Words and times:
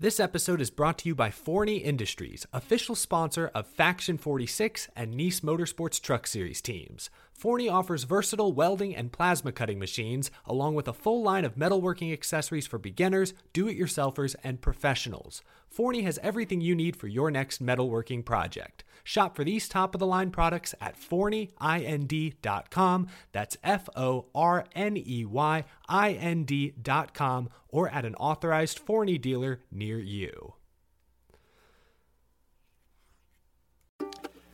This 0.00 0.18
episode 0.18 0.60
is 0.60 0.70
brought 0.70 0.98
to 0.98 1.08
you 1.08 1.14
by 1.14 1.30
Forney 1.30 1.76
Industries, 1.76 2.48
official 2.52 2.96
sponsor 2.96 3.52
of 3.54 3.68
Faction 3.68 4.18
46 4.18 4.88
and 4.96 5.14
Niece 5.14 5.38
Motorsports 5.38 6.02
Truck 6.02 6.26
Series 6.26 6.60
teams. 6.60 7.10
Forney 7.32 7.68
offers 7.68 8.02
versatile 8.02 8.52
welding 8.52 8.96
and 8.96 9.12
plasma 9.12 9.52
cutting 9.52 9.78
machines, 9.78 10.32
along 10.46 10.74
with 10.74 10.88
a 10.88 10.92
full 10.92 11.22
line 11.22 11.44
of 11.44 11.54
metalworking 11.54 12.12
accessories 12.12 12.66
for 12.66 12.76
beginners, 12.76 13.34
do 13.52 13.68
it 13.68 13.78
yourselfers, 13.78 14.34
and 14.42 14.60
professionals. 14.60 15.42
Forney 15.74 16.02
has 16.02 16.20
everything 16.22 16.60
you 16.60 16.76
need 16.76 16.94
for 16.94 17.08
your 17.08 17.32
next 17.32 17.60
metalworking 17.60 18.24
project. 18.24 18.84
Shop 19.02 19.34
for 19.34 19.42
these 19.42 19.68
top 19.68 19.92
of 19.94 19.98
the 19.98 20.06
line 20.06 20.30
products 20.30 20.72
at 20.80 20.96
forneyind.com. 20.96 23.08
That's 23.32 23.56
F 23.64 23.88
O 23.96 24.26
R 24.34 24.66
N 24.76 24.96
E 24.96 25.24
Y 25.24 25.64
I 25.88 26.12
N 26.12 26.44
D.com 26.44 27.48
or 27.68 27.90
at 27.90 28.04
an 28.04 28.14
authorized 28.14 28.78
Forney 28.78 29.18
dealer 29.18 29.62
near 29.72 29.98
you. 29.98 30.54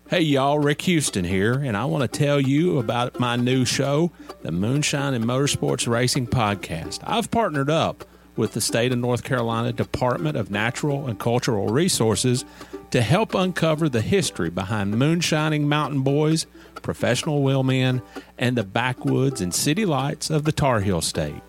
Hey 0.08 0.22
y'all, 0.22 0.58
Rick 0.58 0.80
Houston 0.82 1.24
here, 1.24 1.52
and 1.52 1.76
I 1.76 1.84
want 1.84 2.10
to 2.10 2.18
tell 2.18 2.40
you 2.40 2.78
about 2.78 3.20
my 3.20 3.36
new 3.36 3.66
show, 3.66 4.10
the 4.42 4.50
Moonshine 4.50 5.14
and 5.14 5.24
Motorsports 5.24 5.86
Racing 5.86 6.26
Podcast. 6.28 7.00
I've 7.04 7.30
partnered 7.30 7.70
up 7.70 8.04
with 8.40 8.54
the 8.54 8.60
state 8.60 8.90
of 8.90 8.98
North 8.98 9.22
Carolina 9.22 9.70
Department 9.70 10.34
of 10.34 10.50
Natural 10.50 11.06
and 11.06 11.20
Cultural 11.20 11.66
Resources 11.66 12.46
to 12.90 13.02
help 13.02 13.34
uncover 13.34 13.86
the 13.86 14.00
history 14.00 14.48
behind 14.48 14.98
moonshining 14.98 15.68
mountain 15.68 16.00
boys, 16.00 16.46
professional 16.80 17.42
wheelmen, 17.42 18.00
and 18.38 18.56
the 18.56 18.64
backwoods 18.64 19.42
and 19.42 19.54
city 19.54 19.84
lights 19.84 20.30
of 20.30 20.44
the 20.44 20.52
Tar 20.52 20.80
Heel 20.80 21.02
State. 21.02 21.42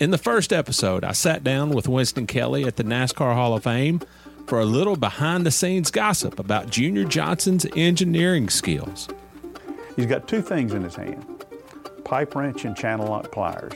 In 0.00 0.10
the 0.10 0.18
first 0.18 0.52
episode, 0.52 1.04
I 1.04 1.12
sat 1.12 1.44
down 1.44 1.70
with 1.70 1.86
Winston 1.86 2.26
Kelly 2.26 2.64
at 2.64 2.74
the 2.74 2.82
NASCAR 2.82 3.34
Hall 3.34 3.54
of 3.54 3.62
Fame 3.62 4.00
for 4.48 4.58
a 4.58 4.64
little 4.64 4.96
behind 4.96 5.46
the 5.46 5.52
scenes 5.52 5.92
gossip 5.92 6.40
about 6.40 6.70
Junior 6.70 7.04
Johnson's 7.04 7.66
engineering 7.76 8.50
skills. 8.50 9.08
He's 9.94 10.06
got 10.06 10.26
two 10.26 10.42
things 10.42 10.74
in 10.74 10.82
his 10.82 10.96
hand 10.96 11.24
pipe 12.04 12.34
wrench 12.34 12.64
and 12.64 12.76
channel 12.76 13.06
lock 13.06 13.30
pliers. 13.30 13.72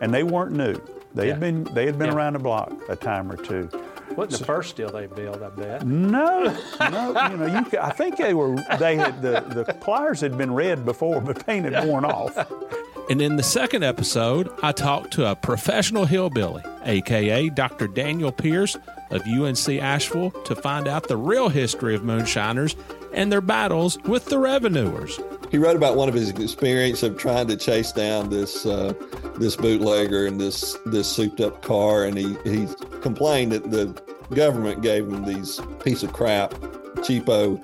And 0.00 0.14
they 0.14 0.22
weren't 0.22 0.52
new. 0.52 0.80
They 1.16 1.28
had 1.28 1.40
been 1.40 1.64
they 1.64 1.86
had 1.86 1.98
been 1.98 2.08
Yeah. 2.08 2.14
around 2.14 2.34
the 2.34 2.38
block 2.38 2.72
a 2.88 2.94
time 2.96 3.30
or 3.32 3.36
two. 3.36 3.68
Wasn't 4.16 4.38
the 4.38 4.46
first 4.46 4.76
deal 4.76 4.88
they 4.90 5.06
built, 5.06 5.42
I 5.42 5.48
bet. 5.48 5.84
No, 5.86 6.44
no, 6.80 7.28
you 7.30 7.36
know, 7.36 7.46
you, 7.72 7.78
I 7.80 7.90
think 7.90 8.16
they 8.16 8.34
were 8.34 8.56
they 8.78 8.96
had 8.96 9.20
the, 9.20 9.40
the 9.40 9.64
pliers 9.74 10.20
had 10.20 10.38
been 10.38 10.54
red 10.54 10.84
before, 10.84 11.20
but 11.20 11.44
paint 11.44 11.64
had 11.70 11.86
worn 11.86 12.04
off. 12.04 12.36
And 13.08 13.22
in 13.22 13.36
the 13.36 13.42
second 13.44 13.84
episode, 13.84 14.50
I 14.64 14.72
talked 14.72 15.12
to 15.12 15.30
a 15.30 15.36
professional 15.36 16.06
hillbilly, 16.06 16.64
aka 16.84 17.48
Dr. 17.50 17.86
Daniel 17.86 18.32
Pierce 18.32 18.76
of 19.12 19.22
UNC 19.28 19.68
Asheville, 19.80 20.32
to 20.32 20.56
find 20.56 20.88
out 20.88 21.06
the 21.06 21.16
real 21.16 21.48
history 21.48 21.94
of 21.94 22.02
moonshiners 22.02 22.74
and 23.16 23.32
their 23.32 23.40
battles 23.40 23.98
with 24.04 24.26
the 24.26 24.38
revenuers. 24.38 25.18
He 25.50 25.58
wrote 25.58 25.76
about 25.76 25.96
one 25.96 26.08
of 26.08 26.14
his 26.14 26.30
experience 26.30 27.02
of 27.02 27.16
trying 27.16 27.48
to 27.48 27.56
chase 27.56 27.90
down 27.90 28.30
this 28.30 28.66
uh, 28.66 28.92
this 29.38 29.56
bootlegger 29.56 30.26
in 30.26 30.38
this 30.38 30.76
this 30.86 31.10
souped 31.10 31.40
up 31.40 31.62
car, 31.62 32.04
and 32.04 32.16
he 32.16 32.36
he 32.44 32.68
complained 33.00 33.52
that 33.52 33.70
the 33.70 33.86
government 34.34 34.82
gave 34.82 35.08
him 35.08 35.24
these 35.24 35.60
piece 35.82 36.02
of 36.02 36.12
crap, 36.12 36.50
cheapo 36.96 37.60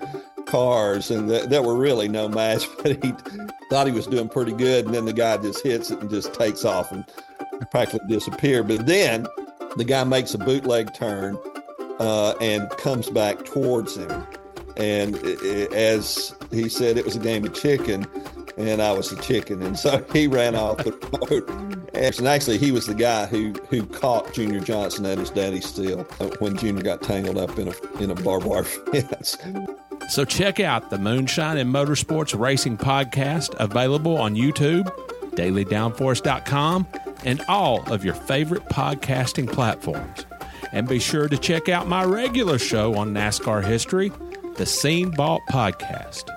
cars, 0.46 1.10
and 1.10 1.28
that, 1.30 1.50
that 1.50 1.64
were 1.64 1.76
really 1.76 2.08
no 2.08 2.28
match. 2.28 2.66
But 2.82 3.04
he 3.04 3.12
thought 3.70 3.86
he 3.86 3.92
was 3.92 4.06
doing 4.06 4.28
pretty 4.28 4.52
good, 4.52 4.86
and 4.86 4.94
then 4.94 5.04
the 5.04 5.12
guy 5.12 5.36
just 5.36 5.62
hits 5.62 5.90
it 5.90 6.00
and 6.00 6.10
just 6.10 6.34
takes 6.34 6.64
off 6.64 6.92
and 6.92 7.04
practically 7.70 8.06
disappear. 8.08 8.62
But 8.62 8.86
then 8.86 9.26
the 9.76 9.84
guy 9.84 10.04
makes 10.04 10.34
a 10.34 10.38
bootleg 10.38 10.94
turn 10.94 11.38
uh, 11.98 12.34
and 12.40 12.68
comes 12.70 13.08
back 13.08 13.44
towards 13.44 13.96
him. 13.96 14.26
And 14.76 15.16
i- 15.16 15.36
i- 15.44 15.74
as 15.74 16.34
he 16.50 16.68
said, 16.68 16.96
it 16.96 17.04
was 17.04 17.16
a 17.16 17.20
game 17.20 17.44
of 17.44 17.54
chicken, 17.54 18.06
and 18.56 18.80
I 18.82 18.92
was 18.92 19.10
the 19.10 19.20
chicken. 19.22 19.62
And 19.62 19.78
so 19.78 20.04
he 20.12 20.26
ran 20.26 20.54
off 20.54 20.78
the 20.78 20.92
road. 21.30 21.78
And 21.94 22.26
actually, 22.26 22.56
he 22.58 22.72
was 22.72 22.86
the 22.86 22.94
guy 22.94 23.26
who, 23.26 23.52
who 23.68 23.84
caught 23.84 24.32
Junior 24.32 24.60
Johnson 24.60 25.04
at 25.06 25.18
his 25.18 25.30
daddy's 25.30 25.66
steel 25.66 26.06
uh, 26.20 26.26
when 26.38 26.56
Junior 26.56 26.82
got 26.82 27.02
tangled 27.02 27.36
up 27.38 27.58
in 27.58 27.68
a, 27.68 28.02
in 28.02 28.10
a 28.10 28.14
barbed 28.14 28.46
wire 28.46 28.64
fence. 28.92 29.36
So 30.08 30.24
check 30.24 30.58
out 30.58 30.90
the 30.90 30.98
Moonshine 30.98 31.58
and 31.58 31.72
Motorsports 31.72 32.38
Racing 32.38 32.78
Podcast, 32.78 33.54
available 33.60 34.16
on 34.16 34.34
YouTube, 34.34 34.90
dailydownforce.com, 35.36 36.86
and 37.24 37.42
all 37.48 37.82
of 37.92 38.04
your 38.04 38.14
favorite 38.14 38.64
podcasting 38.66 39.50
platforms. 39.50 40.26
And 40.72 40.88
be 40.88 40.98
sure 40.98 41.28
to 41.28 41.36
check 41.36 41.68
out 41.68 41.86
my 41.86 42.04
regular 42.04 42.58
show 42.58 42.96
on 42.96 43.12
NASCAR 43.12 43.64
history, 43.64 44.10
the 44.56 44.66
Scene 44.66 45.10
Vault 45.12 45.42
Podcast. 45.50 46.28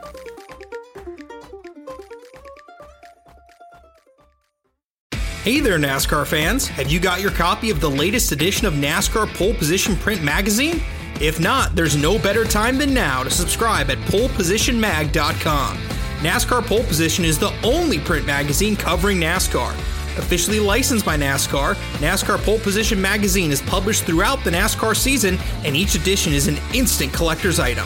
Hey 5.44 5.60
there, 5.60 5.78
NASCAR 5.78 6.26
fans! 6.26 6.68
Have 6.68 6.92
you 6.92 7.00
got 7.00 7.22
your 7.22 7.32
copy 7.32 7.70
of 7.70 7.80
the 7.80 7.90
latest 7.90 8.32
edition 8.32 8.66
of 8.66 8.74
NASCAR 8.74 9.32
Pole 9.36 9.54
Position 9.54 9.96
Print 9.98 10.24
Magazine? 10.24 10.82
If 11.22 11.40
not, 11.40 11.76
there's 11.76 11.96
no 11.96 12.18
better 12.18 12.46
time 12.46 12.78
than 12.78 12.94
now 12.94 13.24
to 13.24 13.30
subscribe 13.30 13.90
at 13.92 13.98
polepositionmag.com. 14.10 15.78
NASCAR 15.78 16.66
Pole 16.66 16.84
Position 16.84 17.26
is 17.26 17.38
the 17.38 17.54
only 17.64 18.00
print 18.00 18.26
magazine 18.26 18.76
covering 18.76 19.20
NASCAR. 19.20 19.74
Officially 20.18 20.60
licensed 20.60 21.06
by 21.06 21.18
NASCAR, 21.18 21.76
NASCAR 22.00 22.38
Pole 22.44 22.60
Position 22.60 23.02
Magazine 23.02 23.52
is 23.52 23.62
published 23.62 24.06
throughout 24.06 24.44
the 24.46 24.50
NASCAR 24.50 24.96
season, 24.96 25.38
and 25.66 25.76
each 25.76 25.94
edition 25.96 26.32
is 26.32 26.48
an 26.48 26.58
instant 26.74 27.12
collector's 27.12 27.60
item, 27.60 27.86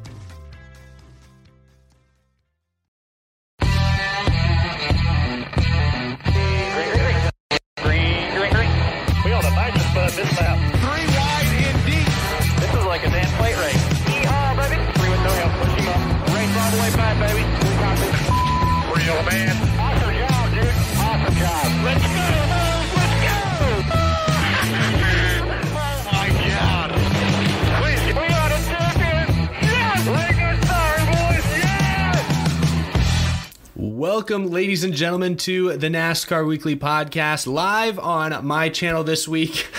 Welcome, 34.31 34.49
ladies 34.49 34.85
and 34.85 34.93
gentlemen, 34.93 35.35
to 35.37 35.75
the 35.75 35.87
NASCAR 35.87 36.47
Weekly 36.47 36.77
Podcast, 36.77 37.47
live 37.47 37.99
on 37.99 38.45
my 38.45 38.69
channel 38.69 39.03
this 39.03 39.27
week. 39.27 39.67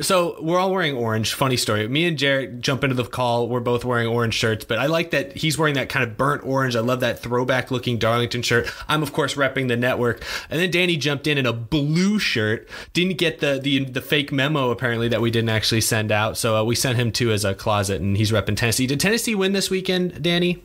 So 0.00 0.40
we're 0.40 0.58
all 0.58 0.72
wearing 0.72 0.96
orange. 0.96 1.34
Funny 1.34 1.58
story. 1.58 1.86
Me 1.86 2.06
and 2.06 2.16
Jarrett 2.16 2.60
jump 2.60 2.82
into 2.82 2.94
the 2.94 3.04
call. 3.04 3.46
We're 3.46 3.60
both 3.60 3.84
wearing 3.84 4.06
orange 4.06 4.32
shirts, 4.32 4.64
but 4.64 4.78
I 4.78 4.86
like 4.86 5.10
that 5.10 5.36
he's 5.36 5.58
wearing 5.58 5.74
that 5.74 5.90
kind 5.90 6.02
of 6.02 6.16
burnt 6.16 6.44
orange. 6.44 6.76
I 6.76 6.80
love 6.80 7.00
that 7.00 7.18
throwback 7.18 7.70
looking 7.70 7.98
Darlington 7.98 8.40
shirt. 8.40 8.72
I'm 8.88 9.02
of 9.02 9.12
course 9.12 9.34
repping 9.34 9.68
the 9.68 9.76
network. 9.76 10.24
And 10.48 10.58
then 10.58 10.70
Danny 10.70 10.96
jumped 10.96 11.26
in 11.26 11.36
in 11.36 11.44
a 11.44 11.52
blue 11.52 12.18
shirt. 12.18 12.66
Didn't 12.94 13.18
get 13.18 13.40
the 13.40 13.60
the, 13.62 13.84
the 13.84 14.00
fake 14.00 14.32
memo 14.32 14.70
apparently 14.70 15.08
that 15.08 15.20
we 15.20 15.30
didn't 15.30 15.50
actually 15.50 15.82
send 15.82 16.10
out. 16.10 16.38
So 16.38 16.56
uh, 16.56 16.64
we 16.64 16.74
sent 16.74 16.96
him 16.96 17.12
to 17.12 17.30
as 17.32 17.44
a 17.44 17.54
closet, 17.54 18.00
and 18.00 18.16
he's 18.16 18.32
repping 18.32 18.56
Tennessee. 18.56 18.86
Did 18.86 19.00
Tennessee 19.00 19.34
win 19.34 19.52
this 19.52 19.68
weekend, 19.68 20.22
Danny? 20.22 20.62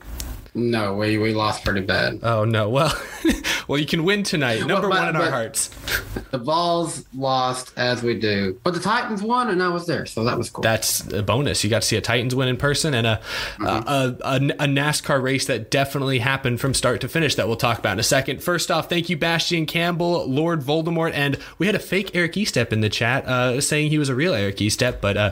No, 0.54 0.96
we, 0.96 1.18
we 1.18 1.34
lost 1.34 1.64
pretty 1.64 1.82
bad. 1.82 2.20
Oh 2.24 2.44
no. 2.44 2.70
Well, 2.70 2.94
well, 3.68 3.80
you 3.80 3.86
can 3.86 4.04
win 4.04 4.24
tonight. 4.24 4.60
Number 4.60 4.90
Well, 4.90 4.90
but- 4.90 5.00
one 5.00 5.10
in 5.10 5.16
our 5.16 5.30
hearts. 5.30 5.70
The 6.32 6.38
Vols 6.38 7.04
lost 7.14 7.74
as 7.76 8.02
we 8.04 8.18
do, 8.18 8.58
but 8.64 8.74
the 8.74 8.80
Titans 8.80 9.22
won, 9.22 9.50
and 9.50 9.62
I 9.62 9.68
was 9.68 9.86
there, 9.86 10.06
so 10.06 10.24
that 10.24 10.38
was 10.38 10.50
cool. 10.50 10.62
That's 10.62 11.12
a 11.12 11.22
bonus. 11.22 11.62
You 11.62 11.70
got 11.70 11.82
to 11.82 11.88
see 11.88 11.98
a 11.98 12.02
Titans 12.02 12.34
win 12.34 12.48
in 12.48 12.56
person 12.56 12.94
and 12.94 13.06
a, 13.06 13.22
a, 13.60 13.66
a, 13.66 14.36
a 14.36 14.66
NASCAR 14.66 15.22
race 15.22 15.46
that 15.48 15.70
definitely 15.70 16.20
happened 16.20 16.62
from 16.62 16.74
start 16.74 17.02
to 17.02 17.10
finish 17.10 17.36
that 17.36 17.48
we'll 17.48 17.58
talk 17.58 17.80
about 17.80 17.94
in 17.94 18.00
a 18.00 18.04
second. 18.04 18.42
First 18.42 18.72
off, 18.72 18.88
thank 18.88 19.10
you, 19.10 19.18
Bastian 19.18 19.66
Campbell, 19.66 20.26
Lord 20.26 20.62
Voldemort, 20.62 21.12
and 21.14 21.38
we 21.58 21.66
had 21.66 21.76
a 21.76 21.80
fake 21.80 22.12
Eric 22.16 22.34
Estep 22.34 22.72
in 22.72 22.80
the 22.80 22.90
chat 22.90 23.26
uh, 23.26 23.60
saying 23.60 23.90
he 23.90 23.98
was 23.98 24.08
a 24.08 24.16
real 24.16 24.34
Eric 24.34 24.56
Estep, 24.58 25.02
but 25.02 25.18
uh, 25.18 25.32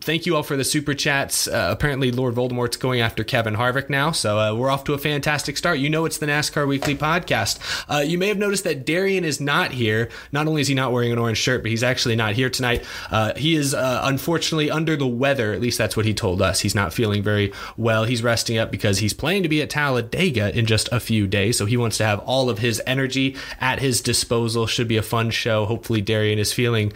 thank 0.00 0.26
you 0.26 0.34
all 0.34 0.42
for 0.42 0.56
the 0.56 0.64
super 0.64 0.94
chats. 0.94 1.46
Uh, 1.46 1.68
apparently, 1.70 2.10
Lord 2.10 2.34
Voldemort's 2.34 2.76
going 2.76 3.00
after 3.00 3.22
Kevin 3.22 3.54
Harvick 3.54 3.88
now, 3.88 4.10
so 4.10 4.38
uh, 4.52 4.56
we're 4.56 4.70
off 4.70 4.84
to 4.84 4.94
a 4.94 4.98
fantastic 4.98 5.56
start. 5.56 5.78
You 5.78 5.90
know, 5.90 6.04
it's 6.04 6.18
the 6.18 6.26
NASCAR 6.26 6.66
Weekly 6.66 6.94
podcast. 6.94 7.58
Uh, 7.88 7.98
you 7.98 8.18
may 8.18 8.28
have 8.28 8.38
noticed 8.38 8.64
that 8.64 8.84
Darian 8.84 9.24
is 9.24 9.40
not 9.40 9.72
here. 9.72 10.08
Not 10.30 10.46
only 10.46 10.60
is 10.60 10.68
he 10.68 10.74
not 10.74 10.92
wearing 10.92 11.12
an 11.12 11.18
orange 11.18 11.38
shirt, 11.38 11.62
but 11.62 11.70
he's 11.70 11.82
actually 11.82 12.16
not 12.16 12.34
here 12.34 12.50
tonight. 12.50 12.84
Uh, 13.10 13.34
he 13.34 13.54
is 13.54 13.74
uh, 13.74 14.00
unfortunately 14.04 14.70
under 14.70 14.96
the 14.96 15.06
weather. 15.06 15.52
At 15.52 15.60
least 15.60 15.78
that's 15.78 15.96
what 15.96 16.06
he 16.06 16.14
told 16.14 16.42
us. 16.42 16.60
He's 16.60 16.74
not 16.74 16.92
feeling 16.92 17.22
very 17.22 17.52
well. 17.76 18.04
He's 18.04 18.22
resting 18.22 18.58
up 18.58 18.70
because 18.70 18.98
he's 18.98 19.14
planning 19.14 19.42
to 19.42 19.48
be 19.48 19.62
at 19.62 19.70
Talladega 19.70 20.56
in 20.56 20.66
just 20.66 20.88
a 20.92 21.00
few 21.00 21.26
days. 21.26 21.56
So 21.56 21.66
he 21.66 21.76
wants 21.76 21.98
to 21.98 22.04
have 22.04 22.20
all 22.20 22.50
of 22.50 22.58
his 22.58 22.82
energy 22.86 23.36
at 23.60 23.80
his 23.80 24.00
disposal. 24.00 24.66
Should 24.66 24.88
be 24.88 24.96
a 24.96 25.02
fun 25.02 25.30
show. 25.30 25.66
Hopefully, 25.66 26.00
Darian 26.00 26.38
is 26.38 26.52
feeling 26.52 26.92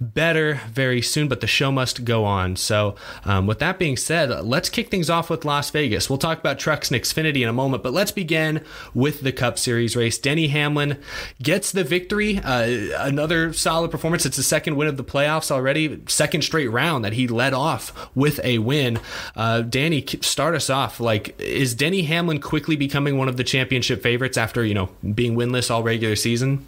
better 0.00 0.60
very 0.68 1.02
soon, 1.02 1.28
but 1.28 1.40
the 1.40 1.46
show 1.46 1.72
must 1.72 2.04
go 2.04 2.24
on. 2.24 2.56
So, 2.56 2.94
um, 3.24 3.46
with 3.46 3.58
that 3.60 3.78
being 3.78 3.96
said, 3.96 4.44
let's 4.44 4.68
kick 4.68 4.88
things 4.88 5.10
off 5.10 5.30
with 5.30 5.44
Las 5.44 5.70
Vegas. 5.70 6.08
We'll 6.10 6.18
talk 6.18 6.38
about 6.38 6.58
trucks 6.58 6.89
and 6.90 7.00
Xfinity 7.00 7.42
in 7.42 7.48
a 7.48 7.52
moment, 7.52 7.82
but 7.82 7.92
let's 7.92 8.12
begin 8.12 8.64
with 8.94 9.20
the 9.20 9.32
Cup 9.32 9.58
Series 9.58 9.96
race. 9.96 10.18
Denny 10.18 10.48
Hamlin 10.48 10.98
gets 11.42 11.72
the 11.72 11.84
victory. 11.84 12.38
Uh, 12.38 12.88
another 12.98 13.52
solid 13.52 13.90
performance. 13.90 14.26
It's 14.26 14.36
the 14.36 14.42
second 14.42 14.76
win 14.76 14.88
of 14.88 14.96
the 14.96 15.04
playoffs 15.04 15.50
already, 15.50 16.02
second 16.06 16.42
straight 16.42 16.68
round 16.68 17.04
that 17.04 17.12
he 17.12 17.28
led 17.28 17.54
off 17.54 18.10
with 18.14 18.40
a 18.44 18.58
win. 18.58 18.98
Uh, 19.36 19.62
Danny, 19.62 20.04
start 20.20 20.54
us 20.54 20.70
off. 20.70 21.00
Like, 21.00 21.38
is 21.40 21.74
Denny 21.74 22.02
Hamlin 22.02 22.40
quickly 22.40 22.76
becoming 22.76 23.18
one 23.18 23.28
of 23.28 23.36
the 23.36 23.44
championship 23.44 24.02
favorites 24.02 24.36
after 24.36 24.64
you 24.64 24.74
know 24.74 24.90
being 25.14 25.36
winless 25.36 25.70
all 25.70 25.82
regular 25.82 26.16
season? 26.16 26.66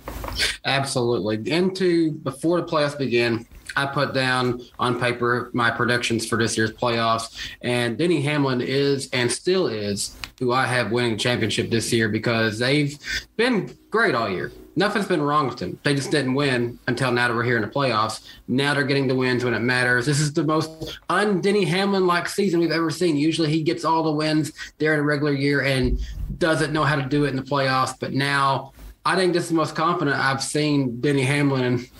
Absolutely. 0.65 1.51
Into 1.51 2.13
before 2.13 2.61
the 2.61 2.67
playoffs 2.67 2.97
begin, 2.97 3.47
I 3.77 3.87
put 3.87 4.15
down 4.15 4.63
on 4.79 5.01
paper 5.01 5.51
my 5.53 5.71
predictions 5.71 6.27
for 6.27 6.37
this 6.37 6.57
year's 6.57 6.73
playoffs, 6.73 7.37
and 7.61 7.97
Denny 7.97 8.23
Hamlin 8.23 8.61
is 8.61 9.09
and 9.13 9.31
still 9.31 9.67
is 9.67 10.17
who 10.39 10.53
I 10.53 10.67
have 10.67 10.91
winning 10.91 11.19
championship 11.19 11.71
this 11.71 11.93
year 11.93 12.09
because 12.09 12.59
they've 12.59 12.99
been 13.37 13.77
great 13.91 14.15
all 14.15 14.29
year. 14.29 14.53
Nothing's 14.75 15.07
been 15.07 15.21
wrong 15.21 15.49
with 15.49 15.59
them. 15.59 15.79
They 15.83 15.95
just 15.95 16.11
didn't 16.11 16.33
win 16.33 16.79
until 16.87 17.13
now 17.13 17.29
that 17.29 17.35
we're 17.35 17.45
here 17.45 17.57
in 17.57 17.63
the 17.63 17.69
playoffs. 17.69 18.27
Now 18.49 18.73
they're 18.73 18.85
getting 18.85 19.07
the 19.07 19.15
wins 19.15 19.45
when 19.45 19.53
it 19.53 19.61
matters. 19.61 20.07
This 20.07 20.19
is 20.19 20.33
the 20.33 20.45
most 20.45 20.99
un 21.11 21.43
Denny 21.43 21.65
Hamlin 21.67 22.07
like 22.07 22.27
season 22.29 22.59
we've 22.59 22.71
ever 22.71 22.91
seen. 22.91 23.17
Usually 23.17 23.51
he 23.51 23.63
gets 23.63 23.85
all 23.85 24.03
the 24.03 24.13
wins 24.13 24.53
there 24.79 24.95
in 24.95 25.01
a 25.01 25.03
regular 25.03 25.33
year 25.33 25.61
and 25.61 26.01
doesn't 26.39 26.73
know 26.73 26.85
how 26.85 26.97
to 26.97 27.03
do 27.03 27.25
it 27.25 27.29
in 27.29 27.37
the 27.37 27.43
playoffs. 27.43 27.95
But 28.01 28.15
now 28.15 28.73
I 29.05 29.17
think 29.17 29.33
this 29.33 29.45
is 29.45 29.49
the 29.49 29.57
most 29.57 29.75
confident 29.75 30.17
I've 30.17 30.43
seen 30.43 31.01
Denny 31.01 31.23
Hamlin. 31.23 31.65
And 31.65 31.91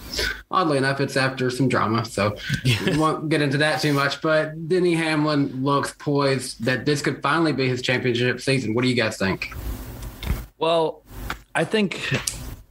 oddly 0.51 0.79
enough, 0.79 1.01
it's 1.01 1.17
after 1.17 1.51
some 1.51 1.69
drama. 1.69 2.05
So 2.05 2.37
we 2.87 2.97
won't 2.97 3.29
get 3.29 3.43
into 3.43 3.59
that 3.59 3.81
too 3.81 3.93
much. 3.93 4.21
But 4.21 4.69
Denny 4.69 4.95
Hamlin 4.95 5.65
looks 5.65 5.95
poised 5.99 6.65
that 6.65 6.87
this 6.87 7.03
could 7.03 7.21
finally 7.21 7.53
be 7.53 7.69
his 7.69 7.83
championship 7.83 8.41
season. 8.41 8.75
What 8.75 8.83
do 8.83 8.89
you 8.89 8.95
guys 8.95 9.17
think? 9.17 9.53
Well, 10.59 11.03
I 11.55 11.65
think 11.65 12.01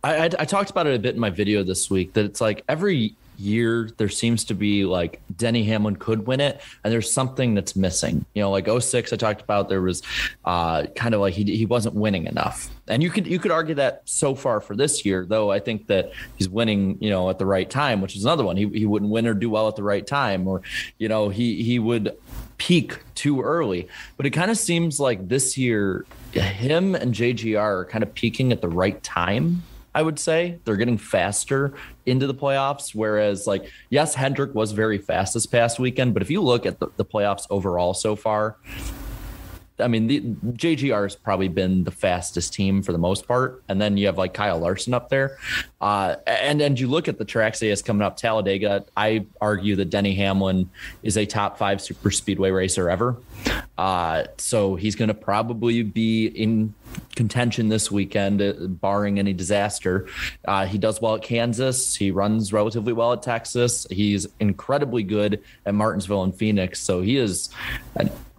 I, 0.04 0.18
I, 0.18 0.30
I 0.39 0.45
talked 0.45 0.69
about 0.69 0.88
it 0.88 0.95
a 0.95 1.00
bit 1.00 1.16
in 1.16 1.19
my 1.19 1.30
video 1.30 1.63
this 1.63 1.89
week 1.89 2.13
that 2.13 2.24
it's 2.24 2.39
like 2.39 2.63
every 2.69 3.16
year 3.41 3.89
there 3.97 4.09
seems 4.09 4.43
to 4.45 4.53
be 4.53 4.85
like 4.85 5.21
Denny 5.35 5.63
Hamlin 5.63 5.95
could 5.95 6.27
win 6.27 6.39
it 6.39 6.61
and 6.83 6.93
there's 6.93 7.11
something 7.11 7.55
that's 7.55 7.75
missing. 7.75 8.25
You 8.33 8.43
know, 8.43 8.51
like 8.51 8.67
06 8.67 9.11
I 9.11 9.15
talked 9.15 9.41
about 9.41 9.69
there 9.69 9.81
was 9.81 10.01
uh 10.45 10.88
kind 10.95 11.13
of 11.13 11.21
like 11.21 11.33
he 11.33 11.43
he 11.55 11.65
wasn't 11.65 11.95
winning 11.95 12.27
enough. 12.27 12.69
And 12.88 13.01
you 13.01 13.09
could 13.09 13.27
you 13.27 13.39
could 13.39 13.51
argue 13.51 13.75
that 13.75 14.03
so 14.05 14.35
far 14.35 14.61
for 14.61 14.75
this 14.75 15.05
year, 15.05 15.25
though 15.25 15.51
I 15.51 15.59
think 15.59 15.88
that 15.88 16.11
he's 16.35 16.49
winning, 16.49 16.97
you 17.01 17.09
know, 17.09 17.29
at 17.29 17.39
the 17.39 17.45
right 17.45 17.69
time, 17.69 18.01
which 18.01 18.15
is 18.15 18.23
another 18.23 18.43
one. 18.43 18.57
He 18.57 18.67
he 18.67 18.85
wouldn't 18.85 19.11
win 19.11 19.27
or 19.27 19.33
do 19.33 19.49
well 19.49 19.67
at 19.67 19.75
the 19.75 19.83
right 19.83 20.05
time 20.05 20.47
or 20.47 20.61
you 20.97 21.07
know, 21.07 21.29
he 21.29 21.63
he 21.63 21.79
would 21.79 22.17
peak 22.57 22.99
too 23.15 23.41
early. 23.41 23.88
But 24.17 24.25
it 24.25 24.31
kind 24.31 24.51
of 24.51 24.57
seems 24.57 24.99
like 24.99 25.27
this 25.27 25.57
year 25.57 26.05
him 26.31 26.95
and 26.95 27.13
JGR 27.13 27.59
are 27.59 27.85
kind 27.85 28.03
of 28.03 28.13
peaking 28.13 28.51
at 28.51 28.61
the 28.61 28.69
right 28.69 29.01
time. 29.03 29.63
I 29.93 30.01
would 30.01 30.19
say 30.19 30.59
they're 30.63 30.77
getting 30.77 30.97
faster 30.97 31.73
into 32.05 32.27
the 32.27 32.33
playoffs. 32.33 32.95
Whereas, 32.95 33.47
like, 33.47 33.69
yes, 33.89 34.15
Hendrick 34.15 34.55
was 34.55 34.71
very 34.71 34.97
fast 34.97 35.33
this 35.33 35.45
past 35.45 35.79
weekend, 35.79 36.13
but 36.13 36.21
if 36.21 36.29
you 36.29 36.41
look 36.41 36.65
at 36.65 36.79
the, 36.79 36.88
the 36.97 37.05
playoffs 37.05 37.45
overall 37.49 37.93
so 37.93 38.15
far, 38.15 38.57
I 39.81 39.88
mean, 39.88 40.07
the 40.07 40.22
JGR 40.22 41.04
has 41.04 41.16
probably 41.16 41.48
been 41.48 41.83
the 41.83 41.92
fastest 41.92 42.54
team 42.54 42.81
for 42.81 42.92
the 42.92 42.98
most 42.98 43.28
part, 43.28 43.63
and 43.68 43.81
then 43.81 43.98
you 43.98 44.06
have 44.07 44.18
like 44.18 44.33
Kyle 44.33 44.60
Larson 44.60 44.94
up 44.94 45.10
there, 45.10 45.38
uh, 45.80 46.16
and 46.25 46.62
and 46.62 46.80
you 46.80 46.88
look 46.88 47.07
at 47.07 47.18
the 47.18 47.25
tracks 47.25 47.60
he 47.60 47.69
has 47.69 47.81
coming 47.81 48.01
up. 48.01 48.18
Talladega, 48.18 48.86
I 48.95 49.25
argue 49.39 49.75
that 49.78 49.89
Denny 49.89 50.16
Hamlin 50.16 50.69
is 51.04 51.18
a 51.18 51.25
top 51.25 51.57
five 51.57 51.81
super 51.81 52.12
speedway 52.12 52.51
racer 52.51 52.89
ever, 52.89 53.18
uh, 53.78 54.25
so 54.38 54.75
he's 54.75 54.95
going 54.95 55.07
to 55.07 55.13
probably 55.13 55.84
be 55.84 56.27
in 56.27 56.74
contention 57.16 57.69
this 57.69 57.92
weekend, 57.92 58.42
uh, 58.42 58.54
barring 58.68 59.19
any 59.19 59.34
disaster. 59.34 60.07
Uh, 60.45 60.66
he 60.66 60.77
does 60.77 61.01
well 61.01 61.16
at 61.16 61.22
Kansas. 61.22 61.95
He 61.95 62.12
runs 62.12 62.54
relatively 62.54 62.94
well 62.94 63.13
at 63.13 63.24
Texas. 63.24 63.88
He's 63.89 64.27
incredibly 64.39 65.04
good 65.04 65.42
at 65.66 65.74
Martinsville 65.74 66.24
and 66.24 66.36
Phoenix. 66.36 66.81
So 66.81 67.01
he 67.01 67.18
is. 67.18 67.50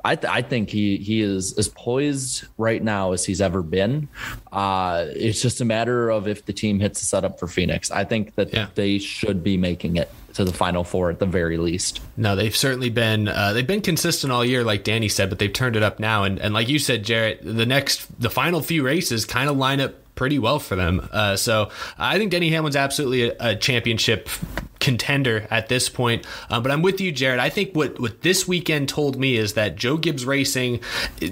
I, 0.04 0.16
th- 0.16 0.32
I 0.32 0.42
think 0.42 0.70
he 0.70 0.96
he 0.96 1.20
is 1.22 1.56
as 1.58 1.68
poised 1.68 2.44
right 2.58 2.82
now 2.82 3.12
as 3.12 3.24
he's 3.24 3.40
ever 3.40 3.62
been. 3.62 4.08
Uh, 4.50 5.06
it's 5.10 5.40
just 5.40 5.60
a 5.60 5.64
matter 5.64 6.10
of 6.10 6.26
if 6.28 6.44
the 6.46 6.52
team 6.52 6.80
hits 6.80 7.00
the 7.00 7.06
setup 7.06 7.38
for 7.38 7.46
Phoenix. 7.46 7.90
I 7.90 8.04
think 8.04 8.34
that 8.34 8.52
Yeah. 8.52 8.68
they 8.74 8.98
should 8.98 9.42
be 9.44 9.56
making 9.56 9.96
it 9.96 10.10
to 10.34 10.44
the 10.44 10.52
final 10.52 10.82
four 10.82 11.10
at 11.10 11.18
the 11.18 11.26
very 11.26 11.58
least. 11.58 12.00
No, 12.16 12.34
they've 12.34 12.56
certainly 12.56 12.88
been 12.90 13.28
uh, 13.28 13.52
they've 13.52 13.66
been 13.66 13.82
consistent 13.82 14.32
all 14.32 14.44
year, 14.44 14.64
like 14.64 14.82
Danny 14.84 15.08
said, 15.08 15.28
but 15.28 15.38
they've 15.38 15.52
turned 15.52 15.76
it 15.76 15.82
up 15.82 16.00
now. 16.00 16.24
And 16.24 16.38
and 16.38 16.52
like 16.54 16.68
you 16.68 16.78
said, 16.78 17.04
Jarrett, 17.04 17.40
the 17.42 17.66
next 17.66 18.06
the 18.20 18.30
final 18.30 18.60
few 18.62 18.82
races 18.84 19.24
kind 19.24 19.48
of 19.48 19.56
line 19.56 19.80
up 19.80 19.94
pretty 20.14 20.38
well 20.38 20.58
for 20.58 20.76
them. 20.76 21.08
Uh, 21.12 21.36
so 21.36 21.70
I 21.98 22.18
think 22.18 22.30
Denny 22.30 22.50
Hamlin's 22.50 22.76
absolutely 22.76 23.30
a, 23.30 23.36
a 23.52 23.56
championship 23.56 24.28
contender 24.82 25.46
at 25.50 25.68
this 25.68 25.88
point. 25.88 26.26
Uh, 26.50 26.60
but 26.60 26.70
I'm 26.70 26.82
with 26.82 27.00
you, 27.00 27.12
Jarrett. 27.12 27.40
I 27.40 27.48
think 27.48 27.74
what 27.74 27.98
what 27.98 28.20
this 28.20 28.46
weekend 28.46 28.88
told 28.90 29.16
me 29.16 29.36
is 29.36 29.54
that 29.54 29.76
Joe 29.76 29.96
Gibbs 29.96 30.26
Racing, 30.26 30.80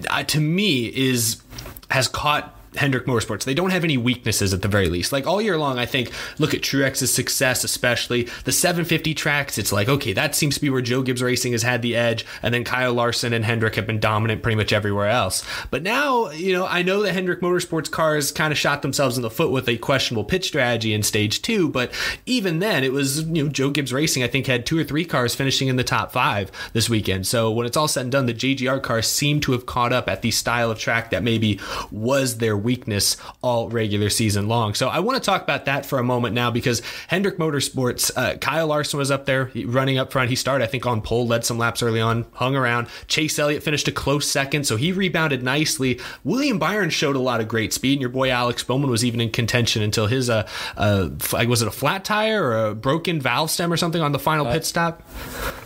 uh, 0.09 0.23
to 0.25 0.41
me, 0.41 0.87
is 0.87 1.43
has 1.91 2.09
caught. 2.09 2.57
Hendrick 2.77 3.07
Motorsports. 3.07 3.45
They 3.45 3.55
don't 3.55 3.71
have 3.71 3.85
any 3.85 3.97
weaknesses 3.97 4.55
at 4.55 4.63
the 4.63 4.69
very 4.69 4.89
least. 4.89 5.13
Like 5.13 5.27
all 5.27 5.43
year 5.43 5.59
long, 5.59 5.79
I 5.79 5.87
think, 5.87 6.13
look 6.39 6.55
at 6.55 6.61
Truex's 6.61 7.13
success, 7.13 7.65
especially 7.65 8.29
the 8.45 8.53
750 8.53 9.15
tracks. 9.15 9.59
It's 9.59 9.73
like, 9.73 9.89
okay, 9.89 10.13
that 10.13 10.35
seems 10.35 10.55
to 10.55 10.61
be 10.61 10.71
where 10.71 10.81
Joe 10.81 11.03
Gibbs 11.03 11.23
Racing 11.23 11.53
has 11.53 11.63
had 11.63 11.83
the 11.83 11.97
edge. 11.97 12.25
And 12.43 12.55
then 12.55 12.65
Kyle 12.65 12.95
Larson 12.95 13.33
and 13.33 13.45
Hendrick 13.45 13.75
have 13.75 13.87
been 13.87 14.01
dominant 14.01 14.43
pretty 14.43 14.57
much 14.57 14.73
everywhere 14.73 15.09
else. 15.09 15.45
But 15.71 15.83
now, 15.83 16.31
you 16.31 16.53
know, 16.53 16.67
I 16.67 16.83
know 16.83 17.03
that 17.03 17.13
Hendrick 17.13 17.41
Motorsports 17.41 17.91
cars 17.91 18.31
kind 18.31 18.53
of 18.53 18.59
shot 18.59 18.83
themselves 18.83 19.17
in 19.17 19.23
the 19.23 19.31
foot 19.31 19.51
with 19.51 19.69
a 19.69 19.77
questionable 19.79 20.25
pitch 20.25 20.47
strategy 20.47 20.95
in 20.95 21.03
stage 21.03 21.43
two. 21.43 21.69
But 21.69 21.93
even 22.27 22.61
then, 22.61 22.85
it 22.85 22.93
was, 22.93 23.25
you 23.25 23.45
know, 23.45 23.51
Joe 23.51 23.71
Gibbs 23.71 23.93
Racing, 23.93 24.23
I 24.23 24.29
think, 24.29 24.47
had 24.47 24.65
two 24.65 24.79
or 24.79 24.85
three 24.85 25.05
cars 25.05 25.35
finishing 25.35 25.69
in 25.69 25.77
the 25.77 25.85
top 25.85 26.13
five 26.13 26.53
this 26.73 26.89
weekend. 26.89 27.27
So 27.27 27.51
when 27.51 27.67
it's 27.67 27.77
all 27.77 27.89
said 27.89 28.03
and 28.03 28.13
done, 28.13 28.27
the 28.27 28.35
JGR 28.35 28.83
cars 28.83 29.09
seem 29.09 29.41
to 29.41 29.53
have 29.53 29.67
caught 29.67 29.93
up 29.93 30.09
at 30.09 30.23
the 30.23 30.31
style 30.31 30.71
of 30.71 30.79
track 30.79 31.11
that 31.11 31.23
maybe 31.23 31.59
was 31.91 32.39
their 32.39 32.60
weakness 32.63 33.17
all 33.43 33.69
regular 33.69 34.11
season 34.11 34.49
long. 34.49 34.75
So 34.75 34.89
I 34.89 35.01
want 35.01 35.23
to 35.23 35.25
talk 35.25 35.43
about 35.43 35.65
that 35.65 35.87
for 35.87 35.99
a 35.99 36.05
moment 36.05 36.35
now 36.35 36.51
because 36.51 36.83
Hendrick 37.09 37.39
Motorsports, 37.39 38.11
uh, 38.17 38.37
Kyle 38.39 38.67
Larson 38.67 38.99
was 38.99 39.11
up 39.11 39.27
there 39.27 39.51
running 39.67 39.99
up 39.99 40.13
front. 40.13 40.31
He 40.31 40.37
started, 40.37 40.65
I 40.65 40.69
think, 40.69 40.87
on 40.87 41.01
pole, 41.01 41.27
led 41.27 41.45
some 41.45 41.59
laps 41.59 41.83
early 41.83 42.01
on, 42.01 42.27
hung 42.33 42.57
around. 42.57 42.89
Chase 43.09 43.39
Elliott 43.39 43.63
finished 43.63 43.89
a 43.89 43.93
close 43.93 44.29
second, 44.29 44.65
so 44.65 44.77
he 44.77 44.93
rebounded 44.93 45.43
nicely. 45.43 46.01
William 46.25 46.59
Byron 46.59 46.91
showed 46.91 47.17
a 47.17 47.21
lot 47.21 47.41
of 47.41 47.49
great 47.49 47.73
speed, 47.73 47.95
and 47.95 48.01
your 48.01 48.11
boy 48.11 48.31
Alex 48.31 48.63
Bowman 48.63 48.91
was 48.91 49.05
even 49.05 49.21
in 49.21 49.31
contention 49.31 49.83
until 49.83 50.07
his, 50.07 50.31
uh, 50.31 50.47
uh 50.77 51.09
was 51.47 51.63
it 51.63 51.69
a 51.69 51.73
flat 51.73 52.05
tire 52.05 52.43
or 52.45 52.67
a 52.67 52.75
broken 52.75 53.21
valve 53.21 53.51
stem 53.51 53.73
or 53.73 53.77
something 53.77 54.03
on 54.03 54.13
the 54.13 54.19
final 54.19 54.47
pit 54.47 54.65
stop? 54.65 55.03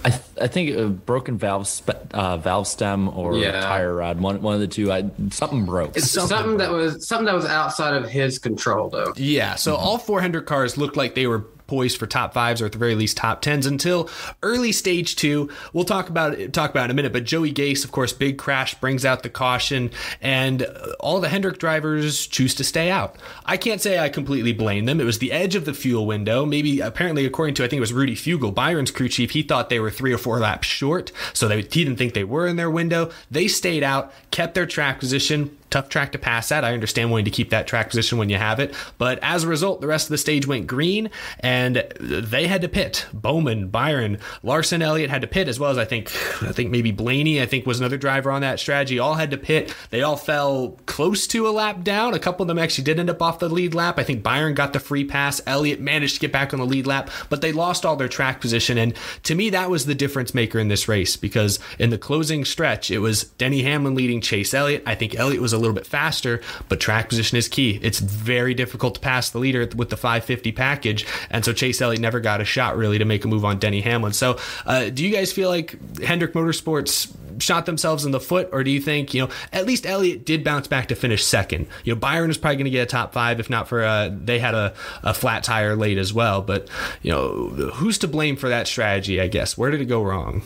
I, 0.04 0.10
th- 0.10 0.22
I 0.40 0.46
think 0.48 0.76
a 0.76 0.88
broken 0.88 1.38
valve 1.38 1.66
spe- 1.66 2.12
uh, 2.12 2.36
valve 2.36 2.66
stem 2.66 3.08
or 3.08 3.36
yeah. 3.36 3.60
tire 3.60 3.94
rod, 3.94 4.20
one 4.20 4.42
one 4.42 4.54
of 4.54 4.60
the 4.60 4.66
two. 4.66 4.92
I, 4.92 5.10
something 5.30 5.64
broke. 5.64 5.96
It's 5.96 6.10
something, 6.10 6.36
something 6.36 6.56
that 6.58 6.70
was 6.70 6.83
something 6.90 7.26
that 7.26 7.34
was 7.34 7.46
outside 7.46 7.94
of 7.94 8.08
his 8.08 8.38
control, 8.38 8.88
though. 8.88 9.12
Yeah. 9.16 9.54
So 9.54 9.74
mm-hmm. 9.74 9.84
all 9.84 9.98
400 9.98 10.46
cars 10.46 10.76
looked 10.76 10.96
like 10.96 11.14
they 11.14 11.26
were 11.26 11.46
poised 11.66 11.98
for 11.98 12.06
top 12.06 12.34
fives 12.34 12.60
or 12.60 12.66
at 12.66 12.72
the 12.72 12.78
very 12.78 12.94
least 12.94 13.16
top 13.16 13.40
tens 13.40 13.66
until 13.66 14.08
early 14.42 14.72
stage 14.72 15.16
two. 15.16 15.48
We'll 15.72 15.84
talk 15.84 16.08
about 16.08 16.34
it, 16.34 16.52
talk 16.52 16.70
about 16.70 16.82
it 16.82 16.84
in 16.86 16.90
a 16.92 16.94
minute. 16.94 17.12
But 17.12 17.24
Joey 17.24 17.52
Gase, 17.52 17.84
of 17.84 17.92
course, 17.92 18.12
big 18.12 18.38
crash 18.38 18.74
brings 18.74 19.04
out 19.04 19.22
the 19.22 19.30
caution, 19.30 19.90
and 20.20 20.62
all 21.00 21.20
the 21.20 21.28
Hendrick 21.28 21.58
drivers 21.58 22.26
choose 22.26 22.54
to 22.56 22.64
stay 22.64 22.90
out. 22.90 23.16
I 23.44 23.56
can't 23.56 23.80
say 23.80 23.98
I 23.98 24.08
completely 24.08 24.52
blame 24.52 24.84
them. 24.84 25.00
It 25.00 25.04
was 25.04 25.18
the 25.18 25.32
edge 25.32 25.54
of 25.54 25.64
the 25.64 25.74
fuel 25.74 26.06
window. 26.06 26.44
Maybe 26.44 26.80
apparently, 26.80 27.24
according 27.24 27.54
to 27.56 27.64
I 27.64 27.68
think 27.68 27.78
it 27.78 27.80
was 27.80 27.92
Rudy 27.92 28.14
Fugle, 28.14 28.54
Byron's 28.54 28.90
crew 28.90 29.08
chief, 29.08 29.30
he 29.30 29.42
thought 29.42 29.70
they 29.70 29.80
were 29.80 29.90
three 29.90 30.12
or 30.12 30.18
four 30.18 30.38
laps 30.38 30.68
short, 30.68 31.12
so 31.32 31.48
they, 31.48 31.62
he 31.62 31.84
didn't 31.84 31.96
think 31.96 32.14
they 32.14 32.24
were 32.24 32.46
in 32.46 32.56
their 32.56 32.70
window. 32.70 33.10
They 33.30 33.48
stayed 33.48 33.82
out, 33.82 34.12
kept 34.30 34.54
their 34.54 34.66
track 34.66 35.00
position 35.00 35.56
tough 35.74 35.88
track 35.88 36.12
to 36.12 36.18
pass 36.18 36.52
at. 36.52 36.62
I 36.62 36.72
understand 36.72 37.10
wanting 37.10 37.24
to 37.24 37.32
keep 37.32 37.50
that 37.50 37.66
track 37.66 37.88
position 37.88 38.16
when 38.16 38.30
you 38.30 38.36
have 38.36 38.60
it. 38.60 38.72
But 38.96 39.18
as 39.22 39.42
a 39.42 39.48
result, 39.48 39.80
the 39.80 39.88
rest 39.88 40.06
of 40.06 40.10
the 40.10 40.18
stage 40.18 40.46
went 40.46 40.68
green 40.68 41.10
and 41.40 41.84
they 41.98 42.46
had 42.46 42.62
to 42.62 42.68
pit. 42.68 43.06
Bowman, 43.12 43.68
Byron, 43.68 44.18
Larson, 44.44 44.82
Elliott 44.82 45.10
had 45.10 45.22
to 45.22 45.26
pit 45.26 45.48
as 45.48 45.58
well 45.58 45.72
as 45.72 45.78
I 45.78 45.84
think 45.84 46.12
I 46.44 46.52
think 46.52 46.70
maybe 46.70 46.92
Blaney, 46.92 47.42
I 47.42 47.46
think 47.46 47.66
was 47.66 47.80
another 47.80 47.96
driver 47.96 48.30
on 48.30 48.42
that 48.42 48.60
strategy. 48.60 49.00
All 49.00 49.14
had 49.14 49.32
to 49.32 49.36
pit. 49.36 49.74
They 49.90 50.02
all 50.02 50.16
fell 50.16 50.78
close 50.86 51.26
to 51.28 51.48
a 51.48 51.50
lap 51.50 51.82
down. 51.82 52.14
A 52.14 52.20
couple 52.20 52.44
of 52.44 52.48
them 52.48 52.58
actually 52.58 52.84
did 52.84 53.00
end 53.00 53.10
up 53.10 53.20
off 53.20 53.40
the 53.40 53.48
lead 53.48 53.74
lap. 53.74 53.98
I 53.98 54.04
think 54.04 54.22
Byron 54.22 54.54
got 54.54 54.74
the 54.74 54.80
free 54.80 55.04
pass. 55.04 55.40
Elliott 55.44 55.80
managed 55.80 56.14
to 56.14 56.20
get 56.20 56.30
back 56.30 56.54
on 56.54 56.60
the 56.60 56.66
lead 56.66 56.86
lap, 56.86 57.10
but 57.28 57.40
they 57.40 57.50
lost 57.50 57.84
all 57.84 57.96
their 57.96 58.06
track 58.06 58.40
position. 58.40 58.78
And 58.78 58.94
to 59.24 59.34
me, 59.34 59.50
that 59.50 59.70
was 59.70 59.86
the 59.86 59.94
difference 59.96 60.34
maker 60.34 60.60
in 60.60 60.68
this 60.68 60.86
race 60.86 61.16
because 61.16 61.58
in 61.80 61.90
the 61.90 61.98
closing 61.98 62.44
stretch, 62.44 62.92
it 62.92 63.00
was 63.00 63.24
Denny 63.24 63.62
Hamlin 63.62 63.96
leading 63.96 64.20
Chase 64.20 64.54
Elliott. 64.54 64.84
I 64.86 64.94
think 64.94 65.16
Elliott 65.16 65.42
was 65.42 65.52
a 65.52 65.63
little 65.64 65.74
bit 65.74 65.86
faster, 65.86 66.40
but 66.68 66.80
track 66.80 67.08
position 67.08 67.38
is 67.38 67.48
key. 67.48 67.78
It's 67.82 67.98
very 67.98 68.54
difficult 68.54 68.94
to 68.96 69.00
pass 69.00 69.30
the 69.30 69.38
leader 69.38 69.68
with 69.76 69.90
the 69.90 69.96
550 69.96 70.52
package, 70.52 71.06
and 71.30 71.44
so 71.44 71.52
Chase 71.52 71.80
Elliott 71.80 72.00
never 72.00 72.20
got 72.20 72.40
a 72.40 72.44
shot 72.44 72.76
really 72.76 72.98
to 72.98 73.04
make 73.04 73.24
a 73.24 73.28
move 73.28 73.44
on 73.44 73.58
Denny 73.58 73.80
Hamlin. 73.80 74.12
So, 74.12 74.38
uh, 74.66 74.90
do 74.90 75.04
you 75.04 75.14
guys 75.14 75.32
feel 75.32 75.48
like 75.48 75.98
Hendrick 76.00 76.32
Motorsports 76.32 77.14
shot 77.38 77.66
themselves 77.66 78.04
in 78.04 78.12
the 78.12 78.20
foot, 78.20 78.48
or 78.52 78.64
do 78.64 78.70
you 78.70 78.80
think 78.80 79.14
you 79.14 79.22
know 79.22 79.32
at 79.52 79.66
least 79.66 79.86
Elliott 79.86 80.24
did 80.24 80.44
bounce 80.44 80.66
back 80.66 80.88
to 80.88 80.94
finish 80.94 81.24
second? 81.24 81.66
You 81.84 81.94
know, 81.94 82.00
Byron 82.00 82.30
is 82.30 82.38
probably 82.38 82.56
going 82.56 82.64
to 82.64 82.70
get 82.70 82.82
a 82.82 82.86
top 82.86 83.12
five 83.12 83.40
if 83.40 83.50
not 83.50 83.68
for 83.68 83.84
uh, 83.84 84.10
they 84.12 84.38
had 84.38 84.54
a, 84.54 84.74
a 85.02 85.14
flat 85.14 85.44
tire 85.44 85.76
late 85.76 85.98
as 85.98 86.12
well. 86.12 86.42
But 86.42 86.68
you 87.02 87.10
know, 87.10 87.48
who's 87.74 87.98
to 87.98 88.08
blame 88.08 88.36
for 88.36 88.48
that 88.48 88.66
strategy? 88.66 89.20
I 89.20 89.28
guess 89.28 89.56
where 89.58 89.70
did 89.70 89.80
it 89.80 89.86
go 89.86 90.02
wrong? 90.02 90.42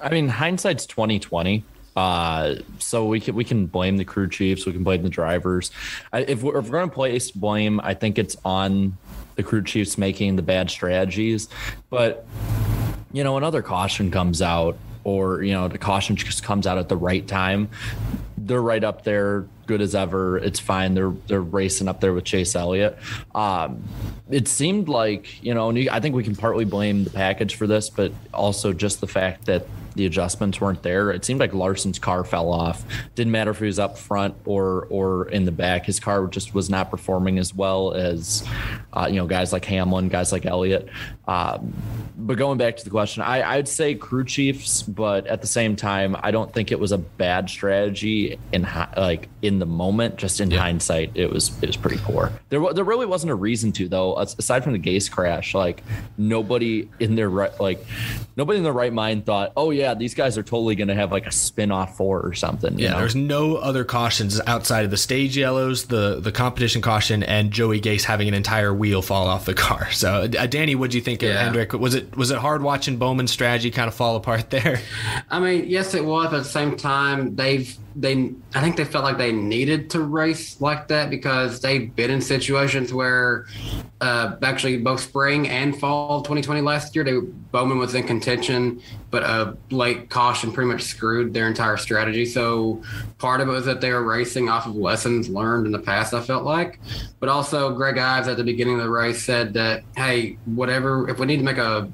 I 0.00 0.10
mean, 0.10 0.28
hindsight's 0.28 0.86
twenty 0.86 1.18
twenty. 1.18 1.64
Uh, 1.96 2.56
so 2.78 3.06
we 3.06 3.20
can 3.20 3.34
we 3.34 3.44
can 3.44 3.66
blame 3.66 3.96
the 3.96 4.04
crew 4.04 4.28
chiefs, 4.28 4.66
we 4.66 4.72
can 4.72 4.82
blame 4.82 5.02
the 5.02 5.08
drivers. 5.08 5.70
I, 6.12 6.20
if 6.20 6.42
we're, 6.42 6.58
if 6.58 6.64
we're 6.64 6.78
going 6.78 6.88
to 6.88 6.94
place 6.94 7.30
blame, 7.30 7.80
I 7.82 7.94
think 7.94 8.18
it's 8.18 8.36
on 8.44 8.96
the 9.36 9.42
crew 9.42 9.62
chiefs 9.62 9.96
making 9.98 10.36
the 10.36 10.42
bad 10.42 10.70
strategies. 10.70 11.48
But 11.90 12.26
you 13.12 13.22
know, 13.22 13.36
another 13.36 13.62
caution 13.62 14.10
comes 14.10 14.42
out, 14.42 14.76
or 15.04 15.42
you 15.42 15.52
know, 15.52 15.68
the 15.68 15.78
caution 15.78 16.16
just 16.16 16.42
comes 16.42 16.66
out 16.66 16.78
at 16.78 16.88
the 16.88 16.96
right 16.96 17.26
time. 17.26 17.68
They're 18.36 18.60
right 18.60 18.82
up 18.82 19.04
there, 19.04 19.46
good 19.66 19.80
as 19.80 19.94
ever. 19.94 20.38
It's 20.38 20.58
fine. 20.58 20.94
They're 20.94 21.14
they're 21.28 21.40
racing 21.40 21.86
up 21.86 22.00
there 22.00 22.12
with 22.12 22.24
Chase 22.24 22.56
Elliott. 22.56 22.98
Um, 23.36 23.84
it 24.28 24.48
seemed 24.48 24.88
like 24.88 25.42
you 25.44 25.54
know, 25.54 25.70
I 25.70 26.00
think 26.00 26.16
we 26.16 26.24
can 26.24 26.34
partly 26.34 26.64
blame 26.64 27.04
the 27.04 27.10
package 27.10 27.54
for 27.54 27.68
this, 27.68 27.88
but 27.88 28.12
also 28.32 28.72
just 28.72 29.00
the 29.00 29.06
fact 29.06 29.46
that 29.46 29.66
the 29.94 30.06
adjustments 30.06 30.60
weren't 30.60 30.82
there. 30.82 31.10
It 31.10 31.24
seemed 31.24 31.40
like 31.40 31.54
Larson's 31.54 31.98
car 31.98 32.24
fell 32.24 32.50
off. 32.50 32.84
Didn't 33.14 33.32
matter 33.32 33.50
if 33.50 33.58
he 33.58 33.66
was 33.66 33.78
up 33.78 33.96
front 33.98 34.34
or 34.44 34.86
or 34.90 35.28
in 35.28 35.44
the 35.44 35.52
back. 35.52 35.86
His 35.86 36.00
car 36.00 36.26
just 36.26 36.54
was 36.54 36.70
not 36.70 36.90
performing 36.90 37.38
as 37.38 37.54
well 37.54 37.92
as 37.92 38.46
uh, 38.92 39.06
you 39.08 39.16
know 39.16 39.26
guys 39.26 39.52
like 39.52 39.64
Hamlin, 39.64 40.08
guys 40.08 40.32
like 40.32 40.46
Elliott. 40.46 40.88
Um, 41.26 41.72
but 42.16 42.38
going 42.38 42.58
back 42.58 42.76
to 42.76 42.84
the 42.84 42.90
question, 42.90 43.22
I, 43.22 43.56
I'd 43.56 43.68
say 43.68 43.94
crew 43.94 44.24
chiefs, 44.24 44.82
but 44.82 45.26
at 45.26 45.40
the 45.40 45.46
same 45.46 45.76
time, 45.76 46.16
I 46.22 46.30
don't 46.30 46.52
think 46.52 46.70
it 46.70 46.78
was 46.78 46.92
a 46.92 46.98
bad 46.98 47.50
strategy 47.50 48.38
in 48.52 48.66
like 48.96 49.28
in 49.42 49.58
the 49.58 49.66
moment. 49.66 50.16
Just 50.16 50.40
in 50.40 50.50
yeah. 50.50 50.60
hindsight, 50.60 51.12
it 51.14 51.30
was 51.30 51.50
it 51.62 51.66
was 51.66 51.76
pretty 51.76 51.98
poor. 51.98 52.32
There 52.48 52.72
there 52.72 52.84
really 52.84 53.06
wasn't 53.06 53.32
a 53.32 53.34
reason 53.34 53.72
to 53.72 53.88
though. 53.88 54.16
Aside 54.16 54.64
from 54.64 54.72
the 54.72 54.78
Gase 54.78 55.10
crash, 55.10 55.54
like 55.54 55.82
nobody 56.16 56.88
in 57.00 57.14
their 57.14 57.28
right 57.28 57.58
like 57.60 57.84
nobody 58.36 58.58
in 58.58 58.64
their 58.64 58.72
right 58.72 58.92
mind 58.92 59.26
thought, 59.26 59.52
oh 59.56 59.70
yeah 59.70 59.83
yeah, 59.84 59.92
these 59.92 60.14
guys 60.14 60.38
are 60.38 60.42
totally 60.42 60.74
going 60.74 60.88
to 60.88 60.94
have 60.94 61.12
like 61.12 61.26
a 61.26 61.30
spin 61.30 61.70
off 61.70 61.96
four 61.96 62.22
or 62.22 62.32
something. 62.32 62.78
yeah, 62.78 62.92
know? 62.92 63.00
there's 63.00 63.14
no 63.14 63.56
other 63.56 63.84
cautions 63.84 64.40
outside 64.46 64.86
of 64.86 64.90
the 64.90 64.96
stage 64.96 65.36
yellows, 65.36 65.84
the 65.84 66.20
the 66.20 66.32
competition 66.32 66.80
caution, 66.80 67.22
and 67.22 67.50
Joey 67.50 67.82
Gase 67.82 68.02
having 68.02 68.26
an 68.26 68.34
entire 68.34 68.72
wheel 68.72 69.02
fall 69.02 69.26
off 69.26 69.44
the 69.44 69.52
car. 69.54 69.90
So, 69.90 70.22
uh, 70.22 70.46
Danny, 70.46 70.74
what 70.74 70.90
do 70.90 70.96
you 70.96 71.02
think 71.02 71.20
yeah. 71.20 71.28
of 71.28 71.36
Hendrick? 71.36 71.74
Was 71.74 71.94
it 71.94 72.16
was 72.16 72.30
it 72.30 72.38
hard 72.38 72.62
watching 72.62 72.96
Bowman's 72.96 73.30
strategy 73.30 73.70
kind 73.70 73.88
of 73.88 73.94
fall 73.94 74.16
apart 74.16 74.48
there? 74.50 74.80
I 75.30 75.38
mean, 75.38 75.66
yes, 75.68 75.92
it 75.92 76.04
was. 76.04 76.28
But 76.30 76.38
at 76.38 76.44
the 76.44 76.48
same 76.48 76.76
time, 76.78 77.36
they've 77.36 77.76
they 77.96 78.32
I 78.54 78.60
think 78.60 78.76
they 78.76 78.84
felt 78.84 79.04
like 79.04 79.18
they 79.18 79.32
needed 79.32 79.90
to 79.90 80.00
race 80.00 80.60
like 80.60 80.88
that 80.88 81.10
because 81.10 81.60
they've 81.60 81.94
been 81.94 82.10
in 82.10 82.20
situations 82.20 82.92
where 82.92 83.46
uh, 84.00 84.36
actually 84.42 84.78
both 84.78 85.00
spring 85.00 85.48
and 85.48 85.78
fall 85.78 86.22
2020 86.22 86.60
last 86.60 86.94
year, 86.94 87.04
they 87.04 87.18
Bowman 87.52 87.78
was 87.78 87.94
in 87.94 88.06
contention, 88.06 88.82
but 89.10 89.22
a 89.22 89.56
late 89.74 90.08
caution 90.08 90.52
pretty 90.52 90.70
much 90.70 90.82
screwed 90.82 91.34
their 91.34 91.46
entire 91.46 91.76
strategy. 91.76 92.24
So 92.24 92.82
part 93.18 93.40
of 93.40 93.48
it 93.48 93.52
was 93.52 93.66
that 93.66 93.80
they 93.80 93.92
were 93.92 94.02
racing 94.02 94.48
off 94.48 94.66
of 94.66 94.76
lessons 94.76 95.28
learned 95.28 95.66
in 95.66 95.72
the 95.72 95.78
past. 95.78 96.14
I 96.14 96.20
felt 96.20 96.44
like, 96.44 96.80
but 97.20 97.28
also 97.28 97.74
Greg 97.74 97.98
Ives 97.98 98.28
at 98.28 98.36
the 98.36 98.44
beginning 98.44 98.76
of 98.76 98.82
the 98.82 98.90
race 98.90 99.22
said 99.22 99.54
that 99.54 99.82
hey, 99.96 100.38
whatever 100.44 101.08
if 101.08 101.18
we 101.18 101.26
need 101.26 101.38
to 101.38 101.42
make 101.42 101.58
a 101.58 101.90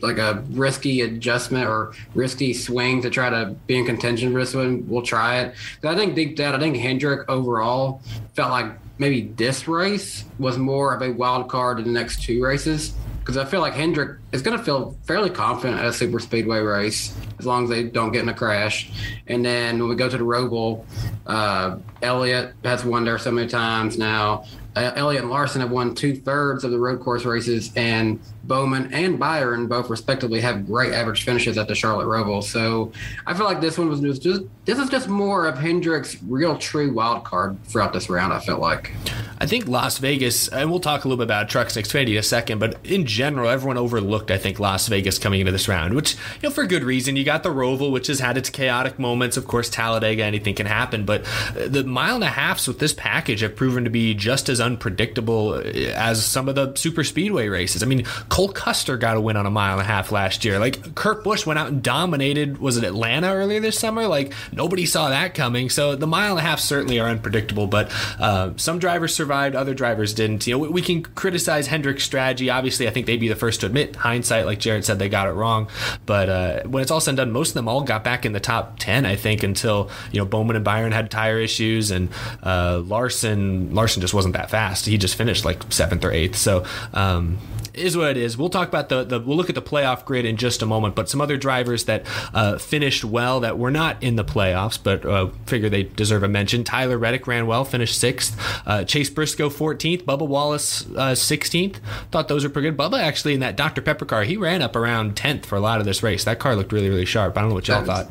like 0.00 0.18
a 0.18 0.42
risky 0.50 1.02
adjustment 1.02 1.68
or 1.68 1.94
risky 2.14 2.52
swing 2.52 3.00
to 3.02 3.08
try 3.08 3.30
to 3.30 3.54
be 3.68 3.78
in 3.78 3.86
contention 3.86 4.32
for 4.32 4.40
this 4.40 4.52
one, 4.52 4.86
we'll 4.88 5.02
try 5.02 5.40
it. 5.40 5.54
I 5.84 5.94
think 5.94 6.16
deep 6.16 6.36
down, 6.36 6.54
I 6.54 6.58
think 6.58 6.76
Hendrick 6.76 7.28
overall 7.30 8.02
felt 8.34 8.50
like 8.50 8.72
maybe 8.98 9.32
this 9.36 9.68
race 9.68 10.24
was 10.38 10.58
more 10.58 10.94
of 10.94 11.02
a 11.02 11.12
wild 11.12 11.48
card 11.48 11.78
in 11.78 11.84
the 11.84 11.92
next 11.92 12.22
two 12.22 12.42
races 12.42 12.94
because 13.22 13.36
I 13.36 13.44
feel 13.44 13.60
like 13.60 13.74
Hendrick 13.74 14.18
is 14.32 14.42
going 14.42 14.58
to 14.58 14.64
feel 14.64 14.96
fairly 15.04 15.30
confident 15.30 15.78
at 15.78 15.86
a 15.86 15.92
super 15.92 16.18
speedway 16.18 16.58
race 16.58 17.16
as 17.38 17.46
long 17.46 17.64
as 17.64 17.70
they 17.70 17.84
don't 17.84 18.10
get 18.10 18.22
in 18.22 18.28
a 18.28 18.34
crash. 18.34 18.90
And 19.28 19.44
then 19.44 19.78
when 19.78 19.88
we 19.88 19.94
go 19.94 20.08
to 20.08 20.18
the 20.18 20.24
Roval, 20.24 20.84
uh, 21.24 21.78
Elliott 22.02 22.54
has 22.64 22.84
won 22.84 23.04
there 23.04 23.18
so 23.18 23.30
many 23.30 23.48
times 23.48 23.96
now. 23.96 24.44
Uh, 24.74 24.90
Elliott 24.96 25.22
and 25.22 25.30
Larson 25.30 25.60
have 25.60 25.70
won 25.70 25.94
two 25.94 26.16
thirds 26.16 26.64
of 26.64 26.72
the 26.72 26.78
road 26.78 27.00
course 27.00 27.24
races, 27.24 27.70
and 27.76 28.18
Bowman 28.44 28.92
and 28.92 29.18
Byron 29.18 29.66
both 29.66 29.88
respectively 29.88 30.40
have 30.40 30.66
great 30.66 30.92
average 30.92 31.24
finishes 31.24 31.58
at 31.58 31.68
the 31.68 31.74
Charlotte 31.74 32.06
Roval. 32.06 32.42
So 32.42 32.92
I 33.26 33.34
feel 33.34 33.46
like 33.46 33.60
this 33.60 33.78
one 33.78 33.88
was 33.88 34.18
just 34.18 34.42
this 34.64 34.78
is 34.78 34.90
just 34.90 35.08
more 35.08 35.46
of 35.46 35.56
Hendrick's 35.58 36.22
real 36.24 36.56
true 36.56 36.92
wild 36.92 37.24
card 37.24 37.62
throughout 37.64 37.92
this 37.92 38.08
round. 38.08 38.32
I 38.32 38.40
felt 38.40 38.60
like. 38.60 38.92
I 39.38 39.46
think 39.46 39.66
Las 39.66 39.98
Vegas, 39.98 40.48
and 40.48 40.70
we'll 40.70 40.80
talk 40.80 41.04
a 41.04 41.08
little 41.08 41.18
bit 41.18 41.24
about 41.24 41.48
Trucks 41.48 41.76
Xfinity 41.76 42.12
in 42.12 42.18
a 42.18 42.22
second, 42.22 42.60
but 42.60 42.78
in 42.84 43.06
general, 43.06 43.48
everyone 43.48 43.76
overlooked 43.76 44.30
I 44.30 44.38
think 44.38 44.60
Las 44.60 44.86
Vegas 44.88 45.18
coming 45.18 45.40
into 45.40 45.52
this 45.52 45.68
round, 45.68 45.94
which 45.94 46.14
you 46.14 46.48
know 46.48 46.50
for 46.50 46.64
good 46.66 46.84
reason. 46.84 47.16
You 47.16 47.24
got 47.24 47.42
the 47.42 47.50
Roval, 47.50 47.90
which 47.90 48.06
has 48.08 48.20
had 48.20 48.36
its 48.36 48.50
chaotic 48.50 48.98
moments. 48.98 49.36
Of 49.36 49.46
course, 49.46 49.68
Talladega, 49.68 50.24
anything 50.24 50.54
can 50.54 50.66
happen, 50.66 51.04
but 51.04 51.24
the 51.54 51.84
mile 51.84 52.16
and 52.16 52.24
a 52.24 52.28
halfs 52.28 52.66
with 52.68 52.78
this 52.78 52.92
package 52.92 53.40
have 53.40 53.56
proven 53.56 53.84
to 53.84 53.90
be 53.90 54.14
just 54.14 54.48
as 54.48 54.60
unpredictable 54.60 55.60
as 55.94 56.24
some 56.24 56.48
of 56.48 56.54
the 56.54 56.74
super 56.76 57.04
speedway 57.04 57.48
races. 57.48 57.82
I 57.82 57.86
mean, 57.86 58.04
Cole 58.32 58.48
Custer 58.48 58.96
got 58.96 59.18
a 59.18 59.20
win 59.20 59.36
on 59.36 59.44
a 59.44 59.50
mile 59.50 59.74
and 59.74 59.82
a 59.82 59.84
half 59.84 60.10
last 60.10 60.42
year. 60.42 60.58
Like 60.58 60.94
Kurt 60.94 61.22
Busch 61.22 61.44
went 61.44 61.58
out 61.58 61.66
and 61.66 61.82
dominated. 61.82 62.56
Was 62.56 62.78
it 62.78 62.84
Atlanta 62.84 63.30
earlier 63.30 63.60
this 63.60 63.78
summer? 63.78 64.06
Like 64.06 64.32
nobody 64.52 64.86
saw 64.86 65.10
that 65.10 65.34
coming. 65.34 65.68
So 65.68 65.96
the 65.96 66.06
mile 66.06 66.30
and 66.30 66.38
a 66.38 66.42
half 66.42 66.58
certainly 66.58 66.98
are 66.98 67.10
unpredictable. 67.10 67.66
But 67.66 67.92
uh, 68.18 68.52
some 68.56 68.78
drivers 68.78 69.14
survived, 69.14 69.54
other 69.54 69.74
drivers 69.74 70.14
didn't. 70.14 70.46
You 70.46 70.54
know, 70.54 70.60
we, 70.60 70.68
we 70.68 70.80
can 70.80 71.02
criticize 71.02 71.66
Hendrick's 71.66 72.04
strategy. 72.04 72.48
Obviously, 72.48 72.88
I 72.88 72.90
think 72.90 73.04
they'd 73.04 73.20
be 73.20 73.28
the 73.28 73.36
first 73.36 73.60
to 73.60 73.66
admit 73.66 73.96
hindsight. 73.96 74.46
Like 74.46 74.60
Jarrett 74.60 74.86
said, 74.86 74.98
they 74.98 75.10
got 75.10 75.28
it 75.28 75.32
wrong. 75.32 75.68
But 76.06 76.30
uh, 76.30 76.62
when 76.62 76.80
it's 76.80 76.90
all 76.90 77.02
said 77.02 77.10
and 77.10 77.16
done, 77.18 77.32
most 77.32 77.50
of 77.50 77.54
them 77.56 77.68
all 77.68 77.82
got 77.82 78.02
back 78.02 78.24
in 78.24 78.32
the 78.32 78.40
top 78.40 78.78
ten. 78.78 79.04
I 79.04 79.14
think 79.14 79.42
until 79.42 79.90
you 80.10 80.18
know 80.18 80.24
Bowman 80.24 80.56
and 80.56 80.64
Byron 80.64 80.92
had 80.92 81.10
tire 81.10 81.38
issues, 81.38 81.90
and 81.90 82.08
uh, 82.42 82.80
Larson 82.82 83.74
Larson 83.74 84.00
just 84.00 84.14
wasn't 84.14 84.32
that 84.36 84.48
fast. 84.48 84.86
He 84.86 84.96
just 84.96 85.16
finished 85.16 85.44
like 85.44 85.70
seventh 85.70 86.02
or 86.02 86.12
eighth. 86.12 86.36
So. 86.36 86.64
Um, 86.94 87.36
is 87.74 87.96
what 87.96 88.10
it 88.10 88.16
is. 88.16 88.36
We'll 88.36 88.50
talk 88.50 88.68
about 88.68 88.88
the, 88.88 89.04
the 89.04 89.20
we'll 89.20 89.36
look 89.36 89.48
at 89.48 89.54
the 89.54 89.62
playoff 89.62 90.04
grid 90.04 90.24
in 90.24 90.36
just 90.36 90.62
a 90.62 90.66
moment, 90.66 90.94
but 90.94 91.08
some 91.08 91.20
other 91.20 91.36
drivers 91.36 91.84
that 91.84 92.06
uh, 92.34 92.58
finished 92.58 93.04
well 93.04 93.40
that 93.40 93.58
were 93.58 93.70
not 93.70 94.02
in 94.02 94.16
the 94.16 94.24
playoffs, 94.24 94.78
but 94.82 95.04
uh, 95.04 95.28
figure 95.46 95.68
they 95.68 95.84
deserve 95.84 96.22
a 96.22 96.28
mention. 96.28 96.64
Tyler 96.64 96.98
Reddick 96.98 97.26
ran 97.26 97.46
well, 97.46 97.64
finished 97.64 97.98
sixth. 97.98 98.38
Uh, 98.66 98.84
Chase 98.84 99.10
Briscoe 99.10 99.48
14th. 99.48 100.02
Bubba 100.04 100.26
Wallace 100.26 100.84
16th. 100.84 101.76
Thought 102.10 102.28
those 102.28 102.44
were 102.44 102.50
pretty 102.50 102.70
good. 102.70 102.78
Bubba 102.78 102.98
actually 102.98 103.34
in 103.34 103.40
that 103.40 103.56
Dr 103.56 103.82
Pepper 103.82 104.04
car, 104.04 104.24
he 104.24 104.36
ran 104.36 104.62
up 104.62 104.76
around 104.76 105.16
10th 105.16 105.46
for 105.46 105.56
a 105.56 105.60
lot 105.60 105.80
of 105.80 105.86
this 105.86 106.02
race. 106.02 106.24
That 106.24 106.38
car 106.38 106.56
looked 106.56 106.72
really 106.72 106.88
really 106.88 107.06
sharp. 107.06 107.36
I 107.36 107.40
don't 107.40 107.50
know 107.50 107.54
what 107.54 107.68
y'all 107.68 107.84
thought. 107.84 108.08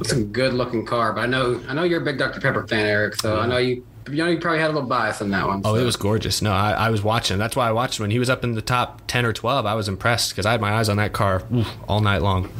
It's 0.00 0.12
a 0.12 0.22
good 0.22 0.54
looking 0.54 0.84
car, 0.84 1.12
but 1.12 1.20
I 1.20 1.26
know 1.26 1.60
I 1.68 1.74
know 1.74 1.84
you're 1.84 2.00
a 2.00 2.04
big 2.04 2.18
Dr 2.18 2.40
Pepper 2.40 2.66
fan, 2.66 2.86
Eric. 2.86 3.20
So 3.20 3.38
I 3.38 3.46
know 3.46 3.58
you 3.58 3.84
you 4.08 4.16
know, 4.16 4.26
you 4.28 4.38
probably 4.38 4.60
had 4.60 4.70
a 4.70 4.72
little 4.72 4.88
bias 4.88 5.20
on 5.20 5.30
that 5.30 5.46
one. 5.46 5.62
Oh, 5.64 5.74
so. 5.74 5.80
it 5.80 5.84
was 5.84 5.96
gorgeous. 5.96 6.42
No, 6.42 6.52
I, 6.52 6.72
I 6.72 6.90
was 6.90 7.02
watching. 7.02 7.38
That's 7.38 7.56
why 7.56 7.68
I 7.68 7.72
watched 7.72 8.00
when 8.00 8.10
he 8.10 8.18
was 8.18 8.30
up 8.30 8.44
in 8.44 8.54
the 8.54 8.62
top 8.62 9.02
ten 9.06 9.24
or 9.24 9.32
twelve. 9.32 9.66
I 9.66 9.74
was 9.74 9.88
impressed 9.88 10.30
because 10.30 10.46
I 10.46 10.52
had 10.52 10.60
my 10.60 10.72
eyes 10.72 10.88
on 10.88 10.96
that 10.98 11.12
car 11.12 11.42
oof, 11.54 11.68
all 11.88 12.00
night 12.00 12.22
long, 12.22 12.50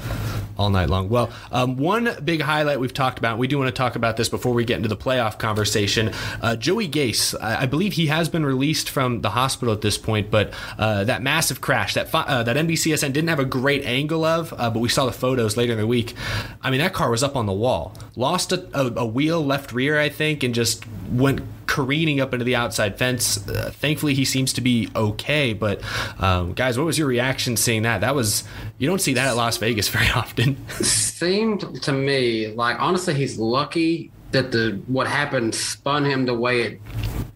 all 0.58 0.70
night 0.70 0.88
long. 0.88 1.08
Well, 1.08 1.30
um, 1.52 1.76
one 1.76 2.16
big 2.24 2.40
highlight 2.42 2.80
we've 2.80 2.94
talked 2.94 3.18
about. 3.18 3.38
We 3.38 3.46
do 3.46 3.58
want 3.58 3.68
to 3.68 3.72
talk 3.72 3.96
about 3.96 4.16
this 4.16 4.28
before 4.28 4.52
we 4.52 4.64
get 4.64 4.76
into 4.76 4.88
the 4.88 4.96
playoff 4.96 5.38
conversation. 5.38 6.12
Uh, 6.40 6.56
Joey 6.56 6.88
Gase, 6.88 7.34
I, 7.40 7.62
I, 7.62 7.66
believe 7.66 7.94
he 7.94 8.06
has 8.06 8.28
been 8.28 8.44
released 8.44 8.90
from 8.90 9.20
the 9.20 9.30
hospital 9.30 9.72
at 9.72 9.80
this 9.80 9.98
point, 9.98 10.30
but 10.30 10.52
uh, 10.78 11.04
that 11.04 11.22
massive 11.22 11.60
crash 11.60 11.94
that 11.94 12.12
uh, 12.14 12.42
that 12.42 12.56
NBCSN 12.56 13.12
didn't 13.12 13.28
have 13.28 13.40
a 13.40 13.44
great 13.44 13.84
angle 13.84 14.24
of, 14.24 14.52
uh, 14.56 14.70
but 14.70 14.80
we 14.80 14.88
saw 14.88 15.06
the 15.06 15.12
photos 15.12 15.56
later 15.56 15.72
in 15.72 15.78
the 15.78 15.86
week. 15.86 16.14
I 16.62 16.70
mean, 16.70 16.80
that 16.80 16.92
car 16.92 17.10
was 17.10 17.22
up 17.22 17.36
on 17.36 17.46
the 17.46 17.52
wall, 17.52 17.94
lost 18.16 18.52
a, 18.52 18.66
a, 18.74 19.00
a 19.02 19.06
wheel 19.06 19.44
left 19.44 19.72
rear, 19.72 19.98
I 19.98 20.08
think, 20.08 20.42
and 20.42 20.54
just 20.54 20.84
went 21.10 21.35
careening 21.66 22.20
up 22.20 22.32
into 22.32 22.44
the 22.44 22.56
outside 22.56 22.98
fence. 22.98 23.46
Uh, 23.48 23.70
thankfully, 23.72 24.14
he 24.14 24.24
seems 24.24 24.52
to 24.54 24.60
be 24.60 24.88
okay. 24.94 25.52
But 25.52 25.82
um, 26.18 26.54
guys, 26.54 26.78
what 26.78 26.84
was 26.84 26.98
your 26.98 27.08
reaction 27.08 27.56
seeing 27.56 27.82
that? 27.82 28.00
That 28.00 28.14
was 28.14 28.44
you 28.78 28.88
don't 28.88 29.00
see 29.00 29.14
that 29.14 29.28
at 29.28 29.36
Las 29.36 29.56
Vegas 29.58 29.88
very 29.96 30.10
often. 30.10 30.56
Seemed 30.82 31.82
to 31.82 31.92
me 31.92 32.48
like 32.48 32.76
honestly, 32.80 33.14
he's 33.14 33.38
lucky 33.38 34.10
that 34.32 34.52
the 34.52 34.80
what 34.86 35.06
happened 35.06 35.54
spun 35.54 36.04
him 36.04 36.26
the 36.26 36.34
way 36.34 36.62
it 36.62 36.80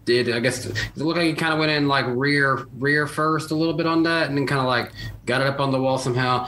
did. 0.05 0.31
I 0.31 0.39
guess 0.39 0.65
it 0.65 0.75
looked 0.95 1.17
like 1.17 1.27
he 1.27 1.33
kind 1.33 1.53
of 1.53 1.59
went 1.59 1.71
in 1.71 1.87
like 1.87 2.05
rear 2.07 2.65
rear 2.79 3.07
first 3.07 3.51
a 3.51 3.55
little 3.55 3.73
bit 3.73 3.85
on 3.85 4.03
that, 4.03 4.27
and 4.27 4.37
then 4.37 4.47
kind 4.47 4.61
of 4.61 4.67
like 4.67 4.91
got 5.25 5.41
it 5.41 5.47
up 5.47 5.59
on 5.59 5.71
the 5.71 5.79
wall 5.79 5.97
somehow 5.97 6.47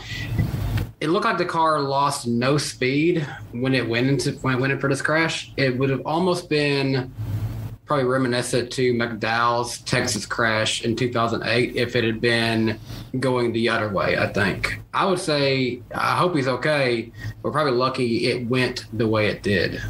it 1.03 1.09
looked 1.09 1.25
like 1.25 1.37
the 1.37 1.43
car 1.43 1.81
lost 1.81 2.27
no 2.27 2.57
speed 2.57 3.27
when 3.51 3.75
it 3.75 3.85
went 3.89 4.07
into 4.07 4.31
when 4.39 4.55
it 4.55 4.61
went 4.61 4.71
in 4.71 4.79
for 4.79 4.87
this 4.87 5.01
crash. 5.01 5.51
It 5.57 5.77
would 5.77 5.89
have 5.89 6.01
almost 6.05 6.47
been 6.47 7.13
probably 7.85 8.05
reminiscent 8.05 8.71
to 8.71 8.93
McDowell's 8.93 9.79
Texas 9.79 10.25
crash 10.25 10.83
in 10.83 10.95
2008 10.95 11.75
if 11.75 11.95
it 11.95 12.03
had 12.03 12.21
been 12.21 12.79
going 13.19 13.51
the 13.51 13.69
other 13.69 13.89
way, 13.89 14.17
I 14.17 14.31
think. 14.31 14.79
I 14.93 15.05
would 15.05 15.19
say, 15.19 15.81
I 15.93 16.15
hope 16.15 16.35
he's 16.35 16.47
okay. 16.47 17.11
We're 17.41 17.51
probably 17.51 17.73
lucky 17.73 18.27
it 18.27 18.47
went 18.47 18.85
the 18.93 19.07
way 19.07 19.27
it 19.27 19.43
did. 19.43 19.81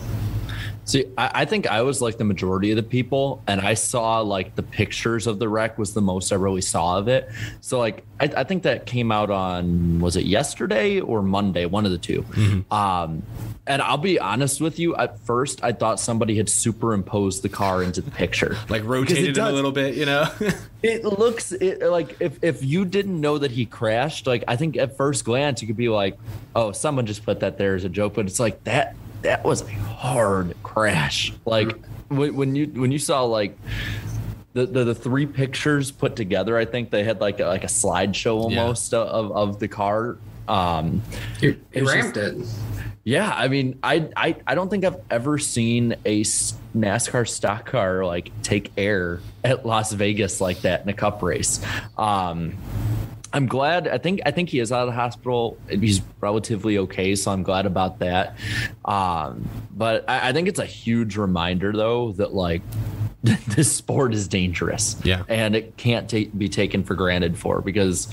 See, 0.85 1.05
I, 1.17 1.31
I, 1.33 1.45
think 1.45 1.67
I 1.67 1.81
was 1.81 2.01
like 2.01 2.17
the 2.17 2.25
majority 2.25 2.71
of 2.71 2.75
the 2.75 2.83
people, 2.83 3.41
and 3.47 3.61
I 3.61 3.73
saw 3.73 4.19
like 4.19 4.55
the 4.55 4.63
pictures 4.63 5.27
of 5.27 5.39
the 5.39 5.47
wreck 5.47 5.77
was 5.77 5.93
the 5.93 6.01
most 6.01 6.31
I 6.31 6.35
really 6.35 6.61
saw 6.61 6.97
of 6.97 7.07
it. 7.07 7.29
So, 7.61 7.79
like, 7.79 8.03
I, 8.19 8.25
I 8.37 8.43
think 8.43 8.63
that 8.63 8.85
came 8.85 9.11
out 9.11 9.29
on 9.29 10.01
was 10.01 10.17
it 10.17 10.25
yesterday 10.25 10.99
or 10.99 11.21
Monday, 11.21 11.65
one 11.65 11.85
of 11.85 11.91
the 11.91 11.97
2 11.97 12.23
mm-hmm. 12.23 12.73
Um, 12.73 13.23
and 13.65 13.81
I'll 13.81 13.97
be 13.97 14.19
honest 14.19 14.59
with 14.59 14.77
you, 14.77 14.93
at 14.97 15.19
first 15.19 15.63
I 15.63 15.71
thought 15.71 15.99
somebody 15.99 16.35
had 16.35 16.49
superimposed 16.49 17.43
the 17.43 17.49
car 17.49 17.81
into 17.81 18.01
the 18.01 18.11
picture, 18.11 18.57
like 18.69 18.83
rotated 18.83 19.23
it, 19.23 19.37
it 19.37 19.37
a 19.37 19.51
little 19.51 19.71
bit, 19.71 19.95
you 19.95 20.05
know. 20.05 20.27
it 20.83 21.05
looks 21.05 21.53
it, 21.53 21.81
like 21.81 22.17
if 22.19 22.39
if 22.43 22.63
you 22.63 22.83
didn't 22.83 23.19
know 23.19 23.37
that 23.37 23.51
he 23.51 23.65
crashed, 23.65 24.27
like 24.27 24.43
I 24.49 24.57
think 24.57 24.75
at 24.75 24.97
first 24.97 25.23
glance 25.23 25.61
you 25.61 25.67
could 25.67 25.77
be 25.77 25.89
like, 25.89 26.17
oh, 26.55 26.73
someone 26.73 27.05
just 27.05 27.23
put 27.23 27.39
that 27.39 27.57
there 27.57 27.75
as 27.75 27.85
a 27.85 27.89
joke, 27.89 28.15
but 28.15 28.25
it's 28.25 28.39
like 28.39 28.61
that 28.65 28.97
that 29.23 29.43
was 29.43 29.61
a 29.61 29.71
hard 29.71 30.55
crash. 30.63 31.33
Like 31.45 31.75
when, 32.09 32.35
when 32.35 32.55
you 32.55 32.67
when 32.67 32.91
you 32.91 32.99
saw 32.99 33.23
like 33.23 33.57
the, 34.53 34.65
the, 34.65 34.83
the 34.83 34.95
three 34.95 35.25
pictures 35.25 35.91
put 35.91 36.15
together, 36.15 36.57
I 36.57 36.65
think 36.65 36.91
they 36.91 37.03
had 37.03 37.19
like 37.19 37.39
a, 37.39 37.45
like 37.45 37.63
a 37.63 37.67
slideshow 37.67 38.35
almost 38.35 38.93
yeah. 38.93 38.99
of, 38.99 39.31
of 39.31 39.59
the 39.59 39.67
car. 39.67 40.17
Um, 40.47 41.01
it, 41.41 41.59
it 41.71 41.83
ramped 41.83 42.15
just, 42.15 42.37
it. 42.37 42.59
Yeah, 43.05 43.29
I 43.35 43.49
mean, 43.49 43.79
I, 43.83 44.09
I 44.15 44.35
I 44.47 44.55
don't 44.55 44.69
think 44.69 44.85
I've 44.85 45.01
ever 45.09 45.37
seen 45.37 45.95
a 46.05 46.21
NASCAR 46.21 47.27
stock 47.27 47.65
car 47.65 48.05
like 48.05 48.31
take 48.43 48.71
air 48.77 49.19
at 49.43 49.65
Las 49.65 49.91
Vegas 49.91 50.39
like 50.39 50.62
that 50.62 50.83
in 50.83 50.89
a 50.89 50.93
cup 50.93 51.21
race. 51.21 51.59
Um, 51.97 52.55
I'm 53.34 53.48
glad. 53.48 53.88
I 53.88 53.98
think 53.98 54.22
I 54.28 54.32
think 54.32 54.50
he 54.50 54.60
is 54.60 54.72
out 54.72 54.82
of 54.82 54.88
the 54.88 54.93
hospital. 54.93 55.58
He's 55.67 56.02
relatively 56.22 56.78
okay, 56.78 57.15
so 57.15 57.32
I'm 57.32 57.41
glad 57.41 57.65
about 57.65 57.98
that. 58.00 58.38
Um, 58.86 59.50
but 59.72 60.08
I, 60.08 60.30
I 60.30 60.34
think 60.34 60.48
it's 60.48 60.60
a 60.60 60.65
huge 60.65 61.17
reminder, 61.17 61.74
though, 61.74 62.12
that 62.13 62.34
like 62.34 62.62
this 63.47 63.73
sport 63.73 64.13
is 64.13 64.27
dangerous. 64.27 64.97
Yeah. 65.05 65.23
And 65.29 65.55
it 65.55 65.77
can't 65.77 66.09
ta- 66.09 66.29
be 66.38 66.49
taken 66.49 66.83
for 66.83 66.93
granted 66.93 67.38
for 67.38 67.62
because, 67.62 68.09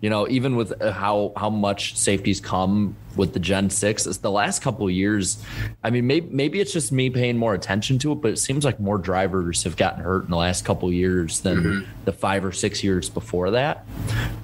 you 0.00 0.08
know, 0.08 0.28
even 0.28 0.54
with 0.54 0.80
how 0.80 1.32
how 1.36 1.50
much 1.50 1.96
safety's 1.96 2.40
come 2.40 2.94
with 3.16 3.32
the 3.32 3.40
Gen 3.40 3.68
6, 3.68 4.06
it's 4.06 4.18
the 4.18 4.30
last 4.30 4.62
couple 4.62 4.86
of 4.86 4.92
years, 4.92 5.42
I 5.82 5.90
mean, 5.90 6.06
maybe 6.06 6.28
maybe 6.30 6.60
it's 6.60 6.72
just 6.72 6.92
me 6.92 7.10
paying 7.10 7.36
more 7.36 7.52
attention 7.52 7.98
to 8.00 8.12
it, 8.12 8.16
but 8.16 8.30
it 8.30 8.38
seems 8.38 8.64
like 8.64 8.78
more 8.78 8.96
drivers 8.96 9.64
have 9.64 9.76
gotten 9.76 10.04
hurt 10.04 10.24
in 10.24 10.30
the 10.30 10.36
last 10.36 10.64
couple 10.64 10.88
of 10.88 10.94
years 10.94 11.40
than 11.40 11.56
mm-hmm. 11.56 11.90
the 12.04 12.12
5 12.12 12.44
or 12.44 12.52
6 12.52 12.84
years 12.84 13.10
before 13.10 13.50
that. 13.50 13.84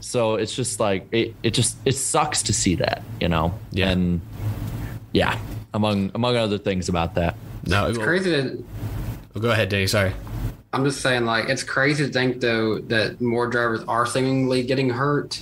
So 0.01 0.35
it's 0.35 0.57
just 0.57 0.81
like 0.81 1.07
it 1.13 1.37
it 1.45 1.55
just 1.55 1.77
it 1.85 1.95
sucks 1.95 2.43
to 2.45 2.53
see 2.53 2.75
that, 2.77 3.05
you 3.21 3.29
know. 3.29 3.55
Yeah. 3.71 3.91
And 3.91 4.21
yeah, 5.13 5.39
among 5.73 6.11
among 6.17 6.37
other 6.37 6.59
things 6.59 6.89
about 6.89 7.15
that. 7.15 7.37
No, 7.67 7.87
it's 7.87 7.99
crazy 7.99 8.31
that 8.31 8.65
Oh, 9.35 9.41
go 9.41 9.51
ahead, 9.51 9.69
Danny. 9.69 9.87
Sorry. 9.87 10.13
I'm 10.73 10.85
just 10.85 11.01
saying, 11.01 11.25
like, 11.25 11.49
it's 11.49 11.63
crazy 11.63 12.07
to 12.07 12.13
think 12.13 12.41
though 12.41 12.79
that 12.79 13.21
more 13.21 13.49
drivers 13.49 13.83
are 13.85 14.07
seemingly 14.07 14.63
getting 14.63 14.91
hurt 14.91 15.41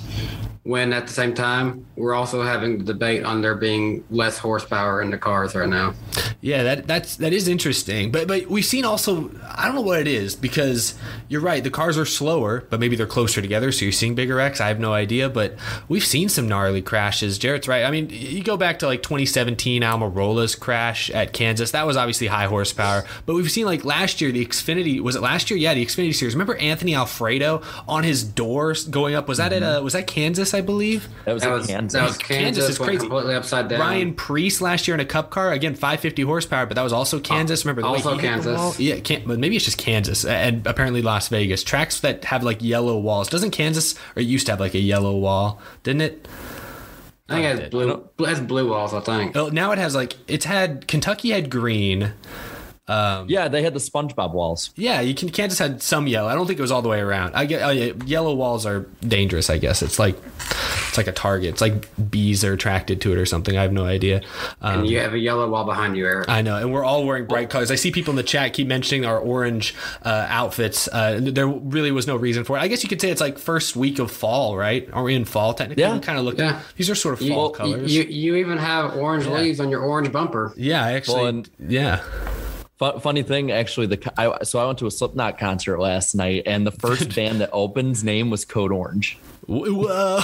when 0.62 0.92
at 0.92 1.07
the 1.07 1.12
same 1.12 1.35
time 1.35 1.87
we're 1.97 2.14
also 2.14 2.42
having 2.42 2.79
the 2.79 2.85
debate 2.85 3.25
on 3.25 3.42
there 3.42 3.55
being 3.55 4.05
less 4.11 4.38
horsepower 4.38 5.01
in 5.01 5.11
the 5.11 5.18
cars 5.18 5.55
right 5.55 5.68
now. 5.68 5.94
Yeah, 6.40 6.62
that 6.62 6.87
that's 6.87 7.16
that 7.16 7.33
is 7.33 7.49
interesting. 7.49 8.12
But 8.12 8.29
but 8.29 8.47
we've 8.47 8.64
seen 8.64 8.85
also 8.85 9.31
I 9.51 9.66
don't 9.66 9.75
know 9.75 9.83
what 9.83 10.01
it 10.01 10.07
is 10.07 10.37
because 10.37 10.94
you're 11.29 11.40
right, 11.40 11.62
the 11.62 11.71
cars 11.71 11.99
are 11.99 12.05
slower, 12.05 12.64
but 12.71 12.81
maybe 12.81 12.97
they're 12.97 13.07
closer 13.07 13.40
together, 13.40 13.73
so 13.73 13.85
you're 13.85 13.92
seeing 13.92 14.14
bigger 14.14 14.40
X. 14.40 14.61
I 14.61 14.68
have 14.68 14.79
no 14.79 14.92
idea, 14.92 15.29
but 15.29 15.57
we've 15.88 16.05
seen 16.05 16.29
some 16.29 16.49
gnarly 16.49 16.83
crashes. 16.83 17.38
Jarrett's 17.38 17.66
right. 17.68 17.85
I 17.85 17.90
mean, 17.90 18.09
you 18.11 18.42
go 18.42 18.57
back 18.57 18.79
to 18.81 18.87
like 18.87 19.03
2017 19.03 19.83
Almirola's 19.83 20.55
crash 20.55 21.11
at 21.11 21.33
Kansas. 21.33 21.73
That 21.73 21.87
was 21.87 21.97
obviously 21.97 22.29
high 22.29 22.47
horsepower, 22.47 23.05
but 23.27 23.35
we've 23.35 23.51
seen 23.51 23.66
like 23.66 23.85
last 23.85 24.21
year 24.21 24.33
the 24.33 24.44
Xfinity 24.44 25.01
was 25.01 25.16
it 25.16 25.23
last 25.23 25.51
year? 25.51 25.59
Yeah, 25.59 25.75
the 25.75 25.85
Xfinity 25.85 26.14
series. 26.14 26.35
Remember 26.35 26.57
Anthony 26.57 26.94
Alfredo 26.94 27.62
on 27.88 28.05
his 28.05 28.23
doors 28.23 28.87
going 28.87 29.14
up? 29.14 29.29
Was 29.29 29.38
that 29.38 29.53
mm-hmm. 29.53 29.64
at 29.64 29.79
uh 29.79 29.83
was 29.83 29.94
that 29.94 30.07
Kansas? 30.07 30.55
I 30.55 30.58
believe. 30.61 31.09
That 31.25 31.35
was, 31.35 31.42
that 31.42 31.53
was 31.53 31.66
Kansas. 31.66 31.92
That 31.92 32.07
was 32.07 32.18
Kansas, 32.18 32.64
Kansas 32.64 32.68
is 32.71 32.79
crazy. 32.79 33.01
Completely 33.01 33.35
upside 33.35 33.68
down. 33.68 33.81
Ryan 33.81 34.14
Preece 34.14 34.61
last 34.61 34.88
year 34.88 34.94
in 34.94 35.01
a 35.01 35.05
Cup 35.05 35.31
car 35.31 35.53
again, 35.53 35.75
550 35.75 36.23
horsepower, 36.23 36.66
but 36.66 36.75
that 36.75 36.83
was 36.83 36.92
also 36.92 37.21
Kansas. 37.21 37.64
Remember 37.64 37.83
the 37.83 37.88
also 37.88 38.16
way 38.16 38.23
Kansas. 38.23 38.79
Yeah, 38.79 39.01
can, 39.01 39.25
but 39.27 39.38
maybe 39.38 39.57
it's 39.57 39.64
just 39.64 39.79
Kansas 39.79 40.25
and 40.25 40.66
apparently 40.66 41.03
Las 41.03 41.29
Vegas 41.29 41.62
tracks 41.62 42.01
that 42.01 42.25
have 42.25 42.42
like 42.42 42.62
yellow 42.62 42.99
walls. 42.99 43.29
Doesn't 43.29 43.51
Kansas 43.51 43.94
or 44.16 44.23
used 44.23 44.47
to 44.47 44.53
have 44.53 44.61
like 44.61 44.75
a 44.75 44.81
yellow 44.81 45.16
wall? 45.16 45.61
Didn't 45.83 46.03
it? 46.03 46.29
I 47.29 47.35
think 47.35 47.44
it 47.44 47.61
has 47.61 47.71
blue. 47.71 48.09
It 48.18 48.27
has 48.27 48.40
blue 48.40 48.71
walls. 48.71 48.94
I 48.94 49.01
think. 49.01 49.37
Oh, 49.37 49.49
now 49.49 49.73
it 49.73 49.79
has 49.79 49.94
like 49.94 50.16
it's 50.27 50.47
had 50.47 50.88
Kentucky 50.88 51.31
had 51.31 51.51
green. 51.51 52.12
Um, 52.88 53.29
yeah, 53.29 53.48
they 53.48 53.62
had 53.62 53.74
the 53.74 53.81
SpongeBob 53.81 54.33
walls. 54.33 54.70
Yeah, 54.74 55.01
you 55.01 55.14
can, 55.14 55.29
can't 55.29 55.51
just 55.51 55.61
have 55.61 55.83
some 55.83 56.07
yellow. 56.07 56.29
I 56.29 56.35
don't 56.35 56.46
think 56.46 56.59
it 56.59 56.62
was 56.62 56.72
all 56.72 56.83
the 56.83 56.88
way 56.88 57.01
around. 57.01 57.35
I 57.35 57.44
get 57.44 57.62
oh, 57.62 57.70
yeah, 57.70 57.92
yellow 58.07 58.35
walls 58.35 58.64
are 58.64 58.87
dangerous. 59.07 59.51
I 59.51 59.59
guess 59.59 59.83
it's 59.83 59.98
like 59.98 60.16
it's 60.88 60.96
like 60.96 61.07
a 61.07 61.12
target. 61.12 61.51
It's 61.51 61.61
like 61.61 62.11
bees 62.11 62.44
are 62.44 62.55
attracted 62.55 63.01
to 63.03 63.12
it 63.12 63.18
or 63.18 63.27
something. 63.27 63.57
I 63.57 63.62
have 63.62 63.72
no 63.72 63.85
idea. 63.85 64.22
Um, 64.62 64.81
and 64.81 64.88
you 64.88 64.98
have 65.01 65.12
a 65.12 65.18
yellow 65.18 65.48
wall 65.51 65.64
behind 65.64 65.96
you, 65.96 66.07
Eric. 66.07 66.29
I 66.29 66.40
know, 66.42 66.57
and 66.57 66.72
we're 66.72 66.85
all 66.85 67.05
wearing 67.05 67.27
bright 67.27 67.51
colors. 67.51 67.70
I 67.70 67.74
see 67.74 67.90
people 67.90 68.12
in 68.12 68.16
the 68.16 68.22
chat 68.22 68.55
keep 68.55 68.66
mentioning 68.66 69.05
our 69.05 69.18
orange 69.18 69.74
uh, 70.03 70.27
outfits. 70.29 70.88
Uh, 70.88 71.20
there 71.22 71.46
really 71.46 71.92
was 71.92 72.07
no 72.07 72.16
reason 72.16 72.44
for 72.44 72.57
it. 72.57 72.61
I 72.61 72.68
guess 72.68 72.83
you 72.83 72.88
could 72.88 73.01
say 73.01 73.11
it's 73.11 73.20
like 73.20 73.38
first 73.38 73.77
week 73.77 73.98
of 73.98 74.11
fall, 74.11 74.57
right? 74.57 74.88
Are 74.92 75.03
we 75.03 75.14
in 75.14 75.24
fall 75.27 75.53
technically? 75.55 75.83
Yeah. 75.83 75.98
Kind 75.98 76.18
of 76.18 76.24
look. 76.24 76.38
Yeah. 76.38 76.62
These 76.77 76.88
are 76.88 76.94
sort 76.94 77.20
of 77.20 77.29
fall 77.29 77.48
you, 77.48 77.55
colors. 77.55 77.94
you, 77.94 78.03
you 78.05 78.37
even 78.37 78.57
have 78.59 78.96
orange 78.96 79.27
leaves 79.27 79.61
on 79.61 79.68
your 79.68 79.83
orange 79.83 80.11
bumper. 80.11 80.55
yeah, 80.57 80.85
I 80.85 80.92
actually. 80.92 81.16
Well, 81.16 81.27
and- 81.27 81.51
yeah. 81.68 82.03
Fu- 82.79 82.99
funny 83.01 83.23
thing, 83.23 83.51
actually, 83.51 83.87
the 83.87 84.12
I, 84.17 84.45
so 84.45 84.59
I 84.59 84.67
went 84.67 84.79
to 84.79 84.87
a 84.87 84.91
Slipknot 84.91 85.38
concert 85.38 85.79
last 85.79 86.14
night, 86.14 86.45
and 86.47 86.67
the 86.67 86.73
first 86.73 87.14
band 87.14 87.41
that 87.41 87.51
opens 87.53 88.05
name 88.05 88.31
was 88.31 88.45
Code 88.45 88.73
Orange. 88.73 89.19
Whoa. 89.47 90.21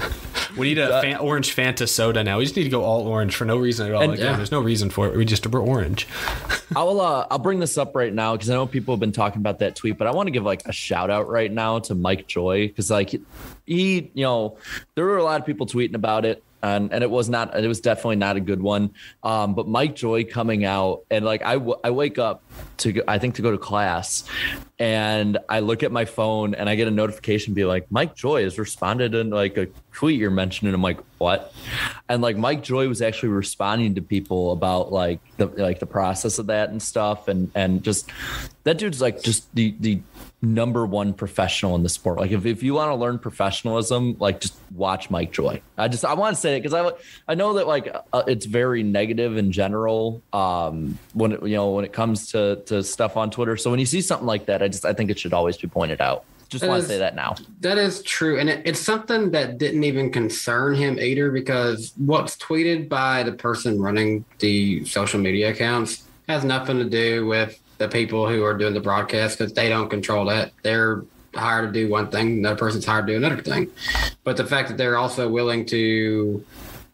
we 0.56 0.68
need 0.68 0.78
a 0.78 1.00
fan, 1.00 1.16
orange 1.18 1.54
Fanta 1.54 1.88
soda 1.88 2.22
now. 2.22 2.38
We 2.38 2.44
just 2.44 2.56
need 2.56 2.64
to 2.64 2.70
go 2.70 2.84
all 2.84 3.06
orange 3.06 3.34
for 3.34 3.44
no 3.44 3.56
reason 3.56 3.88
at 3.88 3.94
all. 3.94 4.02
And- 4.02 4.12
Again, 4.14 4.26
yeah. 4.26 4.36
there's 4.36 4.52
no 4.52 4.60
reason 4.60 4.90
for 4.90 5.08
it. 5.08 5.16
We 5.16 5.24
just 5.24 5.46
we're 5.46 5.60
orange. 5.60 6.06
I'll 6.76 7.00
uh, 7.00 7.26
I'll 7.30 7.38
bring 7.38 7.58
this 7.58 7.76
up 7.76 7.96
right 7.96 8.12
now 8.12 8.36
because 8.36 8.48
I 8.48 8.54
know 8.54 8.66
people 8.66 8.94
have 8.94 9.00
been 9.00 9.12
talking 9.12 9.40
about 9.40 9.58
that 9.58 9.74
tweet, 9.74 9.98
but 9.98 10.06
I 10.06 10.12
want 10.12 10.28
to 10.28 10.30
give 10.30 10.44
like 10.44 10.66
a 10.66 10.72
shout 10.72 11.10
out 11.10 11.28
right 11.28 11.50
now 11.50 11.80
to 11.80 11.94
Mike 11.94 12.28
Joy 12.28 12.68
because 12.68 12.90
like 12.90 13.10
he, 13.66 14.10
you 14.14 14.22
know, 14.22 14.56
there 14.94 15.04
were 15.04 15.18
a 15.18 15.24
lot 15.24 15.40
of 15.40 15.46
people 15.46 15.66
tweeting 15.66 15.94
about 15.94 16.24
it. 16.24 16.42
And, 16.62 16.92
and 16.92 17.02
it 17.02 17.10
was 17.10 17.28
not 17.28 17.56
it 17.56 17.66
was 17.66 17.80
definitely 17.80 18.16
not 18.16 18.36
a 18.36 18.40
good 18.40 18.60
one. 18.60 18.94
Um, 19.22 19.54
but 19.54 19.68
mike 19.68 19.94
joy 19.96 20.24
coming 20.24 20.64
out 20.64 21.02
and 21.10 21.24
like 21.24 21.42
I, 21.42 21.54
w- 21.54 21.78
I 21.82 21.90
wake 21.90 22.18
up 22.18 22.42
to 22.78 22.92
go, 22.92 23.02
i 23.06 23.18
think 23.18 23.34
to 23.34 23.42
go 23.42 23.50
to 23.50 23.58
class 23.58 24.24
and 24.78 25.38
i 25.48 25.60
look 25.60 25.82
at 25.82 25.92
my 25.92 26.06
phone 26.06 26.54
and 26.54 26.68
i 26.68 26.74
get 26.74 26.88
a 26.88 26.90
notification 26.90 27.52
be 27.52 27.64
like 27.64 27.86
mike 27.90 28.14
joy 28.14 28.42
has 28.42 28.58
responded 28.58 29.14
in 29.14 29.28
like 29.30 29.56
a 29.58 29.68
tweet 29.92 30.18
you're 30.18 30.30
mentioning. 30.30 30.72
I'm 30.72 30.82
like 30.82 30.98
what? 31.18 31.52
And 32.08 32.22
like 32.22 32.36
mike 32.36 32.62
joy 32.62 32.88
was 32.88 33.02
actually 33.02 33.30
responding 33.30 33.94
to 33.96 34.02
people 34.02 34.52
about 34.52 34.92
like 34.92 35.20
the 35.36 35.46
like 35.46 35.78
the 35.78 35.86
process 35.86 36.38
of 36.38 36.46
that 36.46 36.70
and 36.70 36.82
stuff 36.82 37.28
and 37.28 37.50
and 37.54 37.82
just 37.82 38.10
that 38.64 38.78
dude's 38.78 39.00
like 39.00 39.22
just 39.22 39.54
the 39.54 39.74
the 39.80 40.00
number 40.42 40.86
one 40.86 41.12
professional 41.12 41.74
in 41.74 41.82
the 41.82 41.88
sport. 41.88 42.18
Like 42.18 42.30
if, 42.30 42.46
if 42.46 42.62
you 42.62 42.74
want 42.74 42.90
to 42.90 42.94
learn 42.94 43.18
professionalism 43.18 44.16
like 44.18 44.40
just 44.40 44.54
watch 44.74 45.10
mike 45.10 45.32
joy. 45.32 45.60
I 45.76 45.88
just 45.88 46.04
i 46.04 46.14
want 46.14 46.34
to 46.34 46.40
say 46.40 46.56
it 46.56 46.62
because 46.62 46.74
i 46.74 46.90
i 47.30 47.34
know 47.34 47.54
that 47.54 47.66
like 47.66 47.94
uh, 48.12 48.22
it's 48.26 48.46
very 48.46 48.82
negative 48.82 49.36
in 49.36 49.52
general 49.52 50.22
um 50.32 50.98
when 51.12 51.32
it, 51.32 51.42
you 51.42 51.56
know 51.56 51.70
when 51.70 51.84
it 51.84 51.92
comes 51.92 52.30
to 52.32 52.56
to 52.66 52.82
stuff 52.82 53.16
on 53.16 53.30
twitter. 53.30 53.56
So 53.56 53.70
when 53.70 53.80
you 53.80 53.86
see 53.86 54.00
something 54.00 54.26
like 54.26 54.46
that 54.46 54.62
i 54.62 54.68
just 54.68 54.84
i 54.84 54.94
think 54.94 55.10
it 55.10 55.18
should 55.18 55.34
always 55.34 55.56
be 55.56 55.68
pointed 55.68 56.00
out. 56.00 56.24
Just 56.48 56.66
want 56.66 56.82
to 56.82 56.88
say 56.88 56.98
that 56.98 57.14
now. 57.14 57.36
That 57.60 57.78
is 57.78 58.02
true. 58.02 58.40
And 58.40 58.50
it, 58.50 58.62
it's 58.64 58.80
something 58.80 59.30
that 59.30 59.58
didn't 59.58 59.84
even 59.84 60.10
concern 60.10 60.74
him 60.74 60.98
either 60.98 61.30
because 61.30 61.92
what's 61.96 62.36
tweeted 62.38 62.88
by 62.88 63.22
the 63.22 63.30
person 63.30 63.80
running 63.80 64.24
the 64.40 64.84
social 64.84 65.20
media 65.20 65.50
accounts 65.50 66.08
has 66.28 66.42
nothing 66.42 66.78
to 66.78 66.84
do 66.84 67.26
with 67.26 67.60
the 67.80 67.88
people 67.88 68.28
who 68.28 68.44
are 68.44 68.56
doing 68.56 68.74
the 68.74 68.80
broadcast 68.80 69.38
because 69.38 69.54
they 69.54 69.70
don't 69.70 69.88
control 69.88 70.26
that. 70.26 70.52
They're 70.62 71.02
hired 71.34 71.72
to 71.72 71.80
do 71.80 71.90
one 71.90 72.10
thing, 72.10 72.38
another 72.38 72.56
person's 72.56 72.84
hired 72.84 73.06
to 73.06 73.14
do 73.14 73.16
another 73.16 73.40
thing. 73.40 73.70
But 74.22 74.36
the 74.36 74.44
fact 74.44 74.68
that 74.68 74.76
they're 74.76 74.98
also 74.98 75.30
willing 75.30 75.64
to, 75.66 76.44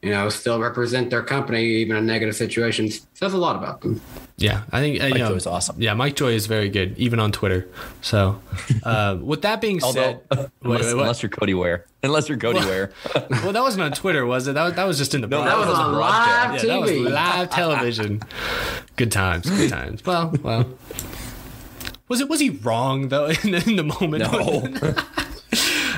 you 0.06 0.12
know, 0.12 0.28
still 0.28 0.60
represent 0.60 1.10
their 1.10 1.22
company 1.22 1.64
even 1.64 1.96
in 1.96 2.06
negative 2.06 2.36
situations 2.36 3.04
says 3.14 3.32
a 3.32 3.36
lot 3.36 3.56
about 3.56 3.80
them. 3.80 4.00
Yeah, 4.36 4.62
I 4.70 4.78
think 4.78 5.02
uh, 5.02 5.06
you 5.06 5.10
Mike 5.14 5.18
know, 5.18 5.28
Joy's 5.30 5.46
awesome. 5.48 5.82
Yeah, 5.82 5.94
Mike 5.94 6.14
Joy 6.14 6.32
is 6.32 6.46
very 6.46 6.68
good, 6.68 6.96
even 6.96 7.18
on 7.18 7.32
Twitter. 7.32 7.66
So, 8.02 8.40
uh, 8.84 9.18
with 9.20 9.42
that 9.42 9.60
being 9.60 9.82
although 9.82 10.00
said, 10.00 10.20
Wait, 10.30 10.48
unless, 10.62 10.84
wait, 10.84 10.94
what? 10.94 11.00
unless 11.02 11.22
you're 11.24 11.30
cody 11.30 11.54
ware 11.54 11.86
unless 12.04 12.28
you're 12.28 12.38
cody 12.38 12.60
ware 12.60 12.92
well, 13.30 13.50
that 13.52 13.62
wasn't 13.62 13.82
on 13.82 13.90
Twitter, 13.90 14.24
was 14.24 14.46
it? 14.46 14.52
That 14.52 14.62
was, 14.62 14.74
that 14.74 14.84
was 14.84 14.96
just 14.96 15.12
in 15.12 15.22
the 15.22 15.26
No, 15.26 15.42
That 15.42 15.58
was 15.58 15.66
broadcast. 15.66 15.84
on 15.84 15.94
broadcast. 15.94 16.52
live 16.52 16.64
yeah, 16.64 16.74
that 16.74 16.80
was 16.80 16.90
TV. 16.92 17.10
live 17.10 17.50
television. 17.50 18.22
good 18.94 19.10
times, 19.10 19.50
good 19.50 19.70
times. 19.70 20.04
Well, 20.06 20.32
well. 20.40 20.68
Was 22.06 22.20
it 22.20 22.28
was 22.28 22.38
he 22.38 22.50
wrong 22.50 23.08
though 23.08 23.26
in, 23.42 23.54
in 23.54 23.74
the 23.74 23.82
moment? 23.82 24.22
no 24.22 24.94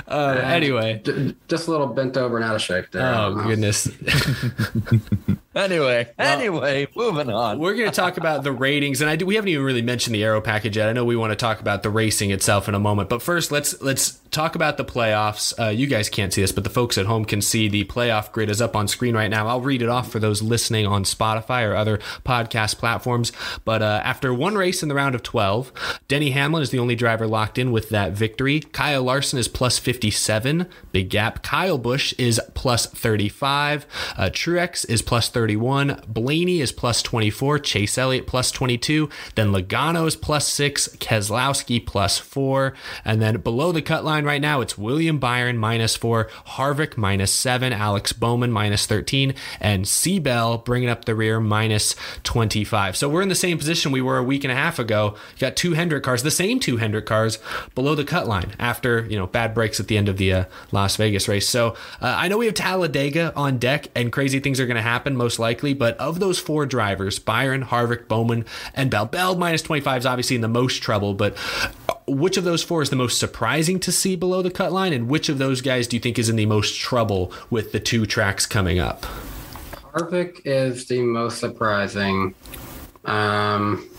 Uh, 0.08 0.40
anyway. 0.42 1.00
D- 1.04 1.36
just 1.48 1.68
a 1.68 1.70
little 1.70 1.86
bent 1.86 2.16
over 2.16 2.36
and 2.36 2.44
out 2.44 2.54
of 2.56 2.62
shape 2.62 2.86
there. 2.92 3.14
Oh 3.14 3.34
goodness. 3.34 3.88
anyway 5.54 6.08
anyway 6.18 6.86
moving 6.94 7.30
on 7.30 7.58
We're 7.58 7.74
going 7.74 7.90
to 7.90 7.94
talk 7.96 8.16
about 8.16 8.42
the 8.44 8.52
ratings, 8.52 9.00
and 9.00 9.10
I 9.10 9.16
do, 9.16 9.26
we 9.26 9.34
haven't 9.34 9.48
even 9.48 9.64
really 9.64 9.82
mentioned 9.82 10.14
the 10.14 10.22
aero 10.24 10.40
package 10.40 10.76
yet. 10.76 10.88
I 10.88 10.92
know 10.92 11.04
we 11.04 11.16
want 11.16 11.32
to 11.32 11.36
talk 11.36 11.60
about 11.60 11.82
the 11.82 11.90
racing 11.90 12.30
itself 12.30 12.68
in 12.68 12.74
a 12.74 12.78
moment, 12.78 13.08
but 13.08 13.22
first 13.22 13.50
let's 13.50 13.80
let's 13.80 14.20
talk 14.30 14.54
about 14.54 14.76
the 14.76 14.84
playoffs. 14.84 15.54
Uh, 15.58 15.70
you 15.70 15.86
guys 15.86 16.08
can't 16.08 16.32
see 16.32 16.40
this, 16.42 16.52
but 16.52 16.64
the 16.64 16.70
folks 16.70 16.98
at 16.98 17.06
home 17.06 17.24
can 17.24 17.40
see 17.40 17.68
the 17.68 17.84
playoff 17.84 18.30
grid 18.32 18.50
is 18.50 18.60
up 18.60 18.76
on 18.76 18.86
screen 18.88 19.14
right 19.14 19.30
now. 19.30 19.46
I'll 19.46 19.60
read 19.60 19.82
it 19.82 19.88
off 19.88 20.12
for 20.12 20.18
those 20.18 20.42
listening 20.42 20.86
on 20.86 21.04
Spotify 21.04 21.68
or 21.68 21.74
other 21.74 21.98
podcast 22.24 22.76
platforms. 22.76 23.32
But 23.64 23.82
uh, 23.82 24.02
after 24.04 24.32
one 24.32 24.56
race 24.56 24.82
in 24.82 24.88
the 24.88 24.94
round 24.94 25.14
of 25.14 25.22
12, 25.22 25.72
Denny 26.08 26.30
Hamlin 26.30 26.62
is 26.62 26.70
the 26.70 26.78
only 26.78 26.94
driver 26.94 27.26
locked 27.26 27.58
in 27.58 27.72
with 27.72 27.88
that 27.90 28.12
victory. 28.12 28.60
Kyle 28.60 29.02
Larson 29.02 29.38
is 29.38 29.48
plus 29.48 29.78
57, 29.78 30.68
big 30.92 31.08
gap. 31.08 31.42
Kyle 31.42 31.78
Busch 31.78 32.14
is 32.18 32.40
plus 32.54 32.86
35. 32.86 33.86
Uh, 34.16 34.24
Truex 34.24 34.88
is 34.88 35.02
plus 35.02 35.28
31. 35.38 36.02
Blaney 36.08 36.60
is 36.60 36.72
plus 36.72 37.00
24. 37.00 37.60
Chase 37.60 37.96
Elliott 37.96 38.26
plus 38.26 38.50
22. 38.50 39.08
Then 39.36 39.52
Logano 39.52 40.04
is 40.04 40.16
plus 40.16 40.48
6. 40.48 40.96
Keselowski 40.96 41.86
plus 41.86 42.18
4. 42.18 42.74
And 43.04 43.22
then 43.22 43.36
below 43.36 43.70
the 43.70 43.80
cut 43.80 44.04
line 44.04 44.24
right 44.24 44.42
now, 44.42 44.60
it's 44.60 44.76
William 44.76 45.20
Byron 45.20 45.56
minus 45.56 45.94
4. 45.94 46.28
Harvick 46.48 46.96
minus 46.96 47.30
7. 47.30 47.72
Alex 47.72 48.12
Bowman 48.12 48.50
minus 48.50 48.84
13. 48.86 49.32
And 49.60 49.84
Seabell 49.84 50.64
bringing 50.64 50.88
up 50.88 51.04
the 51.04 51.14
rear 51.14 51.38
minus 51.38 51.94
25. 52.24 52.96
So 52.96 53.08
we're 53.08 53.22
in 53.22 53.28
the 53.28 53.36
same 53.36 53.58
position 53.58 53.92
we 53.92 54.02
were 54.02 54.18
a 54.18 54.24
week 54.24 54.42
and 54.42 54.50
a 54.50 54.56
half 54.56 54.80
ago. 54.80 55.14
You 55.36 55.38
got 55.38 55.54
two 55.54 55.74
Hendrick 55.74 56.02
cars, 56.02 56.24
the 56.24 56.32
same 56.32 56.58
two 56.58 56.78
Hendrick 56.78 57.06
cars 57.06 57.38
below 57.76 57.94
the 57.94 58.02
cut 58.02 58.26
line 58.26 58.56
after, 58.58 59.06
you 59.06 59.16
know, 59.16 59.28
bad 59.28 59.54
breaks 59.54 59.78
at 59.78 59.86
the 59.86 59.96
end 59.96 60.08
of 60.08 60.16
the 60.16 60.32
uh, 60.32 60.44
Las 60.72 60.96
Vegas 60.96 61.28
race. 61.28 61.48
So 61.48 61.76
uh, 62.00 62.16
I 62.18 62.26
know 62.26 62.38
we 62.38 62.46
have 62.46 62.56
Talladega 62.56 63.32
on 63.36 63.58
deck 63.58 63.86
and 63.94 64.10
crazy 64.10 64.40
things 64.40 64.58
are 64.58 64.66
going 64.66 64.74
to 64.74 64.82
happen 64.82 65.14
most 65.14 65.27
likely, 65.36 65.74
but 65.74 65.96
of 65.98 66.20
those 66.20 66.38
four 66.38 66.64
drivers, 66.64 67.18
Byron, 67.18 67.64
Harvick, 67.64 68.06
Bowman, 68.06 68.44
and 68.72 68.88
Bell, 68.88 69.06
Bell 69.06 69.34
minus 69.34 69.62
25 69.62 70.02
is 70.02 70.06
obviously 70.06 70.36
in 70.36 70.42
the 70.42 70.48
most 70.48 70.80
trouble, 70.80 71.14
but 71.14 71.36
which 72.06 72.36
of 72.36 72.44
those 72.44 72.62
four 72.62 72.82
is 72.82 72.90
the 72.90 72.96
most 72.96 73.18
surprising 73.18 73.80
to 73.80 73.90
see 73.90 74.14
below 74.14 74.42
the 74.42 74.50
cut 74.50 74.72
line, 74.72 74.92
and 74.92 75.08
which 75.08 75.28
of 75.28 75.38
those 75.38 75.60
guys 75.60 75.88
do 75.88 75.96
you 75.96 76.00
think 76.00 76.20
is 76.20 76.28
in 76.28 76.36
the 76.36 76.46
most 76.46 76.78
trouble 76.78 77.32
with 77.50 77.72
the 77.72 77.80
two 77.80 78.06
tracks 78.06 78.46
coming 78.46 78.78
up? 78.78 79.04
Harvick 79.92 80.42
is 80.44 80.86
the 80.86 81.02
most 81.02 81.38
surprising. 81.38 82.34
Um, 83.04 83.90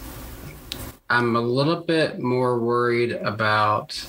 I'm 1.09 1.35
a 1.35 1.41
little 1.41 1.81
bit 1.81 2.19
more 2.19 2.59
worried 2.59 3.11
about 3.11 4.01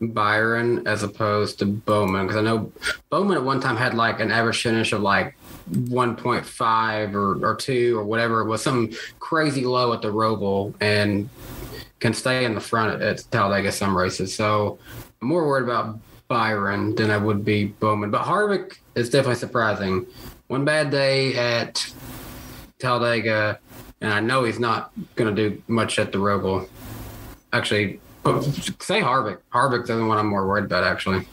Byron 0.00 0.86
as 0.86 1.02
opposed 1.02 1.58
to 1.60 1.66
Bowman 1.66 2.26
because 2.26 2.36
I 2.36 2.42
know 2.42 2.70
Bowman 3.08 3.38
at 3.38 3.44
one 3.44 3.60
time 3.60 3.76
had 3.76 3.94
like 3.94 4.20
an 4.20 4.30
average 4.30 4.60
finish 4.60 4.92
of 4.92 5.00
like 5.00 5.35
1.5 5.70 7.14
or, 7.14 7.44
or 7.44 7.54
2 7.56 7.98
or 7.98 8.04
whatever. 8.04 8.40
It 8.40 8.46
was 8.46 8.62
some 8.62 8.90
crazy 9.18 9.64
low 9.64 9.92
at 9.92 10.02
the 10.02 10.08
Roval 10.08 10.74
and 10.80 11.28
can 12.00 12.12
stay 12.12 12.44
in 12.44 12.54
the 12.54 12.60
front 12.60 13.02
at 13.02 13.24
Talladega 13.30 13.72
some 13.72 13.96
races. 13.96 14.34
So 14.34 14.78
I'm 15.20 15.28
more 15.28 15.46
worried 15.46 15.64
about 15.64 15.98
Byron 16.28 16.94
than 16.94 17.10
I 17.10 17.16
would 17.16 17.44
be 17.44 17.66
Bowman. 17.66 18.10
But 18.10 18.22
Harvick 18.22 18.78
is 18.94 19.10
definitely 19.10 19.36
surprising. 19.36 20.06
One 20.48 20.64
bad 20.64 20.90
day 20.90 21.34
at 21.34 21.92
Talladega, 22.78 23.58
and 24.00 24.12
I 24.12 24.20
know 24.20 24.44
he's 24.44 24.58
not 24.58 24.92
going 25.14 25.34
to 25.34 25.50
do 25.50 25.62
much 25.68 25.98
at 25.98 26.12
the 26.12 26.18
Roval. 26.18 26.68
Actually, 27.52 28.00
say 28.80 29.00
Harvick. 29.00 29.38
Harvick's 29.52 29.88
the 29.88 30.04
one 30.04 30.18
I'm 30.18 30.26
more 30.26 30.46
worried 30.46 30.64
about, 30.64 30.84
actually. 30.84 31.26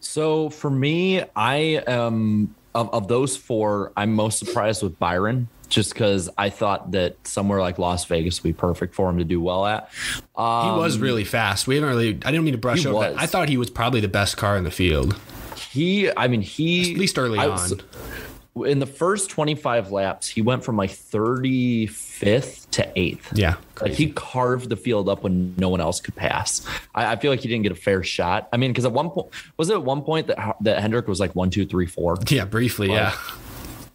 So 0.00 0.50
for 0.50 0.70
me, 0.70 1.22
I 1.34 1.82
am 1.86 2.54
of, 2.74 2.92
of 2.94 3.08
those 3.08 3.36
four, 3.36 3.92
I'm 3.96 4.14
most 4.14 4.38
surprised 4.38 4.82
with 4.82 4.98
Byron, 4.98 5.48
just 5.68 5.92
because 5.92 6.28
I 6.36 6.50
thought 6.50 6.92
that 6.92 7.16
somewhere 7.26 7.60
like 7.60 7.78
Las 7.78 8.04
Vegas 8.06 8.42
would 8.42 8.48
be 8.48 8.52
perfect 8.52 8.94
for 8.94 9.08
him 9.08 9.18
to 9.18 9.24
do 9.24 9.40
well 9.40 9.64
at. 9.66 9.90
Um, 10.36 10.64
He 10.72 10.78
was 10.78 10.98
really 10.98 11.24
fast. 11.24 11.66
We 11.66 11.76
haven't 11.76 11.90
really. 11.90 12.08
I 12.24 12.30
didn't 12.30 12.44
mean 12.44 12.52
to 12.54 12.58
brush 12.58 12.84
over 12.86 12.96
was. 12.96 13.14
that. 13.14 13.22
I 13.22 13.26
thought 13.26 13.48
he 13.48 13.56
was 13.56 13.70
probably 13.70 14.00
the 14.00 14.08
best 14.08 14.36
car 14.36 14.56
in 14.56 14.64
the 14.64 14.70
field, 14.70 15.16
he. 15.70 16.10
I 16.16 16.28
mean, 16.28 16.42
he 16.42 16.92
at 16.92 16.98
least 16.98 17.18
early 17.18 17.38
I 17.38 17.44
on. 17.46 17.50
was- 17.52 17.74
in 18.66 18.80
the 18.80 18.86
first 18.86 19.30
25 19.30 19.92
laps, 19.92 20.28
he 20.28 20.42
went 20.42 20.62
from 20.62 20.76
like 20.76 20.90
35th 20.90 22.61
to 22.72 22.86
8th. 22.94 23.20
Yeah, 23.34 23.56
Like 23.80 23.92
he 23.92 24.10
carved 24.10 24.68
the 24.68 24.76
field 24.76 25.08
up 25.08 25.22
when 25.22 25.54
no 25.56 25.68
one 25.68 25.80
else 25.80 26.00
could 26.00 26.16
pass. 26.16 26.66
I, 26.94 27.12
I 27.12 27.16
feel 27.16 27.30
like 27.30 27.40
he 27.40 27.48
didn't 27.48 27.62
get 27.62 27.72
a 27.72 27.76
fair 27.76 28.02
shot. 28.02 28.48
I 28.52 28.56
mean, 28.56 28.70
because 28.70 28.84
at 28.84 28.92
one 28.92 29.10
point, 29.10 29.28
was 29.56 29.70
it 29.70 29.74
at 29.74 29.84
one 29.84 30.02
point 30.02 30.26
that 30.26 30.56
that 30.60 30.80
Hendrick 30.80 31.06
was 31.06 31.20
like 31.20 31.34
one, 31.34 31.50
two, 31.50 31.66
three, 31.66 31.86
four? 31.86 32.16
yeah, 32.28 32.44
briefly. 32.44 32.88
Yeah, 32.90 33.16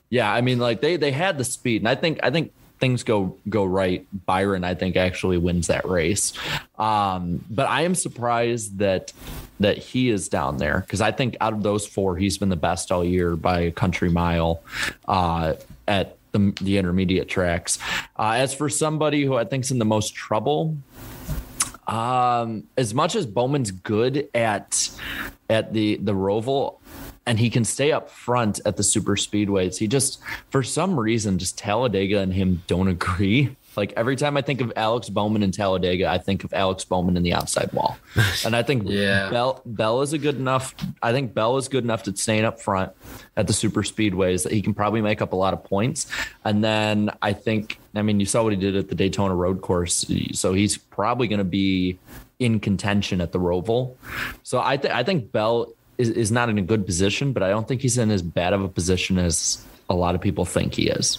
Yeah, 0.10 0.32
I 0.32 0.42
mean, 0.42 0.60
like 0.60 0.82
they 0.82 0.96
they 0.96 1.12
had 1.12 1.38
the 1.38 1.44
speed, 1.44 1.82
and 1.82 1.90
I 1.90 1.96
think 1.96 2.20
I 2.24 2.32
think 2.32 2.54
things 2.80 3.04
go 3.04 3.36
go 3.50 3.66
right, 3.66 4.06
Byron 4.26 4.64
I 4.64 4.76
think 4.76 4.96
actually 4.96 5.38
wins 5.38 5.68
that 5.68 5.88
race. 5.88 6.34
Um, 6.78 7.44
but 7.50 7.68
I 7.68 7.82
am 7.82 7.96
surprised 7.96 8.78
that 8.80 9.12
that 9.60 9.78
he 9.78 10.10
is 10.10 10.30
down 10.30 10.58
there 10.58 10.82
because 10.82 11.02
I 11.02 11.12
think 11.12 11.36
out 11.42 11.54
of 11.54 11.64
those 11.64 11.88
four, 11.88 12.16
he's 12.16 12.38
been 12.38 12.50
the 12.50 12.56
best 12.56 12.92
all 12.92 13.04
year 13.04 13.36
by 13.36 13.62
a 13.62 13.72
country 13.72 14.10
mile 14.10 14.62
uh, 15.08 15.54
at 15.88 16.17
the, 16.32 16.54
the 16.62 16.78
intermediate 16.78 17.28
tracks. 17.28 17.80
Uh, 18.18 18.34
as 18.36 18.54
for 18.54 18.70
somebody 18.70 19.24
who 19.24 19.36
I 19.36 19.46
think's 19.46 19.72
in 19.72 19.80
the 19.80 19.86
most 19.86 20.16
trouble, 20.16 20.78
um, 21.88 22.66
as 22.76 22.94
much 22.94 23.16
as 23.16 23.26
Bowman's 23.26 23.72
good 23.72 24.28
at 24.34 24.90
at 25.50 25.74
the 25.74 25.96
the 25.98 26.14
Roval, 26.14 26.80
and 27.26 27.40
he 27.40 27.50
can 27.50 27.64
stay 27.64 27.92
up 27.92 28.10
front 28.10 28.60
at 28.66 28.78
the 28.78 28.84
super 28.84 29.16
speedways. 29.16 29.78
He 29.78 29.88
just, 29.88 30.20
for 30.50 30.64
some 30.64 31.00
reason, 31.00 31.38
just 31.38 31.58
Talladega 31.58 32.20
and 32.20 32.34
him 32.34 32.64
don't 32.68 32.88
agree. 32.90 33.56
Like 33.78 33.94
every 33.96 34.16
time 34.16 34.36
I 34.36 34.42
think 34.42 34.60
of 34.60 34.74
Alex 34.76 35.08
Bowman 35.08 35.44
in 35.44 35.52
Talladega, 35.52 36.10
I 36.10 36.18
think 36.18 36.44
of 36.44 36.52
Alex 36.52 36.84
Bowman 36.84 37.16
in 37.16 37.24
the 37.24 37.34
outside 37.34 37.72
wall. 37.72 37.98
And 38.46 38.56
I 38.56 38.64
think 38.64 38.84
yeah. 38.86 39.30
Bell 39.30 39.62
Bell 39.66 40.02
is 40.02 40.14
a 40.14 40.18
good 40.18 40.36
enough. 40.36 40.74
I 41.02 41.12
think 41.12 41.34
Bell 41.34 41.58
is 41.58 41.68
good 41.68 41.84
enough 41.84 42.04
to 42.04 42.16
staying 42.16 42.46
up 42.46 42.62
front 42.62 42.92
at 43.36 43.48
the 43.48 43.54
super 43.54 43.84
speedways 43.84 44.44
that 44.44 44.52
he 44.52 44.62
can 44.62 44.74
probably 44.74 45.02
make 45.02 45.22
up 45.22 45.34
a 45.34 45.36
lot 45.36 45.54
of 45.54 45.64
points. 45.64 46.08
And 46.46 46.64
then 46.64 47.12
I 47.22 47.34
think, 47.34 47.80
I 47.96 48.02
mean, 48.02 48.20
you 48.20 48.26
saw 48.26 48.44
what 48.44 48.54
he 48.54 48.60
did 48.60 48.76
at 48.76 48.90
the 48.90 48.96
Daytona 48.96 49.36
Road 49.36 49.62
Course, 49.62 50.06
so 50.34 50.54
he's 50.54 50.78
probably 50.78 51.28
going 51.28 51.40
to 51.40 51.44
be 51.44 52.00
in 52.40 52.60
contention 52.60 53.22
at 53.22 53.32
the 53.32 53.40
Roval. 53.40 53.96
So 54.44 54.60
I 54.60 54.78
think 54.78 54.94
I 54.94 55.04
think 55.04 55.32
Bell 55.32 55.74
is, 55.98 56.10
is 56.10 56.32
not 56.32 56.50
in 56.50 56.58
a 56.58 56.62
good 56.62 56.86
position, 56.86 57.34
but 57.34 57.44
I 57.44 57.50
don't 57.50 57.68
think 57.68 57.82
he's 57.82 57.98
in 57.98 58.12
as 58.12 58.22
bad 58.22 58.54
of 58.54 58.64
a 58.64 58.70
position 58.70 59.18
as 59.18 59.64
a 59.90 59.96
lot 59.96 60.16
of 60.16 60.22
people 60.22 60.46
think 60.46 60.76
he 60.76 60.90
is. 60.90 61.18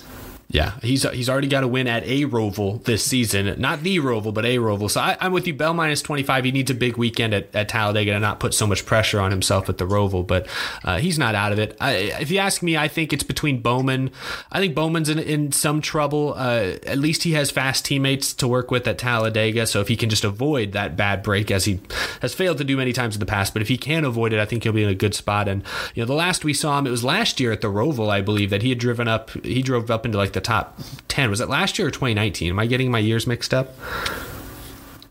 Yeah, 0.51 0.79
he's 0.81 1.03
he's 1.03 1.29
already 1.29 1.47
got 1.47 1.63
a 1.63 1.69
win 1.69 1.87
at 1.87 2.05
a 2.05 2.25
Roval 2.25 2.83
this 2.85 3.05
season, 3.05 3.61
not 3.61 3.83
the 3.83 3.99
Roval, 3.99 4.33
but 4.33 4.47
a 4.47 4.57
Roval. 4.57 4.91
So 4.91 4.99
I, 4.99 5.15
am 5.21 5.33
with 5.33 5.47
you. 5.47 5.53
Bell 5.53 5.75
minus 5.75 6.01
25. 6.01 6.45
He 6.45 6.53
needs 6.53 6.71
a 6.71 6.75
big 6.75 6.97
weekend 6.97 7.35
at, 7.35 7.55
at 7.55 7.69
Talladega 7.69 8.13
to 8.13 8.21
not 8.21 8.41
put 8.41 8.55
so 8.55 8.67
much 8.67 8.87
pressure 8.87 9.21
on 9.21 9.31
himself 9.31 9.69
at 9.69 9.77
the 9.77 9.87
Roval, 9.87 10.27
but 10.27 10.47
uh, 10.85 11.01
he's 11.01 11.19
not 11.19 11.35
out 11.35 11.53
of 11.53 11.59
it. 11.59 11.77
I, 11.83 11.93
if 12.21 12.31
you 12.31 12.39
ask 12.39 12.63
me, 12.63 12.79
I 12.79 12.89
think 12.89 13.13
it's 13.13 13.25
between 13.25 13.61
Bowman. 13.61 14.11
I 14.51 14.59
think 14.59 14.75
Bowman's 14.75 15.11
in, 15.11 15.19
in 15.19 15.53
some 15.53 15.83
trouble. 15.83 16.33
Uh, 16.35 16.77
at 16.87 16.97
least 16.97 17.25
he 17.25 17.33
has 17.33 17.51
fast 17.51 17.85
teammates 17.85 18.33
to 18.35 18.49
work 18.49 18.71
with 18.71 18.89
at 18.89 18.97
Talladega. 18.97 19.67
So 19.67 19.83
if 19.83 19.89
he 19.89 19.97
can 19.97 20.09
just 20.09 20.25
avoid 20.25 20.73
that 20.73 20.97
bad 20.97 21.23
break, 21.23 21.51
as 21.51 21.67
he 21.67 21.79
has 22.23 22.33
failed 22.33 22.57
to 22.57 22.65
do 22.65 22.75
many 22.75 22.95
times 22.95 23.17
in 23.17 23.21
the 23.21 23.27
past, 23.27 23.53
but 23.53 23.61
if 23.61 23.69
he 23.69 23.77
can 23.77 24.03
avoid 24.03 24.33
it, 24.33 24.41
I 24.41 24.47
think 24.47 24.63
he'll 24.63 24.73
be 24.73 24.85
in 24.85 24.89
a 24.89 24.95
good 24.95 25.15
spot. 25.15 25.47
And 25.47 25.63
you 25.95 26.03
know, 26.03 26.07
the 26.07 26.15
last 26.15 26.43
we 26.43 26.55
saw 26.55 26.79
him, 26.79 26.87
it 26.87 26.91
was 26.91 27.05
last 27.05 27.39
year 27.39 27.53
at 27.53 27.61
the 27.61 27.69
Roval, 27.69 28.09
I 28.09 28.23
believe, 28.23 28.49
that 28.49 28.63
he 28.63 28.71
had 28.71 28.79
driven 28.79 29.09
up. 29.09 29.31
He 29.45 29.61
drove 29.61 29.91
up 29.91 30.07
into 30.07 30.17
like 30.17 30.33
the 30.33 30.38
top 30.41 30.79
10 31.09 31.31
was 31.31 31.41
it 31.41 31.49
last 31.49 31.79
year 31.79 31.89
or 31.89 31.91
2019 31.91 32.51
am 32.51 32.59
i 32.59 32.67
getting 32.67 32.91
my 32.91 32.99
years 32.99 33.27
mixed 33.27 33.53
up? 33.55 33.75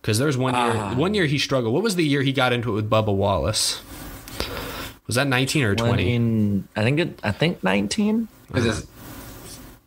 Because 0.01 0.19
there's 0.19 0.37
one 0.37 0.53
year 0.53 0.81
uh, 0.81 0.95
one 0.95 1.13
year 1.13 1.25
he 1.25 1.37
struggled. 1.37 1.73
What 1.73 1.83
was 1.83 1.95
the 1.97 2.05
year 2.05 2.21
he 2.21 2.31
got 2.31 2.53
into 2.53 2.71
it 2.71 2.75
with 2.75 2.89
bubba 2.89 3.13
wallace? 3.13 3.81
Was 5.05 5.15
that 5.15 5.27
19 5.27 5.63
or 5.63 5.75
20 5.75 6.63
i 6.75 6.83
think 6.83 6.99
it 6.99 7.19
i 7.23 7.31
think 7.31 7.63
19 7.63 8.27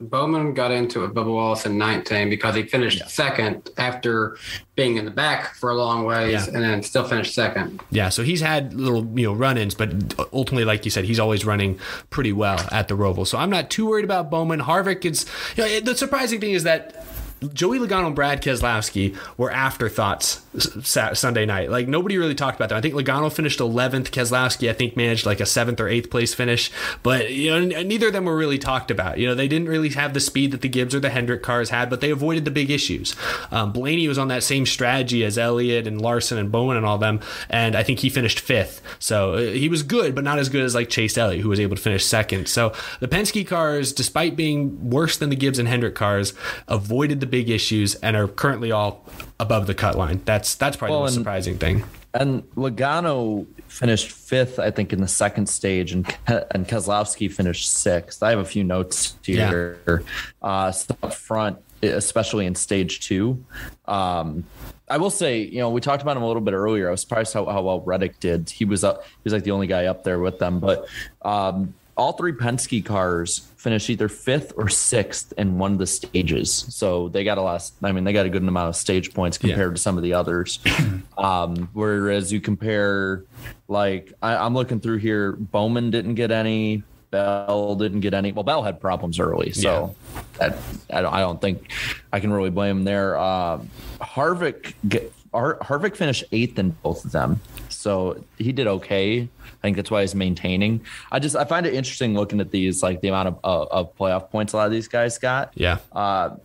Bowman 0.01 0.55
got 0.55 0.71
into 0.71 1.05
it, 1.05 1.13
Bubba 1.13 1.33
Wallace 1.33 1.67
in 1.67 1.77
19 1.77 2.31
because 2.31 2.55
he 2.55 2.63
finished 2.63 3.01
yeah. 3.01 3.07
second 3.07 3.69
after 3.77 4.39
being 4.75 4.97
in 4.97 5.05
the 5.05 5.11
back 5.11 5.55
for 5.55 5.71
a 5.71 5.75
long 5.75 6.05
ways 6.05 6.47
yeah. 6.47 6.55
and 6.55 6.65
then 6.65 6.83
still 6.83 7.05
finished 7.05 7.35
second. 7.35 7.83
Yeah, 7.91 8.09
so 8.09 8.23
he's 8.23 8.41
had 8.41 8.73
little, 8.73 9.05
you 9.19 9.27
know, 9.27 9.35
run-ins, 9.35 9.75
but 9.75 9.91
ultimately, 10.33 10.65
like 10.65 10.87
you 10.87 10.91
said, 10.91 11.05
he's 11.05 11.21
always 11.21 11.45
running 11.45 11.79
pretty 12.09 12.33
well 12.33 12.67
at 12.73 12.89
the 12.89 12.97
Roval. 12.97 13.27
So 13.27 13.37
I'm 13.37 13.51
not 13.51 13.69
too 13.69 13.87
worried 13.87 14.07
about 14.07 14.31
Bowman. 14.31 14.61
Harvick 14.61 15.05
is, 15.05 15.27
you 15.57 15.65
know, 15.65 15.81
the 15.81 15.95
surprising 15.95 16.41
thing 16.41 16.53
is 16.53 16.63
that 16.63 17.05
Joey 17.53 17.79
Logano 17.79 18.07
and 18.07 18.15
Brad 18.15 18.43
Keselowski 18.43 19.17
were 19.37 19.51
afterthoughts 19.51 20.43
Sunday 20.83 21.47
night. 21.47 21.71
Like 21.71 21.89
nobody 21.89 22.19
really 22.19 22.35
talked 22.35 22.57
about 22.57 22.69
them. 22.69 22.79
I 22.79 22.81
think 22.81 22.95
Logano 22.95 23.33
finished 23.33 23.61
11th. 23.61 24.11
Keselowski, 24.11 24.69
I 24.69 24.73
think, 24.73 24.97
managed 24.97 25.25
like 25.25 25.41
a 25.41 25.47
seventh 25.47 25.81
or 25.81 25.89
eighth 25.89 26.11
place 26.11 26.35
finish. 26.35 26.71
But 27.03 27.31
you 27.33 27.51
know, 27.51 27.83
neither 27.83 28.09
of 28.09 28.13
them 28.13 28.25
were 28.25 28.37
really 28.37 28.59
talked 28.59 28.91
about. 28.91 29.19
You 29.19 29.27
know, 29.27 29.35
they 29.35 29.49
didn't 29.49 29.69
really 29.69 29.89
have 29.91 30.13
the 30.13 30.21
speed 30.21 30.51
that 30.53 30.61
the 30.61 30.69
Gibbs 30.69 30.95
or 30.95 31.01
the 31.01 31.11
Hendrick 31.11 31.43
cars 31.43 31.71
had, 31.71 31.89
but 31.89 32.01
they 32.01 32.11
avoided 32.11 32.45
the 32.45 32.51
big 32.51 32.71
issues. 32.71 33.17
Um, 33.51 33.73
Blaney 33.73 34.07
was 34.09 34.19
on 34.19 34.29
that 34.29 34.43
same 34.43 34.67
strategy 34.67 35.25
as 35.25 35.39
Elliott 35.39 35.87
and 35.87 36.01
Larson 36.01 36.37
and 36.37 36.53
Bowman 36.53 36.77
and 36.77 36.85
all 36.85 36.99
them, 36.99 37.21
and 37.49 37.75
I 37.75 37.83
think 37.83 38.01
he 38.01 38.11
finished 38.11 38.41
fifth. 38.41 38.83
So 38.99 39.35
uh, 39.35 39.39
he 39.39 39.69
was 39.69 39.83
good, 39.83 40.15
but 40.15 40.25
not 40.25 40.39
as 40.39 40.49
good 40.49 40.63
as 40.63 40.75
like 40.75 40.91
Chase 40.91 41.17
Elliott, 41.17 41.43
who 41.43 41.49
was 41.49 41.61
able 41.61 41.77
to 41.77 41.83
finish 41.83 42.05
second. 42.05 42.49
So 42.49 42.75
the 43.01 43.09
Penske 43.09 43.47
cars, 43.47 43.93
despite 43.93 44.37
being 44.37 44.91
worse 44.91 45.17
than 45.17 45.31
the 45.31 45.37
Gibbs 45.37 45.59
and 45.59 45.69
Hendrick 45.69 45.95
cars, 45.95 46.35
avoided 46.69 47.21
the 47.21 47.30
big 47.31 47.51
issues 47.51 47.95
and 47.97 48.17
are 48.17 48.29
currently 48.29 48.73
all 48.73 49.05
above 49.39 49.67
the 49.67 49.75
cut 49.75 49.97
line. 49.97 50.21
That's 50.25 50.55
that's 50.55 50.77
probably 50.77 50.93
well, 50.93 51.01
the 51.01 51.05
most 51.07 51.17
and, 51.17 51.25
surprising 51.25 51.59
thing. 51.59 51.85
And 52.13 52.43
Logano 52.57 53.47
finished 53.69 54.11
fifth, 54.11 54.59
I 54.59 54.71
think, 54.73 54.93
in 54.93 55.01
the 55.01 55.09
second 55.09 55.49
stage, 55.49 55.93
and 55.93 56.07
and 56.27 56.67
Keselowski 56.67 57.33
finished 57.33 57.73
sixth. 57.73 58.23
I 58.23 58.31
have 58.31 58.41
a 58.41 58.45
few 58.45 58.65
notes 58.65 59.17
here. 59.23 59.81
Yeah. 59.87 59.99
Uh, 60.43 60.73
up 61.03 61.15
front, 61.15 61.59
especially 61.83 62.47
in 62.47 62.55
stage 62.55 63.01
two. 63.01 63.45
Um, 63.87 64.45
I 64.89 64.97
will 64.97 65.11
say, 65.11 65.43
you 65.43 65.61
know, 65.61 65.71
we 65.71 65.81
talked 65.81 66.03
about 66.03 66.17
him 66.17 66.25
a 66.25 66.27
little 66.27 66.43
bit 66.43 66.53
earlier. 66.53 66.89
I 66.89 66.91
was 66.91 67.01
surprised 67.01 67.33
how, 67.33 67.45
how 67.47 67.63
well 67.63 67.81
Reddick 67.81 68.19
did. 68.19 68.51
He 68.51 68.65
was 68.65 68.83
up. 68.83 69.05
He 69.05 69.21
was 69.23 69.33
like 69.33 69.45
the 69.45 69.53
only 69.53 69.69
guy 69.69 69.87
up 69.87 70.03
there 70.03 70.19
with 70.19 70.41
them, 70.41 70.59
but 70.59 70.87
um, 71.23 71.75
all 72.01 72.15
three 72.15 72.33
Penske 72.33 72.83
cars 72.83 73.41
finished 73.59 73.91
either 73.91 74.09
fifth 74.09 74.55
or 74.57 74.71
sixth 74.71 75.35
in 75.37 75.59
one 75.59 75.73
of 75.73 75.79
the 75.79 75.87
stages. 75.87 76.51
So 76.71 77.11
they 77.11 77.25
got 77.25 77.37
a 77.37 77.43
lot. 77.43 77.71
I 77.83 77.93
mean, 77.93 78.05
they 78.05 78.15
got 78.15 78.25
a 78.25 78.31
good 78.31 78.43
amount 78.43 78.71
of 78.71 78.77
stage 78.77 79.13
points 79.13 79.37
compared 79.37 79.73
yeah. 79.73 79.75
to 79.75 79.81
some 79.81 79.99
of 79.99 80.03
the 80.03 80.15
others. 80.15 80.61
um, 81.19 81.69
whereas 81.75 82.33
you 82.33 82.41
compare, 82.41 83.25
like, 83.69 84.15
I, 84.23 84.37
I'm 84.37 84.55
looking 84.55 84.81
through 84.81 84.97
here, 84.97 85.33
Bowman 85.33 85.91
didn't 85.91 86.15
get 86.15 86.31
any. 86.31 86.83
Bell 87.11 87.75
didn't 87.75 88.01
get 88.01 88.15
any. 88.15 88.33
Well, 88.33 88.45
Bell 88.45 88.63
had 88.63 88.81
problems 88.81 89.21
early, 89.21 89.53
so 89.53 89.95
yeah. 90.15 90.23
that, 90.39 90.59
I, 90.91 91.03
don't, 91.03 91.13
I 91.13 91.21
don't 91.21 91.41
think 91.41 91.71
I 92.15 92.21
can 92.21 92.33
really 92.33 92.51
blame 92.51 92.79
him 92.79 92.85
there. 92.85 93.19
Uh, 93.19 93.61
Harvick 94.01 94.73
get, 94.89 95.13
Har- 95.35 95.59
Harvick 95.59 95.97
finished 95.97 96.25
eighth 96.33 96.59
in 96.59 96.71
both 96.71 97.05
of 97.05 97.13
them, 97.13 97.41
so 97.69 98.25
he 98.39 98.53
did 98.53 98.69
okay. 98.69 99.29
I 99.61 99.63
think 99.63 99.77
that's 99.77 99.91
why 99.91 100.01
he's 100.01 100.15
maintaining. 100.15 100.81
I 101.13 101.19
just 101.19 101.37
I 101.37 101.45
find 101.45 101.67
it 101.67 101.75
interesting 101.75 102.15
looking 102.15 102.41
at 102.41 102.51
these 102.51 102.83
like 102.83 103.03
the 103.03 103.09
amount 103.09 103.29
of 103.29 103.39
uh, 103.45 103.65
of 103.71 103.97
playoff 103.97 104.31
points 104.31 104.55
a 104.55 104.57
lot 104.57 104.67
of 104.67 104.73
these 104.73 104.89
guys 104.89 105.19
got. 105.19 105.53
Yeah. 105.55 105.79
Uh, 105.93 106.37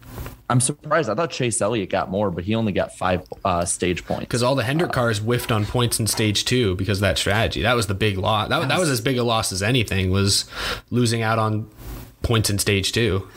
I'm 0.49 0.60
surprised. 0.60 1.10
I 1.10 1.15
thought 1.15 1.32
Chase 1.32 1.62
Elliott 1.62 1.89
got 1.89 2.12
more, 2.12 2.30
but 2.30 2.43
he 2.43 2.54
only 2.56 2.71
got 2.71 2.95
five 2.95 3.23
uh, 3.43 3.65
stage 3.65 4.06
points. 4.06 4.25
Because 4.25 4.43
all 4.43 4.54
the 4.54 4.63
Hendrick 4.63 4.91
cars 4.91 5.19
whiffed 5.19 5.51
on 5.51 5.65
points 5.65 5.99
in 5.99 6.08
stage 6.08 6.45
two 6.45 6.75
because 6.75 6.97
of 6.99 7.01
that 7.01 7.17
strategy. 7.17 7.62
That 7.62 7.73
was 7.73 7.88
the 7.88 7.95
big 7.95 8.17
loss. 8.17 8.49
That, 8.49 8.67
that 8.67 8.80
was 8.80 8.89
as 8.89 9.01
big 9.01 9.17
a 9.17 9.23
loss 9.23 9.51
as 9.51 9.63
anything 9.63 10.12
was 10.12 10.45
losing 10.91 11.21
out 11.21 11.39
on 11.39 11.69
points 12.21 12.49
in 12.49 12.60
stage 12.60 12.91
two. 12.91 13.28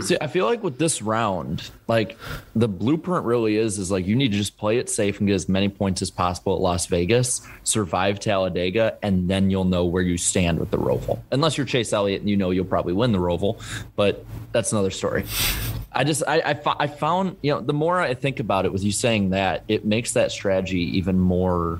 See, 0.00 0.16
I 0.20 0.26
feel 0.26 0.44
like 0.44 0.62
with 0.62 0.78
this 0.78 1.02
round, 1.02 1.70
like 1.86 2.18
the 2.54 2.66
blueprint 2.66 3.24
really 3.24 3.56
is 3.56 3.78
is 3.78 3.90
like 3.90 4.06
you 4.06 4.16
need 4.16 4.32
to 4.32 4.36
just 4.36 4.58
play 4.58 4.78
it 4.78 4.90
safe 4.90 5.20
and 5.20 5.28
get 5.28 5.34
as 5.34 5.48
many 5.48 5.68
points 5.68 6.02
as 6.02 6.10
possible 6.10 6.54
at 6.56 6.60
Las 6.60 6.86
Vegas, 6.86 7.46
survive 7.62 8.18
Talladega, 8.18 8.98
and 9.02 9.28
then 9.30 9.50
you'll 9.50 9.64
know 9.64 9.84
where 9.84 10.02
you 10.02 10.18
stand 10.18 10.58
with 10.58 10.70
the 10.70 10.78
Roval. 10.78 11.20
Unless 11.30 11.56
you're 11.56 11.66
Chase 11.66 11.92
Elliott 11.92 12.20
and 12.20 12.28
you 12.28 12.36
know 12.36 12.50
you'll 12.50 12.64
probably 12.64 12.92
win 12.92 13.12
the 13.12 13.18
Roval, 13.18 13.62
but 13.94 14.24
that's 14.50 14.72
another 14.72 14.90
story. 14.90 15.24
I 15.92 16.02
just 16.02 16.24
I, 16.26 16.40
I, 16.40 16.60
I 16.80 16.86
found 16.88 17.36
you 17.40 17.52
know 17.52 17.60
the 17.60 17.72
more 17.72 18.00
I 18.00 18.14
think 18.14 18.40
about 18.40 18.64
it 18.64 18.72
with 18.72 18.82
you 18.82 18.92
saying 18.92 19.30
that 19.30 19.62
it 19.68 19.84
makes 19.84 20.14
that 20.14 20.32
strategy 20.32 20.98
even 20.98 21.20
more 21.20 21.78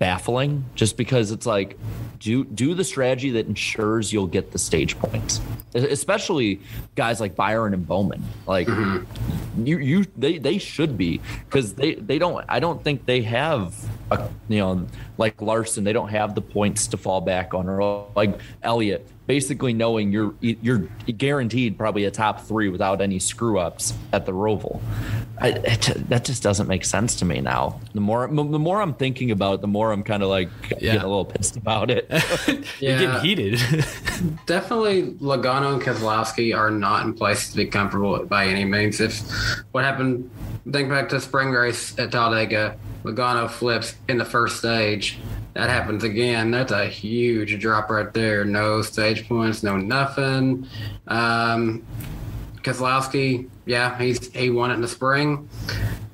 baffling 0.00 0.64
just 0.74 0.96
because 0.96 1.30
it's 1.30 1.46
like 1.46 1.78
do 2.22 2.44
do 2.44 2.72
the 2.72 2.84
strategy 2.84 3.30
that 3.30 3.46
ensures 3.46 4.12
you'll 4.12 4.28
get 4.28 4.52
the 4.52 4.58
stage 4.58 4.96
points 4.98 5.40
especially 5.74 6.60
guys 6.94 7.20
like 7.20 7.34
byron 7.34 7.74
and 7.74 7.86
bowman 7.86 8.22
like 8.46 8.68
mm-hmm. 8.68 9.66
you 9.66 9.78
you 9.78 10.06
they 10.16 10.38
they 10.38 10.56
should 10.56 10.96
be 10.96 11.20
because 11.46 11.74
they 11.74 11.94
they 11.96 12.18
don't 12.18 12.44
i 12.48 12.60
don't 12.60 12.84
think 12.84 13.04
they 13.06 13.22
have 13.22 13.74
a, 14.20 14.30
you 14.48 14.58
know 14.58 14.86
like 15.18 15.40
larson 15.40 15.84
they 15.84 15.92
don't 15.92 16.08
have 16.08 16.34
the 16.34 16.40
points 16.40 16.86
to 16.86 16.96
fall 16.96 17.20
back 17.20 17.54
on 17.54 17.68
or 17.68 18.06
like 18.14 18.38
elliott 18.62 19.06
basically 19.26 19.72
knowing 19.72 20.12
you're 20.12 20.34
you're 20.40 20.88
guaranteed 21.16 21.78
probably 21.78 22.04
a 22.04 22.10
top 22.10 22.40
three 22.42 22.68
without 22.68 23.00
any 23.00 23.18
screw 23.18 23.58
ups 23.58 23.94
at 24.12 24.26
the 24.26 24.32
Roval. 24.32 24.80
I, 25.40 25.48
it, 25.48 25.80
that 26.08 26.24
just 26.24 26.42
doesn't 26.42 26.68
make 26.68 26.84
sense 26.84 27.16
to 27.16 27.24
me 27.24 27.40
now. 27.40 27.80
The 27.94 28.00
more 28.00 28.26
the 28.26 28.58
more 28.58 28.82
I'm 28.82 28.94
thinking 28.94 29.30
about 29.30 29.54
it, 29.54 29.60
the 29.60 29.68
more 29.68 29.92
I'm 29.92 30.02
kind 30.02 30.22
of 30.22 30.28
like 30.28 30.50
yeah. 30.70 30.78
getting 30.78 31.02
a 31.02 31.06
little 31.06 31.24
pissed 31.24 31.56
about 31.56 31.90
it. 31.90 32.10
You're 32.80 32.98
getting 32.98 33.20
heated. 33.20 33.52
Definitely, 34.46 35.12
Logano 35.14 35.74
and 35.74 35.82
Keselowski 35.82 36.56
are 36.56 36.70
not 36.70 37.06
in 37.06 37.14
place 37.14 37.50
to 37.50 37.56
be 37.56 37.66
comfortable 37.66 38.24
by 38.26 38.46
any 38.46 38.64
means. 38.64 39.00
If 39.00 39.20
what 39.72 39.84
happened, 39.84 40.30
think 40.70 40.88
back 40.88 41.08
to 41.10 41.20
spring 41.20 41.50
race 41.50 41.98
at 41.98 42.12
Talladega, 42.12 42.76
Logano 43.04 43.50
flips 43.50 43.96
in 44.08 44.18
the 44.18 44.24
first 44.24 44.58
stage 44.58 45.18
that 45.54 45.68
happens 45.68 46.02
again, 46.02 46.50
that's 46.50 46.72
a 46.72 46.86
huge 46.86 47.60
drop 47.60 47.90
right 47.90 48.12
there. 48.14 48.44
No 48.44 48.80
stage 48.82 49.28
points, 49.28 49.62
no 49.62 49.76
nothing. 49.76 50.66
Um, 51.08 51.84
Keselowski, 52.62 53.48
yeah, 53.66 53.98
he's 53.98 54.32
he 54.32 54.48
won 54.48 54.70
it 54.70 54.74
in 54.74 54.80
the 54.80 54.88
spring, 54.88 55.48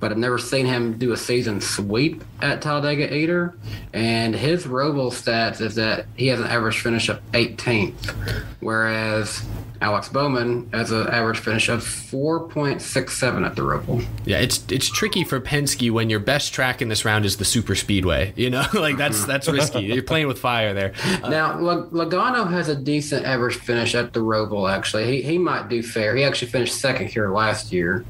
but 0.00 0.10
I've 0.10 0.18
never 0.18 0.38
seen 0.38 0.66
him 0.66 0.98
do 0.98 1.12
a 1.12 1.16
season 1.16 1.60
sweep 1.60 2.24
at 2.40 2.62
Talladega 2.62 3.14
either. 3.14 3.54
And 3.92 4.34
his 4.34 4.64
Roval 4.64 5.12
stats 5.12 5.60
is 5.60 5.76
that 5.76 6.06
he 6.16 6.26
has 6.28 6.40
an 6.40 6.46
average 6.46 6.80
finish 6.80 7.08
of 7.08 7.20
18th, 7.32 8.14
whereas 8.60 9.46
Alex 9.80 10.08
Bowman 10.08 10.68
has 10.72 10.90
an 10.90 11.06
average 11.08 11.38
finish 11.38 11.68
of 11.68 11.80
4.67 11.80 13.46
at 13.46 13.54
the 13.54 13.62
Roval. 13.62 14.04
Yeah, 14.24 14.38
it's 14.38 14.64
it's 14.70 14.90
tricky 14.90 15.24
for 15.24 15.40
Penske 15.40 15.90
when 15.90 16.10
your 16.10 16.20
best 16.20 16.52
track 16.52 16.82
in 16.82 16.88
this 16.88 17.04
round 17.04 17.24
is 17.24 17.36
the 17.36 17.44
super 17.44 17.74
speedway. 17.74 18.32
You 18.48 18.50
know, 18.50 18.64
like 18.72 18.96
that's 18.96 19.24
that's 19.24 19.48
risky. 19.48 19.80
You're 19.80 20.02
playing 20.02 20.28
with 20.28 20.38
fire 20.38 20.72
there. 20.72 20.92
Uh, 21.22 21.28
now, 21.28 21.58
Logano 21.58 22.48
has 22.48 22.68
a 22.68 22.74
decent 22.76 23.26
average 23.26 23.56
finish 23.56 23.94
at 23.96 24.12
the 24.12 24.20
Roval. 24.20 24.70
Actually, 24.70 25.06
he 25.06 25.22
he 25.22 25.38
might 25.38 25.68
do 25.68 25.82
fair. 25.82 26.14
He 26.14 26.22
actually 26.22 26.50
finished 26.50 26.76
second 26.76 27.08
here 27.08 27.30
last 27.30 27.72
year, 27.72 28.04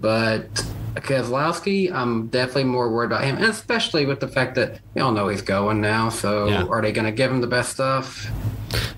but 0.00 0.48
Keselowski, 0.94 1.92
I'm 1.92 2.28
definitely 2.28 2.64
more 2.64 2.90
worried 2.90 3.06
about 3.06 3.24
him, 3.24 3.36
and 3.36 3.46
especially 3.46 4.06
with 4.06 4.20
the 4.20 4.28
fact 4.28 4.54
that 4.54 4.80
we 4.94 5.00
all 5.00 5.12
know 5.12 5.28
he's 5.28 5.42
going 5.42 5.80
now. 5.80 6.08
So, 6.08 6.48
yeah. 6.48 6.64
are 6.64 6.80
they 6.80 6.92
going 6.92 7.06
to 7.06 7.12
give 7.12 7.30
him 7.30 7.40
the 7.40 7.46
best 7.46 7.72
stuff? 7.72 8.30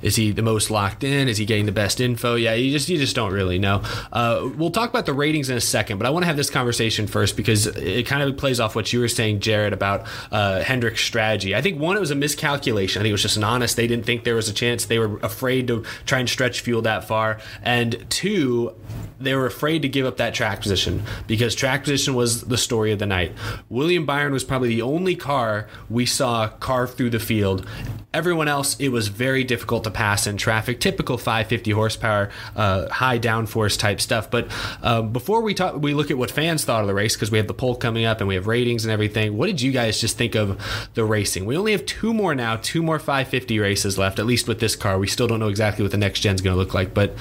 Is 0.03 0.17
he 0.17 0.31
the 0.33 0.43
most 0.43 0.71
locked 0.71 1.05
in? 1.05 1.29
Is 1.29 1.39
he 1.39 1.45
getting 1.45 1.67
the 1.67 1.73
best 1.73 2.01
info? 2.01 2.35
Yeah, 2.35 2.55
you 2.55 2.71
just 2.71 2.89
you 2.89 2.99
just 2.99 3.17
don't 3.17 3.33
really 3.33 3.59
know. 3.59 3.83
Uh, 4.13 4.49
we'll 4.57 4.71
talk 4.71 4.91
about 4.91 5.07
the 5.07 5.13
ratings 5.13 5.51
in 5.51 5.57
a 5.57 5.61
second, 5.61 5.99
but 5.99 6.07
I 6.07 6.11
want 6.11 6.23
to 6.23 6.27
have 6.27 6.37
this 6.37 6.51
conversation 6.51 7.07
first 7.07 7.37
because 7.37 7.67
it 7.67 8.07
kind 8.07 8.23
of 8.23 8.37
plays 8.37 8.61
off 8.61 8.75
what 8.75 8.93
you 8.93 9.01
were 9.01 9.09
saying, 9.09 9.41
Jarrett, 9.41 9.73
about 9.73 10.07
uh, 10.31 10.63
Hendrick's 10.63 11.03
strategy. 11.03 11.55
I 11.55 11.61
think 11.61 11.81
one, 11.81 11.97
it 11.97 12.01
was 12.01 12.11
a 12.11 12.15
miscalculation. 12.15 13.01
I 13.01 13.03
think 13.03 13.11
it 13.11 13.13
was 13.13 13.23
just 13.23 13.37
an 13.37 13.45
honest. 13.45 13.77
They 13.77 13.87
didn't 13.87 14.07
think 14.07 14.25
there 14.25 14.37
was 14.37 14.49
a 14.49 14.55
chance. 14.55 14.87
They 14.87 14.99
were 14.99 15.19
afraid 15.19 15.67
to 15.69 15.85
try 16.07 16.19
and 16.21 16.29
stretch 16.29 16.61
fuel 16.61 16.83
that 16.83 17.05
far, 17.05 17.41
and 17.63 18.05
two, 18.11 18.75
they 19.21 19.35
were 19.35 19.47
afraid 19.47 19.83
to 19.83 19.89
give 19.89 20.07
up 20.07 20.17
that 20.19 20.35
track 20.35 20.61
position 20.61 21.03
because 21.27 21.55
track 21.55 21.85
position 21.85 22.15
was 22.15 22.43
the 22.43 22.59
story 22.59 22.93
of 22.93 22.99
the 22.99 23.07
night. 23.07 23.33
William 23.69 24.07
Byron 24.07 24.33
was 24.33 24.45
probably 24.45 24.69
the 24.69 24.83
only 24.83 25.17
car 25.17 25.69
we 25.89 26.07
saw 26.07 26.49
carve 26.49 26.95
through 26.95 27.11
the 27.11 27.19
field. 27.19 27.67
Everyone 28.13 28.47
else, 28.47 28.79
it 28.79 28.91
was 28.91 29.09
very 29.09 29.43
difficult 29.43 29.64
to 29.65 29.91
pass 29.91 30.27
in 30.27 30.37
traffic. 30.37 30.81
Typical 30.81 31.19
550 31.19 31.71
horsepower, 31.73 32.31
uh, 32.57 32.89
high 32.89 33.19
downforce 33.19 33.79
type 33.79 34.01
stuff. 34.01 34.31
But 34.31 34.49
uh, 34.83 35.03
before 35.03 35.43
we 35.43 35.55
talk, 35.55 35.81
we 35.81 35.95
look 35.95 36.11
at 36.11 36.19
what 36.19 36.31
fans 36.31 36.65
thought 36.65 36.83
of 36.83 36.87
the 36.87 36.95
race 36.95 37.15
because 37.15 37.31
we 37.31 37.39
have 37.39 37.47
the 37.47 37.55
poll 37.55 37.77
coming 37.77 38.05
up 38.05 38.21
and 38.21 38.29
we 38.29 38.35
have 38.35 38.47
ratings 38.47 38.85
and 38.85 38.93
everything. 38.93 39.37
What 39.37 39.47
did 39.47 39.61
you 39.61 39.73
guys 39.73 40.01
just 40.01 40.17
think 40.17 40.35
of 40.35 40.61
the 40.95 41.05
racing? 41.05 41.45
We 41.47 41.57
only 41.57 41.73
have 41.73 41.87
two 41.87 42.13
more 42.15 42.35
now, 42.35 42.57
two 42.57 42.83
more 42.83 42.99
550 42.99 43.59
races 43.59 43.99
left, 43.99 44.19
at 44.19 44.27
least 44.27 44.49
with 44.49 44.61
this 44.61 44.77
car. 44.77 44.99
We 44.99 45.07
still 45.07 45.27
don't 45.27 45.41
know 45.41 45.49
exactly 45.49 45.83
what 45.83 45.93
the 45.93 45.99
next 45.99 46.21
gen's 46.21 46.41
going 46.41 46.55
to 46.55 46.59
look 46.59 46.75
like, 46.75 46.95
but. 46.95 47.15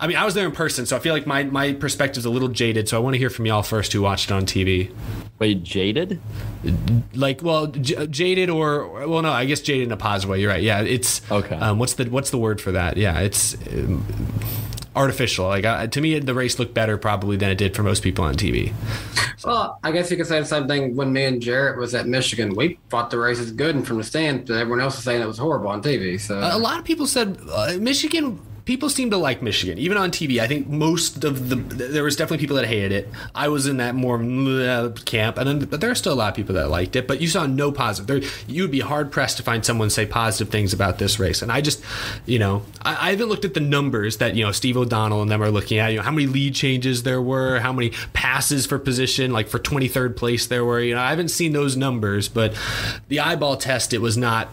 I 0.00 0.06
mean, 0.06 0.16
I 0.16 0.24
was 0.24 0.34
there 0.34 0.46
in 0.46 0.52
person, 0.52 0.86
so 0.86 0.96
I 0.96 1.00
feel 1.00 1.12
like 1.12 1.26
my, 1.26 1.42
my 1.44 1.72
perspective 1.72 2.18
is 2.18 2.24
a 2.24 2.30
little 2.30 2.48
jaded. 2.48 2.88
So 2.88 2.96
I 2.96 3.00
want 3.00 3.14
to 3.14 3.18
hear 3.18 3.30
from 3.30 3.46
y'all 3.46 3.62
first 3.62 3.92
who 3.92 4.02
watched 4.02 4.30
it 4.30 4.34
on 4.34 4.46
TV. 4.46 4.94
Wait, 5.38 5.62
jaded? 5.62 6.20
Like, 7.14 7.42
well, 7.42 7.66
j- 7.66 8.06
jaded 8.06 8.50
or 8.50 9.06
well, 9.08 9.22
no, 9.22 9.32
I 9.32 9.44
guess 9.44 9.60
jaded 9.60 9.86
in 9.86 9.92
a 9.92 9.96
positive 9.96 10.30
way. 10.30 10.40
You're 10.40 10.50
right. 10.50 10.62
Yeah, 10.62 10.82
it's 10.82 11.28
okay. 11.30 11.56
Um, 11.56 11.78
what's 11.78 11.94
the 11.94 12.04
what's 12.06 12.30
the 12.30 12.38
word 12.38 12.60
for 12.60 12.72
that? 12.72 12.96
Yeah, 12.96 13.20
it's. 13.20 13.54
Um, 13.72 14.04
artificial. 14.98 15.46
Like 15.46 15.64
uh, 15.64 15.86
to 15.86 16.00
me, 16.00 16.18
the 16.18 16.34
race 16.34 16.58
looked 16.58 16.74
better 16.74 16.98
probably 16.98 17.36
than 17.36 17.50
it 17.50 17.58
did 17.58 17.74
for 17.74 17.82
most 17.82 18.02
people 18.02 18.24
on 18.24 18.34
TV. 18.34 18.72
Well, 19.44 19.78
I 19.84 19.92
guess 19.92 20.10
you 20.10 20.16
could 20.16 20.26
say 20.26 20.40
the 20.40 20.46
same 20.46 20.66
thing 20.66 20.96
when 20.96 21.12
me 21.12 21.24
and 21.24 21.40
Jarrett 21.40 21.78
was 21.78 21.94
at 21.94 22.08
Michigan. 22.08 22.54
We 22.56 22.78
thought 22.88 23.10
the 23.10 23.18
race 23.18 23.38
was 23.38 23.52
good, 23.52 23.76
and 23.76 23.86
from 23.86 23.98
the 23.98 24.04
stand, 24.04 24.46
but 24.46 24.56
everyone 24.56 24.80
else 24.80 24.96
was 24.96 25.04
saying 25.04 25.22
it 25.22 25.26
was 25.26 25.38
horrible 25.38 25.68
on 25.68 25.80
TV. 25.80 26.20
So 26.20 26.38
a 26.38 26.58
lot 26.58 26.78
of 26.78 26.84
people 26.84 27.06
said 27.06 27.38
uh, 27.52 27.76
Michigan 27.78 28.40
people 28.68 28.90
seem 28.90 29.10
to 29.10 29.16
like 29.16 29.40
Michigan, 29.40 29.78
even 29.78 29.96
on 29.96 30.10
TV. 30.10 30.40
I 30.40 30.46
think 30.46 30.68
most 30.68 31.24
of 31.24 31.48
the 31.48 31.56
there 31.56 32.04
was 32.04 32.16
definitely 32.16 32.42
people 32.42 32.56
that 32.56 32.66
hated 32.66 32.92
it. 32.92 33.08
I 33.34 33.48
was 33.48 33.66
in 33.66 33.78
that 33.78 33.94
more 33.94 34.22
uh, 34.22 34.90
camp, 35.06 35.38
and 35.38 35.48
then 35.48 35.58
but 35.70 35.80
there 35.80 35.90
are 35.90 35.94
still 35.94 36.12
a 36.12 36.14
lot 36.14 36.28
of 36.28 36.36
people 36.36 36.54
that 36.54 36.68
liked 36.68 36.94
it. 36.94 37.08
But 37.08 37.22
you 37.22 37.28
saw 37.28 37.46
no 37.46 37.72
positive. 37.72 38.06
There, 38.06 38.30
you 38.46 38.62
would 38.62 38.70
be 38.70 38.80
hard 38.80 39.10
pressed 39.10 39.38
to 39.38 39.42
find 39.42 39.64
someone 39.64 39.88
say 39.88 40.04
positive 40.04 40.50
things 40.52 40.74
about 40.74 40.98
this 40.98 41.18
race. 41.18 41.40
And 41.40 41.50
I 41.50 41.62
just, 41.62 41.82
you 42.26 42.38
know, 42.38 42.62
I, 42.82 43.08
I 43.08 43.10
haven't 43.12 43.30
looked 43.30 43.46
at 43.46 43.54
the 43.54 43.60
numbers 43.60 44.18
that 44.18 44.36
you 44.36 44.44
know 44.44 44.52
Steve 44.52 44.76
O'Donnell 44.76 45.22
and 45.22 45.30
them 45.30 45.42
are 45.42 45.50
looking 45.50 45.78
at. 45.78 45.92
You 45.92 45.96
know, 45.96 46.02
how 46.02 46.10
many 46.10 46.26
lead 46.26 46.54
changes 46.54 47.04
there 47.04 47.22
were, 47.22 47.60
how 47.60 47.72
many 47.72 47.92
passes 48.12 48.66
for 48.66 48.78
position, 48.78 49.32
like 49.32 49.48
for 49.48 49.58
23rd 49.58 50.14
place 50.14 50.46
there 50.46 50.64
were. 50.64 50.80
You 50.80 50.94
know, 50.94 51.00
I 51.00 51.08
haven't 51.08 51.30
seen 51.30 51.54
those 51.54 51.74
numbers, 51.74 52.28
but 52.28 52.54
the 53.08 53.20
eyeball 53.20 53.56
test, 53.56 53.94
it 53.94 54.02
was 54.02 54.18
not 54.18 54.48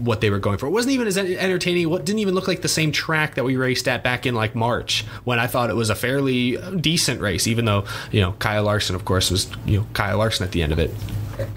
what 0.00 0.20
they 0.20 0.30
were 0.30 0.38
going 0.38 0.58
for. 0.58 0.66
It 0.66 0.70
wasn't 0.70 0.94
even 0.94 1.06
as 1.06 1.18
entertaining. 1.18 1.88
What 1.90 2.04
didn't 2.04 2.20
even 2.20 2.34
look 2.34 2.48
like 2.48 2.62
the 2.62 2.68
same 2.68 2.90
track 2.92 3.34
that 3.34 3.44
we 3.44 3.49
raced 3.56 3.88
at 3.88 4.02
back 4.02 4.26
in 4.26 4.34
like 4.34 4.54
March 4.54 5.04
when 5.24 5.38
I 5.38 5.46
thought 5.46 5.70
it 5.70 5.76
was 5.76 5.90
a 5.90 5.94
fairly 5.94 6.56
decent 6.76 7.20
race, 7.20 7.46
even 7.46 7.64
though 7.64 7.84
you 8.10 8.20
know 8.20 8.32
Kyle 8.32 8.64
Larson, 8.64 8.96
of 8.96 9.04
course, 9.04 9.30
was 9.30 9.50
you 9.66 9.78
know 9.78 9.86
Kyle 9.92 10.18
Larson 10.18 10.44
at 10.44 10.52
the 10.52 10.62
end 10.62 10.72
of 10.72 10.78
it. 10.78 10.90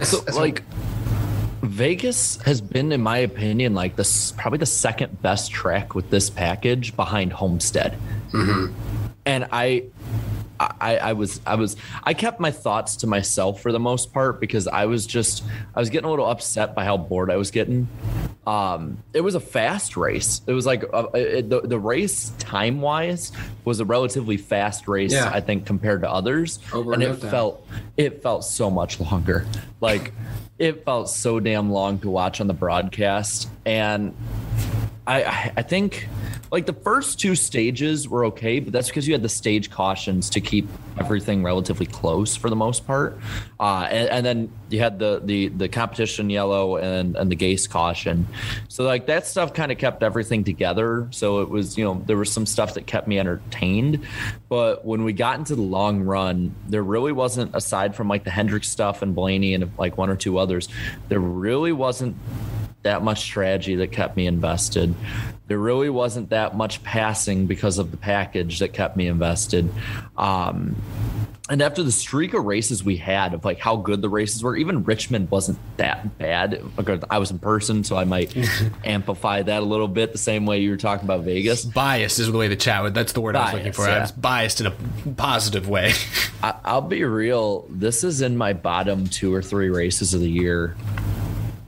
So 0.01 0.23
like. 0.33 0.63
Vegas 1.63 2.41
has 2.41 2.59
been, 2.59 2.91
in 2.91 3.01
my 3.01 3.19
opinion, 3.19 3.73
like 3.73 3.95
this 3.95 4.33
probably 4.33 4.59
the 4.59 4.65
second 4.65 5.21
best 5.21 5.49
track 5.49 5.95
with 5.95 6.09
this 6.09 6.29
package 6.29 6.93
behind 6.95 7.31
Homestead. 7.31 7.97
Mm-hmm. 8.31 8.73
And 9.25 9.47
I, 9.49 9.85
I, 10.59 10.97
I 10.97 11.13
was 11.13 11.41
I 11.45 11.55
was 11.55 11.75
I 12.03 12.13
kept 12.13 12.39
my 12.39 12.51
thoughts 12.51 12.97
to 12.97 13.07
myself 13.07 13.61
for 13.61 13.71
the 13.71 13.79
most 13.79 14.13
part 14.13 14.39
because 14.39 14.67
I 14.67 14.85
was 14.85 15.05
just 15.05 15.43
I 15.75 15.79
was 15.79 15.89
getting 15.89 16.07
a 16.07 16.09
little 16.09 16.29
upset 16.29 16.75
by 16.75 16.85
how 16.85 16.97
bored 16.97 17.31
I 17.31 17.37
was 17.37 17.51
getting. 17.51 17.87
Um, 18.45 19.01
it 19.13 19.21
was 19.21 19.35
a 19.35 19.39
fast 19.39 19.95
race. 19.97 20.41
It 20.45 20.53
was 20.53 20.65
like 20.65 20.83
uh, 20.93 21.07
it, 21.13 21.49
the 21.49 21.61
the 21.61 21.79
race 21.79 22.31
time 22.39 22.81
wise 22.81 23.31
was 23.65 23.79
a 23.79 23.85
relatively 23.85 24.37
fast 24.37 24.87
race. 24.87 25.13
Yeah. 25.13 25.31
I 25.33 25.39
think 25.39 25.65
compared 25.65 26.01
to 26.01 26.11
others, 26.11 26.59
Over 26.71 26.93
and 26.93 27.03
it 27.03 27.15
felt 27.15 27.67
it 27.97 28.21
felt 28.21 28.43
so 28.45 28.69
much 28.69 28.99
longer. 28.99 29.45
Like 29.81 30.13
it 30.59 30.85
felt 30.85 31.09
so 31.09 31.39
damn 31.39 31.71
long 31.71 31.99
to 31.99 32.09
watch 32.09 32.41
on 32.41 32.47
the 32.47 32.53
broadcast, 32.53 33.49
and 33.65 34.15
I 35.05 35.51
I 35.57 35.61
think 35.61 36.07
like 36.51 36.65
the 36.65 36.73
first 36.73 37.19
two 37.19 37.35
stages 37.35 38.07
were 38.07 38.25
okay, 38.25 38.59
but 38.59 38.71
that's 38.71 38.87
because 38.87 39.07
you 39.07 39.13
had 39.13 39.23
the 39.23 39.29
stage 39.29 39.69
cautions 39.69 40.29
to 40.29 40.39
keep 40.39 40.69
everything 40.99 41.43
relatively 41.43 41.87
close 41.87 42.35
for 42.35 42.49
the 42.49 42.55
most 42.55 42.85
part. 42.85 43.17
Uh, 43.59 43.87
and, 43.89 44.09
and, 44.09 44.25
then 44.25 44.51
you 44.69 44.79
had 44.79 44.99
the 44.99 45.19
the 45.23 45.47
the 45.49 45.67
competition 45.67 46.29
yellow 46.29 46.77
and 46.77 47.17
and 47.17 47.31
the 47.31 47.35
Gase 47.35 47.69
caution. 47.69 48.27
So 48.69 48.83
like 48.83 49.07
that 49.07 49.25
stuff 49.25 49.53
kind 49.53 49.71
of 49.71 49.77
kept 49.77 50.03
everything 50.03 50.43
together. 50.43 51.07
So 51.11 51.41
it 51.41 51.49
was 51.49 51.77
you 51.77 51.83
know 51.83 52.01
there 52.05 52.17
was 52.17 52.31
some 52.31 52.45
stuff 52.45 52.75
that 52.75 52.87
kept 52.87 53.07
me 53.07 53.19
entertained, 53.19 54.05
but 54.47 54.85
when 54.85 55.03
we 55.03 55.11
got 55.11 55.39
into 55.39 55.55
the 55.55 55.61
long 55.61 56.03
run, 56.03 56.55
there 56.69 56.83
really 56.83 57.11
wasn't 57.11 57.55
aside 57.55 57.95
from 57.95 58.07
like 58.07 58.23
the 58.23 58.31
Hendrick 58.31 58.63
stuff 58.63 59.01
and 59.01 59.13
Blaney 59.15 59.53
and 59.53 59.69
like 59.77 59.97
one 59.97 60.09
or 60.09 60.15
two 60.15 60.37
others, 60.37 60.69
there 61.09 61.19
really 61.19 61.73
wasn't 61.73 62.15
that 62.83 63.03
much 63.03 63.21
strategy 63.21 63.75
that 63.75 63.91
kept 63.91 64.15
me 64.15 64.27
invested. 64.27 64.93
There 65.47 65.57
really 65.57 65.89
wasn't 65.89 66.29
that 66.29 66.55
much 66.55 66.83
passing 66.83 67.47
because 67.47 67.77
of 67.77 67.91
the 67.91 67.97
package 67.97 68.59
that 68.59 68.73
kept 68.73 68.95
me 68.95 69.07
invested. 69.07 69.69
Um, 70.17 70.75
and 71.49 71.61
after 71.61 71.83
the 71.83 71.91
streak 71.91 72.33
of 72.33 72.45
races 72.45 72.85
we 72.85 72.95
had 72.95 73.33
of 73.33 73.43
like 73.43 73.59
how 73.59 73.75
good 73.75 74.01
the 74.01 74.07
races 74.07 74.41
were, 74.41 74.55
even 74.55 74.85
Richmond 74.85 75.29
wasn't 75.29 75.59
that 75.75 76.17
bad. 76.17 76.63
I 77.09 77.17
was 77.17 77.31
in 77.31 77.39
person, 77.39 77.83
so 77.83 77.97
I 77.97 78.05
might 78.05 78.35
amplify 78.85 79.41
that 79.41 79.61
a 79.61 79.65
little 79.65 79.89
bit 79.89 80.13
the 80.13 80.17
same 80.17 80.45
way 80.45 80.61
you 80.61 80.69
were 80.69 80.77
talking 80.77 81.03
about 81.03 81.21
Vegas. 81.21 81.65
Biased 81.65 82.19
is 82.19 82.31
the 82.31 82.37
way 82.37 82.47
the 82.47 82.55
chat 82.55 82.81
would. 82.83 82.93
That's 82.93 83.11
the 83.11 83.19
word 83.19 83.33
biased, 83.33 83.53
I 83.53 83.57
was 83.57 83.59
looking 83.59 83.73
for. 83.73 83.87
Yeah. 83.87 83.97
I 83.97 84.01
was 84.01 84.11
biased 84.13 84.61
in 84.61 84.67
a 84.67 84.73
positive 85.17 85.67
way. 85.67 85.91
I, 86.41 86.55
I'll 86.63 86.81
be 86.81 87.03
real. 87.03 87.65
This 87.69 88.05
is 88.05 88.21
in 88.21 88.37
my 88.37 88.53
bottom 88.53 89.07
two 89.07 89.33
or 89.33 89.41
three 89.41 89.69
races 89.69 90.13
of 90.13 90.21
the 90.21 90.31
year 90.31 90.77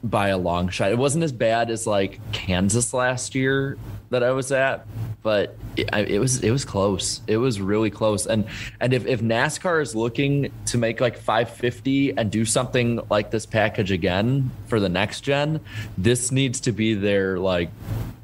by 0.09 0.29
a 0.29 0.37
long 0.37 0.69
shot. 0.69 0.91
It 0.91 0.97
wasn't 0.97 1.23
as 1.23 1.31
bad 1.31 1.69
as 1.69 1.87
like 1.87 2.19
Kansas 2.31 2.93
last 2.93 3.35
year 3.35 3.77
that 4.11 4.23
I 4.23 4.31
was 4.31 4.51
at, 4.51 4.85
but 5.23 5.57
it, 5.75 5.89
it, 5.93 6.19
was 6.19 6.43
it 6.43 6.51
was 6.51 6.63
close. 6.63 7.21
It 7.27 7.37
was 7.37 7.59
really 7.59 7.89
close. 7.89 8.27
And 8.27 8.45
and 8.79 8.93
if, 8.93 9.05
if 9.07 9.21
NASCAR 9.21 9.81
is 9.81 9.95
looking 9.95 10.51
to 10.67 10.77
make 10.77 11.01
like 11.01 11.17
550 11.17 12.17
and 12.17 12.31
do 12.31 12.45
something 12.45 13.01
like 13.09 13.31
this 13.31 13.45
package 13.45 13.91
again 13.91 14.51
for 14.67 14.79
the 14.79 14.89
next 14.89 15.21
gen, 15.21 15.59
this 15.97 16.31
needs 16.31 16.61
to 16.61 16.71
be 16.71 16.93
their 16.93 17.39
like 17.39 17.71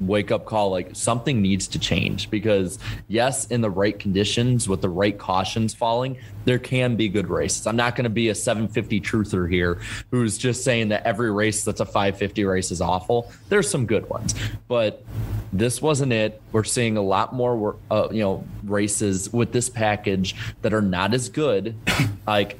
wake 0.06 0.30
up 0.30 0.44
call. 0.44 0.70
Like 0.70 0.90
something 0.92 1.40
needs 1.42 1.68
to 1.68 1.78
change 1.78 2.30
because 2.30 2.78
yes, 3.08 3.46
in 3.46 3.60
the 3.60 3.70
right 3.70 3.98
conditions 3.98 4.68
with 4.68 4.80
the 4.80 4.88
right 4.88 5.16
cautions 5.18 5.74
falling, 5.74 6.18
there 6.44 6.58
can 6.58 6.96
be 6.96 7.08
good 7.08 7.28
races. 7.28 7.66
I'm 7.66 7.76
not 7.76 7.96
going 7.96 8.04
to 8.04 8.10
be 8.10 8.28
a 8.28 8.34
750 8.34 9.00
truther 9.00 9.50
here 9.50 9.80
who's 10.10 10.38
just 10.38 10.64
saying 10.64 10.88
that 10.88 11.04
every 11.04 11.30
race 11.30 11.64
that's 11.64 11.80
a 11.80 11.86
550 11.86 12.44
race 12.44 12.70
is 12.70 12.80
awful. 12.80 13.30
There's 13.48 13.68
some 13.68 13.86
good 13.86 14.08
ones, 14.08 14.34
but 14.68 15.04
this 15.52 15.82
wasn't 15.82 16.12
it. 16.12 16.40
We're 16.52 16.64
seeing 16.64 16.96
a 16.96 17.02
lot 17.02 17.34
more, 17.34 17.76
uh, 17.90 18.08
you 18.10 18.22
know, 18.22 18.44
races 18.64 19.32
with 19.32 19.52
this 19.52 19.68
package 19.68 20.34
that 20.62 20.72
are 20.72 20.82
not 20.82 21.12
as 21.14 21.28
good. 21.28 21.76
like 22.26 22.58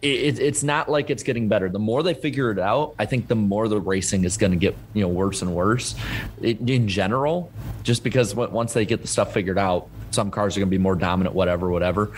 it, 0.00 0.38
it's 0.38 0.62
not 0.62 0.88
like 0.88 1.10
it's 1.10 1.22
getting 1.22 1.48
better. 1.48 1.68
The 1.68 1.78
more 1.78 2.02
they 2.02 2.14
figure 2.14 2.50
it 2.50 2.58
out, 2.58 2.94
I 2.98 3.06
think 3.06 3.26
the 3.26 3.34
more 3.34 3.68
the 3.68 3.80
racing 3.80 4.24
is 4.24 4.36
going 4.36 4.52
to 4.52 4.58
get 4.58 4.76
you 4.94 5.02
know 5.02 5.08
worse 5.08 5.42
and 5.42 5.54
worse 5.54 5.96
it, 6.40 6.60
in 6.68 6.86
general. 6.86 7.50
Just 7.82 8.04
because 8.04 8.34
once 8.34 8.72
they 8.72 8.84
get 8.84 9.02
the 9.02 9.08
stuff 9.08 9.32
figured 9.32 9.58
out, 9.58 9.88
some 10.10 10.30
cars 10.30 10.56
are 10.56 10.60
going 10.60 10.68
to 10.68 10.76
be 10.76 10.78
more 10.78 10.94
dominant, 10.94 11.34
whatever, 11.34 11.70
whatever. 11.70 12.12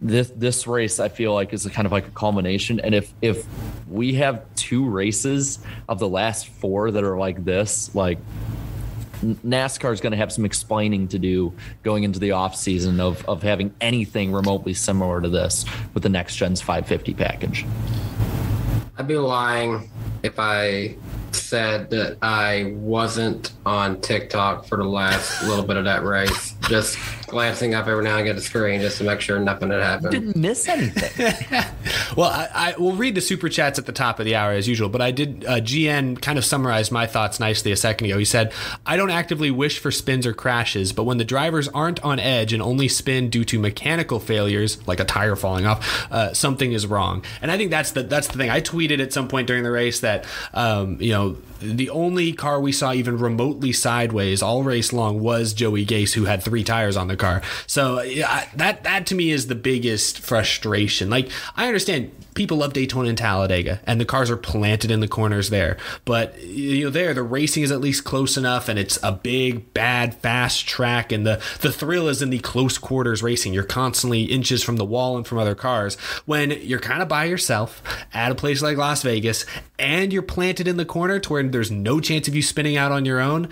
This 0.00 0.30
this 0.34 0.66
race, 0.66 0.98
I 0.98 1.08
feel 1.08 1.32
like, 1.32 1.52
is 1.52 1.66
kind 1.66 1.86
of 1.86 1.92
like 1.92 2.08
a 2.08 2.10
culmination. 2.10 2.80
And 2.80 2.94
if 2.94 3.14
if 3.22 3.46
we 3.88 4.14
have 4.14 4.42
two 4.56 4.88
races 4.88 5.60
of 5.88 6.00
the 6.00 6.08
last 6.08 6.48
four 6.48 6.90
that 6.90 7.04
are 7.04 7.16
like 7.16 7.44
this, 7.44 7.94
like 7.94 8.18
NASCAR 9.24 9.92
is 9.92 10.00
going 10.00 10.12
to 10.12 10.16
have 10.16 10.32
some 10.32 10.44
explaining 10.44 11.08
to 11.08 11.18
do 11.18 11.52
going 11.82 12.04
into 12.04 12.18
the 12.18 12.32
off 12.32 12.56
season 12.56 13.00
of, 13.00 13.24
of 13.28 13.42
having 13.42 13.74
anything 13.80 14.32
remotely 14.32 14.74
similar 14.74 15.20
to 15.20 15.28
this 15.28 15.64
with 15.94 16.02
the 16.02 16.08
next 16.08 16.36
gen's 16.36 16.60
550 16.60 17.14
package. 17.14 17.66
I'd 18.96 19.08
be 19.08 19.16
lying 19.16 19.90
if 20.22 20.38
I 20.38 20.96
said 21.32 21.90
that 21.90 22.16
I 22.22 22.74
wasn't 22.76 23.52
on 23.66 24.00
TikTok 24.00 24.66
for 24.66 24.78
the 24.78 24.84
last 24.84 25.42
little 25.44 25.64
bit 25.64 25.76
of 25.76 25.84
that 25.84 26.04
race, 26.04 26.54
just 26.62 26.98
glancing 27.26 27.74
up 27.74 27.86
every 27.86 28.04
now 28.04 28.12
and 28.12 28.20
again 28.20 28.30
at 28.30 28.36
the 28.36 28.42
screen 28.42 28.80
just 28.80 28.98
to 28.98 29.04
make 29.04 29.20
sure 29.20 29.38
nothing 29.38 29.70
had 29.70 29.80
happened. 29.80 30.10
Didn't 30.12 30.36
miss 30.36 30.68
anything. 30.68 31.34
well, 32.16 32.30
I, 32.30 32.48
I 32.54 32.74
will 32.78 32.94
read 32.94 33.14
the 33.14 33.20
super 33.20 33.48
chats 33.48 33.78
at 33.78 33.86
the 33.86 33.92
top 33.92 34.18
of 34.18 34.24
the 34.24 34.36
hour 34.36 34.52
as 34.52 34.68
usual, 34.68 34.88
but 34.88 35.00
I 35.00 35.10
did. 35.10 35.44
Uh, 35.44 35.56
GN 35.56 36.20
kind 36.20 36.38
of 36.38 36.44
summarized 36.44 36.92
my 36.92 37.06
thoughts 37.06 37.40
nicely 37.40 37.72
a 37.72 37.76
second 37.76 38.06
ago. 38.06 38.18
He 38.18 38.24
said, 38.24 38.52
"I 38.86 38.96
don't 38.96 39.10
actively 39.10 39.50
wish 39.50 39.78
for 39.78 39.90
spins 39.90 40.26
or 40.26 40.34
crashes, 40.34 40.92
but 40.92 41.04
when 41.04 41.18
the 41.18 41.24
drivers 41.24 41.68
aren't 41.68 42.02
on 42.04 42.18
edge 42.18 42.52
and 42.52 42.62
only 42.62 42.88
spin 42.88 43.30
due 43.30 43.44
to 43.44 43.58
mechanical 43.58 44.20
failures, 44.20 44.78
like 44.86 45.00
a 45.00 45.04
tire 45.04 45.36
falling 45.36 45.66
off, 45.66 46.10
uh, 46.10 46.34
something 46.34 46.72
is 46.72 46.86
wrong." 46.86 47.24
And 47.42 47.50
I 47.50 47.56
think 47.56 47.70
that's 47.70 47.92
the 47.92 48.02
that's 48.02 48.28
the 48.28 48.38
thing. 48.38 48.50
I 48.50 48.60
tweeted 48.60 49.00
at 49.00 49.12
some 49.12 49.28
point 49.28 49.46
during 49.46 49.64
the 49.64 49.70
race 49.70 50.00
that 50.00 50.24
um, 50.52 51.00
you 51.00 51.12
know 51.12 51.36
the 51.64 51.90
only 51.90 52.32
car 52.32 52.60
we 52.60 52.72
saw 52.72 52.92
even 52.92 53.18
remotely 53.18 53.72
sideways 53.72 54.42
all 54.42 54.62
race 54.62 54.92
long 54.92 55.20
was 55.20 55.52
Joey 55.52 55.84
Gase, 55.84 56.14
who 56.14 56.24
had 56.24 56.42
three 56.42 56.64
tires 56.64 56.96
on 56.96 57.08
the 57.08 57.16
car. 57.16 57.42
So 57.66 57.96
that 58.56 58.84
that 58.84 59.06
to 59.06 59.14
me 59.14 59.30
is 59.30 59.46
the 59.46 59.54
biggest 59.54 60.20
frustration. 60.20 61.10
Like 61.10 61.30
I 61.56 61.66
understand 61.66 62.12
people 62.34 62.58
love 62.58 62.72
Daytona 62.72 63.08
and 63.08 63.18
Talladega, 63.18 63.80
and 63.86 64.00
the 64.00 64.04
cars 64.04 64.30
are 64.30 64.36
planted 64.36 64.90
in 64.90 65.00
the 65.00 65.08
corners 65.08 65.50
there. 65.50 65.76
But 66.04 66.40
you 66.42 66.84
know, 66.84 66.90
there 66.90 67.14
the 67.14 67.22
racing 67.22 67.62
is 67.62 67.70
at 67.70 67.80
least 67.80 68.04
close 68.04 68.36
enough, 68.36 68.68
and 68.68 68.78
it's 68.78 68.98
a 69.02 69.12
big, 69.12 69.72
bad, 69.72 70.14
fast 70.14 70.66
track, 70.66 71.12
and 71.12 71.26
the 71.26 71.42
the 71.60 71.72
thrill 71.72 72.08
is 72.08 72.22
in 72.22 72.30
the 72.30 72.38
close 72.40 72.78
quarters 72.78 73.22
racing. 73.22 73.54
You're 73.54 73.64
constantly 73.64 74.24
inches 74.24 74.62
from 74.62 74.76
the 74.76 74.84
wall 74.84 75.16
and 75.16 75.26
from 75.26 75.38
other 75.38 75.54
cars. 75.54 75.94
When 76.26 76.50
you're 76.50 76.80
kind 76.80 77.02
of 77.02 77.08
by 77.08 77.24
yourself 77.24 77.82
at 78.12 78.32
a 78.32 78.34
place 78.34 78.62
like 78.62 78.76
Las 78.76 79.02
Vegas, 79.02 79.46
and 79.78 80.12
you're 80.12 80.22
planted 80.22 80.68
in 80.68 80.76
the 80.76 80.84
corner 80.84 81.18
to 81.18 81.32
where 81.32 81.42
there's 81.42 81.70
no 81.70 82.00
chance 82.00 82.28
of 82.28 82.34
you 82.34 82.42
spinning 82.42 82.76
out 82.76 82.92
on 82.92 83.04
your 83.04 83.20
own, 83.20 83.48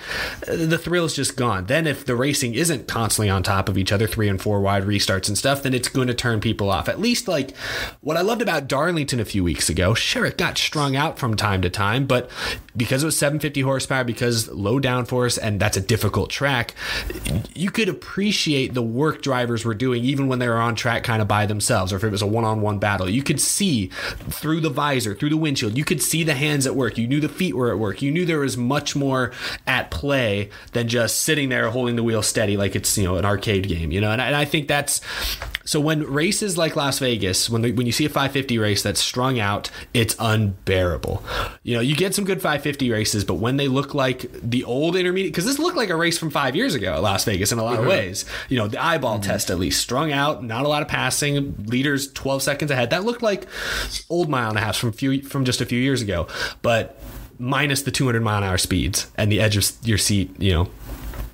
the 0.47 0.78
thrill 0.78 1.05
is 1.05 1.14
just 1.14 1.37
gone. 1.37 1.66
Then 1.66 1.87
if 1.87 2.05
the 2.05 2.16
racing 2.16 2.55
isn't 2.55 2.89
constantly 2.89 3.30
on 3.30 3.43
top 3.43 3.68
of 3.68 3.78
each 3.78 3.93
other, 3.93 4.07
three 4.07 4.28
and 4.28 4.41
four 4.41 4.61
wide 4.61 4.85
restarts 4.85 5.28
and 5.28 5.37
stuff, 5.37 5.62
then 5.62 5.74
it's 5.74 5.89
going 5.89 6.09
to 6.09 6.14
turn 6.14 6.41
people 6.41 6.70
off. 6.70 6.89
At 6.89 7.01
least 7.01 7.28
like 7.28 7.57
what 8.01 8.16
I 8.16 8.20
loved 8.22 8.43
about 8.43 8.68
Darlington 8.73 9.20
a 9.20 9.27
few 9.27 9.45
weeks 9.45 9.68
ago. 9.68 9.93
Sure, 9.93 10.25
it 10.25 10.39
got 10.39 10.57
strung 10.57 10.97
out 10.97 11.18
from 11.18 11.37
time 11.37 11.61
to 11.61 11.68
time, 11.68 12.07
but 12.07 12.31
because 12.75 13.03
it 13.03 13.07
was 13.07 13.18
750 13.18 13.61
horsepower, 13.61 14.03
because 14.03 14.49
low 14.49 14.81
downforce, 14.81 15.39
and 15.41 15.61
that's 15.61 15.77
a 15.77 15.81
difficult 15.83 16.31
track, 16.31 16.75
you 17.55 17.70
could 17.70 17.91
appreciate 17.91 18.73
the 18.73 18.81
work 18.81 19.20
drivers 19.20 19.66
were 19.66 19.75
doing 19.75 20.03
even 20.05 20.27
when 20.27 20.39
they 20.39 20.49
were 20.49 20.57
on 20.57 20.75
track 20.75 21.05
kind 21.05 21.20
of 21.20 21.29
by 21.29 21.45
themselves, 21.45 21.93
or 21.93 21.97
if 21.97 22.05
it 22.05 22.09
was 22.09 22.23
a 22.23 22.27
one 22.27 22.45
on 22.47 22.62
one 22.62 22.79
battle. 22.79 23.11
You 23.11 23.23
could 23.23 23.43
see 23.43 23.89
through 23.89 24.61
the 24.61 24.70
visor, 24.70 25.14
through 25.14 25.29
the 25.29 25.37
windshield, 25.37 25.77
you 25.77 25.85
could 25.85 26.01
see 26.01 26.25
the 26.25 26.33
hands 26.33 26.66
at 26.66 26.75
work. 26.75 26.97
You 26.97 27.07
knew 27.07 27.20
the 27.20 27.29
feet 27.29 27.55
were 27.55 27.73
at 27.73 27.79
work. 27.79 28.01
You 28.01 28.11
knew 28.11 28.25
there 28.25 28.39
was 28.39 28.57
much 28.57 28.97
more 28.97 29.33
at 29.66 29.91
play 29.91 30.49
than 30.73 30.89
just 30.89 31.20
sitting 31.20 31.51
there 31.51 31.68
holding 31.68 31.97
the 31.97 32.03
wheel 32.03 32.23
steady 32.23 32.57
like 32.57 32.75
it's, 32.75 32.97
you 32.97 33.05
know, 33.05 33.16
an 33.16 33.27
arcade 33.27 33.68
game, 33.68 33.93
you 33.93 34.01
know? 34.01 34.12
And 34.12 34.23
I, 34.23 34.29
and 34.29 34.37
I 34.37 34.47
think 34.47 34.66
that's 34.66 35.03
so 35.64 35.81
when 35.81 36.03
races 36.05 36.57
like 36.59 36.75
Las 36.75 36.99
Vegas, 36.99 37.49
when 37.49 37.62
when 37.77 37.87
you 37.87 37.93
see 37.93 38.05
a 38.05 38.09
550 38.09 38.59
race 38.63 38.83
that's 38.83 39.01
strung 39.01 39.39
out, 39.39 39.71
it's 39.93 40.17
unbearable. 40.19 41.23
You 41.63 41.77
know, 41.77 41.81
you 41.81 41.95
get 41.95 42.15
some 42.15 42.25
good 42.25 42.39
550 42.39 42.91
races, 42.91 43.25
but 43.25 43.35
when 43.35 43.57
they 43.59 43.69
look 43.69 43.95
like 43.95 44.31
the 44.43 44.65
old 44.65 44.97
intermediate, 44.97 45.33
because 45.33 45.45
this 45.45 45.59
looked 45.59 45.77
like 45.77 45.91
a 45.91 45.97
race 45.97 46.19
from 46.19 46.31
five 46.31 46.57
years 46.57 46.75
ago 46.75 46.95
at 46.95 47.03
Las 47.03 47.25
Vegas 47.25 47.53
in 47.53 47.59
a 47.59 47.63
lot 47.63 47.75
mm-hmm. 47.75 47.83
of 47.83 47.89
ways. 47.89 48.25
You 48.49 48.59
know, 48.59 48.69
the 48.69 48.83
eyeball 48.83 49.19
mm-hmm. 49.19 49.31
test 49.31 49.51
at 49.51 49.59
least 49.59 49.81
strung 49.81 50.13
out, 50.13 50.43
not 50.43 50.65
a 50.65 50.69
lot 50.69 50.83
of 50.83 50.89
passing, 50.89 51.55
leaders 51.67 52.11
12 52.13 52.43
seconds 52.43 52.71
ahead. 52.71 52.91
That 52.91 53.05
looked 53.05 53.23
like 53.23 53.47
old 54.09 54.31
mile 54.31 54.49
and 54.49 54.59
a 54.59 54.61
half 54.61 54.77
from 54.77 54.93
few 54.93 55.23
from 55.23 55.45
just 55.45 55.61
a 55.61 55.67
few 55.67 55.79
years 55.79 56.01
ago, 56.01 56.27
but 56.63 56.99
minus 57.39 57.83
the 57.83 57.91
200 57.91 58.23
mile 58.23 58.39
an 58.39 58.45
hour 58.45 58.59
speeds 58.59 59.11
and 59.17 59.31
the 59.31 59.41
edge 59.41 59.57
of 59.57 59.71
your 59.87 59.99
seat, 59.99 60.31
you 60.41 60.53
know, 60.53 60.69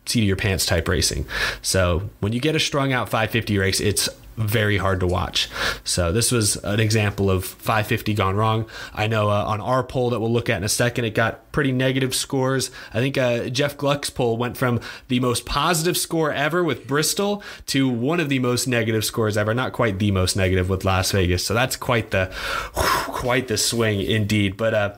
seat 0.07 0.21
of 0.21 0.27
your 0.27 0.37
pants 0.37 0.67
type 0.67 0.89
racing. 0.89 1.27
So 1.63 2.09
when 2.21 2.33
you 2.33 2.41
get 2.41 2.57
a 2.57 2.61
strung 2.61 2.93
out 2.93 3.09
550 3.09 3.59
race, 3.59 3.81
it's 3.81 4.09
very 4.39 4.77
hard 4.77 5.01
to 5.01 5.07
watch. 5.07 5.49
So 5.85 6.13
this 6.13 6.31
was 6.31 6.57
an 6.57 6.81
example 6.81 7.31
of 7.31 7.45
550 7.45 8.15
gone 8.15 8.37
wrong. 8.37 8.67
I 8.95 9.07
know 9.09 9.29
uh, 9.31 9.45
on 9.45 9.61
our 9.61 9.83
poll 9.83 10.11
that 10.11 10.21
we'll 10.21 10.33
look 10.33 10.49
at 10.49 10.59
in 10.59 10.65
a 10.65 10.69
second, 10.69 11.05
it 11.05 11.15
got 11.15 11.51
pretty 11.53 11.73
negative 11.73 12.15
scores. 12.15 12.71
I 12.95 13.01
think 13.01 13.19
uh, 13.19 13.49
Jeff 13.49 13.77
Gluck's 13.77 14.11
poll 14.11 14.37
went 14.37 14.57
from 14.57 14.81
the 15.09 15.21
most 15.21 15.45
positive 15.45 15.97
score 15.97 16.33
ever 16.33 16.63
with 16.63 16.87
Bristol 16.87 17.43
to 17.67 17.89
one 17.89 18.21
of 18.21 18.29
the 18.29 18.39
most 18.39 18.69
negative 18.69 19.05
scores 19.05 19.37
ever. 19.37 19.55
Not 19.55 19.73
quite 19.73 19.99
the 19.99 20.13
most 20.13 20.37
negative 20.37 20.69
with 20.69 20.85
Las 20.85 21.11
Vegas. 21.13 21.45
So 21.45 21.53
that's 21.53 21.77
quite 21.77 22.13
the 22.13 22.33
quite 22.73 23.49
the 23.49 23.59
swing 23.59 24.01
indeed. 24.01 24.57
But 24.57 24.75
uh, 24.75 24.95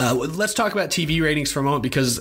uh, 0.00 0.14
let's 0.14 0.54
talk 0.54 0.72
about 0.72 0.90
TV 0.90 1.22
ratings 1.22 1.52
for 1.52 1.60
a 1.60 1.62
moment 1.62 1.82
because 1.82 2.20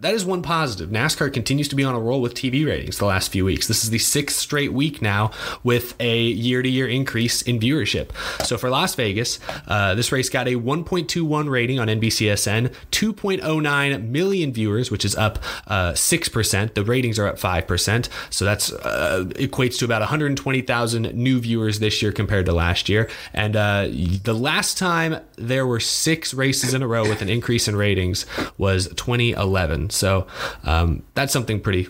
that 0.00 0.12
is 0.12 0.24
one 0.24 0.42
positive. 0.42 0.90
NASCAR 0.90 1.32
continues 1.32 1.68
to 1.68 1.76
be 1.76 1.82
on 1.82 1.94
a 1.94 2.00
roll 2.00 2.20
with 2.20 2.34
TV 2.34 2.66
ratings 2.66 2.98
the 2.98 3.06
last 3.06 3.32
few 3.32 3.44
weeks. 3.44 3.66
This 3.66 3.82
is 3.82 3.90
the 3.90 3.98
sixth 3.98 4.36
straight 4.36 4.72
week 4.72 5.00
now 5.00 5.30
with 5.64 5.94
a 6.00 6.20
year 6.20 6.60
to 6.60 6.68
year 6.68 6.86
increase 6.86 7.40
in 7.42 7.58
viewership. 7.58 8.10
So 8.44 8.58
for 8.58 8.68
Las 8.68 8.94
Vegas, 8.94 9.38
uh, 9.66 9.94
this 9.94 10.12
race 10.12 10.28
got 10.28 10.48
a 10.48 10.56
1.21 10.56 11.48
rating 11.48 11.78
on 11.80 11.88
NBCSN, 11.88 12.74
2.09 12.90 14.08
million 14.08 14.52
viewers, 14.52 14.90
which 14.90 15.04
is 15.04 15.14
up 15.16 15.38
uh, 15.66 15.92
6%. 15.92 16.74
The 16.74 16.84
ratings 16.84 17.18
are 17.18 17.26
up 17.26 17.38
5%. 17.38 18.08
So 18.28 18.44
that's 18.44 18.72
uh, 18.72 19.24
equates 19.36 19.78
to 19.78 19.86
about 19.86 20.02
120,000 20.02 21.14
new 21.14 21.40
viewers 21.40 21.78
this 21.78 22.02
year 22.02 22.12
compared 22.12 22.46
to 22.46 22.52
last 22.52 22.90
year. 22.90 23.08
And 23.32 23.56
uh, 23.56 23.88
the 23.88 24.34
last 24.34 24.76
time 24.76 25.20
there 25.36 25.66
were 25.66 25.80
six 25.80 26.34
races 26.34 26.74
in 26.74 26.82
a 26.82 26.86
row 26.86 27.08
with 27.08 27.22
an 27.22 27.30
increase 27.30 27.66
in 27.66 27.76
ratings 27.76 28.26
was 28.58 28.88
2011. 28.88 29.85
So 29.90 30.26
um, 30.64 31.02
that's 31.14 31.32
something 31.32 31.60
pretty 31.60 31.88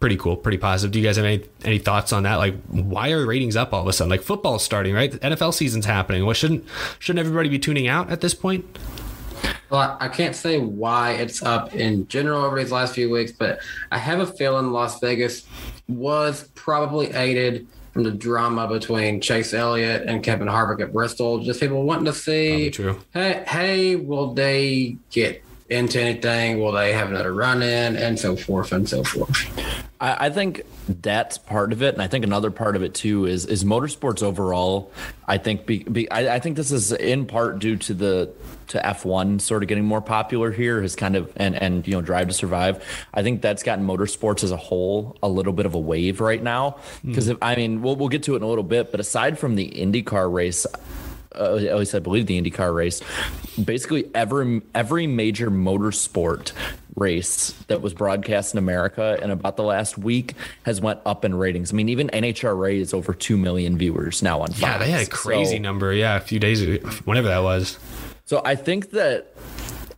pretty 0.00 0.16
cool, 0.18 0.36
pretty 0.36 0.58
positive. 0.58 0.92
Do 0.92 0.98
you 0.98 1.04
guys 1.06 1.16
have 1.16 1.24
any 1.24 1.44
any 1.64 1.78
thoughts 1.78 2.12
on 2.12 2.24
that? 2.24 2.36
Like, 2.36 2.54
why 2.66 3.10
are 3.12 3.24
ratings 3.24 3.56
up 3.56 3.72
all 3.72 3.82
of 3.82 3.88
a 3.88 3.92
sudden? 3.92 4.10
Like, 4.10 4.22
football's 4.22 4.62
starting, 4.62 4.94
right? 4.94 5.10
The 5.10 5.18
NFL 5.18 5.54
season's 5.54 5.86
happening. 5.86 6.26
What 6.26 6.36
shouldn't 6.36 6.64
shouldn't 6.98 7.20
everybody 7.20 7.48
be 7.48 7.58
tuning 7.58 7.88
out 7.88 8.10
at 8.10 8.20
this 8.20 8.34
point? 8.34 8.78
Well, 9.70 9.96
I 10.00 10.08
can't 10.08 10.36
say 10.36 10.58
why 10.58 11.12
it's 11.12 11.42
up 11.42 11.74
in 11.74 12.06
general 12.08 12.44
over 12.44 12.58
these 12.58 12.70
last 12.70 12.94
few 12.94 13.10
weeks, 13.10 13.32
but 13.32 13.60
I 13.90 13.98
have 13.98 14.20
a 14.20 14.26
feeling 14.26 14.72
Las 14.72 15.00
Vegas 15.00 15.46
was 15.88 16.50
probably 16.54 17.10
aided 17.12 17.66
from 17.92 18.02
the 18.02 18.10
drama 18.10 18.68
between 18.68 19.20
Chase 19.20 19.54
Elliott 19.54 20.02
and 20.06 20.22
Kevin 20.22 20.48
Harvick 20.48 20.82
at 20.82 20.92
Bristol. 20.92 21.38
Just 21.38 21.60
people 21.60 21.82
wanting 21.84 22.04
to 22.04 22.12
see, 22.12 22.70
hey, 23.14 23.44
hey, 23.46 23.96
will 23.96 24.34
they 24.34 24.96
get 25.10 25.42
into 25.74 26.00
anything? 26.00 26.60
Will 26.60 26.72
they 26.72 26.92
have 26.92 27.10
another 27.10 27.32
run 27.32 27.62
in 27.62 27.96
and 27.96 28.18
so 28.18 28.36
forth 28.36 28.72
and 28.72 28.88
so 28.88 29.04
forth? 29.04 29.46
I, 30.00 30.26
I 30.26 30.30
think 30.30 30.62
that's 30.88 31.38
part 31.38 31.72
of 31.72 31.82
it, 31.82 31.94
and 31.94 32.02
I 32.02 32.06
think 32.06 32.24
another 32.24 32.50
part 32.50 32.76
of 32.76 32.82
it 32.82 32.94
too 32.94 33.26
is 33.26 33.46
is 33.46 33.64
motorsports 33.64 34.22
overall. 34.22 34.92
I 35.26 35.38
think 35.38 35.66
be, 35.66 35.84
be 35.84 36.10
I, 36.10 36.36
I 36.36 36.40
think 36.40 36.56
this 36.56 36.72
is 36.72 36.92
in 36.92 37.26
part 37.26 37.58
due 37.58 37.76
to 37.76 37.94
the 37.94 38.30
to 38.68 38.78
F1 38.78 39.40
sort 39.40 39.62
of 39.62 39.68
getting 39.68 39.84
more 39.84 40.00
popular 40.00 40.50
here 40.50 40.82
has 40.82 40.96
kind 40.96 41.16
of 41.16 41.32
and 41.36 41.54
and 41.54 41.86
you 41.86 41.94
know 41.94 42.02
Drive 42.02 42.28
to 42.28 42.34
Survive. 42.34 42.84
I 43.14 43.22
think 43.22 43.40
that's 43.40 43.62
gotten 43.62 43.86
motorsports 43.86 44.44
as 44.44 44.50
a 44.50 44.56
whole 44.56 45.16
a 45.22 45.28
little 45.28 45.52
bit 45.52 45.66
of 45.66 45.74
a 45.74 45.80
wave 45.80 46.20
right 46.20 46.42
now 46.42 46.78
because 47.04 47.28
mm. 47.28 47.38
I 47.40 47.56
mean 47.56 47.82
we'll 47.82 47.96
we'll 47.96 48.08
get 48.08 48.22
to 48.24 48.34
it 48.34 48.38
in 48.38 48.42
a 48.42 48.48
little 48.48 48.64
bit, 48.64 48.90
but 48.90 49.00
aside 49.00 49.38
from 49.38 49.54
the 49.54 49.70
IndyCar 49.70 50.32
race, 50.32 50.66
uh, 51.38 51.56
at 51.56 51.76
least 51.76 51.94
I 51.94 51.98
believe 51.98 52.26
the 52.26 52.40
IndyCar 52.40 52.74
race, 52.74 53.02
basically 53.62 54.10
every 54.14 54.62
every 54.74 55.06
major 55.06 55.50
motorsport 55.50 56.52
race 56.96 57.50
that 57.66 57.82
was 57.82 57.92
broadcast 57.92 58.54
in 58.54 58.58
America 58.58 59.18
in 59.20 59.30
about 59.30 59.56
the 59.56 59.62
last 59.62 59.98
week 59.98 60.34
has 60.64 60.80
went 60.80 61.00
up 61.04 61.24
in 61.24 61.34
ratings. 61.34 61.72
I 61.72 61.76
mean, 61.76 61.88
even 61.88 62.08
NHRA 62.08 62.76
is 62.76 62.94
over 62.94 63.12
two 63.12 63.36
million 63.36 63.76
viewers 63.76 64.22
now 64.22 64.40
on. 64.40 64.48
Fox. 64.48 64.60
Yeah, 64.60 64.78
they 64.78 64.90
had 64.90 65.06
a 65.06 65.10
crazy 65.10 65.56
so, 65.56 65.62
number. 65.62 65.92
Yeah, 65.92 66.16
a 66.16 66.20
few 66.20 66.38
days 66.38 66.62
ago, 66.62 66.88
whenever 67.04 67.28
that 67.28 67.42
was. 67.42 67.78
So 68.26 68.40
I 68.44 68.54
think 68.54 68.90
that 68.90 69.34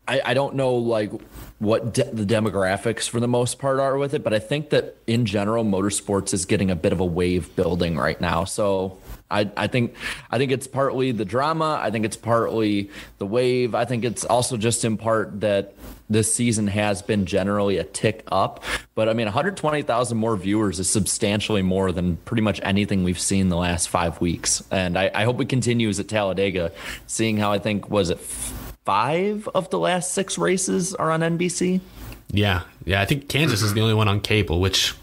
I, 0.09 0.20
I 0.24 0.34
don't 0.34 0.55
know 0.55 0.74
like 0.74 1.12
what 1.59 1.95
de- 1.95 2.11
the 2.11 2.24
demographics 2.24 3.09
for 3.09 3.20
the 3.20 3.28
most 3.28 3.59
part 3.59 3.80
are 3.80 3.97
with 3.97 4.14
it, 4.14 4.22
but 4.22 4.34
I 4.34 4.39
think 4.39 4.70
that 4.70 4.97
in 5.07 5.26
general, 5.26 5.64
motorsports 5.64 6.34
is 6.34 6.45
getting 6.45 6.70
a 6.70 6.76
bit 6.76 6.93
of 6.93 7.01
a 7.01 7.05
wave 7.05 7.55
building 7.57 7.97
right 7.97 8.20
now. 8.20 8.45
So 8.45 8.99
I, 9.31 9.51
I 9.57 9.66
think 9.66 9.95
I 10.31 10.39
think 10.39 10.53
it's 10.53 10.66
partly 10.66 11.12
the 11.12 11.24
drama. 11.24 11.81
I 11.83 11.91
think 11.91 12.05
it's 12.05 12.16
partly 12.16 12.91
the 13.18 13.27
wave. 13.27 13.74
I 13.74 13.85
think 13.85 14.05
it's 14.05 14.24
also 14.24 14.57
just 14.57 14.85
in 14.85 14.97
part 14.97 15.41
that 15.41 15.74
this 16.09 16.33
season 16.33 16.68
has 16.68 17.03
been 17.03 17.27
generally 17.27 17.79
a 17.79 17.85
tick 17.85 18.22
up. 18.31 18.62
But 18.95 19.09
I 19.09 19.12
mean, 19.12 19.27
120,000 19.27 20.16
more 20.16 20.37
viewers 20.37 20.79
is 20.79 20.89
substantially 20.89 21.62
more 21.62 21.91
than 21.93 22.16
pretty 22.18 22.43
much 22.43 22.61
anything 22.62 23.03
we've 23.03 23.20
seen 23.20 23.49
the 23.49 23.57
last 23.57 23.89
five 23.89 24.20
weeks. 24.20 24.62
And 24.70 24.97
I, 24.97 25.11
I 25.14 25.24
hope 25.24 25.41
it 25.41 25.49
continues 25.49 25.99
at 25.99 26.09
Talladega, 26.09 26.72
seeing 27.07 27.37
how 27.37 27.53
I 27.53 27.59
think 27.59 27.91
was 27.91 28.11
it 28.11 28.20
five 28.20 29.49
of 29.49 29.68
the 29.70 29.79
last 29.79 30.14
six 30.14 30.39
races 30.39 30.95
are 30.95 31.11
on 31.11 31.20
NBC. 31.20 31.81
Yeah, 32.29 32.62
yeah. 32.85 33.01
I 33.01 33.05
think 33.05 33.29
Kansas 33.29 33.62
is 33.62 33.74
the 33.74 33.81
only 33.81 33.95
one 33.95 34.09
on 34.09 34.20
cable, 34.20 34.61
which 34.61 34.95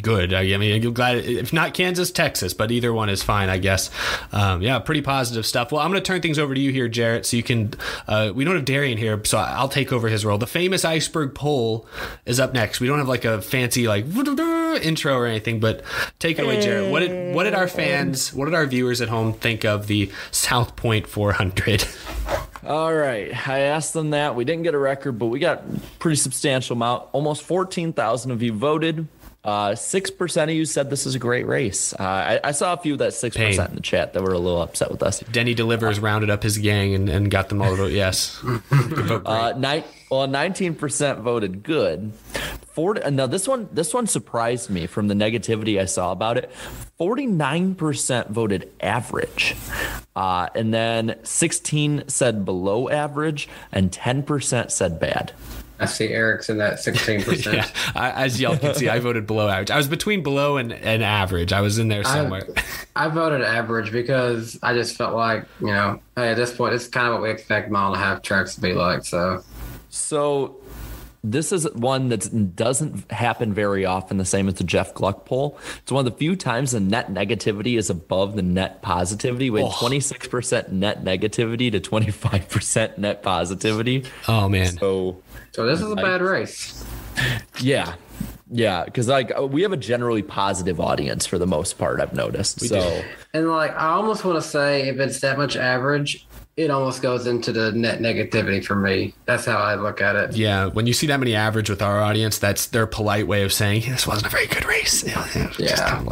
good. 0.00 0.32
I 0.32 0.56
mean, 0.56 0.84
I'm 0.84 0.92
glad 0.92 1.18
if 1.18 1.52
not 1.52 1.74
Kansas, 1.74 2.10
Texas, 2.10 2.54
but 2.54 2.70
either 2.70 2.92
one 2.92 3.08
is 3.08 3.22
fine, 3.22 3.48
I 3.48 3.58
guess. 3.58 3.90
Um, 4.32 4.62
yeah, 4.62 4.78
pretty 4.78 5.02
positive 5.02 5.46
stuff. 5.46 5.72
Well, 5.72 5.80
I'm 5.80 5.90
going 5.90 6.02
to 6.02 6.06
turn 6.06 6.20
things 6.20 6.38
over 6.38 6.54
to 6.54 6.60
you 6.60 6.72
here, 6.72 6.88
Jarrett, 6.88 7.26
so 7.26 7.36
you 7.36 7.42
can. 7.42 7.74
Uh, 8.06 8.32
we 8.34 8.44
don't 8.44 8.56
have 8.56 8.64
Darian 8.64 8.98
here, 8.98 9.22
so 9.24 9.38
I'll 9.38 9.68
take 9.68 9.92
over 9.92 10.08
his 10.08 10.24
role. 10.24 10.38
The 10.38 10.46
famous 10.46 10.84
iceberg 10.84 11.34
poll 11.34 11.86
is 12.26 12.40
up 12.40 12.52
next. 12.52 12.80
We 12.80 12.86
don't 12.86 12.98
have 12.98 13.08
like 13.08 13.24
a 13.24 13.40
fancy 13.42 13.88
like 13.88 14.04
intro 14.16 15.14
or 15.14 15.26
anything, 15.26 15.60
but 15.60 15.82
take 16.18 16.38
it 16.38 16.44
away, 16.44 16.60
Jarrett. 16.60 16.90
What 16.90 17.00
did 17.00 17.34
what 17.34 17.44
did 17.44 17.54
our 17.54 17.68
fans, 17.68 18.32
what 18.32 18.46
did 18.46 18.54
our 18.54 18.66
viewers 18.66 19.00
at 19.00 19.08
home 19.08 19.32
think 19.32 19.64
of 19.64 19.86
the 19.86 20.10
South 20.30 20.76
Point 20.76 21.06
400? 21.06 21.84
All 22.64 22.94
right. 22.94 23.48
I 23.48 23.60
asked 23.60 23.94
them 23.94 24.10
that. 24.10 24.34
We 24.36 24.44
didn't 24.44 24.64
get 24.64 24.74
a 24.74 24.78
record, 24.78 25.18
but 25.18 25.26
we 25.26 25.38
got 25.38 25.62
pretty 25.98 26.16
substantial 26.16 26.76
amount. 26.76 27.08
Almost 27.12 27.42
14,000 27.42 28.30
of 28.30 28.42
you 28.42 28.52
voted. 28.52 29.08
Uh, 29.42 29.74
six 29.74 30.10
percent 30.10 30.50
of 30.50 30.56
you 30.56 30.66
said 30.66 30.90
this 30.90 31.06
is 31.06 31.14
a 31.14 31.18
great 31.18 31.46
race. 31.46 31.94
Uh, 31.94 32.02
I, 32.02 32.40
I, 32.44 32.52
saw 32.52 32.74
a 32.74 32.76
few 32.76 32.98
that 32.98 33.14
six 33.14 33.34
percent 33.34 33.70
in 33.70 33.76
the 33.76 33.80
chat 33.80 34.12
that 34.12 34.22
were 34.22 34.34
a 34.34 34.38
little 34.38 34.60
upset 34.60 34.90
with 34.90 35.02
us. 35.02 35.20
Denny 35.32 35.54
delivers 35.54 35.98
uh, 35.98 36.02
rounded 36.02 36.28
up 36.28 36.42
his 36.42 36.58
gang 36.58 36.94
and, 36.94 37.08
and 37.08 37.30
got 37.30 37.48
them 37.48 37.62
all 37.62 37.70
to 37.70 37.76
vote 37.76 37.92
yes. 37.92 38.36
vote 38.42 39.22
uh, 39.24 39.54
ni- 39.56 39.84
well, 40.10 40.26
nineteen 40.26 40.74
percent 40.74 41.20
voted 41.20 41.62
good. 41.62 42.12
Forty. 42.74 43.10
Now 43.10 43.26
this 43.26 43.48
one, 43.48 43.70
this 43.72 43.94
one 43.94 44.06
surprised 44.06 44.68
me 44.68 44.86
from 44.86 45.08
the 45.08 45.14
negativity 45.14 45.80
I 45.80 45.86
saw 45.86 46.12
about 46.12 46.36
it. 46.36 46.52
Forty 46.98 47.24
nine 47.24 47.74
percent 47.74 48.28
voted 48.28 48.70
average, 48.82 49.56
uh, 50.14 50.48
and 50.54 50.74
then 50.74 51.18
sixteen 51.22 52.04
said 52.08 52.44
below 52.44 52.90
average, 52.90 53.48
and 53.72 53.90
ten 53.90 54.22
percent 54.22 54.70
said 54.70 55.00
bad. 55.00 55.32
I 55.80 55.86
see 55.86 56.08
Eric's 56.08 56.50
in 56.50 56.58
that 56.58 56.74
16%. 56.74 57.52
yeah, 57.54 57.66
I, 57.94 58.24
as 58.24 58.40
y'all 58.40 58.56
can 58.56 58.74
see, 58.74 58.88
I 58.88 58.98
voted 59.00 59.26
below 59.26 59.48
average. 59.48 59.70
I 59.70 59.78
was 59.78 59.88
between 59.88 60.22
below 60.22 60.58
and, 60.58 60.72
and 60.72 61.02
average. 61.02 61.52
I 61.52 61.62
was 61.62 61.78
in 61.78 61.88
there 61.88 62.04
somewhere. 62.04 62.46
I, 62.56 62.64
I, 63.06 63.08
voted 63.08 63.40
average 63.40 63.90
because 63.90 64.58
I 64.62 64.74
just 64.74 64.96
felt 64.96 65.14
like, 65.14 65.46
you 65.60 65.68
know, 65.68 66.00
hey, 66.16 66.30
at 66.30 66.36
this 66.36 66.54
point, 66.54 66.74
it's 66.74 66.86
kind 66.86 67.06
of 67.06 67.14
what 67.14 67.22
we 67.22 67.30
expect 67.30 67.70
mile 67.70 67.94
and 67.94 67.96
a 67.96 67.98
half 67.98 68.20
tracks 68.20 68.54
to 68.56 68.60
be 68.60 68.74
like. 68.74 69.04
So, 69.04 69.42
so 69.88 70.60
this 71.22 71.52
is 71.52 71.70
one 71.72 72.08
that 72.08 72.56
doesn't 72.56 73.10
happen 73.10 73.52
very 73.52 73.84
often, 73.84 74.16
the 74.16 74.24
same 74.24 74.48
as 74.48 74.54
the 74.54 74.64
Jeff 74.64 74.94
Gluck 74.94 75.26
poll. 75.26 75.58
It's 75.82 75.92
one 75.92 76.06
of 76.06 76.12
the 76.12 76.18
few 76.18 76.34
times 76.34 76.72
the 76.72 76.80
net 76.80 77.10
negativity 77.10 77.76
is 77.76 77.90
above 77.90 78.36
the 78.36 78.42
net 78.42 78.80
positivity. 78.80 79.50
We 79.50 79.62
had 79.62 79.70
26% 79.72 80.70
net 80.70 81.04
negativity 81.04 81.70
to 81.72 81.80
25% 81.80 82.98
net 82.98 83.22
positivity. 83.22 84.04
Oh, 84.28 84.48
man. 84.48 84.78
So, 84.78 85.22
so 85.52 85.66
this 85.66 85.80
is 85.80 85.90
a 85.90 85.96
bad 85.96 86.22
race. 86.22 86.84
Yeah. 87.60 87.94
Yeah, 88.52 88.84
because 88.84 89.06
like 89.06 89.30
uh, 89.38 89.46
we 89.46 89.62
have 89.62 89.72
a 89.72 89.76
generally 89.76 90.22
positive 90.22 90.80
audience 90.80 91.24
for 91.24 91.38
the 91.38 91.46
most 91.46 91.78
part. 91.78 92.00
I've 92.00 92.14
noticed. 92.14 92.60
We 92.60 92.66
so, 92.68 92.80
do. 92.80 93.02
and 93.32 93.48
like 93.48 93.70
I 93.72 93.90
almost 93.90 94.24
want 94.24 94.42
to 94.42 94.48
say, 94.48 94.88
if 94.88 94.98
it's 94.98 95.20
that 95.20 95.38
much 95.38 95.56
average, 95.56 96.26
it 96.56 96.70
almost 96.70 97.00
goes 97.00 97.28
into 97.28 97.52
the 97.52 97.70
net 97.72 98.00
negativity 98.00 98.64
for 98.64 98.74
me. 98.74 99.14
That's 99.24 99.44
how 99.44 99.56
I 99.56 99.76
look 99.76 100.00
at 100.00 100.16
it. 100.16 100.36
Yeah, 100.36 100.66
when 100.66 100.86
you 100.86 100.92
see 100.92 101.06
that 101.06 101.20
many 101.20 101.34
average 101.34 101.70
with 101.70 101.80
our 101.80 102.00
audience, 102.00 102.38
that's 102.38 102.66
their 102.66 102.88
polite 102.88 103.28
way 103.28 103.44
of 103.44 103.52
saying 103.52 103.82
this 103.88 104.06
wasn't 104.06 104.26
a 104.26 104.30
very 104.30 104.46
good 104.46 104.64
race. 104.64 105.04
Yeah. 105.58 106.02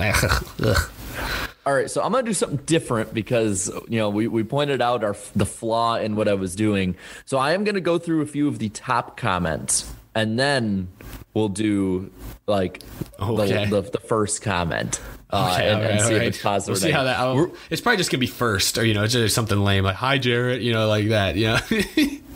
All 1.69 1.75
right, 1.75 1.91
so 1.91 2.03
I'm 2.03 2.13
gonna 2.13 2.25
do 2.25 2.33
something 2.33 2.65
different 2.65 3.13
because 3.13 3.71
you 3.89 3.99
know 3.99 4.09
we, 4.09 4.27
we 4.27 4.43
pointed 4.43 4.81
out 4.81 5.05
our 5.05 5.15
the 5.37 5.45
flaw 5.45 5.97
in 5.97 6.17
what 6.17 6.27
I 6.27 6.33
was 6.33 6.57
doing. 6.57 6.97
So 7.27 7.37
I 7.37 7.53
am 7.53 7.65
gonna 7.65 7.83
go 7.83 7.99
through 7.99 8.23
a 8.23 8.27
few 8.27 8.49
of 8.49 8.59
the 8.59 8.71
top 8.71 9.19
comments, 9.19 9.93
and 10.15 10.39
then 10.39 10.89
we'll 11.35 11.51
do 11.51 12.11
like 12.47 12.83
okay. 13.21 13.67
the, 13.67 13.83
the, 13.83 13.91
the 13.91 14.01
first 14.01 14.41
comment. 14.41 14.99
Uh, 15.29 15.53
okay, 15.53 15.69
and, 15.69 15.83
right, 15.83 15.91
and 15.91 16.01
see 16.01 16.15
right. 16.15 16.23
if 16.23 16.29
it's 16.29 16.43
positive. 16.43 16.73
We'll 16.73 16.81
see 16.81 16.91
how 16.91 17.05
that. 17.05 17.53
it's 17.69 17.83
probably 17.83 17.99
just 17.99 18.11
gonna 18.11 18.21
be 18.21 18.27
first, 18.29 18.79
or 18.79 18.85
you 18.87 18.95
know, 18.95 19.03
it's 19.03 19.13
just 19.13 19.35
something 19.35 19.59
lame 19.59 19.85
like 19.85 19.97
"Hi, 19.97 20.17
Jarrett," 20.17 20.63
you 20.63 20.73
know, 20.73 20.89
like 20.89 21.09
that. 21.09 21.37
You 21.37 21.49
know. 21.49 21.59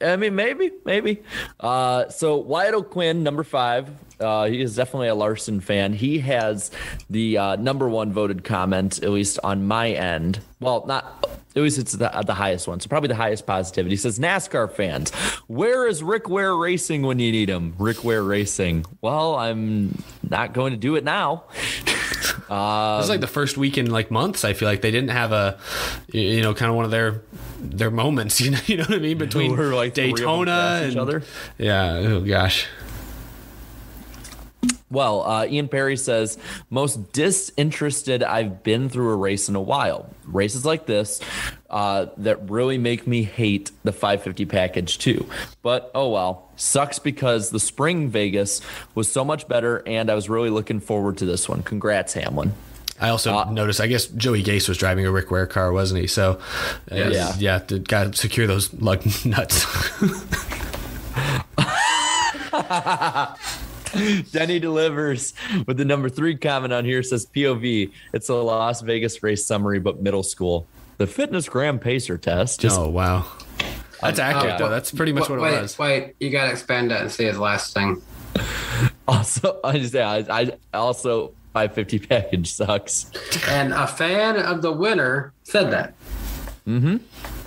I 0.00 0.16
mean, 0.16 0.34
maybe, 0.34 0.72
maybe. 0.84 1.22
Uh, 1.60 2.08
so 2.08 2.36
Wyatt 2.36 2.74
O'Quinn, 2.74 3.22
number 3.22 3.44
five. 3.44 3.90
Uh, 4.20 4.46
he 4.46 4.60
is 4.60 4.76
definitely 4.76 5.08
a 5.08 5.14
Larson 5.14 5.60
fan. 5.60 5.92
He 5.92 6.20
has 6.20 6.70
the 7.10 7.36
uh, 7.36 7.56
number 7.56 7.88
one 7.88 8.12
voted 8.12 8.44
comment, 8.44 9.02
at 9.02 9.10
least 9.10 9.38
on 9.42 9.66
my 9.66 9.90
end. 9.90 10.38
Well, 10.60 10.84
not 10.86 11.26
at 11.56 11.62
least 11.62 11.78
it's 11.78 11.92
the, 11.92 12.08
the 12.26 12.34
highest 12.34 12.66
one. 12.66 12.80
So 12.80 12.88
probably 12.88 13.08
the 13.08 13.14
highest 13.14 13.46
positivity. 13.46 13.92
He 13.92 13.96
says 13.96 14.18
NASCAR 14.18 14.70
fans, 14.72 15.12
where 15.46 15.86
is 15.86 16.02
Rick 16.02 16.28
Ware 16.28 16.56
Racing 16.56 17.02
when 17.02 17.18
you 17.18 17.30
need 17.30 17.48
him? 17.48 17.74
Rick 17.78 18.02
Ware 18.02 18.22
Racing. 18.22 18.86
Well, 19.00 19.36
I'm 19.36 20.02
not 20.28 20.52
going 20.52 20.72
to 20.72 20.78
do 20.78 20.96
it 20.96 21.04
now. 21.04 21.44
Um, 22.48 22.98
this 22.98 23.04
is 23.04 23.10
like 23.10 23.20
the 23.20 23.26
first 23.26 23.56
week 23.56 23.78
in 23.78 23.90
like 23.90 24.10
months. 24.10 24.44
I 24.44 24.52
feel 24.52 24.68
like 24.68 24.80
they 24.80 24.90
didn't 24.90 25.10
have 25.10 25.32
a, 25.32 25.58
you 26.12 26.42
know, 26.42 26.54
kind 26.54 26.70
of 26.70 26.76
one 26.76 26.84
of 26.84 26.90
their 26.90 27.22
their 27.70 27.90
moments. 27.90 28.40
You 28.44 28.50
know, 28.50 28.58
you 28.66 28.76
know 28.76 28.84
what 28.84 28.94
I 28.94 28.98
mean 28.98 29.16
between 29.16 29.56
like 29.56 29.94
Daytona 29.94 30.80
and 30.82 30.92
each 30.92 30.98
other. 30.98 31.22
Yeah. 31.56 31.94
Oh 31.94 32.20
gosh. 32.20 32.66
Well, 34.90 35.22
uh, 35.22 35.46
Ian 35.46 35.68
Perry 35.68 35.96
says, 35.96 36.38
most 36.70 37.12
disinterested 37.12 38.22
I've 38.22 38.62
been 38.62 38.88
through 38.88 39.10
a 39.10 39.16
race 39.16 39.48
in 39.48 39.56
a 39.56 39.60
while. 39.60 40.08
Races 40.24 40.64
like 40.64 40.86
this 40.86 41.20
uh, 41.68 42.06
that 42.18 42.48
really 42.48 42.78
make 42.78 43.06
me 43.06 43.24
hate 43.24 43.72
the 43.82 43.92
550 43.92 44.44
package 44.44 44.98
too. 44.98 45.26
But 45.62 45.90
oh 45.94 46.10
well, 46.10 46.50
sucks 46.56 46.98
because 46.98 47.50
the 47.50 47.58
spring 47.58 48.08
Vegas 48.08 48.60
was 48.94 49.10
so 49.10 49.24
much 49.24 49.48
better, 49.48 49.82
and 49.86 50.10
I 50.10 50.14
was 50.14 50.28
really 50.28 50.50
looking 50.50 50.80
forward 50.80 51.18
to 51.18 51.24
this 51.26 51.48
one. 51.48 51.62
Congrats, 51.62 52.12
Hamlin. 52.12 52.52
I 53.00 53.08
also 53.08 53.34
uh, 53.34 53.50
noticed. 53.50 53.80
I 53.80 53.86
guess 53.86 54.06
Joey 54.06 54.42
Gase 54.42 54.68
was 54.68 54.78
driving 54.78 55.04
a 55.04 55.10
Rick 55.10 55.30
Ware 55.30 55.46
car, 55.46 55.72
wasn't 55.72 56.00
he? 56.00 56.06
So, 56.06 56.38
uh, 56.90 56.94
yeah, 56.94 57.34
yeah, 57.38 57.58
got 57.58 58.12
to 58.12 58.18
secure 58.18 58.46
those 58.46 58.72
lug 58.74 59.04
nuts. 59.24 59.66
Denny 64.32 64.58
delivers 64.58 65.34
with 65.66 65.76
the 65.76 65.84
number 65.84 66.08
three 66.08 66.36
comment 66.36 66.72
on 66.72 66.84
here 66.84 67.02
says 67.02 67.26
POV. 67.26 67.92
It's 68.12 68.28
a 68.28 68.34
Las 68.34 68.80
Vegas 68.80 69.22
race 69.22 69.44
summary, 69.44 69.78
but 69.78 70.02
middle 70.02 70.22
school. 70.22 70.66
The 70.98 71.06
fitness 71.06 71.48
gram 71.48 71.78
pacer 71.78 72.18
test. 72.18 72.60
Just, 72.60 72.78
oh 72.78 72.88
wow, 72.88 73.26
that's 74.00 74.18
accurate 74.18 74.54
uh, 74.54 74.58
though. 74.58 74.68
That's 74.68 74.92
pretty 74.92 75.12
much 75.12 75.28
what 75.28 75.38
it 75.38 75.42
was. 75.42 75.78
Wait, 75.78 76.14
you 76.20 76.30
gotta 76.30 76.52
expand 76.52 76.90
that 76.90 77.02
and 77.02 77.10
see 77.10 77.24
his 77.24 77.38
last 77.38 77.74
thing. 77.74 78.02
Also, 79.06 79.60
I 79.62 79.78
just 79.78 79.92
yeah, 79.92 80.08
I, 80.10 80.52
I 80.72 80.78
also 80.78 81.34
550 81.54 82.06
package 82.08 82.52
sucks. 82.52 83.10
And 83.48 83.72
a 83.72 83.86
fan 83.86 84.36
of 84.36 84.60
the 84.60 84.72
winner 84.72 85.32
said 85.44 85.70
that. 85.70 85.94
Mm-hmm. 86.66 86.96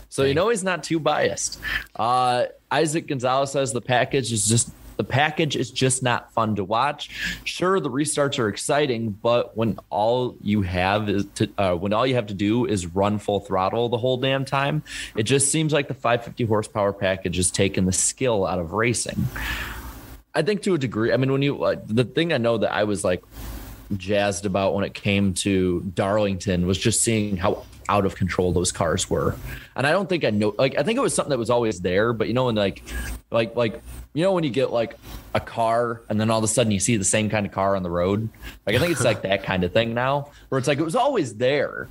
So 0.07 0.23
you 0.23 0.33
know 0.33 0.49
he's 0.49 0.63
not 0.63 0.83
too 0.83 0.99
biased. 0.99 1.59
Uh, 1.93 2.45
Isaac 2.71 3.07
Gonzalez 3.07 3.51
says 3.51 3.73
the 3.73 3.81
package 3.81 4.31
is 4.31 4.47
just 4.47 4.71
the 4.95 5.03
package 5.03 5.55
is 5.55 5.69
just 5.69 6.01
not 6.01 6.33
fun 6.33 6.55
to 6.55 6.63
watch. 6.63 7.09
Sure, 7.43 7.79
the 7.81 7.89
restarts 7.89 8.39
are 8.39 8.47
exciting, 8.47 9.11
but 9.11 9.55
when 9.55 9.77
all 9.89 10.37
you 10.41 10.61
have 10.61 11.09
is 11.09 11.25
to 11.35 11.49
uh, 11.57 11.75
when 11.75 11.91
all 11.91 12.07
you 12.07 12.15
have 12.15 12.27
to 12.27 12.33
do 12.33 12.65
is 12.65 12.87
run 12.87 13.19
full 13.19 13.41
throttle 13.41 13.89
the 13.89 13.97
whole 13.97 14.17
damn 14.17 14.45
time, 14.45 14.83
it 15.17 15.23
just 15.23 15.51
seems 15.51 15.73
like 15.73 15.89
the 15.89 15.93
550 15.93 16.45
horsepower 16.45 16.93
package 16.93 17.37
is 17.37 17.51
taking 17.51 17.85
the 17.85 17.91
skill 17.91 18.45
out 18.45 18.57
of 18.57 18.71
racing. 18.71 19.27
I 20.33 20.43
think 20.43 20.61
to 20.63 20.75
a 20.75 20.77
degree. 20.77 21.11
I 21.11 21.17
mean, 21.17 21.31
when 21.31 21.41
you 21.41 21.61
uh, 21.61 21.75
the 21.85 22.05
thing 22.05 22.31
I 22.31 22.37
know 22.37 22.57
that 22.59 22.73
I 22.73 22.85
was 22.85 23.03
like 23.03 23.21
jazzed 23.95 24.45
about 24.45 24.73
when 24.73 24.83
it 24.83 24.93
came 24.93 25.33
to 25.33 25.81
Darlington 25.93 26.67
was 26.67 26.77
just 26.77 27.01
seeing 27.01 27.37
how 27.37 27.63
out 27.89 28.05
of 28.05 28.15
control 28.15 28.51
those 28.51 28.71
cars 28.71 29.09
were. 29.09 29.35
And 29.75 29.87
I 29.87 29.91
don't 29.91 30.09
think 30.09 30.25
I 30.25 30.29
know 30.29 30.53
like 30.57 30.77
I 30.77 30.83
think 30.83 30.97
it 30.97 31.01
was 31.01 31.13
something 31.13 31.29
that 31.29 31.37
was 31.37 31.49
always 31.49 31.79
there, 31.79 32.13
but 32.13 32.27
you 32.27 32.33
know 32.33 32.45
when 32.45 32.55
like 32.55 32.83
like 33.31 33.55
like 33.55 33.81
you 34.13 34.23
know 34.23 34.33
when 34.33 34.43
you 34.43 34.49
get 34.49 34.71
like 34.71 34.97
a 35.33 35.39
car 35.39 36.01
and 36.09 36.19
then 36.19 36.29
all 36.29 36.37
of 36.37 36.43
a 36.43 36.47
sudden 36.47 36.71
you 36.71 36.79
see 36.79 36.97
the 36.97 37.05
same 37.05 37.29
kind 37.29 37.45
of 37.45 37.51
car 37.51 37.75
on 37.75 37.83
the 37.83 37.89
road? 37.89 38.29
Like 38.65 38.75
I 38.75 38.79
think 38.79 38.91
it's 38.91 39.03
like 39.03 39.21
that 39.21 39.43
kind 39.43 39.63
of 39.63 39.71
thing 39.71 39.93
now 39.93 40.31
where 40.49 40.59
it's 40.59 40.67
like 40.67 40.79
it 40.79 40.83
was 40.83 40.95
always 40.95 41.35
there, 41.35 41.87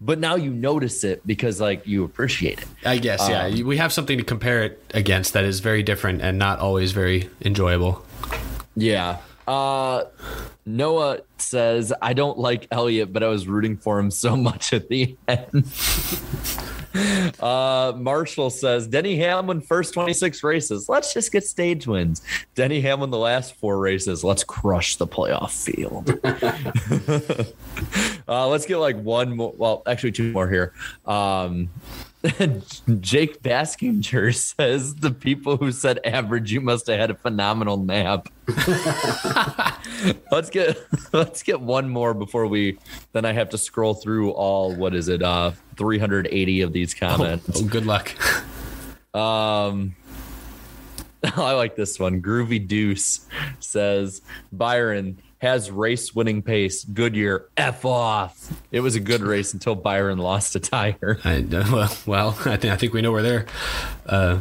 but 0.00 0.18
now 0.18 0.36
you 0.36 0.50
notice 0.50 1.02
it 1.04 1.26
because 1.26 1.60
like 1.60 1.86
you 1.86 2.04
appreciate 2.04 2.60
it. 2.60 2.68
I 2.84 2.98
guess, 2.98 3.28
yeah. 3.28 3.46
Um, 3.46 3.66
we 3.66 3.76
have 3.78 3.92
something 3.92 4.18
to 4.18 4.24
compare 4.24 4.62
it 4.62 4.82
against 4.94 5.32
that 5.32 5.44
is 5.44 5.60
very 5.60 5.82
different 5.82 6.22
and 6.22 6.38
not 6.38 6.60
always 6.60 6.92
very 6.92 7.28
enjoyable. 7.42 8.04
Yeah. 8.76 9.18
Uh, 9.50 10.04
Noah 10.64 11.22
says, 11.38 11.92
I 12.00 12.12
don't 12.12 12.38
like 12.38 12.68
Elliott, 12.70 13.12
but 13.12 13.24
I 13.24 13.26
was 13.26 13.48
rooting 13.48 13.76
for 13.76 13.98
him 13.98 14.12
so 14.12 14.36
much 14.36 14.72
at 14.72 14.88
the 14.88 15.16
end. 15.26 15.66
uh, 17.40 17.92
Marshall 17.96 18.50
says, 18.50 18.86
Denny 18.86 19.16
Hamlin, 19.16 19.60
first 19.60 19.92
26 19.92 20.44
races. 20.44 20.88
Let's 20.88 21.12
just 21.12 21.32
get 21.32 21.44
stage 21.44 21.88
wins. 21.88 22.22
Denny 22.54 22.80
Hamlin, 22.80 23.10
the 23.10 23.18
last 23.18 23.56
four 23.56 23.80
races. 23.80 24.22
Let's 24.22 24.44
crush 24.44 24.94
the 24.94 25.08
playoff 25.08 25.50
field. 25.50 26.10
uh, 28.28 28.46
let's 28.46 28.66
get 28.66 28.76
like 28.76 29.02
one 29.02 29.36
more. 29.36 29.52
Well, 29.56 29.82
actually, 29.84 30.12
two 30.12 30.30
more 30.30 30.48
here. 30.48 30.74
Um, 31.06 31.70
Jake 33.00 33.42
Baskinger 33.42 34.34
says 34.34 34.96
the 34.96 35.10
people 35.10 35.56
who 35.56 35.72
said 35.72 36.00
average, 36.04 36.52
you 36.52 36.60
must 36.60 36.86
have 36.88 36.98
had 36.98 37.10
a 37.10 37.14
phenomenal 37.14 37.78
nap. 37.78 38.28
let's 40.30 40.50
get 40.50 40.76
let's 41.12 41.42
get 41.42 41.60
one 41.60 41.88
more 41.88 42.12
before 42.14 42.46
we 42.46 42.78
then 43.12 43.24
I 43.24 43.32
have 43.32 43.50
to 43.50 43.58
scroll 43.58 43.94
through 43.94 44.32
all 44.32 44.74
what 44.74 44.92
is 44.92 45.08
it 45.08 45.22
uh 45.22 45.52
380 45.76 46.60
of 46.62 46.72
these 46.72 46.94
comments. 46.94 47.62
Oh, 47.62 47.64
good 47.64 47.86
luck. 47.86 48.12
Um 49.14 49.94
I 51.24 51.52
like 51.52 51.76
this 51.76 51.98
one. 51.98 52.20
Groovy 52.20 52.66
Deuce 52.66 53.26
says 53.60 54.20
Byron 54.52 55.22
has 55.40 55.70
race 55.70 56.14
winning 56.14 56.42
pace. 56.42 56.84
Goodyear 56.84 57.46
F 57.56 57.84
off. 57.84 58.52
It 58.70 58.80
was 58.80 58.94
a 58.94 59.00
good 59.00 59.22
race 59.22 59.52
until 59.52 59.74
Byron 59.74 60.18
lost 60.18 60.54
a 60.54 60.60
tire. 60.60 61.18
I, 61.24 61.44
well, 61.50 61.96
well, 62.06 62.28
I 62.44 62.56
think 62.56 62.72
I 62.72 62.76
think 62.76 62.92
we 62.92 63.02
know 63.02 63.12
where 63.12 63.22
their 63.22 63.46
uh, 64.06 64.40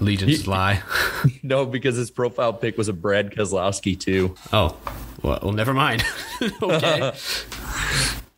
allegiances 0.00 0.46
lie. 0.46 0.82
no, 1.42 1.66
because 1.66 1.96
his 1.96 2.10
profile 2.10 2.52
pic 2.52 2.76
was 2.76 2.88
a 2.88 2.92
Brad 2.92 3.32
Keselowski 3.32 3.98
too. 3.98 4.34
Oh, 4.52 4.76
well, 5.22 5.38
well 5.42 5.52
never 5.52 5.74
mind. 5.74 6.04
okay. 6.62 7.12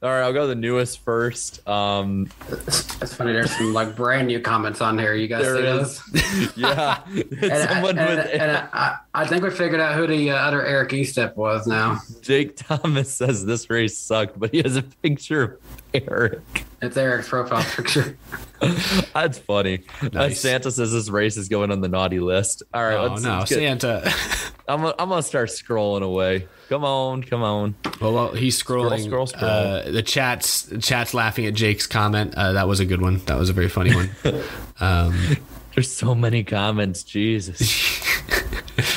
All 0.07 0.12
right, 0.12 0.22
I'll 0.22 0.32
go 0.32 0.46
the 0.46 0.54
newest 0.54 1.00
first. 1.00 1.66
Um, 1.66 2.30
It's 2.48 3.12
funny. 3.12 3.32
There's 3.32 3.50
some 3.50 3.74
like 3.74 3.96
brand 3.96 4.28
new 4.28 4.38
comments 4.38 4.80
on 4.80 4.96
here. 4.96 5.14
You 5.14 5.26
guys 5.26 5.44
see 5.44 5.59
is. 5.59 6.00
those? 6.12 6.52
yeah, 6.57 7.00
And, 7.07 7.68
someone 7.68 7.98
I, 7.98 8.14
with 8.14 8.18
and, 8.32 8.40
and 8.40 8.68
I, 8.72 8.98
I 9.12 9.26
think 9.26 9.42
we 9.42 9.50
figured 9.50 9.80
out 9.80 9.96
who 9.96 10.07
the 10.07 10.30
uh, 10.30 10.36
other 10.36 10.64
Eric 10.64 10.90
Estep 10.90 11.34
was 11.34 11.66
now. 11.66 11.98
Jake 12.20 12.54
Thomas 12.54 13.12
says 13.12 13.44
this 13.46 13.68
race 13.68 13.98
sucked, 13.98 14.38
but 14.38 14.52
he 14.52 14.62
has 14.62 14.76
a 14.76 14.82
picture 14.82 15.42
of 15.42 15.65
Eric. 16.09 16.40
It's 16.82 16.97
Eric's 16.97 17.28
profile 17.28 17.62
picture. 17.64 18.16
That's 19.14 19.38
funny. 19.38 19.80
Uh, 20.03 20.09
Nice. 20.12 20.40
Santa 20.40 20.70
says 20.70 20.92
this 20.92 21.09
race 21.09 21.36
is 21.36 21.49
going 21.49 21.70
on 21.70 21.80
the 21.80 21.88
naughty 21.88 22.20
list. 22.20 22.62
All 22.74 22.82
right, 22.82 22.97
Oh 22.97 23.07
let's, 23.09 23.22
no, 23.22 23.38
let's 23.38 23.51
get- 23.51 23.59
Santa. 23.59 24.12
I'm 24.68 24.80
gonna, 24.82 24.94
I'm 24.99 25.09
gonna 25.09 25.22
start 25.22 25.49
scrolling 25.51 26.03
away. 26.03 26.49
Come 26.68 26.84
on, 26.84 27.22
come 27.22 27.42
on. 27.42 27.76
Well, 28.01 28.12
well 28.12 28.32
he's 28.34 28.61
scrolling. 28.61 29.05
Scroll, 29.05 29.26
scroll, 29.26 29.26
scroll. 29.28 29.51
Uh, 29.51 29.90
the 29.90 30.03
chat's 30.03 30.64
the 30.64 30.78
chat's 30.78 31.14
laughing 31.14 31.47
at 31.47 31.55
Jake's 31.55 31.86
comment. 31.86 32.34
Uh, 32.34 32.53
that 32.55 32.66
was 32.66 32.80
a 32.80 32.84
good 32.84 33.01
one. 33.01 33.18
That 33.26 33.38
was 33.38 33.49
a 33.49 33.53
very 33.53 33.68
funny 33.68 33.94
one. 33.94 34.11
um, 34.80 35.36
There's 35.74 35.90
so 35.92 36.14
many 36.16 36.42
comments. 36.42 37.05
Jesus. 37.05 37.59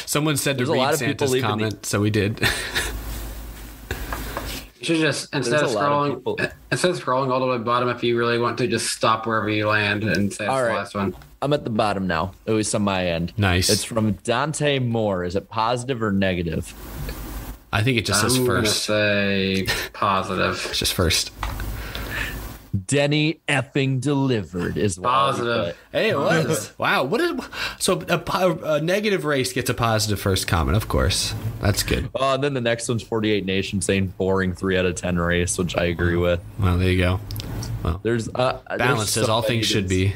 someone 0.08 0.38
said 0.38 0.58
There's 0.58 0.70
to 0.70 0.76
a 0.76 0.78
lot 0.78 0.86
read 0.86 0.94
of 0.96 1.00
people 1.02 1.28
Santa's 1.28 1.32
leaving 1.34 1.42
the- 1.44 1.48
comment, 1.70 1.86
so 1.86 2.02
we 2.02 2.10
did. 2.10 2.42
You 4.80 4.86
should 4.86 4.98
just 4.98 5.34
instead 5.36 5.60
There's 5.60 5.72
of 5.74 5.78
a 5.78 5.80
lot 5.80 6.10
of 6.12 6.24
scrolling 6.24 6.40
eh, 6.40 6.50
instead 6.72 6.92
of 6.92 7.04
scrolling 7.04 7.32
all 7.32 7.42
the 7.42 7.48
way 7.48 7.54
to 7.54 7.60
the 7.60 7.66
bottom, 7.66 7.90
if 7.90 8.02
you 8.02 8.18
really 8.18 8.40
want 8.40 8.58
to, 8.60 8.68
just 8.68 8.88
stop 8.88 9.28
wherever 9.28 9.50
you 9.50 9.68
land 9.68 10.04
and 10.06 10.32
say 10.32 10.46
it's 10.46 10.52
All 10.52 10.64
the 10.64 10.74
last 10.74 10.96
one. 10.96 11.14
I'm 11.42 11.52
at 11.54 11.66
the 11.66 11.70
bottom 11.70 12.08
now. 12.08 12.32
At 12.48 12.54
least 12.54 12.74
on 12.76 12.84
my 12.84 13.06
end. 13.06 13.34
Nice. 13.38 13.70
It's 13.70 13.84
from 13.84 14.14
Dante 14.24 14.80
Moore. 14.80 15.26
Is 15.26 15.36
it 15.36 15.50
positive 15.50 16.02
or 16.02 16.12
negative? 16.14 16.74
I 17.72 17.84
think 17.84 17.98
it 17.98 18.06
just 18.06 18.22
says 18.22 18.38
I'm 18.38 18.46
gonna 18.46 18.62
first. 18.62 18.84
say 18.84 19.68
positive. 19.94 20.66
It's 20.70 20.80
just 20.80 20.94
first. 20.94 21.32
Denny 22.86 23.42
effing 23.48 24.00
delivered 24.00 24.78
is 24.78 25.00
what 25.00 25.10
Positive. 25.10 25.78
Hey, 25.92 26.10
it 26.10 26.18
was. 26.18 26.72
wow. 26.78 27.04
What 27.04 27.20
is 27.20 27.34
so 27.80 28.02
a, 28.08 28.76
a 28.76 28.82
negative 28.82 29.26
race 29.26 29.54
gets 29.54 29.70
a 29.70 29.74
positive 29.74 30.20
first 30.20 30.48
comment? 30.48 30.78
Of 30.78 30.88
course, 30.88 31.34
that's 31.62 31.82
good. 31.82 32.12
put. 32.12 32.22
Uh, 32.22 32.36
and 32.36 32.44
then 32.44 32.54
the 32.54 32.62
next 32.62 32.88
one's 32.88 33.02
48 33.02 33.46
Nation 33.46 33.82
saying 33.82 34.14
boring 34.18 34.54
three 34.54 34.78
out 34.78 34.86
of 34.86 34.96
10 34.96 35.18
race, 35.18 35.58
which 35.58 35.76
I 35.78 35.86
agree 35.86 36.16
with. 36.16 36.42
Well, 36.60 36.78
there 36.78 36.92
you 36.92 36.98
go. 36.98 37.20
Well, 37.84 38.00
there's 38.04 38.30
uh, 38.30 38.62
Balance 38.78 39.18
as 39.18 39.26
so 39.26 39.32
all 39.32 39.42
things 39.42 39.66
should 39.66 39.88
be. 39.88 40.14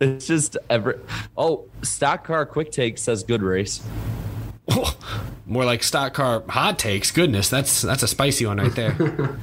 It's 0.00 0.26
just 0.26 0.56
every. 0.70 0.94
Oh, 1.36 1.66
stock 1.82 2.24
car 2.24 2.46
quick 2.46 2.72
take 2.72 2.98
says 2.98 3.22
good 3.22 3.42
race. 3.42 3.82
More 5.46 5.64
like 5.64 5.82
stock 5.82 6.14
car 6.14 6.42
hot 6.48 6.78
takes. 6.78 7.10
Goodness, 7.10 7.48
that's 7.48 7.82
that's 7.82 8.02
a 8.02 8.08
spicy 8.08 8.46
one 8.46 8.58
right 8.58 8.74
there. 8.74 8.96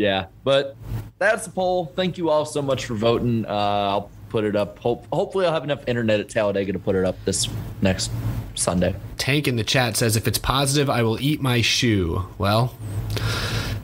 Yeah, 0.00 0.28
but 0.44 0.76
that's 1.18 1.44
the 1.44 1.50
poll. 1.52 1.84
Thank 1.94 2.16
you 2.16 2.30
all 2.30 2.46
so 2.46 2.62
much 2.62 2.86
for 2.86 2.94
voting. 2.94 3.44
Uh, 3.44 3.50
I'll 3.50 4.10
put 4.30 4.44
it 4.44 4.56
up. 4.56 4.78
Hope, 4.78 5.06
hopefully, 5.12 5.44
I'll 5.44 5.52
have 5.52 5.62
enough 5.62 5.84
internet 5.86 6.20
at 6.20 6.30
Talladega 6.30 6.72
to 6.72 6.78
put 6.78 6.96
it 6.96 7.04
up 7.04 7.22
this 7.26 7.50
next 7.82 8.10
Sunday. 8.54 8.94
Tank 9.18 9.46
in 9.46 9.56
the 9.56 9.62
chat 9.62 9.98
says 9.98 10.16
if 10.16 10.26
it's 10.26 10.38
positive, 10.38 10.88
I 10.88 11.02
will 11.02 11.20
eat 11.20 11.42
my 11.42 11.60
shoe. 11.60 12.26
Well, 12.38 12.74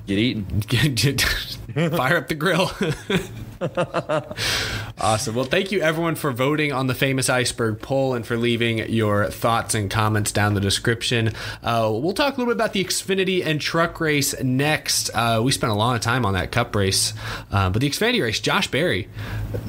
Get 0.06 0.16
eaten. 0.16 0.62
fire 1.90 2.16
up 2.16 2.28
the 2.28 2.34
grill. 2.34 2.70
awesome. 5.00 5.34
Well, 5.34 5.44
thank 5.44 5.72
you 5.72 5.80
everyone 5.80 6.14
for 6.14 6.32
voting 6.32 6.72
on 6.72 6.86
the 6.86 6.94
famous 6.94 7.30
iceberg 7.30 7.80
poll 7.80 8.14
and 8.14 8.26
for 8.26 8.36
leaving 8.36 8.78
your 8.90 9.30
thoughts 9.30 9.74
and 9.74 9.90
comments 9.90 10.32
down 10.32 10.54
the 10.54 10.60
description. 10.60 11.32
Uh, 11.62 11.90
we'll 11.92 12.12
talk 12.12 12.36
a 12.36 12.38
little 12.38 12.52
bit 12.52 12.56
about 12.56 12.72
the 12.72 12.84
Xfinity 12.84 13.44
and 13.44 13.60
truck 13.60 14.00
race 14.00 14.38
next. 14.42 15.10
Uh, 15.14 15.40
we 15.42 15.52
spent 15.52 15.72
a 15.72 15.76
lot 15.76 15.96
of 15.96 16.02
time 16.02 16.26
on 16.26 16.34
that 16.34 16.52
Cup 16.52 16.74
race, 16.74 17.14
uh, 17.50 17.70
but 17.70 17.80
the 17.80 17.88
Xfinity 17.88 18.22
race, 18.22 18.40
Josh 18.40 18.70
Berry, 18.70 19.08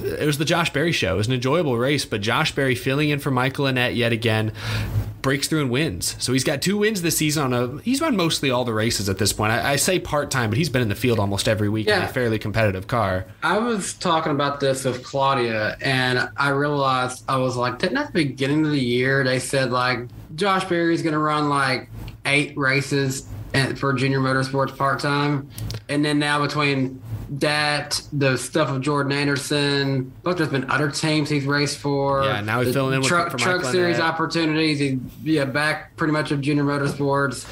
it 0.03 0.25
was 0.25 0.37
the 0.37 0.45
Josh 0.45 0.73
Berry 0.73 0.91
show. 0.91 1.15
It 1.15 1.17
was 1.17 1.27
an 1.27 1.33
enjoyable 1.33 1.77
race, 1.77 2.05
but 2.05 2.21
Josh 2.21 2.53
Berry 2.53 2.75
filling 2.75 3.09
in 3.09 3.19
for 3.19 3.31
Michael 3.31 3.65
Annett 3.65 3.95
yet 3.95 4.11
again 4.11 4.51
breaks 5.27 5.49
through 5.49 5.59
and 5.59 5.69
wins. 5.69 6.15
So 6.19 6.31
he's 6.31 6.45
got 6.45 6.61
two 6.61 6.77
wins 6.77 7.01
this 7.01 7.17
season 7.17 7.43
on 7.43 7.53
a. 7.53 7.81
He's 7.81 7.99
run 7.99 8.15
mostly 8.15 8.49
all 8.49 8.63
the 8.63 8.73
races 8.73 9.09
at 9.09 9.17
this 9.17 9.33
point. 9.33 9.51
I, 9.51 9.73
I 9.73 9.75
say 9.75 9.99
part 9.99 10.31
time, 10.31 10.49
but 10.49 10.57
he's 10.57 10.69
been 10.69 10.81
in 10.81 10.87
the 10.87 10.95
field 10.95 11.19
almost 11.19 11.49
every 11.49 11.67
week 11.67 11.87
in 11.87 12.01
a 12.01 12.07
fairly 12.07 12.39
competitive 12.39 12.87
car. 12.87 13.25
I 13.43 13.57
was 13.57 13.91
talking 13.95 14.31
about 14.31 14.61
this 14.61 14.85
with 14.85 15.03
Claudia, 15.03 15.75
and 15.81 16.29
I 16.37 16.51
realized 16.51 17.25
I 17.27 17.35
was 17.39 17.57
like, 17.57 17.77
didn't 17.77 17.97
at 17.97 18.07
the 18.07 18.13
beginning 18.13 18.65
of 18.65 18.71
the 18.71 18.79
year 18.79 19.25
they 19.25 19.39
said 19.39 19.69
like 19.69 19.99
Josh 20.35 20.63
Berry's 20.63 21.01
going 21.01 21.11
to 21.11 21.19
run 21.19 21.49
like 21.49 21.89
eight 22.25 22.57
races 22.57 23.27
and- 23.53 23.77
for 23.77 23.91
Junior 23.91 24.21
Motorsports 24.21 24.77
part 24.77 25.01
time, 25.01 25.49
and 25.89 26.05
then 26.05 26.19
now 26.19 26.41
between 26.41 27.01
that, 27.29 28.01
the 28.13 28.37
stuff 28.37 28.69
of 28.69 28.81
Jordan 28.81 29.11
Anderson, 29.11 30.11
but 30.23 30.37
there's 30.37 30.49
been 30.49 30.69
other 30.69 30.89
teams 30.89 31.29
he's 31.29 31.45
raced 31.45 31.77
for. 31.77 32.23
Yeah, 32.23 32.41
now 32.41 32.61
he's 32.61 32.73
filling 32.73 32.93
in 32.93 32.99
with- 33.01 33.09
truck 33.09 33.37
truck 33.37 33.63
series 33.65 33.99
opportunities. 33.99 34.79
He's 34.79 34.99
yeah 35.23 35.45
back 35.45 35.95
pretty 35.97 36.13
much 36.13 36.31
of 36.31 36.41
Junior 36.41 36.63
Motorsports. 36.63 37.45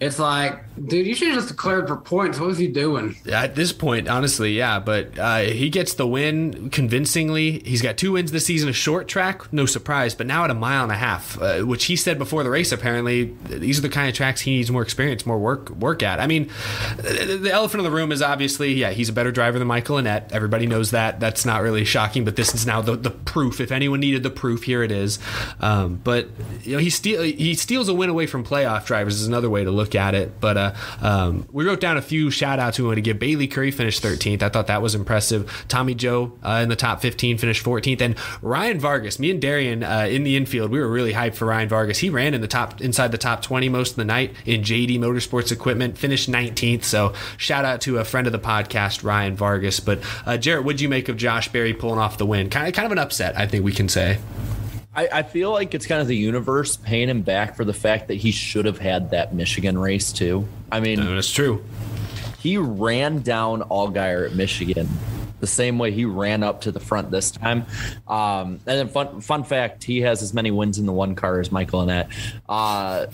It's 0.00 0.18
like, 0.18 0.64
dude, 0.86 1.06
you 1.06 1.14
should 1.14 1.28
have 1.28 1.36
just 1.36 1.48
declared 1.48 1.86
for 1.86 1.96
points. 1.96 2.40
What 2.40 2.46
was 2.46 2.56
he 2.56 2.68
doing? 2.68 3.16
At 3.30 3.54
this 3.54 3.70
point, 3.70 4.08
honestly, 4.08 4.56
yeah, 4.56 4.78
but 4.80 5.18
uh, 5.18 5.40
he 5.40 5.68
gets 5.68 5.92
the 5.92 6.06
win 6.06 6.70
convincingly. 6.70 7.58
He's 7.60 7.82
got 7.82 7.98
two 7.98 8.12
wins 8.12 8.32
this 8.32 8.46
season, 8.46 8.70
a 8.70 8.72
short 8.72 9.08
track, 9.08 9.52
no 9.52 9.66
surprise, 9.66 10.14
but 10.14 10.26
now 10.26 10.44
at 10.44 10.50
a 10.50 10.54
mile 10.54 10.84
and 10.84 10.92
a 10.92 10.96
half, 10.96 11.38
uh, 11.40 11.60
which 11.60 11.84
he 11.84 11.96
said 11.96 12.18
before 12.18 12.42
the 12.42 12.48
race. 12.48 12.72
Apparently, 12.72 13.36
these 13.44 13.78
are 13.78 13.82
the 13.82 13.90
kind 13.90 14.08
of 14.08 14.14
tracks 14.14 14.40
he 14.40 14.52
needs 14.52 14.70
more 14.70 14.82
experience, 14.82 15.26
more 15.26 15.38
work 15.38 15.68
work 15.70 16.02
at. 16.02 16.18
I 16.18 16.26
mean, 16.26 16.50
the 16.96 17.38
the 17.42 17.52
elephant 17.52 17.80
in 17.80 17.84
the 17.84 17.94
room 17.94 18.10
is 18.10 18.22
obviously, 18.22 18.72
yeah, 18.72 18.90
he's 18.92 19.09
a 19.10 19.12
better 19.12 19.30
driver 19.30 19.58
than 19.58 19.68
Michael 19.68 19.96
Annett. 19.96 20.32
Everybody 20.32 20.66
knows 20.66 20.92
that. 20.92 21.20
That's 21.20 21.44
not 21.44 21.62
really 21.62 21.84
shocking, 21.84 22.24
but 22.24 22.36
this 22.36 22.54
is 22.54 22.66
now 22.66 22.80
the, 22.80 22.96
the 22.96 23.10
proof. 23.10 23.60
If 23.60 23.72
anyone 23.72 24.00
needed 24.00 24.22
the 24.22 24.30
proof, 24.30 24.62
here 24.62 24.82
it 24.82 24.90
is. 24.90 25.18
Um, 25.60 26.00
but 26.02 26.28
you 26.62 26.72
know, 26.72 26.78
he 26.78 26.90
steal 26.90 27.22
he 27.22 27.54
steals 27.54 27.88
a 27.88 27.94
win 27.94 28.08
away 28.08 28.26
from 28.26 28.44
playoff 28.44 28.86
drivers 28.86 29.20
is 29.20 29.26
another 29.26 29.50
way 29.50 29.64
to 29.64 29.70
look 29.70 29.94
at 29.94 30.14
it. 30.14 30.40
But 30.40 30.56
uh, 30.56 30.74
um, 31.02 31.46
we 31.52 31.66
wrote 31.66 31.80
down 31.80 31.96
a 31.96 32.02
few 32.02 32.30
shout 32.30 32.58
outs 32.58 32.78
we 32.78 32.86
want 32.86 32.96
to 32.96 33.02
give. 33.02 33.18
Bayley 33.18 33.48
Currey 33.48 33.72
finished 33.72 34.02
13th. 34.02 34.42
I 34.42 34.48
thought 34.48 34.68
that 34.68 34.82
was 34.82 34.94
impressive. 34.94 35.64
Tommy 35.68 35.94
Joe 35.94 36.32
uh, 36.42 36.60
in 36.62 36.68
the 36.68 36.76
top 36.76 37.02
15 37.02 37.38
finished 37.38 37.64
14th, 37.64 38.00
and 38.00 38.16
Ryan 38.40 38.80
Vargas. 38.80 39.18
Me 39.18 39.30
and 39.30 39.40
Darian 39.40 39.82
uh, 39.82 40.06
in 40.08 40.24
the 40.24 40.36
infield, 40.36 40.70
we 40.70 40.78
were 40.78 40.88
really 40.88 41.12
hyped 41.12 41.34
for 41.34 41.46
Ryan 41.46 41.68
Vargas. 41.68 41.98
He 41.98 42.10
ran 42.10 42.34
in 42.34 42.40
the 42.40 42.48
top 42.48 42.80
inside 42.80 43.12
the 43.12 43.18
top 43.18 43.42
20 43.42 43.68
most 43.68 43.90
of 43.90 43.96
the 43.96 44.04
night 44.04 44.34
in 44.46 44.62
JD 44.62 44.98
Motorsports 44.98 45.52
equipment. 45.52 45.98
Finished 45.98 46.30
19th. 46.30 46.84
So 46.84 47.12
shout 47.36 47.64
out 47.64 47.80
to 47.82 47.98
a 47.98 48.04
friend 48.04 48.26
of 48.26 48.32
the 48.32 48.38
podcast, 48.38 48.99
Ryan 49.02 49.36
Vargas. 49.36 49.80
But 49.80 50.00
uh, 50.26 50.36
Jarrett, 50.36 50.64
what'd 50.64 50.80
you 50.80 50.88
make 50.88 51.08
of 51.08 51.16
Josh 51.16 51.48
Berry 51.50 51.74
pulling 51.74 51.98
off 51.98 52.18
the 52.18 52.26
win? 52.26 52.50
Kind 52.50 52.68
of 52.68 52.74
kind 52.74 52.86
of 52.86 52.92
an 52.92 52.98
upset, 52.98 53.38
I 53.38 53.46
think 53.46 53.64
we 53.64 53.72
can 53.72 53.88
say. 53.88 54.18
I, 54.94 55.08
I 55.12 55.22
feel 55.22 55.52
like 55.52 55.72
it's 55.74 55.86
kind 55.86 56.00
of 56.00 56.08
the 56.08 56.16
universe 56.16 56.76
paying 56.76 57.08
him 57.08 57.22
back 57.22 57.54
for 57.56 57.64
the 57.64 57.72
fact 57.72 58.08
that 58.08 58.14
he 58.14 58.32
should 58.32 58.64
have 58.64 58.78
had 58.78 59.10
that 59.10 59.32
Michigan 59.34 59.78
race 59.78 60.12
too. 60.12 60.48
I 60.72 60.80
mean, 60.80 60.98
No, 60.98 61.14
that's 61.14 61.30
true. 61.30 61.64
he 62.40 62.56
ran 62.58 63.20
down 63.22 63.62
Allgaier 63.62 64.26
at 64.28 64.34
Michigan 64.34 64.88
the 65.38 65.46
same 65.46 65.78
way 65.78 65.90
he 65.90 66.04
ran 66.04 66.42
up 66.42 66.62
to 66.62 66.72
the 66.72 66.80
front 66.80 67.10
this 67.10 67.30
time. 67.30 67.64
Um, 68.08 68.60
and 68.66 68.78
then 68.78 68.88
fun 68.88 69.20
fun 69.22 69.44
fact, 69.44 69.84
he 69.84 70.00
has 70.02 70.22
as 70.22 70.34
many 70.34 70.50
wins 70.50 70.78
in 70.78 70.84
the 70.86 70.92
one 70.92 71.14
car 71.14 71.40
as 71.40 71.50
Michael 71.50 71.80
Annett. 71.86 72.08
Uh, 72.48 73.06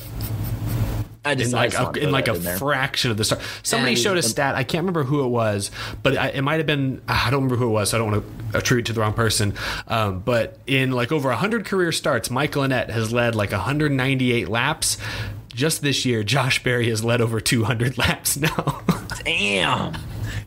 I 1.26 1.34
just, 1.34 1.52
in 1.52 1.56
like 1.56 1.74
a, 1.74 1.90
in 1.98 2.10
like 2.10 2.28
a 2.28 2.34
fraction 2.34 3.10
of 3.10 3.16
the 3.16 3.24
start. 3.24 3.42
Somebody 3.62 3.92
and, 3.92 4.00
showed 4.00 4.16
a 4.16 4.22
stat. 4.22 4.54
I 4.54 4.64
can't 4.64 4.82
remember 4.82 5.02
who 5.02 5.24
it 5.24 5.28
was, 5.28 5.70
but 6.02 6.14
it 6.14 6.42
might 6.42 6.58
have 6.58 6.66
been. 6.66 7.02
I 7.08 7.30
don't 7.30 7.44
remember 7.44 7.56
who 7.56 7.66
it 7.66 7.72
was. 7.72 7.90
So 7.90 7.96
I 7.96 7.98
don't 7.98 8.12
want 8.12 8.50
to 8.52 8.58
attribute 8.58 8.86
to 8.86 8.92
the 8.92 9.00
wrong 9.00 9.14
person. 9.14 9.54
Um, 9.88 10.20
but 10.20 10.58
in 10.66 10.92
like 10.92 11.10
over 11.10 11.28
100 11.28 11.64
career 11.64 11.90
starts, 11.92 12.30
Michael 12.30 12.62
Annett 12.62 12.90
has 12.90 13.12
led 13.12 13.34
like 13.34 13.50
198 13.50 14.48
laps. 14.48 14.98
Just 15.48 15.82
this 15.82 16.04
year, 16.04 16.22
Josh 16.22 16.62
Berry 16.62 16.88
has 16.90 17.02
led 17.02 17.20
over 17.20 17.40
200 17.40 17.98
laps 17.98 18.36
now. 18.36 18.82
Damn. 19.24 19.96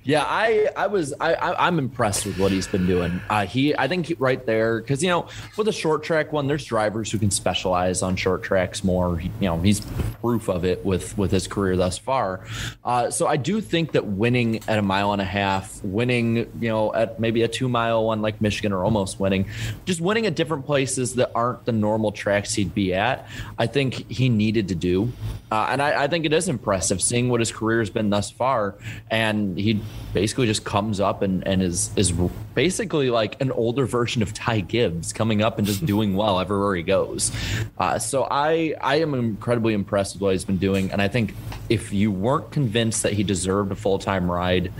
Yeah, 0.03 0.23
I 0.25 0.67
I 0.75 0.87
was 0.87 1.13
I, 1.19 1.33
I 1.33 1.49
am 1.67 1.79
I'm 1.79 1.79
impressed 1.79 2.25
with 2.25 2.39
what 2.39 2.51
he's 2.51 2.67
been 2.67 2.87
doing. 2.87 3.21
Uh, 3.29 3.45
he 3.45 3.77
I 3.77 3.87
think 3.87 4.11
right 4.17 4.43
there 4.45 4.81
because 4.81 5.03
you 5.03 5.09
know 5.09 5.27
with 5.55 5.67
a 5.67 5.71
short 5.71 6.03
track 6.03 6.33
one, 6.33 6.47
there's 6.47 6.65
drivers 6.65 7.11
who 7.11 7.19
can 7.19 7.31
specialize 7.31 8.01
on 8.01 8.15
short 8.15 8.43
tracks 8.43 8.83
more. 8.83 9.21
You 9.21 9.31
know, 9.41 9.59
he's 9.61 9.81
proof 10.21 10.49
of 10.49 10.65
it 10.65 10.83
with 10.83 11.17
with 11.17 11.31
his 11.31 11.47
career 11.47 11.77
thus 11.77 11.97
far. 11.97 12.45
Uh, 12.83 13.09
so 13.11 13.27
I 13.27 13.37
do 13.37 13.61
think 13.61 13.91
that 13.93 14.05
winning 14.05 14.61
at 14.67 14.79
a 14.79 14.81
mile 14.81 15.13
and 15.13 15.21
a 15.21 15.25
half, 15.25 15.83
winning 15.83 16.37
you 16.59 16.69
know 16.69 16.93
at 16.93 17.19
maybe 17.19 17.43
a 17.43 17.47
two 17.47 17.69
mile 17.69 18.05
one 18.05 18.21
like 18.21 18.41
Michigan 18.41 18.73
or 18.73 18.83
almost 18.83 19.19
winning, 19.19 19.45
just 19.85 20.01
winning 20.01 20.25
at 20.25 20.35
different 20.35 20.65
places 20.65 21.15
that 21.15 21.31
aren't 21.35 21.65
the 21.65 21.71
normal 21.71 22.11
tracks 22.11 22.53
he'd 22.55 22.73
be 22.73 22.93
at. 22.93 23.27
I 23.57 23.67
think 23.67 24.09
he 24.11 24.29
needed 24.29 24.69
to 24.69 24.75
do, 24.75 25.11
uh, 25.51 25.67
and 25.69 25.81
I, 25.81 26.03
I 26.03 26.07
think 26.07 26.25
it 26.25 26.33
is 26.33 26.49
impressive 26.49 27.01
seeing 27.01 27.29
what 27.29 27.39
his 27.39 27.51
career 27.51 27.79
has 27.79 27.89
been 27.89 28.09
thus 28.09 28.31
far, 28.31 28.75
and 29.09 29.57
he 29.57 29.78
basically 30.13 30.47
just 30.47 30.65
comes 30.65 30.99
up 30.99 31.21
and, 31.21 31.45
and 31.47 31.61
is 31.61 31.91
is 31.95 32.11
basically 32.55 33.09
like 33.09 33.39
an 33.41 33.51
older 33.51 33.85
version 33.85 34.21
of 34.21 34.33
Ty 34.33 34.61
Gibbs 34.61 35.13
coming 35.13 35.41
up 35.41 35.57
and 35.57 35.67
just 35.67 35.85
doing 35.93 36.15
well 36.15 36.39
everywhere 36.39 36.75
he 36.75 36.83
goes. 36.83 37.31
Uh, 37.77 37.99
so 37.99 38.27
I 38.29 38.75
I 38.81 38.97
am 38.97 39.13
incredibly 39.13 39.73
impressed 39.73 40.15
with 40.15 40.21
what 40.21 40.31
he's 40.31 40.45
been 40.45 40.57
doing, 40.57 40.91
and 40.91 41.01
I 41.01 41.07
think 41.07 41.35
if 41.69 41.93
you 41.93 42.11
weren't 42.11 42.51
convinced 42.51 43.03
that 43.03 43.13
he 43.13 43.23
deserved 43.23 43.71
a 43.71 43.75
full 43.75 43.99
time 43.99 44.29
ride, 44.29 44.71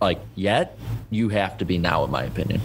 like 0.00 0.20
yet, 0.34 0.78
you 1.10 1.28
have 1.30 1.58
to 1.58 1.64
be 1.64 1.78
now, 1.78 2.04
in 2.04 2.10
my 2.10 2.24
opinion. 2.24 2.60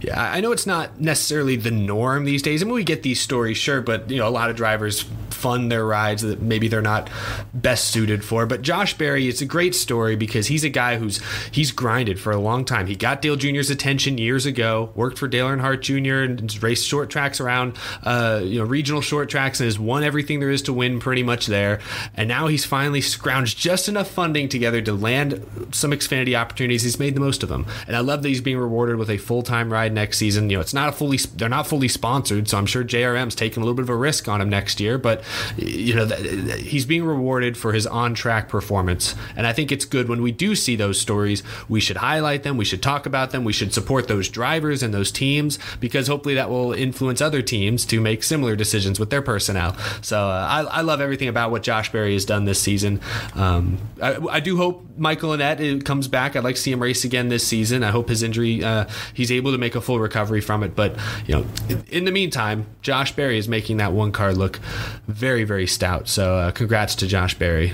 Yeah, 0.00 0.20
I 0.20 0.40
know 0.40 0.52
it's 0.52 0.66
not 0.66 1.00
necessarily 1.00 1.56
the 1.56 1.70
norm 1.70 2.24
these 2.24 2.42
days. 2.42 2.62
I 2.62 2.64
mean, 2.64 2.74
we 2.74 2.84
get 2.84 3.02
these 3.02 3.20
stories, 3.20 3.56
sure, 3.56 3.80
but 3.80 4.10
you 4.10 4.18
know, 4.18 4.26
a 4.26 4.30
lot 4.30 4.50
of 4.50 4.56
drivers 4.56 5.04
fund 5.42 5.72
their 5.72 5.84
rides 5.84 6.22
that 6.22 6.40
maybe 6.40 6.68
they're 6.68 6.80
not 6.80 7.10
best 7.52 7.86
suited 7.88 8.24
for. 8.24 8.46
But 8.46 8.62
Josh 8.62 8.96
Berry, 8.96 9.28
it's 9.28 9.40
a 9.40 9.46
great 9.46 9.74
story 9.74 10.14
because 10.14 10.46
he's 10.46 10.62
a 10.62 10.68
guy 10.68 10.96
who's 10.96 11.20
he's 11.50 11.72
grinded 11.72 12.20
for 12.20 12.30
a 12.30 12.38
long 12.38 12.64
time. 12.64 12.86
He 12.86 12.94
got 12.94 13.20
Dale 13.20 13.34
Jr.'s 13.34 13.68
attention 13.68 14.18
years 14.18 14.46
ago, 14.46 14.92
worked 14.94 15.18
for 15.18 15.26
Dale 15.26 15.48
Earnhardt 15.48 15.80
Jr. 15.80 16.30
and 16.30 16.62
raced 16.62 16.86
short 16.86 17.10
tracks 17.10 17.40
around, 17.40 17.76
uh, 18.04 18.40
you 18.44 18.60
know, 18.60 18.64
regional 18.64 19.00
short 19.00 19.28
tracks 19.28 19.58
and 19.58 19.66
has 19.66 19.78
won 19.78 20.04
everything 20.04 20.38
there 20.38 20.50
is 20.50 20.62
to 20.62 20.72
win 20.72 21.00
pretty 21.00 21.24
much 21.24 21.46
there. 21.46 21.80
And 22.16 22.28
now 22.28 22.46
he's 22.46 22.64
finally 22.64 23.00
scrounged 23.00 23.56
just 23.56 23.88
enough 23.88 24.08
funding 24.08 24.48
together 24.48 24.80
to 24.82 24.92
land 24.92 25.44
some 25.72 25.90
Xfinity 25.90 26.38
opportunities. 26.38 26.84
He's 26.84 27.00
made 27.00 27.16
the 27.16 27.20
most 27.20 27.42
of 27.42 27.48
them, 27.48 27.66
and 27.88 27.96
I 27.96 28.00
love 28.00 28.22
that 28.22 28.28
he's 28.28 28.40
being 28.40 28.58
rewarded 28.58 28.96
with 28.96 29.10
a 29.10 29.18
full 29.18 29.42
time 29.42 29.72
ride 29.72 29.92
next 29.92 30.18
season. 30.18 30.48
You 30.50 30.58
know, 30.58 30.60
it's 30.60 30.74
not 30.74 30.88
a 30.88 30.92
fully 30.92 31.18
they're 31.18 31.48
not 31.48 31.66
fully 31.66 31.88
sponsored, 31.88 32.48
so 32.48 32.58
I'm 32.58 32.66
sure 32.66 32.84
JRM's 32.84 33.34
taking 33.34 33.62
a 33.62 33.66
little 33.66 33.74
bit 33.74 33.82
of 33.82 33.90
a 33.90 33.96
risk 33.96 34.28
on 34.28 34.40
him 34.40 34.48
next 34.48 34.78
year, 34.78 34.98
but 34.98 35.22
you 35.56 35.94
know, 35.94 36.06
he's 36.06 36.86
being 36.86 37.04
rewarded 37.04 37.56
for 37.56 37.72
his 37.72 37.86
on 37.86 38.14
track 38.14 38.48
performance. 38.48 39.14
And 39.36 39.46
I 39.46 39.52
think 39.52 39.72
it's 39.72 39.84
good 39.84 40.08
when 40.08 40.22
we 40.22 40.32
do 40.32 40.54
see 40.54 40.76
those 40.76 41.00
stories, 41.00 41.42
we 41.68 41.80
should 41.80 41.98
highlight 41.98 42.42
them, 42.42 42.56
we 42.56 42.64
should 42.64 42.82
talk 42.82 43.06
about 43.06 43.30
them, 43.30 43.44
we 43.44 43.52
should 43.52 43.72
support 43.72 44.08
those 44.08 44.28
drivers 44.28 44.82
and 44.82 44.92
those 44.92 45.10
teams 45.10 45.58
because 45.80 46.08
hopefully 46.08 46.34
that 46.34 46.50
will 46.50 46.72
influence 46.72 47.20
other 47.20 47.42
teams 47.42 47.84
to 47.86 48.00
make 48.00 48.22
similar 48.22 48.56
decisions 48.56 48.98
with 48.98 49.10
their 49.10 49.22
personnel. 49.22 49.76
So 50.00 50.18
uh, 50.18 50.46
I, 50.48 50.78
I, 50.78 50.80
love 50.82 51.00
everything 51.00 51.28
about 51.28 51.50
what 51.50 51.62
Josh 51.62 51.92
Berry 51.92 52.12
has 52.14 52.24
done 52.24 52.44
this 52.44 52.60
season. 52.60 53.00
Um, 53.34 53.78
I, 54.00 54.16
I, 54.30 54.40
do 54.40 54.56
hope 54.56 54.86
Michael 54.96 55.30
Annett 55.30 55.80
uh, 55.80 55.82
comes 55.82 56.08
back. 56.08 56.36
I'd 56.36 56.44
like 56.44 56.56
to 56.56 56.60
see 56.60 56.72
him 56.72 56.82
race 56.82 57.04
again 57.04 57.28
this 57.28 57.46
season. 57.46 57.82
I 57.82 57.90
hope 57.90 58.08
his 58.08 58.22
injury, 58.22 58.62
uh, 58.64 58.86
he's 59.14 59.30
able 59.30 59.52
to 59.52 59.58
make 59.58 59.74
a 59.74 59.80
full 59.80 60.00
recovery 60.00 60.40
from 60.40 60.62
it. 60.62 60.74
But, 60.74 60.96
you 61.26 61.34
know, 61.34 61.46
in 61.90 62.04
the 62.04 62.12
meantime, 62.12 62.66
Josh 62.82 63.12
Berry 63.12 63.38
is 63.38 63.48
making 63.48 63.78
that 63.78 63.92
one 63.92 64.12
car 64.12 64.32
look 64.32 64.60
very, 65.22 65.44
very 65.44 65.68
stout. 65.68 66.08
So 66.08 66.34
uh, 66.34 66.50
congrats 66.50 66.96
to 66.96 67.06
Josh 67.06 67.38
Berry. 67.38 67.72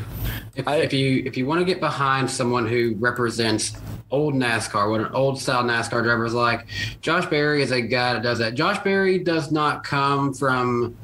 If, 0.55 0.69
if 0.69 0.93
you 0.93 1.23
if 1.25 1.35
you 1.39 1.47
want 1.47 1.61
to 1.61 1.65
get 1.65 1.81
behind 1.81 2.31
someone 2.31 2.67
who 2.67 2.95
represents 2.99 3.73
old 4.11 4.35
NASCAR, 4.35 4.91
what 4.91 5.01
an 5.01 5.07
old 5.15 5.41
style 5.41 5.65
NASCAR 5.65 6.03
driver 6.03 6.27
is 6.27 6.35
like, 6.35 6.67
Josh 7.01 7.25
Berry 7.25 7.63
is 7.63 7.71
a 7.71 7.81
guy 7.81 8.13
that 8.13 8.23
does 8.23 8.39
that. 8.41 8.53
Josh 8.53 8.79
Berry 8.85 9.19
does 9.19 9.51
not 9.51 9.83
come 9.83 10.35
from 10.35 10.95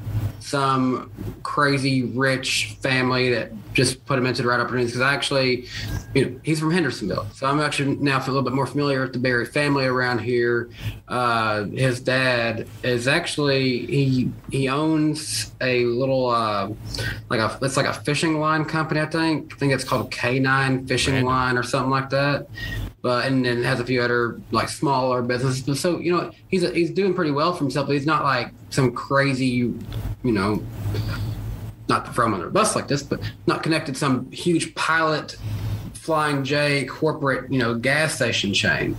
some 0.40 1.10
crazy 1.42 2.02
rich 2.02 2.76
family 2.82 3.30
that 3.30 3.50
just 3.74 4.04
put 4.06 4.18
him 4.18 4.26
into 4.26 4.42
the 4.42 4.48
right 4.48 4.60
opportunities. 4.60 4.92
Because 4.92 5.02
actually, 5.02 5.66
you 6.14 6.24
know, 6.24 6.40
he's 6.42 6.60
from 6.60 6.70
Hendersonville, 6.70 7.26
so 7.34 7.46
I'm 7.46 7.60
actually 7.60 7.96
now 7.96 8.18
a 8.18 8.26
little 8.26 8.42
bit 8.42 8.54
more 8.54 8.66
familiar 8.66 9.02
with 9.02 9.12
the 9.12 9.18
Berry 9.18 9.44
family 9.44 9.84
around 9.84 10.20
here. 10.20 10.70
Uh, 11.08 11.64
his 11.64 12.00
dad 12.00 12.66
is 12.82 13.06
actually 13.06 13.86
he 13.86 14.32
he 14.50 14.68
owns 14.68 15.52
a 15.60 15.84
little 15.84 16.28
uh, 16.28 16.70
like 17.28 17.40
a 17.40 17.58
it's 17.62 17.76
like 17.76 17.86
a 17.86 17.92
fishing 17.92 18.40
line 18.40 18.64
company. 18.64 19.00
I 19.00 19.06
think 19.06 19.52
I 19.52 19.56
think 19.56 19.72
it's 19.72 19.84
called 19.84 20.10
K9 20.10 20.88
Fishing 20.88 21.14
Random. 21.14 21.32
Line 21.34 21.58
or 21.58 21.62
something 21.62 21.90
like 21.90 22.10
that 22.10 22.46
but 23.04 23.26
and 23.26 23.44
then 23.44 23.62
has 23.62 23.80
a 23.80 23.84
few 23.84 24.00
other 24.00 24.40
like 24.50 24.66
smaller 24.66 25.20
businesses. 25.20 25.78
So 25.78 25.98
you 25.98 26.10
know, 26.10 26.30
he's 26.48 26.62
he's 26.70 26.90
doing 26.90 27.12
pretty 27.12 27.32
well 27.32 27.52
for 27.52 27.62
himself. 27.62 27.86
But 27.86 27.92
he's 27.96 28.06
not 28.06 28.24
like 28.24 28.50
some 28.70 28.92
crazy, 28.92 29.44
you 29.44 29.78
know, 30.22 30.64
not 31.88 32.06
to 32.06 32.12
throw 32.12 32.32
under 32.32 32.50
bus 32.50 32.74
like 32.74 32.88
this, 32.88 33.02
but 33.02 33.20
not 33.46 33.62
connected 33.62 33.96
some 33.96 34.30
huge 34.30 34.74
pilot 34.74 35.36
flying 35.92 36.44
J 36.44 36.84
corporate, 36.84 37.50
you 37.52 37.58
know, 37.58 37.74
gas 37.74 38.14
station 38.14 38.52
chain. 38.52 38.96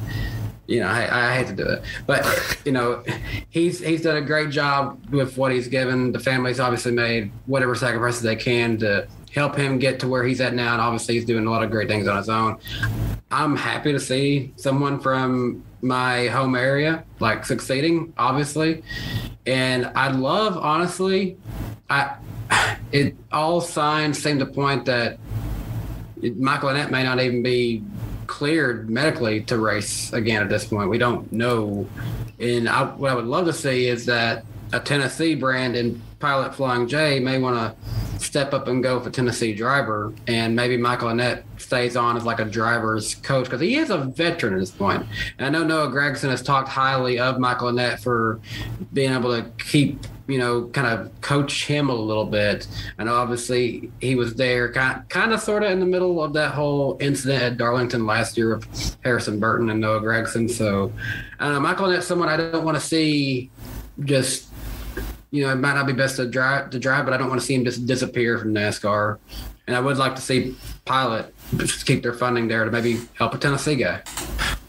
You 0.67 0.79
know, 0.79 0.87
I, 0.87 1.31
I 1.31 1.35
hate 1.35 1.47
to 1.47 1.53
do 1.53 1.63
it, 1.63 1.83
but 2.07 2.25
you 2.65 2.71
know, 2.71 3.03
he's 3.49 3.79
he's 3.79 4.01
done 4.01 4.17
a 4.17 4.21
great 4.21 4.49
job 4.49 4.99
with 5.11 5.37
what 5.37 5.51
he's 5.51 5.67
given. 5.67 6.11
The 6.11 6.19
family's 6.19 6.59
obviously 6.59 6.91
made 6.91 7.31
whatever 7.45 7.75
sacrifices 7.75 8.23
they 8.23 8.35
can 8.35 8.77
to 8.79 9.07
help 9.31 9.55
him 9.55 9.77
get 9.77 9.99
to 9.99 10.07
where 10.07 10.23
he's 10.23 10.41
at 10.41 10.55
now. 10.55 10.73
And 10.73 10.81
obviously, 10.81 11.15
he's 11.15 11.25
doing 11.25 11.45
a 11.45 11.51
lot 11.51 11.63
of 11.63 11.69
great 11.69 11.87
things 11.87 12.07
on 12.07 12.17
his 12.17 12.29
own. 12.29 12.57
I'm 13.29 13.55
happy 13.55 13.91
to 13.91 13.99
see 13.99 14.53
someone 14.55 14.99
from 14.99 15.63
my 15.81 16.27
home 16.27 16.55
area 16.55 17.03
like 17.19 17.45
succeeding, 17.45 18.13
obviously. 18.17 18.83
And 19.45 19.91
I 19.95 20.09
love, 20.09 20.57
honestly, 20.57 21.37
I 21.89 22.17
it 22.91 23.15
all 23.31 23.61
signs 23.61 24.21
seem 24.21 24.39
to 24.39 24.45
point 24.45 24.85
that 24.85 25.19
Michael 26.21 26.69
Annett 26.69 26.91
may 26.91 27.03
not 27.03 27.19
even 27.19 27.43
be 27.43 27.83
cleared 28.27 28.89
medically 28.89 29.41
to 29.41 29.57
race 29.57 30.11
again 30.13 30.41
at 30.41 30.49
this 30.49 30.65
point. 30.65 30.89
We 30.89 30.97
don't 30.97 31.31
know. 31.31 31.87
And 32.39 32.67
I, 32.67 32.83
what 32.83 33.11
I 33.11 33.15
would 33.15 33.25
love 33.25 33.45
to 33.45 33.53
see 33.53 33.87
is 33.87 34.05
that 34.05 34.45
a 34.73 34.79
Tennessee 34.79 35.35
brand 35.35 35.75
and 35.75 36.01
Pilot 36.19 36.55
Flying 36.55 36.87
J 36.87 37.19
may 37.19 37.37
want 37.37 37.55
to 37.55 38.19
step 38.19 38.53
up 38.53 38.67
and 38.67 38.81
go 38.81 38.99
for 38.99 39.09
Tennessee 39.09 39.53
driver, 39.53 40.13
and 40.27 40.55
maybe 40.55 40.77
Michael 40.77 41.09
Annett 41.09 41.43
stays 41.57 41.95
on 41.95 42.17
as 42.17 42.25
like 42.25 42.39
a 42.39 42.45
driver's 42.45 43.15
coach 43.15 43.45
because 43.45 43.61
he 43.61 43.75
is 43.75 43.89
a 43.89 43.97
veteran 43.97 44.53
at 44.53 44.59
this 44.59 44.71
point. 44.71 45.05
And 45.37 45.47
I 45.47 45.49
know 45.59 45.65
Noah 45.65 45.89
Gragson 45.89 46.29
has 46.29 46.41
talked 46.41 46.69
highly 46.69 47.19
of 47.19 47.39
Michael 47.39 47.71
Annett 47.71 47.99
for 47.99 48.39
being 48.93 49.13
able 49.13 49.35
to 49.35 49.49
keep 49.63 50.05
you 50.27 50.37
know, 50.39 50.67
kind 50.67 50.87
of 50.87 51.21
coach 51.21 51.65
him 51.65 51.89
a 51.89 51.95
little 51.95 52.25
bit. 52.25 52.67
And 52.97 53.09
obviously, 53.09 53.91
he 54.01 54.15
was 54.15 54.35
there, 54.35 54.71
kind, 54.71 55.07
kind 55.09 55.33
of, 55.33 55.39
sort 55.39 55.63
of, 55.63 55.71
in 55.71 55.79
the 55.79 55.85
middle 55.85 56.23
of 56.23 56.33
that 56.33 56.53
whole 56.53 56.97
incident 56.99 57.43
at 57.43 57.57
Darlington 57.57 58.05
last 58.05 58.37
year 58.37 58.53
of 58.53 58.67
Harrison 59.03 59.39
Burton 59.39 59.69
and 59.69 59.79
Noah 59.79 60.01
Gragson. 60.01 60.49
So, 60.49 60.91
uh, 61.39 61.59
Michael 61.59 61.87
Annett's 61.87 62.07
someone 62.07 62.29
I 62.29 62.37
don't 62.37 62.63
want 62.63 62.75
to 62.75 62.83
see 62.83 63.49
just 64.03 64.49
you 65.31 65.43
know, 65.43 65.51
it 65.51 65.55
might 65.55 65.73
not 65.73 65.85
be 65.85 65.91
best 65.91 66.15
to 66.15 66.27
drive 66.27 66.69
to 66.69 66.79
drive, 66.79 67.03
but 67.03 67.13
I 67.13 67.17
don't 67.17 67.27
want 67.27 67.41
to 67.41 67.45
see 67.45 67.55
him 67.55 67.65
just 67.65 67.85
disappear 67.85 68.37
from 68.37 68.53
NASCAR. 68.53 69.19
And 69.67 69.75
I 69.75 69.81
would 69.81 69.97
like 69.97 70.15
to 70.15 70.21
see 70.21 70.55
Pilot 70.85 71.33
just 71.57 71.85
keep 71.85 72.03
their 72.03 72.13
funding 72.13 72.47
there 72.47 72.63
to 72.63 72.71
maybe 72.71 73.01
help 73.15 73.33
a 73.33 73.37
Tennessee 73.37 73.75
guy. 73.75 74.01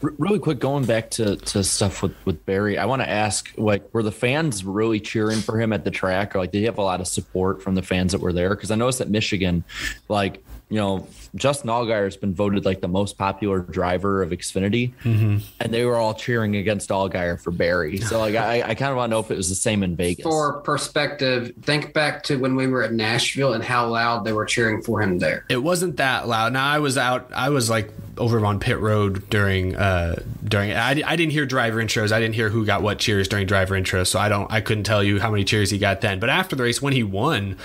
Really 0.03 0.39
quick, 0.39 0.59
going 0.59 0.85
back 0.85 1.11
to, 1.13 1.37
to 1.37 1.65
stuff 1.65 2.03
with, 2.03 2.15
with 2.27 2.45
Berry, 2.45 2.77
I 2.77 2.85
want 2.85 3.01
to 3.03 3.09
ask, 3.09 3.51
like, 3.57 3.93
were 3.95 4.03
the 4.03 4.13
fans 4.13 4.65
really 4.65 5.01
cheering 5.01 5.41
for 5.41 5.59
him 5.59 5.73
at 5.73 5.85
the 5.85 5.91
track? 5.91 6.37
Or, 6.37 6.39
like, 6.39 6.53
did 6.53 6.59
he 6.59 6.65
have 6.65 6.79
a 6.79 6.83
lot 6.83 7.01
of 7.01 7.09
support 7.09 7.63
from 7.63 7.75
the 7.75 7.83
fans 7.83 8.13
that 8.13 8.21
were 8.21 8.33
there? 8.33 8.51
Because 8.51 8.71
I 8.71 8.75
noticed 8.75 8.99
that 8.99 9.09
Michigan, 9.09 9.65
like, 10.09 10.45
you 10.69 10.77
know, 10.77 11.09
Justin 11.37 11.71
Allgaier 11.71 12.05
has 12.05 12.17
been 12.17 12.35
voted 12.35 12.65
like 12.65 12.81
the 12.81 12.89
most 12.89 13.17
popular 13.19 13.61
driver 13.61 14.23
of 14.23 14.31
Xfinity, 14.31 14.93
Mm-hmm. 15.05 15.39
and 15.61 15.73
they 15.75 15.85
were 15.85 15.97
all 15.97 16.15
cheering 16.15 16.57
against 16.57 16.89
Allgaier 16.91 17.41
for 17.41 17.51
Berry. 17.51 17.99
So 17.99 18.19
like, 18.19 18.35
I, 18.35 18.63
I 18.63 18.75
kind 18.75 18.91
of 18.91 18.97
want 18.97 19.11
to 19.11 19.15
know 19.15 19.21
if 19.21 19.31
it 19.31 19.37
was 19.37 19.49
the 19.49 19.55
same 19.55 19.83
in 19.83 19.95
Vegas. 19.97 20.23
For 20.25 20.61
perspective, 20.63 21.53
think 21.63 21.93
back 21.93 22.23
to 22.25 22.37
when 22.37 22.57
we 22.57 22.67
were 22.67 22.83
at 22.83 22.93
Nashville 22.93 23.53
and 23.53 23.63
how 23.63 23.89
loud 23.89 24.25
they 24.25 24.33
were 24.33 24.45
cheering 24.47 24.83
for 24.83 25.01
him 25.03 25.19
there. 25.19 25.45
It 25.49 25.59
wasn't 25.63 25.99
that 25.99 26.27
loud. 26.29 26.53
Now 26.53 26.67
I 26.67 26.79
was 26.79 26.97
out. 26.99 27.31
I 27.35 27.51
was 27.51 27.69
like 27.71 27.91
over 28.19 28.45
on 28.47 28.59
pit 28.59 28.79
road 28.81 29.29
during 29.29 29.77
uh 29.77 30.17
during. 30.45 30.73
I, 30.73 30.91
I 31.05 31.17
didn't 31.17 31.33
hear 31.33 31.45
driver 31.45 31.83
intros. 31.83 32.13
I 32.13 32.21
didn't 32.21 32.35
hear 32.35 32.49
who 32.49 32.65
got 32.65 32.83
what 32.83 32.99
cheers 32.99 33.29
during 33.29 33.47
driver 33.47 33.75
intros. 33.79 34.07
So 34.07 34.19
I 34.19 34.29
don't. 34.29 34.51
I 34.51 34.61
couldn't 34.61 34.85
tell 34.85 35.03
you 35.05 35.21
how 35.21 35.31
many 35.31 35.45
cheers 35.45 35.71
he 35.71 35.79
got 35.79 36.01
then. 36.01 36.19
But 36.19 36.31
after 36.31 36.57
the 36.57 36.63
race, 36.63 36.81
when 36.81 36.93
he 36.95 37.03
won. 37.03 37.57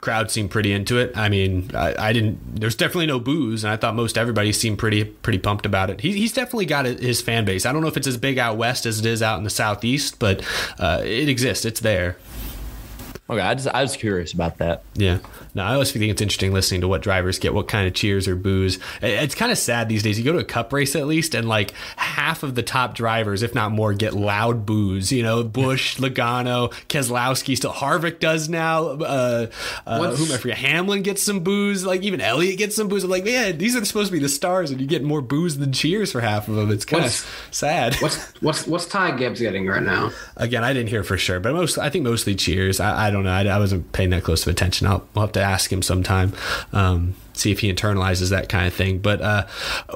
Crowd 0.00 0.30
seemed 0.30 0.50
pretty 0.50 0.72
into 0.72 0.98
it. 0.98 1.16
I 1.16 1.28
mean, 1.28 1.70
I, 1.74 1.94
I 1.98 2.12
didn't. 2.12 2.60
There's 2.60 2.76
definitely 2.76 3.06
no 3.06 3.18
booze, 3.18 3.64
and 3.64 3.72
I 3.72 3.76
thought 3.76 3.96
most 3.96 4.16
everybody 4.16 4.52
seemed 4.52 4.78
pretty 4.78 5.04
pretty 5.04 5.40
pumped 5.40 5.66
about 5.66 5.90
it. 5.90 6.00
He, 6.00 6.12
he's 6.12 6.32
definitely 6.32 6.66
got 6.66 6.84
his 6.84 7.20
fan 7.20 7.44
base. 7.44 7.66
I 7.66 7.72
don't 7.72 7.82
know 7.82 7.88
if 7.88 7.96
it's 7.96 8.06
as 8.06 8.16
big 8.16 8.38
out 8.38 8.56
west 8.56 8.86
as 8.86 9.00
it 9.00 9.06
is 9.06 9.22
out 9.22 9.38
in 9.38 9.44
the 9.44 9.50
southeast, 9.50 10.20
but 10.20 10.44
uh, 10.78 11.02
it 11.04 11.28
exists. 11.28 11.64
It's 11.64 11.80
there. 11.80 12.16
Okay, 13.30 13.42
I 13.42 13.54
just 13.54 13.68
I 13.68 13.82
was 13.82 13.94
curious 13.94 14.32
about 14.32 14.56
that. 14.58 14.82
Yeah. 14.94 15.18
No, 15.54 15.62
I 15.62 15.74
always 15.74 15.92
think 15.92 16.04
it's 16.04 16.22
interesting 16.22 16.52
listening 16.54 16.80
to 16.80 16.88
what 16.88 17.02
drivers 17.02 17.38
get, 17.38 17.52
what 17.52 17.68
kind 17.68 17.86
of 17.86 17.92
cheers 17.92 18.26
or 18.26 18.34
boos. 18.34 18.78
It's 19.02 19.34
kind 19.34 19.52
of 19.52 19.58
sad 19.58 19.88
these 19.90 20.02
days. 20.02 20.18
You 20.18 20.24
go 20.24 20.32
to 20.32 20.38
a 20.38 20.44
cup 20.44 20.72
race 20.72 20.96
at 20.96 21.06
least, 21.06 21.34
and 21.34 21.46
like 21.46 21.72
half 21.96 22.42
of 22.42 22.54
the 22.54 22.62
top 22.62 22.94
drivers, 22.94 23.42
if 23.42 23.54
not 23.54 23.70
more, 23.72 23.92
get 23.92 24.14
loud 24.14 24.64
boos. 24.64 25.12
You 25.12 25.22
know, 25.22 25.44
Busch, 25.44 25.96
Logano, 25.98 26.72
Keselowski, 26.88 27.54
still 27.54 27.72
Harvick 27.72 28.18
does 28.18 28.48
now. 28.48 28.84
Uh, 28.88 29.46
uh, 29.86 30.14
who 30.14 30.24
am 30.24 30.32
I 30.32 30.36
forget? 30.38 30.58
Hamlin 30.58 31.02
gets 31.02 31.22
some 31.22 31.40
boos. 31.40 31.84
Like 31.84 32.02
even 32.02 32.22
Elliott 32.22 32.56
gets 32.56 32.76
some 32.76 32.88
boos. 32.88 33.04
I'm 33.04 33.10
like, 33.10 33.24
man, 33.24 33.58
these 33.58 33.76
are 33.76 33.84
supposed 33.84 34.08
to 34.08 34.12
be 34.12 34.20
the 34.20 34.28
stars, 34.30 34.70
and 34.70 34.80
you 34.80 34.86
get 34.86 35.02
more 35.02 35.20
boos 35.20 35.58
than 35.58 35.72
cheers 35.72 36.12
for 36.12 36.22
half 36.22 36.48
of 36.48 36.54
them. 36.54 36.70
It's 36.70 36.86
kind 36.86 37.04
of 37.04 37.48
sad. 37.50 37.94
What's 37.96 38.16
what's 38.40 38.66
what's 38.66 38.86
Ty 38.86 39.16
Gibbs 39.18 39.40
getting 39.40 39.66
right 39.66 39.82
now? 39.82 40.12
Again, 40.36 40.64
I 40.64 40.72
didn't 40.72 40.88
hear 40.88 41.04
for 41.04 41.18
sure, 41.18 41.40
but 41.40 41.52
most 41.52 41.76
I 41.76 41.90
think 41.90 42.04
mostly 42.04 42.34
cheers. 42.34 42.80
I, 42.80 43.08
I 43.08 43.10
don't 43.10 43.17
know. 43.24 43.32
I, 43.32 43.44
I, 43.44 43.58
wasn't 43.58 43.92
paying 43.92 44.10
that 44.10 44.24
close 44.24 44.46
of 44.46 44.50
attention. 44.50 44.86
I'll, 44.86 45.06
we'll 45.14 45.22
have 45.22 45.32
to 45.32 45.42
ask 45.42 45.72
him 45.72 45.82
sometime. 45.82 46.32
Um, 46.72 47.14
see 47.38 47.52
if 47.52 47.60
he 47.60 47.72
internalizes 47.72 48.30
that 48.30 48.48
kind 48.48 48.66
of 48.66 48.74
thing. 48.74 48.98
But 48.98 49.20
uh, 49.20 49.46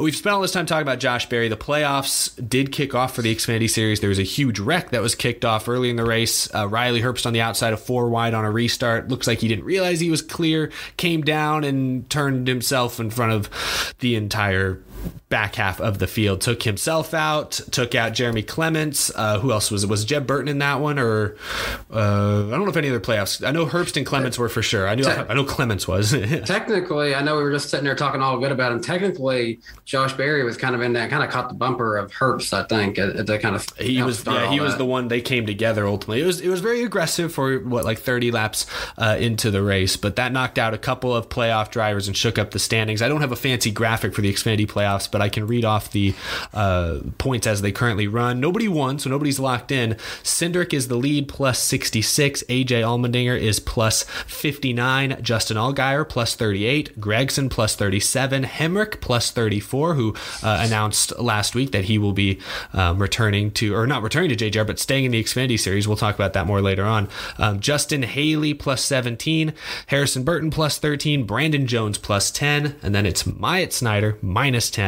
we've 0.01 0.15
spent 0.15 0.35
all 0.35 0.41
this 0.41 0.53
time 0.53 0.67
talking 0.67 0.83
about 0.83 1.01
Josh 1.01 1.29
Berry. 1.29 1.49
The 1.49 1.57
playoffs 1.57 2.49
did 2.49 2.73
kick 2.73 2.95
off 2.95 3.15
for 3.15 3.23
the 3.23 3.35
Xfinity 3.35 3.69
Series. 3.69 4.01
There 4.01 4.09
was 4.09 4.19
a 4.19 4.25
huge 4.25 4.59
wreck 4.59 4.91
that 4.91 5.03
was 5.03 5.15
kicked 5.15 5.45
off 5.45 5.69
early 5.69 5.91
in 5.91 5.97
the 5.97 6.05
race. 6.05 6.53
Uh, 6.55 6.69
Riley 6.69 7.03
Herbst 7.03 7.27
on 7.27 7.33
the 7.33 7.41
outside 7.41 7.73
of 7.73 7.81
four 7.81 8.09
wide 8.09 8.35
on 8.35 8.45
a 8.45 8.51
restart. 8.51 9.09
Looks 9.09 9.27
like 9.27 9.41
he 9.41 9.49
didn't 9.49 9.65
realize 9.65 10.01
he 10.01 10.11
was 10.11 10.23
clear. 10.23 10.71
Came 10.97 11.23
down 11.23 11.65
and 11.65 12.09
turned 12.09 12.47
himself 12.47 13.01
in 13.01 13.11
front 13.11 13.33
of 13.33 13.95
the 13.99 14.15
entire 14.15 14.81
back 15.29 15.55
half 15.55 15.81
of 15.81 15.99
the 15.99 16.07
field. 16.07 16.43
Took 16.43 16.63
himself 16.63 17.15
out. 17.15 17.53
Took 17.53 17.95
out 17.95 18.13
Jeremy 18.13 18.43
Clements. 18.43 19.11
Uh, 19.15 19.39
who 19.39 19.51
else 19.51 19.71
was 19.71 19.83
it? 19.83 19.89
Was 19.89 20.05
Jeb 20.05 20.27
Burton 20.27 20.47
in 20.47 20.59
that 20.59 20.81
one, 20.81 20.99
or 20.99 21.37
uh, 21.91 22.47
I 22.47 22.51
don't 22.51 22.65
know 22.65 22.69
if 22.69 22.77
any 22.77 22.91
other 22.91 23.01
playoffs. 23.01 23.47
I 23.47 23.51
know 23.51 23.65
Herbst 23.65 23.97
and 23.97 24.05
Clements 24.05 24.39
were 24.39 24.51
for 24.51 24.63
sure. 24.63 24.87
I 24.87 24.95
knew. 24.95 25.07
I 25.07 25.33
know 25.33 25.45
Clements 25.45 25.89
was. 25.89 26.13
Technically, 26.45 27.15
I 27.15 27.23
know 27.23 27.37
we 27.37 27.43
were 27.43 27.53
just 27.53 27.71
sitting 27.71 27.85
there 27.85 27.95
talking 27.95 28.21
all 28.21 28.39
good 28.39 28.53
about 28.53 28.73
him. 28.73 28.83
Technically, 28.83 29.61
Josh 29.87 30.13
Berry 30.13 30.45
was 30.45 30.59
kind 30.59 30.75
of 30.75 30.83
in 30.83 30.93
that, 30.93 31.09
kind 31.09 31.25
of 31.25 31.31
caught 31.31 31.49
the 31.49 31.55
bumper 31.55 31.97
of 31.97 32.13
Herbst. 32.13 32.53
I 32.53 32.65
think 32.65 32.99
at, 32.99 33.17
at 33.17 33.27
the 33.27 33.39
kind 33.39 33.57
of 33.57 33.67
he 33.79 34.03
was. 34.03 34.27
Yeah, 34.27 34.51
he 34.51 34.61
was 34.61 34.73
that. 34.73 34.79
the 34.79 34.85
one. 34.85 35.09
They 35.09 35.23
came 35.23 35.47
together 35.47 35.87
ultimately. 35.87 36.21
It 36.21 36.27
was. 36.27 36.41
It 36.41 36.49
was 36.49 36.61
very 36.61 36.85
aggressive 36.85 37.33
for 37.33 37.59
what 37.59 37.85
like 37.85 37.99
30 37.99 38.31
laps 38.31 38.67
uh, 38.99 39.17
into 39.19 39.51
the 39.51 39.63
race, 39.63 39.97
but 39.97 40.17
that 40.17 40.31
knocked 40.33 40.59
out 40.59 40.75
a 40.75 40.79
couple 40.79 41.17
of 41.17 41.31
playoff 41.31 41.71
drivers 41.71 42.07
and 42.07 42.17
shook 42.17 42.39
up 42.39 42.51
the 42.51 42.59
standings. 42.59 43.01
I 43.01 43.09
don't 43.09 43.23
have 43.23 43.33
a 43.33 43.37
fancy 43.37 43.71
graphic 43.71 44.15
for 44.15 44.21
the 44.21 44.31
Xfinity 44.31 44.69
playoffs, 44.93 45.11
but 45.11 45.21
I 45.21 45.29
can 45.29 45.47
read 45.47 45.65
off 45.65 45.91
the 45.91 46.15
uh, 46.53 47.01
points 47.19 47.47
as 47.47 47.63
they 47.63 47.73
currently 47.73 48.07
run. 48.07 48.41
Nobody 48.41 48.69
won, 48.69 48.99
so 48.99 49.11
nobody's 49.11 49.39
locked 49.39 49.71
in. 49.71 49.95
Cindric 50.23 50.73
is 50.73 50.89
the 50.89 50.97
lead, 50.97 51.29
plus 51.29 51.59
66. 51.61 52.43
AJ 52.49 52.67
Allmendinger 52.67 53.39
is 53.39 53.61
plus 53.61 54.05
59. 54.27 55.19
Justin 55.23 55.57
Allgaier, 55.57 56.09
plus 56.09 56.35
38. 56.35 57.01
Gragson, 57.01 57.51
plus 57.51 57.75
37. 57.77 58.45
Hemric, 58.45 59.01
plus 59.01 59.31
34, 59.31 59.95
who 59.95 60.15
uh, 60.43 60.63
announced 60.65 61.19
last 61.19 61.55
week 61.55 61.73
that 61.73 61.85
he 61.85 61.99
will 61.99 62.13
be 62.13 62.39
um, 62.73 63.01
returning 63.01 63.51
to, 63.53 63.75
or 63.75 63.87
not 63.87 64.03
returning 64.03 64.35
to 64.35 64.51
JGR, 64.51 64.67
but 64.67 64.79
staying 64.79 65.05
in 65.05 65.13
the 65.13 65.23
Xfinity 65.23 65.59
Series. 65.59 65.89
We'll 65.89 65.97
talk 65.97 66.15
about 66.15 66.33
that 66.35 66.47
more 66.47 66.61
later 66.61 66.85
on. 66.85 67.09
Um, 67.39 67.61
Justin 67.61 68.03
Haley, 68.03 68.55
plus 68.55 68.85
17. 68.85 69.53
Harrison 69.87 70.25
Burton, 70.25 70.51
plus 70.51 70.79
13. 70.79 71.25
Brandon 71.25 71.67
Jones, 71.67 71.99
plus 71.99 72.31
10. 72.31 72.77
And 72.83 72.95
then 72.95 73.07
it's 73.07 73.27
Myatt 73.27 73.73
Snider, 73.73 74.19
minus 74.21 74.71
10. 74.71 74.82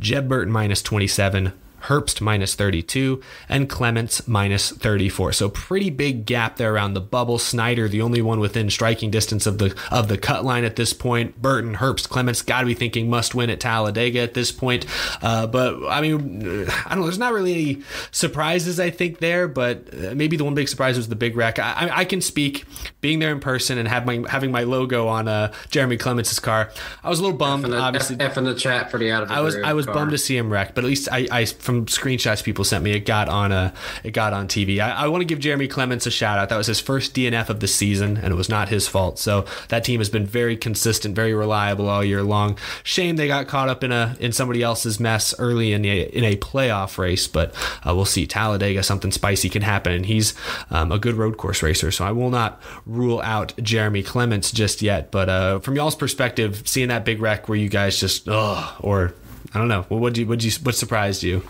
Jeb 0.00 0.28
Burton 0.28 0.52
minus 0.52 0.82
27, 0.82 1.52
Herbst 1.86 2.20
minus 2.20 2.54
32, 2.54 3.20
and 3.48 3.68
Clements 3.68 4.26
minus 4.26 4.70
34. 4.70 5.32
So 5.32 5.48
pretty 5.48 5.90
big 5.90 6.26
gap 6.26 6.56
there 6.56 6.74
around 6.74 6.94
the 6.94 7.00
bubble. 7.00 7.38
Snider, 7.38 7.88
the 7.88 8.02
only 8.02 8.22
one 8.22 8.40
within 8.40 8.70
striking 8.70 9.10
distance 9.10 9.46
of 9.46 9.58
the 9.58 9.76
of 9.90 10.08
the 10.08 10.18
cut 10.18 10.44
line 10.44 10.64
at 10.64 10.76
this 10.76 10.92
point. 10.92 11.40
Burton, 11.40 11.76
Herbst, 11.76 12.08
Clements, 12.08 12.42
got 12.42 12.60
to 12.60 12.66
be 12.66 12.74
thinking 12.74 13.08
must 13.08 13.34
win 13.34 13.50
at 13.50 13.60
Talladega 13.60 14.20
at 14.20 14.34
this 14.34 14.52
point. 14.52 14.86
Uh, 15.22 15.46
but 15.46 15.86
I 15.88 16.00
mean, 16.00 16.68
I 16.68 16.90
don't 16.90 16.98
know. 16.98 17.04
There's 17.04 17.18
not 17.18 17.32
really 17.32 17.52
any 17.52 17.82
surprises 18.10 18.80
I 18.80 18.90
think 18.90 19.18
there, 19.18 19.48
but 19.48 19.92
maybe 19.92 20.36
the 20.36 20.44
one 20.44 20.54
big 20.54 20.68
surprise 20.68 20.96
was 20.96 21.08
the 21.08 21.16
big 21.16 21.36
wreck. 21.36 21.58
I, 21.58 21.90
I 21.92 22.04
can 22.04 22.20
speak 22.20 22.64
being 23.00 23.18
there 23.18 23.32
in 23.32 23.40
person 23.40 23.78
and 23.78 23.88
have 23.88 24.06
my 24.06 24.24
having 24.28 24.50
my 24.50 24.64
logo 24.64 25.08
on 25.08 25.28
uh, 25.28 25.52
Jeremy 25.70 25.96
Clements' 25.96 26.38
car. 26.40 26.70
I 27.02 27.08
was 27.08 27.20
a 27.20 27.22
little 27.22 27.36
bummed. 27.36 27.64
F 27.64 27.66
in 27.66 27.70
the, 27.70 27.78
obviously, 27.78 28.16
F 28.20 28.36
in 28.36 28.44
the 28.44 28.54
chat 28.54 28.90
the 28.90 29.12
out 29.12 29.22
of 29.22 29.28
the 29.28 29.34
I 29.34 29.40
was 29.40 29.56
I 29.56 29.72
was 29.72 29.86
car. 29.86 29.94
bummed 29.94 30.12
to 30.12 30.18
see 30.18 30.36
him 30.36 30.52
wreck, 30.52 30.74
but 30.74 30.84
at 30.84 30.88
least 30.88 31.08
I, 31.10 31.28
I 31.30 31.44
from 31.44 31.75
screenshots 31.84 32.42
people 32.42 32.64
sent 32.64 32.82
me, 32.82 32.92
it 32.92 33.06
got 33.06 33.28
on 33.28 33.52
a 33.52 33.74
it 34.02 34.12
got 34.12 34.32
on 34.32 34.48
TV. 34.48 34.80
I, 34.80 34.90
I 34.92 35.08
want 35.08 35.20
to 35.20 35.26
give 35.26 35.38
Jeremy 35.38 35.68
Clements 35.68 36.06
a 36.06 36.10
shout 36.10 36.38
out. 36.38 36.48
That 36.48 36.56
was 36.56 36.66
his 36.66 36.80
first 36.80 37.14
DNF 37.14 37.50
of 37.50 37.60
the 37.60 37.68
season, 37.68 38.16
and 38.16 38.32
it 38.32 38.36
was 38.36 38.48
not 38.48 38.68
his 38.68 38.88
fault. 38.88 39.18
So 39.18 39.44
that 39.68 39.84
team 39.84 40.00
has 40.00 40.08
been 40.08 40.26
very 40.26 40.56
consistent, 40.56 41.14
very 41.14 41.34
reliable 41.34 41.88
all 41.88 42.04
year 42.04 42.22
long. 42.22 42.58
Shame 42.82 43.16
they 43.16 43.28
got 43.28 43.46
caught 43.48 43.68
up 43.68 43.84
in 43.84 43.92
a 43.92 44.16
in 44.18 44.32
somebody 44.32 44.62
else's 44.62 44.98
mess 44.98 45.34
early 45.38 45.72
in 45.72 45.84
a 45.84 46.02
in 46.02 46.24
a 46.24 46.36
playoff 46.36 46.98
race, 46.98 47.26
but 47.26 47.54
uh, 47.86 47.94
we'll 47.94 48.04
see. 48.04 48.26
Talladega, 48.26 48.82
something 48.82 49.12
spicy 49.12 49.48
can 49.48 49.62
happen, 49.62 49.92
and 49.92 50.06
he's 50.06 50.34
um, 50.70 50.90
a 50.92 50.98
good 50.98 51.14
road 51.14 51.36
course 51.36 51.62
racer. 51.62 51.90
So 51.90 52.04
I 52.04 52.12
will 52.12 52.30
not 52.30 52.60
rule 52.84 53.20
out 53.22 53.54
Jeremy 53.62 54.02
Clements 54.02 54.50
just 54.50 54.82
yet. 54.82 55.10
But 55.10 55.28
uh, 55.28 55.58
from 55.60 55.76
y'all's 55.76 55.96
perspective, 55.96 56.62
seeing 56.66 56.88
that 56.88 57.04
big 57.04 57.20
wreck, 57.20 57.48
where 57.48 57.58
you 57.58 57.68
guys 57.68 57.98
just 57.98 58.28
oh 58.28 58.76
or 58.80 59.14
I 59.56 59.58
don't 59.58 59.68
know. 59.68 59.86
What 59.88 60.02
would 60.02 60.18
you? 60.18 60.26
What 60.26 60.44
you? 60.44 60.50
What 60.62 60.74
surprised 60.74 61.22
you? 61.22 61.42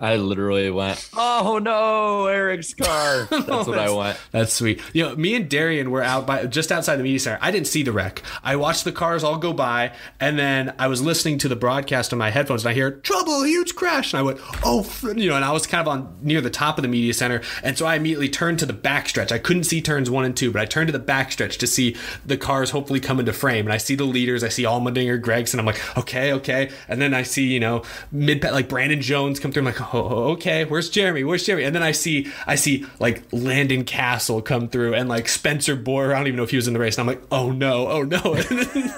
I 0.00 0.14
literally 0.14 0.70
went, 0.70 1.08
"Oh 1.16 1.58
no, 1.60 2.26
Eric's 2.26 2.72
car." 2.72 3.24
That's 3.30 3.66
what 3.66 3.80
I 3.80 3.90
went. 3.90 4.16
That's 4.30 4.52
sweet. 4.52 4.80
You 4.92 5.04
know, 5.04 5.16
me 5.16 5.34
and 5.34 5.48
Darian 5.48 5.90
were 5.90 6.04
out 6.04 6.24
by 6.24 6.46
just 6.46 6.70
outside 6.70 6.96
the 6.96 7.02
media 7.02 7.18
center. 7.18 7.38
I 7.40 7.50
didn't 7.50 7.66
see 7.66 7.82
the 7.82 7.90
wreck. 7.90 8.22
I 8.44 8.54
watched 8.54 8.84
the 8.84 8.92
cars 8.92 9.24
all 9.24 9.38
go 9.38 9.52
by, 9.52 9.92
and 10.20 10.38
then 10.38 10.72
I 10.78 10.86
was 10.86 11.02
listening 11.02 11.38
to 11.38 11.48
the 11.48 11.56
broadcast 11.56 12.12
on 12.12 12.18
my 12.20 12.30
headphones, 12.30 12.64
and 12.64 12.70
I 12.70 12.74
hear 12.74 12.92
trouble, 12.92 13.42
huge 13.42 13.74
crash, 13.74 14.12
and 14.12 14.20
I 14.20 14.22
went, 14.22 14.38
"Oh," 14.62 14.88
you 15.02 15.30
know, 15.30 15.34
and 15.34 15.44
I 15.44 15.50
was 15.50 15.66
kind 15.66 15.80
of 15.80 15.88
on 15.88 16.16
near 16.22 16.40
the 16.40 16.50
top 16.50 16.78
of 16.78 16.82
the 16.82 16.88
media 16.88 17.12
center, 17.12 17.42
and 17.64 17.76
so 17.76 17.84
I 17.84 17.96
immediately 17.96 18.28
turned 18.28 18.60
to 18.60 18.66
the 18.66 18.72
backstretch. 18.72 19.32
I 19.32 19.38
couldn't 19.38 19.64
see 19.64 19.82
turns 19.82 20.08
one 20.08 20.24
and 20.24 20.36
two, 20.36 20.52
but 20.52 20.62
I 20.62 20.66
turned 20.66 20.92
to 20.92 20.96
the 20.96 21.04
backstretch 21.04 21.56
to 21.58 21.66
see 21.66 21.96
the 22.24 22.36
cars 22.36 22.70
hopefully 22.70 23.00
come 23.00 23.18
into 23.18 23.32
frame, 23.32 23.66
and 23.66 23.72
I 23.72 23.78
see 23.78 23.96
the 23.96 24.04
leaders. 24.04 24.44
I 24.44 24.48
see 24.48 24.62
Allmendinger, 24.62 25.20
Gragson. 25.20 25.58
I'm 25.58 25.66
like, 25.66 25.98
okay, 25.98 26.32
okay, 26.34 26.70
and 26.86 27.02
then 27.02 27.14
I 27.14 27.24
see 27.24 27.48
you 27.48 27.58
know 27.58 27.82
mid 28.12 28.44
like 28.44 28.68
Brandon 28.68 29.00
Jones 29.00 29.40
come 29.40 29.50
through. 29.50 29.62
I'm 29.62 29.66
like, 29.66 29.80
oh, 29.80 29.87
okay, 29.94 30.64
where's 30.64 30.90
Jeremy? 30.90 31.24
Where's 31.24 31.44
Jeremy? 31.44 31.64
And 31.64 31.74
then 31.74 31.82
I 31.82 31.92
see 31.92 32.30
I 32.46 32.54
see 32.54 32.86
like 32.98 33.22
Landon 33.32 33.84
Cassill 33.84 34.44
come 34.44 34.68
through 34.68 34.94
and 34.94 35.08
like 35.08 35.28
Spencer 35.28 35.76
Boyer. 35.76 36.14
I 36.14 36.18
don't 36.18 36.26
even 36.26 36.36
know 36.36 36.42
if 36.42 36.50
he 36.50 36.56
was 36.56 36.68
in 36.68 36.74
the 36.74 36.80
race. 36.80 36.98
And 36.98 37.08
I'm 37.08 37.16
like, 37.16 37.26
oh 37.30 37.50
no, 37.50 37.88
oh 37.88 38.02
no. 38.02 38.34
And 38.34 38.44
then, 38.48 38.94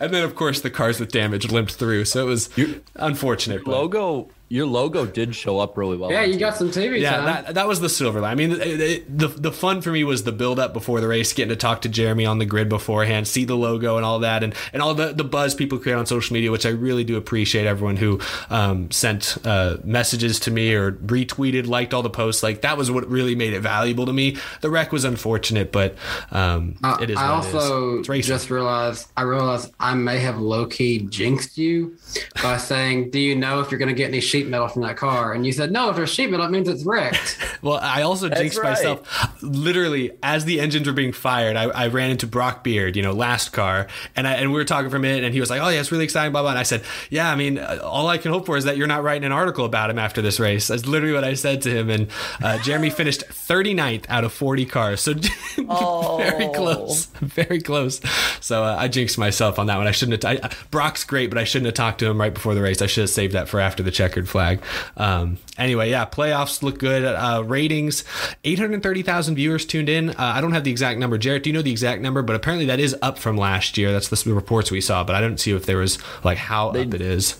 and 0.00 0.14
then 0.14 0.24
of 0.24 0.34
course 0.34 0.60
the 0.60 0.70
cars 0.70 1.00
with 1.00 1.12
damage 1.12 1.50
limped 1.50 1.74
through. 1.74 2.04
So 2.04 2.22
it 2.22 2.28
was 2.28 2.50
you, 2.56 2.82
unfortunate. 2.96 3.66
Logo, 3.66 4.28
your 4.52 4.66
logo 4.66 5.06
did 5.06 5.34
show 5.34 5.58
up 5.58 5.78
really 5.78 5.96
well. 5.96 6.12
Yeah, 6.12 6.24
you 6.24 6.36
TV. 6.36 6.40
got 6.40 6.56
some 6.56 6.70
TV 6.70 7.00
yeah, 7.00 7.16
time. 7.16 7.24
that 7.24 7.54
that 7.54 7.66
was 7.66 7.80
the 7.80 7.88
silver 7.88 8.20
line. 8.20 8.32
I 8.32 8.34
mean, 8.34 8.52
it, 8.52 8.80
it, 8.80 9.18
the 9.18 9.28
the 9.28 9.50
fun 9.50 9.80
for 9.80 9.90
me 9.90 10.04
was 10.04 10.24
the 10.24 10.32
build 10.32 10.58
up 10.58 10.74
before 10.74 11.00
the 11.00 11.08
race, 11.08 11.32
getting 11.32 11.48
to 11.48 11.56
talk 11.56 11.80
to 11.82 11.88
Jeremy 11.88 12.26
on 12.26 12.38
the 12.38 12.44
grid 12.44 12.68
beforehand, 12.68 13.26
see 13.26 13.46
the 13.46 13.54
logo 13.56 13.96
and 13.96 14.04
all 14.04 14.18
that, 14.18 14.42
and 14.42 14.54
and 14.74 14.82
all 14.82 14.92
the 14.92 15.14
the 15.14 15.24
buzz 15.24 15.54
people 15.54 15.78
create 15.78 15.94
on 15.94 16.04
social 16.04 16.34
media, 16.34 16.50
which 16.50 16.66
I 16.66 16.68
really 16.68 17.02
do 17.02 17.16
appreciate. 17.16 17.66
Everyone 17.66 17.96
who 17.96 18.20
um, 18.50 18.90
sent 18.90 19.38
uh, 19.44 19.78
messages 19.84 20.38
to 20.40 20.50
me 20.50 20.74
or 20.74 20.92
retweeted, 20.92 21.66
liked 21.66 21.94
all 21.94 22.02
the 22.02 22.10
posts, 22.10 22.42
like 22.42 22.60
that 22.60 22.76
was 22.76 22.90
what 22.90 23.08
really 23.08 23.34
made 23.34 23.54
it 23.54 23.60
valuable 23.60 24.04
to 24.04 24.12
me. 24.12 24.36
The 24.60 24.68
wreck 24.68 24.92
was 24.92 25.04
unfortunate, 25.04 25.72
but 25.72 25.96
um, 26.30 26.76
Uh, 26.84 26.98
it 27.00 27.08
is. 27.08 27.16
I 27.16 27.30
what 27.30 27.46
also 27.46 28.00
It's 28.00 28.26
just 28.26 28.50
realized 28.50 29.08
I 29.16 29.22
realized 29.22 29.72
I 29.80 29.94
may 29.94 30.18
have 30.18 30.38
low 30.38 30.66
key 30.66 30.98
jinxed 30.98 31.56
you 31.56 31.96
by 32.42 32.58
saying, 32.58 33.12
"Do 33.12 33.18
you 33.18 33.34
know 33.34 33.60
if 33.60 33.70
you're 33.70 33.78
going 33.78 33.88
to 33.88 33.94
get 33.94 34.08
any 34.08 34.20
sheep 34.20 34.41
sheet 34.42 34.50
metal 34.50 34.68
from 34.68 34.82
that 34.82 34.96
car, 34.96 35.32
and 35.32 35.46
you 35.46 35.52
said 35.52 35.70
no. 35.70 35.90
If 35.90 35.96
there's 35.96 36.10
sheet 36.10 36.30
metal, 36.30 36.46
it 36.46 36.50
means 36.50 36.68
it's 36.68 36.84
wrecked. 36.84 37.38
Well, 37.62 37.78
I 37.80 38.02
also 38.02 38.28
That's 38.28 38.40
jinxed 38.40 38.58
right. 38.58 38.70
myself. 38.70 39.40
Literally, 39.40 40.10
as 40.20 40.44
the 40.44 40.58
engines 40.58 40.84
were 40.88 40.92
being 40.92 41.12
fired, 41.12 41.56
I, 41.56 41.66
I 41.66 41.86
ran 41.86 42.10
into 42.10 42.26
Brock 42.26 42.64
Beard, 42.64 42.96
you 42.96 43.02
know, 43.02 43.12
last 43.12 43.52
car, 43.52 43.86
and 44.16 44.26
I, 44.26 44.32
and 44.32 44.50
we 44.50 44.58
were 44.58 44.64
talking 44.64 44.90
for 44.90 44.96
a 44.96 45.00
minute, 45.00 45.22
and 45.22 45.32
he 45.32 45.38
was 45.38 45.48
like, 45.48 45.62
"Oh 45.62 45.68
yeah, 45.68 45.78
it's 45.78 45.92
really 45.92 46.02
exciting." 46.02 46.32
Blah 46.32 46.42
blah. 46.42 46.50
And 46.50 46.58
I 46.58 46.64
said, 46.64 46.82
"Yeah, 47.08 47.30
I 47.30 47.36
mean, 47.36 47.58
uh, 47.58 47.78
all 47.84 48.08
I 48.08 48.18
can 48.18 48.32
hope 48.32 48.46
for 48.46 48.56
is 48.56 48.64
that 48.64 48.76
you're 48.76 48.88
not 48.88 49.04
writing 49.04 49.24
an 49.24 49.30
article 49.30 49.64
about 49.64 49.90
him 49.90 49.98
after 50.00 50.20
this 50.20 50.40
race." 50.40 50.66
That's 50.66 50.86
literally 50.86 51.14
what 51.14 51.22
I 51.22 51.34
said 51.34 51.62
to 51.62 51.70
him. 51.70 51.88
And 51.88 52.08
uh, 52.42 52.58
Jeremy 52.58 52.90
finished 53.02 53.20
39th 53.28 54.06
out 54.08 54.24
of 54.24 54.32
40 54.32 54.66
cars, 54.66 55.00
so 55.00 55.14
very 55.56 56.48
close, 56.48 57.06
very 57.20 57.60
close. 57.60 58.00
So 58.40 58.64
uh, 58.64 58.74
I 58.76 58.88
jinxed 58.88 59.18
myself 59.18 59.60
on 59.60 59.66
that 59.66 59.76
one. 59.76 59.86
I 59.86 59.92
shouldn't 59.92 60.24
have. 60.24 60.40
I, 60.42 60.50
Brock's 60.72 61.04
great, 61.04 61.30
but 61.30 61.38
I 61.38 61.44
shouldn't 61.44 61.66
have 61.66 61.74
talked 61.74 62.00
to 62.00 62.10
him 62.10 62.20
right 62.20 62.34
before 62.34 62.56
the 62.56 62.62
race. 62.62 62.82
I 62.82 62.86
should 62.86 63.02
have 63.02 63.10
saved 63.10 63.34
that 63.34 63.48
for 63.48 63.60
after 63.60 63.84
the 63.84 63.92
checkered 64.22 64.28
flag. 64.28 64.62
Um, 64.96 65.38
anyway, 65.58 65.90
yeah, 65.90 66.06
playoffs 66.06 66.62
look 66.62 66.78
good. 66.78 67.04
Uh, 67.04 67.42
ratings: 67.44 68.04
830,000 68.44 69.34
viewers 69.34 69.66
tuned 69.66 69.88
in. 69.88 70.10
Uh, 70.10 70.14
I 70.18 70.40
don't 70.40 70.52
have 70.52 70.64
the 70.64 70.70
exact 70.70 70.98
number. 70.98 71.18
Jarrett, 71.18 71.42
do 71.42 71.50
you 71.50 71.54
know 71.54 71.62
the 71.62 71.70
exact 71.70 72.02
number? 72.02 72.22
But 72.22 72.36
apparently 72.36 72.66
that 72.66 72.80
is 72.80 72.96
up 73.02 73.18
from 73.18 73.36
last 73.36 73.76
year. 73.76 73.92
That's 73.92 74.08
the 74.08 74.34
reports 74.34 74.70
we 74.70 74.80
saw, 74.80 75.04
but 75.04 75.14
I 75.14 75.20
don't 75.20 75.38
see 75.38 75.52
if 75.52 75.66
there 75.66 75.78
was 75.78 75.98
like 76.24 76.38
how 76.38 76.70
up 76.70 76.76
it 76.76 77.00
is. 77.00 77.38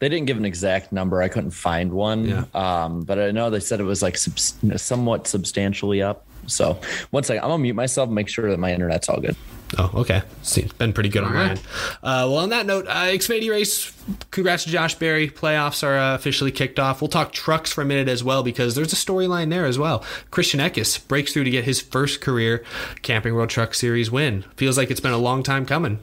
They 0.00 0.08
didn't 0.08 0.26
give 0.26 0.36
an 0.36 0.44
exact 0.44 0.92
number. 0.92 1.22
I 1.22 1.28
couldn't 1.28 1.52
find 1.52 1.92
one. 1.92 2.26
Yeah. 2.26 2.44
Um, 2.52 3.02
but 3.02 3.18
I 3.18 3.30
know 3.30 3.48
they 3.48 3.60
said 3.60 3.80
it 3.80 3.84
was 3.84 4.02
like 4.02 4.18
subs- 4.18 4.54
somewhat 4.76 5.26
substantially 5.26 6.02
up. 6.02 6.26
So 6.46 6.78
one 7.10 7.22
second, 7.22 7.42
I'm 7.42 7.50
gonna 7.50 7.62
mute 7.62 7.74
myself 7.74 8.08
and 8.08 8.14
make 8.14 8.28
sure 8.28 8.50
that 8.50 8.58
my 8.58 8.72
internet's 8.72 9.08
all 9.08 9.20
good. 9.20 9.36
Oh, 9.78 9.90
okay. 9.94 10.22
See, 10.42 10.62
it's 10.62 10.72
been 10.74 10.92
pretty 10.92 11.08
good 11.08 11.24
on 11.24 11.30
All 11.30 11.34
mine. 11.34 11.48
right. 11.48 11.58
Uh, 12.02 12.26
well, 12.28 12.36
on 12.38 12.50
that 12.50 12.66
note, 12.66 12.86
uh, 12.86 13.06
Xfinity 13.06 13.50
race. 13.50 13.92
Congrats 14.30 14.64
to 14.64 14.70
Josh 14.70 14.94
Berry. 14.96 15.28
Playoffs 15.28 15.82
are 15.82 15.96
uh, 15.96 16.14
officially 16.14 16.52
kicked 16.52 16.78
off. 16.78 17.00
We'll 17.00 17.08
talk 17.08 17.32
trucks 17.32 17.72
for 17.72 17.80
a 17.82 17.84
minute 17.84 18.08
as 18.08 18.22
well 18.22 18.42
because 18.42 18.74
there's 18.74 18.92
a 18.92 18.96
storyline 18.96 19.50
there 19.50 19.64
as 19.64 19.78
well. 19.78 20.04
Christian 20.30 20.60
Eckes 20.60 21.06
breaks 21.08 21.32
through 21.32 21.44
to 21.44 21.50
get 21.50 21.64
his 21.64 21.80
first 21.80 22.20
career 22.20 22.62
Camping 23.02 23.34
World 23.34 23.50
Truck 23.50 23.74
Series 23.74 24.10
win. 24.10 24.42
Feels 24.56 24.76
like 24.76 24.90
it's 24.90 25.00
been 25.00 25.12
a 25.12 25.18
long 25.18 25.42
time 25.42 25.64
coming. 25.66 25.98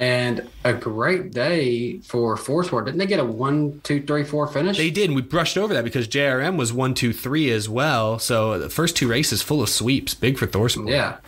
And 0.00 0.48
a 0.64 0.72
great 0.72 1.30
day 1.32 1.98
for 1.98 2.34
Thorsport. 2.34 2.86
Didn't 2.86 2.96
they 2.98 3.06
get 3.06 3.20
a 3.20 3.24
one, 3.24 3.82
two, 3.84 4.02
three, 4.02 4.24
four 4.24 4.46
finish? 4.46 4.78
They 4.78 4.88
did, 4.90 5.10
and 5.10 5.14
we 5.14 5.20
brushed 5.20 5.58
over 5.58 5.74
that 5.74 5.84
because 5.84 6.08
JRM 6.08 6.56
was 6.56 6.72
one, 6.72 6.94
two, 6.94 7.12
three 7.12 7.50
as 7.50 7.68
well. 7.68 8.18
So 8.18 8.58
the 8.58 8.70
first 8.70 8.96
two 8.96 9.06
races 9.06 9.42
full 9.42 9.62
of 9.62 9.68
sweeps, 9.68 10.14
big 10.14 10.38
for 10.38 10.46
Thorsport. 10.46 10.88
yeah, 10.88 11.18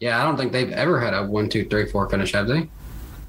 yeah. 0.00 0.20
I 0.20 0.24
don't 0.24 0.36
think 0.36 0.50
they've 0.50 0.72
ever 0.72 1.00
had 1.00 1.14
a 1.14 1.24
one, 1.24 1.48
two, 1.48 1.64
three, 1.64 1.86
four 1.86 2.10
finish, 2.10 2.32
have 2.32 2.48
they? 2.48 2.68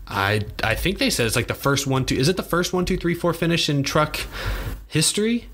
I 0.07 0.41
I 0.63 0.73
think 0.73 0.97
they 0.97 1.11
said 1.11 1.27
it's 1.27 1.35
like 1.35 1.47
the 1.47 1.53
first 1.53 1.85
one, 1.85 2.03
two. 2.03 2.15
Is 2.15 2.27
it 2.27 2.35
the 2.35 2.43
first 2.43 2.73
one, 2.73 2.83
two, 2.83 2.97
three, 2.97 3.13
four 3.13 3.35
finish 3.35 3.69
in 3.69 3.83
truck 3.83 4.19
history? 4.87 5.47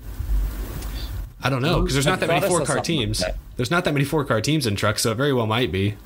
I 1.42 1.50
don't 1.50 1.62
know 1.62 1.82
because 1.82 1.94
there's 1.94 2.06
not 2.06 2.20
that 2.20 2.28
many 2.28 2.40
four 2.48 2.58
car 2.58 2.66
something 2.66 2.78
like 2.78 2.84
teams. 2.84 3.24
There's 3.56 3.70
not 3.70 3.84
that 3.84 3.92
many 3.92 4.06
four 4.06 4.24
car 4.24 4.40
teams 4.40 4.66
in 4.66 4.74
trucks, 4.74 5.02
so 5.02 5.12
it 5.12 5.16
very 5.16 5.34
well 5.34 5.46
might 5.46 5.70
be. 5.70 5.96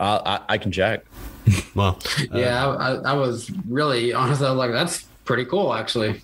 Uh, 0.00 0.38
I, 0.48 0.54
I 0.54 0.58
can 0.58 0.72
check. 0.72 1.04
Well, 1.74 1.98
uh, 2.32 2.38
yeah, 2.38 2.66
I, 2.66 2.92
I, 2.92 2.94
I 2.94 3.12
was 3.14 3.50
really 3.68 4.12
honestly 4.12 4.46
I 4.46 4.50
was 4.50 4.58
like, 4.58 4.72
that's 4.72 5.04
pretty 5.24 5.44
cool, 5.44 5.72
actually. 5.72 6.20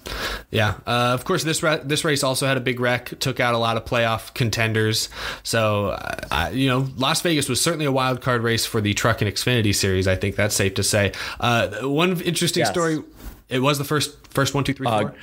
Yeah, 0.51 0.75
uh, 0.87 1.13
of 1.15 1.25
course. 1.25 1.43
This 1.45 1.63
ra- 1.63 1.79
this 1.83 2.05
race 2.05 2.23
also 2.23 2.47
had 2.47 2.57
a 2.57 2.61
big 2.61 2.81
wreck, 2.81 3.19
took 3.19 3.41
out 3.41 3.55
a 3.55 3.59
lot 3.59 3.77
of 3.77 3.85
playoff 3.85 4.35
contenders. 4.35 5.09
So, 5.43 5.89
uh, 5.91 6.17
I, 6.31 6.51
you 6.51 6.69
know, 6.69 6.89
Las 6.97 7.21
Vegas 7.23 7.49
was 7.49 7.61
certainly 7.61 7.87
a 7.87 7.93
wild 7.93 8.21
card 8.21 8.43
race 8.43 8.67
for 8.67 8.81
the 8.81 8.93
Truck 8.95 9.23
and 9.23 9.33
Xfinity 9.33 9.75
series. 9.75 10.07
I 10.07 10.17
think 10.17 10.37
that's 10.37 10.55
safe 10.55 10.75
to 10.75 10.83
say. 10.83 11.13
Uh, 11.41 11.69
one 11.83 12.21
interesting 12.21 12.61
Yes. 12.63 12.71
story. 12.71 13.03
It 13.49 13.61
was 13.61 13.79
the 13.79 13.85
first 13.85 14.17
first 14.29 14.55
one 14.55 14.65
two 14.65 14.75
three 14.75 14.87
Uh, 14.87 15.01
four. 15.01 15.15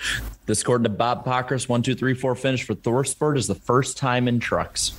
this 0.47 0.61
according 0.61 0.83
to 0.85 0.89
Bob 0.89 1.23
Pockrass, 1.25 1.69
one, 1.69 1.83
two, 1.83 1.93
three, 1.95 2.13
four 2.15 2.33
finish 2.35 2.63
for 2.63 2.73
Thorsport 2.73 3.37
is 3.37 3.45
the 3.47 3.55
first 3.55 3.97
time 3.97 4.27
in 4.27 4.39
trucks. 4.39 4.93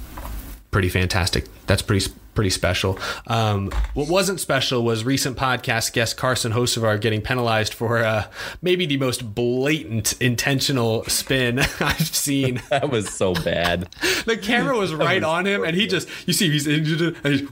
pretty 0.70 0.88
fantastic. 0.88 1.46
That's 1.66 1.82
pretty 1.82 2.12
pretty 2.36 2.50
special. 2.50 2.98
Um, 3.26 3.72
what 3.94 4.08
wasn't 4.08 4.38
special 4.38 4.84
was 4.84 5.04
recent 5.04 5.36
podcast 5.36 5.92
guest 5.92 6.16
Carson 6.16 6.52
Hosevar 6.52 7.00
getting 7.00 7.22
penalized 7.22 7.74
for 7.74 7.98
uh, 7.98 8.26
maybe 8.62 8.86
the 8.86 8.98
most 8.98 9.34
blatant 9.34 10.20
intentional 10.20 11.04
spin 11.04 11.58
I've 11.80 12.06
seen. 12.06 12.62
That 12.76 12.90
was 12.90 13.08
so 13.08 13.32
bad. 13.32 13.88
The 14.26 14.36
camera 14.36 14.76
was 14.76 14.92
right 14.92 15.22
on 15.22 15.46
him, 15.46 15.64
and 15.64 15.74
he 15.74 15.86
just 15.86 16.08
you 16.26 16.34
see 16.34 16.50
he's 16.50 16.66
injured. 16.66 17.16
And 17.24 17.34
he's, 17.34 17.48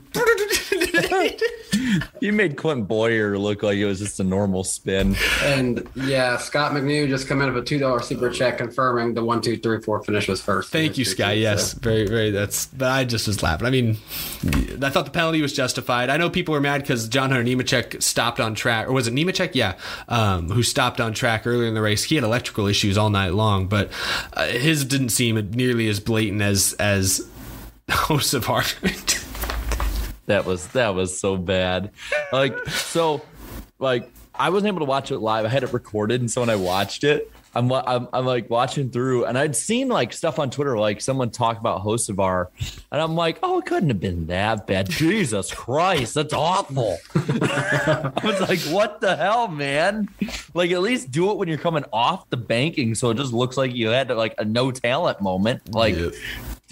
You 2.21 2.33
made 2.33 2.57
Clint 2.57 2.89
Bowyer 2.89 3.37
look 3.39 3.63
like 3.63 3.77
it 3.77 3.85
was 3.85 3.99
just 3.99 4.19
a 4.19 4.25
normal 4.25 4.65
spin. 4.65 5.17
And 5.43 5.87
yeah, 5.95 6.39
Scott 6.39 6.73
McNew 6.73 7.09
just 7.09 7.27
come 7.29 7.43
in 7.43 7.53
with 7.53 7.63
a 7.63 7.67
two 7.67 7.79
dollar 7.79 8.01
super 8.01 8.31
check 8.31 8.59
confirming 8.59 9.13
the 9.15 9.23
one, 9.25 9.41
two, 9.43 9.57
three, 9.59 9.81
four 9.83 10.03
finish 10.03 10.27
was 10.29 10.41
first. 10.41 10.71
Thank 10.73 10.97
you, 10.97 11.05
Sky. 11.05 11.35
So- 11.35 11.41
Yes, 11.41 11.73
very, 11.75 12.07
very. 12.07 12.31
That's. 12.31 12.67
But 12.67 12.91
I 12.91 13.05
just 13.05 13.27
was 13.27 13.43
laughing. 13.43 13.67
I 13.67 13.71
mean, 13.71 13.99
I 14.83 14.89
thought 14.91 15.05
the 15.05 15.11
penalty 15.11 15.43
was 15.43 15.53
justified. 15.53 16.09
I 16.11 16.17
know 16.17 16.31
people 16.31 16.53
were 16.53 16.61
mad 16.61 16.81
because 16.81 17.09
John 17.09 17.31
Hunter 17.31 17.45
Nemechek 17.45 18.03
stopped 18.03 18.41
on 18.41 18.55
track, 18.55 18.89
or 18.89 18.93
was 18.93 19.07
it 19.07 19.13
Nemechek? 19.15 19.51
Yeah, 19.55 19.75
um, 20.09 20.49
who 20.51 20.63
stopped 20.63 21.01
on 21.01 21.13
track 21.13 21.47
earlier 21.47 21.69
in 21.69 21.75
the 21.75 21.83
race. 21.83 22.05
He 22.05 22.15
had 22.15 22.25
electrical 22.25 22.67
issues 22.67 22.97
all 22.97 23.11
night 23.11 23.35
long, 23.35 23.67
but 23.67 23.91
uh, 24.33 24.47
his 24.47 24.85
didn't 24.85 25.11
seem 25.11 25.35
nearly 25.51 25.89
as 25.89 26.01
blatant 26.01 26.41
as 26.41 26.73
as 26.79 27.29
Hocevar. 27.89 28.65
That 30.27 30.45
was 30.45 30.67
that 30.69 30.95
was 30.95 31.19
so 31.19 31.37
bad. 31.37 31.91
Like 32.33 32.57
so, 32.69 33.23
like 33.79 34.11
I 34.35 34.51
wasn't 34.51 34.69
able 34.69 34.81
to 34.81 34.87
watch 34.87 35.11
it 35.11 35.19
live. 35.19 35.45
I 35.45 35.49
had 35.49 35.63
it 35.63 35.73
recorded, 35.73 36.21
and 36.21 36.31
so 36.31 36.41
when 36.41 36.51
I 36.51 36.57
watched 36.57 37.05
it, 37.05 37.31
I'm 37.55 37.71
I'm, 37.73 38.09
I'm 38.13 38.27
like 38.27 38.51
watching 38.51 38.91
through, 38.91 39.27
and 39.27 39.39
I'd 39.39 39.55
seen 39.55 39.89
like 39.89 40.13
stuff 40.13 40.39
on 40.39 40.51
Twitter, 40.51 40.77
like 40.79 41.01
someone 41.01 41.31
talk 41.31 41.59
about 41.59 41.83
Hocevar, 41.83 42.49
and 42.91 43.01
I'm 43.01 43.15
like, 43.15 43.39
oh, 43.43 43.59
it 43.59 43.67
couldn't 43.67 43.91
have 43.91 44.01
been 44.01 44.27
that 44.27 44.67
bad. 44.67 44.91
Jesus 44.91 45.53
Christ, 45.53 46.15
that's 46.15 46.35
awful. 46.35 46.99
I 47.15 48.13
was 48.25 48.41
like, 48.41 48.61
what 48.75 49.01
the 49.01 49.17
hell, 49.17 49.49
man? 49.49 50.09
Like 50.53 50.73
at 50.73 50.83
least 50.83 51.11
do 51.11 51.31
it 51.31 51.37
when 51.37 51.49
you're 51.49 51.59
coming 51.59 51.85
off 51.93 52.29
the 52.31 52.37
banking, 52.37 52.95
so 52.95 53.11
it 53.11 53.17
just 53.17 53.33
looks 53.33 53.57
like 53.57 53.75
you 53.75 53.89
had 53.89 54.11
like 54.11 54.35
a 54.39 54.45
no 54.45 54.71
talent 54.71 55.21
moment. 55.21 55.73
Like. 55.73 55.97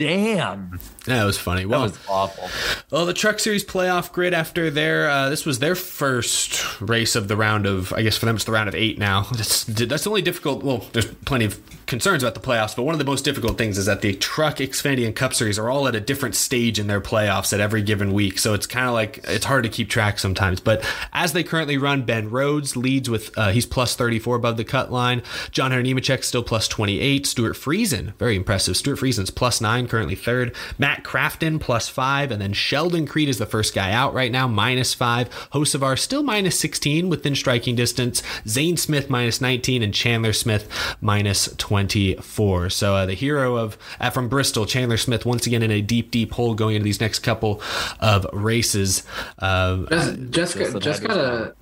Damn, 0.03 0.78
that 1.07 1.24
was 1.24 1.38
funny. 1.38 1.62
that 1.64 1.68
was 1.68 1.98
awful. 2.09 2.48
Well, 2.90 3.07
the 3.07 3.14
Truck 3.14 3.38
Series 3.38 3.64
playoff 3.64 4.12
grid 4.12 4.34
after 4.34 4.70
their 4.70 5.09
uh, 5.09 5.28
this 5.28 5.46
was 5.46 5.59
their 5.59 5.74
first 5.74 6.80
race 6.80 7.14
of 7.16 7.28
the 7.28 7.36
round 7.36 7.66
of 7.66 7.92
I 7.92 8.03
guess 8.03 8.16
for 8.16 8.26
them 8.26 8.36
it's 8.36 8.44
the 8.44 8.53
round 8.53 8.68
of 8.68 8.74
eight 8.74 8.98
now. 8.98 9.22
That's 9.32 9.64
that's 9.64 10.05
the 10.05 10.11
only 10.11 10.22
difficult. 10.22 10.62
Well, 10.62 10.84
there's 10.92 11.07
plenty 11.07 11.44
of 11.44 11.61
concerns 11.86 12.22
about 12.22 12.34
the 12.34 12.40
playoffs, 12.40 12.74
but 12.74 12.84
one 12.84 12.94
of 12.94 12.98
the 12.98 13.05
most 13.05 13.22
difficult 13.24 13.59
things 13.59 13.76
is 13.76 13.86
that 13.86 14.00
the 14.00 14.14
Truck, 14.14 14.57
Xfinity, 14.57 15.05
and 15.05 15.14
Cup 15.14 15.34
Series 15.34 15.59
are 15.59 15.68
all 15.68 15.86
at 15.88 15.94
a 15.94 16.00
different 16.00 16.34
stage 16.34 16.78
in 16.78 16.86
their 16.86 17.00
playoffs 17.00 17.53
at 17.53 17.61
every 17.61 17.82
given 17.82 18.12
week. 18.12 18.38
So 18.38 18.55
it's 18.55 18.66
kind 18.66 18.86
of 18.86 18.94
like 18.94 19.20
it's 19.24 19.44
hard 19.44 19.64
to 19.64 19.68
keep 19.68 19.88
track 19.90 20.18
sometimes. 20.18 20.61
But 20.61 20.84
as 21.12 21.32
they 21.32 21.42
currently 21.44 21.76
run, 21.78 22.03
Ben 22.03 22.30
Rhodes 22.30 22.76
leads 22.76 23.11
with 23.11 23.36
uh, 23.38 23.50
he's 23.50 23.66
plus 23.66 23.94
34 23.94 24.36
above 24.36 24.57
the 24.57 24.64
cut 24.64 24.90
line. 24.92 25.22
John 25.50 25.70
Hunter 25.70 25.86
Nemechek 25.88 26.24
still 26.24 26.42
plus 26.42 26.68
28. 26.68 27.26
Stewart 27.26 27.55
Friesen, 27.57 28.14
very 28.16 28.36
impressive. 28.36 28.76
Stewart 28.76 28.98
Friesen's 28.98 29.30
plus 29.30 29.61
nine, 29.61 29.86
currently 29.93 30.14
third. 30.14 30.57
Matt 30.78 31.05
Crafton 31.05 31.61
plus 31.61 31.86
five, 31.86 32.30
and 32.30 32.40
then 32.40 32.55
Sheldon 32.55 33.07
Creed 33.07 33.28
is 33.28 33.36
the 33.36 33.45
first 33.45 33.74
guy 33.74 33.93
out 33.93 34.14
right 34.14 34.32
now, 34.32 34.49
minus 34.49 34.95
five. 34.95 35.28
Hocevar 35.53 35.99
still 35.99 36.22
minus 36.22 36.59
16 36.59 37.11
within 37.11 37.34
striking 37.34 37.76
distance. 37.76 38.22
Zane 38.49 38.78
Smith 38.78 39.11
minus 39.11 39.43
19, 39.43 39.82
and 39.82 39.93
Chandler 39.93 40.32
Smith 40.32 40.66
minus 41.03 41.55
24. 41.59 42.70
So 42.70 42.95
uh, 42.95 43.05
the 43.05 43.12
hero 43.12 43.57
of 43.57 43.76
uh, 44.01 44.09
from 44.09 44.30
Bristol, 44.30 44.64
Chandler 44.64 44.97
Smith, 44.97 45.26
once 45.26 45.47
again 45.47 45.62
in 45.62 45.70
a 45.70 45.82
deep, 45.82 46.11
deep 46.11 46.32
hole 46.32 46.55
going 46.55 46.76
into 46.76 46.84
these 46.84 47.01
next 47.01 47.18
couple 47.18 47.61
of 48.01 48.26
races. 48.32 49.03
Uh, 49.40 49.84
Just, 49.90 50.30
just, 50.30 50.57
Just 50.57 50.80
just 50.80 51.05
gotta. 51.05 51.55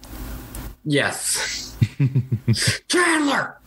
Yes. 0.84 1.76
Chandler. 2.88 3.58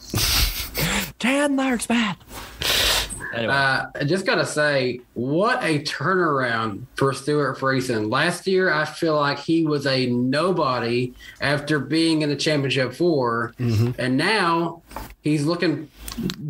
Chandler's 1.19 1.85
bad. 1.85 2.15
Anyway. 3.33 3.51
Uh, 3.51 3.85
I 3.95 4.03
just 4.03 4.25
gotta 4.25 4.45
say, 4.45 5.01
what 5.15 5.63
a 5.63 5.79
turnaround 5.79 6.85
for 6.95 7.13
Stewart 7.13 7.57
Friesen. 7.57 8.11
Last 8.11 8.45
year, 8.45 8.71
I 8.71 8.85
feel 8.85 9.15
like 9.15 9.39
he 9.39 9.65
was 9.65 9.87
a 9.87 10.05
nobody 10.07 11.13
after 11.41 11.79
being 11.79 12.21
in 12.21 12.29
the 12.29 12.35
championship 12.35 12.93
4 12.93 13.55
and 13.97 14.17
now 14.17 14.83
he's 15.21 15.45
looking 15.45 15.89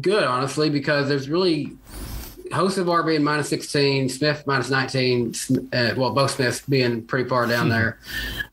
good, 0.02 0.24
honestly, 0.24 0.70
because 0.70 1.08
there's 1.08 1.30
really 1.30 1.72
Hocevar 2.52 3.06
being 3.06 3.24
minus 3.24 3.50
16, 3.50 4.10
Smith 4.10 4.44
minus 4.46 4.70
19, 4.70 5.34
uh, 5.74 5.94
well, 5.98 6.14
both 6.14 6.32
Smiths 6.32 6.62
being 6.62 7.04
pretty 7.06 7.28
far 7.28 7.48
down 7.48 7.70
there. 7.70 8.00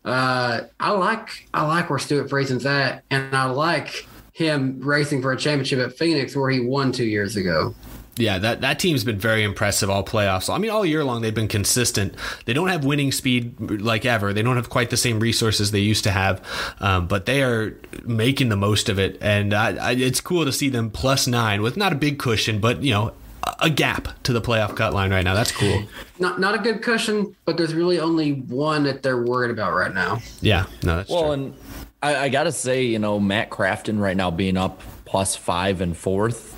Uh, 0.05 0.62
I 0.78 0.91
like 0.93 1.49
I 1.53 1.66
like 1.66 1.91
where 1.91 1.99
Stewart 1.99 2.31
Friesen's 2.31 2.64
at, 2.64 3.05
and 3.11 3.35
I 3.37 3.45
like 3.45 4.07
him 4.33 4.81
racing 4.81 5.20
for 5.20 5.33
a 5.33 5.37
championship 5.37 5.81
at 5.81 5.99
Phoenix 5.99 6.35
where 6.35 6.49
he 6.51 6.61
won 6.61 6.93
two 6.93 7.05
years 7.05 7.37
ago. 7.37 7.74
Yeah, 8.20 8.38
that, 8.38 8.60
that 8.60 8.78
team's 8.78 9.04
been 9.04 9.18
very 9.18 9.42
impressive 9.42 9.90
all 9.90 10.04
playoffs. 10.04 10.52
I 10.52 10.58
mean, 10.58 10.70
all 10.70 10.84
year 10.86 11.02
long 11.04 11.22
they've 11.22 11.34
been 11.34 11.48
consistent. 11.48 12.14
They 12.44 12.52
don't 12.52 12.68
have 12.68 12.84
winning 12.84 13.12
speed 13.12 13.58
like 13.80 14.04
ever. 14.04 14.32
They 14.32 14.42
don't 14.42 14.56
have 14.56 14.70
quite 14.70 14.90
the 14.90 14.96
same 14.96 15.18
resources 15.20 15.70
they 15.70 15.80
used 15.80 16.04
to 16.04 16.10
have, 16.10 16.42
um, 16.80 17.06
but 17.06 17.26
they 17.26 17.42
are 17.42 17.76
making 18.04 18.48
the 18.50 18.56
most 18.56 18.88
of 18.88 18.98
it. 18.98 19.18
And 19.20 19.54
I, 19.54 19.76
I, 19.76 19.90
it's 19.92 20.20
cool 20.20 20.44
to 20.44 20.52
see 20.52 20.68
them 20.68 20.90
plus 20.90 21.26
nine 21.26 21.62
with 21.62 21.76
not 21.76 21.92
a 21.92 21.96
big 21.96 22.18
cushion, 22.18 22.60
but 22.60 22.82
you 22.82 22.92
know, 22.92 23.12
a- 23.44 23.56
a 23.66 23.70
gap 23.70 24.22
to 24.24 24.32
the 24.32 24.40
playoff 24.40 24.76
cut 24.76 24.92
line 24.92 25.10
right 25.10 25.24
now. 25.24 25.34
That's 25.34 25.52
cool. 25.52 25.84
Not 26.18 26.38
not 26.40 26.54
a 26.54 26.58
good 26.58 26.82
cushion, 26.82 27.34
but 27.46 27.56
there's 27.56 27.72
really 27.74 27.98
only 27.98 28.32
one 28.32 28.84
that 28.84 29.02
they're 29.02 29.22
worried 29.22 29.50
about 29.50 29.72
right 29.74 29.94
now. 29.94 30.20
Yeah, 30.42 30.66
no, 30.82 30.96
that's 30.96 31.10
Well, 31.10 31.22
true. 31.24 31.32
and 31.32 31.54
I, 32.02 32.16
I 32.16 32.28
got 32.28 32.44
to 32.44 32.52
say, 32.52 32.84
you 32.84 32.98
know, 32.98 33.18
Matt 33.18 33.48
Crafton 33.50 33.98
right 33.98 34.16
now 34.16 34.30
being 34.30 34.56
up 34.58 34.82
plus 35.06 35.36
five 35.36 35.80
and 35.80 35.96
fourth. 35.96 36.56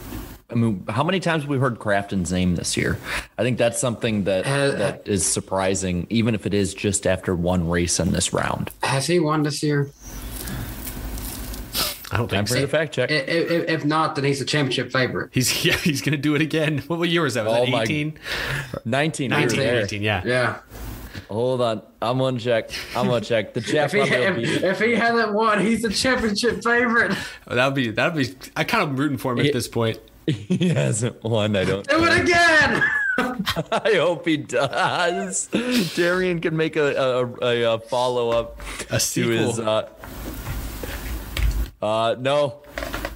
I 0.52 0.54
mean, 0.54 0.84
how 0.88 1.02
many 1.02 1.18
times 1.18 1.42
have 1.42 1.50
we 1.50 1.58
heard 1.58 1.78
Crafton's 1.78 2.30
name 2.30 2.54
this 2.56 2.76
year? 2.76 2.98
I 3.38 3.42
think 3.42 3.58
that's 3.58 3.80
something 3.80 4.24
that 4.24 4.46
Uh, 4.46 4.70
that 4.76 5.02
is 5.08 5.26
surprising, 5.26 6.06
even 6.10 6.34
if 6.34 6.46
it 6.46 6.54
is 6.54 6.74
just 6.74 7.06
after 7.06 7.34
one 7.34 7.68
race 7.68 7.98
in 7.98 8.12
this 8.12 8.32
round. 8.32 8.70
Has 8.82 9.06
he 9.06 9.18
won 9.18 9.42
this 9.42 9.62
year? 9.62 9.90
I 12.10 12.18
don't 12.18 12.28
Time 12.28 12.44
think 12.44 12.48
for 12.48 12.54
so. 12.54 12.60
you 12.60 12.66
to 12.66 12.70
fact 12.70 12.94
check. 12.94 13.10
I- 13.10 13.14
i- 13.14 13.16
If, 13.16 13.68
if 13.70 13.84
not, 13.86 14.16
then 14.16 14.24
he's 14.24 14.40
a 14.42 14.44
championship 14.44 14.92
favorite. 14.92 15.30
He's 15.32 15.64
yeah, 15.64 15.76
he's 15.76 16.02
gonna 16.02 16.18
do 16.18 16.34
it 16.34 16.42
again. 16.42 16.78
What, 16.86 16.98
what 16.98 17.08
year 17.08 17.22
was 17.22 17.34
that? 17.34 17.46
Was 17.46 17.56
Oh 17.56 17.64
that 17.64 17.70
my- 17.70 17.82
18? 17.84 18.18
19. 18.84 19.30
19, 19.30 19.58
19, 19.58 20.02
yeah. 20.02 20.22
Yeah. 20.24 20.56
Hold 21.28 21.62
on. 21.62 21.82
I'm 22.02 22.18
going 22.18 22.36
to 22.38 22.44
check. 22.44 22.70
I'm 22.96 23.06
going 23.06 23.22
to 23.22 23.28
check. 23.28 23.54
The 23.54 23.60
chat 23.62 23.92
If 23.94 24.08
he, 24.36 24.44
if, 24.44 24.62
if 24.64 24.80
he 24.80 24.94
hasn't 24.94 25.32
won, 25.32 25.64
he's 25.64 25.82
a 25.84 25.90
championship 25.90 26.62
favorite. 26.62 27.16
Oh, 27.48 27.54
That 27.54 27.66
would 27.66 27.74
be 27.74 27.90
that 27.90 28.14
would 28.14 28.26
be. 28.26 28.34
I 28.56 28.64
kind 28.64 28.90
of 28.90 28.98
rooting 28.98 29.16
for 29.18 29.32
him 29.32 29.40
at 29.46 29.52
this 29.52 29.68
point. 29.68 29.98
He 30.26 30.68
hasn't 30.68 31.22
won. 31.24 31.56
I 31.56 31.64
don't. 31.64 31.86
Do 31.88 32.04
it 32.04 32.20
again. 32.22 32.82
I 33.18 33.92
hope 33.96 34.26
he 34.26 34.38
does. 34.38 35.48
Darian 35.94 36.40
can 36.40 36.56
make 36.56 36.76
a 36.76 36.94
a, 36.94 37.26
a, 37.44 37.74
a 37.74 37.78
follow 37.80 38.30
up 38.30 38.60
A 38.90 38.94
to 38.94 39.00
sequel. 39.00 39.32
his. 39.32 39.58
Uh, 39.60 39.88
uh, 41.82 42.16
no, 42.18 42.62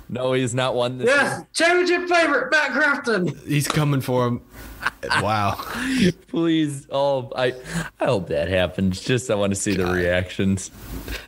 no, 0.09 0.33
he's 0.33 0.55
not 0.55 0.75
won 0.75 0.99
this. 0.99 1.07
Yes, 1.07 1.43
championship 1.55 2.09
favorite, 2.09 2.51
Matt 2.51 2.71
Crafton. 2.73 3.47
He's 3.47 3.69
coming 3.69 4.01
for 4.01 4.27
him. 4.27 4.41
Wow. 5.22 5.59
Please, 6.28 6.87
oh, 6.91 7.30
I, 7.34 7.55
I 8.01 8.07
hope 8.07 8.28
that 8.28 8.49
happens. 8.49 9.01
Just 9.01 9.30
I 9.30 9.34
want 9.34 9.55
to 9.55 9.61
see 9.61 9.74
the 9.74 9.87
reactions. 9.87 10.70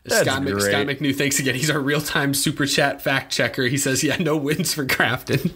That's 0.05 0.23
Scott, 0.23 0.43
Mc, 0.43 0.55
great. 0.55 0.71
Scott 0.71 0.87
McNew, 0.87 1.15
thanks 1.15 1.39
again. 1.39 1.55
He's 1.55 1.71
our 1.71 1.81
real 1.81 2.01
time 2.01 2.35
super 2.35 2.67
chat 2.67 3.01
fact 3.01 3.33
checker. 3.33 3.65
He 3.65 3.79
says, 3.79 4.03
yeah, 4.03 4.17
no 4.17 4.37
wins 4.37 4.75
for 4.75 4.85
Crafton. 4.85 5.53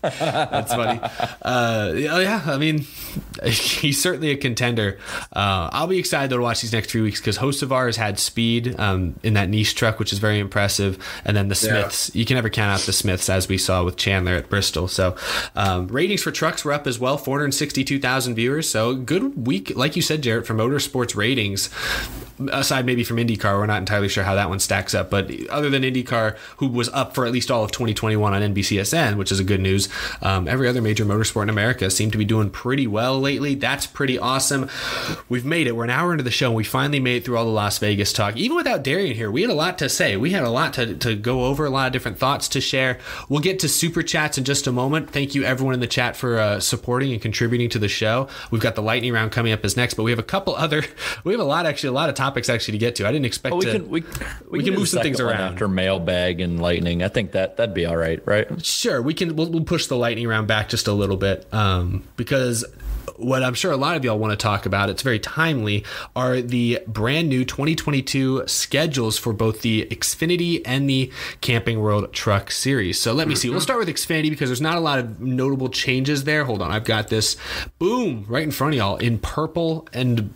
That's 0.00 0.72
funny. 0.72 1.00
Uh, 1.42 1.92
yeah, 1.96 2.18
yeah, 2.20 2.42
I 2.46 2.56
mean, 2.58 2.86
he's 3.44 4.00
certainly 4.00 4.30
a 4.30 4.36
contender. 4.36 4.98
Uh, 5.32 5.70
I'll 5.72 5.86
be 5.86 5.98
excited 5.98 6.30
to 6.30 6.40
watch 6.40 6.60
these 6.62 6.72
next 6.72 6.90
few 6.90 7.02
weeks 7.02 7.20
because 7.20 7.38
Hocevar 7.38 7.86
has 7.86 7.96
had 7.96 8.18
speed 8.18 8.78
um, 8.78 9.18
in 9.22 9.34
that 9.34 9.48
Niece 9.48 9.72
truck, 9.72 9.98
which 9.98 10.12
is 10.12 10.18
very 10.18 10.38
impressive. 10.38 11.04
And 11.24 11.36
then 11.36 11.48
the 11.48 11.54
Smiths, 11.54 12.14
you 12.14 12.24
can 12.24 12.36
never 12.36 12.50
count 12.50 12.72
out 12.72 12.86
the 12.86 12.92
Smiths 12.92 13.28
as 13.28 13.48
we 13.48 13.58
saw 13.58 13.84
with 13.84 13.96
Chandler 13.96 14.34
at 14.34 14.48
Bristol. 14.48 14.86
So 14.88 15.16
um, 15.56 15.88
ratings 15.88 16.22
for 16.22 16.30
trucks 16.30 16.64
were 16.64 16.72
up 16.72 16.86
as 16.86 16.98
well, 16.98 17.16
462,000 17.36 18.34
viewers. 18.34 18.66
So 18.66 18.94
good 18.94 19.46
week, 19.46 19.76
like 19.76 19.94
you 19.94 20.00
said, 20.00 20.22
Jarrett, 20.22 20.46
for 20.46 20.54
motorsports 20.54 21.14
ratings. 21.14 21.68
Aside 22.52 22.86
maybe 22.86 23.04
from 23.04 23.16
IndyCar, 23.16 23.58
we're 23.58 23.66
not 23.66 23.78
entirely 23.78 24.08
sure 24.08 24.24
how 24.24 24.34
that 24.34 24.48
one 24.48 24.60
stacks 24.60 24.94
up. 24.94 25.10
But 25.10 25.30
other 25.48 25.70
than 25.70 25.82
IndyCar, 25.82 26.36
who 26.58 26.68
was 26.68 26.88
up 26.90 27.14
for 27.14 27.26
at 27.26 27.32
least 27.32 27.50
all 27.50 27.64
of 27.64 27.72
2021 27.72 28.34
on 28.34 28.54
NBCSN, 28.54 29.16
which 29.16 29.32
is 29.32 29.40
a 29.40 29.44
good 29.44 29.60
news, 29.60 29.88
um, 30.22 30.46
every 30.48 30.68
other 30.68 30.82
major 30.82 31.04
motorsport 31.04 31.44
in 31.44 31.50
America 31.50 31.90
seemed 31.90 32.12
to 32.12 32.18
be 32.18 32.24
doing 32.24 32.50
pretty 32.50 32.86
well 32.86 33.18
lately. 33.20 33.54
That's 33.54 33.86
pretty 33.86 34.18
awesome. 34.18 34.68
We've 35.28 35.44
made 35.44 35.66
it. 35.66 35.76
We're 35.76 35.84
an 35.84 35.90
hour 35.90 36.12
into 36.12 36.24
the 36.24 36.30
show, 36.30 36.48
and 36.48 36.56
we 36.56 36.64
finally 36.64 37.00
made 37.00 37.16
it 37.16 37.24
through 37.24 37.38
all 37.38 37.44
the 37.44 37.50
Las 37.50 37.78
Vegas 37.78 38.12
talk. 38.12 38.36
Even 38.36 38.56
without 38.56 38.82
Darian 38.82 39.16
here, 39.16 39.30
we 39.30 39.42
had 39.42 39.50
a 39.50 39.54
lot 39.54 39.78
to 39.78 39.88
say. 39.88 40.16
We 40.16 40.30
had 40.30 40.44
a 40.44 40.50
lot 40.50 40.74
to, 40.74 40.94
to 40.96 41.14
go 41.14 41.44
over, 41.44 41.64
a 41.64 41.70
lot 41.70 41.86
of 41.86 41.92
different 41.92 42.18
thoughts 42.18 42.48
to 42.48 42.60
share. 42.60 42.98
We'll 43.28 43.40
get 43.40 43.58
to 43.60 43.68
super 43.68 44.02
chats 44.02 44.38
in 44.38 44.44
just 44.44 44.66
a 44.66 44.72
moment. 44.72 45.10
Thank 45.10 45.34
you, 45.34 45.44
everyone 45.44 45.74
in 45.74 45.80
the 45.80 45.86
chat, 45.86 46.16
for 46.16 46.38
uh, 46.38 46.60
supporting 46.60 47.12
and 47.12 47.22
contributing 47.22 47.68
to 47.70 47.78
the 47.78 47.88
show. 47.88 48.28
We've 48.50 48.60
got 48.60 48.74
the 48.74 48.82
lightning 48.82 49.12
round 49.12 49.32
coming 49.32 49.52
up 49.52 49.64
as 49.64 49.76
next, 49.76 49.94
but 49.94 50.02
we 50.02 50.10
have 50.10 50.18
a 50.18 50.24
couple 50.24 50.54
other, 50.54 50.84
we 51.24 51.32
have 51.32 51.40
a 51.40 51.44
lot, 51.44 51.66
actually, 51.66 51.88
a 51.88 51.92
lot 51.92 52.08
of 52.08 52.14
topics 52.26 52.48
actually 52.48 52.72
to 52.72 52.78
get 52.78 52.96
to. 52.96 53.06
I 53.06 53.12
didn't 53.12 53.26
expect 53.26 53.52
Oh, 53.54 53.58
we 53.58 53.64
to. 53.66 53.72
can 53.72 53.88
we, 53.88 54.04
we 54.50 54.58
do 54.60 54.64
can 54.72 54.74
move 54.80 54.88
some 54.88 55.02
things 55.02 55.20
around. 55.20 55.40
after 55.40 55.68
mailbag 55.68 56.40
and 56.40 56.60
lightning. 56.60 57.02
I 57.02 57.08
think 57.08 57.32
that 57.32 57.56
that'd 57.56 57.74
be 57.74 57.86
all 57.86 57.96
right, 57.96 58.20
right? 58.26 58.64
Sure, 58.64 59.00
we 59.00 59.14
can. 59.14 59.36
We'll, 59.36 59.50
we'll 59.50 59.64
push 59.64 59.86
the 59.86 59.96
lightning 59.96 60.26
round 60.26 60.48
back 60.48 60.68
just 60.68 60.86
a 60.88 60.92
little 60.92 61.16
bit 61.16 61.46
um, 61.54 62.02
because 62.16 62.64
what 63.16 63.42
I'm 63.42 63.54
sure 63.54 63.72
a 63.72 63.76
lot 63.76 63.96
of 63.96 64.04
y'all 64.04 64.18
want 64.18 64.32
to 64.32 64.36
talk 64.36 64.66
about, 64.66 64.90
it's 64.90 65.02
very 65.02 65.18
timely, 65.18 65.84
are 66.14 66.40
the 66.40 66.82
brand 66.86 67.28
new 67.28 67.44
2022 67.44 68.44
schedules 68.46 69.18
for 69.18 69.32
both 69.32 69.62
the 69.62 69.86
Xfinity 69.86 70.62
and 70.64 70.88
the 70.88 71.10
Camping 71.40 71.80
World 71.80 72.12
Truck 72.12 72.50
Series. 72.50 73.00
So 73.00 73.12
let 73.12 73.28
me 73.28 73.34
see. 73.34 73.50
We'll 73.50 73.60
start 73.60 73.78
with 73.78 73.88
Xfinity 73.88 74.30
because 74.30 74.48
there's 74.48 74.60
not 74.60 74.76
a 74.76 74.80
lot 74.80 74.98
of 74.98 75.20
notable 75.20 75.68
changes 75.68 76.24
there. 76.24 76.44
Hold 76.44 76.62
on, 76.62 76.70
I've 76.70 76.84
got 76.84 77.08
this. 77.08 77.36
Boom, 77.78 78.24
right 78.28 78.42
in 78.42 78.50
front 78.50 78.74
of 78.74 78.78
y'all 78.78 78.96
in 78.96 79.18
purple 79.18 79.88
and 79.92 80.32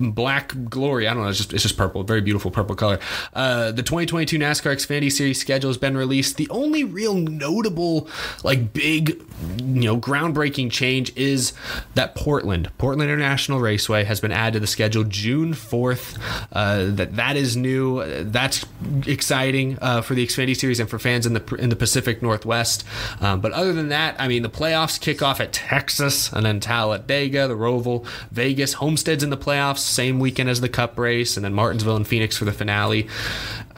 black 0.00 0.54
glory. 0.68 1.08
I 1.08 1.14
don't 1.14 1.22
know. 1.22 1.28
It's 1.28 1.38
just 1.38 1.52
it's 1.52 1.62
just 1.62 1.76
purple. 1.76 2.02
Very 2.02 2.20
beautiful 2.20 2.50
purple 2.50 2.76
color. 2.76 2.98
Uh, 3.32 3.72
the 3.72 3.82
2022 3.82 4.38
NASCAR 4.38 4.74
Xfinity 4.74 5.10
Series 5.10 5.40
schedule 5.40 5.70
has 5.70 5.78
been 5.78 5.96
released. 5.96 6.36
The 6.36 6.48
only 6.50 6.84
real 6.84 7.14
notable, 7.14 8.08
like 8.44 8.72
big, 8.72 9.22
you 9.58 9.82
know, 9.82 9.98
groundbreaking 9.98 10.70
change 10.70 11.16
is 11.16 11.52
that 11.94 12.14
Portland, 12.14 12.70
Portland 12.78 13.10
International 13.10 13.60
Raceway, 13.60 14.04
has 14.04 14.20
been 14.20 14.32
added 14.32 14.54
to 14.54 14.60
the 14.60 14.66
schedule 14.66 15.04
June 15.04 15.52
4th. 15.52 16.18
Uh, 16.52 16.86
that 16.94 17.16
that 17.16 17.36
is 17.36 17.56
new. 17.56 18.04
That's 18.24 18.64
exciting 19.06 19.78
uh, 19.80 20.02
for 20.02 20.14
the 20.14 20.26
Xfinity 20.26 20.56
Series 20.56 20.80
and 20.80 20.88
for 20.88 20.98
fans 20.98 21.26
in 21.26 21.34
the 21.34 21.54
in 21.56 21.68
the 21.68 21.76
Pacific 21.76 22.22
Northwest. 22.22 22.84
Um, 23.20 23.40
but 23.40 23.52
other 23.52 23.72
than 23.72 23.88
that, 23.88 24.16
I 24.18 24.28
mean, 24.28 24.42
the 24.42 24.50
playoffs 24.50 25.00
kick 25.00 25.22
off 25.22 25.40
at 25.40 25.52
Texas 25.52 26.32
and 26.32 26.44
then 26.44 26.60
Talladega, 26.60 27.48
the 27.48 27.56
Roval, 27.56 28.06
Vegas, 28.30 28.74
Homestead's 28.74 29.22
in 29.22 29.30
the 29.30 29.36
playoffs, 29.36 29.78
same 29.78 30.18
weekend 30.18 30.48
as 30.48 30.60
the 30.60 30.68
Cup 30.68 30.98
race, 30.98 31.36
and 31.36 31.44
then 31.44 31.54
Martinsville 31.54 31.96
and 31.96 32.06
Phoenix 32.06 32.36
for 32.36 32.44
the 32.44 32.52
finale. 32.52 33.08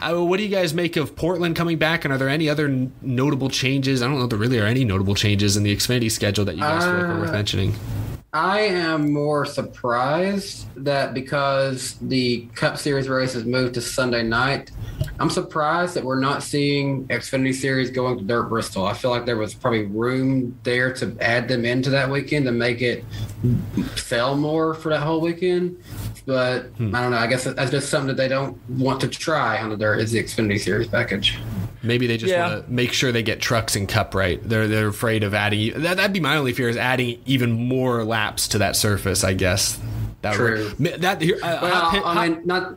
Uh, 0.02 0.24
what 0.24 0.38
do 0.38 0.42
you 0.42 0.48
guys 0.48 0.74
make 0.74 0.96
of 0.96 1.14
Portland 1.14 1.54
coming 1.54 1.78
back? 1.78 2.04
And 2.04 2.12
are 2.12 2.18
there 2.18 2.28
any 2.28 2.48
other 2.48 2.66
n- 2.66 2.92
notable 3.02 3.48
changes? 3.48 4.02
I 4.02 4.06
don't 4.08 4.18
know 4.18 4.24
if 4.24 4.30
there 4.30 4.38
really 4.38 4.58
are 4.58 4.66
any 4.66 4.84
notable 4.84 5.14
changes 5.14 5.56
in 5.56 5.62
the 5.62 5.74
Xfinity 5.74 6.10
schedule 6.10 6.44
that 6.46 6.54
you 6.56 6.60
guys 6.60 6.82
feel 6.82 6.92
like 6.94 7.02
are 7.04 7.18
worth 7.20 7.28
Uh, 7.28 7.32
mentioning. 7.32 7.74
I 8.34 8.60
am 8.60 9.12
more 9.12 9.44
surprised 9.44 10.64
that 10.76 11.12
because 11.12 11.96
the 12.00 12.48
Cup 12.54 12.78
Series 12.78 13.06
races 13.06 13.44
moved 13.44 13.74
to 13.74 13.82
Sunday 13.82 14.22
night, 14.22 14.70
I'm 15.20 15.28
surprised 15.28 15.94
that 15.94 16.02
we're 16.04 16.18
not 16.18 16.42
seeing 16.42 17.06
Xfinity 17.08 17.54
Series 17.54 17.90
going 17.90 18.16
to 18.18 18.24
Dirt 18.24 18.44
Bristol. 18.48 18.86
I 18.86 18.94
feel 18.94 19.10
like 19.10 19.26
there 19.26 19.36
was 19.36 19.52
probably 19.52 19.84
room 19.84 20.58
there 20.62 20.94
to 20.94 21.14
add 21.20 21.46
them 21.46 21.66
into 21.66 21.90
that 21.90 22.10
weekend 22.10 22.46
to 22.46 22.52
make 22.52 22.80
it 22.80 23.04
sell 23.96 24.34
more 24.34 24.72
for 24.72 24.88
that 24.88 25.00
whole 25.02 25.20
weekend. 25.20 25.76
But 26.26 26.66
I 26.78 26.78
don't 27.02 27.10
know. 27.10 27.16
I 27.16 27.26
guess 27.26 27.44
that's 27.44 27.70
just 27.70 27.88
something 27.90 28.08
that 28.08 28.16
they 28.16 28.28
don't 28.28 28.56
want 28.70 29.00
to 29.00 29.08
try 29.08 29.60
on 29.60 29.70
the 29.70 29.76
dirt 29.76 30.00
is 30.00 30.12
the 30.12 30.22
Xfinity 30.22 30.58
Series 30.60 30.86
package. 30.88 31.38
Maybe 31.82 32.06
they 32.06 32.16
just 32.16 32.30
Yeah. 32.32 32.48
want 32.48 32.66
to 32.66 32.72
make 32.72 32.92
sure 32.92 33.10
they 33.10 33.24
get 33.24 33.40
trucks 33.40 33.74
and 33.74 33.88
cup 33.88 34.14
right. 34.14 34.40
They're 34.48 34.68
they're 34.68 34.86
afraid 34.88 35.24
of 35.24 35.34
adding. 35.34 35.72
That, 35.82 35.96
that'd 35.96 36.12
be 36.12 36.20
my 36.20 36.36
only 36.36 36.52
fear 36.52 36.68
is 36.68 36.76
adding 36.76 37.20
even 37.26 37.50
more 37.52 38.04
laps 38.04 38.46
to 38.48 38.58
that 38.58 38.76
surface. 38.76 39.24
I 39.24 39.34
guess. 39.34 39.80
That 40.22 40.34
True. 40.34 40.70
Would, 40.78 41.02
that 41.02 41.20
here, 41.20 41.38
uh, 41.42 41.58
Well, 41.60 41.74
hot 41.74 41.94
I 42.06 42.14
hot- 42.14 42.28
mean, 42.28 42.40
not 42.44 42.74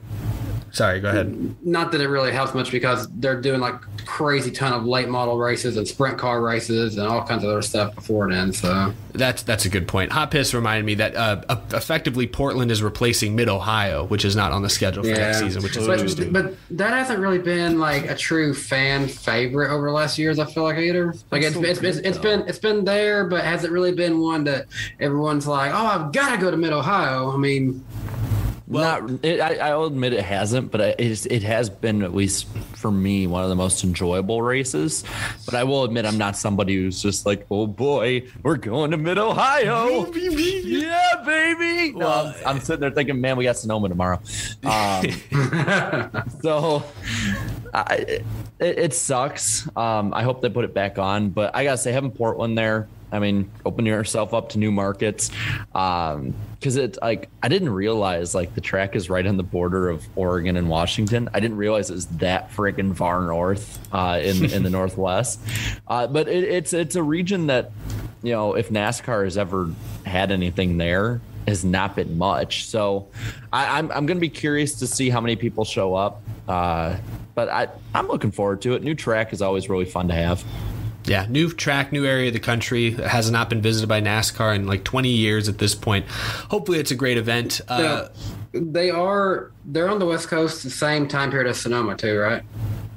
sorry. 0.76 0.99
Go 0.99 1.09
ahead. 1.09 1.55
not 1.65 1.91
that 1.91 2.01
it 2.01 2.07
really 2.07 2.32
helps 2.32 2.53
much 2.53 2.71
because 2.71 3.07
they're 3.15 3.39
doing 3.39 3.59
like 3.59 3.76
crazy 4.05 4.51
ton 4.51 4.73
of 4.73 4.86
late 4.86 5.09
model 5.09 5.38
races 5.38 5.78
and 5.78 5.88
sprint 5.88 6.17
car 6.17 6.41
races 6.41 6.97
and 6.97 7.07
all 7.07 7.23
kinds 7.23 7.43
of 7.43 7.49
other 7.49 7.61
stuff 7.61 7.95
before 7.95 8.30
then. 8.32 8.51
So 8.53 8.93
That's 9.13 9.43
that's 9.43 9.65
a 9.65 9.69
good 9.69 9.88
point. 9.88 10.11
Hot 10.11 10.32
Piss 10.32 10.53
reminded 10.53 10.86
me 10.86 10.95
that 10.95 11.15
uh, 11.15 11.41
uh, 11.49 11.61
effectively 11.73 12.28
Portland 12.28 12.71
is 12.71 12.84
replacing 12.84 13.36
Mid 13.36 13.49
Ohio, 13.49 14.05
which 14.05 14.26
is 14.26 14.36
not 14.36 14.51
on 14.51 14.61
the 14.61 14.69
schedule 14.69 15.03
for 15.03 15.09
next 15.09 15.39
season, 15.39 15.63
which 15.63 15.78
is 15.78 15.88
but, 15.88 15.99
interesting. 15.99 16.32
but 16.32 16.55
that 16.71 16.91
hasn't 16.91 17.19
really 17.19 17.39
been 17.39 17.80
like 17.80 18.09
a 18.09 18.15
true 18.15 18.53
fan 18.53 19.07
favorite 19.07 19.71
over 19.71 19.88
the 19.88 19.93
last 19.93 20.17
years. 20.17 20.39
I 20.39 20.45
feel 20.45 20.63
like 20.63 20.78
either 20.78 21.13
like 21.32 21.43
it's, 21.43 21.55
it's, 21.55 21.82
it's, 21.82 21.97
it's 21.99 22.17
been 22.17 22.41
it's 22.47 22.59
been 22.59 22.86
there, 22.86 23.26
but 23.26 23.43
hasn't 23.43 23.71
really 23.71 23.93
been 23.93 24.19
one 24.19 24.43
that 24.45 24.67
everyone's 24.99 25.47
like, 25.47 25.71
oh, 25.73 25.86
I've 25.86 26.11
got 26.11 26.36
to 26.36 26.38
go 26.38 26.51
to 26.51 26.57
Mid 26.57 26.73
Ohio. 26.73 27.32
I 27.32 27.38
mean, 27.38 27.84
not. 28.68 29.24
It, 29.24 29.39
I, 29.39 29.70
I'll 29.70 29.86
admit 29.86 30.13
it 30.13 30.24
hasn't, 30.24 30.72
but 30.72 30.82
it, 30.82 31.26
it 31.32 31.43
has 31.43 31.70
been 31.70 32.01
at 32.01 32.13
least 32.13 32.47
for 32.76 32.91
me 32.91 33.28
one 33.28 33.43
of 33.43 33.49
the 33.49 33.55
most 33.55 33.84
enjoyable 33.84 34.41
races. 34.41 35.03
But 35.45 35.55
I 35.55 35.63
will 35.63 35.84
admit 35.84 36.05
I'm 36.05 36.18
not 36.18 36.36
somebody 36.36 36.76
who's 36.76 37.01
just 37.01 37.26
like, 37.26 37.45
oh 37.51 37.68
boy, 37.68 38.28
we're 38.43 38.57
going 38.57 38.91
to 38.91 38.97
Mid 38.97 39.18
Ohio, 39.18 40.11
yeah, 40.13 41.24
baby. 41.26 41.93
No, 41.93 42.09
I'm, 42.09 42.34
I'm 42.45 42.59
sitting 42.59 42.82
there 42.82 42.91
thinking, 42.91 43.22
man, 43.22 43.38
we 43.38 43.43
got 43.43 43.57
Sonoma 43.57 43.89
tomorrow. 43.89 44.20
Um, 44.63 45.05
so 46.41 46.84
I, 47.74 48.22
it, 48.59 48.80
it 48.80 48.93
sucks. 48.93 49.68
Um, 49.78 50.13
I 50.13 50.24
hope 50.24 50.41
they 50.41 50.49
put 50.49 50.66
it 50.66 50.74
back 50.74 50.97
on, 50.97 51.30
but 51.30 51.55
I 51.55 51.63
gotta 51.63 51.78
say, 51.78 51.91
having 51.91 52.11
Portland 52.11 52.57
there 52.57 52.88
I 53.12 53.20
mean, 53.20 53.51
open 53.66 53.86
yourself 53.86 54.34
up 54.34 54.49
to 54.49 54.60
new 54.60 54.72
markets. 54.72 55.32
Um, 55.74 56.34
because 56.66 56.78
it's 56.78 56.97
like 56.99 57.30
I 57.43 57.47
didn't 57.47 57.70
realize 57.70 58.34
like 58.34 58.56
the 58.56 58.62
track 58.62 58.95
is 58.95 59.08
right 59.08 59.28
on 59.28 59.38
the 59.38 59.43
border 59.43 59.88
of 59.88 60.03
Oregon 60.16 60.58
and 60.58 60.68
Washington. 60.68 61.30
I 61.32 61.39
didn't 61.39 61.58
realize 61.58 61.91
it 61.91 61.93
was 61.93 62.08
that 62.18 62.49
freaking 62.49 62.97
far 62.97 63.22
north 63.22 63.80
uh, 63.93 64.20
in 64.24 64.45
in 64.45 64.64
the 64.64 64.70
northwest. 64.72 65.39
Uh, 65.88 66.08
but 66.08 66.28
it, 66.28 66.43
it's 66.43 66.74
it's 66.74 66.95
a 66.95 67.03
region 67.03 67.47
that 67.47 67.72
you 68.24 68.32
know 68.32 68.56
if 68.56 68.70
NASCAR 68.70 69.26
has 69.26 69.38
ever 69.38 69.70
had 70.08 70.32
anything 70.32 70.78
there 70.78 71.22
has 71.47 71.64
not 71.64 71.95
been 71.95 72.18
much. 72.18 72.66
So 72.66 73.10
I, 73.53 73.78
I'm 73.78 73.91
I'm 73.91 74.08
going 74.08 74.18
to 74.18 74.22
be 74.22 74.30
curious 74.30 74.80
to 74.80 74.88
see 74.88 75.12
how 75.12 75.22
many 75.22 75.36
people 75.36 75.66
show 75.66 75.93
up. 75.93 76.24
Uh, 76.47 76.97
but 77.36 77.49
I 77.49 77.68
I'm 77.93 78.08
looking 78.08 78.32
forward 78.32 78.64
to 78.64 78.74
it. 78.74 78.82
New 78.82 78.95
track 78.95 79.34
is 79.34 79.41
always 79.43 79.70
really 79.70 79.86
fun 79.86 80.08
to 80.08 80.16
have. 80.16 80.43
Yeah, 81.06 81.26
new 81.30 81.49
track, 81.51 81.91
new 81.91 82.06
area 82.06 82.28
of 82.30 82.34
the 82.34 82.39
country 82.39 82.89
that 82.91 83.08
has 83.10 83.30
not 83.30 83.49
been 83.49 83.62
visited 83.62 83.88
by 83.88 84.01
NASCAR 84.01 84.56
in 84.56 84.66
like 84.66 84.84
20 84.84 85.10
years 85.10 85.47
at 85.47 85.60
this 85.60 85.76
point. 85.76 86.08
Hopefully, 86.08 86.80
it's 86.80 86.91
a 86.91 86.95
great 86.95 87.18
event. 87.18 87.62
Uh, 87.68 88.08
They 88.53 88.89
are 88.89 89.51
they're 89.66 89.89
on 89.89 89.99
the 89.99 90.06
West 90.06 90.30
Coast 90.30 90.64
the 90.64 90.70
same 90.70 91.08
time 91.08 91.30
period 91.30 91.49
as 91.49 91.57
Sonoma 91.60 91.95
too, 91.95 92.18
right? 92.18 92.41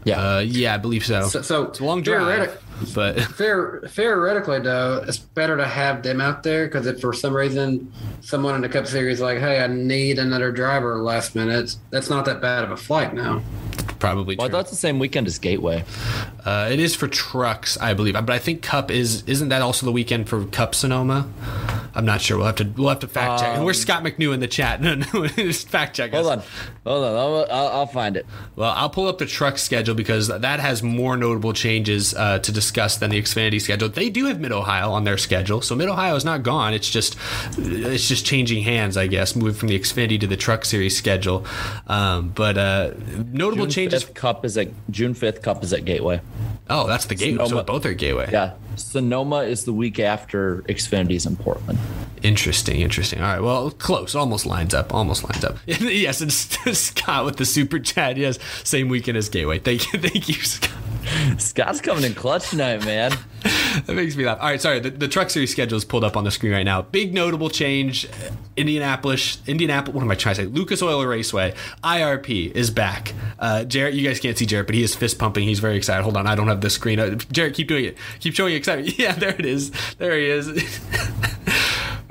yeah, 0.05 0.37
uh, 0.37 0.39
yeah, 0.39 0.75
I 0.75 0.79
believe 0.79 1.05
so. 1.05 1.27
So, 1.29 1.43
so 1.43 1.65
it's 1.65 1.81
a 1.81 1.85
long 1.85 2.01
drive, 2.03 2.23
theoretic- 2.23 2.61
but 2.95 3.21
Fair, 3.37 3.83
theoretically, 3.89 4.61
though, 4.61 5.05
it's 5.07 5.19
better 5.19 5.57
to 5.57 5.67
have 5.67 6.03
them 6.05 6.21
out 6.21 6.45
there 6.45 6.67
because 6.67 6.87
if 6.87 7.01
for 7.01 7.13
some 7.13 7.35
reason 7.37 7.93
someone 8.21 8.55
in 8.55 8.61
the 8.63 8.69
Cup 8.69 8.87
Series 8.87 9.17
is 9.17 9.21
like, 9.21 9.39
"Hey, 9.39 9.61
I 9.63 9.67
need 9.67 10.19
another 10.21 10.53
driver 10.53 11.03
last 11.03 11.35
minute," 11.35 11.75
that's 11.91 12.09
not 12.09 12.25
that 12.27 12.41
bad 12.41 12.63
of 12.65 12.71
a 12.71 12.77
flight 12.77 13.13
now. 13.13 13.43
Probably 13.99 14.37
Well, 14.37 14.49
true. 14.49 14.57
that's 14.57 14.71
the 14.71 14.77
same 14.77 14.99
weekend 14.99 15.27
as 15.27 15.39
Gateway. 15.39 15.85
Uh, 16.45 16.69
it 16.71 16.81
is 16.81 16.95
for 16.95 17.09
trucks, 17.09 17.77
I 17.79 17.95
believe, 17.95 18.15
but 18.15 18.31
I 18.31 18.39
think 18.39 18.63
Cup 18.63 18.91
is 18.91 19.23
isn't 19.25 19.49
that 19.51 19.63
also 19.63 19.87
the 19.87 19.93
weekend 19.93 20.29
for 20.29 20.45
Cup 20.47 20.75
Sonoma? 20.75 21.29
I'm 21.95 22.05
not 22.05 22.21
sure. 22.21 22.37
We'll 22.37 22.47
have 22.47 22.57
to 22.57 22.65
we'll 22.77 22.89
have 22.91 23.01
to 23.01 23.09
fact 23.09 23.41
check. 23.41 23.57
And 23.57 23.65
where's 23.65 23.81
Scott 23.81 24.03
McNew 24.05 24.33
in 24.33 24.41
the 24.41 24.47
chat? 24.47 24.81
No, 24.89 24.95
no, 24.95 25.27
just 25.27 25.69
fact 25.69 25.97
check. 25.97 26.13
us. 26.15 26.25
Hold 26.25 26.39
on, 26.39 26.45
hold 26.87 27.05
on. 27.05 27.15
I'll, 27.17 27.47
I'll, 27.51 27.69
I'll 27.81 27.87
find 27.87 28.17
it. 28.17 28.25
Well, 28.57 28.71
I'll 28.75 28.89
pull 28.91 29.09
up 29.09 29.19
the 29.19 29.27
truck 29.27 29.59
schedule 29.59 29.95
because 29.95 30.29
that 30.29 30.61
has 30.61 30.83
more 30.83 31.17
notable 31.17 31.53
changes 31.53 32.15
uh, 32.15 32.39
to 32.39 32.53
discuss 32.53 32.97
than 32.99 33.11
the 33.11 33.21
Xfinity 33.21 33.61
schedule. 33.61 33.89
They 33.89 34.09
do 34.11 34.27
have 34.27 34.39
Mid 34.41 34.53
Ohio 34.53 34.91
on 34.93 35.05
their 35.05 35.19
schedule, 35.19 35.61
so 35.61 35.75
Mid 35.75 35.89
Ohio 35.89 36.15
is 36.15 36.25
not 36.25 36.43
gone. 36.43 36.73
It's 36.75 36.89
just 36.89 37.17
it's 37.59 38.07
just 38.09 38.25
changing 38.25 38.63
hands, 38.63 38.97
I 38.97 39.07
guess, 39.09 39.35
moving 39.37 39.55
from 39.55 39.69
the 39.69 39.79
Xfinity 39.79 40.21
to 40.21 40.27
the 40.27 40.37
Truck 40.37 40.65
Series 40.65 40.97
schedule. 40.97 41.45
Um, 41.89 42.31
but 42.31 42.57
uh, 42.57 42.93
notable 43.33 43.67
June 43.67 43.71
changes. 43.71 43.88
5th 43.89 44.15
Cup 44.15 44.45
is 44.45 44.57
at 44.57 44.69
June 44.91 45.15
fifth. 45.15 45.43
Cup 45.43 45.63
is 45.63 45.73
at 45.73 45.85
Gateway. 45.85 46.21
Oh, 46.71 46.87
that's 46.87 47.07
the 47.07 47.15
gateway. 47.15 47.47
So 47.47 47.63
both 47.63 47.87
are 47.87 47.95
gateway. 47.95 48.29
Yeah, 48.31 48.53
Sonoma 48.77 49.39
is 49.39 49.65
the 49.65 49.73
week 49.73 49.99
after 49.99 50.63
Xfinity's 50.69 51.25
in 51.25 51.37
Portland. 51.37 51.79
Interesting, 52.23 52.81
interesting. 52.81 53.21
All 53.21 53.27
right, 53.27 53.41
well, 53.41 53.71
close, 53.71 54.15
almost 54.15 54.45
lines 54.45 54.75
up, 54.75 54.93
almost 54.93 55.25
lines 55.25 55.45
up. 55.45 55.57
yes, 55.67 56.21
and 56.21 56.33
Scott 56.33 57.25
with 57.25 57.37
the 57.37 57.47
super 57.47 57.79
chat. 57.79 58.17
Yes, 58.17 58.39
same 58.65 58.89
weekend 58.89 59.17
as 59.17 59.29
Gateway. 59.29 59.59
Thank 59.59 59.93
you, 59.93 59.99
thank 60.01 60.29
you, 60.29 60.35
Scott. 60.35 60.71
Scott's 61.39 61.81
coming 61.81 62.05
in 62.05 62.15
clutch 62.15 62.51
tonight, 62.51 62.85
man. 62.85 63.13
That 63.87 63.95
makes 63.95 64.17
me 64.17 64.25
laugh. 64.27 64.39
All 64.41 64.49
right, 64.49 64.61
sorry. 64.61 64.81
The, 64.81 64.91
the 64.91 65.09
Truck 65.09 65.31
Series 65.31 65.51
schedule 65.53 65.77
is 65.79 65.85
pulled 65.85 66.05
up 66.05 66.17
on 66.17 66.25
the 66.25 66.31
screen 66.31 66.53
right 66.53 66.65
now. 66.65 66.83
Big 66.83 67.15
notable 67.15 67.51
change: 67.51 68.09
Indianapolis, 68.57 69.39
Indianapolis. 69.47 69.95
What 69.95 70.03
am 70.03 70.11
I 70.11 70.15
trying 70.15 70.35
to 70.37 70.43
say? 70.43 70.47
Lucas 70.47 70.83
Oil 70.83 71.05
Raceway 71.05 71.55
IRP 71.85 72.51
is 72.53 72.71
back. 72.71 73.15
Uh, 73.39 73.65
Jarrett, 73.65 73.95
you 73.95 74.07
guys 74.07 74.19
can't 74.19 74.37
see 74.37 74.47
Jarrett, 74.47 74.67
but 74.67 74.75
he 74.75 74.83
is 74.83 74.95
fist 74.95 75.19
pumping. 75.19 75.47
He's 75.47 75.61
very 75.61 75.77
excited. 75.77 76.03
Hold 76.03 76.17
on, 76.17 76.27
I 76.27 76.35
don't 76.35 76.49
have 76.49 76.61
the 76.61 76.71
screen. 76.71 76.99
Uh, 76.99 77.15
Jarrett, 77.31 77.55
keep 77.55 77.69
doing 77.69 77.85
it. 77.85 77.97
Keep 78.21 78.35
showing 78.35 78.55
excitement. 78.55 78.89
Yeah, 78.99 79.13
there 79.13 79.35
it 79.39 79.47
is. 79.47 79.71
There 79.99 80.19
he 80.19 80.27
is. 80.27 80.49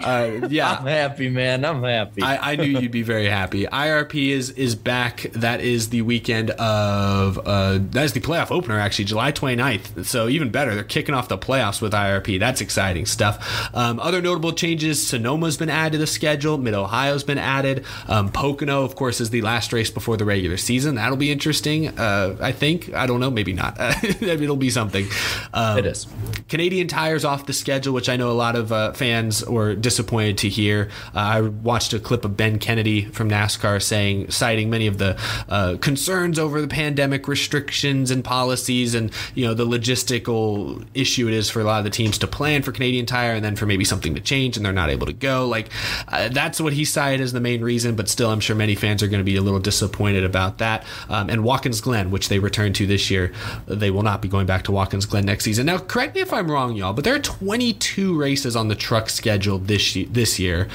uh, 0.08 0.48
yeah, 0.50 0.72
I'm 0.72 0.86
happy, 0.86 1.30
man. 1.30 1.66
I'm 1.66 1.84
happy. 1.84 2.22
I, 2.22 2.54
I 2.54 2.56
knew 2.56 2.80
you'd 2.80 2.92
be 2.92 3.02
very 3.02 3.28
happy. 3.28 3.66
IRP 3.66 4.30
is 4.30 4.52
is 4.52 4.76
back. 4.76 5.24
That 5.34 5.62
is 5.62 5.90
the 5.90 6.02
weekend 6.02 6.52
of 6.52 7.38
uh, 7.46 7.80
that 7.92 8.06
is 8.06 8.14
the 8.14 8.22
playoff 8.22 8.52
opener 8.52 8.80
actually, 8.80 9.06
July 9.06 9.32
29th. 9.32 10.06
So 10.06 10.30
even 10.30 10.50
better, 10.50 10.76
they're 10.76 10.84
kicking 10.84 11.14
off 11.14 11.28
the 11.28 11.38
playoffs 11.38 11.82
with 11.82 11.94
IRP. 11.94 12.40
That's 12.40 12.62
exciting 12.62 13.06
stuff. 13.06 13.70
Um, 13.76 14.00
other 14.00 14.22
notable 14.22 14.54
changes: 14.54 15.06
Sonoma's 15.06 15.58
been 15.58 15.70
added 15.70 15.94
to 15.94 15.98
the 15.98 16.08
schedule. 16.08 16.58
Mid 16.58 16.74
Ohio's 16.74 17.24
been 17.24 17.38
added. 17.38 17.86
Um, 18.08 18.32
Pocono, 18.32 18.84
of 18.84 18.96
course, 18.96 19.20
is 19.20 19.30
the 19.30 19.42
last 19.42 19.74
race 19.74 19.90
before 19.90 20.18
the 20.18 20.26
regular 20.26 20.58
season. 20.58 20.96
That'll 20.96 21.18
be 21.18 21.32
interesting. 21.32 21.90
Uh, 22.00 22.38
I 22.42 22.52
think. 22.52 22.94
I 22.94 23.08
don't 23.08 23.20
know. 23.20 23.32
Maybe 23.32 23.54
not. 23.54 23.76
It'll 24.22 24.56
be 24.56 24.70
something. 24.70 25.08
Um, 25.54 25.80
it 25.80 25.86
is. 25.86 26.08
Canadian 26.50 26.88
Tires 26.88 27.26
off 27.26 27.46
the 27.46 27.54
schedule, 27.54 27.94
which 27.94 28.10
I 28.10 28.16
know 28.16 28.32
a 28.32 28.34
lot 28.34 28.56
of 28.56 28.72
uh, 28.72 28.94
fans 28.94 29.44
were 29.46 29.76
disappointed 29.98 30.38
to 30.38 30.48
hear. 30.48 30.90
Uh, 31.15 31.19
I 31.19 31.41
watched 31.41 31.91
a 31.94 31.99
clip 31.99 32.24
of 32.24 32.38
Ben 32.38 32.60
Kennedy 32.60 33.06
from 33.06 33.30
NASCAR 33.30 33.82
saying, 33.82 34.30
citing 34.30 34.69
many 34.69 34.86
of 34.86 34.99
the 34.99 35.19
uh, 35.49 35.78
concerns 35.82 36.38
over 36.38 36.61
the 36.61 36.68
pandemic 36.68 37.28
restrictions 37.28 38.11
and 38.11 38.24
policies, 38.24 38.94
and 38.94 39.11
you 39.34 39.45
know 39.45 39.56
the 39.56 39.65
logistical 39.65 40.86
issue 40.94 41.28
it 41.28 41.34
is 41.34 41.49
for 41.49 41.61
a 41.61 41.64
lot 41.64 41.80
of 41.80 41.84
the 41.84 41.90
teams 41.90 42.19
to 42.19 42.28
plan 42.28 42.61
for 42.61 42.72
Canadian 42.72 43.07
Tire, 43.07 43.34
and 43.34 43.44
then 43.44 43.56
for 43.56 43.65
maybe 43.65 43.84
something 43.84 44.14
to 44.14 44.22
change, 44.22 44.56
and 44.56 44.64
they're 44.64 44.72
not 44.74 44.91
able 44.91 45.07
to 45.07 45.14
go. 45.14 45.48
Like 45.48 45.69
uh, 46.07 46.30
that's 46.30 46.61
what 46.61 46.74
he 46.74 46.86
cited 46.86 47.22
as 47.22 47.34
the 47.34 47.41
main 47.41 47.64
reason. 47.64 47.95
But 47.95 48.07
still, 48.07 48.30
I'm 48.30 48.40
sure 48.40 48.56
many 48.56 48.76
fans 48.76 49.02
are 49.02 49.07
going 49.07 49.22
to 49.22 49.26
be 49.26 49.36
a 49.36 49.41
little 49.41 49.60
disappointed 49.60 50.24
about 50.24 50.60
that. 50.60 50.86
Um, 51.10 51.30
and 51.32 51.44
Watkins 51.44 51.82
Glen, 51.82 52.11
which 52.11 52.30
they 52.30 52.38
returned 52.38 52.76
to 52.76 52.86
this 52.86 53.10
year, 53.10 53.34
they 53.65 53.90
will 53.90 54.03
not 54.03 54.22
be 54.22 54.28
going 54.28 54.45
back 54.45 54.64
to 54.65 54.72
Watkins 54.72 55.07
Glen 55.07 55.26
next 55.26 55.44
season. 55.44 55.65
Now, 55.65 55.80
correct 55.80 56.14
me 56.14 56.22
if 56.22 56.32
I'm 56.32 56.52
wrong, 56.52 56.76
y'all, 56.76 56.94
but 56.94 57.03
there 57.03 57.15
are 57.15 57.19
22 57.19 58.15
races 58.15 58.56
on 58.56 58.68
the 58.68 58.76
truck 58.76 59.10
schedule 59.10 59.57
this 59.57 59.77
year, 59.95 60.08
this 60.10 60.40
year. 60.40 60.68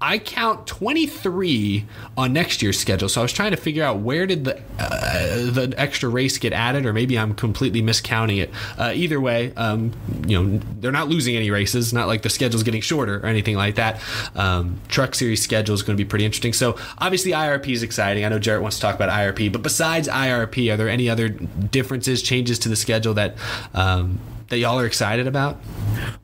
I 0.00 0.18
count 0.18 0.66
23 0.66 1.86
on 2.16 2.32
next 2.32 2.62
year's 2.62 2.78
schedule. 2.78 3.08
So 3.08 3.20
I 3.20 3.22
was 3.22 3.32
trying 3.32 3.50
to 3.50 3.56
figure 3.56 3.82
out 3.82 4.00
where 4.00 4.26
did 4.26 4.44
the 4.44 4.56
uh, 4.78 5.50
the 5.50 5.74
extra 5.76 6.08
race 6.08 6.38
get 6.38 6.52
added, 6.52 6.86
or 6.86 6.92
maybe 6.92 7.18
I'm 7.18 7.34
completely 7.34 7.82
miscounting 7.82 8.40
it. 8.40 8.50
Uh, 8.78 8.92
either 8.94 9.20
way, 9.20 9.52
um, 9.56 9.92
you 10.26 10.40
know 10.40 10.60
they're 10.80 10.92
not 10.92 11.08
losing 11.08 11.36
any 11.36 11.50
races. 11.50 11.92
Not 11.92 12.06
like 12.06 12.22
the 12.22 12.30
schedule's 12.30 12.62
getting 12.62 12.80
shorter 12.80 13.18
or 13.18 13.26
anything 13.26 13.56
like 13.56 13.74
that. 13.76 14.00
Um, 14.34 14.80
truck 14.88 15.14
series 15.14 15.42
schedule 15.42 15.74
is 15.74 15.82
going 15.82 15.96
to 15.96 16.02
be 16.02 16.08
pretty 16.08 16.24
interesting. 16.24 16.52
So 16.52 16.76
obviously 16.98 17.32
IRP 17.32 17.68
is 17.72 17.82
exciting. 17.82 18.24
I 18.24 18.28
know 18.28 18.38
Jarrett 18.38 18.62
wants 18.62 18.76
to 18.76 18.82
talk 18.82 18.94
about 18.94 19.10
IRP, 19.10 19.52
but 19.52 19.62
besides 19.62 20.08
IRP, 20.08 20.72
are 20.72 20.76
there 20.76 20.88
any 20.88 21.08
other 21.08 21.28
differences, 21.28 22.22
changes 22.22 22.58
to 22.60 22.68
the 22.68 22.76
schedule 22.76 23.14
that 23.14 23.36
um, 23.74 24.20
that 24.48 24.58
y'all 24.58 24.78
are 24.78 24.86
excited 24.86 25.26
about? 25.26 25.58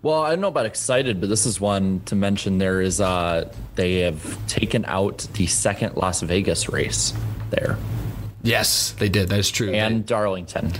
Well, 0.02 0.20
I 0.22 0.30
don't 0.30 0.40
know 0.40 0.48
about 0.48 0.66
excited, 0.66 1.20
but 1.20 1.28
this 1.28 1.46
is 1.46 1.60
one 1.60 2.00
to 2.06 2.14
mention. 2.14 2.58
There 2.58 2.80
is 2.80 3.00
uh 3.00 3.50
they 3.74 4.00
have 4.00 4.46
taken 4.46 4.84
out 4.86 5.26
the 5.34 5.46
second 5.46 5.96
Las 5.96 6.20
Vegas 6.22 6.68
race 6.68 7.12
there 7.50 7.76
Yes, 8.42 8.90
they 8.98 9.08
did. 9.08 9.30
That 9.30 9.38
is 9.38 9.50
true. 9.50 9.72
and 9.72 10.04
Darlington. 10.04 10.70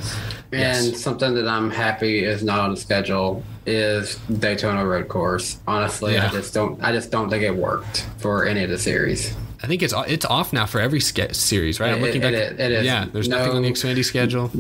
Yes. 0.53 0.87
And 0.87 0.97
something 0.99 1.35
that 1.35 1.49
I'm 1.49 1.71
happy 1.71 2.23
is 2.23 2.43
not 2.45 2.61
on 2.61 2.73
the 2.73 2.77
schedule 2.77 3.43
is 3.65 4.17
Daytona 4.39 4.85
Road 4.87 5.09
Course. 5.09 5.57
Honestly, 5.67 6.13
Yeah. 6.13 6.27
I 6.29 6.31
just 6.31 6.53
don't. 6.53 6.79
I 6.85 6.93
just 6.93 7.11
don't 7.11 7.31
think 7.31 7.43
it 7.43 7.57
worked 7.57 8.07
for 8.19 8.45
any 8.45 8.63
of 8.65 8.69
the 8.71 8.77
series. 8.79 9.35
I 9.65 9.67
think 9.67 9.83
it's 9.83 9.95
it's 10.07 10.27
off 10.27 10.53
now 10.53 10.67
for 10.67 10.79
every 10.79 11.01
ske- 11.01 11.33
series, 11.33 11.81
right? 11.81 11.91
I'm 11.95 12.03
looking 12.03 12.21
it- 12.23 12.25
back. 12.25 12.35
it- 12.35 12.61
it 12.61 12.73
is. 12.73 12.85
Yeah, 12.85 13.07
there's 13.11 13.29
No- 13.29 13.39
nothing 13.39 13.57
on 13.57 13.63
the 13.63 13.71
Xfinity 13.71 14.05
schedule. 14.05 14.51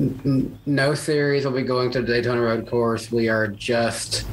No 0.64 0.94
series 0.94 1.44
will 1.44 1.52
be 1.52 1.60
going 1.62 1.90
to 1.90 2.00
the 2.00 2.06
Daytona 2.06 2.40
Road 2.40 2.66
Course. 2.66 3.12
We 3.12 3.28
are 3.28 3.46
just 3.48 4.24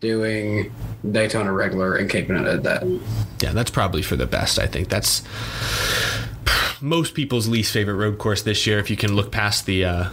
doing 0.00 0.72
Daytona 1.12 1.52
regular 1.52 1.96
and 1.96 2.08
keeping 2.08 2.36
it 2.36 2.46
at 2.46 2.62
that. 2.62 2.84
Yeah, 3.42 3.52
that's 3.52 3.70
probably 3.70 4.00
for 4.00 4.16
the 4.16 4.26
best. 4.26 4.58
I 4.58 4.66
think 4.66 4.88
that's 4.88 5.22
most 6.80 7.12
people's 7.14 7.46
least 7.48 7.70
favorite 7.72 7.94
road 7.96 8.16
course 8.16 8.40
this 8.42 8.66
year. 8.66 8.78
If 8.78 8.88
you 8.88 8.96
can 8.96 9.14
look 9.14 9.30
past 9.30 9.66
the 9.66 9.84
uh, 9.84 10.04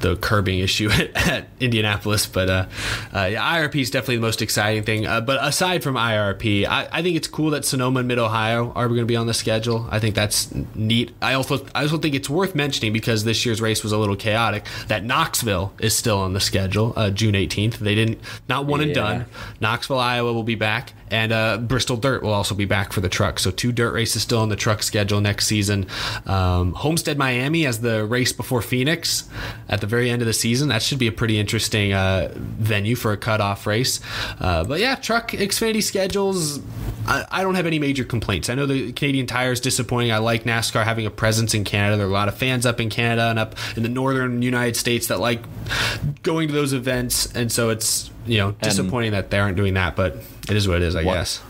the 0.00 0.16
curbing 0.16 0.58
issue 0.60 0.90
at, 0.92 1.28
at 1.28 1.48
Indianapolis, 1.60 2.26
but 2.26 2.48
uh, 2.48 2.66
uh, 3.14 3.28
yeah, 3.32 3.58
IRP 3.58 3.80
is 3.80 3.90
definitely 3.90 4.16
the 4.16 4.22
most 4.22 4.42
exciting 4.42 4.82
thing. 4.82 5.06
Uh, 5.06 5.20
but 5.20 5.38
aside 5.40 5.82
from 5.82 5.94
IRP, 5.94 6.66
I, 6.66 6.88
I 6.90 7.02
think 7.02 7.16
it's 7.16 7.28
cool 7.28 7.50
that 7.50 7.64
Sonoma 7.64 8.00
and 8.00 8.08
Mid 8.08 8.18
Ohio 8.18 8.72
are 8.74 8.88
going 8.88 9.00
to 9.00 9.06
be 9.06 9.16
on 9.16 9.26
the 9.26 9.34
schedule. 9.34 9.86
I 9.90 9.98
think 9.98 10.14
that's 10.14 10.52
neat. 10.74 11.12
I 11.20 11.34
also 11.34 11.66
I 11.74 11.82
also 11.82 11.98
think 11.98 12.14
it's 12.14 12.30
worth 12.30 12.54
mentioning 12.54 12.92
because 12.92 13.24
this 13.24 13.44
year's 13.44 13.60
race 13.60 13.82
was 13.82 13.92
a 13.92 13.98
little 13.98 14.16
chaotic. 14.16 14.66
That 14.88 15.04
Knoxville 15.04 15.72
is 15.78 15.94
still 15.94 16.18
on 16.18 16.32
the 16.32 16.40
schedule, 16.40 16.92
uh, 16.96 17.10
June 17.10 17.34
18th. 17.34 17.74
They 17.78 17.94
didn't 17.94 18.20
not 18.48 18.66
one 18.66 18.80
and 18.80 18.94
done. 18.94 19.26
Knoxville, 19.60 19.98
Iowa 19.98 20.32
will 20.32 20.42
be 20.42 20.54
back, 20.54 20.92
and 21.10 21.32
uh, 21.32 21.58
Bristol 21.58 21.96
Dirt 21.96 22.22
will 22.22 22.32
also 22.32 22.54
be 22.54 22.64
back 22.64 22.92
for 22.92 23.00
the 23.00 23.08
truck. 23.08 23.38
So 23.38 23.50
two 23.50 23.72
dirt 23.72 23.92
races 23.92 24.22
still 24.22 24.40
on 24.40 24.48
the 24.48 24.56
truck 24.56 24.82
schedule 24.82 25.20
next 25.20 25.46
season. 25.46 25.86
Um, 26.26 26.72
Homestead, 26.72 27.18
Miami 27.18 27.66
as 27.66 27.80
the 27.80 28.04
race 28.04 28.32
before 28.32 28.62
Phoenix 28.62 29.28
at 29.68 29.80
the 29.80 29.86
very 29.86 30.10
end 30.10 30.22
of 30.22 30.26
the 30.26 30.32
season. 30.32 30.68
That 30.68 30.82
should 30.82 30.98
be 30.98 31.06
a 31.06 31.12
pretty 31.12 31.38
interesting 31.38 31.92
uh, 31.92 32.32
venue 32.34 32.96
for 32.96 33.12
a 33.12 33.16
cutoff 33.16 33.66
race. 33.66 34.00
Uh, 34.40 34.64
but 34.64 34.80
yeah, 34.80 34.94
truck 34.94 35.30
Xfinity 35.30 35.82
schedules. 35.82 36.60
I, 37.06 37.24
I 37.30 37.42
don't 37.42 37.54
have 37.54 37.66
any 37.66 37.78
major 37.78 38.04
complaints. 38.04 38.50
I 38.50 38.54
know 38.54 38.66
the 38.66 38.92
Canadian 38.92 39.26
Tire 39.26 39.52
is 39.52 39.60
disappointing. 39.60 40.12
I 40.12 40.18
like 40.18 40.44
NASCAR 40.44 40.84
having 40.84 41.06
a 41.06 41.10
presence 41.10 41.54
in 41.54 41.64
Canada. 41.64 41.96
There 41.96 42.06
are 42.06 42.10
a 42.10 42.12
lot 42.12 42.28
of 42.28 42.36
fans 42.36 42.66
up 42.66 42.80
in 42.80 42.90
Canada 42.90 43.30
and 43.30 43.38
up 43.38 43.54
in 43.76 43.82
the 43.82 43.88
northern 43.88 44.42
United 44.42 44.76
States 44.76 45.08
that 45.08 45.20
like 45.20 45.40
going 46.22 46.48
to 46.48 46.54
those 46.54 46.72
events, 46.72 47.34
and 47.34 47.50
so 47.50 47.70
it's 47.70 48.10
you 48.26 48.38
know 48.38 48.52
disappointing 48.52 49.12
that 49.12 49.30
they 49.30 49.38
aren't 49.38 49.56
doing 49.56 49.74
that. 49.74 49.96
But 49.96 50.16
it 50.50 50.56
is 50.56 50.66
what 50.68 50.78
it 50.78 50.82
is, 50.82 50.96
I 50.96 51.04
What- 51.04 51.14
guess. 51.14 51.40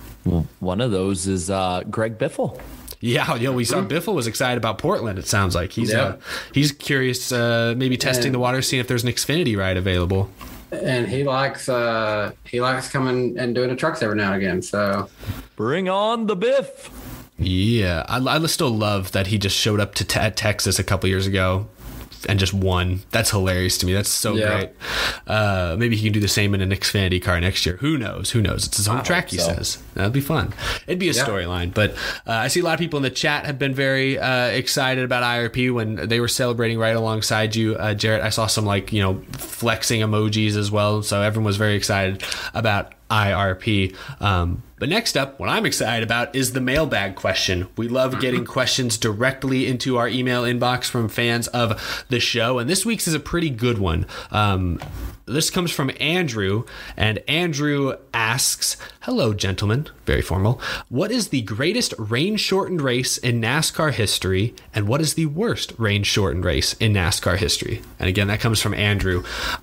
One 0.61 0.81
of 0.83 0.91
those 0.91 1.27
is 1.27 1.49
uh, 1.49 1.83
Greg 1.91 2.19
Biffle. 2.19 2.61
Yeah, 3.01 3.37
you 3.37 3.45
know, 3.45 3.53
we 3.53 3.65
saw 3.65 3.81
Biffle 3.81 4.13
was 4.15 4.27
excited 4.27 4.59
about 4.59 4.77
Portland. 4.79 5.19
It 5.19 5.27
sounds 5.27 5.55
like 5.55 5.71
he's 5.73 5.93
Yeah. 5.93 6.01
uh, 6.03 6.17
he's 6.53 6.73
curious, 6.73 7.31
uh, 7.33 7.75
maybe 7.77 7.97
testing 7.97 8.27
And- 8.27 8.35
the 8.35 8.39
water, 8.41 8.61
seeing 8.61 8.81
if 8.81 8.89
there's 8.89 9.05
an 9.05 9.11
Xfinity 9.11 9.57
ride 9.57 9.77
available. 9.77 10.29
and 10.71 11.09
he 11.09 11.25
likes 11.25 11.67
uh 11.71 12.31
he 12.45 12.61
likes 12.61 12.91
coming 12.91 13.39
and 13.39 13.55
doing 13.55 13.71
the 13.71 13.75
trucks 13.77 14.03
every 14.03 14.17
now 14.17 14.35
and 14.35 14.43
again. 14.43 14.61
So 14.61 15.09
Bring 15.57 15.89
on 15.89 16.27
the 16.27 16.37
Biff. 16.37 16.91
Yeah, 17.39 18.05
I, 18.07 18.19
I 18.19 18.45
still 18.47 18.69
love 18.77 19.13
that 19.13 19.29
he 19.29 19.39
just 19.39 19.57
showed 19.57 19.81
up 19.81 19.95
to 19.95 20.05
te- 20.05 20.29
Texas 20.31 20.79
a 20.79 20.85
couple 20.85 21.09
years 21.09 21.27
ago 21.27 21.69
and 22.27 22.39
just 22.39 22.53
won. 22.55 23.01
That's 23.11 23.31
hilarious 23.31 23.79
to 23.79 23.87
me. 23.87 23.93
That's 23.93 24.09
so 24.09 24.35
Yeah. 24.35 24.47
great. 24.57 24.71
Uh, 25.27 25.77
maybe 25.79 25.97
he 25.97 26.05
can 26.05 26.13
do 26.13 26.21
the 26.21 26.29
same 26.29 26.55
in 26.55 26.61
an 26.61 26.71
Xfinity 26.71 27.23
car 27.23 27.41
next 27.41 27.65
year. 27.67 27.77
Who 27.81 27.97
knows? 27.99 28.31
Who 28.31 28.41
knows? 28.43 28.67
It's 28.67 28.77
his 28.79 28.87
home 28.87 29.03
track, 29.03 29.31
he 29.31 29.39
so. 29.39 29.45
says. 29.55 29.79
That'd 29.95 30.13
be 30.13 30.21
fun. 30.21 30.53
It'd 30.87 30.99
be 30.99 31.09
a 31.09 31.13
Yeah. 31.13 31.25
storyline. 31.25 31.73
But 31.75 31.93
uh, 32.27 32.33
I 32.33 32.49
see 32.49 32.61
a 32.61 32.65
lot 32.65 32.75
of 32.75 32.81
people 32.81 32.97
in 32.97 33.03
the 33.03 33.11
chat 33.11 33.47
have 33.47 33.59
been 33.59 33.75
very 33.75 34.19
uh, 34.19 34.47
excited 34.47 35.05
about 35.05 35.23
IRP 35.23 35.73
when 35.73 35.97
they 36.09 36.21
were 36.21 36.29
celebrating 36.29 36.79
right 36.79 36.97
alongside 36.97 37.55
you, 37.57 37.75
uh, 37.77 37.95
Jarrett. 37.95 38.23
I 38.23 38.31
saw 38.31 38.47
some 38.47 38.65
like 38.65 38.93
you 38.93 39.03
know 39.03 39.23
flexing 39.33 40.01
emojis 40.01 40.57
as 40.57 40.71
well. 40.71 41.03
So 41.03 41.23
everyone 41.23 41.47
was 41.47 41.57
very 41.57 41.75
excited 41.75 42.23
about 42.55 42.93
IRP. 43.11 43.95
Um, 44.21 44.63
but 44.79 44.89
next 44.89 45.17
up, 45.17 45.39
what 45.39 45.49
I'm 45.49 45.67
excited 45.67 46.03
about 46.03 46.35
is 46.35 46.53
the 46.53 46.61
mailbag 46.61 47.17
question. 47.17 47.69
We 47.77 47.89
love 47.89 48.21
getting 48.21 48.45
questions 48.45 48.97
directly 48.97 49.67
into 49.67 49.97
our 49.97 50.09
email 50.09 50.43
inbox 50.43 50.85
from 50.85 51.09
fans 51.09 51.49
of 51.49 52.05
the 52.09 52.21
show, 52.21 52.59
and 52.59 52.69
this 52.69 52.87
week's 52.87 53.09
is 53.09 53.15
a 53.15 53.21
pretty 53.21 53.51
good 53.51 53.79
one. 53.79 54.07
Um, 54.31 54.81
this 55.29 55.51
comes 55.51 55.71
from 55.71 55.91
Andrew, 56.01 56.65
and 56.97 57.19
Andrew 57.29 57.97
asks 58.15 58.77
Hello, 59.03 59.33
gentlemen. 59.33 59.87
Very 60.05 60.21
formal. 60.21 60.61
What 60.91 61.11
is 61.11 61.29
the 61.29 61.41
greatest 61.43 61.95
rain 61.99 62.37
shortened 62.37 62.83
race 62.83 63.17
in 63.17 63.41
NASCAR 63.41 63.93
history, 63.93 64.55
and 64.75 64.87
what 64.87 65.01
is 65.01 65.15
the 65.15 65.27
worst 65.27 65.73
rain 65.79 66.03
shortened 66.03 66.45
race 66.45 66.75
in 66.75 66.93
NASCAR 66.93 67.39
history? 67.39 67.83
And 67.99 68.09
again, 68.09 68.29
that 68.29 68.41
comes 68.41 68.61
from 68.61 68.75
Andrew. 68.75 69.23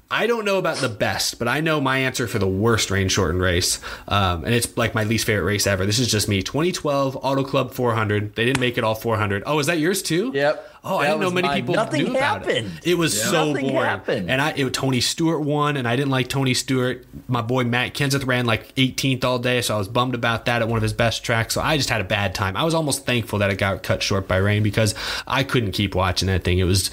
I 0.09 0.25
don't 0.25 0.45
know 0.45 0.57
about 0.57 0.77
the 0.77 0.89
best, 0.89 1.37
but 1.37 1.47
I 1.47 1.61
know 1.61 1.79
my 1.79 1.99
answer 1.99 2.27
for 2.27 2.39
the 2.39 2.47
worst 2.47 2.89
rain 2.89 3.07
shortened 3.07 3.41
race. 3.41 3.79
Um, 4.07 4.45
and 4.45 4.53
it's 4.53 4.75
like 4.77 4.95
my 4.95 5.03
least 5.07 5.25
favorite 5.25 5.43
race 5.45 5.67
ever. 5.67 5.85
This 5.85 5.99
is 5.99 6.07
just 6.09 6.27
me 6.27 6.41
2012 6.43 7.17
Auto 7.21 7.43
Club 7.43 7.71
400. 7.73 8.35
They 8.35 8.45
didn't 8.45 8.59
make 8.59 8.77
it 8.77 8.83
all 8.83 8.95
400. 8.95 9.43
Oh, 9.45 9.59
is 9.59 9.67
that 9.67 9.79
yours 9.79 10.01
too? 10.01 10.31
Yep. 10.33 10.71
Oh, 10.87 10.97
I 10.97 11.03
That 11.05 11.09
didn't 11.13 11.21
know 11.21 11.31
many 11.31 11.47
mine. 11.47 11.61
people 11.61 11.73
Nothing 11.75 12.03
knew 12.03 12.11
about 12.11 12.45
happened. 12.45 12.71
it. 12.83 12.91
It 12.91 12.93
was 12.93 13.19
so 13.19 13.47
Nothing 13.53 13.69
boring. 13.69 13.85
happened. 13.89 14.29
And 14.29 14.39
I, 14.39 14.51
it, 14.51 14.71
Tony 14.71 15.01
Stewart 15.01 15.41
won, 15.41 15.77
and 15.77 15.87
I 15.87 15.95
didn't 15.95 16.11
like 16.11 16.27
Tony 16.27 16.53
Stewart. 16.53 17.05
My 17.27 17.41
boy 17.41 17.63
Matt 17.63 17.95
Kenseth 17.95 18.27
ran 18.27 18.45
like 18.45 18.73
18th 18.75 19.23
all 19.23 19.39
day, 19.39 19.61
so 19.61 19.73
I 19.75 19.77
was 19.79 19.87
bummed 19.87 20.13
about 20.13 20.45
that 20.45 20.61
at 20.61 20.67
one 20.67 20.77
of 20.77 20.83
his 20.83 20.93
best 20.93 21.23
tracks. 21.23 21.55
So 21.55 21.61
I 21.61 21.77
just 21.77 21.89
had 21.89 22.01
a 22.01 22.05
bad 22.05 22.35
time. 22.35 22.55
I 22.55 22.63
was 22.63 22.75
almost 22.75 23.05
thankful 23.05 23.39
that 23.39 23.49
it 23.49 23.57
got 23.57 23.81
cut 23.81 24.03
short 24.03 24.27
by 24.27 24.37
rain 24.37 24.61
because 24.61 24.93
I 25.25 25.43
couldn't 25.43 25.71
keep 25.71 25.95
watching 25.95 26.27
that 26.27 26.43
thing. 26.43 26.59
It 26.59 26.65
was 26.65 26.91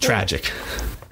tragic. 0.00 0.50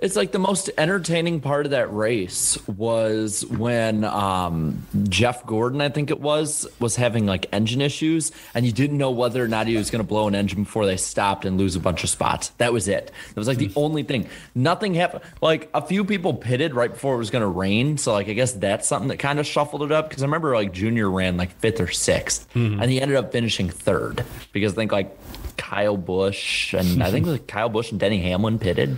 It's 0.01 0.17
like 0.17 0.33
the 0.33 0.39
most 0.39 0.71
entertaining 0.79 1.41
part 1.41 1.67
of 1.67 1.73
that 1.73 1.93
race 1.95 2.59
was 2.67 3.45
when 3.47 4.03
um, 4.05 4.87
Jeff 5.09 5.45
Gordon, 5.45 5.83
I 5.83 5.91
think 5.91 6.11
it 6.11 6.21
was, 6.21 6.67
was 6.79 6.97
having 6.97 7.27
like 7.27 7.47
engine 7.53 7.83
issues, 7.83 8.33
and 8.55 8.65
you 8.65 8.73
didn't 8.73 8.97
know 8.97 9.11
whether 9.11 9.45
or 9.45 9.49
not 9.49 9.67
he 9.67 9.77
was 9.77 9.91
going 9.91 10.03
to 10.03 10.09
blow 10.09 10.27
an 10.27 10.35
engine 10.35 10.65
before 10.65 10.87
they 10.87 10.97
stopped 10.97 11.45
and 11.45 11.59
lose 11.59 11.77
a 11.77 11.81
bunch 11.81 12.03
of 12.03 12.09
spots. 12.09 12.49
That 12.59 12.73
was 12.73 12.89
it. 12.89 13.11
That 13.29 13.37
was 13.37 13.47
like 13.47 13.59
the 13.59 13.71
only 13.77 14.03
thing. 14.03 14.27
Nothing 14.55 14.95
happened. 14.95 15.23
Like 15.43 15.69
a 15.75 15.83
few 15.83 16.05
people 16.05 16.33
pitted 16.33 16.75
right 16.75 16.93
before 16.93 17.15
it 17.15 17.19
was 17.19 17.31
going 17.31 17.43
to 17.43 17.49
rain, 17.49 17.99
so 17.99 18.13
like 18.13 18.29
I 18.29 18.33
guess 18.33 18.53
that's 18.53 18.89
something 18.89 19.09
that 19.09 19.19
kind 19.19 19.39
of 19.39 19.47
shuffled 19.47 19.83
it 19.83 19.93
up. 19.93 20.09
Because 20.09 20.23
I 20.23 20.27
remember 20.27 20.55
like 20.55 20.73
Junior 20.73 21.11
ran 21.11 21.37
like 21.37 21.53
fifth 21.59 21.81
or 21.81 21.87
6th 21.87 22.47
and 22.55 22.91
he 22.91 23.01
ended 23.01 23.17
up 23.17 23.33
finishing 23.33 23.69
third 23.69 24.25
because 24.53 24.73
I 24.73 24.77
think 24.77 24.93
like 24.93 25.17
Kyle 25.61 25.97
Busch 25.99 26.73
and 26.73 27.03
I 27.03 27.11
think 27.11 27.27
like 27.27 27.47
Kyle 27.55 27.69
Busch 27.69 27.91
and 27.91 28.01
Denny 28.01 28.19
Hamlin 28.23 28.59
pitted. 28.59 28.97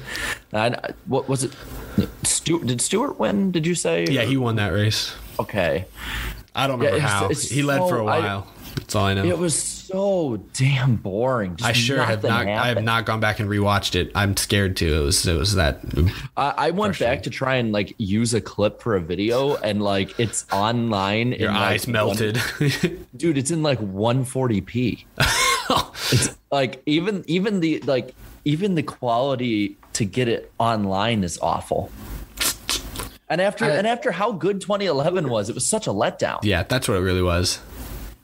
And 0.53 0.77
uh, 0.77 0.89
what 1.07 1.29
was 1.29 1.43
it? 1.45 1.53
Did 2.45 2.81
Stewart 2.81 3.19
win? 3.19 3.51
Did 3.51 3.67
you 3.67 3.75
say? 3.75 4.07
Yeah, 4.09 4.23
he 4.23 4.37
won 4.37 4.57
that 4.57 4.69
race. 4.69 5.13
Okay. 5.41 5.87
I 6.55 6.67
don't 6.69 6.81
Yeah, 6.81 6.87
remember 6.91 6.97
it's- 7.07 7.13
how. 7.13 7.29
it's 7.29 7.49
he 7.49 7.63
led 7.63 7.79
for 7.81 7.97
a 7.97 8.05
so- 8.05 8.07
I- 8.09 8.21
while. 8.21 8.47
That's 8.77 8.95
all 8.95 9.05
I 9.05 9.13
know. 9.13 9.25
It 9.25 9.37
was 9.37 9.55
so 9.61 10.43
damn 10.55 10.97
boring. 10.97 11.57
Just 11.57 11.69
I 11.69 11.73
sure 11.75 12.03
have 12.03 12.23
not. 12.23 12.47
I 12.47 12.69
have 12.69 12.83
not 12.83 13.05
gone 13.05 13.21
back 13.21 13.39
and 13.39 13.47
rewatched 13.51 13.95
it. 13.97 14.11
I'm 14.15 14.35
scared 14.35 14.79
to. 14.79 14.87
It 15.03 15.05
was. 15.05 15.27
It 15.27 15.37
was 15.39 15.57
that. 15.57 15.81
I, 16.39 16.55
I 16.57 16.71
went 16.71 16.99
back 16.99 17.25
to 17.25 17.31
try 17.31 17.57
and 17.57 17.71
like 17.73 17.95
use 17.99 18.33
a 18.33 18.41
clip 18.41 18.81
for 18.81 18.97
a 18.97 19.01
video, 19.01 19.57
and 19.57 19.83
like 19.83 20.19
it's 20.19 20.47
online. 20.51 21.33
Your 21.33 21.51
in, 21.51 21.57
eyes 21.57 21.87
like, 21.87 21.93
melted. 21.93 22.39
one- 22.39 23.07
dude, 23.17 23.37
it's 23.37 23.51
in 23.51 23.63
like 23.63 23.79
140p. 23.79 25.05
it's 25.71 26.37
like 26.51 26.83
even 26.87 27.25
even 27.27 27.61
the 27.61 27.81
like 27.81 28.15
even 28.45 28.75
the 28.75 28.83
quality 28.83 29.77
to 29.95 30.05
get 30.05 30.29
it 30.29 30.53
online 30.59 31.23
is 31.25 31.39
awful. 31.41 31.91
And 33.29 33.41
after 33.41 33.65
I- 33.65 33.71
and 33.71 33.87
after 33.87 34.11
how 34.13 34.33
good 34.33 34.61
2011 34.61 35.29
was, 35.29 35.49
it 35.49 35.55
was 35.55 35.65
such 35.67 35.87
a 35.87 35.91
letdown. 35.91 36.41
yeah, 36.43 36.63
that's 36.65 36.89
what 36.89 36.97
it 36.97 37.01
really 37.01 37.23
was. 37.23 37.59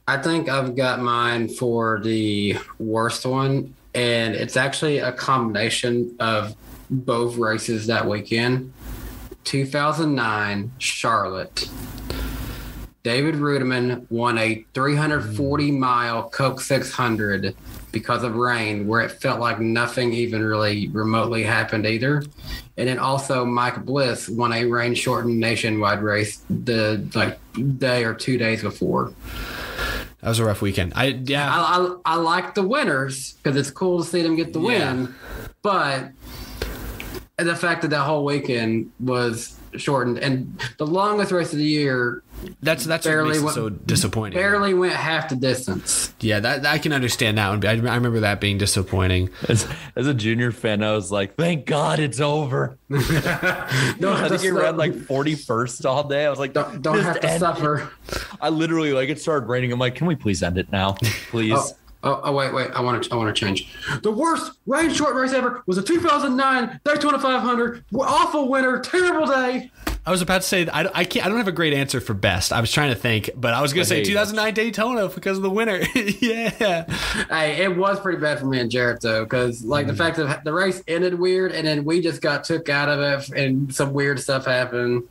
I 0.06 0.16
think 0.16 0.48
I've 0.48 0.74
got 0.74 1.00
mine 1.00 1.48
for 1.48 2.00
the 2.02 2.56
worst 2.78 3.26
one, 3.26 3.74
and 3.94 4.34
it's 4.34 4.56
actually 4.56 4.98
a 4.98 5.12
combination 5.12 6.16
of 6.18 6.54
both 6.90 7.36
races 7.36 7.86
that 7.88 8.06
weekend. 8.08 8.72
2009 9.44 10.72
Charlotte. 10.78 11.68
David 13.02 13.36
Reutimann 13.36 14.10
won 14.10 14.38
a 14.38 14.64
340 14.74 15.70
mm. 15.70 15.78
mile 15.78 16.28
Coke 16.30 16.60
600 16.60 17.54
because 17.92 18.22
of 18.22 18.34
rain, 18.34 18.86
where 18.86 19.00
it 19.00 19.10
felt 19.10 19.40
like 19.40 19.60
nothing 19.60 20.12
even 20.12 20.42
really 20.42 20.88
remotely 20.88 21.42
happened 21.42 21.86
either. 21.86 22.22
And 22.76 22.88
then 22.88 22.98
also 22.98 23.44
Mike 23.44 23.84
Bliss 23.84 24.28
won 24.28 24.52
a 24.52 24.64
rain 24.64 24.94
shortened 24.94 25.38
nationwide 25.38 26.02
race 26.02 26.42
the 26.50 27.06
like 27.14 27.38
day 27.78 28.04
or 28.04 28.14
two 28.14 28.36
days 28.36 28.62
before. 28.62 29.12
That 30.20 30.30
was 30.30 30.40
a 30.40 30.44
rough 30.44 30.60
weekend. 30.60 30.92
I 30.96 31.06
yeah. 31.24 31.48
I, 31.50 31.78
I, 31.78 31.96
I 32.04 32.16
like 32.16 32.54
the 32.54 32.66
winners 32.66 33.34
because 33.34 33.56
it's 33.56 33.70
cool 33.70 34.02
to 34.02 34.08
see 34.08 34.22
them 34.22 34.36
get 34.36 34.52
the 34.52 34.60
Yeah. 34.60 34.92
win, 34.92 35.14
but 35.62 36.10
the 37.36 37.54
fact 37.54 37.82
that 37.82 37.88
that 37.88 38.02
whole 38.02 38.24
weekend 38.24 38.90
was 38.98 39.56
shortened 39.76 40.18
and 40.18 40.60
the 40.78 40.86
longest 40.86 41.30
race 41.30 41.52
of 41.52 41.58
the 41.58 41.64
year 41.64 42.22
That's 42.62 42.84
that's 42.84 43.04
what 43.06 43.10
Barely 43.12 43.38
makes 43.40 43.52
it 43.52 43.54
so 43.54 43.68
disappointing. 43.68 44.38
barely 44.38 44.74
went 44.74 44.92
half 44.94 45.28
the 45.28 45.36
distance. 45.36 46.12
Yeah, 46.20 46.40
that 46.40 46.66
I 46.66 46.78
can 46.78 46.92
understand 46.92 47.38
that 47.38 47.48
one. 47.48 47.64
I, 47.64 47.70
I 47.70 47.94
remember 47.96 48.20
that 48.20 48.40
being 48.40 48.58
disappointing. 48.58 49.30
As, 49.48 49.66
as 49.96 50.06
a 50.06 50.14
junior 50.14 50.52
fan, 50.52 50.82
I 50.82 50.92
was 50.92 51.10
like, 51.12 51.36
thank 51.36 51.66
God 51.66 51.98
it's 51.98 52.20
over. 52.20 52.78
Don't 52.90 54.04
I 54.04 54.28
think 54.28 54.42
to, 54.42 54.52
ran 54.52 54.76
like 54.76 54.92
41st 54.92 55.84
all 55.84 56.06
day. 56.06 56.26
I 56.26 56.30
was 56.30 56.38
like, 56.38 56.52
don't, 56.52 56.82
don't 56.82 57.00
have 57.00 57.20
to 57.20 57.28
end 57.30 57.40
suffer. 57.40 57.90
it." 58.10 58.18
I 58.40 58.48
literally 58.48 58.92
like 58.92 59.08
it 59.08 59.20
started 59.20 59.48
raining. 59.48 59.72
I'm 59.72 59.78
like, 59.78 59.94
can 59.94 60.06
we 60.06 60.16
please 60.16 60.42
end 60.42 60.58
it 60.58 60.70
now, 60.72 60.96
please? 61.30 61.52
Oh, 61.54 61.70
oh, 62.04 62.20
oh, 62.24 62.32
wait, 62.32 62.52
wait. 62.54 62.70
I 62.72 62.80
want 62.80 63.02
to 63.04 63.12
I 63.12 63.16
want 63.16 63.34
to 63.34 63.38
change. 63.38 63.74
The 64.02 64.10
worst 64.12 64.52
rain 64.66 64.92
short 64.92 65.14
race 65.14 65.32
ever 65.32 65.62
was 65.66 65.78
a 65.78 65.82
2009 65.82 66.80
Daytona 66.84 67.18
500. 67.18 67.84
Awful 67.94 68.48
winter, 68.48 68.80
terrible 68.80 69.26
day. 69.26 69.70
I 70.08 70.10
was 70.10 70.22
about 70.22 70.40
to 70.40 70.48
say 70.48 70.66
I, 70.66 70.88
I 70.94 71.04
can't 71.04 71.26
I 71.26 71.28
don't 71.28 71.36
have 71.36 71.48
a 71.48 71.52
great 71.52 71.74
answer 71.74 72.00
for 72.00 72.14
best. 72.14 72.50
I 72.50 72.62
was 72.62 72.72
trying 72.72 72.88
to 72.88 72.94
think, 72.94 73.28
but 73.36 73.52
I 73.52 73.60
was 73.60 73.74
going 73.74 73.82
to 73.82 73.88
say 73.88 73.96
hey, 73.96 74.04
2009 74.04 74.54
Daytona 74.54 75.06
because 75.06 75.36
of 75.36 75.42
the 75.42 75.50
winner. 75.50 75.82
yeah. 75.94 76.84
Hey, 77.28 77.62
it 77.62 77.76
was 77.76 78.00
pretty 78.00 78.18
bad 78.18 78.38
for 78.38 78.46
me 78.46 78.58
and 78.58 78.70
Jarrett 78.70 79.02
though, 79.02 79.24
because 79.24 79.62
like 79.62 79.86
the 79.86 79.92
mm. 79.92 79.98
fact 79.98 80.16
that 80.16 80.44
the 80.44 80.52
race 80.54 80.82
ended 80.88 81.18
weird, 81.18 81.52
and 81.52 81.66
then 81.66 81.84
we 81.84 82.00
just 82.00 82.22
got 82.22 82.44
took 82.44 82.70
out 82.70 82.88
of 82.88 83.00
it, 83.00 83.28
and 83.38 83.74
some 83.74 83.92
weird 83.92 84.18
stuff 84.18 84.46
happened. 84.46 85.06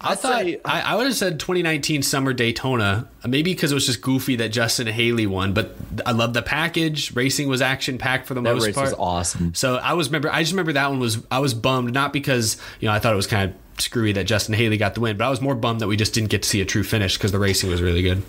I 0.00 0.14
thought 0.14 0.44
I, 0.44 0.60
I 0.64 0.94
would 0.94 1.06
have 1.06 1.16
said 1.16 1.40
2019 1.40 2.02
Summer 2.02 2.32
Daytona, 2.32 3.08
maybe 3.26 3.52
because 3.52 3.72
it 3.72 3.74
was 3.74 3.86
just 3.86 4.00
goofy 4.00 4.36
that 4.36 4.50
Justin 4.50 4.86
Haley 4.86 5.26
won, 5.26 5.54
but 5.54 5.74
I 6.06 6.12
love 6.12 6.34
the 6.34 6.42
package. 6.42 7.12
Racing 7.16 7.48
was 7.48 7.60
action 7.60 7.98
packed 7.98 8.28
for 8.28 8.34
the 8.34 8.42
that 8.42 8.54
most 8.54 8.66
race 8.66 8.76
part. 8.76 8.90
was 8.90 8.94
awesome. 8.96 9.54
So 9.56 9.74
I 9.74 9.94
was 9.94 10.06
remember 10.06 10.30
I 10.30 10.42
just 10.42 10.52
remember 10.52 10.74
that 10.74 10.88
one 10.88 11.00
was 11.00 11.26
I 11.32 11.40
was 11.40 11.52
bummed 11.52 11.92
not 11.92 12.12
because 12.12 12.58
you 12.78 12.86
know 12.86 12.94
I 12.94 13.00
thought 13.00 13.12
it 13.12 13.16
was 13.16 13.26
kind 13.26 13.50
of 13.50 13.56
screwy 13.80 14.12
that 14.12 14.24
Justin 14.24 14.54
Haley 14.54 14.76
got 14.76 14.94
the 14.94 15.00
win, 15.00 15.16
but 15.16 15.26
I 15.26 15.30
was 15.30 15.40
more 15.40 15.54
bummed 15.54 15.80
that 15.80 15.88
we 15.88 15.96
just 15.96 16.14
didn't 16.14 16.30
get 16.30 16.42
to 16.42 16.48
see 16.48 16.60
a 16.60 16.64
true 16.64 16.82
finish 16.82 17.16
because 17.16 17.32
the 17.32 17.38
racing 17.38 17.70
was 17.70 17.82
really 17.82 18.02
good. 18.02 18.22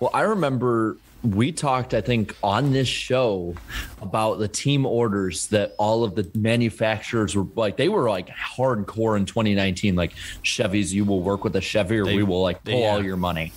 Well, 0.00 0.10
I 0.12 0.22
remember 0.22 0.96
we 1.24 1.52
talked, 1.52 1.94
I 1.94 2.02
think, 2.02 2.36
on 2.42 2.72
this 2.72 2.88
show 2.88 3.54
about 4.02 4.38
the 4.38 4.48
team 4.48 4.84
orders 4.84 5.46
that 5.48 5.74
all 5.78 6.04
of 6.04 6.14
the 6.14 6.30
manufacturers 6.34 7.34
were 7.34 7.46
like, 7.56 7.76
they 7.78 7.88
were 7.88 8.10
like 8.10 8.28
hardcore 8.28 9.16
in 9.16 9.24
2019. 9.24 9.96
Like 9.96 10.12
Chevy's, 10.42 10.92
you 10.92 11.04
will 11.04 11.20
work 11.22 11.42
with 11.42 11.56
a 11.56 11.60
Chevy 11.62 11.98
or 11.98 12.04
They- 12.04 12.16
we 12.16 12.22
will 12.22 12.42
like 12.42 12.62
pull 12.62 12.78
yeah. 12.78 12.88
all 12.88 13.02
your 13.02 13.16
money. 13.16 13.52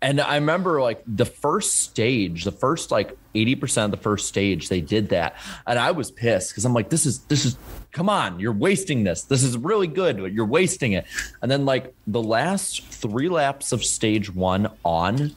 And 0.00 0.18
I 0.20 0.36
remember 0.36 0.80
like 0.80 1.02
the 1.06 1.26
first 1.26 1.82
stage, 1.82 2.44
the 2.44 2.52
first 2.52 2.90
like 2.90 3.16
80% 3.34 3.84
of 3.84 3.90
the 3.90 3.98
first 3.98 4.26
stage, 4.26 4.70
they 4.70 4.80
did 4.80 5.10
that. 5.10 5.36
And 5.66 5.78
I 5.78 5.90
was 5.90 6.10
pissed 6.10 6.50
because 6.50 6.64
I'm 6.64 6.72
like, 6.72 6.88
this 6.88 7.04
is, 7.04 7.18
this 7.24 7.44
is, 7.44 7.58
come 7.92 8.08
on, 8.08 8.38
you're 8.38 8.52
wasting 8.52 9.04
this. 9.04 9.22
This 9.22 9.42
is 9.42 9.56
really 9.56 9.86
good, 9.86 10.18
but 10.18 10.32
you're 10.32 10.46
wasting 10.46 10.92
it. 10.92 11.06
And 11.42 11.50
then 11.50 11.64
like 11.64 11.94
the 12.06 12.22
last 12.22 12.82
three 12.84 13.28
laps 13.28 13.72
of 13.72 13.84
stage 13.84 14.32
one 14.34 14.70
on, 14.84 15.34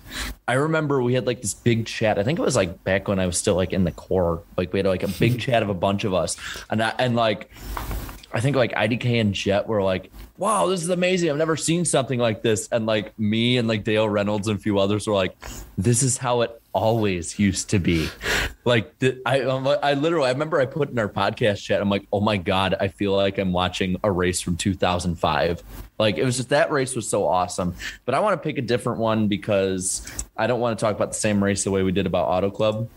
I 0.47 0.53
remember 0.53 1.01
we 1.01 1.13
had 1.13 1.25
like 1.25 1.41
this 1.41 1.53
big 1.53 1.85
chat. 1.85 2.19
I 2.19 2.23
think 2.23 2.39
it 2.39 2.41
was 2.41 2.55
like 2.55 2.83
back 2.83 3.07
when 3.07 3.19
I 3.19 3.25
was 3.25 3.37
still 3.37 3.55
like 3.55 3.73
in 3.73 3.83
the 3.83 3.91
core, 3.91 4.43
like 4.57 4.73
we 4.73 4.79
had 4.79 4.85
like 4.85 5.03
a 5.03 5.07
big 5.07 5.39
chat 5.41 5.63
of 5.63 5.69
a 5.69 5.73
bunch 5.73 6.03
of 6.03 6.13
us. 6.13 6.37
And 6.69 6.83
I, 6.83 6.93
and 6.99 7.15
like, 7.15 7.49
I 8.33 8.39
think 8.39 8.55
like 8.55 8.71
IDK 8.73 9.19
and 9.19 9.33
Jet 9.33 9.67
were 9.67 9.81
like, 9.81 10.11
wow, 10.37 10.67
this 10.67 10.81
is 10.81 10.89
amazing. 10.89 11.29
I've 11.29 11.37
never 11.37 11.55
seen 11.55 11.85
something 11.85 12.19
like 12.19 12.41
this. 12.41 12.67
And 12.71 12.85
like 12.85 13.17
me 13.19 13.57
and 13.57 13.67
like 13.67 13.83
Dale 13.83 14.09
Reynolds 14.09 14.47
and 14.47 14.57
a 14.57 14.61
few 14.61 14.79
others 14.79 15.07
were 15.07 15.13
like, 15.13 15.35
this 15.77 16.01
is 16.01 16.17
how 16.17 16.41
it 16.41 16.61
always 16.73 17.37
used 17.37 17.69
to 17.69 17.79
be. 17.79 18.09
Like 18.65 18.93
I, 19.25 19.41
I 19.41 19.93
literally, 19.93 20.27
I 20.27 20.31
remember 20.31 20.59
I 20.59 20.65
put 20.65 20.89
in 20.89 20.97
our 20.97 21.09
podcast 21.09 21.61
chat, 21.61 21.81
I'm 21.81 21.89
like, 21.89 22.07
oh 22.11 22.19
my 22.19 22.37
God, 22.37 22.75
I 22.79 22.87
feel 22.87 23.15
like 23.15 23.37
I'm 23.37 23.53
watching 23.53 23.97
a 24.03 24.11
race 24.11 24.41
from 24.41 24.57
2005. 24.57 25.61
Like 25.99 26.17
it 26.17 26.23
was 26.23 26.37
just 26.37 26.49
that 26.49 26.71
race 26.71 26.95
was 26.95 27.07
so 27.07 27.27
awesome. 27.27 27.75
But 28.05 28.15
I 28.15 28.19
want 28.19 28.41
to 28.41 28.43
pick 28.43 28.57
a 28.57 28.61
different 28.61 28.99
one 28.99 29.27
because 29.27 30.25
I 30.35 30.47
don't 30.47 30.59
want 30.59 30.77
to 30.77 30.83
talk 30.83 30.95
about 30.95 31.09
the 31.09 31.19
same 31.19 31.43
race 31.43 31.63
the 31.63 31.71
way 31.71 31.83
we 31.83 31.91
did 31.91 32.07
about 32.07 32.27
Auto 32.27 32.49
Club. 32.49 32.89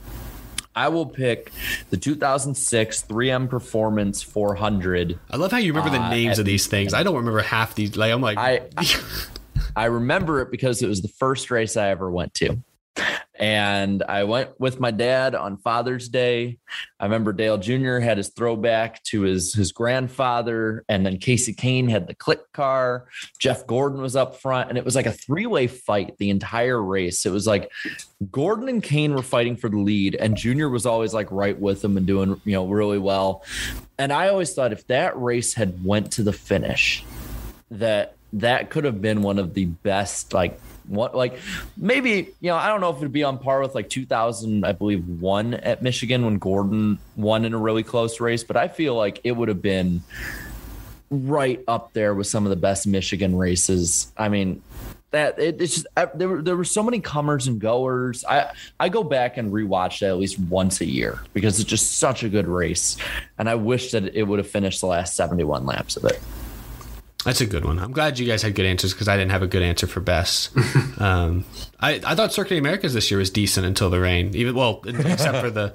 I 0.76 0.88
will 0.88 1.06
pick 1.06 1.50
the 1.88 1.96
2006 1.96 3.04
3M 3.04 3.48
Performance 3.48 4.22
400. 4.22 5.18
I 5.30 5.36
love 5.38 5.50
how 5.50 5.56
you 5.56 5.72
remember 5.72 5.90
the 5.90 6.04
Uh, 6.04 6.10
names 6.10 6.38
of 6.38 6.44
these 6.44 6.66
things. 6.66 6.92
I 6.92 7.02
don't 7.02 7.16
remember 7.16 7.40
half 7.40 7.74
these. 7.74 7.96
Like 7.96 8.12
I'm 8.12 8.20
like, 8.20 8.36
I, 8.36 8.60
I 8.76 8.86
I 9.74 9.84
remember 9.86 10.40
it 10.42 10.50
because 10.50 10.82
it 10.82 10.88
was 10.88 11.00
the 11.00 11.08
first 11.08 11.50
race 11.50 11.76
I 11.76 11.88
ever 11.88 12.10
went 12.10 12.34
to. 12.34 12.58
And 13.38 14.02
I 14.08 14.24
went 14.24 14.58
with 14.58 14.80
my 14.80 14.90
dad 14.90 15.34
on 15.34 15.58
Father's 15.58 16.08
Day. 16.08 16.58
I 16.98 17.04
remember 17.04 17.34
Dale 17.34 17.58
Jr. 17.58 17.98
had 17.98 18.16
his 18.16 18.30
throwback 18.30 19.02
to 19.04 19.22
his 19.22 19.52
his 19.52 19.72
grandfather, 19.72 20.84
and 20.88 21.04
then 21.04 21.18
Casey 21.18 21.52
Kahne 21.52 21.90
had 21.90 22.06
the 22.06 22.14
click 22.14 22.50
car. 22.52 23.08
Jeff 23.38 23.66
Gordon 23.66 24.00
was 24.00 24.16
up 24.16 24.40
front, 24.40 24.70
and 24.70 24.78
it 24.78 24.84
was 24.84 24.94
like 24.94 25.06
a 25.06 25.12
three 25.12 25.46
way 25.46 25.66
fight 25.66 26.16
the 26.18 26.30
entire 26.30 26.82
race. 26.82 27.26
It 27.26 27.30
was 27.30 27.46
like 27.46 27.70
Gordon 28.30 28.68
and 28.68 28.82
Kahne 28.82 29.14
were 29.14 29.22
fighting 29.22 29.56
for 29.56 29.68
the 29.68 29.78
lead, 29.78 30.14
and 30.14 30.36
Junior 30.36 30.70
was 30.70 30.86
always 30.86 31.12
like 31.12 31.30
right 31.30 31.58
with 31.58 31.82
them 31.82 31.98
and 31.98 32.06
doing 32.06 32.40
you 32.44 32.52
know 32.52 32.66
really 32.66 32.98
well. 32.98 33.44
And 33.98 34.12
I 34.12 34.28
always 34.28 34.54
thought 34.54 34.72
if 34.72 34.86
that 34.86 35.20
race 35.20 35.54
had 35.54 35.84
went 35.84 36.12
to 36.12 36.22
the 36.22 36.32
finish, 36.32 37.04
that 37.70 38.16
that 38.32 38.70
could 38.70 38.84
have 38.84 39.00
been 39.00 39.22
one 39.22 39.38
of 39.38 39.54
the 39.54 39.66
best 39.66 40.32
like 40.32 40.58
what 40.88 41.14
like 41.14 41.38
maybe 41.76 42.32
you 42.40 42.50
know 42.50 42.56
I 42.56 42.68
don't 42.68 42.80
know 42.80 42.90
if 42.90 42.98
it'd 42.98 43.12
be 43.12 43.24
on 43.24 43.38
par 43.38 43.60
with 43.60 43.74
like 43.74 43.88
2000 43.88 44.64
I 44.64 44.72
believe 44.72 45.06
one 45.06 45.54
at 45.54 45.82
Michigan 45.82 46.24
when 46.24 46.38
Gordon 46.38 46.98
won 47.16 47.44
in 47.44 47.54
a 47.54 47.58
really 47.58 47.82
close 47.82 48.20
race, 48.20 48.44
but 48.44 48.56
I 48.56 48.68
feel 48.68 48.94
like 48.94 49.20
it 49.24 49.32
would 49.32 49.48
have 49.48 49.62
been 49.62 50.02
right 51.10 51.62
up 51.68 51.92
there 51.92 52.14
with 52.14 52.26
some 52.26 52.44
of 52.44 52.50
the 52.50 52.56
best 52.56 52.86
Michigan 52.86 53.36
races. 53.36 54.12
I 54.16 54.28
mean, 54.28 54.62
that 55.10 55.38
it, 55.38 55.60
it's 55.60 55.74
just 55.74 55.86
there 56.14 56.28
were 56.28 56.42
there 56.42 56.56
were 56.56 56.64
so 56.64 56.82
many 56.82 57.00
comers 57.00 57.46
and 57.46 57.60
goers. 57.60 58.24
I 58.28 58.52
I 58.78 58.88
go 58.88 59.02
back 59.02 59.36
and 59.36 59.52
rewatch 59.52 60.00
that 60.00 60.08
at 60.08 60.18
least 60.18 60.38
once 60.38 60.80
a 60.80 60.86
year 60.86 61.20
because 61.32 61.60
it's 61.60 61.68
just 61.68 61.98
such 61.98 62.22
a 62.22 62.28
good 62.28 62.48
race, 62.48 62.96
and 63.38 63.48
I 63.48 63.54
wish 63.54 63.92
that 63.92 64.14
it 64.14 64.24
would 64.24 64.38
have 64.38 64.48
finished 64.48 64.80
the 64.80 64.88
last 64.88 65.14
seventy 65.14 65.44
one 65.44 65.64
laps 65.64 65.96
of 65.96 66.04
it. 66.04 66.20
That's 67.26 67.40
a 67.40 67.46
good 67.46 67.64
one. 67.64 67.80
I'm 67.80 67.90
glad 67.90 68.20
you 68.20 68.26
guys 68.26 68.42
had 68.42 68.54
good 68.54 68.66
answers 68.66 68.92
because 68.92 69.08
I 69.08 69.16
didn't 69.16 69.32
have 69.32 69.42
a 69.42 69.48
good 69.48 69.62
answer 69.62 69.88
for 69.88 69.98
best. 69.98 70.56
um, 70.98 71.44
I, 71.78 72.00
I 72.04 72.14
thought 72.14 72.32
Circuit 72.32 72.54
of 72.54 72.58
Americas 72.58 72.94
this 72.94 73.10
year 73.10 73.18
was 73.18 73.28
decent 73.30 73.66
until 73.66 73.90
the 73.90 74.00
rain. 74.00 74.34
Even 74.34 74.54
well, 74.54 74.80
except 74.86 75.38
for 75.38 75.50
the 75.50 75.74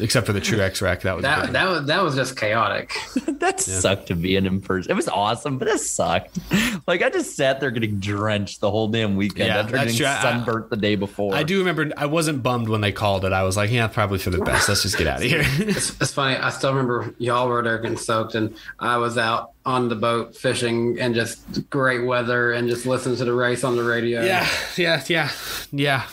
except 0.00 0.26
for 0.26 0.32
the 0.32 0.40
Truex 0.40 0.82
wreck. 0.82 1.02
That 1.02 1.14
was 1.16 1.22
That 1.22 1.52
that 1.52 1.68
was 1.68 1.86
that 1.86 2.02
was 2.02 2.14
just 2.16 2.36
chaotic. 2.36 2.94
that 3.26 3.60
sucked 3.60 4.08
to 4.08 4.14
be 4.16 4.36
an 4.36 4.46
in 4.46 4.60
person. 4.60 4.90
It 4.90 4.94
was 4.94 5.08
awesome, 5.08 5.58
but 5.58 5.68
it 5.68 5.78
sucked. 5.80 6.38
Like 6.86 7.02
I 7.02 7.10
just 7.10 7.36
sat 7.36 7.60
there 7.60 7.70
getting 7.70 8.00
drenched 8.00 8.60
the 8.60 8.70
whole 8.70 8.88
damn 8.88 9.14
weekend 9.16 9.48
Yeah, 9.48 9.58
after 9.58 9.76
getting 9.76 9.94
true. 9.96 10.06
I- 10.06 10.20
sunburnt 10.22 10.70
the 10.70 10.76
day 10.76 10.96
before. 10.96 11.34
I 11.34 11.42
do 11.44 11.58
remember. 11.58 11.90
I 11.96 12.06
wasn't 12.06 12.42
bummed 12.42 12.68
when 12.68 12.80
they 12.80 12.92
called 12.92 13.24
it. 13.24 13.32
I 13.32 13.44
was 13.44 13.56
like, 13.56 13.70
yeah, 13.70 13.86
probably 13.86 14.18
for 14.18 14.30
the 14.30 14.38
best. 14.38 14.68
Let's 14.68 14.82
just 14.82 14.98
get 14.98 15.06
out 15.06 15.18
of 15.18 15.22
here. 15.24 15.44
It's, 15.68 15.90
it's 16.00 16.12
funny. 16.12 16.36
I 16.36 16.50
still 16.50 16.70
remember 16.70 17.14
y'all 17.18 17.46
were 17.48 17.62
there 17.62 17.78
getting 17.78 17.98
soaked, 17.98 18.34
and 18.34 18.54
I 18.80 18.96
was 18.96 19.18
out 19.18 19.52
on 19.66 19.88
the 19.90 19.94
boat 19.94 20.34
fishing 20.34 20.98
and 20.98 21.14
just 21.14 21.68
great 21.68 22.06
weather 22.06 22.52
and 22.52 22.68
just 22.70 22.86
listening 22.86 23.16
to 23.16 23.24
the 23.26 23.32
race 23.34 23.64
on 23.64 23.76
the 23.76 23.84
radio. 23.84 24.22
yeah, 24.24 24.48
yeah, 24.76 25.04
yeah, 25.08 25.27
yeah, 25.72 26.06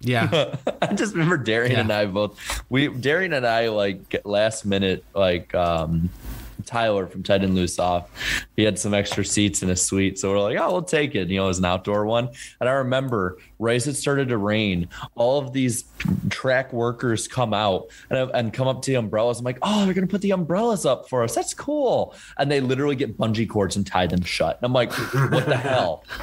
yeah. 0.00 0.54
I 0.82 0.94
just 0.94 1.14
remember 1.14 1.36
Darian 1.36 1.72
Yeah. 1.72 1.80
and 1.80 1.92
I 1.92 2.06
both 2.06 2.38
we 2.68 2.88
Darian 2.88 3.32
and 3.32 3.46
I 3.46 3.68
like 3.68 4.20
last 4.24 4.64
minute 4.64 5.04
like 5.14 5.54
um 5.54 6.10
Tyler 6.66 7.06
from 7.06 7.22
Ted 7.22 7.42
and 7.42 7.54
Loose 7.54 7.78
Off. 7.78 8.10
He 8.54 8.62
had 8.64 8.78
some 8.78 8.92
extra 8.92 9.24
seats 9.24 9.62
in 9.62 9.70
a 9.70 9.76
suite. 9.76 10.18
So 10.18 10.30
we're 10.30 10.40
like, 10.40 10.58
oh, 10.58 10.70
we'll 10.70 10.82
take 10.82 11.14
it. 11.14 11.28
You 11.28 11.38
know, 11.38 11.44
it 11.44 11.48
was 11.48 11.58
an 11.58 11.64
outdoor 11.64 12.04
one. 12.04 12.28
And 12.60 12.68
I 12.68 12.72
remember 12.72 13.38
right 13.58 13.76
as 13.76 13.86
it 13.88 13.94
started 13.94 14.28
to 14.28 14.36
rain, 14.36 14.88
all 15.14 15.38
of 15.38 15.54
these 15.54 15.84
track 16.28 16.70
workers 16.72 17.26
come 17.26 17.54
out 17.54 17.86
and, 18.10 18.30
and 18.34 18.52
come 18.52 18.68
up 18.68 18.82
to 18.82 18.90
the 18.90 18.98
umbrellas. 18.98 19.38
I'm 19.38 19.44
like, 19.46 19.58
oh, 19.62 19.86
they're 19.86 19.94
going 19.94 20.06
to 20.06 20.10
put 20.10 20.20
the 20.20 20.32
umbrellas 20.32 20.84
up 20.84 21.08
for 21.08 21.22
us. 21.24 21.34
That's 21.34 21.54
cool. 21.54 22.14
And 22.36 22.50
they 22.50 22.60
literally 22.60 22.94
get 22.94 23.16
bungee 23.16 23.48
cords 23.48 23.74
and 23.76 23.86
tie 23.86 24.06
them 24.06 24.22
shut. 24.22 24.58
And 24.58 24.64
I'm 24.66 24.74
like, 24.74 24.92
what 25.32 25.46
the 25.46 25.56
hell? 25.56 26.04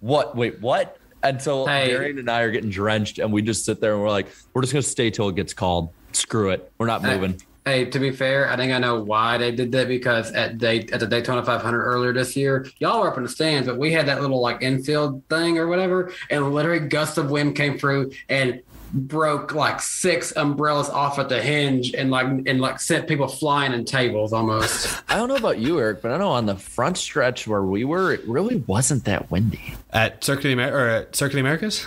What? 0.00 0.36
Wait, 0.36 0.60
what? 0.60 0.98
And 1.22 1.40
so 1.40 1.66
Hey. 1.66 1.88
Darian 1.88 2.18
and 2.18 2.30
I 2.30 2.42
are 2.42 2.50
getting 2.50 2.70
drenched, 2.70 3.18
and 3.18 3.32
we 3.32 3.42
just 3.42 3.64
sit 3.64 3.80
there 3.80 3.92
and 3.92 4.02
we're 4.02 4.10
like, 4.10 4.28
we're 4.54 4.62
just 4.62 4.72
gonna 4.72 4.82
stay 4.82 5.10
till 5.10 5.28
it 5.28 5.36
gets 5.36 5.54
called. 5.54 5.90
Screw 6.12 6.50
it, 6.50 6.70
we're 6.78 6.86
not 6.86 7.02
Hey. 7.04 7.14
moving. 7.14 7.40
Hey, 7.64 7.84
to 7.84 7.98
be 8.00 8.10
fair, 8.10 8.50
I 8.50 8.56
think 8.56 8.72
I 8.72 8.78
know 8.78 9.00
why 9.04 9.38
they 9.38 9.52
did 9.52 9.70
that 9.70 9.86
because 9.86 10.32
at 10.32 10.58
day 10.58 10.80
at 10.92 10.98
the 10.98 11.06
Daytona 11.06 11.44
500 11.44 11.80
earlier 11.84 12.12
this 12.12 12.34
year, 12.34 12.66
y'all 12.80 13.00
were 13.00 13.08
up 13.08 13.16
in 13.16 13.22
the 13.22 13.28
stands, 13.28 13.68
but 13.68 13.78
we 13.78 13.92
had 13.92 14.06
that 14.08 14.20
little 14.20 14.40
like 14.40 14.62
infield 14.62 15.22
thing 15.30 15.58
or 15.58 15.68
whatever, 15.68 16.10
and 16.28 16.52
literally 16.52 16.80
gust 16.80 17.18
of 17.18 17.30
wind 17.30 17.54
came 17.54 17.78
through 17.78 18.10
and 18.28 18.60
broke 18.92 19.54
like 19.54 19.80
six 19.80 20.32
umbrellas 20.36 20.88
off 20.90 21.18
at 21.18 21.28
the 21.28 21.40
hinge 21.40 21.94
and 21.94 22.10
like 22.10 22.26
and 22.26 22.60
like 22.60 22.78
sent 22.80 23.08
people 23.08 23.26
flying 23.28 23.72
in 23.72 23.84
tables 23.84 24.32
almost. 24.32 25.02
I 25.08 25.16
don't 25.16 25.28
know 25.28 25.36
about 25.36 25.58
you, 25.58 25.78
Eric, 25.80 26.02
but 26.02 26.10
I 26.12 26.18
know 26.18 26.30
on 26.30 26.46
the 26.46 26.56
front 26.56 26.98
stretch 26.98 27.46
where 27.46 27.62
we 27.62 27.84
were, 27.84 28.12
it 28.12 28.26
really 28.26 28.56
wasn't 28.66 29.04
that 29.04 29.30
windy. 29.30 29.74
at 29.90 30.22
Circuit 30.22 30.46
of 30.46 30.52
Amer- 30.52 30.72
or 30.76 30.88
at 30.88 31.16
Circuit 31.16 31.36
of 31.36 31.40
Americas. 31.40 31.86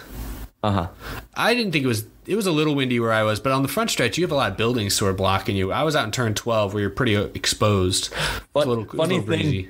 Uh 0.64 0.72
huh. 0.72 0.88
I 1.36 1.54
didn't 1.54 1.72
think 1.74 1.86
it 1.86 1.88
was. 1.88 2.06
It 2.26 2.36
was 2.36 2.48
a 2.48 2.52
little 2.52 2.74
windy 2.74 3.00
where 3.00 3.12
I 3.12 3.22
was, 3.22 3.40
but 3.40 3.52
on 3.52 3.62
the 3.62 3.68
front 3.68 3.92
stretch, 3.92 4.18
you 4.18 4.24
have 4.24 4.32
a 4.32 4.36
lot 4.36 4.50
of 4.52 4.58
buildings 4.58 4.96
sort 4.96 5.12
of 5.12 5.18
blocking 5.18 5.56
you. 5.56 5.72
I 5.72 5.84
was 5.84 5.96
out 5.96 6.06
in 6.06 6.12
turn 6.12 6.34
twelve, 6.34 6.74
where 6.74 6.82
you're 6.82 6.90
pretty 6.90 7.14
exposed. 7.16 8.12
It's 8.12 8.42
But 8.52 8.66
a 8.66 8.70
little, 8.70 8.84
it 8.86 8.94
a 8.94 8.98
funny 8.98 9.20
little 9.20 9.32
thing- 9.32 9.42
breezy. 9.42 9.70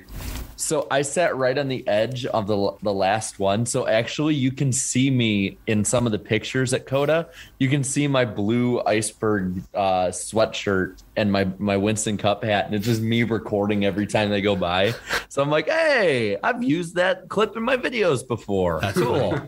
So 0.56 0.86
I 0.90 1.02
sat 1.02 1.36
right 1.36 1.56
on 1.56 1.68
the 1.68 1.86
edge 1.86 2.26
of 2.26 2.46
the 2.46 2.72
the 2.82 2.92
last 2.92 3.38
one. 3.38 3.66
So 3.66 3.86
actually, 3.86 4.34
you 4.34 4.50
can 4.50 4.72
see 4.72 5.10
me 5.10 5.58
in 5.66 5.84
some 5.84 6.06
of 6.06 6.12
the 6.12 6.18
pictures 6.18 6.72
at 6.72 6.86
COTA. 6.86 7.28
You 7.58 7.68
can 7.68 7.84
see 7.84 8.08
my 8.08 8.24
blue 8.24 8.80
iceberg 8.86 9.62
uh, 9.74 10.08
sweatshirt 10.08 11.02
and 11.16 11.30
my 11.30 11.44
my 11.58 11.76
Winston 11.76 12.16
Cup 12.16 12.42
hat, 12.42 12.66
and 12.66 12.74
it's 12.74 12.86
just 12.86 13.02
me 13.02 13.22
recording 13.22 13.84
every 13.84 14.06
time 14.06 14.30
they 14.30 14.40
go 14.40 14.56
by. 14.56 14.94
So 15.28 15.42
I'm 15.42 15.50
like, 15.50 15.68
hey, 15.68 16.38
I've 16.42 16.62
used 16.62 16.94
that 16.94 17.28
clip 17.28 17.56
in 17.56 17.62
my 17.62 17.76
videos 17.76 18.26
before. 18.26 18.80
That's 18.80 18.98
cool. 18.98 19.38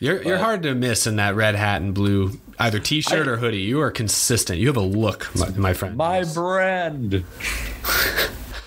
You're 0.00 0.22
you're 0.22 0.38
hard 0.38 0.62
to 0.62 0.74
miss 0.74 1.06
in 1.06 1.16
that 1.16 1.34
red 1.36 1.54
hat 1.54 1.82
and 1.82 1.92
blue 1.92 2.32
either 2.58 2.78
t-shirt 2.78 3.28
or 3.28 3.36
hoodie. 3.36 3.60
You 3.60 3.80
are 3.82 3.90
consistent. 3.90 4.58
You 4.58 4.68
have 4.68 4.78
a 4.78 4.80
look, 4.80 5.28
my, 5.36 5.50
my 5.50 5.74
friend. 5.74 5.96
my 5.96 6.24
brand. 6.24 7.22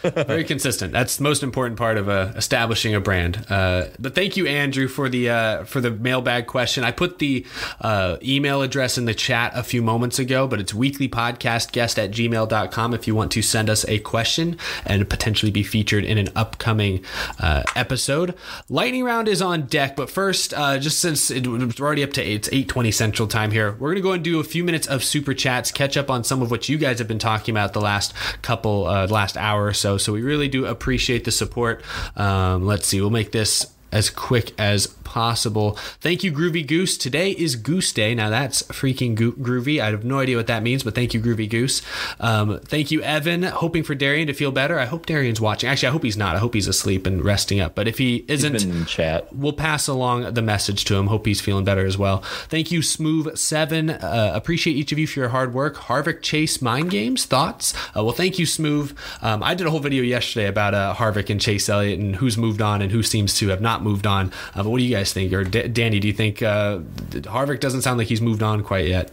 Very 0.04 0.44
consistent. 0.44 0.92
That's 0.92 1.16
the 1.16 1.24
most 1.24 1.44
important 1.44 1.78
part 1.78 1.98
of 1.98 2.10
uh, 2.10 2.34
establishing 2.36 2.94
a 2.94 3.00
brand. 3.00 3.46
Uh, 3.50 3.86
but 4.00 4.16
thank 4.16 4.36
you, 4.36 4.48
Andrew, 4.48 4.90
for 4.90 5.08
the 5.08 5.30
uh, 5.30 5.64
for 5.64 5.80
the 5.80 5.92
mailbag 5.92 6.48
question. 6.48 6.84
I 6.84 6.92
put 6.92 7.20
the 7.20 7.46
uh, 7.80 8.18
email 8.22 8.62
address 8.62 8.98
in 8.98 9.06
the 9.06 9.14
chat 9.14 9.54
a 9.56 9.64
few 9.64 9.82
moments 9.82 10.20
ago, 10.20 10.46
but 10.46 10.60
it's 10.60 10.74
weeklypodcastguest 10.74 11.98
at 12.04 12.12
gmail.com 12.12 12.94
if 12.94 13.08
you 13.08 13.16
want 13.16 13.32
to 13.32 13.42
send 13.42 13.70
us 13.70 13.86
a 13.88 14.00
question 14.00 14.58
and 14.86 15.10
potentially 15.10 15.52
be 15.52 15.64
featured 15.64 16.04
in 16.04 16.18
an 16.18 16.28
upcoming 16.36 17.04
uh, 17.40 17.64
episode. 17.76 18.36
Lightning 18.68 19.06
round 19.06 19.30
is 19.30 19.42
on 19.42 19.64
deck, 19.64 19.96
but 19.96 20.10
first, 20.10 20.54
uh, 20.54 20.78
just 20.80 21.00
since 21.00 21.32
it, 21.32 21.48
we're 21.48 21.70
already 21.80 22.04
up 22.04 22.12
to 22.14 22.24
it's 22.24 22.50
8.20 22.50 22.94
Central 22.94 23.28
Time 23.28 23.52
here, 23.52 23.72
we're 23.74 23.90
going 23.90 23.96
to 23.96 24.02
go 24.02 24.12
and 24.12 24.24
do 24.24 24.42
a 24.42 24.44
few 24.44 24.66
minutes 24.66 24.88
of 24.88 25.02
super 25.02 25.34
chats, 25.34 25.72
catch 25.72 25.96
up 25.96 26.10
on 26.10 26.26
some 26.26 26.42
of 26.42 26.52
what 26.52 26.68
you 26.68 26.78
guys 26.78 27.00
have 27.00 27.08
been 27.08 27.20
talking 27.20 27.54
about 27.54 27.72
the 27.72 27.82
last 27.82 28.14
couple, 28.42 28.82
last 28.84 29.38
hour 29.38 29.66
or 29.66 29.74
so. 29.74 29.93
So 29.98 30.14
we 30.14 30.22
really 30.22 30.48
do 30.48 30.66
appreciate 30.66 31.26
the 31.26 31.32
support. 31.32 31.84
Um, 32.16 32.66
let's 32.66 32.88
see, 32.88 33.02
we'll 33.02 33.10
make 33.10 33.32
this 33.32 33.66
as 33.92 34.10
quick 34.10 34.60
as 34.60 34.88
possible. 35.14 35.74
Thank 36.02 36.24
you, 36.24 36.32
Groovy 36.32 36.66
Goose. 36.66 36.98
Today 36.98 37.34
is 37.34 37.56
Goose 37.56 37.94
Day. 37.94 38.16
Now 38.16 38.32
that's 38.32 38.64
freaking 38.64 39.14
go- 39.14 39.34
groovy. 39.34 39.80
I 39.80 39.92
have 39.92 40.04
no 40.04 40.18
idea 40.18 40.38
what 40.38 40.48
that 40.48 40.64
means, 40.64 40.82
but 40.82 40.96
thank 40.96 41.14
you, 41.14 41.22
Groovy 41.22 41.48
Goose. 41.48 41.84
Um, 42.20 42.60
thank 42.62 42.90
you, 42.90 43.04
Evan. 43.04 43.44
Hoping 43.44 43.84
for 43.84 43.94
Darian 43.94 44.26
to 44.26 44.34
feel 44.34 44.52
better. 44.52 44.80
I 44.80 44.86
hope 44.86 45.06
Darian's 45.06 45.40
watching. 45.40 45.70
Actually, 45.70 45.90
I 45.90 45.92
hope 45.92 46.04
he's 46.04 46.18
not. 46.18 46.36
I 46.36 46.40
hope 46.40 46.56
he's 46.56 46.68
asleep 46.68 47.06
and 47.06 47.24
resting 47.24 47.60
up. 47.60 47.76
But 47.76 47.88
if 47.88 48.00
he 48.00 48.26
isn't, 48.28 48.64
in 48.64 48.86
chat. 48.86 49.32
we'll 49.36 49.54
pass 49.54 49.88
along 49.88 50.34
the 50.34 50.42
message 50.42 50.84
to 50.86 50.96
him. 50.96 51.06
Hope 51.08 51.28
he's 51.28 51.42
feeling 51.42 51.64
better 51.64 51.86
as 51.86 51.96
well. 51.96 52.24
Thank 52.50 52.72
you, 52.72 52.82
Smooth 52.82 53.38
Seven. 53.38 53.92
Uh, 53.92 54.32
appreciate 54.34 54.76
each 54.76 54.92
of 54.92 54.98
you 54.98 55.06
for 55.06 55.20
your 55.20 55.30
hard 55.30 55.54
work. 55.54 55.76
Harvick 55.76 56.24
Chase 56.24 56.60
Mind 56.60 56.90
Games 56.90 57.26
thoughts. 57.26 57.76
Uh, 57.96 58.04
well, 58.04 58.14
thank 58.14 58.40
you, 58.40 58.48
Smooth. 58.48 58.98
Um, 59.22 59.44
I 59.44 59.54
did 59.54 59.68
a 59.68 59.70
whole 59.70 59.80
video 59.80 60.02
yesterday 60.02 60.48
about 60.48 60.74
uh, 60.74 60.96
Harvick 60.96 61.30
and 61.30 61.40
Chase 61.40 61.70
Elliott 61.70 62.00
and 62.00 62.16
who's 62.16 62.36
moved 62.36 62.62
on 62.64 62.82
and 62.82 62.92
who 62.92 63.04
seems 63.04 63.38
to 63.38 63.50
have 63.50 63.62
not 63.62 63.84
moved 63.84 64.08
on. 64.08 64.32
Uh, 64.56 64.64
but 64.64 64.70
what 64.70 64.80
do 64.80 64.84
you 64.84 64.96
guys 64.96 65.03
think? 65.12 65.34
Or 65.34 65.44
D- 65.44 65.68
Danny, 65.68 66.00
do 66.00 66.08
you 66.08 66.14
think 66.14 66.42
uh, 66.42 66.80
Harvick 67.12 67.60
doesn't 67.60 67.82
sound 67.82 67.98
like 67.98 68.08
he's 68.08 68.22
moved 68.22 68.42
on 68.44 68.64
quite 68.64 68.88
yet? 68.88 69.12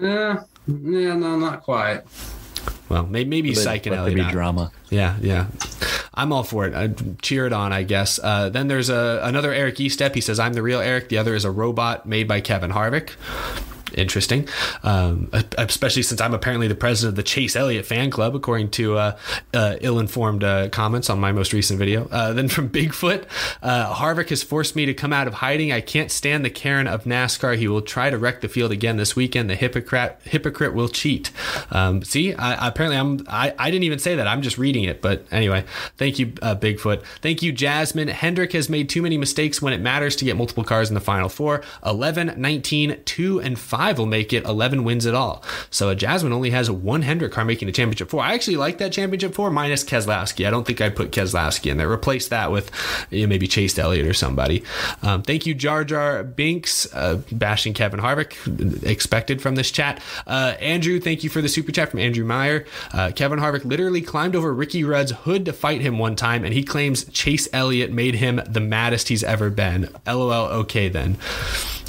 Yeah, 0.00 0.44
yeah, 0.66 1.14
no, 1.16 1.36
not 1.36 1.62
quite. 1.62 2.02
Well, 2.88 3.04
maybe, 3.06 3.28
maybe 3.28 3.48
he's 3.48 3.66
Let- 3.66 3.82
psyching 3.82 3.90
let 3.90 3.96
there 3.96 3.98
Elliott 3.98 4.16
be 4.16 4.22
out. 4.22 4.32
drama. 4.32 4.72
Yeah, 4.90 5.16
yeah. 5.20 5.46
I'm 6.14 6.32
all 6.32 6.42
for 6.42 6.66
it. 6.66 6.74
I 6.74 6.88
cheer 7.20 7.46
it 7.46 7.52
on, 7.52 7.72
I 7.72 7.82
guess. 7.82 8.18
Uh, 8.22 8.48
then 8.48 8.68
there's 8.68 8.88
a 8.88 9.20
another 9.22 9.52
Eric 9.52 9.76
Estep. 9.76 10.14
He 10.14 10.20
says, 10.20 10.40
"I'm 10.40 10.54
the 10.54 10.62
real 10.62 10.80
Eric." 10.80 11.08
The 11.10 11.18
other 11.18 11.34
is 11.34 11.44
a 11.44 11.50
robot 11.50 12.06
made 12.06 12.26
by 12.26 12.40
Kevin 12.40 12.70
Harvick. 12.72 13.10
Interesting, 13.98 14.48
um, 14.84 15.28
especially 15.58 16.02
since 16.02 16.20
I'm 16.20 16.32
apparently 16.32 16.68
the 16.68 16.76
president 16.76 17.12
of 17.12 17.16
the 17.16 17.24
Chase 17.24 17.56
Elliott 17.56 17.84
fan 17.84 18.10
club, 18.10 18.36
according 18.36 18.70
to 18.70 18.96
uh, 18.96 19.18
uh, 19.52 19.76
ill-informed 19.80 20.44
uh, 20.44 20.68
comments 20.68 21.10
on 21.10 21.18
my 21.18 21.32
most 21.32 21.52
recent 21.52 21.80
video. 21.80 22.06
Uh, 22.08 22.32
then 22.32 22.48
from 22.48 22.68
Bigfoot, 22.78 23.24
uh, 23.60 23.92
Harvick 23.94 24.28
has 24.28 24.44
forced 24.44 24.76
me 24.76 24.86
to 24.86 24.94
come 24.94 25.12
out 25.12 25.26
of 25.26 25.34
hiding. 25.34 25.72
I 25.72 25.80
can't 25.80 26.12
stand 26.12 26.44
the 26.44 26.50
Karen 26.50 26.86
of 26.86 27.04
NASCAR. 27.04 27.56
He 27.56 27.66
will 27.66 27.82
try 27.82 28.08
to 28.08 28.16
wreck 28.16 28.40
the 28.40 28.48
field 28.48 28.70
again 28.70 28.98
this 28.98 29.16
weekend. 29.16 29.50
The 29.50 29.56
hypocrite 29.56 30.18
hypocrite 30.22 30.74
will 30.74 30.88
cheat. 30.88 31.32
Um, 31.72 32.04
see, 32.04 32.34
I, 32.34 32.68
apparently 32.68 32.98
I'm 32.98 33.26
I, 33.28 33.52
I 33.58 33.70
didn't 33.72 33.84
even 33.84 33.98
say 33.98 34.14
that. 34.14 34.28
I'm 34.28 34.42
just 34.42 34.58
reading 34.58 34.84
it. 34.84 35.02
But 35.02 35.26
anyway, 35.32 35.64
thank 35.96 36.20
you, 36.20 36.34
uh, 36.40 36.54
Bigfoot. 36.54 37.02
Thank 37.20 37.42
you, 37.42 37.50
Jasmine. 37.50 38.08
Hendrick 38.08 38.52
has 38.52 38.68
made 38.68 38.88
too 38.88 39.02
many 39.02 39.18
mistakes 39.18 39.60
when 39.60 39.72
it 39.72 39.80
matters 39.80 40.14
to 40.16 40.24
get 40.24 40.36
multiple 40.36 40.64
cars 40.64 40.88
in 40.88 40.94
the 40.94 41.00
final 41.00 41.28
four. 41.28 41.62
11, 41.84 42.34
19, 42.36 43.00
2, 43.04 43.40
and 43.40 43.58
5 43.58 43.87
will 43.96 44.06
make 44.06 44.32
it 44.32 44.44
11 44.44 44.84
wins 44.84 45.06
at 45.06 45.14
all. 45.14 45.42
So 45.70 45.94
Jasmine 45.94 46.32
only 46.32 46.50
has 46.50 46.70
one 46.70 47.02
Hendrick 47.02 47.32
car 47.32 47.44
making 47.44 47.66
the 47.66 47.72
championship 47.72 48.10
four. 48.10 48.22
I 48.22 48.34
actually 48.34 48.56
like 48.56 48.78
that 48.78 48.92
championship 48.92 49.34
four 49.34 49.50
minus 49.50 49.84
Keselowski. 49.84 50.46
I 50.46 50.50
don't 50.50 50.66
think 50.66 50.80
I'd 50.80 50.96
put 50.96 51.12
Keselowski 51.12 51.70
in 51.70 51.78
there. 51.78 51.90
Replace 51.90 52.28
that 52.28 52.50
with 52.50 52.70
you 53.10 53.22
know, 53.22 53.28
maybe 53.28 53.46
Chase 53.46 53.78
Elliott 53.78 54.06
or 54.06 54.14
somebody. 54.14 54.64
Um, 55.02 55.22
thank 55.22 55.46
you, 55.46 55.54
Jar 55.54 55.84
Jar 55.84 56.24
Binks, 56.24 56.92
uh, 56.92 57.20
bashing 57.32 57.72
Kevin 57.72 58.00
Harvick, 58.00 58.84
expected 58.84 59.40
from 59.40 59.54
this 59.54 59.70
chat. 59.70 60.02
Uh, 60.26 60.54
Andrew, 60.60 61.00
thank 61.00 61.24
you 61.24 61.30
for 61.30 61.40
the 61.40 61.48
super 61.48 61.72
chat 61.72 61.90
from 61.90 62.00
Andrew 62.00 62.24
Meyer. 62.24 62.66
Uh, 62.92 63.12
Kevin 63.14 63.38
Harvick 63.38 63.64
literally 63.64 64.00
climbed 64.00 64.34
over 64.34 64.52
Ricky 64.52 64.84
Rudd's 64.84 65.12
hood 65.12 65.44
to 65.44 65.52
fight 65.52 65.80
him 65.80 65.98
one 65.98 66.16
time, 66.16 66.44
and 66.44 66.52
he 66.52 66.62
claims 66.62 67.04
Chase 67.06 67.48
Elliott 67.52 67.92
made 67.92 68.16
him 68.16 68.40
the 68.48 68.60
maddest 68.60 69.08
he's 69.08 69.24
ever 69.24 69.50
been. 69.50 69.88
LOL, 70.06 70.48
okay 70.48 70.88
then. 70.88 71.16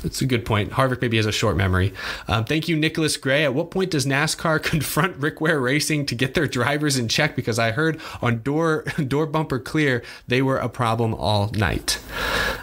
That's 0.04 0.22
a 0.22 0.26
good 0.26 0.46
point. 0.46 0.72
Harvick 0.72 1.02
maybe 1.02 1.18
has 1.18 1.26
a 1.26 1.32
short 1.32 1.58
memory. 1.58 1.89
Um, 2.28 2.46
thank 2.46 2.68
you, 2.68 2.76
Nicholas 2.76 3.18
Gray. 3.18 3.44
At 3.44 3.54
what 3.54 3.72
point 3.72 3.92
does 3.92 4.06
NASCAR 4.06 4.62
confront 4.64 5.18
Rick 5.18 5.42
Ware 5.42 5.60
Racing 5.60 6.06
to 6.08 6.16
get 6.16 6.34
their 6.34 6.48
drivers 6.48 6.98
in 6.98 7.08
check? 7.08 7.36
Because 7.36 7.60
I 7.60 7.72
heard 7.72 8.00
on 8.22 8.42
door 8.42 8.84
door 9.08 9.26
bumper 9.26 9.60
clear 9.60 10.04
they 10.28 10.42
were 10.42 10.58
a 10.58 10.70
problem 10.70 11.14
all 11.14 11.50
night. 11.52 12.00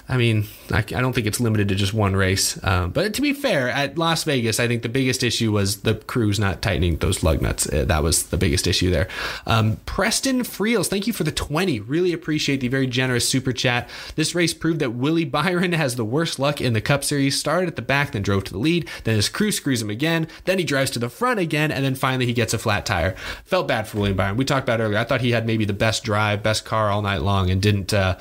I 0.09 0.16
mean, 0.16 0.47
I, 0.70 0.78
I 0.78 0.82
don't 0.82 1.12
think 1.12 1.27
it's 1.27 1.40
limited 1.40 1.69
to 1.69 1.74
just 1.74 1.93
one 1.93 2.15
race. 2.15 2.62
Um, 2.65 2.90
but 2.90 3.12
to 3.15 3.20
be 3.20 3.32
fair, 3.32 3.69
at 3.69 3.98
Las 3.98 4.23
Vegas, 4.24 4.61
I 4.61 4.69
think 4.69 4.82
the 4.82 4.89
biggest 4.89 5.24
issue 5.24 5.51
was 5.51 5.82
the 5.82 5.94
crews 5.94 6.39
not 6.39 6.62
tightening 6.62 6.98
those 6.98 7.24
lug 7.24 7.43
nuts. 7.43 7.70
Uh, 7.73 7.85
that 7.86 8.05
was 8.05 8.24
the 8.24 8.36
biggest 8.36 8.66
issue 8.69 8.90
there. 8.90 9.09
Um, 9.47 9.78
Preston 9.86 10.44
Freels, 10.44 10.89
thank 10.89 11.09
you 11.09 11.12
for 11.12 11.24
the 11.24 11.32
20. 11.32 11.81
Really 11.81 12.12
appreciate 12.12 12.61
the 12.61 12.69
very 12.69 12.86
generous 12.86 13.28
super 13.28 13.53
chat. 13.53 13.89
This 14.15 14.35
race 14.35 14.55
proved 14.55 14.78
that 14.78 14.90
Willie 14.90 15.24
Byron 15.24 15.73
has 15.73 15.97
the 15.97 16.05
worst 16.05 16.39
luck 16.39 16.61
in 16.61 16.73
the 16.73 16.81
Cup 16.81 17.03
Series. 17.03 17.39
Started 17.39 17.69
at 17.69 17.77
the 17.77 17.82
back, 17.82 18.12
then 18.12 18.23
drove 18.23 18.44
to 18.44 18.53
the 18.53 18.59
lead. 18.59 18.89
Then 19.07 19.15
his 19.15 19.28
crew 19.28 19.53
screws 19.53 19.81
him 19.81 19.89
again. 19.89 20.27
Then 20.47 20.59
he 20.59 20.65
drives 20.65 20.91
to 20.91 20.99
the 20.99 21.09
front 21.09 21.39
again, 21.39 21.70
and 21.70 21.85
then 21.85 21.95
finally 21.95 22.27
he 22.27 22.33
gets 22.33 22.53
a 22.53 22.59
flat 22.59 22.85
tire. 22.85 23.12
Felt 23.45 23.69
bad 23.69 23.87
for 23.87 23.99
William 23.99 24.16
Byron. 24.16 24.37
We 24.37 24.45
talked 24.45 24.65
about 24.65 24.81
earlier. 24.81 24.99
I 24.99 25.05
thought 25.05 25.20
he 25.20 25.31
had 25.31 25.47
maybe 25.47 25.65
the 25.65 25.73
best 25.73 26.03
drive, 26.03 26.43
best 26.43 26.65
car 26.65 26.91
all 26.91 27.03
night 27.03 27.23
long, 27.23 27.49
and 27.49 27.62
didn't 27.62 27.95
uh, 27.95 28.19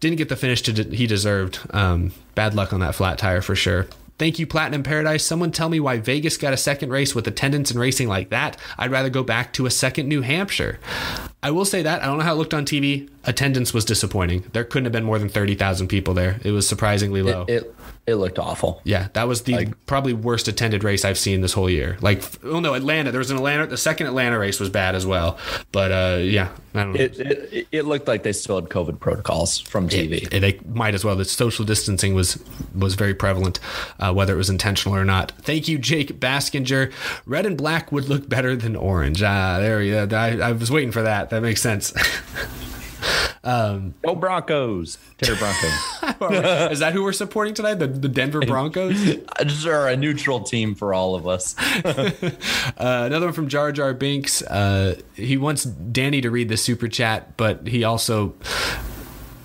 didn't 0.00 0.18
get 0.18 0.28
the 0.28 0.34
finish 0.34 0.60
to 0.62 0.72
he 0.72 1.06
deserved. 1.06 1.60
Um, 1.70 2.10
bad 2.34 2.52
luck 2.52 2.72
on 2.72 2.80
that 2.80 2.96
flat 2.96 3.18
tire 3.18 3.40
for 3.40 3.54
sure. 3.54 3.86
Thank 4.18 4.40
you, 4.40 4.48
Platinum 4.48 4.82
Paradise. 4.82 5.24
Someone 5.24 5.52
tell 5.52 5.68
me 5.68 5.78
why 5.78 5.98
Vegas 5.98 6.36
got 6.36 6.52
a 6.52 6.56
second 6.56 6.90
race 6.90 7.14
with 7.14 7.28
attendance 7.28 7.70
and 7.70 7.78
racing 7.78 8.08
like 8.08 8.30
that. 8.30 8.56
I'd 8.76 8.90
rather 8.90 9.10
go 9.10 9.22
back 9.22 9.52
to 9.52 9.66
a 9.66 9.70
second 9.70 10.08
New 10.08 10.22
Hampshire. 10.22 10.80
I 11.40 11.52
will 11.52 11.64
say 11.64 11.82
that. 11.82 12.02
I 12.02 12.06
don't 12.06 12.18
know 12.18 12.24
how 12.24 12.32
it 12.32 12.38
looked 12.38 12.54
on 12.54 12.64
TV. 12.64 13.08
Attendance 13.22 13.72
was 13.72 13.84
disappointing. 13.84 14.44
There 14.52 14.64
couldn't 14.64 14.86
have 14.86 14.92
been 14.92 15.04
more 15.04 15.20
than 15.20 15.28
30,000 15.28 15.86
people 15.86 16.14
there. 16.14 16.40
It 16.42 16.50
was 16.50 16.68
surprisingly 16.68 17.22
low. 17.22 17.42
It, 17.46 17.62
it 17.62 17.74
it 18.08 18.16
looked 18.16 18.38
awful. 18.38 18.80
Yeah, 18.84 19.08
that 19.12 19.28
was 19.28 19.42
the 19.42 19.74
probably 19.86 20.14
worst 20.14 20.48
attended 20.48 20.82
race 20.82 21.04
I've 21.04 21.18
seen 21.18 21.42
this 21.42 21.52
whole 21.52 21.68
year. 21.68 21.98
Like, 22.00 22.22
oh 22.42 22.58
no, 22.58 22.72
Atlanta. 22.72 23.10
There 23.10 23.18
was 23.18 23.30
an 23.30 23.36
Atlanta. 23.36 23.66
The 23.66 23.76
second 23.76 24.06
Atlanta 24.06 24.38
race 24.38 24.58
was 24.58 24.70
bad 24.70 24.94
as 24.94 25.04
well. 25.04 25.38
But 25.72 25.92
uh, 25.92 26.18
yeah, 26.22 26.48
I 26.74 26.82
don't 26.84 26.94
know. 26.94 27.00
It, 27.00 27.20
it 27.20 27.68
it 27.70 27.82
looked 27.84 28.08
like 28.08 28.22
they 28.22 28.32
still 28.32 28.56
had 28.60 28.70
COVID 28.70 28.98
protocols 28.98 29.58
from 29.60 29.88
TV. 29.88 30.26
It- 30.32 30.40
they 30.40 30.58
might 30.66 30.94
as 30.94 31.04
well. 31.04 31.16
The 31.16 31.26
social 31.26 31.64
distancing 31.66 32.14
was 32.14 32.42
was 32.74 32.94
very 32.94 33.14
prevalent, 33.14 33.60
uh, 34.00 34.12
whether 34.14 34.32
it 34.32 34.38
was 34.38 34.48
intentional 34.48 34.96
or 34.98 35.04
not. 35.04 35.32
Thank 35.42 35.68
you, 35.68 35.78
Jake 35.78 36.18
Baskinger. 36.18 36.90
Red 37.26 37.44
and 37.44 37.58
black 37.58 37.92
would 37.92 38.08
look 38.08 38.28
better 38.28 38.56
than 38.56 38.74
orange. 38.74 39.22
Ah, 39.22 39.58
there 39.58 40.06
go. 40.06 40.16
I, 40.16 40.38
I 40.38 40.52
was 40.52 40.70
waiting 40.70 40.92
for 40.92 41.02
that. 41.02 41.28
That 41.30 41.42
makes 41.42 41.60
sense. 41.60 41.92
Go 43.44 44.14
Broncos, 44.14 44.98
Terry 45.18 45.36
Broncos. 45.36 45.72
Is 46.72 46.78
that 46.80 46.92
who 46.92 47.02
we're 47.02 47.12
supporting 47.12 47.54
tonight? 47.54 47.74
The, 47.74 47.86
the 47.86 48.08
Denver 48.08 48.40
Broncos. 48.40 49.16
Are 49.66 49.88
a 49.88 49.96
neutral 49.96 50.40
team 50.40 50.74
for 50.74 50.92
all 50.92 51.14
of 51.14 51.26
us. 51.26 51.54
Uh, 51.84 52.10
another 52.76 53.26
one 53.26 53.32
from 53.32 53.48
Jar 53.48 53.72
Jar 53.72 53.94
Binks. 53.94 54.42
Uh, 54.42 55.00
he 55.14 55.36
wants 55.36 55.64
Danny 55.64 56.20
to 56.20 56.30
read 56.30 56.48
the 56.48 56.56
super 56.56 56.88
chat, 56.88 57.36
but 57.36 57.66
he 57.66 57.84
also. 57.84 58.34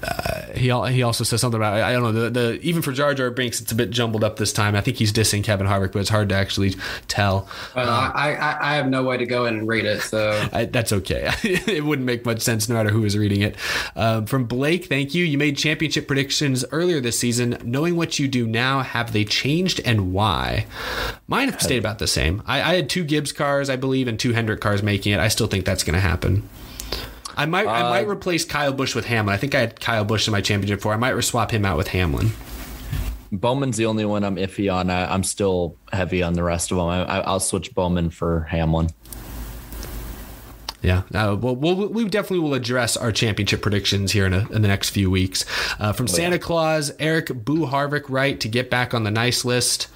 Uh, 0.03 0.51
he 0.53 0.69
he 0.93 1.03
also 1.03 1.23
says 1.23 1.41
something 1.41 1.59
about 1.59 1.73
I 1.81 1.93
don't 1.93 2.03
know 2.03 2.11
the, 2.11 2.29
the 2.29 2.59
even 2.61 2.81
for 2.81 2.91
Jar 2.91 3.13
Jar 3.13 3.31
Binks 3.31 3.61
it's 3.61 3.71
a 3.71 3.75
bit 3.75 3.89
jumbled 3.89 4.23
up 4.23 4.37
this 4.37 4.51
time. 4.51 4.75
I 4.75 4.81
think 4.81 4.97
he's 4.97 5.13
dissing 5.13 5.43
Kevin 5.43 5.67
Harvick, 5.67 5.93
but 5.93 5.99
it's 5.99 6.09
hard 6.09 6.29
to 6.29 6.35
actually 6.35 6.75
tell. 7.07 7.47
Well, 7.75 7.89
I, 7.89 8.35
I 8.35 8.73
I 8.73 8.75
have 8.75 8.87
no 8.87 9.03
way 9.03 9.17
to 9.17 9.25
go 9.25 9.45
in 9.45 9.57
and 9.57 9.67
read 9.67 9.85
it, 9.85 10.01
so 10.01 10.47
I, 10.53 10.65
that's 10.65 10.91
okay. 10.93 11.31
it 11.43 11.83
wouldn't 11.83 12.05
make 12.05 12.25
much 12.25 12.41
sense 12.41 12.67
no 12.67 12.75
matter 12.75 12.89
who 12.89 13.05
is 13.05 13.17
reading 13.17 13.41
it. 13.41 13.55
Um, 13.95 14.25
from 14.25 14.45
Blake, 14.45 14.85
thank 14.85 15.13
you. 15.13 15.23
You 15.23 15.37
made 15.37 15.57
championship 15.57 16.07
predictions 16.07 16.65
earlier 16.71 16.99
this 16.99 17.17
season. 17.17 17.57
Knowing 17.63 17.95
what 17.95 18.19
you 18.19 18.27
do 18.27 18.45
now, 18.45 18.81
have 18.81 19.13
they 19.13 19.25
changed 19.25 19.79
and 19.85 20.13
why? 20.13 20.65
Mine 21.27 21.49
have 21.49 21.61
stayed 21.61 21.79
about 21.79 21.99
the 21.99 22.07
same. 22.07 22.43
I, 22.45 22.61
I 22.61 22.75
had 22.75 22.89
two 22.89 23.03
Gibbs 23.03 23.31
cars, 23.31 23.69
I 23.69 23.75
believe, 23.75 24.07
and 24.07 24.19
two 24.19 24.33
Hendrick 24.33 24.61
cars 24.61 24.83
making 24.83 25.13
it. 25.13 25.19
I 25.19 25.27
still 25.27 25.47
think 25.47 25.65
that's 25.65 25.83
going 25.83 25.95
to 25.95 25.99
happen. 25.99 26.47
I 27.35 27.45
might 27.45 27.67
I 27.67 27.89
might 27.89 28.07
replace 28.07 28.45
Kyle 28.45 28.73
Busch 28.73 28.95
with 28.95 29.05
Hamlin. 29.05 29.33
I 29.33 29.37
think 29.37 29.55
I 29.55 29.59
had 29.61 29.79
Kyle 29.79 30.05
Busch 30.05 30.27
in 30.27 30.31
my 30.31 30.41
championship 30.41 30.81
four. 30.81 30.93
I 30.93 30.97
might 30.97 31.19
swap 31.23 31.51
him 31.51 31.65
out 31.65 31.77
with 31.77 31.87
Hamlin. 31.87 32.31
Bowman's 33.31 33.77
the 33.77 33.87
only 33.87 34.05
one 34.05 34.23
I'm 34.23 34.35
iffy 34.35 34.71
on. 34.71 34.91
I, 34.91 35.11
I'm 35.11 35.23
still 35.23 35.75
heavy 35.91 36.21
on 36.21 36.33
the 36.33 36.43
rest 36.43 36.71
of 36.71 36.77
them. 36.77 36.87
I, 36.87 37.03
I, 37.03 37.19
I'll 37.21 37.39
switch 37.39 37.73
Bowman 37.73 38.11
for 38.11 38.41
Hamlin. 38.41 38.89
Yeah, 40.83 41.03
uh, 41.13 41.37
well, 41.39 41.55
we'll, 41.55 41.87
we 41.87 42.03
definitely 42.09 42.39
will 42.39 42.53
address 42.53 42.97
our 42.97 43.13
championship 43.13 43.61
predictions 43.61 44.11
here 44.11 44.25
in, 44.25 44.33
a, 44.33 44.49
in 44.49 44.61
the 44.61 44.67
next 44.67 44.89
few 44.89 45.09
weeks. 45.09 45.45
Uh, 45.79 45.93
from 45.93 46.07
Santa 46.07 46.37
Claus, 46.37 46.91
Eric 46.99 47.27
Boo 47.27 47.65
Harvick, 47.65 48.03
right 48.09 48.37
to 48.41 48.49
get 48.49 48.69
back 48.69 48.93
on 48.93 49.03
the 49.05 49.11
nice 49.11 49.45
list. 49.45 49.87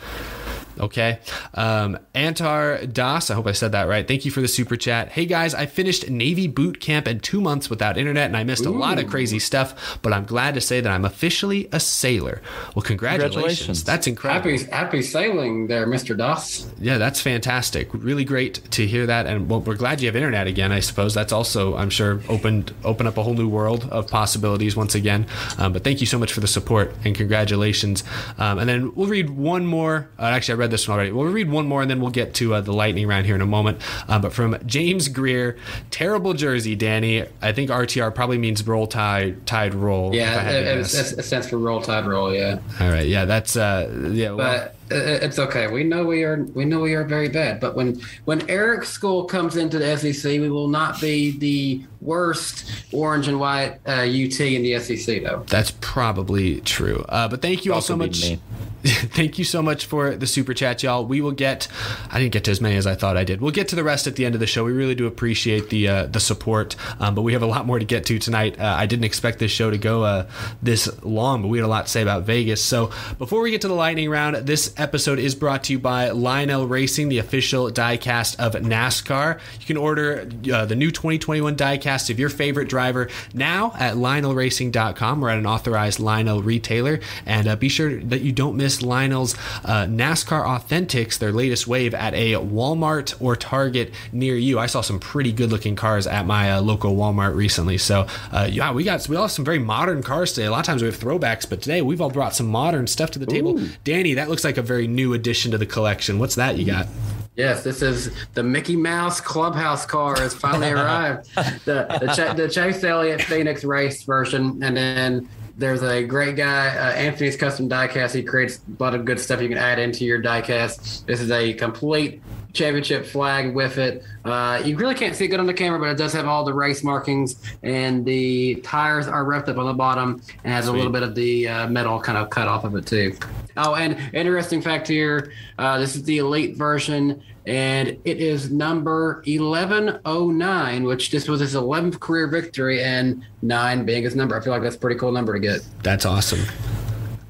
Okay. 0.80 1.20
Um, 1.54 1.98
Antar 2.14 2.92
Das, 2.92 3.30
I 3.30 3.36
hope 3.36 3.48
I 3.48 3.52
said 3.52 3.72
that 3.72 3.88
right. 3.88 4.08
Thank 4.08 4.26
you 4.26 4.32
for 4.32 4.42
the 4.42 4.48
super 4.48 4.76
chat. 4.76 5.10
Hey 5.10 5.26
guys, 5.26 5.54
I 5.54 5.66
finished 5.66 6.10
Navy 6.10 6.48
boot 6.48 6.80
camp 6.80 7.08
in 7.08 7.20
two 7.20 7.42
months 7.42 7.70
without 7.70 7.98
internet 7.98 8.28
and 8.28 8.38
I 8.38 8.44
missed 8.44 8.66
a 8.66 8.70
lot 8.70 9.00
of 9.00 9.10
crazy 9.10 9.40
stuff, 9.40 10.00
but 10.02 10.14
I'm 10.14 10.26
glad 10.26 10.54
to 10.56 10.62
say 10.62 10.82
that 10.82 10.92
I'm 10.92 11.06
officially 11.06 11.68
a 11.72 11.80
sailor. 11.80 12.42
Well, 12.76 12.84
congratulations. 12.84 13.36
Congratulations. 13.36 13.84
That's 13.84 14.08
incredible. 14.08 14.52
happy 14.52 14.72
happy 14.72 15.02
sailing 15.02 15.68
there, 15.68 15.86
Mister 15.86 16.16
Doss. 16.16 16.72
Yeah, 16.80 16.98
that's 16.98 17.22
fantastic. 17.22 17.94
Really 17.94 18.24
great 18.24 18.56
to 18.72 18.86
hear 18.88 19.06
that, 19.06 19.26
and 19.26 19.50
well, 19.50 19.62
we're 19.62 19.76
glad 19.76 20.02
you 20.02 20.08
have 20.08 20.16
internet 20.16 20.48
again. 20.48 20.72
I 20.72 20.80
suppose 20.80 21.14
that's 21.14 21.34
also, 21.34 21.76
I'm 21.76 21.90
sure, 21.90 22.22
opened 22.30 22.74
open 22.84 23.08
up 23.08 23.18
a 23.18 23.24
whole 23.24 23.34
new 23.34 23.48
world 23.48 23.88
of 23.92 24.08
possibilities 24.08 24.76
once 24.76 24.96
again. 24.96 25.26
Um, 25.58 25.74
but 25.74 25.84
thank 25.84 26.00
you 26.00 26.08
so 26.08 26.18
much 26.20 26.34
for 26.34 26.40
the 26.40 26.48
support 26.48 26.94
and 27.04 27.16
congratulations. 27.16 28.04
Um, 28.38 28.60
and 28.60 28.70
then 28.70 28.94
we'll 28.96 29.08
read 29.08 29.30
one 29.30 29.66
more. 29.66 30.10
Uh, 30.18 30.24
actually, 30.24 30.54
I 30.54 30.58
read 30.58 30.67
read 30.68 30.72
this 30.72 30.88
one 30.88 30.96
already. 30.96 31.12
We'll 31.12 31.32
read 31.32 31.50
one 31.50 31.68
more 31.68 31.82
and 31.82 31.90
then 31.90 32.02
we'll 32.02 32.12
get 32.12 32.34
to 32.36 32.56
uh, 32.56 32.62
the 32.62 32.74
lightning 32.74 33.08
round 33.08 33.26
here 33.26 33.36
in 33.36 33.42
a 33.42 33.46
moment. 33.46 33.82
Uh, 34.08 34.20
but 34.20 34.34
from 34.34 34.58
James 34.66 35.08
Greer, 35.08 35.58
terrible 35.92 36.34
jersey, 36.34 36.76
Danny. 36.76 37.26
I 37.42 37.54
think 37.54 37.70
RTR 37.70 38.14
probably 38.14 38.38
means 38.38 38.66
roll 38.68 38.88
tide, 38.88 39.46
tide 39.46 39.74
roll. 39.74 40.14
Yeah, 40.14 40.50
it, 40.50 40.68
it, 40.68 40.78
it, 40.78 41.20
it 41.20 41.24
stands 41.24 41.50
for 41.50 41.58
roll 41.58 41.82
tide 41.82 42.06
roll. 42.06 42.34
Yeah, 42.34 42.60
All 42.80 42.90
right, 42.90 43.08
yeah, 43.08 43.26
that's 43.26 43.56
uh, 43.56 44.12
yeah. 44.12 44.32
Well, 44.32 44.72
but 44.90 44.96
it, 44.96 45.24
it's 45.24 45.40
okay. 45.40 45.68
We 45.68 45.84
know 45.84 46.06
we 46.06 46.24
are 46.24 46.44
we 46.54 46.66
know 46.66 46.82
we 46.82 46.94
are 46.94 47.04
very 47.04 47.30
bad. 47.30 47.60
But 47.60 47.76
when 47.76 48.02
when 48.26 48.48
Eric's 48.50 48.90
school 48.90 49.26
comes 49.26 49.56
into 49.56 49.80
the 49.80 49.98
SEC, 49.98 50.40
we 50.40 50.50
will 50.50 50.68
not 50.68 51.00
be 51.00 51.38
the 51.38 51.84
worst 52.02 52.70
orange 52.92 53.28
and 53.28 53.40
white 53.40 53.80
uh, 53.88 54.02
UT 54.02 54.40
in 54.40 54.64
the 54.64 54.80
SEC 54.80 55.24
though. 55.24 55.44
That's 55.48 55.72
probably 55.82 56.62
true. 56.62 57.06
Uh, 57.08 57.28
but 57.28 57.42
thank 57.42 57.66
you 57.66 57.74
all 57.74 57.82
so 57.82 57.96
much. 57.96 58.22
me. 58.22 58.40
thank 58.84 59.40
you 59.40 59.44
so 59.44 59.64
much 59.64 59.86
for 59.86 60.16
the 60.16 60.28
super 60.28 60.54
chat, 60.54 60.84
y'all. 60.84 61.04
We 61.04 61.20
will 61.20 61.32
get. 61.32 61.68
I 62.12 62.20
didn't 62.20 62.32
get 62.32 62.44
to 62.44 62.52
as 62.52 62.62
many 62.62 62.76
as 62.76 62.86
I 62.86 62.94
thought 62.94 63.18
I 63.18 63.24
did. 63.24 63.42
We'll 63.42 63.52
get 63.52 63.68
to 63.70 63.76
the 63.76 63.84
rest 63.84 64.06
at 64.06 64.16
the 64.16 64.26
end 64.26 64.36
of 64.36 64.40
the 64.40 64.46
show. 64.46 64.64
We 64.64 64.72
really 64.72 64.94
do 64.94 65.08
appreciate 65.08 65.70
the 65.70 65.88
uh, 65.88 66.06
the 66.06 66.20
support, 66.20 66.76
um, 67.00 67.16
but 67.16 67.24
we 67.24 67.34
have 67.34 67.42
a 67.42 67.48
lot 67.48 67.66
more 67.66 67.80
to 67.80 67.86
get 67.86 68.06
to 68.06 68.20
tonight. 68.20 68.60
Uh, 68.60 68.76
I 68.78 68.86
didn't 68.86 69.06
expect 69.06 69.40
this 69.40 69.52
show 69.52 69.72
to 69.72 69.80
go 69.80 70.04
uh, 70.04 70.30
this 70.62 71.04
long, 71.04 71.42
but 71.42 71.48
we 71.48 71.58
had 71.58 71.66
a 71.66 71.68
lot 71.68 71.88
to 71.88 71.92
say 71.92 72.04
about 72.04 72.24
Vegas. 72.24 72.64
So 72.64 72.92
before 73.18 73.42
we 73.42 73.50
get 73.50 73.62
to 73.62 73.68
the 73.68 73.74
lightning 73.74 74.12
round, 74.12 74.36
this 74.46 74.74
episode 74.78 75.18
is 75.18 75.34
brought 75.34 75.64
to 75.66 75.74
you 75.74 75.80
by 75.80 76.12
Lionel 76.12 76.68
Racing, 76.68 77.10
the 77.10 77.18
official 77.18 77.72
diecast 77.72 78.40
of 78.40 78.54
NASCAR. 78.54 79.40
You 79.60 79.66
can 79.66 79.78
order 79.78 80.30
uh, 80.54 80.66
the 80.66 80.76
new 80.76 80.92
2021 80.92 81.56
diecast 81.56 82.12
of 82.12 82.20
your 82.20 82.30
favorite 82.30 82.70
driver 82.70 83.10
now 83.34 83.74
at 83.80 83.96
lionelracing.com 83.96 85.26
or 85.26 85.30
at 85.32 85.40
an 85.40 85.48
authorized 85.48 86.00
Lionel 86.00 86.44
retailer. 86.44 87.00
And 87.26 87.48
uh, 87.48 87.56
be 87.56 87.70
sure 87.70 88.00
that 88.02 88.22
you 88.22 88.32
don't 88.32 88.56
miss 88.56 88.67
Lionel's 88.82 89.36
uh, 89.64 89.86
NASCAR 89.86 90.46
Authentics, 90.46 91.18
their 91.18 91.32
latest 91.32 91.68
wave, 91.68 91.94
at 91.94 92.14
a 92.14 92.34
Walmart 92.34 93.20
or 93.22 93.36
Target 93.36 93.94
near 94.12 94.36
you. 94.36 94.60
I 94.60 94.66
saw 94.66 94.82
some 94.82 95.00
pretty 95.00 95.32
good 95.32 95.52
looking 95.52 95.76
cars 95.76 96.08
at 96.08 96.26
my 96.26 96.52
uh, 96.52 96.62
local 96.62 96.96
Walmart 96.96 97.36
recently. 97.36 97.78
So, 97.78 98.08
uh, 98.32 98.48
yeah, 98.52 98.72
we 98.72 98.84
got 98.84 99.08
we 99.08 99.16
all 99.16 99.24
have 99.24 99.32
some 99.32 99.46
very 99.46 99.60
modern 99.60 100.04
cars 100.04 100.34
today. 100.34 100.48
A 100.48 100.52
lot 100.52 100.60
of 100.60 100.66
times 100.66 100.82
we 100.82 100.88
have 100.88 100.98
throwbacks, 101.00 101.50
but 101.50 101.62
today 101.62 101.82
we've 101.82 102.02
all 102.02 102.10
brought 102.10 102.36
some 102.36 102.48
modern 102.48 102.88
stuff 102.88 103.12
to 103.12 103.20
the 103.20 103.26
table. 103.26 103.60
Danny, 103.84 104.14
that 104.16 104.30
looks 104.30 104.44
like 104.44 104.58
a 104.58 104.62
very 104.62 104.88
new 104.88 105.14
addition 105.14 105.52
to 105.52 105.58
the 105.58 105.66
collection. 105.66 106.20
What's 106.20 106.36
that 106.36 106.58
you 106.58 106.66
got? 106.66 106.88
Yes, 107.36 107.64
this 107.64 107.84
is 107.84 108.10
the 108.34 108.42
Mickey 108.42 108.76
Mouse 108.76 109.22
Clubhouse 109.22 109.86
car 109.86 110.18
has 110.18 110.34
finally 110.34 110.72
arrived. 110.72 111.34
the 111.66 111.86
the, 112.02 112.08
Ch- 112.08 112.36
the 112.36 112.50
Chase 112.50 112.84
Elliott 112.84 113.22
Phoenix 113.22 113.64
race 113.64 114.02
version, 114.04 114.62
and 114.64 114.76
then 114.76 115.30
there's 115.58 115.82
a 115.82 116.04
great 116.04 116.36
guy, 116.36 116.68
uh, 116.68 116.92
Anthony's 116.94 117.36
Custom 117.36 117.68
Diecast. 117.68 118.14
He 118.14 118.22
creates 118.22 118.60
a 118.80 118.84
lot 118.84 118.94
of 118.94 119.06
good 119.06 119.20
stuff 119.20 119.42
you 119.42 119.50
can 119.50 119.58
add 119.58 119.80
into 119.80 120.06
your 120.06 120.22
diecast. 120.22 121.06
This 121.06 121.20
is 121.20 121.32
a 121.32 121.54
complete 121.54 122.22
championship 122.58 123.06
flag 123.06 123.54
with 123.54 123.78
it. 123.78 124.04
Uh, 124.26 124.62
you 124.66 124.76
really 124.76 124.96
can't 124.96 125.16
see 125.16 125.26
it 125.26 125.28
good 125.30 125.40
on 125.40 125.46
the 125.46 125.54
camera, 125.54 125.80
but 125.80 125.90
it 125.90 125.98
does 125.98 126.12
have 126.14 126.28
all 126.28 126.44
the 126.44 126.54
race 126.54 126.84
markings, 126.84 127.42
and 127.64 128.04
the 128.04 128.56
tires 128.56 129.08
are 129.08 129.24
wrapped 129.24 129.48
up 129.48 129.58
on 129.58 129.68
the 129.68 129.74
bottom, 129.74 130.22
and 130.44 130.54
has 130.54 130.68
a 130.68 130.72
little 130.72 130.92
bit 130.92 131.04
of 131.04 131.16
the 131.16 131.48
uh, 131.48 131.68
metal 131.68 132.00
kind 132.00 132.18
of 132.18 132.30
cut 132.30 132.48
off 132.48 132.64
of 132.64 132.76
it 132.76 132.86
too. 132.86 133.16
Oh, 133.56 133.76
and 133.76 133.98
interesting 134.14 134.62
fact 134.62 134.88
here: 134.88 135.32
uh, 135.58 135.78
this 135.78 135.96
is 135.96 136.04
the 136.04 136.18
elite 136.18 136.58
version, 136.58 137.22
and 137.46 137.90
it 138.04 138.20
is 138.20 138.52
number 138.52 139.24
1109, 139.26 140.84
which 140.84 141.12
this 141.12 141.28
was 141.28 141.40
his 141.40 141.56
11th 141.56 142.00
career 142.00 142.28
victory, 142.28 142.84
and 142.84 143.24
nine 143.42 143.86
being 143.86 144.04
his 144.04 144.16
number. 144.16 144.38
I 144.38 144.44
feel 144.44 144.52
like 144.52 144.64
that's 144.64 144.76
a 144.76 144.80
pretty 144.80 145.00
cool 145.00 145.12
number 145.12 145.34
to 145.34 145.40
get. 145.40 145.62
That's 145.84 146.06
awesome. 146.06 146.42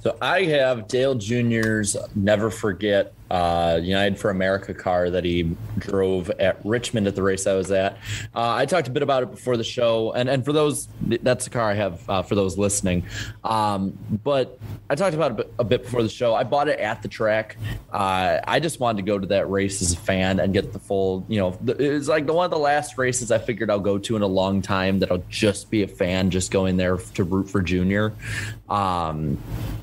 So 0.02 0.18
I 0.22 0.44
have 0.44 0.88
Dale 0.88 1.16
Jr.'s 1.16 1.98
Never 2.16 2.50
Forget 2.50 3.14
uh, 3.30 3.80
United 3.82 4.20
for 4.20 4.30
America 4.30 4.74
car 4.74 5.10
that 5.10 5.24
he 5.24 5.56
drove 5.78 6.30
at 6.32 6.60
Richmond 6.66 7.08
at 7.08 7.16
the 7.16 7.24
race 7.24 7.48
I 7.48 7.54
was 7.54 7.72
at. 7.72 7.98
Uh, 8.36 8.54
I 8.54 8.66
talked 8.66 8.88
a 8.88 8.92
bit 8.92 9.04
about 9.04 9.24
it 9.24 9.32
before 9.32 9.58
the 9.58 9.64
show, 9.64 10.12
and 10.14 10.30
and 10.30 10.44
for 10.46 10.54
those, 10.54 10.88
that's 11.02 11.46
the 11.46 11.50
car 11.50 11.70
I 11.70 11.74
have 11.74 12.10
uh, 12.10 12.22
for 12.22 12.36
those 12.36 12.58
listening. 12.58 13.06
Um, 13.44 13.98
but 14.24 14.60
I 14.90 14.96
talked 14.96 15.16
about 15.16 15.32
it 15.32 15.34
a 15.34 15.38
bit, 15.44 15.54
a 15.60 15.64
bit 15.64 15.84
before 15.84 16.04
the 16.04 16.10
show. 16.10 16.34
I 16.36 16.44
bought 16.44 16.68
it 16.68 16.80
at 16.80 17.02
the 17.02 17.08
track. 17.08 17.58
Uh, 17.92 18.40
I 18.46 18.60
just 18.60 18.80
wanted 18.80 18.98
to 18.98 19.04
go 19.04 19.20
to 19.20 19.28
that 19.28 19.50
race 19.50 19.82
as 19.82 19.92
a 19.92 19.98
fan 19.98 20.40
and 20.40 20.54
get 20.54 20.74
the 20.74 20.80
full, 20.80 21.26
you 21.28 21.40
know, 21.40 21.58
the, 21.62 21.76
it 21.78 21.94
was 21.94 22.08
like 22.08 22.26
the 22.26 22.34
one 22.34 22.46
of 22.46 22.52
the 22.52 22.58
last 22.58 22.98
races 22.98 23.32
I 23.32 23.38
figured 23.38 23.70
I'll 23.70 23.80
go 23.80 23.98
to 23.98 24.16
in 24.16 24.22
a 24.22 24.28
long 24.28 24.62
time 24.62 25.00
that 25.00 25.12
I'll 25.12 25.24
just 25.30 25.70
be 25.70 25.84
a 25.84 25.88
fan, 25.88 26.30
just 26.30 26.52
going 26.52 26.78
there 26.78 26.98
to 26.98 27.24
root 27.24 27.50
for 27.50 27.62
Junior. 27.62 28.14
Um, 28.70 29.38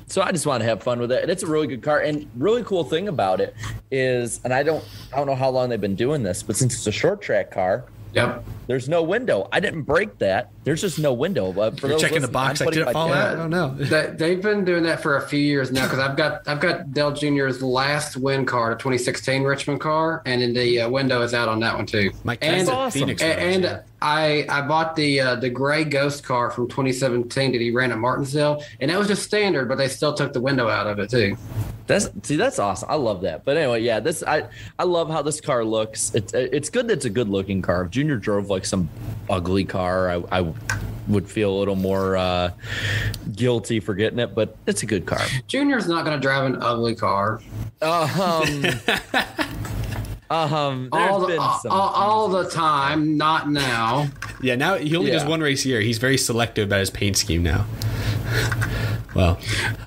so 0.07 0.21
I 0.21 0.31
just 0.31 0.45
want 0.45 0.61
to 0.61 0.69
have 0.69 0.83
fun 0.83 0.99
with 0.99 1.11
it, 1.11 1.23
and 1.23 1.31
it's 1.31 1.43
a 1.43 1.47
really 1.47 1.67
good 1.67 1.81
car. 1.81 1.99
And 1.99 2.29
really 2.35 2.63
cool 2.63 2.83
thing 2.83 3.07
about 3.07 3.34
it 3.39 3.55
is, 3.91 4.41
and 4.43 4.53
I 4.53 4.63
don't, 4.63 4.83
I 5.13 5.17
don't 5.17 5.27
know 5.27 5.35
how 5.35 5.49
long 5.49 5.69
they've 5.69 5.79
been 5.79 5.95
doing 5.95 6.23
this, 6.23 6.43
but 6.43 6.55
since 6.55 6.73
it's 6.75 6.87
a 6.87 6.91
short 6.91 7.21
track 7.21 7.51
car, 7.51 7.85
Yep. 8.15 8.45
There's 8.67 8.89
no 8.89 9.03
window. 9.03 9.47
I 9.51 9.59
didn't 9.59 9.83
break 9.83 10.17
that. 10.19 10.51
There's 10.63 10.81
just 10.81 10.99
no 10.99 11.13
window. 11.13 11.51
But 11.51 11.79
for 11.79 11.87
You're 11.87 11.95
those 11.95 12.01
checking 12.01 12.21
the 12.21 12.27
box. 12.27 12.61
I'm 12.61 12.65
Like, 12.65 12.73
did 12.73 12.85
putting 12.85 12.89
it 12.89 12.93
fall 12.93 13.13
out? 13.13 13.33
I 13.33 13.35
don't 13.35 13.49
know. 13.49 13.75
They, 13.75 14.07
they've 14.07 14.41
been 14.41 14.65
doing 14.65 14.83
that 14.83 15.01
for 15.01 15.17
a 15.17 15.27
few 15.27 15.39
years 15.39 15.71
now 15.71 15.83
because 15.83 15.99
I've 15.99 16.17
got 16.17 16.47
I've 16.47 16.59
got 16.59 16.91
Dell 16.91 17.11
Jr.'s 17.11 17.61
last 17.61 18.17
win 18.17 18.45
car, 18.45 18.71
the 18.71 18.75
2016 18.75 19.43
Richmond 19.43 19.81
car, 19.81 20.21
and 20.25 20.41
then 20.41 20.53
the 20.53 20.81
uh, 20.81 20.89
window 20.89 21.21
is 21.21 21.33
out 21.33 21.49
on 21.49 21.59
that 21.59 21.75
one 21.75 21.85
too. 21.85 22.11
Mike 22.23 22.39
and, 22.41 22.67
awesome. 22.69 22.99
Phoenix 22.99 23.21
and, 23.21 23.39
and 23.39 23.63
yeah. 23.63 23.81
I 24.01 24.45
I 24.49 24.61
bought 24.61 24.95
the 24.95 25.19
uh, 25.19 25.35
the 25.35 25.49
gray 25.49 25.83
Ghost 25.83 26.23
car 26.23 26.51
from 26.51 26.67
2017 26.67 27.51
that 27.51 27.61
he 27.61 27.71
ran 27.71 27.91
at 27.91 27.97
Martinsville, 27.97 28.63
and 28.79 28.91
that 28.91 28.97
was 28.97 29.07
just 29.07 29.23
standard, 29.23 29.67
but 29.67 29.77
they 29.77 29.87
still 29.87 30.13
took 30.13 30.33
the 30.33 30.41
window 30.41 30.69
out 30.69 30.87
of 30.87 30.99
it 30.99 31.09
too. 31.09 31.37
That's 31.87 32.09
see, 32.23 32.35
that's 32.35 32.59
awesome. 32.59 32.89
I 32.89 32.95
love 32.95 33.21
that. 33.21 33.45
But 33.45 33.57
anyway, 33.57 33.81
yeah, 33.81 33.99
this 33.99 34.23
I 34.23 34.47
I 34.79 34.83
love 34.83 35.09
how 35.09 35.21
this 35.21 35.39
car 35.39 35.63
looks. 35.63 36.13
It's 36.15 36.33
it's 36.33 36.69
good 36.69 36.87
that 36.87 36.93
it's 36.93 37.05
a 37.05 37.09
good 37.09 37.29
looking 37.29 37.61
car. 37.61 37.83
If 37.83 37.91
Junior 37.91 38.17
drove 38.17 38.49
like 38.55 38.65
some 38.65 38.89
ugly 39.29 39.65
car, 39.65 40.09
I, 40.09 40.39
I 40.39 40.53
would 41.07 41.29
feel 41.29 41.53
a 41.53 41.57
little 41.59 41.75
more 41.75 42.15
uh, 42.15 42.51
guilty 43.35 43.79
for 43.79 43.93
getting 43.93 44.17
it. 44.19 44.33
But 44.33 44.55
it's 44.65 44.81
a 44.81 44.85
good 44.85 45.05
car. 45.05 45.21
Junior's 45.47 45.87
not 45.87 46.05
going 46.05 46.17
to 46.17 46.21
drive 46.21 46.45
an 46.45 46.61
ugly 46.61 46.95
car. 46.95 47.41
Um, 47.81 48.63
um, 50.29 50.89
there's 50.91 51.11
All 51.11 51.19
the, 51.21 51.27
been 51.27 51.39
all, 51.39 51.59
some 51.59 51.71
all, 51.71 51.89
all 51.89 52.27
the 52.29 52.49
time, 52.49 53.17
not 53.17 53.49
now. 53.49 54.07
Yeah, 54.41 54.55
now 54.55 54.75
he 54.75 54.95
only 54.95 55.11
does 55.11 55.25
one 55.25 55.41
race 55.41 55.65
a 55.65 55.69
year. 55.69 55.81
He's 55.81 55.97
very 55.97 56.17
selective 56.17 56.67
about 56.67 56.79
his 56.79 56.89
paint 56.89 57.17
scheme 57.17 57.43
now. 57.43 57.65
well, 59.15 59.39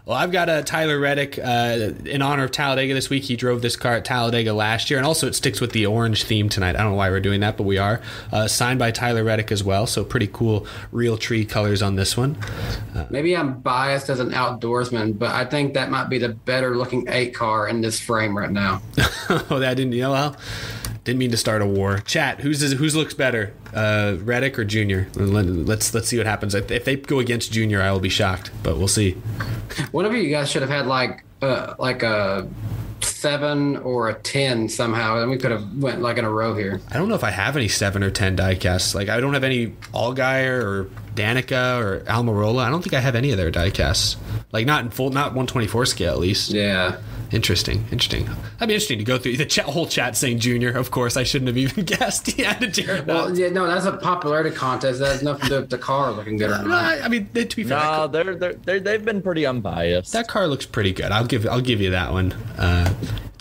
well, 0.06 0.16
I've 0.16 0.32
got 0.32 0.48
a 0.48 0.62
Tyler 0.62 0.98
Reddick 0.98 1.38
uh, 1.38 1.90
in 2.04 2.22
honor 2.22 2.44
of 2.44 2.50
Talladega 2.50 2.94
this 2.94 3.10
week. 3.10 3.24
He 3.24 3.36
drove 3.36 3.62
this 3.62 3.76
car 3.76 3.94
at 3.94 4.04
Talladega 4.04 4.52
last 4.52 4.90
year, 4.90 4.98
and 4.98 5.06
also 5.06 5.26
it 5.26 5.34
sticks 5.34 5.60
with 5.60 5.72
the 5.72 5.86
orange 5.86 6.24
theme 6.24 6.48
tonight. 6.48 6.76
I 6.76 6.82
don't 6.82 6.92
know 6.92 6.96
why 6.96 7.10
we're 7.10 7.20
doing 7.20 7.40
that, 7.40 7.56
but 7.56 7.64
we 7.64 7.78
are. 7.78 8.00
Uh, 8.32 8.48
signed 8.48 8.78
by 8.78 8.90
Tyler 8.90 9.24
Reddick 9.24 9.52
as 9.52 9.62
well, 9.62 9.86
so 9.86 10.04
pretty 10.04 10.28
cool 10.28 10.66
Realtree 10.92 11.48
colors 11.48 11.82
on 11.82 11.96
this 11.96 12.16
one. 12.16 12.38
Maybe 13.10 13.36
I'm 13.36 13.60
biased 13.60 14.08
as 14.08 14.20
an 14.20 14.30
outdoorsman, 14.30 15.18
but 15.18 15.30
I 15.30 15.44
think 15.44 15.74
that 15.74 15.90
might 15.90 16.08
be 16.08 16.18
the 16.18 16.30
better 16.30 16.76
looking 16.76 17.06
eight 17.08 17.34
car 17.34 17.68
in 17.68 17.80
this 17.80 18.00
frame 18.00 18.36
right 18.36 18.50
now. 18.50 18.80
oh, 19.28 19.58
that 19.58 19.76
didn't. 19.76 19.92
You 19.92 20.02
know, 20.02 20.12
well, 20.12 20.36
didn't 21.04 21.18
mean 21.18 21.30
to 21.30 21.36
start 21.36 21.62
a 21.62 21.66
war. 21.66 21.98
Chat. 22.00 22.40
Who's 22.40 22.60
whose 22.72 22.94
looks 22.94 23.14
better, 23.14 23.54
uh, 23.74 24.16
Reddick 24.20 24.58
or 24.58 24.64
Junior? 24.64 25.08
Let's 25.14 25.94
let's 25.94 26.08
see 26.08 26.18
what 26.18 26.26
happens. 26.26 26.54
If, 26.54 26.84
they 26.84 26.96
go 26.96 27.18
against 27.18 27.52
Junior, 27.52 27.80
I 27.80 27.92
will 27.92 28.00
be 28.00 28.08
shocked, 28.10 28.50
but 28.62 28.76
we'll 28.76 28.88
see. 28.88 29.12
One 29.90 30.04
of 30.04 30.12
you 30.12 30.28
guys 30.28 30.50
should 30.50 30.62
have 30.62 30.70
had 30.70 30.86
like 30.86 31.24
uh, 31.40 31.74
like 31.78 32.02
a 32.02 32.48
seven 33.18 33.76
or 33.78 34.08
a 34.08 34.14
ten 34.14 34.68
somehow, 34.68 35.20
and 35.20 35.30
we 35.30 35.36
could 35.36 35.50
have 35.50 35.76
went 35.76 36.00
like 36.00 36.18
in 36.18 36.24
a 36.24 36.30
row 36.30 36.54
here. 36.54 36.80
I 36.90 36.94
don't 36.98 37.08
know 37.08 37.14
if 37.14 37.24
I 37.24 37.30
have 37.30 37.56
any 37.56 37.68
seven 37.68 38.02
or 38.02 38.10
ten 38.10 38.36
diecasts. 38.36 38.94
Like 38.94 39.08
I 39.08 39.20
don't 39.20 39.34
have 39.34 39.44
any 39.44 39.68
Allgaier 39.92 40.62
or 40.62 40.84
Danica 41.14 41.80
or 41.82 42.00
Almirola. 42.00 42.60
I 42.64 42.70
don't 42.70 42.82
think 42.82 42.94
I 42.94 43.00
have 43.00 43.14
any 43.16 43.30
of 43.32 43.36
their 43.36 43.50
diecasts. 43.50 44.16
Like 44.52 44.66
not 44.66 44.84
in 44.84 44.90
full, 44.90 45.10
not 45.10 45.28
124 45.34 45.86
scale 45.86 46.12
at 46.12 46.18
least. 46.18 46.50
Yeah. 46.52 46.98
Interesting, 47.30 47.84
interesting. 47.92 48.24
That'd 48.24 48.68
be 48.68 48.74
interesting 48.74 48.96
to 49.00 49.04
go 49.04 49.18
through 49.18 49.36
the 49.36 49.44
chat, 49.44 49.66
whole 49.66 49.86
chat 49.86 50.16
saying 50.16 50.38
Junior. 50.38 50.70
Of 50.70 50.90
course, 50.90 51.14
I 51.14 51.24
shouldn't 51.24 51.48
have 51.48 51.58
even 51.58 51.84
guessed. 51.84 52.26
Yeah, 52.38 52.54
to 52.54 52.66
Jarrett. 52.68 53.04
Well, 53.06 53.36
yeah, 53.36 53.50
no, 53.50 53.66
that's 53.66 53.84
a 53.84 53.92
popularity 53.98 54.50
contest. 54.50 55.00
That 55.00 55.12
has 55.12 55.22
nothing 55.22 55.42
to 55.42 55.48
do 55.56 55.60
with 55.60 55.68
the 55.68 55.76
car 55.76 56.10
looking 56.12 56.38
good 56.38 56.48
or 56.50 56.62
No, 56.62 56.68
not. 56.68 56.84
I, 56.84 57.00
I 57.00 57.08
mean, 57.08 57.28
to 57.34 57.44
be 57.56 57.64
fair, 57.64 57.78
that 57.78 57.96
No, 57.98 58.06
they're, 58.06 58.34
they're 58.34 58.52
they're 58.54 58.80
they've 58.80 59.04
been 59.04 59.20
pretty 59.20 59.44
unbiased. 59.44 60.14
that 60.14 60.26
car 60.28 60.46
looks 60.48 60.64
pretty 60.64 60.92
good. 60.94 61.12
I'll 61.12 61.26
give 61.26 61.46
I'll 61.46 61.60
give 61.60 61.82
you 61.82 61.90
that 61.90 62.12
one. 62.12 62.32
Uh, 62.56 62.90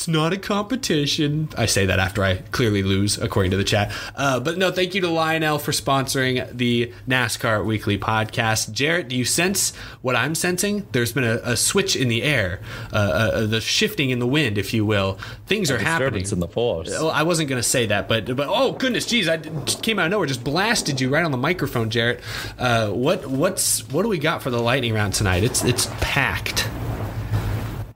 it's 0.07 0.13
not 0.13 0.31
a 0.31 0.37
competition. 0.37 1.49
I 1.57 1.65
say 1.65 1.85
that 1.87 1.99
after 1.99 2.23
I 2.23 2.35
clearly 2.35 2.81
lose, 2.81 3.17
according 3.17 3.51
to 3.51 3.57
the 3.57 3.65
chat. 3.65 3.91
Uh, 4.15 4.39
but 4.39 4.57
no, 4.57 4.71
thank 4.71 4.95
you 4.95 5.01
to 5.01 5.09
Lionel 5.09 5.59
for 5.59 5.73
sponsoring 5.73 6.49
the 6.55 6.93
NASCAR 7.09 7.65
Weekly 7.65 7.97
podcast. 7.97 8.71
Jarrett, 8.71 9.09
do 9.09 9.17
you 9.17 9.25
sense 9.25 9.75
what 10.01 10.15
I'm 10.15 10.33
sensing? 10.33 10.87
There's 10.93 11.11
been 11.11 11.25
a, 11.25 11.41
a 11.43 11.57
switch 11.57 11.97
in 11.97 12.07
the 12.07 12.23
air, 12.23 12.61
uh, 12.93 12.95
uh, 12.95 13.45
the 13.47 13.59
shifting 13.59 14.09
in 14.09 14.19
the 14.19 14.27
wind, 14.27 14.57
if 14.57 14.73
you 14.73 14.85
will. 14.85 15.19
Things 15.45 15.69
are 15.69 15.77
happening. 15.77 16.21
disturbance 16.21 16.31
in 16.31 16.39
the 16.39 16.47
force. 16.47 16.89
Well, 16.89 17.11
I 17.11 17.23
wasn't 17.23 17.49
going 17.49 17.61
to 17.61 17.67
say 17.67 17.87
that, 17.87 18.07
but 18.07 18.33
but 18.33 18.47
oh 18.49 18.71
goodness, 18.71 19.05
geez, 19.05 19.27
I 19.27 19.37
just 19.37 19.83
came 19.83 19.99
out 19.99 20.05
of 20.05 20.11
nowhere, 20.11 20.27
just 20.27 20.43
blasted 20.43 21.01
you 21.01 21.09
right 21.09 21.25
on 21.25 21.31
the 21.31 21.37
microphone, 21.37 21.89
Jarrett. 21.89 22.21
Uh, 22.57 22.91
what 22.91 23.25
what's 23.25 23.85
what 23.89 24.03
do 24.03 24.09
we 24.09 24.19
got 24.19 24.41
for 24.41 24.51
the 24.51 24.61
lightning 24.61 24.93
round 24.93 25.15
tonight? 25.15 25.43
It's 25.43 25.65
it's 25.65 25.87
packed. 25.99 26.69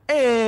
oh 0.10 0.41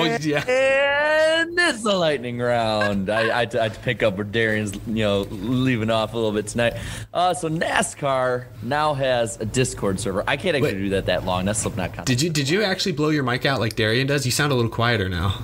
Oh, 0.00 0.18
yeah. 0.20 0.44
And 1.40 1.58
it's 1.58 1.82
the 1.82 1.94
lightning 1.94 2.38
round. 2.38 3.08
I, 3.08 3.42
I, 3.42 3.48
I 3.58 3.68
pick 3.70 4.02
up 4.02 4.16
where 4.16 4.24
Darian's, 4.24 4.74
you 4.86 5.04
know, 5.04 5.20
leaving 5.30 5.88
off 5.88 6.12
a 6.12 6.16
little 6.16 6.32
bit 6.32 6.48
tonight. 6.48 6.74
Uh, 7.14 7.32
so 7.32 7.48
NASCAR 7.48 8.44
now 8.62 8.92
has 8.92 9.40
a 9.40 9.46
Discord 9.46 9.98
server. 9.98 10.22
I 10.26 10.36
can't 10.36 10.54
actually 10.54 10.74
Wait. 10.74 10.78
do 10.78 10.88
that 10.90 11.06
that 11.06 11.24
long. 11.24 11.46
That's 11.46 11.60
Slipknot 11.60 11.94
content. 11.94 12.06
Did 12.08 12.20
you 12.20 12.28
did 12.28 12.50
you 12.50 12.62
actually 12.62 12.92
blow 12.92 13.08
your 13.08 13.22
mic 13.22 13.46
out 13.46 13.58
like 13.58 13.74
Darian 13.74 14.06
does? 14.06 14.26
You 14.26 14.32
sound 14.32 14.52
a 14.52 14.54
little 14.54 14.70
quieter 14.70 15.08
now. 15.08 15.40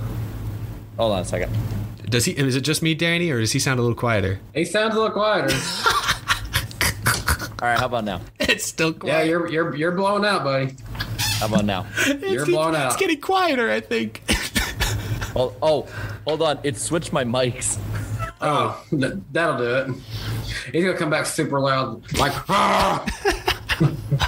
Hold 0.98 1.12
on 1.12 1.20
a 1.20 1.24
second. 1.24 1.56
Does 2.10 2.26
he? 2.26 2.32
Is 2.32 2.56
it 2.56 2.60
just 2.60 2.82
me, 2.82 2.94
Danny, 2.94 3.30
or 3.30 3.40
does 3.40 3.52
he 3.52 3.58
sound 3.58 3.78
a 3.80 3.82
little 3.82 3.96
quieter? 3.96 4.38
He 4.54 4.66
sounds 4.66 4.94
a 4.94 4.98
little 5.00 5.12
quieter. 5.14 5.54
All 7.62 7.68
right, 7.68 7.78
how 7.78 7.86
about 7.86 8.04
now? 8.04 8.20
It's 8.38 8.66
still 8.66 8.92
quiet. 8.92 9.12
yeah, 9.12 9.22
you're 9.22 9.48
you're 9.50 9.74
you're 9.74 9.92
blown 9.92 10.26
out, 10.26 10.44
buddy. 10.44 10.74
How 11.38 11.46
about 11.46 11.64
now? 11.66 11.86
You're 12.20 12.46
blown 12.46 12.74
out. 12.74 12.86
It's 12.86 12.96
getting 12.96 13.20
quieter, 13.20 13.70
I 13.70 13.80
think. 13.80 14.22
Oh, 15.36 15.54
oh, 15.62 15.82
hold 16.26 16.40
on. 16.42 16.58
It 16.62 16.76
switched 16.78 17.12
my 17.12 17.22
mics. 17.24 17.78
Oh, 18.40 18.82
th- 18.90 19.14
that'll 19.32 19.58
do 19.58 19.74
it. 19.76 19.90
He's 20.72 20.84
gonna 20.84 20.96
come 20.96 21.10
back 21.10 21.26
super 21.26 21.60
loud, 21.60 22.10
like. 22.18 22.32
"Ah!" 22.48 23.04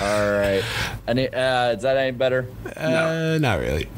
All 0.01 0.31
right. 0.33 0.63
Any, 1.07 1.29
uh, 1.29 1.73
is 1.73 1.83
that 1.83 1.97
any 1.97 2.13
better? 2.13 2.47
Uh, 2.77 3.39
not 3.41 3.59
really. 3.61 3.89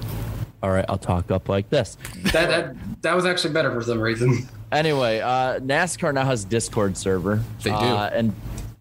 All 0.63 0.71
right, 0.71 0.85
I'll 0.89 0.99
talk 0.99 1.31
up 1.31 1.49
like 1.49 1.69
this. 1.71 1.97
That, 2.33 2.49
that 2.49 2.77
that 3.03 3.17
was 3.17 3.25
actually 3.27 3.55
better 3.55 3.73
for 3.73 3.83
some 3.83 4.01
reason. 4.01 4.49
Anyway, 4.73 5.19
uh, 5.21 5.59
NASCAR 5.61 6.15
now 6.15 6.25
has 6.25 6.45
Discord 6.45 6.97
server. 6.97 7.43
They 7.63 7.71
do. 7.71 7.77
Uh, 7.77 8.11
and 8.13 8.33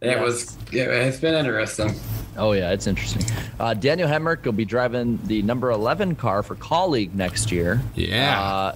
It 0.01 0.19
was. 0.19 0.57
Yeah, 0.71 0.83
it's 0.83 1.19
been 1.19 1.33
interesting. 1.33 1.93
Oh 2.39 2.53
yeah, 2.53 2.71
it's 2.71 2.87
interesting. 2.87 3.23
Uh, 3.59 3.73
Daniel 3.73 4.07
Hemric 4.07 4.45
will 4.45 4.53
be 4.53 4.65
driving 4.65 5.19
the 5.25 5.41
number 5.41 5.69
eleven 5.71 6.15
car 6.15 6.41
for 6.41 6.55
Kaulig 6.55 7.13
next 7.13 7.51
year. 7.51 7.81
Yeah. 7.95 8.41
Uh, 8.41 8.75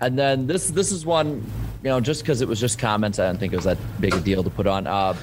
and 0.00 0.18
then 0.18 0.46
this 0.46 0.70
this 0.70 0.90
is 0.90 1.06
one, 1.06 1.44
you 1.82 1.90
know, 1.90 2.00
just 2.00 2.22
because 2.22 2.40
it 2.40 2.48
was 2.48 2.58
just 2.58 2.78
comments, 2.78 3.18
I 3.18 3.26
do 3.26 3.32
not 3.32 3.40
think 3.40 3.52
it 3.52 3.56
was 3.56 3.66
that 3.66 3.78
big 4.00 4.14
a 4.14 4.20
deal 4.20 4.42
to 4.42 4.50
put 4.50 4.66
on. 4.66 4.86
Uh, 4.86 5.14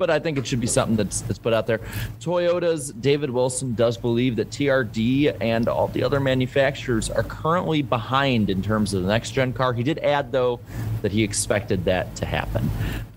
but 0.00 0.10
I 0.10 0.18
think 0.18 0.38
it 0.38 0.46
should 0.46 0.60
be 0.60 0.66
something 0.66 0.96
that's 0.96 1.20
that's 1.20 1.38
put 1.38 1.52
out 1.52 1.66
there. 1.68 1.78
Toyota's 2.20 2.90
David 2.90 3.30
Wilson 3.30 3.74
does 3.74 3.98
believe 3.98 4.34
that 4.36 4.50
TRD 4.50 5.36
and 5.40 5.68
all 5.68 5.88
the 5.88 6.02
other 6.02 6.18
manufacturers 6.18 7.10
are 7.10 7.22
currently 7.22 7.82
behind 7.82 8.48
in 8.48 8.62
terms 8.62 8.94
of 8.94 9.02
the 9.02 9.08
next 9.08 9.32
gen 9.32 9.52
car. 9.52 9.74
He 9.74 9.82
did 9.82 9.98
add 9.98 10.32
though 10.32 10.58
that 11.02 11.12
he 11.12 11.22
expected 11.22 11.84
that 11.84 12.16
to 12.16 12.26
happen. 12.26 12.68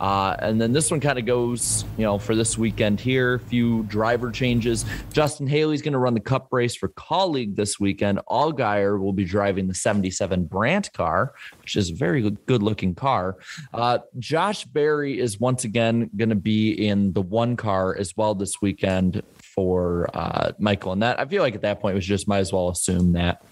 Uh, 0.03 0.35
and 0.39 0.59
then 0.59 0.73
this 0.73 0.91
one 0.91 0.99
kind 0.99 1.17
of 1.17 1.25
goes, 1.25 1.85
you 1.97 2.03
know, 2.03 2.17
for 2.17 2.35
this 2.35 2.57
weekend 2.57 2.99
here, 2.99 3.35
A 3.35 3.39
few 3.39 3.83
driver 3.83 4.31
changes. 4.31 4.83
Justin 5.13 5.47
Haley's 5.47 5.81
going 5.81 5.93
to 5.93 5.99
run 5.99 6.13
the 6.13 6.19
Cup 6.19 6.49
race 6.51 6.75
for 6.75 6.89
Kaulig 6.89 7.55
this 7.55 7.79
weekend. 7.79 8.19
Allgaier 8.29 8.99
will 8.99 9.13
be 9.13 9.23
driving 9.23 9.67
the 9.67 9.73
77 9.73 10.43
Brandt 10.43 10.91
car, 10.91 11.33
which 11.61 11.77
is 11.77 11.91
a 11.91 11.95
very 11.95 12.21
good 12.21 12.61
looking 12.61 12.95
car. 12.95 13.37
Uh, 13.73 13.99
Josh 14.19 14.65
Berry 14.65 15.17
is 15.17 15.39
once 15.39 15.63
again 15.63 16.09
going 16.17 16.29
to 16.29 16.35
be 16.35 16.72
in 16.73 17.13
the 17.13 17.21
one 17.21 17.55
car 17.55 17.95
as 17.97 18.15
well 18.17 18.35
this 18.35 18.61
weekend 18.61 19.21
for 19.41 20.09
uh, 20.13 20.51
Michael. 20.59 20.91
And 20.93 21.01
that 21.03 21.19
I 21.19 21.25
feel 21.25 21.41
like 21.43 21.55
at 21.55 21.61
that 21.61 21.79
point, 21.81 21.95
we 21.95 22.01
just 22.01 22.27
might 22.27 22.39
as 22.39 22.51
well 22.51 22.69
assume 22.69 23.13
that. 23.13 23.43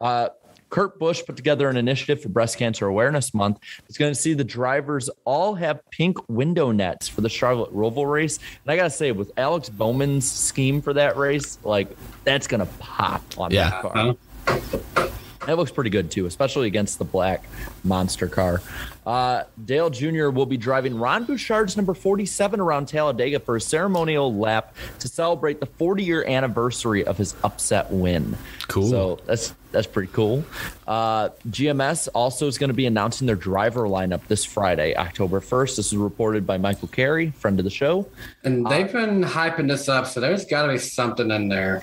Uh, 0.00 0.28
Kurt 0.70 0.98
Busch 0.98 1.24
put 1.24 1.34
together 1.34 1.70
an 1.70 1.78
initiative 1.78 2.20
for 2.22 2.28
Breast 2.28 2.58
Cancer 2.58 2.86
Awareness 2.86 3.32
Month. 3.32 3.58
It's 3.88 3.96
going 3.96 4.12
to 4.12 4.20
see 4.20 4.34
the 4.34 4.44
drivers 4.44 5.08
all 5.24 5.54
have 5.54 5.80
pink 5.90 6.18
window 6.28 6.72
nets 6.72 7.08
for 7.08 7.22
the 7.22 7.28
Charlotte 7.30 7.72
Roval 7.72 8.10
race. 8.10 8.36
And 8.36 8.70
I 8.70 8.76
got 8.76 8.84
to 8.84 8.90
say, 8.90 9.12
with 9.12 9.32
Alex 9.38 9.70
Bowman's 9.70 10.30
scheme 10.30 10.82
for 10.82 10.92
that 10.92 11.16
race, 11.16 11.58
like 11.64 11.88
that's 12.24 12.46
going 12.46 12.60
to 12.60 12.70
pop 12.80 13.22
on 13.38 13.50
Yeah. 13.50 13.70
that 13.70 13.82
car. 13.82 15.08
That 15.46 15.56
looks 15.56 15.70
pretty 15.70 15.88
good 15.88 16.10
too, 16.10 16.26
especially 16.26 16.66
against 16.66 16.98
the 16.98 17.06
black 17.06 17.44
monster 17.82 18.28
car. 18.28 18.60
Uh, 19.08 19.44
Dale 19.64 19.88
Jr. 19.88 20.28
will 20.28 20.44
be 20.44 20.58
driving 20.58 20.98
Ron 20.98 21.24
Bouchard's 21.24 21.78
number 21.78 21.94
47 21.94 22.60
around 22.60 22.88
Talladega 22.88 23.40
for 23.40 23.56
a 23.56 23.60
ceremonial 23.60 24.34
lap 24.34 24.76
to 24.98 25.08
celebrate 25.08 25.60
the 25.60 25.66
40 25.66 26.04
year 26.04 26.26
anniversary 26.26 27.06
of 27.06 27.16
his 27.16 27.34
upset 27.42 27.90
win. 27.90 28.36
Cool. 28.68 28.90
So 28.90 29.18
that's 29.24 29.54
that's 29.72 29.86
pretty 29.86 30.12
cool. 30.12 30.44
Uh, 30.86 31.30
GMS 31.48 32.08
also 32.14 32.48
is 32.48 32.58
going 32.58 32.68
to 32.68 32.74
be 32.74 32.84
announcing 32.84 33.26
their 33.26 33.34
driver 33.34 33.88
lineup 33.88 34.26
this 34.28 34.44
Friday, 34.44 34.94
October 34.94 35.40
1st. 35.40 35.76
This 35.76 35.86
is 35.86 35.96
reported 35.96 36.46
by 36.46 36.58
Michael 36.58 36.88
Carey, 36.88 37.30
friend 37.30 37.58
of 37.58 37.64
the 37.64 37.70
show. 37.70 38.06
And 38.44 38.66
they've 38.66 38.92
been 38.92 39.22
hyping 39.22 39.68
this 39.68 39.88
up, 39.88 40.06
so 40.06 40.20
there's 40.20 40.44
got 40.44 40.66
to 40.66 40.72
be 40.72 40.78
something 40.78 41.30
in 41.30 41.48
there. 41.48 41.82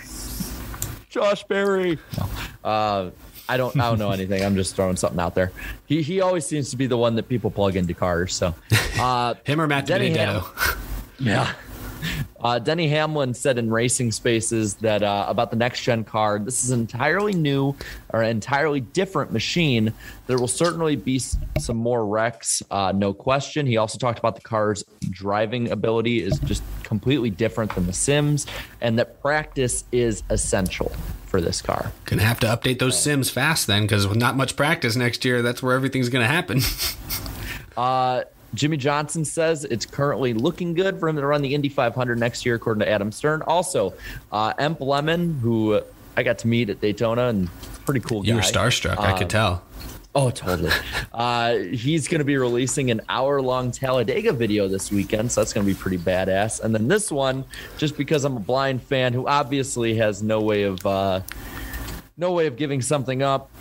Josh 1.09 1.43
Berry. 1.45 1.97
Uh, 2.63 3.09
I 3.47 3.57
don't. 3.57 3.75
I 3.79 3.89
don't 3.89 3.99
know 3.99 4.11
anything. 4.19 4.43
I'm 4.43 4.55
just 4.55 4.75
throwing 4.75 4.95
something 4.95 5.19
out 5.19 5.35
there. 5.35 5.51
He 5.85 6.01
he 6.01 6.21
always 6.21 6.45
seems 6.45 6.69
to 6.71 6.77
be 6.77 6.87
the 6.87 6.97
one 6.97 7.15
that 7.15 7.29
people 7.29 7.51
plug 7.51 7.75
into 7.75 7.93
cars. 7.93 8.33
So, 8.35 8.55
uh, 8.99 9.35
Him 9.43 9.61
or 9.61 9.67
Matt 9.67 9.87
DiBenedetto? 9.87 10.77
Yeah. 11.19 11.53
Uh, 12.41 12.59
Denny 12.59 12.87
Hamlin 12.87 13.33
said 13.33 13.57
in 13.57 13.71
Racing 13.71 14.11
Spaces 14.11 14.75
that 14.75 15.01
uh, 15.03 15.25
about 15.27 15.49
the 15.49 15.55
next 15.55 15.81
gen 15.81 16.03
car, 16.03 16.39
this 16.39 16.63
is 16.63 16.71
an 16.71 16.81
entirely 16.81 17.33
new 17.33 17.75
or 18.13 18.21
an 18.21 18.29
entirely 18.29 18.81
different 18.81 19.31
machine. 19.31 19.93
There 20.27 20.37
will 20.37 20.47
certainly 20.47 20.95
be 20.95 21.19
some 21.19 21.77
more 21.77 22.05
wrecks, 22.05 22.61
uh, 22.69 22.93
no 22.95 23.13
question. 23.13 23.65
He 23.65 23.77
also 23.77 23.97
talked 23.97 24.19
about 24.19 24.35
the 24.35 24.41
car's 24.41 24.83
driving 25.09 25.71
ability 25.71 26.21
is 26.21 26.39
just 26.39 26.63
completely 26.83 27.29
different 27.29 27.73
than 27.73 27.87
the 27.87 27.93
Sims, 27.93 28.45
and 28.81 28.99
that 28.99 29.21
practice 29.21 29.85
is 29.91 30.23
essential 30.29 30.91
for 31.25 31.41
this 31.41 31.61
car. 31.61 31.91
Gonna 32.05 32.23
have 32.23 32.39
to 32.41 32.47
update 32.47 32.79
those 32.79 33.01
sims 33.01 33.29
fast 33.29 33.67
then, 33.67 33.83
because 33.83 34.07
with 34.07 34.17
not 34.17 34.37
much 34.37 34.55
practice 34.55 34.95
next 34.95 35.25
year, 35.25 35.41
that's 35.41 35.63
where 35.63 35.75
everything's 35.75 36.09
gonna 36.09 36.27
happen. 36.27 36.61
Uh, 37.77 38.23
Jimmie 38.53 38.77
Johnson 38.77 39.25
says 39.25 39.65
it's 39.65 39.85
currently 39.85 40.33
looking 40.33 40.73
good 40.73 40.99
for 40.99 41.09
him 41.09 41.15
to 41.17 41.25
run 41.25 41.41
the 41.41 41.53
Indy 41.53 41.69
500 41.69 42.17
next 42.17 42.45
year, 42.45 42.55
according 42.55 42.79
to 42.81 42.89
Adam 42.89 43.11
Stern. 43.11 43.41
Also, 43.43 43.93
uh, 44.31 44.53
Emplemon, 44.53 45.39
who 45.39 45.81
I 46.15 46.23
got 46.23 46.37
to 46.39 46.47
meet 46.47 46.69
at 46.69 46.79
Daytona, 46.79 47.27
and 47.27 47.49
pretty 47.85 47.99
cool 47.99 48.25
you 48.25 48.35
were 48.35 48.41
guy. 48.41 48.47
starstruck, 48.51 48.97
I 48.97 49.11
Um, 49.11 49.17
could 49.17 49.29
tell. 49.29 49.63
Oh, 50.17 50.29
totally. 50.29 50.71
uh, 51.13 51.55
he's 51.57 52.07
going 52.07 52.19
to 52.19 52.25
be 52.25 52.37
releasing 52.37 52.89
an 52.91 53.01
hour 53.09 53.41
long 53.41 53.71
Talladega 53.71 54.31
video 54.31 54.69
this 54.69 54.89
weekend, 54.89 55.29
so 55.29 55.41
that's 55.41 55.51
going 55.51 55.67
to 55.67 55.73
be 55.73 55.77
pretty 55.77 55.97
badass. 55.97 56.61
And 56.61 56.73
then 56.73 56.87
this 56.87 57.11
one, 57.11 57.43
just 57.77 57.97
because 57.97 58.23
I'm 58.23 58.37
a 58.37 58.39
blind 58.39 58.81
fan 58.81 59.11
who 59.11 59.27
obviously 59.27 59.95
has 59.95 60.23
no 60.23 60.39
way 60.39 60.63
of. 60.63 60.85
Uh, 60.85 61.21
no 62.17 62.31
way 62.31 62.47
of 62.47 62.55
giving 62.55 62.81
something 62.81 63.21
up. 63.21 63.51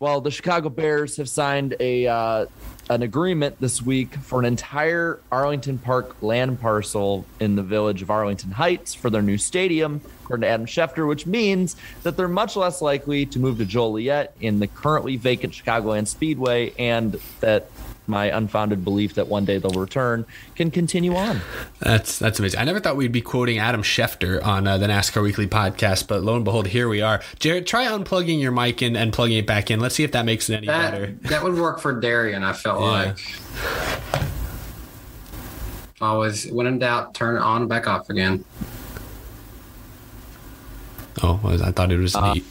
Well, 0.00 0.22
the 0.22 0.30
Chicago 0.30 0.70
Bears 0.70 1.18
have 1.18 1.28
signed 1.28 1.76
a 1.78 2.06
uh, 2.06 2.46
an 2.94 3.02
agreement 3.02 3.58
this 3.58 3.80
week 3.80 4.14
for 4.16 4.38
an 4.38 4.44
entire 4.44 5.18
Arlington 5.30 5.78
Park 5.78 6.22
land 6.22 6.60
parcel 6.60 7.24
in 7.40 7.56
the 7.56 7.62
village 7.62 8.02
of 8.02 8.10
Arlington 8.10 8.50
Heights 8.50 8.94
for 8.94 9.08
their 9.08 9.22
new 9.22 9.38
stadium, 9.38 10.02
according 10.22 10.42
to 10.42 10.48
Adam 10.48 10.66
Schefter, 10.66 11.08
which 11.08 11.26
means 11.26 11.74
that 12.02 12.18
they're 12.18 12.28
much 12.28 12.54
less 12.54 12.82
likely 12.82 13.24
to 13.26 13.38
move 13.38 13.58
to 13.58 13.64
Joliet 13.64 14.34
in 14.40 14.58
the 14.58 14.66
currently 14.66 15.16
vacant 15.16 15.54
Chicagoland 15.54 16.06
Speedway, 16.06 16.74
and 16.78 17.18
that 17.40 17.70
my 18.06 18.26
unfounded 18.26 18.84
belief 18.84 19.14
that 19.14 19.28
one 19.28 19.44
day 19.44 19.58
they'll 19.58 19.70
return 19.80 20.26
can 20.56 20.70
continue 20.70 21.14
on. 21.14 21.40
That's 21.80 22.18
that's 22.18 22.38
amazing. 22.38 22.58
I 22.60 22.64
never 22.64 22.80
thought 22.80 22.96
we'd 22.96 23.12
be 23.12 23.20
quoting 23.20 23.58
Adam 23.58 23.82
Schefter 23.82 24.44
on 24.44 24.66
uh, 24.66 24.76
the 24.78 24.86
NASCAR 24.86 25.22
Weekly 25.22 25.46
podcast, 25.46 26.08
but 26.08 26.22
lo 26.22 26.34
and 26.36 26.44
behold, 26.44 26.66
here 26.66 26.88
we 26.88 27.00
are. 27.00 27.20
Jarrett, 27.38 27.66
try 27.66 27.84
unplugging 27.86 28.40
your 28.40 28.50
mic 28.52 28.82
and, 28.82 28.96
and 28.96 29.12
plugging 29.12 29.38
it 29.38 29.46
back 29.46 29.70
in. 29.70 29.78
Let's 29.80 29.94
see 29.94 30.04
if 30.04 30.12
that 30.12 30.24
makes 30.24 30.50
it 30.50 30.54
any 30.56 30.66
better. 30.66 31.06
That 31.06 31.22
that 31.30 31.42
would 31.44 31.54
work 31.54 31.78
for 31.80 31.98
Darian. 32.00 32.42
I 32.42 32.52
felt 32.52 32.80
Yeah. 32.80 32.86
like. 32.86 33.18
Always, 36.00 36.50
when 36.50 36.66
in 36.66 36.80
doubt, 36.80 37.14
turn 37.14 37.36
it 37.36 37.42
on 37.42 37.60
and 37.62 37.68
back 37.68 37.86
off 37.86 38.10
again. 38.10 38.44
Oh, 41.22 41.38
I 41.44 41.70
thought 41.70 41.92
it 41.92 41.98
was 41.98 42.16
neat. 42.20 42.44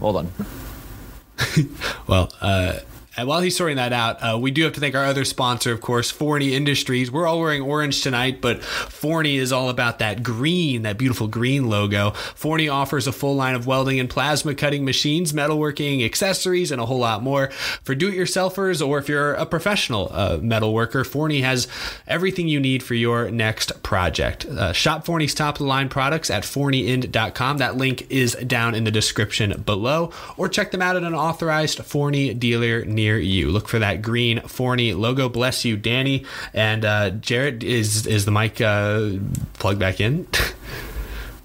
Hold 0.00 0.16
on. 0.16 0.32
Well, 2.06 2.30
uh, 2.40 2.78
and 3.16 3.26
while 3.26 3.40
he's 3.40 3.56
sorting 3.56 3.76
that 3.76 3.94
out, 3.94 4.18
uh, 4.22 4.38
we 4.38 4.50
do 4.50 4.64
have 4.64 4.74
to 4.74 4.80
thank 4.80 4.94
our 4.94 5.04
other 5.04 5.24
sponsor, 5.24 5.72
of 5.72 5.80
course, 5.80 6.10
Forney 6.10 6.54
Industries. 6.54 7.10
We're 7.10 7.26
all 7.26 7.40
wearing 7.40 7.62
orange 7.62 8.02
tonight, 8.02 8.42
but 8.42 8.62
Forney 8.62 9.36
is 9.36 9.52
all 9.52 9.70
about 9.70 10.00
that 10.00 10.22
green, 10.22 10.82
that 10.82 10.98
beautiful 10.98 11.26
green 11.26 11.70
logo. 11.70 12.10
Forney 12.10 12.68
offers 12.68 13.06
a 13.06 13.12
full 13.12 13.34
line 13.34 13.54
of 13.54 13.66
welding 13.66 13.98
and 13.98 14.10
plasma 14.10 14.54
cutting 14.54 14.84
machines, 14.84 15.32
metalworking, 15.32 16.04
accessories, 16.04 16.70
and 16.70 16.80
a 16.80 16.84
whole 16.84 16.98
lot 16.98 17.22
more. 17.22 17.48
For 17.82 17.94
do 17.94 18.08
it 18.08 18.14
yourselfers 18.14 18.86
or 18.86 18.98
if 18.98 19.08
you're 19.08 19.32
a 19.32 19.46
professional 19.46 20.10
uh, 20.12 20.38
metal 20.42 20.74
worker, 20.74 21.02
Forney 21.02 21.40
has 21.40 21.68
everything 22.06 22.48
you 22.48 22.60
need 22.60 22.82
for 22.82 22.94
your 22.94 23.30
next 23.30 23.82
project. 23.82 24.44
Uh, 24.44 24.74
shop 24.74 25.06
Forney's 25.06 25.34
top 25.34 25.54
of 25.54 25.58
the 25.60 25.64
line 25.64 25.88
products 25.88 26.28
at 26.28 26.42
forneyind.com. 26.42 27.58
That 27.58 27.78
link 27.78 28.10
is 28.10 28.34
down 28.46 28.74
in 28.74 28.84
the 28.84 28.90
description 28.90 29.62
below, 29.62 30.10
or 30.36 30.50
check 30.50 30.70
them 30.70 30.82
out 30.82 30.96
at 30.96 31.02
an 31.02 31.14
authorized 31.14 31.82
Forney 31.84 32.34
dealer 32.34 32.84
near 32.84 33.05
you. 33.14 33.50
Look 33.50 33.68
for 33.68 33.78
that 33.78 34.02
green 34.02 34.40
Forney 34.40 34.92
logo. 34.94 35.28
Bless 35.28 35.64
you, 35.64 35.76
Danny. 35.76 36.24
And 36.52 36.84
uh, 36.84 37.10
Jarrett, 37.10 37.62
is 37.62 38.06
is 38.06 38.24
the 38.24 38.30
mic 38.32 38.60
uh, 38.60 39.10
plugged 39.54 39.78
back 39.80 40.00
in? 40.00 40.26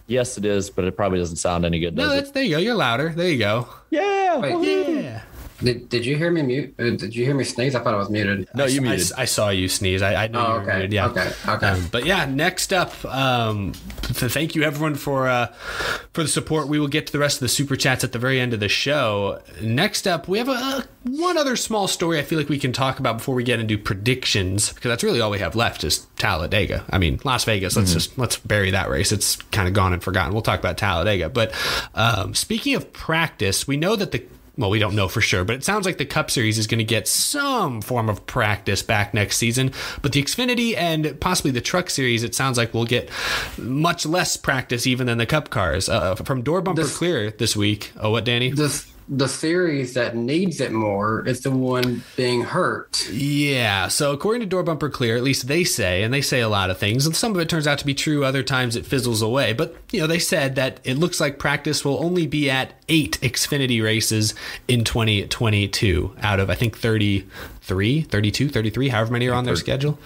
Yes, 0.07 0.38
it 0.38 0.43
is, 0.43 0.69
but 0.69 0.83
it 0.83 0.97
probably 0.97 1.19
doesn't 1.19 1.38
sound 1.38 1.63
any 1.63 1.79
good. 1.79 1.95
No, 1.95 2.03
Does 2.03 2.11
that's 2.15 2.29
it? 2.31 2.33
there 2.33 2.43
you 2.43 2.49
go. 2.55 2.57
You're 2.57 2.75
louder. 2.75 3.13
There 3.15 3.29
you 3.29 3.38
go. 3.39 3.69
Yeah. 3.91 4.45
Yeah. 4.57 5.21
Did, 5.63 5.89
did 5.89 6.05
you 6.05 6.17
hear 6.17 6.31
me 6.31 6.41
mute? 6.41 6.73
uh, 6.79 6.83
Did 6.91 7.15
you 7.15 7.23
hear 7.25 7.35
me 7.35 7.43
sneeze? 7.43 7.75
I 7.75 7.79
thought 7.83 7.93
I 7.93 7.97
was 7.97 8.09
muted. 8.09 8.47
No, 8.55 8.65
you 8.65 8.79
I, 8.81 8.83
muted. 8.83 9.11
I 9.17 9.25
saw 9.25 9.49
you 9.49 9.67
sneeze. 9.67 10.01
I, 10.01 10.23
I 10.23 10.27
knew 10.27 10.39
Oh, 10.39 10.55
you 10.55 10.61
okay. 10.61 10.71
muted. 10.73 10.93
Yeah. 10.93 11.07
Okay. 11.07 11.31
Okay. 11.47 11.67
Um, 11.67 11.88
but 11.91 12.05
yeah, 12.05 12.25
next 12.25 12.73
up, 12.73 12.93
um, 13.05 13.73
th- 14.01 14.31
thank 14.31 14.55
you 14.55 14.63
everyone 14.63 14.95
for 14.95 15.27
uh, 15.29 15.47
for 16.13 16.23
the 16.23 16.27
support. 16.29 16.67
We 16.67 16.79
will 16.79 16.88
get 16.88 17.05
to 17.07 17.11
the 17.13 17.19
rest 17.19 17.38
of 17.38 17.41
the 17.41 17.49
super 17.49 17.75
chats 17.75 18.03
at 18.03 18.11
the 18.11 18.19
very 18.19 18.39
end 18.39 18.53
of 18.53 18.59
the 18.59 18.69
show. 18.69 19.39
Next 19.61 20.07
up, 20.07 20.27
we 20.27 20.39
have 20.39 20.47
a, 20.49 20.51
a 20.53 20.85
one 21.03 21.38
other 21.38 21.55
small 21.55 21.88
story 21.88 22.17
I 22.19 22.23
feel 22.23 22.39
like 22.39 22.49
we 22.49 22.59
can 22.59 22.73
talk 22.73 22.99
about 22.99 23.17
before 23.19 23.35
we 23.35 23.43
get 23.43 23.59
into 23.59 23.77
predictions 23.77 24.73
because 24.73 24.89
that's 24.89 25.03
really 25.03 25.21
all 25.21 25.29
we 25.31 25.39
have 25.39 25.55
left 25.55 25.83
is 25.83 26.07
Talladega. 26.17 26.83
I 26.89 26.97
mean, 26.97 27.19
Las 27.23 27.43
Vegas. 27.45 27.75
Let's 27.75 27.93
just 27.93 28.17
let's 28.17 28.38
bury 28.38 28.71
that 28.71 28.89
race. 28.89 29.11
It's 29.11 29.35
kind 29.51 29.67
of 29.67 29.73
gone 29.75 29.93
and 29.93 30.03
forgotten. 30.03 30.33
We'll 30.33 30.41
talk 30.41 30.59
about 30.59 30.77
Talladega. 30.77 31.29
But 31.29 31.53
um, 31.93 32.33
speaking 32.33 32.73
of 32.75 32.91
practice, 32.93 33.67
we 33.67 33.77
know 33.77 33.95
that 33.95 34.11
the 34.11 34.23
well, 34.57 34.69
we 34.69 34.80
don't 34.80 34.95
know 34.95 35.07
for 35.07 35.22
sure, 35.22 35.44
but 35.44 35.56
it 35.56 35.64
sounds 35.64 35.86
like 35.86 35.98
the 35.98 36.06
Cup 36.06 36.30
Series 36.30 36.57
is 36.57 36.68
going 36.68 36.80
to 36.80 36.84
get 36.84 37.07
some 37.07 37.82
form 37.82 38.10
of 38.10 38.26
practice 38.26 38.84
back 38.84 39.14
next 39.14 39.38
season. 39.38 39.72
But 40.02 40.11
the 40.11 40.22
Xfinity 40.22 40.76
and 40.76 41.19
possibly 41.19 41.52
the 41.52 41.61
Truck 41.61 41.90
Series, 41.90 42.23
it 42.23 42.36
sounds 42.36 42.57
like 42.57 42.73
we'll 42.73 42.86
get 42.86 43.10
much 43.57 44.06
less 44.06 44.38
practice 44.38 44.86
even 44.86 45.07
than 45.07 45.18
the 45.18 45.26
Cup 45.26 45.49
cars. 45.49 45.88
Uh, 45.90 46.15
from 46.15 46.41
door 46.41 46.61
bumper 46.61 46.84
This- 46.84 46.98
clear 46.98 47.32
this 47.32 47.56
week. 47.56 47.91
Oh, 47.99 48.11
what, 48.11 48.26
Danny? 48.26 48.52
The 48.52 48.86
the 49.13 49.27
series 49.27 49.93
that 49.95 50.15
needs 50.15 50.61
it 50.61 50.71
more 50.71 51.27
is 51.27 51.41
the 51.41 51.51
one 51.51 52.01
being 52.15 52.43
hurt. 52.43 53.09
Yeah. 53.11 53.89
So 53.89 54.13
according 54.13 54.39
to 54.39 54.45
Door 54.47 54.63
Bumper 54.63 54.89
Clear, 54.89 55.17
at 55.17 55.21
least 55.23 55.47
they 55.47 55.65
say, 55.65 56.01
and 56.03 56.13
they 56.13 56.21
say 56.21 56.39
a 56.39 56.47
lot 56.47 56.69
of 56.69 56.77
things, 56.77 57.05
and 57.05 57.13
some 57.13 57.33
of 57.33 57.39
it 57.41 57.49
turns 57.49 57.67
out 57.67 57.77
to 57.79 57.85
be 57.85 57.93
true. 57.93 58.23
Other 58.23 58.41
times 58.41 58.77
it 58.77 58.85
fizzles 58.85 59.21
away. 59.21 59.51
But 59.51 59.75
you 59.91 59.99
know, 59.99 60.07
they 60.07 60.17
said 60.17 60.55
that 60.55 60.79
it 60.85 60.97
looks 60.97 61.19
like 61.19 61.38
practice 61.39 61.83
will 61.83 62.01
only 62.01 62.25
be 62.25 62.49
at 62.49 62.73
eight 62.88 63.19
Xfinity 63.21 63.83
races 63.83 64.33
in 64.69 64.85
2022 64.85 66.15
out 66.21 66.39
of 66.39 66.49
I 66.49 66.55
think 66.55 66.77
33, 66.77 68.01
32, 68.03 68.47
33, 68.49 68.88
however 68.89 69.11
many 69.11 69.27
are 69.27 69.33
on 69.33 69.43
their 69.43 69.57
schedule. 69.57 69.99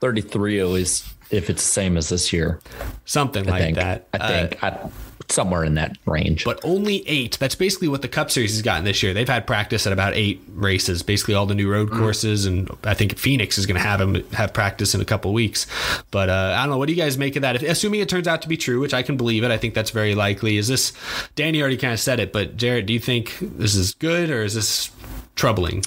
33 0.00 0.60
at 0.60 0.66
least 0.68 1.06
if 1.30 1.48
it's 1.48 1.62
the 1.64 1.70
same 1.72 1.96
as 1.96 2.10
this 2.10 2.32
year. 2.34 2.60
Something 3.06 3.48
I 3.48 3.50
like 3.50 3.62
think. 3.62 3.76
that. 3.76 4.06
I 4.12 4.16
Uh, 4.18 4.28
think 4.28 4.62
I, 4.62 4.90
somewhere 5.28 5.64
in 5.64 5.74
that 5.74 5.96
range. 6.06 6.44
but 6.44 6.60
only 6.64 7.06
eight. 7.08 7.38
That's 7.38 7.54
basically 7.54 7.88
what 7.88 8.02
the 8.02 8.08
Cup 8.08 8.30
Series 8.30 8.52
has 8.52 8.62
gotten 8.62 8.84
this 8.84 9.02
year. 9.02 9.14
They've 9.14 9.28
had 9.28 9.46
practice 9.46 9.86
at 9.86 9.92
about 9.92 10.14
eight 10.14 10.42
races, 10.52 11.02
basically 11.02 11.34
all 11.34 11.46
the 11.46 11.54
new 11.54 11.70
road 11.70 11.90
courses, 11.90 12.46
and 12.46 12.70
I 12.84 12.94
think 12.94 13.18
Phoenix 13.18 13.58
is 13.58 13.66
going 13.66 13.76
to 13.76 13.86
have 13.86 14.00
them 14.00 14.22
have 14.32 14.52
practice 14.52 14.94
in 14.94 15.00
a 15.00 15.04
couple 15.04 15.32
weeks. 15.32 15.66
But 16.10 16.28
uh, 16.28 16.56
I 16.56 16.62
don't 16.62 16.70
know. 16.70 16.78
What 16.78 16.86
do 16.86 16.94
you 16.94 17.00
guys 17.00 17.18
make 17.18 17.36
of 17.36 17.42
that? 17.42 17.56
If, 17.56 17.62
assuming 17.62 18.00
it 18.00 18.08
turns 18.08 18.28
out 18.28 18.42
to 18.42 18.48
be 18.48 18.56
true, 18.56 18.80
which 18.80 18.94
I 18.94 19.02
can 19.02 19.16
believe 19.16 19.44
it, 19.44 19.50
I 19.50 19.58
think 19.58 19.74
that's 19.74 19.90
very 19.90 20.14
likely. 20.14 20.56
Is 20.56 20.68
this? 20.68 20.92
Danny 21.34 21.60
already 21.60 21.76
kind 21.76 21.92
of 21.92 22.00
said 22.00 22.20
it, 22.20 22.32
but 22.32 22.56
Jarrett, 22.56 22.86
do 22.86 22.92
you 22.92 23.00
think 23.00 23.36
this 23.40 23.74
is 23.74 23.94
good 23.94 24.30
or 24.30 24.42
is 24.42 24.54
this 24.54 24.90
troubling? 25.34 25.82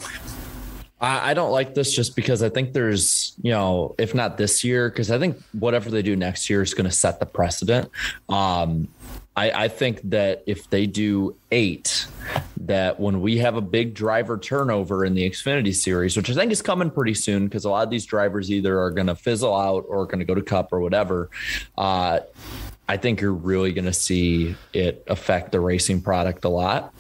I, 1.02 1.32
I 1.32 1.34
don't 1.34 1.52
like 1.52 1.76
this 1.76 1.94
just 1.94 2.16
because 2.16 2.42
I 2.42 2.50
think 2.50 2.74
there's, 2.74 3.34
you 3.42 3.52
know, 3.52 3.96
if 3.98 4.16
not 4.16 4.38
this 4.38 4.64
year, 4.64 4.90
because 4.90 5.12
I 5.12 5.20
think 5.20 5.38
whatever 5.52 5.90
they 5.90 6.02
do 6.02 6.16
next 6.16 6.50
year 6.50 6.62
is 6.62 6.74
going 6.74 6.90
to 6.90 6.96
set 6.96 7.20
the 7.20 7.26
precedent. 7.26 7.92
Um, 8.30 8.88
I, 9.36 9.66
I 9.66 9.68
think 9.68 10.02
that 10.10 10.44
if 10.46 10.70
they 10.70 10.86
do 10.86 11.36
eight, 11.52 12.08
that 12.62 13.00
when 13.00 13.22
we 13.22 13.38
have 13.40 13.56
a 13.56 13.62
big 13.62 13.94
driver 13.94 14.38
turnover 14.38 15.04
in 15.04 15.14
the 15.14 15.30
Xfinity 15.30 15.76
series, 15.76 16.16
which 16.16 16.30
I 16.30 16.34
think 16.34 16.52
is 16.52 16.62
coming 16.62 16.90
pretty 16.90 17.14
soon, 17.14 17.46
because 17.46 17.66
a 17.66 17.70
lot 17.70 17.84
of 17.84 17.90
these 17.90 18.06
drivers 18.06 18.50
either 18.50 18.80
are 18.80 18.92
going 18.92 19.08
to 19.08 19.16
fizzle 19.16 19.56
out 19.56 19.86
or 19.88 20.06
going 20.06 20.20
to 20.20 20.26
go 20.26 20.36
to 20.36 20.42
Cup 20.42 20.72
or 20.72 20.80
whatever. 20.80 21.30
Uh, 21.78 22.22
I 22.88 22.98
think 22.98 23.20
you're 23.20 23.34
really 23.34 23.74
going 23.74 23.86
to 23.86 23.94
see 23.94 24.56
it 24.74 25.04
affect 25.08 25.52
the 25.52 25.60
racing 25.60 26.02
product 26.02 26.46
a 26.46 26.50
lot. 26.50 26.94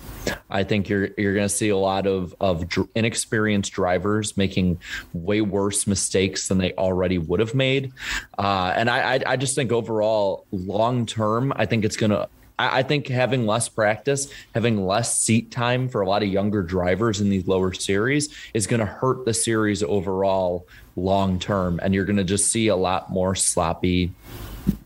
I 0.50 0.64
think 0.64 0.90
you're 0.90 1.10
you're 1.18 1.36
going 1.36 1.48
to 1.48 1.54
see 1.54 1.70
a 1.70 1.78
lot 1.78 2.08
of 2.08 2.36
of 2.40 2.66
inexperienced 2.96 3.72
drivers 3.74 4.36
making 4.36 4.80
way 5.14 5.42
worse 5.42 5.86
mistakes 5.86 6.48
than 6.48 6.58
they 6.58 6.74
already 6.74 7.20
would 7.20 7.40
have 7.40 7.54
made, 7.54 7.94
uh, 8.38 8.74
and 8.76 8.90
I, 8.90 9.16
I 9.16 9.20
I 9.28 9.36
just 9.36 9.56
think 9.56 9.72
overall 9.72 10.46
long 10.52 11.06
term, 11.06 11.54
I 11.56 11.66
think 11.66 11.86
it's 11.86 11.98
going 11.98 12.12
to. 12.12 12.28
I 12.58 12.84
think 12.84 13.08
having 13.08 13.46
less 13.46 13.68
practice, 13.68 14.32
having 14.54 14.86
less 14.86 15.20
seat 15.20 15.52
time 15.52 15.90
for 15.90 16.00
a 16.00 16.08
lot 16.08 16.24
of 16.24 16.30
younger 16.30 16.64
drivers 16.64 17.20
in 17.20 17.30
these 17.30 17.48
lower 17.48 17.74
series 17.74 18.34
is 18.54 18.66
going 18.66 18.80
to 18.80 18.86
hurt 18.86 19.26
the 19.26 19.34
series 19.34 19.84
overall 19.84 20.66
long 20.96 21.38
term. 21.38 21.82
And 21.84 21.94
you're 21.94 22.06
going 22.06 22.16
to 22.16 22.24
just 22.24 22.50
see 22.50 22.70
a 22.70 22.76
lot 22.78 23.10
more 23.10 23.36
sloppy, 23.36 24.14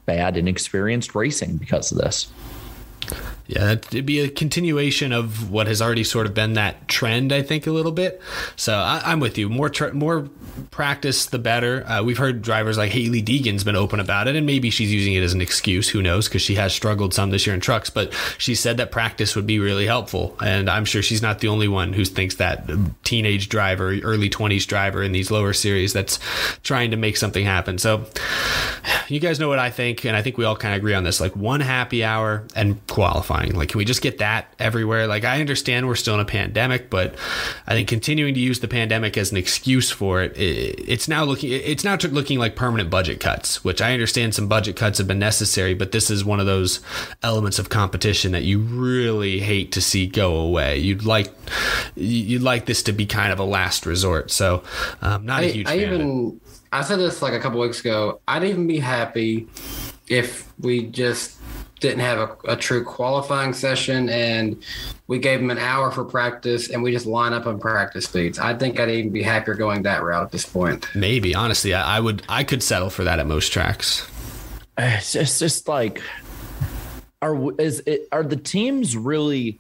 bad, 0.06 0.38
inexperienced 0.38 1.16
racing 1.16 1.58
because 1.58 1.92
of 1.92 1.98
this. 1.98 2.32
Yeah, 3.50 3.72
it'd 3.72 4.06
be 4.06 4.20
a 4.20 4.30
continuation 4.30 5.12
of 5.12 5.50
what 5.50 5.66
has 5.66 5.82
already 5.82 6.04
sort 6.04 6.28
of 6.28 6.36
been 6.36 6.54
that 6.54 6.88
trend, 6.88 7.34
I 7.34 7.42
think, 7.42 7.66
a 7.66 7.72
little 7.72 7.92
bit. 7.92 8.22
So 8.56 8.76
I, 8.76 9.02
I'm 9.04 9.20
with 9.20 9.40
you. 9.40 9.50
More 9.50 9.72
more 9.94 10.30
practice, 10.70 11.26
the 11.26 11.40
better. 11.40 11.84
Uh, 11.88 12.04
we've 12.04 12.20
heard 12.20 12.44
drivers 12.44 12.78
like 12.78 12.92
Hailie 12.92 13.24
Deegan's 13.24 13.64
been 13.64 13.76
open 13.76 14.00
about 14.00 14.28
it, 14.28 14.36
and 14.36 14.46
maybe 14.46 14.70
she's 14.70 14.94
using 14.94 15.16
it 15.16 15.24
as 15.24 15.34
an 15.34 15.42
excuse. 15.42 15.90
Who 15.90 16.04
knows? 16.04 16.28
Because 16.28 16.44
she 16.44 16.54
has 16.56 16.74
struggled 16.74 17.12
some 17.12 17.32
this 17.32 17.48
year 17.48 17.56
in 17.56 17.60
trucks, 17.60 17.90
but 17.90 18.14
she 18.38 18.54
said 18.54 18.78
that 18.78 18.92
practice 18.92 19.36
would 19.36 19.48
be 19.48 19.58
really 19.58 19.88
helpful. 19.88 20.38
And 20.46 20.70
I'm 20.70 20.86
sure 20.86 21.02
she's 21.02 21.24
not 21.24 21.40
the 21.40 21.48
only 21.48 21.68
one 21.68 21.94
who 21.94 22.06
thinks 22.06 22.36
that 22.36 22.70
teenage 23.04 23.50
driver, 23.50 23.98
early 24.04 24.30
20s 24.30 24.68
driver 24.68 25.02
in 25.02 25.12
these 25.12 25.32
lower 25.32 25.54
series 25.54 25.92
that's 25.92 26.20
trying 26.62 26.92
to 26.92 26.98
make 26.98 27.18
something 27.18 27.46
happen. 27.46 27.80
So 27.80 28.06
you 29.08 29.20
guys 29.20 29.40
know 29.40 29.50
what 29.50 29.58
I 29.58 29.72
think, 29.72 30.06
and 30.06 30.16
I 30.16 30.22
think 30.22 30.38
we 30.38 30.46
all 30.46 30.56
kind 30.56 30.76
of 30.76 30.78
agree 30.78 30.94
on 30.94 31.04
this. 31.04 31.20
Like 31.20 31.36
one 31.36 31.62
happy 31.62 32.04
hour 32.04 32.46
and 32.56 32.86
qualifying. 32.86 33.39
Like, 33.48 33.70
can 33.70 33.78
we 33.78 33.86
just 33.86 34.02
get 34.02 34.20
that 34.20 34.54
everywhere? 34.60 35.08
Like, 35.08 35.24
I 35.24 35.40
understand 35.40 35.88
we're 35.88 35.96
still 35.96 36.16
in 36.16 36.20
a 36.20 36.26
pandemic, 36.26 36.90
but 36.90 37.16
I 37.66 37.74
think 37.74 37.88
continuing 37.88 38.34
to 38.34 38.40
use 38.40 38.60
the 38.60 38.68
pandemic 38.68 39.18
as 39.18 39.32
an 39.32 39.38
excuse 39.38 39.90
for 39.90 40.22
it, 40.22 40.38
it 40.38 40.80
it's 40.88 41.08
now 41.08 41.24
looking 41.24 41.52
it's 41.52 41.84
now 41.84 41.98
looking 42.10 42.40
like 42.40 42.56
permanent 42.56 42.90
budget 42.90 43.20
cuts. 43.20 43.64
Which 43.64 43.82
I 43.82 43.94
understand 43.94 44.36
some 44.36 44.48
budget 44.48 44.76
cuts 44.76 44.98
have 44.98 45.08
been 45.08 45.20
necessary, 45.20 45.74
but 45.74 45.92
this 45.92 46.10
is 46.10 46.24
one 46.26 46.40
of 46.40 46.46
those 46.46 46.82
elements 47.24 47.60
of 47.60 47.70
competition 47.70 48.32
that 48.34 48.44
you 48.44 48.60
really 48.60 49.40
hate 49.40 49.72
to 49.74 49.82
see 49.82 50.08
go 50.08 50.36
away. 50.36 50.78
You'd 50.78 51.06
like 51.06 51.34
you'd 51.96 52.44
like 52.44 52.66
this 52.66 52.84
to 52.84 52.92
be 52.92 53.06
kind 53.06 53.32
of 53.32 53.40
a 53.40 53.44
last 53.44 53.86
resort. 53.86 54.32
So, 54.32 54.64
um, 55.02 55.26
not 55.26 55.44
a 55.44 55.48
I, 55.48 55.52
huge. 55.52 55.68
I 55.68 55.78
fan 55.78 55.78
of 55.78 55.92
it. 55.92 55.96
even 55.96 56.42
I 56.72 56.84
said 56.84 57.00
this 57.00 57.22
like 57.22 57.34
a 57.34 57.40
couple 57.40 57.60
weeks 57.60 57.80
ago. 57.80 58.22
I'd 58.28 58.44
even 58.44 58.68
be 58.68 58.80
happy 58.80 59.48
if 60.08 60.52
we 60.60 60.84
just 60.88 61.39
didn't 61.80 62.00
have 62.00 62.20
a, 62.20 62.54
a 62.54 62.56
true 62.56 62.84
qualifying 62.84 63.54
session 63.54 64.10
and 64.10 64.62
we 65.08 65.18
gave 65.18 65.40
them 65.40 65.50
an 65.50 65.58
hour 65.58 65.92
for 65.92 66.04
practice 66.04 66.70
and 66.70 66.84
we 66.84 66.92
just 66.92 67.06
line 67.06 67.34
up 67.34 67.48
on 67.48 67.60
practice 67.60 68.06
speeds. 68.06 68.38
I 68.38 68.54
think 68.54 68.80
I'd 68.80 68.90
even 68.90 69.12
be 69.12 69.24
happier 69.24 69.56
going 69.56 69.84
that 69.84 70.04
route 70.04 70.24
at 70.24 70.32
this 70.32 70.46
point. 70.46 70.88
Maybe 70.94 71.34
honestly, 71.34 71.74
I, 71.74 71.98
I 71.98 72.00
would 72.00 72.24
I 72.30 72.44
could 72.44 72.62
settle 72.62 72.90
for 72.90 73.04
that 73.06 73.20
at 73.20 73.28
most 73.28 73.52
tracks. 73.52 74.10
It's 74.78 75.14
just, 75.14 75.16
it's 75.16 75.40
just 75.40 75.68
like, 75.68 76.02
are 77.22 77.52
is 77.60 77.82
it 77.86 78.08
are 78.12 78.24
the 78.24 78.38
teams 78.38 78.96
really, 78.96 79.60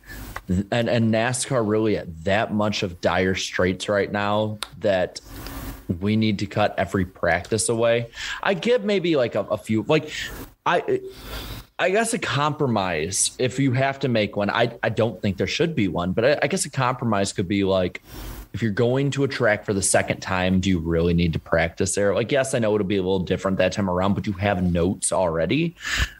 and 0.71 0.89
and 0.89 1.13
NASCAR 1.13 1.67
really 1.67 1.97
at 1.97 2.23
that 2.23 2.53
much 2.53 2.83
of 2.83 3.01
dire 3.01 3.35
straits 3.35 3.89
right 3.89 4.11
now 4.11 4.59
that 4.79 5.19
we 5.99 6.15
need 6.15 6.39
to 6.39 6.45
cut 6.45 6.75
every 6.77 7.05
practice 7.05 7.67
away? 7.69 8.09
I 8.43 8.53
get 8.53 8.85
maybe 8.85 9.15
like 9.15 9.35
a, 9.35 9.41
a 9.41 9.57
few 9.57 9.83
like 9.87 10.11
I. 10.65 11.01
I 11.81 11.91
guess 11.91 12.13
a 12.13 12.19
compromise, 12.19 13.31
if 13.39 13.57
you 13.57 13.71
have 13.71 13.99
to 13.99 14.09
make 14.09 14.35
one, 14.35 14.49
I, 14.49 14.77
I 14.83 14.89
don't 14.89 15.21
think 15.21 15.37
there 15.37 15.47
should 15.47 15.75
be 15.75 15.87
one, 15.87 16.11
but 16.11 16.25
I, 16.25 16.39
I 16.43 16.47
guess 16.47 16.65
a 16.65 16.69
compromise 16.69 17.31
could 17.31 17.47
be 17.47 17.63
like, 17.63 18.03
if 18.51 18.61
you're 18.61 18.71
going 18.71 19.11
to 19.11 19.23
a 19.23 19.27
track 19.27 19.63
for 19.63 19.73
the 19.73 19.81
second 19.81 20.19
time, 20.19 20.59
do 20.59 20.69
you 20.69 20.79
really 20.79 21.13
need 21.13 21.33
to 21.33 21.39
practice 21.39 21.95
there? 21.95 22.13
Like, 22.13 22.31
yes, 22.31 22.53
I 22.53 22.59
know 22.59 22.75
it'll 22.75 22.85
be 22.85 22.97
a 22.97 23.01
little 23.01 23.19
different 23.19 23.57
that 23.59 23.71
time 23.71 23.89
around, 23.89 24.15
but 24.15 24.27
you 24.27 24.33
have 24.33 24.61
notes 24.61 25.13
already. 25.13 25.75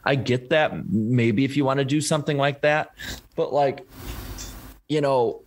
I 0.06 0.16
get 0.16 0.50
that. 0.52 0.88
Maybe 0.90 1.44
if 1.44 1.58
you 1.58 1.66
want 1.66 1.80
to 1.80 1.86
do 1.86 2.00
something 2.00 2.38
like 2.38 2.62
that, 2.62 2.94
but 3.36 3.52
like, 3.52 3.86
you 4.88 5.02
know, 5.02 5.42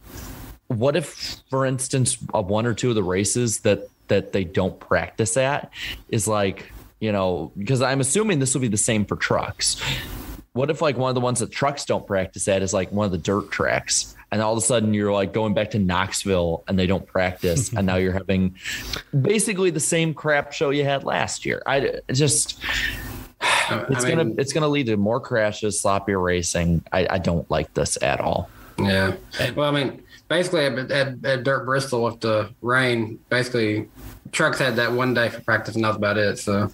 what 0.67 0.97
if, 0.97 1.41
for 1.49 1.65
instance, 1.65 2.17
one 2.33 2.67
or 2.67 2.75
two 2.75 2.91
of 2.91 2.97
the 2.97 3.03
races 3.03 3.61
that 3.61 3.89
that 4.09 4.33
they 4.33 4.45
don't 4.45 4.79
practice 4.81 5.37
at 5.37 5.71
is 6.09 6.27
like, 6.29 6.72
you 7.03 7.11
know, 7.11 7.51
because 7.59 7.83
I'm 7.83 8.01
assuming 8.01 8.39
this 8.39 8.55
will 8.55 8.61
be 8.61 8.69
the 8.69 8.77
same 8.77 9.05
for 9.05 9.17
trucks. 9.17 9.83
What 10.53 10.71
if 10.71 10.81
like 10.81 10.97
one 10.97 11.09
of 11.09 11.17
the 11.17 11.21
ones 11.21 11.41
that 11.41 11.51
trucks 11.51 11.85
don't 11.85 12.07
practice 12.07 12.47
at 12.47 12.63
is 12.63 12.73
like 12.73 12.93
one 12.93 13.07
of 13.07 13.11
the 13.11 13.19
dirt 13.19 13.51
tracks? 13.51 14.15
And 14.31 14.41
all 14.41 14.53
of 14.53 14.59
a 14.59 14.61
sudden 14.61 14.95
you're 14.95 15.13
like 15.13 15.33
going 15.33 15.53
back 15.53 15.73
to 15.73 15.81
Knoxville 15.81 16.63
and 16.69 16.79
they 16.79 16.87
don't 16.87 17.05
practice. 17.05 17.73
and 17.73 17.87
now 17.87 17.97
you're 17.97 18.13
having 18.13 18.55
basically 19.21 19.71
the 19.71 19.81
same 19.81 20.15
crap 20.15 20.53
show 20.53 20.71
you 20.71 20.85
had 20.85 21.03
last 21.03 21.45
year. 21.45 21.61
I 21.67 21.99
just 22.13 22.63
it's 23.43 24.05
I 24.05 24.09
mean- 24.09 24.17
gonna 24.19 24.35
it's 24.39 24.53
gonna 24.53 24.69
lead 24.69 24.87
to 24.87 24.97
more 24.97 25.19
crashes, 25.19 25.83
sloppier 25.83 26.23
racing. 26.23 26.85
I, 26.93 27.09
I 27.11 27.19
don't 27.19 27.51
like 27.51 27.75
this 27.75 28.01
at 28.01 28.21
all. 28.21 28.49
Yeah. 28.79 29.17
Well, 29.57 29.69
I 29.69 29.85
mean, 29.85 30.05
basically 30.29 30.67
at, 30.67 30.79
at, 30.93 31.25
at 31.25 31.43
Dirt 31.43 31.65
Bristol 31.67 32.05
with 32.05 32.21
the 32.21 32.55
rain, 32.63 33.19
basically 33.29 33.89
trucks 34.31 34.61
had 34.61 34.77
that 34.77 34.93
one 34.93 35.15
day 35.15 35.29
for 35.31 35.41
practice 35.41 35.75
and 35.75 35.85
that's 35.85 35.97
about 35.97 36.17
it. 36.17 36.39
So 36.39 36.71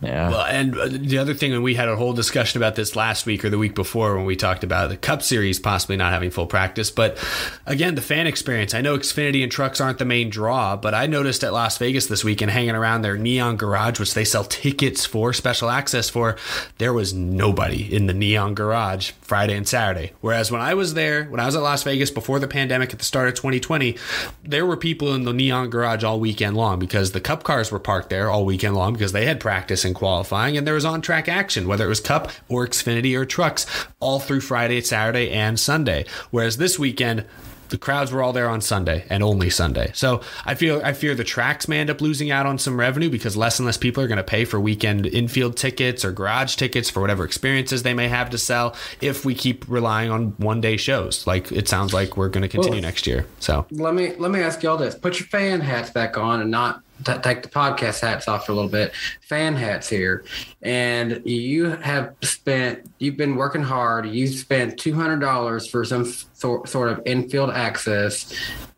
Yeah. 0.00 0.30
Well, 0.30 0.44
and 0.44 0.78
uh, 0.78 0.88
the 0.90 1.18
other 1.18 1.34
thing, 1.34 1.52
and 1.52 1.62
we 1.62 1.74
had 1.74 1.88
a 1.88 1.96
whole 1.96 2.12
discussion 2.12 2.60
about 2.60 2.76
this 2.76 2.94
last 2.94 3.26
week 3.26 3.44
or 3.44 3.50
the 3.50 3.58
week 3.58 3.74
before 3.74 4.16
when 4.16 4.26
we 4.26 4.36
talked 4.36 4.62
about 4.62 4.90
the 4.90 4.96
Cup 4.96 5.22
Series 5.22 5.58
possibly 5.58 5.96
not 5.96 6.12
having 6.12 6.30
full 6.30 6.46
practice. 6.46 6.90
But 6.90 7.18
again, 7.66 7.96
the 7.96 8.00
fan 8.00 8.28
experience. 8.28 8.74
I 8.74 8.80
know 8.80 8.96
Xfinity 8.96 9.42
and 9.42 9.50
trucks 9.50 9.80
aren't 9.80 9.98
the 9.98 10.04
main 10.04 10.30
draw, 10.30 10.76
but 10.76 10.94
I 10.94 11.06
noticed 11.06 11.42
at 11.42 11.52
Las 11.52 11.78
Vegas 11.78 12.06
this 12.06 12.22
weekend, 12.22 12.52
hanging 12.52 12.76
around 12.76 13.02
their 13.02 13.16
Neon 13.16 13.56
Garage, 13.56 13.98
which 13.98 14.14
they 14.14 14.24
sell 14.24 14.44
tickets 14.44 15.04
for, 15.04 15.32
special 15.32 15.68
access 15.68 16.08
for, 16.08 16.36
there 16.78 16.92
was 16.92 17.12
nobody 17.12 17.92
in 17.92 18.06
the 18.06 18.14
Neon 18.14 18.54
Garage 18.54 19.10
Friday 19.20 19.56
and 19.56 19.66
Saturday. 19.66 20.12
Whereas 20.20 20.52
when 20.52 20.60
I 20.60 20.74
was 20.74 20.94
there, 20.94 21.24
when 21.24 21.40
I 21.40 21.46
was 21.46 21.56
at 21.56 21.62
Las 21.62 21.82
Vegas 21.82 22.12
before 22.12 22.38
the 22.38 22.48
pandemic 22.48 22.92
at 22.92 23.00
the 23.00 23.04
start 23.04 23.28
of 23.28 23.34
2020, 23.34 23.96
there 24.44 24.64
were 24.64 24.76
people 24.76 25.12
in 25.12 25.24
the 25.24 25.32
Neon 25.32 25.70
Garage 25.70 26.04
all 26.04 26.20
weekend 26.20 26.56
long 26.56 26.78
because 26.78 27.10
the 27.10 27.20
Cup 27.20 27.42
cars 27.42 27.72
were 27.72 27.80
parked 27.80 28.10
there 28.10 28.30
all 28.30 28.44
weekend 28.44 28.76
long 28.76 28.92
because 28.92 29.07
they 29.12 29.26
had 29.26 29.40
practice 29.40 29.84
and 29.84 29.94
qualifying 29.94 30.56
and 30.56 30.66
there 30.66 30.74
was 30.74 30.84
on 30.84 31.00
track 31.00 31.28
action, 31.28 31.66
whether 31.68 31.84
it 31.84 31.88
was 31.88 32.00
Cup 32.00 32.30
or 32.48 32.66
Xfinity 32.66 33.16
or 33.18 33.24
trucks, 33.24 33.66
all 34.00 34.20
through 34.20 34.40
Friday, 34.40 34.80
Saturday, 34.80 35.30
and 35.30 35.58
Sunday. 35.58 36.04
Whereas 36.30 36.56
this 36.56 36.78
weekend, 36.78 37.24
the 37.68 37.78
crowds 37.78 38.12
were 38.12 38.22
all 38.22 38.32
there 38.32 38.48
on 38.48 38.60
Sunday 38.60 39.04
and 39.10 39.22
only 39.22 39.50
Sunday. 39.50 39.90
So 39.94 40.22
I 40.44 40.54
feel 40.54 40.80
I 40.84 40.92
fear 40.92 41.14
the 41.14 41.24
tracks 41.24 41.68
may 41.68 41.78
end 41.78 41.90
up 41.90 42.00
losing 42.00 42.30
out 42.30 42.46
on 42.46 42.58
some 42.58 42.78
revenue 42.78 43.10
because 43.10 43.36
less 43.36 43.58
and 43.58 43.66
less 43.66 43.76
people 43.76 44.02
are 44.02 44.08
going 44.08 44.18
to 44.18 44.24
pay 44.24 44.44
for 44.44 44.58
weekend 44.58 45.06
infield 45.06 45.56
tickets 45.56 46.04
or 46.04 46.12
garage 46.12 46.56
tickets 46.56 46.88
for 46.90 47.00
whatever 47.00 47.24
experiences 47.24 47.82
they 47.82 47.94
may 47.94 48.08
have 48.08 48.30
to 48.30 48.38
sell 48.38 48.74
if 49.00 49.24
we 49.24 49.34
keep 49.34 49.68
relying 49.68 50.10
on 50.10 50.30
one 50.38 50.60
day 50.60 50.76
shows. 50.76 51.26
Like 51.26 51.52
it 51.52 51.68
sounds 51.68 51.92
like 51.92 52.16
we're 52.16 52.28
going 52.28 52.42
to 52.42 52.48
continue 52.48 52.76
Well, 52.76 52.82
next 52.82 53.06
year. 53.06 53.26
So 53.40 53.66
Let 53.70 53.94
me 53.94 54.14
let 54.16 54.30
me 54.30 54.40
ask 54.40 54.62
y'all 54.62 54.76
this: 54.76 54.94
Put 54.94 55.20
your 55.20 55.28
fan 55.28 55.60
hats 55.60 55.90
back 55.90 56.16
on, 56.16 56.40
and 56.40 56.50
not 56.50 56.82
take 57.04 57.42
the 57.42 57.48
podcast 57.48 58.00
hats 58.00 58.28
off 58.28 58.46
for 58.46 58.52
a 58.52 58.54
little 58.54 58.70
bit. 58.70 58.92
Fan 59.22 59.54
hats 59.54 59.88
here, 59.88 60.24
and 60.62 61.22
you 61.24 61.66
have 61.66 62.14
spent. 62.22 62.90
You've 62.98 63.16
been 63.16 63.36
working 63.36 63.62
hard. 63.62 64.06
You 64.06 64.26
spent 64.26 64.78
two 64.78 64.94
hundred 64.94 65.20
dollars 65.20 65.68
for 65.68 65.84
some 65.84 66.04
sort 66.04 66.88
of 66.88 67.00
infield 67.06 67.50
access, 67.50 68.32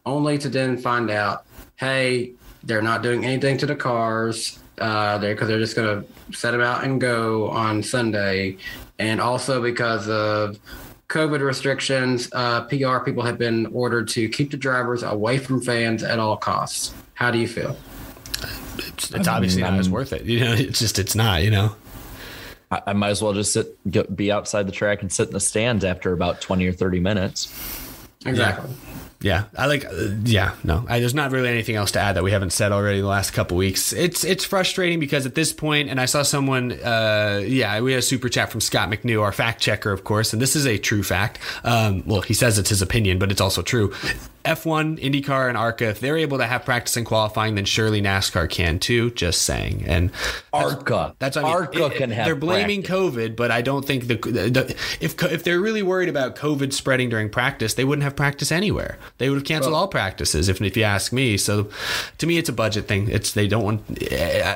only 0.06 0.38
to 0.38 0.48
then 0.48 0.76
find 0.76 1.10
out, 1.10 1.44
hey, 1.76 2.32
they're 2.62 2.82
not 2.82 3.02
doing 3.02 3.24
anything 3.24 3.58
to 3.58 3.66
the 3.66 3.76
cars. 3.76 4.58
Uh, 4.78 5.18
they 5.18 5.32
because 5.32 5.48
they're 5.48 5.58
just 5.58 5.76
gonna 5.76 6.04
set 6.32 6.52
them 6.52 6.60
out 6.60 6.84
and 6.84 7.00
go 7.00 7.48
on 7.50 7.82
Sunday, 7.82 8.56
and 8.98 9.20
also 9.20 9.62
because 9.62 10.08
of 10.08 10.58
COVID 11.08 11.40
restrictions, 11.40 12.28
uh, 12.32 12.62
PR 12.62 12.98
people 13.00 13.24
have 13.24 13.36
been 13.36 13.66
ordered 13.66 14.08
to 14.08 14.28
keep 14.28 14.52
the 14.52 14.56
drivers 14.56 15.02
away 15.02 15.38
from 15.38 15.60
fans 15.60 16.04
at 16.04 16.18
all 16.18 16.36
costs. 16.36 16.94
How 17.14 17.30
do 17.30 17.38
you 17.38 17.48
feel? 17.48 17.76
It's, 18.78 19.10
it's 19.10 19.28
obviously 19.28 19.62
not 19.62 19.74
as 19.74 19.88
worth 19.88 20.12
it. 20.12 20.24
You 20.30 20.40
know, 20.40 20.52
it's 20.52 20.78
just 20.78 20.98
it's 20.98 21.14
not. 21.14 21.42
You 21.42 21.50
know. 21.50 21.74
I, 22.70 22.82
I 22.88 22.92
might 22.92 23.10
as 23.10 23.22
well 23.22 23.32
just 23.32 23.52
sit, 23.52 23.90
go, 23.90 24.04
be 24.04 24.30
outside 24.30 24.66
the 24.66 24.72
track 24.72 25.02
and 25.02 25.12
sit 25.12 25.28
in 25.28 25.34
the 25.34 25.40
stands 25.40 25.84
after 25.84 26.12
about 26.12 26.40
20 26.40 26.66
or 26.66 26.72
30 26.72 27.00
minutes. 27.00 27.48
Exactly. 28.24 28.70
Yeah, 29.22 29.44
I 29.56 29.66
like. 29.66 29.84
Uh, 29.84 30.14
yeah, 30.24 30.54
no, 30.64 30.86
I, 30.88 30.98
there's 30.98 31.14
not 31.14 31.30
really 31.30 31.50
anything 31.50 31.76
else 31.76 31.92
to 31.92 32.00
add 32.00 32.16
that 32.16 32.22
we 32.22 32.30
haven't 32.30 32.54
said 32.54 32.72
already 32.72 32.98
in 32.98 33.04
the 33.04 33.08
last 33.08 33.32
couple 33.32 33.54
weeks. 33.58 33.92
It's 33.92 34.24
it's 34.24 34.46
frustrating 34.46 34.98
because 34.98 35.26
at 35.26 35.34
this 35.34 35.52
point, 35.52 35.90
and 35.90 36.00
I 36.00 36.06
saw 36.06 36.22
someone. 36.22 36.72
Uh, 36.72 37.42
yeah, 37.44 37.78
we 37.80 37.92
had 37.92 37.98
a 37.98 38.02
super 38.02 38.30
chat 38.30 38.50
from 38.50 38.62
Scott 38.62 38.88
McNew, 38.88 39.20
our 39.22 39.32
fact 39.32 39.60
checker, 39.60 39.92
of 39.92 40.04
course, 40.04 40.32
and 40.32 40.40
this 40.40 40.56
is 40.56 40.66
a 40.66 40.78
true 40.78 41.02
fact. 41.02 41.38
Um, 41.64 42.02
well, 42.06 42.22
he 42.22 42.32
says 42.32 42.58
it's 42.58 42.70
his 42.70 42.80
opinion, 42.80 43.18
but 43.18 43.30
it's 43.30 43.42
also 43.42 43.60
true. 43.60 43.92
F1, 44.44 44.98
IndyCar, 45.00 45.48
and 45.48 45.56
ARCA, 45.56 45.88
if 45.88 46.00
they're 46.00 46.16
able 46.16 46.38
to 46.38 46.46
have 46.46 46.64
practice 46.64 46.96
and 46.96 47.04
qualifying, 47.04 47.54
then 47.56 47.64
surely 47.64 48.00
NASCAR 48.00 48.48
can 48.48 48.78
too. 48.78 49.10
Just 49.10 49.42
saying. 49.42 49.84
And 49.86 50.10
ARCA, 50.52 51.14
that's 51.18 51.36
what 51.36 51.44
I 51.44 51.48
mean. 51.48 51.56
ARCA 51.56 51.86
It- 51.86 51.96
can 51.96 52.10
have 52.10 52.24
They're 52.26 52.34
blaming 52.34 52.82
COVID, 52.82 53.36
but 53.36 53.50
I 53.50 53.60
don't 53.60 53.84
think 53.84 54.06
the, 54.06 54.16
the 54.16 54.74
if 55.00 55.22
if 55.22 55.44
they're 55.44 55.60
really 55.60 55.82
worried 55.82 56.08
about 56.08 56.36
COVID 56.36 56.72
spreading 56.72 57.08
during 57.08 57.28
practice, 57.28 57.74
they 57.74 57.84
wouldn't 57.84 58.04
have 58.04 58.16
practice 58.16 58.50
anywhere. 58.50 58.98
They 59.18 59.28
would 59.28 59.36
have 59.36 59.44
canceled 59.44 59.74
all 59.74 59.88
practices. 59.88 60.48
If 60.48 60.60
if 60.62 60.76
you 60.76 60.84
ask 60.84 61.12
me, 61.12 61.36
so 61.36 61.68
to 62.18 62.26
me, 62.26 62.38
it's 62.38 62.48
a 62.48 62.52
budget 62.52 62.88
thing. 62.88 63.08
It's 63.08 63.32
they 63.32 63.46
don't 63.46 63.62
want. 63.64 63.82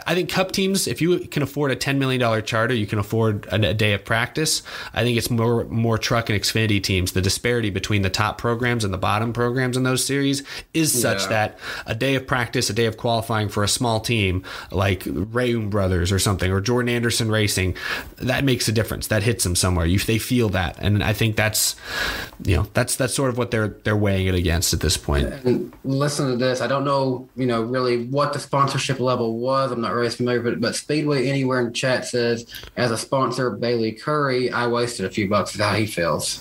I 0.07 0.15
think 0.15 0.31
Cup 0.31 0.53
teams, 0.53 0.87
if 0.87 1.03
you 1.03 1.19
can 1.21 1.43
afford 1.43 1.71
a 1.71 1.77
ten 1.77 1.99
million 1.99 2.21
dollar 2.21 2.41
charter, 2.41 2.75
you 2.75 2.87
can 2.87 2.99
afford 2.99 3.47
a, 3.47 3.71
a 3.71 3.75
day 3.75 3.93
of 3.93 4.05
practice. 4.05 4.63
I 4.95 5.03
think 5.03 5.19
it's 5.19 5.31
more 5.31 5.65
more 5.65 5.99
truck 5.99 6.31
and 6.31 6.41
Xfinity 6.41 6.83
teams. 6.83 7.13
The 7.13 7.21
disparity 7.23 7.71
between 7.71 8.03
the 8.03 8.11
top 8.11 8.39
programs 8.39 8.85
and 8.85 8.93
the 8.93 8.99
bottom 8.99 9.33
programs 9.33 9.74
in 9.77 9.83
those 9.83 10.05
series 10.05 10.43
is 10.73 10.93
such 10.93 11.23
Yeah. 11.23 11.29
that 11.29 11.59
a 11.87 11.95
day 11.95 12.15
of 12.15 12.27
practice, 12.27 12.71
a 12.71 12.73
day 12.73 12.87
of 12.87 12.97
qualifying 12.97 13.49
for 13.49 13.63
a 13.63 13.69
small 13.69 14.01
team 14.01 14.43
like 14.71 15.05
Reaume 15.05 15.71
Brothers 15.71 16.11
or 16.13 16.19
something, 16.19 16.51
or 16.51 16.61
Jordan 16.61 16.89
Anderson 16.89 17.31
Racing, 17.31 17.77
that 18.19 18.45
makes 18.45 18.69
a 18.69 18.73
difference. 18.73 19.09
That 19.09 19.23
hits 19.23 19.45
them 19.45 19.57
somewhere. 19.57 19.87
You, 19.87 19.99
they 19.99 20.19
feel 20.19 20.49
that, 20.51 20.77
and 20.81 21.03
I 21.03 21.13
think 21.13 21.37
that's, 21.37 21.77
you 22.45 22.57
know, 22.57 22.67
that's 22.75 22.97
that's 22.97 23.15
sort 23.15 23.31
of 23.31 23.39
what 23.39 23.51
they're 23.51 23.69
they're 23.85 23.97
weighing 23.97 24.27
it 24.27 24.35
against 24.35 24.73
at 24.73 24.81
this 24.81 24.97
point. 24.97 25.27
And 25.45 25.73
listen 25.85 26.31
to 26.31 26.37
this. 26.37 26.61
I 26.61 26.67
don't 26.67 26.85
know, 26.85 27.29
you 27.37 27.47
know, 27.47 27.63
really 27.63 28.07
what 28.07 28.33
the 28.33 28.39
sponsorship 28.39 29.01
level 29.01 29.39
was. 29.39 29.73
I'm 29.73 29.81
not 29.81 29.93
really 29.93 30.11
familiar 30.11 30.41
with 30.41 30.55
it, 30.55 30.61
but 30.61 30.75
Speedway 30.75 31.29
Anywhere 31.29 31.61
in 31.61 31.73
chat 31.73 32.07
says, 32.07 32.47
as 32.77 32.91
a 32.91 32.99
sponsor, 32.99 33.51
Bayley 33.51 33.93
Currey, 33.93 34.53
I 34.53 34.67
wasted 34.67 35.07
a 35.07 35.11
few 35.11 35.29
bucks. 35.29 35.55
Is 35.55 35.61
how 35.61 35.75
he 35.75 35.87
feels. 35.87 36.39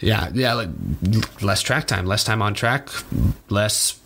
Yeah, 0.00 0.30
yeah, 0.34 0.52
like 0.54 0.68
less 1.40 1.62
track 1.62 1.86
time, 1.86 2.04
less 2.06 2.22
time 2.24 2.42
on 2.42 2.54
track, 2.56 2.88
less 3.48 3.98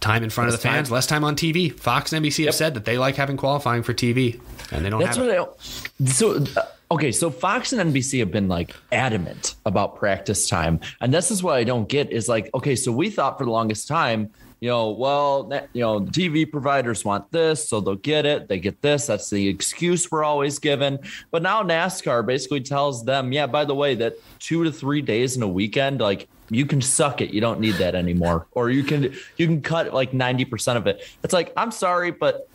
time 0.00 0.22
in 0.22 0.30
front 0.30 0.48
of 0.48 0.52
the 0.52 0.58
fans, 0.58 0.88
time. 0.88 0.94
less 0.94 1.06
time 1.06 1.24
on 1.24 1.36
TV. 1.36 1.72
Fox 1.72 2.12
and 2.12 2.24
NBC 2.24 2.46
have 2.46 2.54
said 2.54 2.74
that 2.74 2.84
they 2.84 2.98
like 2.98 3.16
having 3.16 3.36
qualifying 3.36 3.82
for 3.82 3.94
TV, 3.94 4.40
and 4.70 4.84
they 4.84 4.90
don't 4.90 5.00
That's 5.00 5.16
have 5.16 5.26
it. 5.26 5.40
what 5.40 5.58
I, 6.00 6.04
so 6.06 6.44
uh, 6.56 6.66
okay 6.90 7.10
so 7.10 7.30
fox 7.30 7.72
and 7.72 7.92
nbc 7.92 8.18
have 8.18 8.30
been 8.30 8.46
like 8.46 8.74
adamant 8.92 9.54
about 9.64 9.96
practice 9.96 10.48
time 10.48 10.78
and 11.00 11.12
this 11.12 11.30
is 11.30 11.42
what 11.42 11.56
i 11.56 11.64
don't 11.64 11.88
get 11.88 12.10
is 12.12 12.28
like 12.28 12.50
okay 12.54 12.76
so 12.76 12.92
we 12.92 13.08
thought 13.08 13.38
for 13.38 13.44
the 13.44 13.50
longest 13.50 13.88
time 13.88 14.30
you 14.60 14.68
know 14.68 14.90
well 14.90 15.50
you 15.72 15.80
know 15.80 16.00
tv 16.00 16.50
providers 16.50 17.04
want 17.04 17.30
this 17.32 17.68
so 17.68 17.80
they'll 17.80 17.94
get 17.96 18.24
it 18.24 18.48
they 18.48 18.58
get 18.58 18.80
this 18.82 19.06
that's 19.06 19.30
the 19.30 19.48
excuse 19.48 20.10
we're 20.10 20.24
always 20.24 20.58
given. 20.58 20.98
But 21.30 21.42
now 21.42 21.62
nascar 21.62 22.24
basically 22.24 22.60
tells 22.60 23.04
them 23.04 23.32
yeah 23.32 23.46
by 23.46 23.64
the 23.64 23.74
way 23.74 23.94
that 23.96 24.14
two 24.38 24.64
to 24.64 24.72
three 24.72 25.02
days 25.02 25.36
in 25.36 25.42
a 25.42 25.48
weekend 25.48 26.00
like 26.00 26.28
you 26.50 26.66
can 26.66 26.80
suck 26.80 27.20
it 27.20 27.30
you 27.30 27.40
don't 27.40 27.60
need 27.60 27.74
that 27.74 27.94
anymore. 27.94 28.46
Or 28.52 28.70
you 28.70 28.84
can 28.84 29.14
you 29.36 29.46
can 29.46 29.60
cut 29.62 29.92
like 29.92 30.12
90% 30.12 30.76
of 30.76 30.86
it. 30.86 31.02
It's 31.22 31.32
like 31.32 31.52
i'm 31.56 31.70
sorry 31.70 32.10
but 32.10 32.48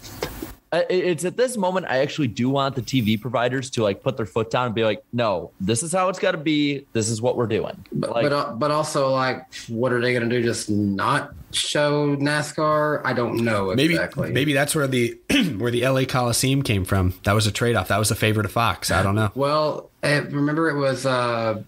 it's 0.71 1.25
at 1.25 1.35
this 1.37 1.57
moment 1.57 1.87
I 1.89 1.99
actually 1.99 2.27
do 2.27 2.49
want 2.49 2.75
the 2.75 2.81
TV 2.81 3.19
providers 3.19 3.69
to 3.71 3.83
like 3.83 4.03
put 4.03 4.17
their 4.17 4.25
foot 4.25 4.51
down 4.51 4.67
and 4.67 4.75
be 4.75 4.83
like, 4.83 5.03
no, 5.11 5.51
this 5.59 5.83
is 5.83 5.91
how 5.91 6.09
it's 6.09 6.19
got 6.19 6.31
to 6.31 6.37
be. 6.37 6.85
This 6.93 7.09
is 7.09 7.21
what 7.21 7.37
we're 7.37 7.47
doing. 7.47 7.85
But 7.91 8.11
Like, 8.11 8.23
but, 8.23 8.33
uh, 8.33 8.53
but 8.53 8.71
also 8.71 9.09
like, 9.09 9.51
what 9.67 9.91
are 9.91 10.01
they 10.01 10.13
going 10.13 10.29
to 10.29 10.35
do? 10.35 10.43
Just 10.43 10.69
not 10.69 11.33
show 11.51 12.15
NASCAR? 12.15 13.01
I 13.03 13.13
don't 13.13 13.43
know 13.43 13.73
Maybe 13.73 13.95
exactly. 13.95 14.31
maybe 14.31 14.53
that's 14.53 14.75
where 14.75 14.87
the 14.87 15.17
where 15.57 15.71
the 15.71 15.87
LA 15.87 16.05
Coliseum 16.05 16.61
came 16.61 16.85
from. 16.85 17.13
That 17.23 17.33
was 17.33 17.47
a 17.47 17.51
trade 17.51 17.75
off. 17.75 17.87
That 17.87 17.97
was 17.97 18.11
a 18.11 18.15
favor 18.15 18.43
to 18.43 18.49
Fox. 18.49 18.91
I 18.91 19.01
don't 19.01 19.15
know. 19.15 19.31
Well, 19.33 19.89
eh, 20.03 20.19
remember 20.19 20.69
it 20.69 20.77
was 20.77 21.05
uh, 21.05 21.63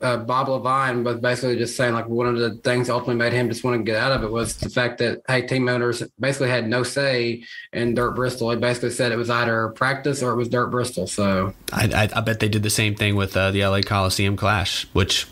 uh, 0.00 0.16
Bob 0.18 0.46
Leavine 0.46 1.04
was 1.04 1.16
basically 1.16 1.56
just 1.56 1.76
saying 1.76 1.92
like 1.92 2.08
one 2.08 2.26
of 2.26 2.38
the 2.38 2.54
things 2.56 2.88
ultimately 2.88 3.16
made 3.16 3.32
him 3.32 3.48
just 3.48 3.64
want 3.64 3.76
to 3.76 3.82
get 3.82 3.96
out 3.96 4.12
of 4.12 4.22
it 4.22 4.30
was 4.30 4.56
the 4.56 4.70
fact 4.70 4.98
that 4.98 5.22
hey, 5.26 5.42
team 5.42 5.68
owners 5.68 6.02
basically 6.20 6.48
had 6.48 6.68
no 6.68 6.82
say 6.82 7.44
in 7.72 7.94
Dirt 7.94 8.12
Bristol. 8.12 8.50
He 8.50 8.56
basically 8.56 8.90
said 8.90 9.10
it 9.10 9.16
was 9.16 9.30
either 9.30 9.68
practice 9.70 10.22
or 10.22 10.32
it 10.32 10.36
was 10.36 10.48
Dirt 10.48 10.68
Bristol. 10.68 11.06
So 11.06 11.52
I, 11.72 11.86
I, 11.94 12.18
I 12.18 12.20
bet 12.20 12.38
they 12.38 12.48
did 12.48 12.62
the 12.62 12.70
same 12.70 12.94
thing 12.94 13.16
with 13.16 13.36
uh, 13.36 13.50
the 13.50 13.64
LA 13.66 13.80
Coliseum 13.80 14.36
Clash, 14.36 14.86
which, 14.92 15.26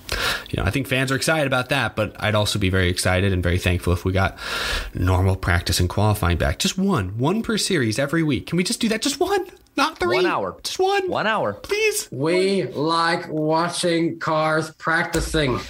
you 0.51 0.57
know, 0.57 0.65
I 0.65 0.71
think 0.71 0.89
fans 0.89 1.13
are 1.13 1.17
excited 1.17 1.47
about 1.47 1.69
that, 1.69 1.95
but 1.95 2.17
I'd 2.19 2.35
also 2.35 2.59
be 2.59 2.71
very 2.71 2.89
excited 2.89 3.33
and 3.33 3.43
very 3.43 3.59
thankful 3.59 3.93
if 3.93 4.05
we 4.05 4.13
got 4.13 4.37
normal 4.95 5.37
practice 5.37 5.79
and 5.79 5.89
qualifying 5.89 6.39
back. 6.39 6.59
Just 6.59 6.77
one, 6.77 7.19
one 7.19 7.43
per 7.43 7.57
series 7.57 7.99
every 7.99 8.25
week. 8.25 8.47
Can 8.47 8.57
we 8.57 8.65
just 8.65 8.81
do 8.81 8.89
that? 8.89 9.03
Just 9.03 9.21
one, 9.21 9.47
not 9.77 9.99
three. 9.99 10.17
One 10.17 10.27
hour. 10.27 10.57
Just 10.63 10.79
one. 10.79 11.09
one 11.09 11.27
hour. 11.27 11.55
Please. 11.55 12.09
we 12.11 12.65
like 12.65 13.29
watching 13.29 14.19
cars 14.19 14.71
practicing. 14.73 15.61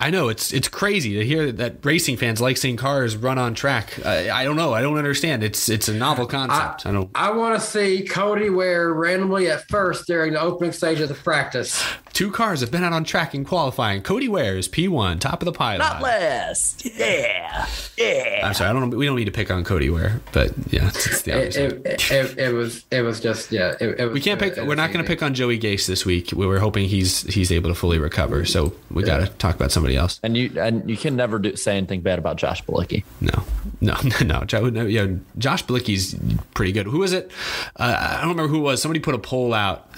I 0.00 0.10
know 0.10 0.28
it's 0.28 0.52
it's 0.52 0.68
crazy 0.68 1.14
to 1.14 1.24
hear 1.24 1.52
that 1.52 1.84
racing 1.84 2.16
fans 2.16 2.40
like 2.40 2.56
seeing 2.56 2.76
cars 2.76 3.16
run 3.16 3.38
on 3.38 3.54
track. 3.54 4.04
I, 4.04 4.30
I 4.30 4.44
don't 4.44 4.56
know. 4.56 4.74
I 4.74 4.82
don't 4.82 4.98
understand. 4.98 5.42
It's 5.42 5.68
it's 5.68 5.88
a 5.88 5.94
novel 5.94 6.26
concept. 6.26 6.84
I, 6.84 6.92
don't. 6.92 7.10
I 7.14 7.30
want 7.30 7.58
to 7.58 7.66
see 7.66 8.02
Cody 8.02 8.50
Ware 8.50 8.92
randomly 8.92 9.48
at 9.48 9.66
first 9.68 10.06
during 10.06 10.32
the 10.32 10.40
opening 10.40 10.72
stage 10.72 11.00
of 11.00 11.08
the 11.08 11.14
practice. 11.14 11.82
Two 12.14 12.30
cars 12.30 12.60
have 12.60 12.70
been 12.70 12.84
out 12.84 12.92
on 12.92 13.02
track 13.02 13.34
in 13.34 13.44
qualifying. 13.44 14.00
Cody 14.00 14.28
Ware 14.28 14.56
is 14.56 14.68
P1, 14.68 15.18
top 15.18 15.42
of 15.42 15.46
the 15.46 15.52
pile. 15.52 15.78
Not 15.80 16.00
last. 16.00 16.84
Yeah. 16.84 17.66
Yeah. 17.98 18.40
I'm 18.44 18.54
sorry, 18.54 18.70
I 18.70 18.72
don't. 18.72 18.90
We 18.90 19.04
don't 19.04 19.16
need 19.16 19.24
to 19.24 19.32
pick 19.32 19.50
on 19.50 19.64
Cody 19.64 19.90
Ware, 19.90 20.20
but 20.32 20.52
yeah, 20.70 20.86
it's, 20.88 21.06
it's 21.08 21.22
the 21.22 21.32
It, 21.32 21.42
opposite. 21.46 21.86
it, 21.86 22.10
it, 22.12 22.38
it 22.38 22.52
was 22.54 22.84
it 22.92 23.02
was 23.02 23.18
just 23.20 23.50
yeah. 23.50 23.74
It, 23.80 23.98
it 24.00 24.04
was, 24.04 24.14
we 24.14 24.20
can't 24.20 24.38
pick. 24.38 24.56
it 24.56 24.60
was 24.60 24.68
We're 24.68 24.74
not 24.76 24.92
going 24.92 25.04
to 25.04 25.08
pick 25.08 25.22
on 25.24 25.34
Joey 25.34 25.58
Gase 25.58 25.86
this 25.88 26.06
week. 26.06 26.30
We 26.32 26.46
We're 26.46 26.60
hoping 26.60 26.88
he's 26.88 27.22
he's 27.22 27.50
able 27.50 27.70
to 27.70 27.74
fully 27.74 27.98
recover. 27.98 28.44
So 28.44 28.72
we 28.92 29.02
got 29.02 29.18
to 29.18 29.26
talk 29.26 29.56
about 29.56 29.72
somebody 29.72 29.96
else. 29.96 30.20
And 30.22 30.36
you 30.36 30.52
and 30.60 30.88
you 30.88 30.96
can 30.96 31.16
never 31.16 31.40
do, 31.40 31.56
say 31.56 31.76
anything 31.76 32.00
bad 32.02 32.20
about 32.20 32.36
Josh 32.36 32.62
Bilicki. 32.64 33.02
No, 33.20 33.42
no, 33.80 33.96
no. 34.24 34.44
Jo- 34.44 34.68
no 34.70 34.86
yeah, 34.86 35.08
Josh 35.36 35.64
Bilicki's 35.64 36.14
pretty 36.54 36.70
good. 36.70 36.86
Who 36.86 36.98
was 37.00 37.12
it? 37.12 37.32
Uh, 37.74 37.96
I 37.98 38.20
don't 38.20 38.30
remember 38.30 38.46
who 38.48 38.58
it 38.58 38.62
was. 38.62 38.80
Somebody 38.82 39.00
put 39.00 39.16
a 39.16 39.18
poll 39.18 39.52
out. 39.52 39.88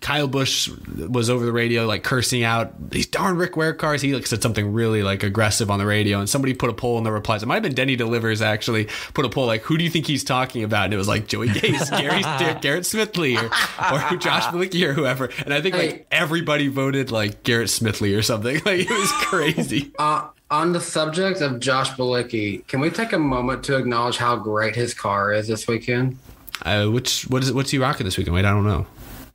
Kyle 0.00 0.26
Busch 0.26 0.68
was 0.96 1.30
over 1.30 1.44
the 1.44 1.52
radio, 1.60 1.86
like 1.86 2.02
cursing 2.02 2.42
out 2.42 2.90
these 2.90 3.06
darn 3.06 3.36
Rick 3.36 3.56
Ware 3.56 3.74
cars. 3.74 4.00
He 4.02 4.14
like 4.14 4.26
said 4.26 4.42
something 4.42 4.72
really 4.72 5.02
like 5.02 5.22
aggressive 5.22 5.70
on 5.70 5.78
the 5.78 5.86
radio, 5.86 6.18
and 6.18 6.28
somebody 6.28 6.54
put 6.54 6.70
a 6.70 6.72
poll 6.72 6.98
in 6.98 7.04
the 7.04 7.12
replies. 7.12 7.42
It 7.42 7.46
might 7.46 7.54
have 7.56 7.62
been 7.62 7.74
Denny 7.74 7.96
Delivers 7.96 8.40
actually 8.42 8.88
put 9.14 9.24
a 9.24 9.28
poll 9.28 9.46
like, 9.46 9.62
"Who 9.62 9.76
do 9.78 9.84
you 9.84 9.90
think 9.90 10.06
he's 10.06 10.24
talking 10.24 10.64
about?" 10.64 10.86
And 10.86 10.94
it 10.94 10.96
was 10.96 11.08
like 11.08 11.26
Joey 11.26 11.48
Gase, 11.48 11.90
Gary 12.00 12.22
Garrett 12.60 12.84
Smithley, 12.84 13.36
or, 13.36 14.14
or 14.14 14.16
Josh 14.18 14.44
Bilicki, 14.52 14.86
or 14.86 14.92
whoever. 14.94 15.30
And 15.44 15.52
I 15.54 15.60
think 15.60 15.74
like 15.76 15.90
Hey. 15.90 16.06
everybody 16.10 16.68
voted 16.68 17.10
like 17.10 17.42
Garrett 17.42 17.68
Smithley 17.68 18.16
or 18.16 18.22
something. 18.22 18.60
Like 18.64 18.80
it 18.80 18.90
was 18.90 19.12
crazy. 19.12 19.92
Uh, 19.98 20.28
on 20.50 20.72
the 20.72 20.80
subject 20.80 21.40
of 21.40 21.60
Josh 21.60 21.90
Bilicki, 21.90 22.66
can 22.66 22.80
we 22.80 22.90
take 22.90 23.12
a 23.12 23.18
moment 23.18 23.62
to 23.64 23.76
acknowledge 23.76 24.16
how 24.16 24.34
great 24.36 24.74
his 24.74 24.94
car 24.94 25.32
is 25.32 25.46
this 25.48 25.68
weekend? 25.68 26.18
Uh, 26.62 26.86
which 26.86 27.22
what 27.28 27.42
is 27.42 27.50
it? 27.50 27.54
What's 27.54 27.70
he 27.70 27.78
rocking 27.78 28.04
this 28.04 28.16
weekend? 28.18 28.34
Wait, 28.34 28.44
I 28.44 28.50
don't 28.50 28.64
know. 28.66 28.86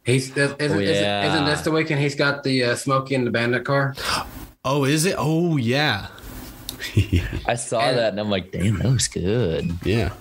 He's 0.05 0.29
isn't, 0.37 0.61
isn't, 0.61 0.81
isn't 0.81 1.45
this 1.45 1.61
the 1.61 1.71
weekend 1.71 1.99
he's 1.99 2.15
got 2.15 2.43
the 2.43 2.63
uh, 2.63 2.75
Smokey 2.75 3.15
and 3.15 3.25
the 3.25 3.31
Bandit 3.31 3.65
car? 3.65 3.95
Oh, 4.67 4.83
is 4.83 5.05
it? 5.05 5.13
Oh, 5.19 5.57
yeah. 5.57 6.07
I 7.45 7.53
saw 7.53 7.81
And- 7.81 7.99
that 7.99 8.09
and 8.13 8.19
I'm 8.19 8.31
like, 8.31 8.51
damn, 8.51 8.79
that 8.79 8.87
looks 8.89 9.07
good. 9.07 9.71
yeah. 9.83 10.11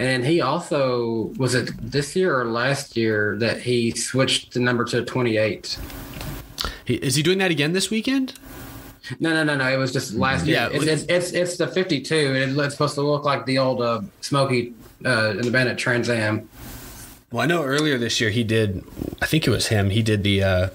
And 0.00 0.26
he 0.26 0.40
also 0.40 1.32
was 1.38 1.54
it 1.54 1.70
this 1.80 2.16
year 2.16 2.36
or 2.36 2.46
last 2.46 2.96
year 2.96 3.36
that 3.38 3.60
he 3.60 3.92
switched 3.92 4.54
the 4.54 4.60
number 4.60 4.84
to 4.86 5.04
twenty 5.04 5.36
eight. 5.36 5.78
He, 6.84 6.94
is 6.94 7.14
he 7.14 7.22
doing 7.22 7.38
that 7.38 7.52
again 7.52 7.74
this 7.74 7.90
weekend? 7.90 8.34
No, 9.20 9.30
no, 9.32 9.44
no, 9.44 9.56
no. 9.56 9.72
It 9.72 9.76
was 9.76 9.92
just 9.92 10.14
last 10.14 10.44
year. 10.46 10.56
Yeah, 10.56 10.68
it's, 10.72 10.84
it's, 10.84 11.02
it's 11.04 11.32
it's 11.32 11.56
the 11.58 11.66
fifty 11.68 12.00
two, 12.00 12.34
and 12.34 12.58
it's 12.58 12.74
supposed 12.74 12.94
to 12.96 13.02
look 13.02 13.24
like 13.24 13.46
the 13.46 13.58
old 13.58 13.80
uh, 13.82 14.00
Smokey 14.20 14.74
uh, 15.04 15.30
and 15.30 15.44
the 15.44 15.50
Bandit 15.52 15.78
Trans 15.78 16.08
Am. 16.10 16.48
Well, 17.30 17.42
I 17.42 17.46
know 17.46 17.62
earlier 17.62 17.98
this 17.98 18.20
year 18.20 18.30
he 18.30 18.42
did. 18.42 18.82
I 19.20 19.26
think 19.26 19.46
it 19.46 19.50
was 19.50 19.66
him. 19.66 19.90
He 19.90 20.02
did 20.02 20.22
the 20.22 20.42
uh, 20.42 20.68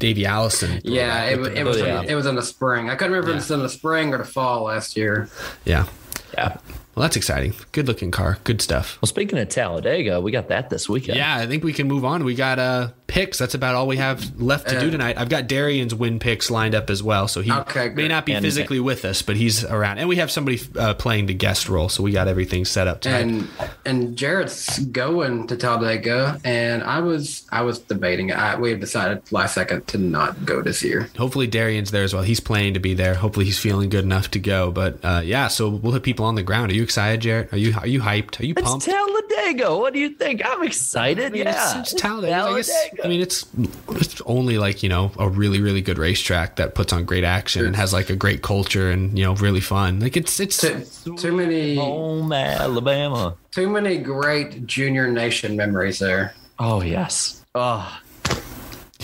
Davey 0.00 0.26
Allison. 0.26 0.80
Yeah, 0.82 1.24
it, 1.26 1.38
was 1.38 1.48
it 1.50 1.64
was 1.64 1.78
yeah. 1.78 2.02
in, 2.02 2.10
it 2.10 2.14
was 2.14 2.26
in 2.26 2.34
the 2.34 2.42
spring. 2.42 2.90
I 2.90 2.96
couldn't 2.96 3.12
remember 3.12 3.30
if 3.30 3.34
it 3.34 3.36
was 3.36 3.50
in 3.50 3.60
the 3.60 3.68
spring 3.68 4.12
or 4.12 4.18
the 4.18 4.24
fall 4.24 4.64
last 4.64 4.96
year. 4.96 5.28
Yeah. 5.64 5.86
Yeah. 6.34 6.56
Well, 6.94 7.02
that's 7.02 7.16
exciting. 7.16 7.54
Good 7.72 7.86
looking 7.86 8.10
car. 8.10 8.38
Good 8.44 8.60
stuff. 8.60 8.98
Well, 9.00 9.06
speaking 9.06 9.38
of 9.38 9.48
Talladega, 9.48 10.20
we 10.20 10.32
got 10.32 10.48
that 10.48 10.70
this 10.70 10.88
weekend. 10.88 11.16
Yeah, 11.18 11.36
I 11.36 11.46
think 11.46 11.62
we 11.64 11.72
can 11.72 11.86
move 11.88 12.04
on. 12.04 12.24
We 12.24 12.34
got 12.34 12.58
uh 12.58 12.88
picks. 13.06 13.38
That's 13.38 13.54
about 13.54 13.74
all 13.74 13.88
we 13.88 13.96
have 13.96 14.40
left 14.40 14.68
to 14.68 14.78
do 14.78 14.86
Uh, 14.88 14.90
tonight. 14.92 15.18
I've 15.18 15.28
got 15.28 15.48
Darian's 15.48 15.92
win 15.94 16.18
picks 16.20 16.48
lined 16.48 16.74
up 16.76 16.90
as 16.90 17.02
well, 17.02 17.26
so 17.26 17.40
he 17.40 17.50
Okay, 17.52 17.88
may 17.88 18.06
not 18.06 18.24
be 18.24 18.32
And- 18.34 18.44
physically 18.44 18.78
with 18.78 19.04
us, 19.04 19.20
but 19.22 19.34
he's 19.36 19.64
around. 19.64 19.98
And 19.98 20.08
we 20.08 20.16
have 20.16 20.30
somebody 20.30 20.60
uh, 20.78 20.94
playing 20.94 21.26
the 21.26 21.34
guest 21.34 21.68
role, 21.68 21.88
so 21.88 22.02
we 22.04 22.12
got 22.12 22.28
everything 22.28 22.64
set 22.64 22.86
up 22.86 23.00
tonight. 23.00 23.20
And 23.20 23.48
and 23.86 24.16
Jarrett's 24.16 24.78
going 24.80 25.46
to 25.48 25.56
Talladega, 25.56 26.40
and 26.44 26.82
I 26.82 27.00
was 27.00 27.46
I 27.50 27.62
was 27.62 27.78
debating. 27.78 28.32
I 28.32 28.56
we 28.56 28.70
have 28.70 28.80
decided 28.80 29.22
last 29.32 29.54
second 29.54 29.86
to 29.88 29.98
not 29.98 30.44
go 30.44 30.60
this 30.62 30.82
year. 30.84 31.08
Hopefully 31.16 31.46
Darian's 31.46 31.90
there 31.92 32.04
as 32.04 32.12
well. 32.14 32.22
He's 32.24 32.40
planning 32.40 32.74
to 32.74 32.80
be 32.80 32.94
there. 32.94 33.14
Hopefully 33.14 33.46
he's 33.46 33.58
feeling 33.58 33.88
good 33.88 34.04
enough 34.04 34.30
to 34.32 34.38
go. 34.38 34.70
But 34.70 34.98
uh, 35.04 35.22
yeah, 35.24 35.48
so 35.48 35.68
we'll 35.68 35.92
have 35.94 36.02
people 36.02 36.24
on 36.26 36.34
the 36.36 36.42
ground. 36.42 36.70
Are 36.70 36.74
you 36.74 36.79
excited, 36.82 37.20
Jarrett? 37.20 37.52
Are 37.52 37.56
you 37.56 37.74
are 37.78 37.86
you 37.86 38.00
hyped? 38.00 38.40
Are 38.40 38.46
you 38.46 38.54
pumped? 38.54 38.86
It's 38.86 38.94
pumped? 38.94 39.30
Talladega. 39.30 39.76
What 39.76 39.92
do 39.92 39.98
you 39.98 40.10
think? 40.10 40.42
I'm 40.44 40.62
excited. 40.62 41.26
I 41.26 41.28
mean, 41.30 41.42
yeah. 41.42 41.80
it's, 41.80 41.92
it's 41.92 42.00
Talladega. 42.00 42.50
I, 42.50 42.56
guess, 42.56 42.88
I 43.04 43.08
mean, 43.08 43.20
it's 43.20 43.46
it's 43.90 44.20
only 44.22 44.58
like 44.58 44.82
you 44.82 44.88
know 44.88 45.12
a 45.18 45.28
really 45.28 45.60
really 45.60 45.80
good 45.82 45.98
racetrack 45.98 46.56
that 46.56 46.74
puts 46.74 46.92
on 46.92 47.04
great 47.04 47.24
action 47.24 47.66
and 47.66 47.76
has 47.76 47.92
like 47.92 48.10
a 48.10 48.16
great 48.16 48.42
culture 48.42 48.90
and 48.90 49.18
you 49.18 49.24
know 49.24 49.34
really 49.34 49.60
fun. 49.60 50.00
Like 50.00 50.16
it's 50.16 50.38
it's 50.40 50.60
Too, 50.60 51.16
too 51.16 51.32
many 51.32 51.76
Home 51.76 52.32
Alabama. 52.32 53.36
too 53.50 53.68
many 53.68 53.98
great 53.98 54.66
Junior 54.66 55.10
Nation 55.10 55.56
memories 55.56 55.98
there. 55.98 56.34
Oh 56.58 56.82
yes. 56.82 57.44
Oh, 57.54 58.00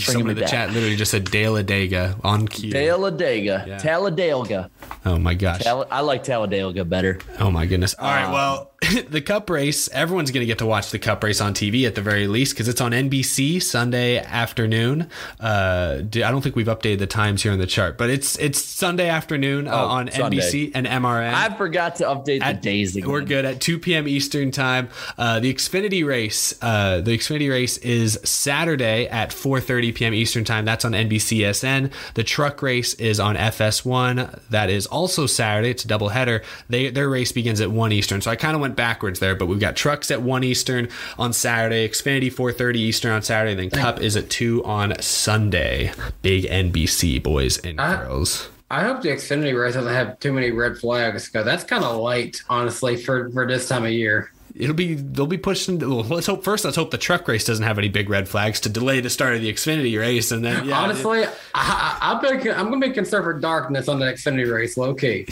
someone 0.04 0.24
me 0.26 0.30
in 0.30 0.34
the 0.36 0.40
back. 0.42 0.50
chat 0.50 0.70
literally 0.72 0.96
just 0.96 1.10
said 1.10 1.26
Talladega 1.26 2.16
on 2.24 2.46
cue. 2.48 2.72
Talladega. 2.72 3.64
Yeah. 3.66 3.78
Talladega. 3.78 4.70
oh 5.04 5.18
my 5.18 5.34
gosh. 5.34 5.62
Tal- 5.62 5.86
I 5.90 6.00
like 6.00 6.22
Talladega 6.24 6.84
better. 6.84 7.18
Oh 7.40 7.50
my 7.50 7.66
goodness. 7.66 7.94
All 7.98 8.08
right. 8.08 8.24
Uh, 8.24 8.32
well, 8.32 8.70
the 9.08 9.22
cup 9.22 9.48
race, 9.48 9.88
everyone's 9.88 10.30
going 10.30 10.42
to 10.42 10.46
get 10.46 10.58
to 10.58 10.66
watch 10.66 10.90
the 10.90 10.98
cup 10.98 11.24
race 11.24 11.40
on 11.40 11.54
TV 11.54 11.86
at 11.86 11.94
the 11.94 12.02
very 12.02 12.26
least 12.26 12.52
because 12.52 12.68
it's 12.68 12.80
on 12.80 12.92
NBC 12.92 13.62
Sunday 13.62 14.18
afternoon. 14.18 15.08
Uh, 15.40 16.00
I 16.02 16.04
don't 16.08 16.42
think 16.42 16.56
we've 16.56 16.66
updated 16.66 16.98
the 16.98 17.06
times 17.06 17.42
here 17.42 17.52
on 17.52 17.58
the 17.58 17.66
chart, 17.66 17.96
but 17.96 18.10
it's 18.10 18.38
it's 18.38 18.62
Sunday 18.62 19.08
afternoon 19.08 19.66
uh, 19.66 19.72
Oh, 19.72 19.86
on 19.86 20.10
Sunday. 20.10 20.38
NBC 20.38 20.72
and 20.74 20.86
MRN. 20.86 21.32
I 21.32 21.56
forgot 21.56 21.96
to 21.96 22.04
update 22.04 22.46
the 22.46 22.52
days 22.60 22.94
again. 22.96 23.08
We're 23.08 23.22
good 23.22 23.46
at 23.46 23.62
2 23.62 23.78
p.m. 23.78 24.06
Eastern 24.06 24.50
time. 24.50 24.90
Uh, 25.16 25.40
the 25.40 25.52
Xfinity 25.54 26.06
race, 26.06 26.54
uh, 26.60 27.00
the 27.00 27.16
Xfinity 27.16 27.50
race 27.50 27.78
is 27.78 28.20
Saturday 28.24 29.06
at 29.08 29.30
4:30 29.30 29.94
p.m. 29.94 30.12
Eastern 30.12 30.44
time. 30.44 30.66
That's 30.66 30.84
on 30.84 30.92
NBCSN. 30.92 31.90
The 32.12 32.24
truck 32.24 32.60
race 32.60 32.92
is 32.94 33.20
on 33.20 33.36
FS1. 33.36 34.38
That 34.50 34.68
is 34.68 34.86
also 34.86 35.24
Saturday. 35.26 35.70
It's 35.70 35.84
a 35.84 35.88
double 35.88 36.10
header. 36.10 36.42
They 36.68 36.90
their 36.90 37.08
race 37.08 37.32
begins 37.32 37.60
at 37.62 37.70
1 37.70 37.92
Eastern. 37.92 38.20
So 38.20 38.30
I 38.30 38.36
kind 38.36 38.54
of 38.54 38.65
went 38.66 38.76
backwards 38.76 39.20
there, 39.20 39.36
but 39.36 39.46
we've 39.46 39.60
got 39.60 39.76
trucks 39.76 40.10
at 40.10 40.22
1 40.22 40.42
Eastern 40.42 40.88
on 41.18 41.32
Saturday, 41.32 41.88
Xfinity 41.88 42.32
4:30 42.32 42.80
Eastern 42.80 43.12
on 43.12 43.22
Saturday, 43.22 43.54
then 43.54 43.70
Cup 43.70 44.00
is 44.00 44.16
at 44.16 44.28
2 44.28 44.64
on 44.64 45.00
Sunday. 45.00 45.92
Big 46.22 46.44
NBC 46.46 47.22
boys 47.22 47.58
and 47.58 47.80
I- 47.80 47.96
girls. 48.04 48.48
I 48.68 48.82
hope 48.82 49.00
the 49.02 49.10
Xfinity 49.10 49.56
race 49.56 49.74
doesn't 49.74 49.92
have 49.92 50.18
too 50.18 50.32
many 50.32 50.50
red 50.50 50.76
flags 50.76 51.26
because 51.26 51.44
that's 51.44 51.62
kind 51.62 51.84
of 51.84 51.98
light, 51.98 52.42
honestly, 52.48 52.96
for 52.96 53.30
for 53.30 53.46
this 53.46 53.68
time 53.68 53.84
of 53.84 53.92
year. 53.92 54.32
It'll 54.58 54.74
be 54.74 54.94
they'll 54.94 55.26
be 55.26 55.36
pushing. 55.36 55.78
Well, 55.78 56.02
let's 56.02 56.26
hope 56.26 56.42
first. 56.42 56.64
Let's 56.64 56.76
hope 56.76 56.90
the 56.90 56.98
truck 56.98 57.28
race 57.28 57.44
doesn't 57.44 57.64
have 57.64 57.76
any 57.76 57.88
big 57.88 58.08
red 58.08 58.26
flags 58.26 58.58
to 58.60 58.70
delay 58.70 59.00
the 59.00 59.10
start 59.10 59.34
of 59.34 59.42
the 59.42 59.52
Xfinity 59.52 59.98
race, 59.98 60.32
and 60.32 60.42
then 60.42 60.66
yeah, 60.66 60.78
honestly, 60.78 61.24
I, 61.24 61.30
I, 61.54 62.08
I'm 62.10 62.68
going 62.68 62.80
to 62.80 62.88
be 62.88 62.94
concerned 62.94 63.24
for 63.24 63.34
darkness 63.34 63.86
on 63.86 63.98
the 63.98 64.06
Xfinity 64.06 64.50
race, 64.50 64.78
low 64.78 64.94
key. 64.94 65.26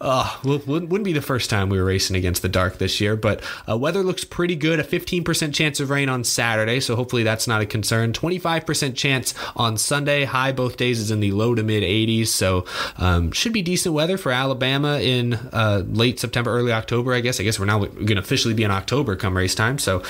Uh, 0.00 0.34
well, 0.44 0.62
wouldn't 0.66 0.90
wouldn't 0.90 1.04
be 1.04 1.12
the 1.12 1.20
first 1.20 1.50
time 1.50 1.68
we 1.68 1.78
were 1.78 1.84
racing 1.84 2.16
against 2.16 2.40
the 2.40 2.48
dark 2.48 2.78
this 2.78 3.02
year, 3.02 3.16
but 3.16 3.42
uh, 3.68 3.76
weather 3.76 4.02
looks 4.02 4.24
pretty 4.24 4.56
good. 4.56 4.80
A 4.80 4.84
15% 4.84 5.54
chance 5.54 5.78
of 5.78 5.90
rain 5.90 6.08
on 6.08 6.24
Saturday, 6.24 6.80
so 6.80 6.96
hopefully 6.96 7.22
that's 7.22 7.46
not 7.46 7.60
a 7.60 7.66
concern. 7.66 8.14
25% 8.14 8.96
chance 8.96 9.34
on 9.56 9.76
Sunday. 9.76 10.24
High 10.24 10.52
both 10.52 10.78
days 10.78 11.00
is 11.00 11.10
in 11.10 11.20
the 11.20 11.32
low 11.32 11.54
to 11.54 11.62
mid 11.62 11.82
80s, 11.82 12.28
so 12.28 12.64
um, 12.96 13.30
should 13.32 13.52
be 13.52 13.60
decent 13.60 13.94
weather 13.94 14.16
for 14.16 14.32
Alabama 14.32 14.98
in 15.00 15.34
uh, 15.34 15.82
late 15.86 16.18
September, 16.18 16.50
early 16.50 16.72
October. 16.72 17.12
I 17.12 17.20
guess. 17.20 17.40
I 17.40 17.42
guess 17.42 17.60
we're 17.60 17.66
now 17.66 17.80
going 17.84 18.06
to 18.06 18.18
officially 18.18 18.54
be 18.54 18.69
in 18.70 18.76
October 18.76 19.16
come 19.16 19.36
race 19.36 19.54
time. 19.54 19.78
So 19.78 20.02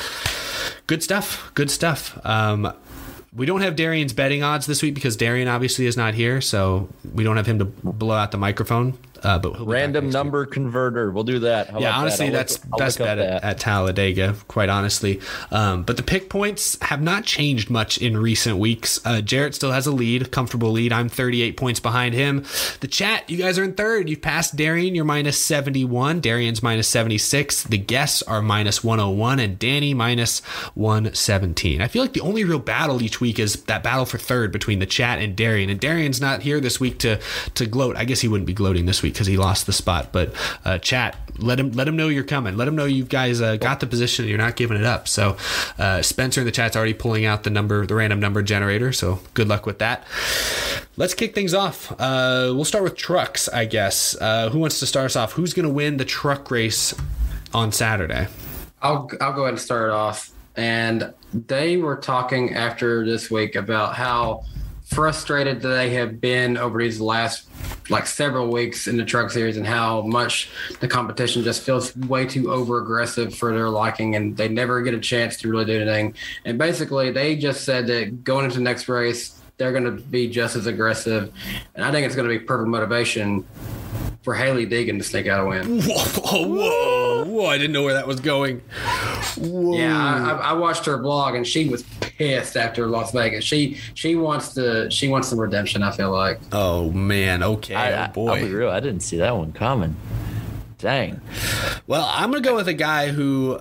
good 0.86 1.02
stuff. 1.02 1.50
Good 1.54 1.70
stuff. 1.70 2.18
Um, 2.24 2.72
we 3.32 3.46
don't 3.46 3.60
have 3.60 3.76
Darian's 3.76 4.12
betting 4.12 4.42
odds 4.42 4.66
this 4.66 4.82
week 4.82 4.94
because 4.94 5.16
Darian 5.16 5.48
obviously 5.48 5.86
is 5.86 5.96
not 5.96 6.14
here, 6.14 6.40
so 6.40 6.88
we 7.14 7.22
don't 7.22 7.36
have 7.36 7.46
him 7.46 7.58
to 7.60 7.64
blow 7.64 8.16
out 8.16 8.32
the 8.32 8.38
microphone. 8.38 8.98
Uh, 9.22 9.38
but 9.38 9.66
Random 9.66 10.04
next 10.04 10.14
week. 10.14 10.20
number 10.20 10.46
converter. 10.46 11.10
We'll 11.10 11.24
do 11.24 11.40
that. 11.40 11.70
How 11.70 11.78
Yeah, 11.80 11.88
about 11.88 11.94
that? 11.96 12.00
honestly, 12.00 12.30
that's 12.30 12.64
look- 12.70 12.78
best 12.78 12.98
bet 12.98 13.18
at, 13.18 13.44
at 13.44 13.58
Talladega, 13.58 14.36
quite 14.48 14.68
honestly. 14.68 15.20
Um, 15.50 15.82
but 15.82 15.96
the 15.96 16.02
pick 16.02 16.28
points 16.28 16.78
have 16.82 17.02
not 17.02 17.24
changed 17.24 17.70
much 17.70 17.98
in 17.98 18.16
recent 18.16 18.58
weeks. 18.58 19.00
Uh, 19.04 19.20
Jarrett 19.20 19.54
still 19.54 19.72
has 19.72 19.86
a 19.86 19.92
lead, 19.92 20.30
comfortable 20.32 20.70
lead. 20.72 20.92
I'm 20.92 21.08
38 21.08 21.56
points 21.56 21.80
behind 21.80 22.14
him. 22.14 22.44
The 22.80 22.88
chat, 22.88 23.28
you 23.28 23.36
guys 23.36 23.58
are 23.58 23.64
in 23.64 23.74
third. 23.74 24.08
You've 24.08 24.22
passed 24.22 24.56
Darian. 24.56 24.94
You're 24.94 25.04
minus 25.04 25.38
71. 25.38 26.20
Darian's 26.20 26.62
minus 26.62 26.88
76. 26.88 27.64
The 27.64 27.78
guests 27.78 28.22
are 28.22 28.42
minus 28.42 28.82
101, 28.84 29.38
and 29.40 29.58
Danny 29.58 29.94
minus 29.94 30.40
117. 30.74 31.80
I 31.80 31.88
feel 31.88 32.02
like 32.02 32.12
the 32.12 32.20
only 32.20 32.44
real 32.44 32.58
battle 32.58 33.02
each 33.02 33.20
week 33.20 33.38
is 33.38 33.54
that 33.64 33.82
battle 33.82 34.04
for 34.06 34.18
third 34.18 34.52
between 34.52 34.78
the 34.78 34.86
chat 34.86 35.18
and 35.18 35.36
Darian. 35.36 35.70
And 35.70 35.80
Darian's 35.80 36.20
not 36.20 36.42
here 36.42 36.60
this 36.60 36.80
week 36.80 36.98
to 37.00 37.18
to 37.54 37.66
gloat. 37.66 37.96
I 37.96 38.04
guess 38.04 38.20
he 38.20 38.28
wouldn't 38.28 38.46
be 38.46 38.52
gloating 38.52 38.86
this 38.86 39.02
week 39.02 39.09
because 39.12 39.26
he 39.26 39.36
lost 39.36 39.66
the 39.66 39.72
spot. 39.72 40.08
But 40.12 40.34
uh, 40.64 40.78
chat, 40.78 41.16
let 41.38 41.58
him 41.58 41.72
let 41.72 41.88
him 41.88 41.96
know 41.96 42.08
you're 42.08 42.24
coming. 42.24 42.56
Let 42.56 42.68
him 42.68 42.76
know 42.76 42.84
you 42.84 43.04
guys 43.04 43.40
uh, 43.40 43.56
got 43.56 43.80
the 43.80 43.86
position. 43.86 44.24
and 44.24 44.30
You're 44.30 44.38
not 44.38 44.56
giving 44.56 44.76
it 44.76 44.84
up. 44.84 45.08
So 45.08 45.36
uh, 45.78 46.02
Spencer 46.02 46.40
in 46.40 46.46
the 46.46 46.52
chat's 46.52 46.76
already 46.76 46.94
pulling 46.94 47.24
out 47.24 47.44
the 47.44 47.50
number, 47.50 47.86
the 47.86 47.94
random 47.94 48.20
number 48.20 48.42
generator. 48.42 48.92
So 48.92 49.20
good 49.34 49.48
luck 49.48 49.66
with 49.66 49.78
that. 49.78 50.04
Let's 50.96 51.14
kick 51.14 51.34
things 51.34 51.54
off. 51.54 51.92
Uh, 51.92 52.52
we'll 52.54 52.64
start 52.64 52.84
with 52.84 52.96
trucks, 52.96 53.48
I 53.48 53.64
guess. 53.64 54.16
Uh, 54.20 54.50
who 54.50 54.58
wants 54.58 54.80
to 54.80 54.86
start 54.86 55.06
us 55.06 55.16
off? 55.16 55.32
Who's 55.32 55.54
going 55.54 55.66
to 55.66 55.72
win 55.72 55.96
the 55.96 56.04
truck 56.04 56.50
race 56.50 56.94
on 57.54 57.72
Saturday? 57.72 58.28
I'll 58.82 59.10
I'll 59.20 59.32
go 59.32 59.42
ahead 59.42 59.54
and 59.54 59.60
start 59.60 59.90
it 59.90 59.92
off. 59.92 60.30
And 60.56 61.14
they 61.32 61.76
were 61.76 61.96
talking 61.96 62.54
after 62.54 63.04
this 63.04 63.30
week 63.30 63.54
about 63.54 63.94
how 63.94 64.44
frustrated 64.84 65.60
they 65.62 65.90
have 65.90 66.20
been 66.20 66.56
over 66.56 66.78
these 66.78 67.00
last 67.00 67.49
like 67.88 68.06
several 68.06 68.48
weeks 68.48 68.86
in 68.86 68.96
the 68.96 69.04
truck 69.04 69.30
series 69.30 69.56
and 69.56 69.66
how 69.66 70.02
much 70.02 70.50
the 70.80 70.88
competition 70.88 71.42
just 71.42 71.62
feels 71.62 71.96
way 71.96 72.26
too 72.26 72.52
over 72.52 72.80
aggressive 72.80 73.34
for 73.34 73.52
their 73.52 73.68
liking 73.68 74.16
and 74.16 74.36
they 74.36 74.48
never 74.48 74.82
get 74.82 74.94
a 74.94 75.00
chance 75.00 75.36
to 75.38 75.48
really 75.48 75.64
do 75.64 75.80
anything. 75.80 76.14
And 76.44 76.58
basically 76.58 77.10
they 77.10 77.36
just 77.36 77.64
said 77.64 77.86
that 77.88 78.24
going 78.24 78.44
into 78.44 78.58
the 78.58 78.64
next 78.64 78.88
race, 78.88 79.40
they're 79.56 79.72
going 79.72 79.84
to 79.84 80.02
be 80.02 80.28
just 80.28 80.56
as 80.56 80.66
aggressive. 80.66 81.32
And 81.74 81.84
I 81.84 81.90
think 81.90 82.06
it's 82.06 82.16
going 82.16 82.28
to 82.28 82.38
be 82.38 82.44
perfect 82.44 82.68
motivation 82.68 83.44
for 84.22 84.34
Hailie 84.34 84.66
Deegan 84.66 84.98
to 84.98 85.04
sneak 85.04 85.26
out 85.26 85.44
a 85.44 85.48
win. 85.48 85.80
Whoa, 85.82 86.46
whoa, 86.46 87.24
whoa! 87.24 87.46
I 87.46 87.56
didn't 87.58 87.72
know 87.72 87.82
where 87.82 87.94
that 87.94 88.06
was 88.06 88.20
going. 88.20 88.60
Whoa. 89.38 89.76
Yeah, 89.78 89.96
I, 89.96 90.30
I- 90.32 90.50
I 90.50 90.52
watched 90.54 90.84
her 90.86 90.98
blog 90.98 91.34
and 91.34 91.46
she 91.46 91.68
was 91.68 91.82
pissed 92.00 92.56
after 92.56 92.86
Las 92.86 93.12
Vegas. 93.12 93.44
She 93.44 93.78
she 93.94 94.16
wants 94.16 94.54
to 94.54 94.90
she 94.90 95.08
wants 95.08 95.28
some 95.28 95.40
redemption. 95.40 95.82
I 95.82 95.90
feel 95.92 96.10
like. 96.10 96.38
Oh 96.52 96.90
man. 96.90 97.42
Okay. 97.42 97.74
I, 97.74 97.92
oh 97.92 97.94
I, 97.96 98.00
I'll 98.02 98.12
boy. 98.12 98.42
be 98.44 98.52
real. 98.52 98.70
I 98.70 98.80
didn't 98.80 99.00
see 99.00 99.16
that 99.18 99.36
one 99.36 99.52
coming. 99.52 99.96
Dang. 100.78 101.20
Well, 101.86 102.08
I'm 102.10 102.30
gonna 102.30 102.42
go 102.42 102.56
with 102.56 102.66
a 102.66 102.72
guy 102.72 103.08
who, 103.08 103.58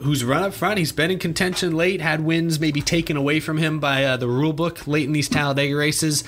who's 0.00 0.22
run 0.22 0.44
up 0.44 0.54
front. 0.54 0.78
He's 0.78 0.92
been 0.92 1.10
in 1.10 1.18
contention 1.18 1.74
late, 1.74 2.00
had 2.00 2.20
wins 2.20 2.60
maybe 2.60 2.80
taken 2.80 3.16
away 3.16 3.40
from 3.40 3.56
him 3.58 3.80
by 3.80 4.04
uh, 4.04 4.16
the 4.18 4.28
rule 4.28 4.52
book 4.52 4.86
late 4.86 5.04
in 5.04 5.12
these 5.12 5.28
Talladega 5.28 5.74
races. 5.74 6.22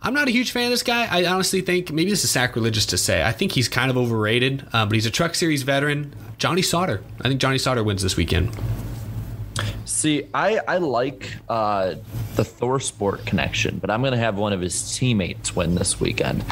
I'm 0.00 0.14
not 0.14 0.28
a 0.28 0.30
huge 0.30 0.52
fan 0.52 0.64
of 0.66 0.70
this 0.70 0.82
guy. 0.84 1.06
I 1.10 1.26
honestly 1.26 1.60
think 1.60 1.90
maybe 1.92 2.10
this 2.10 2.22
is 2.24 2.30
sacrilegious 2.30 2.86
to 2.86 2.98
say. 2.98 3.22
I 3.24 3.32
think 3.32 3.52
he's 3.52 3.68
kind 3.68 3.90
of 3.90 3.96
overrated, 3.96 4.64
uh, 4.72 4.86
but 4.86 4.94
he's 4.94 5.06
a 5.06 5.10
Truck 5.10 5.34
Series 5.34 5.62
veteran. 5.64 6.14
Johnny 6.38 6.62
Sauter. 6.62 7.02
I 7.20 7.28
think 7.28 7.40
Johnny 7.40 7.58
Sauter 7.58 7.82
wins 7.82 8.02
this 8.02 8.16
weekend. 8.16 8.56
See, 9.86 10.28
I, 10.32 10.60
I 10.68 10.78
like 10.78 11.32
uh, 11.48 11.96
the 12.36 12.44
Thorsport 12.44 13.26
connection, 13.26 13.78
but 13.78 13.90
I'm 13.90 14.00
going 14.00 14.12
to 14.12 14.18
have 14.18 14.36
one 14.36 14.52
of 14.52 14.60
his 14.60 14.96
teammates 14.96 15.56
win 15.56 15.74
this 15.74 15.98
weekend. 15.98 16.44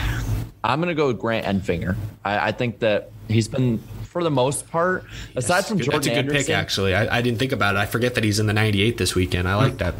I'm 0.64 0.80
going 0.80 0.88
to 0.88 0.94
go 0.96 1.06
with 1.06 1.20
Grant 1.20 1.46
Enfinger. 1.46 1.94
I, 2.24 2.48
I 2.48 2.52
think 2.52 2.80
that 2.80 3.12
he's 3.28 3.46
been, 3.46 3.78
for 4.02 4.24
the 4.24 4.30
most 4.30 4.68
part, 4.68 5.04
aside 5.36 5.66
from 5.66 5.76
Good- 5.76 5.84
Jordan 5.84 6.00
That's 6.00 6.06
a 6.08 6.10
good 6.10 6.18
Anderson, 6.30 6.46
pick, 6.46 6.50
actually. 6.56 6.94
I, 6.96 7.18
I 7.18 7.22
didn't 7.22 7.38
think 7.38 7.52
about 7.52 7.76
it. 7.76 7.78
I 7.78 7.86
forget 7.86 8.16
that 8.16 8.24
he's 8.24 8.40
in 8.40 8.46
the 8.46 8.52
98 8.52 8.98
this 8.98 9.14
weekend. 9.14 9.46
I 9.46 9.54
like 9.54 9.78
that. 9.78 9.94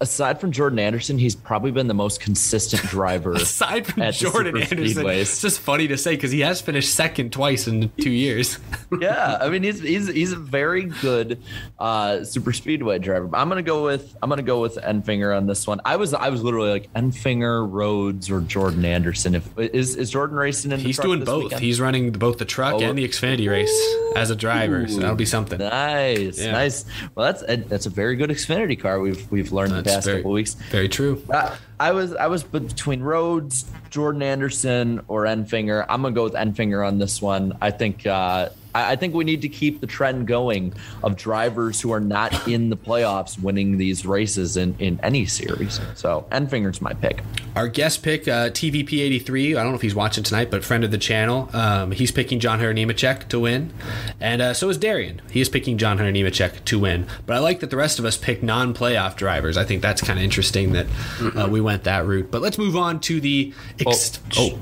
Aside 0.00 0.40
from 0.40 0.52
Jordan 0.52 0.78
Anderson, 0.78 1.18
he's 1.18 1.34
probably 1.34 1.70
been 1.70 1.88
the 1.88 1.94
most 1.94 2.20
consistent 2.20 2.82
driver. 2.90 3.32
Aside 3.32 3.86
from 3.86 4.02
at 4.02 4.14
the 4.14 4.20
Jordan 4.30 4.54
super 4.62 4.74
Anderson, 4.74 5.04
speedways. 5.04 5.20
it's 5.20 5.40
just 5.42 5.60
funny 5.60 5.88
to 5.88 5.96
say 5.98 6.14
because 6.14 6.30
he 6.30 6.40
has 6.40 6.60
finished 6.60 6.94
second 6.94 7.32
twice 7.32 7.66
in 7.66 7.90
two 8.00 8.10
years. 8.10 8.58
yeah, 9.00 9.38
I 9.40 9.48
mean 9.48 9.62
he's 9.62 9.80
he's 9.80 10.08
he's 10.08 10.32
a 10.32 10.36
very 10.36 10.84
good 10.84 11.42
uh, 11.78 12.24
super 12.24 12.52
speedway 12.52 12.98
driver. 12.98 13.26
But 13.26 13.38
I'm 13.38 13.48
gonna 13.48 13.62
go 13.62 13.84
with 13.84 14.16
I'm 14.22 14.28
gonna 14.28 14.42
go 14.42 14.60
with 14.60 14.76
Enfinger 14.76 15.36
on 15.36 15.46
this 15.46 15.66
one. 15.66 15.80
I 15.84 15.96
was 15.96 16.14
I 16.14 16.28
was 16.28 16.42
literally 16.42 16.70
like 16.70 16.92
Enfinger, 16.94 17.66
Rhodes, 17.70 18.30
or 18.30 18.40
Jordan 18.40 18.84
Anderson. 18.84 19.34
If 19.34 19.58
is 19.58 19.96
is 19.96 20.10
Jordan 20.10 20.36
racing 20.36 20.72
in? 20.72 20.78
the 20.78 20.84
He's 20.84 20.98
doing 20.98 21.24
both. 21.24 21.44
weekend? 21.44 21.62
He's 21.62 21.80
running 21.80 22.12
both 22.12 22.38
the 22.38 22.44
truck 22.44 22.74
Oh, 22.74 22.80
and 22.80 22.96
the 22.98 23.06
Xfinity 23.08 23.48
race 23.50 23.94
as 24.16 24.30
a 24.30 24.36
driver, 24.36 24.86
so 24.88 25.00
that'll 25.00 25.16
be 25.16 25.24
something. 25.24 25.58
Nice, 25.58 26.38
Yeah. 26.40 26.52
nice. 26.52 26.84
Well, 27.14 27.32
that's 27.32 27.64
that's 27.68 27.86
a 27.86 27.90
very 27.90 28.16
good 28.16 28.30
Xfinity 28.30 28.78
car. 28.78 29.00
We've 29.00 29.30
we've 29.30 29.52
learned 29.52 29.72
the 29.72 29.82
That's 29.82 29.87
past 29.94 30.06
very- 30.06 30.18
couple 30.18 30.32
weeks. 30.32 30.54
Very 30.70 30.88
true. 30.88 31.22
I, 31.32 31.56
I 31.80 31.92
was 31.92 32.14
I 32.14 32.26
was 32.26 32.42
between 32.42 33.00
Rhodes, 33.02 33.64
Jordan 33.90 34.22
Anderson, 34.22 35.00
or 35.08 35.24
Enfinger. 35.24 35.84
I'm 35.88 36.02
gonna 36.02 36.14
go 36.14 36.24
with 36.24 36.34
Enfinger 36.34 36.86
on 36.86 36.98
this 36.98 37.22
one. 37.22 37.56
I 37.60 37.70
think 37.70 38.06
uh, 38.06 38.48
I, 38.78 38.92
I 38.92 38.96
think 38.96 39.14
we 39.14 39.24
need 39.24 39.42
to 39.42 39.48
keep 39.48 39.80
the 39.80 39.86
trend 39.86 40.26
going 40.26 40.72
of 41.02 41.16
drivers 41.16 41.80
who 41.80 41.92
are 41.92 42.00
not 42.00 42.48
in 42.48 42.70
the 42.70 42.76
playoffs 42.76 43.40
winning 43.40 43.78
these 43.78 44.06
races 44.06 44.56
in, 44.56 44.74
in 44.78 45.00
any 45.02 45.26
series. 45.26 45.80
So 45.94 46.26
Enfinger's 46.30 46.80
my 46.80 46.92
pick. 46.94 47.22
Our 47.56 47.68
guest 47.68 48.02
pick, 48.02 48.28
uh, 48.28 48.50
TVP83. 48.50 49.50
I 49.50 49.62
don't 49.62 49.72
know 49.72 49.76
if 49.76 49.82
he's 49.82 49.94
watching 49.94 50.22
tonight, 50.22 50.50
but 50.50 50.64
friend 50.64 50.84
of 50.84 50.90
the 50.90 50.98
channel. 50.98 51.50
Um, 51.52 51.90
he's 51.90 52.12
picking 52.12 52.38
John 52.40 52.60
Hunter 52.60 52.74
Nemechek 52.74 53.28
to 53.28 53.40
win, 53.40 53.72
and 54.20 54.40
uh, 54.40 54.54
so 54.54 54.68
is 54.68 54.78
Darian. 54.78 55.20
He 55.30 55.40
is 55.40 55.48
picking 55.48 55.78
John 55.78 55.98
Hunter 55.98 56.12
Nemechek 56.12 56.64
to 56.66 56.78
win. 56.78 57.06
But 57.26 57.36
I 57.36 57.38
like 57.40 57.60
that 57.60 57.70
the 57.70 57.76
rest 57.76 57.98
of 57.98 58.04
us 58.04 58.16
pick 58.16 58.42
non-playoff 58.42 59.16
drivers. 59.16 59.56
I 59.56 59.64
think 59.64 59.82
that's 59.82 60.00
kind 60.00 60.18
of 60.18 60.24
interesting 60.24 60.72
that 60.72 60.86
uh, 61.20 61.48
we 61.50 61.60
went 61.60 61.84
that 61.84 62.06
route. 62.06 62.30
But 62.30 62.42
let's 62.42 62.58
move 62.58 62.76
on 62.76 63.00
to 63.00 63.20
the 63.20 63.52
ex- 63.80 64.20
oh, 64.36 64.58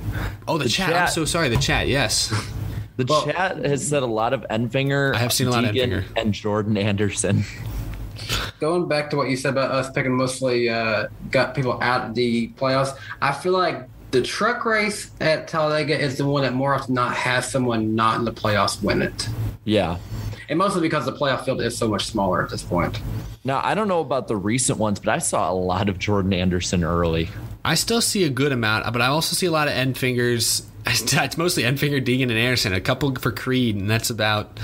oh, 0.49 0.59
the, 0.59 0.69
chat. 0.69 0.95
I'm 0.95 1.09
so 1.09 1.25
sorry. 1.25 1.49
The 1.49 1.57
chat. 1.57 1.89
Yes. 1.89 2.33
The 2.97 3.05
chat 3.05 3.59
has 3.65 3.87
said 3.87 4.03
a 4.03 4.07
lot 4.07 4.33
of 4.33 4.47
Enfinger. 4.51 5.15
I 5.15 5.19
have 5.19 5.33
seen 5.33 5.49
a 5.49 5.51
lot 5.51 5.65
of 5.65 5.75
Deegan, 5.75 6.03
Enfinger. 6.03 6.05
and 6.17 6.33
Jordan 6.33 6.77
Anderson. 6.77 7.45
Going 8.59 8.89
back 8.89 9.11
to 9.11 9.17
what 9.17 9.29
you 9.29 9.37
said 9.37 9.51
about 9.51 9.71
us 9.71 9.91
picking 9.91 10.17
mostly 10.17 10.71
uh, 10.71 11.09
got 11.31 11.55
people 11.55 11.79
out 11.83 12.09
of 12.09 12.15
the 12.15 12.49
playoffs, 12.57 12.97
I 13.21 13.33
feel 13.33 13.53
like 13.53 13.87
the 14.13 14.23
truck 14.23 14.65
race 14.65 15.11
at 15.21 15.47
Talladega 15.47 15.99
is 15.99 16.17
the 16.17 16.27
one 16.27 16.43
that 16.43 16.55
more 16.55 16.75
often 16.75 16.95
not 16.95 17.15
has 17.15 17.51
someone 17.51 17.95
not 17.95 18.19
in 18.19 18.25
the 18.25 18.33
playoffs 18.33 18.83
win 18.83 19.03
it. 19.03 19.29
Yeah. 19.65 19.99
And 20.49 20.59
mostly 20.59 20.81
because 20.81 21.05
the 21.05 21.13
playoff 21.13 21.45
field 21.45 21.61
is 21.61 21.77
so 21.77 21.89
much 21.89 22.07
smaller 22.07 22.43
at 22.43 22.51
this 22.51 22.63
point. 22.63 23.01
Now 23.45 23.61
I 23.63 23.75
don't 23.75 23.89
know 23.89 24.01
about 24.01 24.29
the 24.29 24.37
recent 24.37 24.79
ones, 24.79 25.01
but 25.01 25.11
I 25.11 25.19
saw 25.19 25.51
a 25.51 25.55
lot 25.55 25.89
of 25.89 25.99
Jordan 25.99 26.33
Anderson 26.33 26.83
early. 26.83 27.29
I 27.65 27.75
still 27.75 28.01
see 28.01 28.25
a 28.25 28.31
good 28.31 28.53
amount, 28.53 28.91
but 28.93 29.03
I 29.03 29.07
also 29.07 29.35
see 29.35 29.47
a 29.47 29.51
lot 29.51 29.69
of 29.69 29.75
Enfingers. 29.75 30.65
It's 31.27 31.37
mostly 31.37 31.65
Enfinger, 31.65 32.05
Deegan, 32.05 32.23
and 32.25 32.33
Anderson. 32.33 32.73
A 32.73 32.81
couple 32.81 33.15
for 33.17 33.33
Creed, 33.33 33.77
and 33.77 33.91
that's 33.91 34.11
about. 34.11 34.59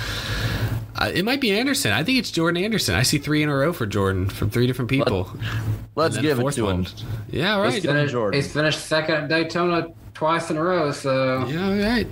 Uh, 0.95 1.11
it 1.13 1.25
might 1.25 1.41
be 1.41 1.51
Anderson. 1.59 1.91
I 1.93 2.05
think 2.05 2.19
it's 2.19 2.31
Jordan 2.31 2.63
Anderson. 2.63 2.95
I 2.95 3.03
see 3.03 3.19
three 3.19 3.43
in 3.43 3.49
a 3.49 3.55
row 3.57 3.73
for 3.73 3.87
Jordan 3.87 4.29
from 4.29 4.51
three 4.51 4.67
different 4.67 4.91
people. 4.91 5.31
Let's 5.97 6.17
And 6.17 6.25
then 6.25 6.33
a 6.33 6.35
give 6.35 6.39
it 6.39 6.43
fourth 6.43 6.55
to 6.57 6.65
one. 6.65 6.85
him. 6.85 6.93
Yeah, 7.31 7.57
Let's 7.57 7.75
right. 7.75 7.83
give 7.83 7.91
Finished- 7.93 8.13
Jordan. 8.13 8.41
He's 8.41 8.53
finished 8.53 8.87
second 8.87 9.15
at 9.17 9.29
Daytona 9.29 9.89
twice 10.15 10.51
in 10.51 10.59
a 10.59 10.63
row, 10.63 10.93
so 10.93 11.47
Yeah, 11.47 11.67
all 11.69 11.75
right. 11.77 12.07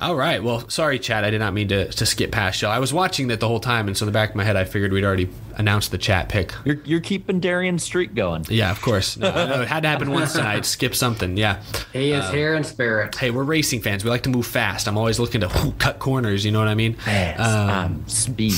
All 0.00 0.14
right. 0.14 0.42
Well, 0.44 0.68
sorry, 0.68 0.98
Chad. 1.00 1.24
I 1.24 1.30
did 1.30 1.40
not 1.40 1.54
mean 1.54 1.68
to, 1.68 1.88
to 1.90 2.06
skip 2.06 2.30
past 2.30 2.62
you. 2.62 2.68
I 2.68 2.78
was 2.78 2.92
watching 2.92 3.28
that 3.28 3.40
the 3.40 3.48
whole 3.48 3.58
time, 3.60 3.88
and 3.88 3.96
so 3.96 4.04
in 4.04 4.06
the 4.06 4.12
back 4.12 4.30
of 4.30 4.36
my 4.36 4.44
head, 4.44 4.54
I 4.56 4.62
figured 4.64 4.92
we'd 4.92 5.04
already 5.04 5.28
announced 5.58 5.90
the 5.90 5.98
chat 5.98 6.28
pick. 6.28 6.54
You're 6.64 6.78
you're 6.84 7.00
keeping 7.00 7.40
Darian's 7.40 7.82
streak 7.82 8.14
going. 8.14 8.46
Yeah, 8.48 8.70
of 8.70 8.80
course. 8.80 9.16
No, 9.28 9.30
I 9.30 9.46
know 9.48 9.62
it 9.62 9.68
had 9.68 9.82
to 9.82 9.88
happen 9.88 10.10
once 10.12 10.32
tonight. 10.32 10.64
Skip 10.64 10.94
something. 10.94 11.36
Yeah. 11.36 11.60
he 11.92 12.12
is 12.12 12.28
here 12.30 12.54
in 12.54 12.62
spirit. 12.62 13.16
Hey, 13.16 13.30
we're 13.30 13.42
racing 13.42 13.80
fans. 13.82 14.04
We 14.04 14.10
like 14.10 14.22
to 14.22 14.28
move 14.28 14.46
fast. 14.46 14.86
I'm 14.86 14.96
always 14.96 15.18
looking 15.18 15.40
to 15.40 15.48
whoo, 15.48 15.72
cut 15.72 15.98
corners. 15.98 16.44
You 16.44 16.52
know 16.52 16.60
what 16.60 16.68
I 16.68 16.74
mean? 16.74 16.94
Fast. 16.94 17.40
Um, 17.40 17.70
I'm 17.70 18.08
speed. 18.08 18.54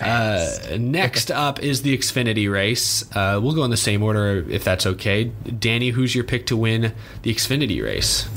Uh, 0.00 0.50
next 0.78 1.30
up 1.30 1.62
is 1.62 1.82
the 1.82 1.96
Xfinity 1.96 2.50
race. 2.50 3.04
Uh, 3.16 3.38
we'll 3.42 3.54
go 3.54 3.64
in 3.64 3.70
the 3.70 3.76
same 3.76 4.02
order 4.02 4.44
if 4.50 4.64
that's 4.64 4.86
okay. 4.86 5.24
Danny, 5.24 5.90
who's 5.90 6.14
your 6.14 6.24
pick 6.24 6.46
to 6.46 6.56
win 6.56 6.92
the 7.22 7.32
Xfinity 7.34 7.82
race? 7.82 8.28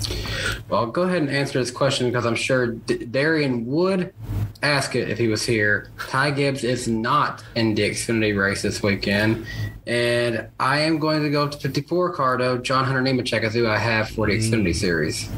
Well, 0.69 0.85
go 0.87 1.03
ahead 1.03 1.21
and 1.21 1.29
answer 1.29 1.59
this 1.59 1.71
question 1.71 2.07
because 2.07 2.25
I'm 2.25 2.35
sure 2.35 2.67
D- 2.67 3.05
Darian 3.05 3.65
would 3.65 4.13
ask 4.61 4.95
it 4.95 5.09
if 5.09 5.17
he 5.17 5.27
was 5.27 5.45
here. 5.45 5.89
Ty 6.09 6.31
Gibbs 6.31 6.63
is 6.63 6.87
not 6.87 7.43
in 7.55 7.75
the 7.75 7.89
Xfinity 7.89 8.37
race 8.37 8.61
this 8.61 8.81
weekend, 8.83 9.45
and 9.85 10.47
I 10.59 10.79
am 10.79 10.99
going 10.99 11.23
to 11.23 11.29
go 11.29 11.47
to 11.47 11.57
54 11.57 12.13
car 12.13 12.37
though. 12.37 12.57
John 12.57 12.85
Hunter 12.85 13.01
Nemechek 13.01 13.43
is 13.43 13.53
who 13.53 13.67
I 13.67 13.77
have 13.77 14.09
for 14.09 14.27
the 14.27 14.37
Xfinity 14.37 14.75
series. 14.75 15.29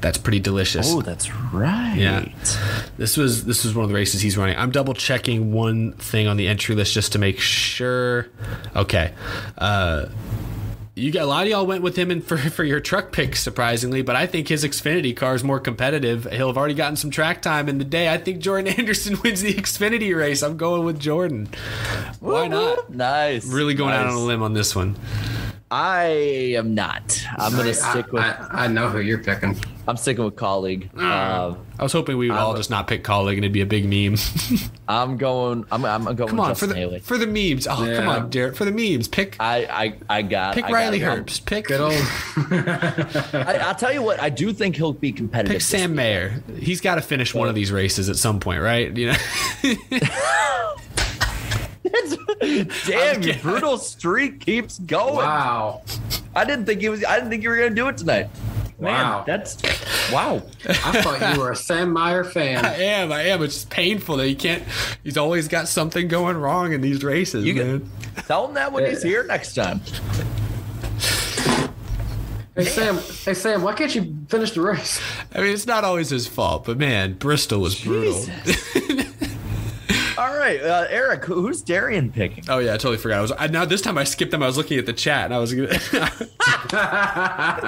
That's 0.00 0.18
pretty 0.18 0.40
delicious. 0.40 0.92
Oh, 0.92 1.00
that's 1.00 1.34
right. 1.34 1.94
Yeah. 1.96 2.28
This 2.98 3.16
was 3.16 3.46
this 3.46 3.64
was 3.64 3.74
one 3.74 3.84
of 3.84 3.88
the 3.88 3.94
races 3.94 4.20
he's 4.20 4.36
running. 4.36 4.54
I'm 4.54 4.70
double 4.70 4.92
checking 4.92 5.50
one 5.50 5.92
thing 5.92 6.26
on 6.26 6.36
the 6.36 6.46
entry 6.46 6.74
list 6.74 6.92
just 6.92 7.12
to 7.12 7.18
make 7.18 7.40
sure. 7.40 8.28
Okay. 8.76 9.14
Uh 9.56 10.06
you 10.96 11.10
got 11.10 11.22
a 11.22 11.26
lot 11.26 11.42
of 11.42 11.48
y'all 11.48 11.66
went 11.66 11.82
with 11.82 11.96
him 11.96 12.10
in 12.10 12.20
for, 12.20 12.36
for 12.50 12.64
your 12.64 12.80
truck 12.80 13.12
pick, 13.12 13.36
surprisingly, 13.36 14.02
but 14.02 14.16
I 14.16 14.26
think 14.26 14.48
his 14.48 14.64
Xfinity 14.64 15.16
car 15.16 15.34
is 15.34 15.42
more 15.42 15.60
competitive. 15.60 16.24
He'll 16.30 16.48
have 16.48 16.56
already 16.56 16.74
gotten 16.74 16.96
some 16.96 17.10
track 17.10 17.42
time 17.42 17.68
in 17.68 17.78
the 17.78 17.84
day. 17.84 18.12
I 18.12 18.18
think 18.18 18.40
Jordan 18.40 18.72
Anderson 18.78 19.18
wins 19.22 19.42
the 19.42 19.54
Xfinity 19.54 20.16
race. 20.16 20.42
I'm 20.42 20.56
going 20.56 20.84
with 20.84 21.00
Jordan. 21.00 21.48
Why 22.20 22.46
not? 22.46 22.90
Nice. 22.90 23.46
Really 23.46 23.74
going 23.74 23.92
out 23.92 24.06
on 24.06 24.14
a 24.14 24.20
limb 24.20 24.42
on 24.42 24.52
this 24.52 24.74
one. 24.74 24.96
I 25.76 26.04
am 26.56 26.72
not. 26.76 27.26
I'm 27.36 27.50
gonna 27.50 27.70
I, 27.70 27.72
stick 27.72 28.12
with. 28.12 28.22
I, 28.22 28.46
I 28.52 28.66
know 28.68 28.90
who 28.90 29.00
you're 29.00 29.18
picking. 29.18 29.56
I'm 29.88 29.96
sticking 29.96 30.24
with 30.24 30.36
Kaulig. 30.36 30.96
Um, 30.96 31.66
I 31.80 31.82
was 31.82 31.92
hoping 31.92 32.16
we 32.16 32.30
would 32.30 32.38
all 32.38 32.54
just 32.54 32.70
not 32.70 32.86
pick 32.86 33.02
Kaulig 33.02 33.30
and 33.30 33.38
it'd 33.38 33.52
be 33.52 33.60
a 33.60 33.66
big 33.66 33.84
meme. 33.84 34.16
I'm 34.88 35.16
going. 35.16 35.64
I'm. 35.72 35.84
I'm 35.84 36.04
going. 36.14 36.28
come 36.28 36.38
on 36.38 36.54
for 36.54 36.68
the 36.68 36.76
Haley. 36.76 37.00
for 37.00 37.18
the 37.18 37.26
memes. 37.26 37.66
Oh, 37.66 37.74
come 37.74 38.08
on, 38.08 38.30
Derek, 38.30 38.54
for 38.54 38.64
the 38.64 38.70
memes. 38.70 39.08
Pick 39.08 39.36
I. 39.40 39.64
I. 40.08 40.18
I 40.18 40.22
got. 40.22 40.54
pick 40.54 40.66
I 40.66 40.70
Riley 40.70 41.00
gotta 41.00 41.22
go. 41.22 41.24
Herbst. 41.24 41.44
Pick 41.44 41.66
Good 41.66 41.80
old. 41.80 41.92
I, 43.34 43.58
I'll 43.62 43.74
tell 43.74 43.92
you 43.92 44.02
what. 44.02 44.20
I 44.20 44.30
do 44.30 44.52
think 44.52 44.76
he'll 44.76 44.92
be 44.92 45.10
competitive. 45.10 45.54
Pick 45.54 45.60
Sam 45.60 45.96
Mayer. 45.96 46.40
He's 46.56 46.80
got 46.80 46.94
to 46.94 47.02
finish 47.02 47.34
one 47.34 47.48
of 47.48 47.56
these 47.56 47.72
races 47.72 48.08
at 48.08 48.14
some 48.14 48.38
point, 48.38 48.62
right? 48.62 48.96
You 48.96 49.10
know. 49.10 49.16
Damn, 52.86 53.22
your 53.22 53.34
brutal 53.36 53.78
streak 53.78 54.40
keeps 54.40 54.78
going. 54.80 55.16
wow. 55.16 55.82
I 56.34 56.44
didn't 56.44 56.66
think 56.66 56.80
he 56.80 56.88
was. 56.88 57.04
I 57.04 57.14
didn't 57.16 57.30
think 57.30 57.42
you 57.42 57.48
were 57.50 57.56
gonna 57.56 57.70
do 57.70 57.88
it 57.88 57.96
tonight. 57.96 58.28
Man, 58.80 58.92
Wow. 58.92 59.24
that's 59.24 59.56
wow. 60.12 60.42
I 60.68 61.00
thought 61.02 61.34
you 61.34 61.40
were 61.40 61.52
a 61.52 61.56
Sam 61.56 61.92
Mayer 61.92 62.24
fan. 62.24 62.64
I 62.66 62.74
am. 62.74 63.12
I 63.12 63.22
am. 63.28 63.42
It's 63.42 63.54
just 63.54 63.70
painful 63.70 64.16
that 64.16 64.26
he 64.26 64.34
can't. 64.34 64.64
He's 65.04 65.16
always 65.16 65.46
got 65.46 65.68
something 65.68 66.08
going 66.08 66.36
wrong 66.36 66.72
in 66.72 66.80
these 66.80 67.04
races, 67.04 67.44
You 67.44 67.54
man. 67.54 67.90
get, 68.16 68.26
Tell 68.26 68.48
him 68.48 68.54
that 68.54 68.72
when 68.72 68.84
he's 68.86 69.02
here 69.02 69.22
next 69.24 69.54
time. 69.54 69.80
Hey 72.56 72.64
Sam, 72.66 72.98
hey 73.24 73.34
Sam, 73.34 73.62
why 73.62 73.74
can't 73.74 73.92
you 73.94 74.14
finish 74.28 74.52
the 74.52 74.60
race? 74.60 75.00
I 75.34 75.40
mean, 75.40 75.52
it's 75.52 75.66
not 75.66 75.82
always 75.82 76.10
his 76.10 76.26
fault, 76.28 76.64
but 76.66 76.78
man, 76.78 77.14
Bristol 77.14 77.60
was 77.60 77.80
brutal. 77.80 78.24
All 80.24 80.38
right, 80.38 80.58
uh, 80.62 80.86
Eric, 80.88 81.26
who's 81.26 81.60
Darian 81.60 82.10
picking? 82.10 82.44
Oh 82.48 82.58
yeah, 82.58 82.72
I 82.72 82.78
totally 82.78 82.96
forgot. 82.96 83.18
I 83.18 83.20
was 83.20 83.32
I, 83.38 83.46
now 83.48 83.66
this 83.66 83.82
time 83.82 83.98
I 83.98 84.04
skipped 84.04 84.30
them. 84.30 84.42
I 84.42 84.46
was 84.46 84.56
looking 84.56 84.78
at 84.78 84.86
the 84.86 84.94
chat 84.94 85.26
and 85.26 85.34
I 85.34 85.38
was 85.38 85.52
gonna. 85.52 85.68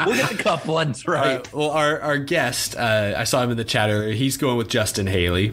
We'll 0.07 0.17
get 0.17 0.31
the 0.31 0.43
cup 0.43 0.67
ones 0.67 1.07
right. 1.07 1.37
right, 1.37 1.53
well, 1.53 1.71
our 1.71 2.01
our 2.01 2.17
guest, 2.17 2.75
uh, 2.75 3.15
I 3.15 3.25
saw 3.25 3.43
him 3.43 3.51
in 3.51 3.59
the 3.59 3.65
chat 3.65 3.91
earlier. 3.91 4.15
He's 4.15 4.39
going 4.39 4.57
with 4.57 4.69
Justin 4.69 5.07
Haley, 5.07 5.53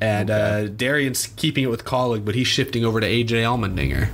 and 0.00 0.30
uh, 0.30 0.68
Darian's 0.68 1.26
keeping 1.26 1.64
it 1.64 1.70
with 1.70 1.84
Kaulig, 1.84 2.24
but 2.24 2.34
he's 2.34 2.48
shifting 2.48 2.82
over 2.82 2.98
to 2.98 3.06
AJ 3.06 3.42
Allmendinger. 3.42 4.08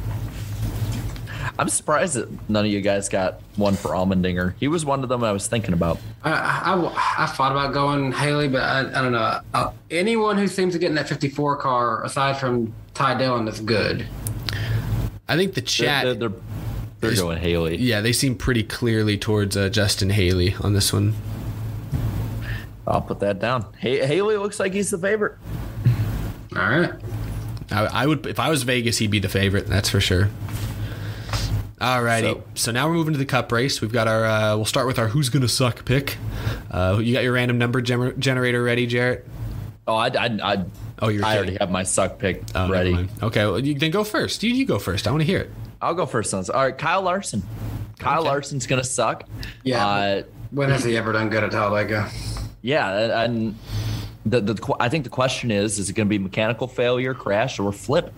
I'm 1.58 1.68
surprised 1.68 2.14
that 2.14 2.28
none 2.48 2.64
of 2.64 2.70
you 2.70 2.80
guys 2.80 3.08
got 3.08 3.40
one 3.56 3.74
for 3.74 3.88
Allmendinger. 3.88 4.54
He 4.60 4.68
was 4.68 4.84
one 4.84 5.02
of 5.02 5.08
them 5.08 5.24
I 5.24 5.32
was 5.32 5.48
thinking 5.48 5.74
about. 5.74 5.98
I, 6.22 6.30
I, 6.32 7.24
I 7.24 7.26
thought 7.26 7.50
about 7.50 7.72
going 7.74 8.12
Haley, 8.12 8.46
but 8.48 8.62
I, 8.62 8.80
I 8.80 9.02
don't 9.02 9.10
know. 9.12 9.40
Uh, 9.52 9.72
anyone 9.90 10.38
who 10.38 10.46
seems 10.46 10.74
to 10.74 10.78
get 10.78 10.88
in 10.90 10.94
that 10.94 11.08
54 11.08 11.56
car, 11.56 12.04
aside 12.04 12.38
from 12.38 12.72
Ty 12.94 13.18
Dillon, 13.18 13.48
is 13.48 13.58
good. 13.58 14.06
I 15.28 15.36
think 15.36 15.54
the 15.54 15.60
They're, 15.60 15.66
chat. 15.66 16.04
they're, 16.04 16.14
they're, 16.14 16.38
they're 17.00 17.14
going 17.16 17.38
Haley. 17.38 17.76
yeah, 17.78 18.00
they 18.02 18.12
seem 18.12 18.36
pretty 18.36 18.62
clearly 18.62 19.18
towards 19.18 19.56
uh, 19.56 19.68
Justin 19.68 20.10
Haley 20.10 20.54
on 20.60 20.74
this 20.74 20.92
one. 20.92 21.14
I'll 22.86 23.02
put 23.02 23.18
that 23.20 23.40
down. 23.40 23.62
Ha- 23.82 24.06
Haley 24.06 24.36
looks 24.36 24.60
like 24.60 24.72
he's 24.72 24.90
the 24.90 24.98
favorite. 24.98 25.36
All 26.56 26.62
right. 26.62 26.92
I, 27.70 27.84
I 27.86 28.06
would, 28.06 28.26
if 28.26 28.38
I 28.40 28.48
was 28.48 28.62
Vegas, 28.62 28.98
he'd 28.98 29.10
be 29.10 29.18
the 29.18 29.28
favorite. 29.28 29.66
That's 29.66 29.90
for 29.90 30.00
sure. 30.00 30.30
Alrighty, 31.80 32.20
so, 32.34 32.42
So- 32.54 32.72
now 32.72 32.88
we're 32.88 32.94
moving 32.94 33.12
to 33.14 33.18
the 33.18 33.24
cup 33.24 33.52
race. 33.52 33.80
We've 33.80 33.92
got 33.92 34.08
our. 34.08 34.24
Uh, 34.24 34.56
we'll 34.56 34.64
start 34.64 34.86
with 34.86 34.98
our 34.98 35.08
who's 35.08 35.28
gonna 35.28 35.48
suck 35.48 35.84
pick. 35.84 36.16
Uh, 36.70 36.98
you 37.02 37.14
got 37.14 37.22
your 37.22 37.32
random 37.32 37.58
number 37.58 37.80
gener- 37.80 38.18
generator 38.18 38.62
ready, 38.62 38.86
Jarrett? 38.86 39.26
Oh, 39.86 39.94
I, 39.94 40.08
I, 40.08 40.38
I, 40.42 40.64
Oh, 41.00 41.08
you're 41.08 41.24
I 41.24 41.34
already 41.36 41.52
kidding. 41.52 41.58
have 41.60 41.70
my 41.70 41.84
suck 41.84 42.18
pick 42.18 42.42
Oh, 42.54 42.68
ready. 42.68 43.08
Okay, 43.22 43.46
well, 43.46 43.58
you, 43.60 43.78
then 43.78 43.90
go 43.92 44.02
first. 44.04 44.42
You, 44.42 44.50
you 44.52 44.66
go 44.66 44.78
first. 44.80 45.06
I 45.06 45.10
want 45.12 45.20
to 45.22 45.26
hear 45.26 45.38
it. 45.40 45.50
I'll 45.80 45.94
go 45.94 46.04
first. 46.06 46.30
Sons. 46.30 46.50
All 46.50 46.60
right, 46.62 46.76
Kyle 46.76 47.02
Larson. 47.02 47.42
Kyle 48.00 48.20
Okay. 48.20 48.28
Larson's 48.28 48.66
gonna 48.66 48.82
suck. 48.84 49.24
Yeah. 49.62 49.86
Uh, 49.86 50.22
When 50.50 50.70
has 50.70 50.82
he 50.84 50.96
ever 50.96 51.12
done 51.12 51.28
good 51.30 51.44
at 51.44 51.52
Talladega? 51.52 52.10
yeah, 52.62 53.22
and 53.24 53.56
the, 54.26 54.40
the 54.40 54.54
qu- 54.56 54.74
I 54.80 54.88
think 54.88 55.04
the 55.04 55.10
question 55.10 55.50
is: 55.52 55.78
Is 55.78 55.88
it 55.88 55.92
going 55.94 56.06
to 56.06 56.10
be 56.10 56.18
mechanical 56.18 56.66
failure, 56.66 57.14
crash, 57.14 57.58
or 57.58 57.72
flip? 57.72 58.12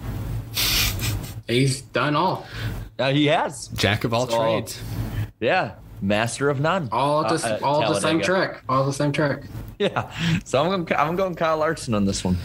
He's 1.51 1.83
done 1.83 2.17
all. 2.17 2.47
Uh, 2.99 3.11
he 3.13 3.27
has. 3.27 3.69
Jack 3.69 4.05
of 4.05 4.15
all 4.15 4.29
So- 4.29 4.39
trades. 4.39 4.81
Yeah, 5.41 5.73
master 6.03 6.49
of 6.51 6.61
none. 6.61 6.89
All 6.93 7.25
at 7.25 7.29
the, 7.41 7.47
Uh, 7.47 7.57
uh, 7.57 7.67
all 7.67 7.93
the 7.95 8.01
same 8.01 8.21
trick. 8.21 8.61
All 8.69 8.85
the 8.85 8.93
same 8.93 9.11
trick. 9.13 9.45
Yeah, 9.79 10.11
so 10.45 10.61
I'm 10.63 10.85
going. 10.85 11.01
I'm 11.01 11.17
going 11.17 11.35
Kyle 11.35 11.57
Larson 11.59 11.95
on 11.95 12.05
this 12.05 12.23
one. 12.23 12.37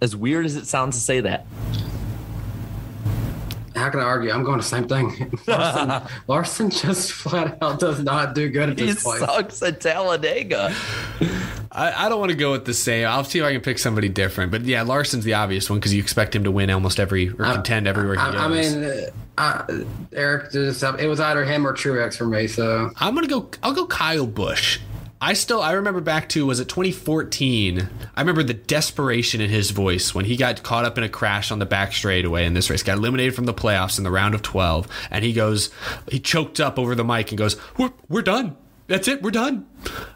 As 0.00 0.14
weird 0.16 0.46
as 0.46 0.56
it 0.56 0.66
sounds 0.66 0.96
to 0.96 1.02
say 1.02 1.20
that. 1.20 1.46
How 3.74 3.88
can 3.88 4.00
I 4.00 4.04
argue? 4.04 4.30
I'm 4.30 4.44
going 4.44 4.58
the 4.58 4.62
same 4.64 4.86
thing. 4.86 5.36
Larson, 5.46 6.02
Larson 6.28 6.70
just 6.70 7.10
flat 7.12 7.58
out 7.62 7.80
does 7.80 8.00
not 8.00 8.34
do 8.34 8.48
good 8.50 8.70
at 8.70 8.78
He 8.78 8.86
this 8.86 9.02
place. 9.02 9.20
sucks 9.20 9.62
at 9.62 9.80
Talladega. 9.80 10.74
I, 11.74 12.06
I 12.06 12.08
don't 12.10 12.20
want 12.20 12.30
to 12.30 12.36
go 12.36 12.52
with 12.52 12.66
the 12.66 12.74
same. 12.74 13.06
I'll 13.06 13.24
see 13.24 13.38
if 13.38 13.44
I 13.44 13.52
can 13.52 13.62
pick 13.62 13.78
somebody 13.78 14.08
different. 14.08 14.52
But 14.52 14.62
yeah, 14.62 14.82
Larson's 14.82 15.24
the 15.24 15.34
obvious 15.34 15.70
one 15.70 15.78
because 15.78 15.94
you 15.94 16.02
expect 16.02 16.36
him 16.36 16.44
to 16.44 16.50
win 16.50 16.70
almost 16.70 17.00
every 17.00 17.30
or 17.30 17.44
contend 17.44 17.86
everywhere 17.86 18.16
he 18.16 18.20
I, 18.20 18.32
goes. 18.32 18.40
I 18.40 18.48
mean, 18.48 18.84
uh, 18.84 19.10
I, 19.38 19.84
Eric 20.12 20.52
just 20.52 20.82
it 20.82 21.08
was 21.08 21.18
either 21.18 21.44
him 21.44 21.66
or 21.66 21.72
Truex 21.72 22.16
for 22.16 22.26
me. 22.26 22.46
So 22.46 22.90
I'm 22.96 23.14
gonna 23.14 23.26
go. 23.26 23.48
I'll 23.62 23.72
go 23.72 23.86
Kyle 23.86 24.26
Busch. 24.26 24.80
I 25.22 25.34
still 25.34 25.62
I 25.62 25.72
remember 25.72 26.00
back 26.00 26.28
to 26.30 26.44
was 26.44 26.58
it 26.60 26.68
2014. 26.68 27.88
I 28.16 28.20
remember 28.20 28.42
the 28.42 28.54
desperation 28.54 29.40
in 29.40 29.50
his 29.50 29.70
voice 29.70 30.14
when 30.14 30.24
he 30.24 30.36
got 30.36 30.62
caught 30.64 30.84
up 30.84 30.98
in 30.98 31.04
a 31.04 31.08
crash 31.08 31.52
on 31.52 31.60
the 31.60 31.64
back 31.64 31.92
straightaway 31.92 32.44
in 32.44 32.54
this 32.54 32.68
race. 32.68 32.82
Got 32.82 32.98
eliminated 32.98 33.34
from 33.34 33.46
the 33.46 33.54
playoffs 33.54 33.98
in 33.98 34.04
the 34.04 34.10
round 34.10 34.34
of 34.34 34.42
12, 34.42 34.88
and 35.12 35.24
he 35.24 35.32
goes, 35.32 35.70
he 36.10 36.18
choked 36.18 36.58
up 36.58 36.76
over 36.76 36.96
the 36.96 37.04
mic 37.04 37.30
and 37.30 37.38
goes, 37.38 37.56
"We're 37.78 37.92
we're 38.08 38.22
done. 38.22 38.56
That's 38.92 39.08
it. 39.08 39.22
We're 39.22 39.30
done." 39.30 39.66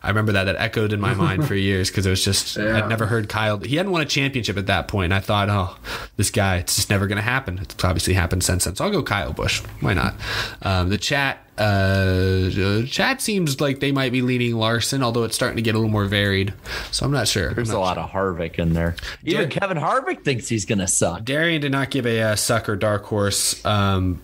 I 0.03 0.09
remember 0.09 0.32
that. 0.32 0.44
That 0.44 0.57
echoed 0.57 0.93
in 0.93 1.01
my 1.01 1.15
mind 1.15 1.47
for 1.48 1.55
years 1.70 1.90
because 1.90 2.07
it 2.07 2.11
was 2.11 2.23
just 2.24 2.57
Yeah. 2.57 2.77
I'd 2.78 2.89
never 2.89 3.07
heard 3.07 3.28
Kyle. 3.28 3.59
He 3.59 3.77
hadn't 3.77 3.90
won 3.90 4.03
a 4.03 4.05
championship 4.05 4.57
at 4.59 4.66
that 4.66 4.86
point. 4.86 5.07
And 5.07 5.15
I 5.15 5.20
thought, 5.20 5.48
oh, 5.48 5.77
this 6.16 6.31
guy, 6.31 6.59
it's 6.59 6.77
just 6.77 6.89
never 6.90 7.07
going 7.09 7.16
to 7.16 7.23
happen. 7.23 7.59
It's 7.59 7.82
obviously 7.82 8.15
happened 8.15 8.44
since 8.44 8.65
then. 8.65 8.77
So 8.77 8.85
I'll 8.85 8.90
go 8.93 9.03
Kyle 9.03 9.32
Busch. 9.32 9.61
Why 9.81 9.94
not? 9.94 10.15
Um, 10.62 10.90
the 10.90 10.98
chat. 10.98 11.39
Uh, 11.59 12.51
uh, 12.61 12.82
chat 12.86 13.23
seems 13.23 13.62
like 13.62 13.81
they 13.81 13.90
might 13.90 14.12
be 14.12 14.20
leaning 14.20 14.55
Larson, 14.55 15.03
although 15.03 15.24
it's 15.24 15.35
starting 15.35 15.57
to 15.57 15.62
get 15.62 15.74
a 15.74 15.78
little 15.78 15.90
more 15.90 16.05
varied. 16.05 16.53
So 16.93 17.07
I'm 17.07 17.12
not 17.12 17.27
sure. 17.28 17.55
There's 17.55 17.70
I'm 17.70 17.77
a 17.77 17.78
not 17.78 17.85
lot 17.86 17.98
of 17.98 18.11
Harvick 18.11 18.59
in 18.59 18.74
there. 18.74 18.94
Even 19.24 19.43
Yeah. 19.43 19.48
Kevin 19.48 19.78
Harvick 19.78 20.23
thinks 20.23 20.48
he's 20.48 20.66
gonna 20.66 20.86
suck. 20.86 21.24
Darian 21.24 21.62
did 21.62 21.73
not 21.73 21.90
give 21.90 22.07
a 22.07 22.20
uh, 22.20 22.36
suck 22.36 22.69
or 22.69 22.77
dark 22.77 23.05
horse. 23.07 23.65
Um, 23.65 24.20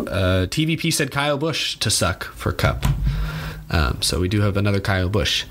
uh, 0.00 0.46
TVP 0.50 0.92
said 0.92 1.12
Kyle 1.12 1.38
Busch 1.38 1.76
to 1.76 1.90
suck 1.90 2.24
for 2.24 2.50
Cup. 2.52 2.84
Um, 3.74 4.00
so 4.02 4.20
we 4.20 4.28
do 4.28 4.40
have 4.40 4.56
another 4.56 4.80
Kyle 4.80 5.08
Busch. 5.08 5.46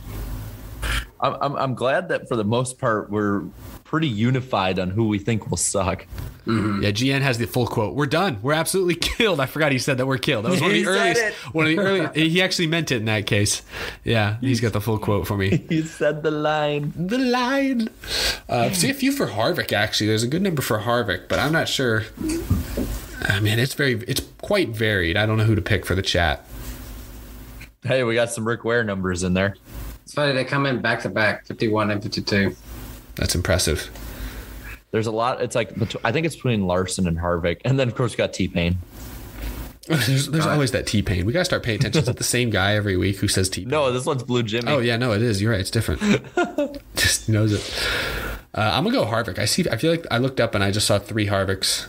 I'm, 1.20 1.36
I'm, 1.42 1.56
I'm 1.58 1.76
glad 1.76 2.08
that 2.08 2.30
for 2.30 2.38
the 2.38 2.46
most 2.46 2.80
part 2.80 3.10
we're 3.10 3.42
pretty 3.84 4.08
unified 4.08 4.80
on 4.80 4.90
who 4.90 5.10
we 5.10 5.20
think 5.20 5.50
will 5.50 5.58
suck. 5.58 6.08
Yeah, 6.46 6.92
GN 6.92 7.22
has 7.22 7.38
the 7.38 7.48
full 7.48 7.68
quote. 7.68 7.96
We're 7.96 8.06
done. 8.06 8.40
We're 8.42 8.54
absolutely 8.54 8.96
killed. 9.18 9.40
I 9.42 9.46
forgot 9.46 9.74
he 9.74 9.78
said 9.78 9.98
that 9.98 10.06
we're 10.06 10.18
killed. 10.18 10.46
That 10.46 10.52
was 10.52 10.62
one 10.62 10.72
of 10.72 10.76
the 10.76 10.86
earliest. 10.88 11.36
One 11.54 11.66
of 11.68 11.72
the 11.76 11.80
early. 11.80 12.30
He 12.30 12.42
actually 12.42 12.68
meant 12.68 12.92
it 12.92 12.98
in 12.98 13.06
that 13.06 13.28
case. 13.28 13.62
Yeah, 14.06 14.38
he's 14.40 14.62
got 14.62 14.72
the 14.72 14.82
full 14.82 15.00
quote 15.00 15.28
for 15.28 15.38
me. 15.38 15.66
He 15.70 15.82
said 15.84 16.24
the 16.24 16.32
line. 16.32 16.94
the 16.96 17.18
line. 17.18 17.90
Uh, 18.48 18.72
see 18.72 18.90
a 18.90 18.94
few 18.94 19.12
for 19.12 19.28
Harvick. 19.28 19.74
Actually, 19.74 20.08
there's 20.08 20.24
a 20.24 20.28
good 20.28 20.42
number 20.42 20.62
for 20.62 20.80
Harvick, 20.80 21.28
but 21.28 21.40
I'm 21.40 21.52
not 21.52 21.68
sure. 21.68 22.04
I 23.22 23.40
mean, 23.42 23.60
it's 23.60 23.74
very, 23.74 24.02
it's 24.08 24.22
quite 24.42 24.70
varied. 24.70 25.18
I 25.18 25.26
don't 25.26 25.38
know 25.38 25.46
who 25.46 25.56
to 25.56 25.62
pick 25.62 25.86
for 25.86 25.96
the 25.96 26.02
chat. 26.02 26.46
Hey, 27.84 28.04
we 28.04 28.16
got 28.16 28.32
some 28.32 28.48
Rick 28.48 28.64
Ware 28.64 28.84
numbers 28.84 29.24
in 29.24 29.34
there. 29.34 29.56
it's 30.04 30.14
funny 30.14 30.32
they 30.34 30.46
come 30.46 30.66
in 30.66 30.82
back 30.82 31.02
to 31.02 31.10
back, 31.10 31.46
51 31.46 31.92
and 31.92 32.02
52. 32.02 32.56
That's 33.16 33.36
impressive. 33.36 33.90
There's 34.92 35.08
a 35.08 35.12
lot. 35.12 35.42
It's 35.42 35.56
like 35.56 35.74
I 36.06 36.12
think 36.12 36.26
it's 36.26 36.36
between 36.36 36.68
Larson 36.68 37.08
and 37.08 37.18
Harvick, 37.18 37.62
and 37.66 37.80
then 37.80 37.88
of 37.88 37.96
course 37.96 38.14
we 38.14 38.18
got 38.18 38.32
T 38.32 38.48
Pain. 38.48 38.78
There's, 39.88 40.30
there's 40.30 40.46
always 40.46 40.72
that 40.72 40.86
T 40.88 41.02
Pain. 41.02 41.26
We 41.26 41.34
gotta 41.34 41.46
start 41.46 41.64
paying 41.64 41.80
attention 41.80 42.04
to 42.04 42.14
the 42.14 42.24
same 42.24 42.52
guy 42.52 42.76
every 42.76 42.96
week 42.96 43.18
who 43.18 43.28
says 43.28 43.50
T 43.50 43.62
Pain. 43.62 43.70
No, 43.70 43.92
this 43.92 44.06
one's 44.06 44.24
Blue 44.24 44.44
Jimmy. 44.44 44.72
Oh 44.72 44.80
yeah, 44.80 44.96
no, 44.96 45.12
it 45.12 45.22
is. 45.22 45.42
You're 45.42 45.52
right. 45.52 45.60
It's 45.60 45.72
different. 45.72 46.00
just 46.96 47.28
knows 47.28 47.54
it. 47.54 47.88
Uh, 48.54 48.72
I'm 48.74 48.84
gonna 48.84 48.96
go 48.96 49.06
Harvick. 49.06 49.40
I 49.40 49.46
see. 49.46 49.68
I 49.68 49.78
feel 49.78 49.92
like 49.92 50.06
I 50.12 50.20
looked 50.20 50.40
up 50.40 50.54
and 50.54 50.64
I 50.64 50.70
just 50.72 50.86
saw 50.86 51.00
three 51.00 51.26
Harvicks. 51.28 51.88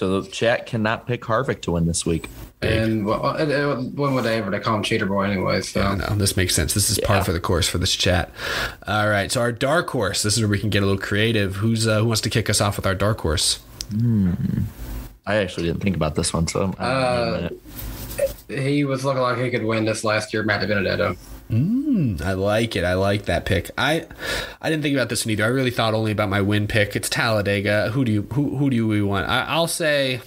So 0.00 0.22
the 0.22 0.30
chat 0.30 0.64
cannot 0.64 1.06
pick 1.06 1.20
Harvick 1.20 1.60
to 1.60 1.72
win 1.72 1.84
this 1.84 2.06
week. 2.06 2.30
And 2.62 3.04
well, 3.04 3.36
it, 3.36 3.50
it, 3.50 3.66
when 3.92 4.14
would 4.14 4.24
they 4.24 4.38
ever? 4.38 4.50
They 4.50 4.58
call 4.58 4.76
him 4.76 4.82
Cheater 4.82 5.04
Boy 5.04 5.24
anyway. 5.24 5.60
So 5.60 5.82
Oh, 5.82 5.94
no, 5.94 6.14
this 6.14 6.38
makes 6.38 6.54
sense. 6.54 6.72
This 6.72 6.88
is 6.88 6.98
par 6.98 7.16
Yeah. 7.16 7.22
for 7.24 7.32
the 7.34 7.38
course 7.40 7.68
for 7.68 7.76
this 7.76 7.94
chat. 7.94 8.30
All 8.86 9.10
right, 9.10 9.30
so 9.30 9.42
our 9.42 9.52
dark 9.52 9.90
horse. 9.90 10.22
This 10.22 10.36
is 10.36 10.40
where 10.40 10.48
we 10.48 10.58
can 10.58 10.70
get 10.70 10.82
a 10.82 10.86
little 10.86 10.98
creative. 11.02 11.56
Who's 11.56 11.86
uh, 11.86 11.98
who 11.98 12.06
wants 12.06 12.22
to 12.22 12.30
kick 12.30 12.48
us 12.48 12.62
off 12.62 12.76
with 12.78 12.86
our 12.86 12.94
dark 12.94 13.20
horse? 13.20 13.60
I 15.26 15.34
actually 15.36 15.66
didn't 15.66 15.82
think 15.82 15.96
about 15.96 16.14
this 16.14 16.32
one, 16.32 16.46
so 16.48 16.62
I'm, 16.62 16.74
Uh, 16.78 17.48
he 18.48 18.84
was 18.84 19.04
looking 19.04 19.22
like 19.22 19.38
he 19.38 19.50
could 19.50 19.64
win 19.64 19.84
this 19.84 20.04
last 20.04 20.32
year, 20.32 20.42
Matt 20.42 20.62
DiBenedetto. 20.62 21.16
Mm, 21.50 22.22
I 22.22 22.32
like 22.34 22.76
it. 22.76 22.84
I 22.84 22.94
like 22.94 23.24
that 23.24 23.44
pick. 23.44 23.70
I 23.76 24.06
I 24.60 24.70
didn't 24.70 24.82
think 24.82 24.94
about 24.94 25.08
this 25.08 25.24
one 25.24 25.32
either. 25.32 25.44
I 25.44 25.48
really 25.48 25.70
thought 25.72 25.94
only 25.94 26.12
about 26.12 26.28
my 26.28 26.40
win 26.40 26.68
pick. 26.68 26.94
It's 26.94 27.08
Talladega. 27.08 27.90
Who 27.90 28.04
do 28.04 28.12
you 28.12 28.22
who 28.32 28.56
who 28.56 28.70
do 28.70 28.86
we 28.86 29.02
want? 29.02 29.28
I, 29.28 29.44
I'll 29.48 29.66
say. 29.66 30.20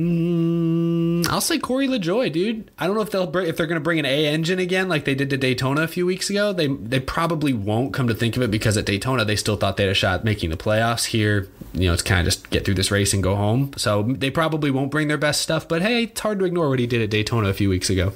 Mm, 0.00 1.28
I'll 1.28 1.42
say 1.42 1.58
Corey 1.58 1.86
LaJoie, 1.86 2.32
dude. 2.32 2.70
I 2.78 2.86
don't 2.86 2.96
know 2.96 3.02
if 3.02 3.10
they'll 3.10 3.36
if 3.36 3.58
they're 3.58 3.66
going 3.66 3.78
to 3.78 3.84
bring 3.84 3.98
an 3.98 4.06
A 4.06 4.26
engine 4.28 4.58
again 4.58 4.88
like 4.88 5.04
they 5.04 5.14
did 5.14 5.28
to 5.28 5.36
Daytona 5.36 5.82
a 5.82 5.88
few 5.88 6.06
weeks 6.06 6.30
ago. 6.30 6.54
They 6.54 6.68
they 6.68 7.00
probably 7.00 7.52
won't 7.52 7.92
come 7.92 8.08
to 8.08 8.14
think 8.14 8.34
of 8.34 8.42
it 8.42 8.50
because 8.50 8.78
at 8.78 8.86
Daytona 8.86 9.26
they 9.26 9.36
still 9.36 9.56
thought 9.56 9.76
they 9.76 9.82
had 9.82 9.92
a 9.92 9.94
shot 9.94 10.24
making 10.24 10.48
the 10.48 10.56
playoffs. 10.56 11.04
Here, 11.04 11.48
you 11.74 11.86
know, 11.86 11.92
it's 11.92 12.00
kind 12.00 12.20
of 12.20 12.24
just 12.24 12.48
get 12.48 12.64
through 12.64 12.74
this 12.74 12.90
race 12.90 13.12
and 13.12 13.22
go 13.22 13.36
home. 13.36 13.72
So 13.76 14.02
they 14.04 14.30
probably 14.30 14.70
won't 14.70 14.90
bring 14.90 15.08
their 15.08 15.18
best 15.18 15.42
stuff. 15.42 15.68
But 15.68 15.82
hey, 15.82 16.04
it's 16.04 16.20
hard 16.20 16.38
to 16.38 16.46
ignore 16.46 16.70
what 16.70 16.78
he 16.78 16.86
did 16.86 17.02
at 17.02 17.10
Daytona 17.10 17.48
a 17.48 17.54
few 17.54 17.68
weeks 17.68 17.90
ago. 17.90 18.14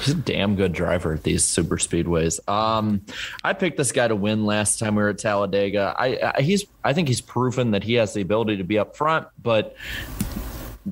He's 0.00 0.14
a 0.14 0.18
damn 0.18 0.56
good 0.56 0.72
driver 0.72 1.12
at 1.12 1.22
these 1.22 1.44
super 1.44 1.76
speedways. 1.76 2.40
Um, 2.48 3.02
I 3.44 3.52
picked 3.52 3.76
this 3.76 3.92
guy 3.92 4.08
to 4.08 4.16
win 4.16 4.46
last 4.46 4.80
time 4.80 4.96
we 4.96 5.02
were 5.02 5.10
at 5.10 5.18
Talladega. 5.18 5.94
I, 5.96 6.32
I 6.36 6.40
he's 6.40 6.64
I 6.82 6.92
think 6.92 7.06
he's 7.06 7.20
proven 7.20 7.70
that 7.70 7.84
he 7.84 7.94
has 7.94 8.14
the 8.14 8.20
ability 8.20 8.56
to 8.56 8.64
be 8.64 8.80
up 8.80 8.96
front, 8.96 9.28
but 9.40 9.76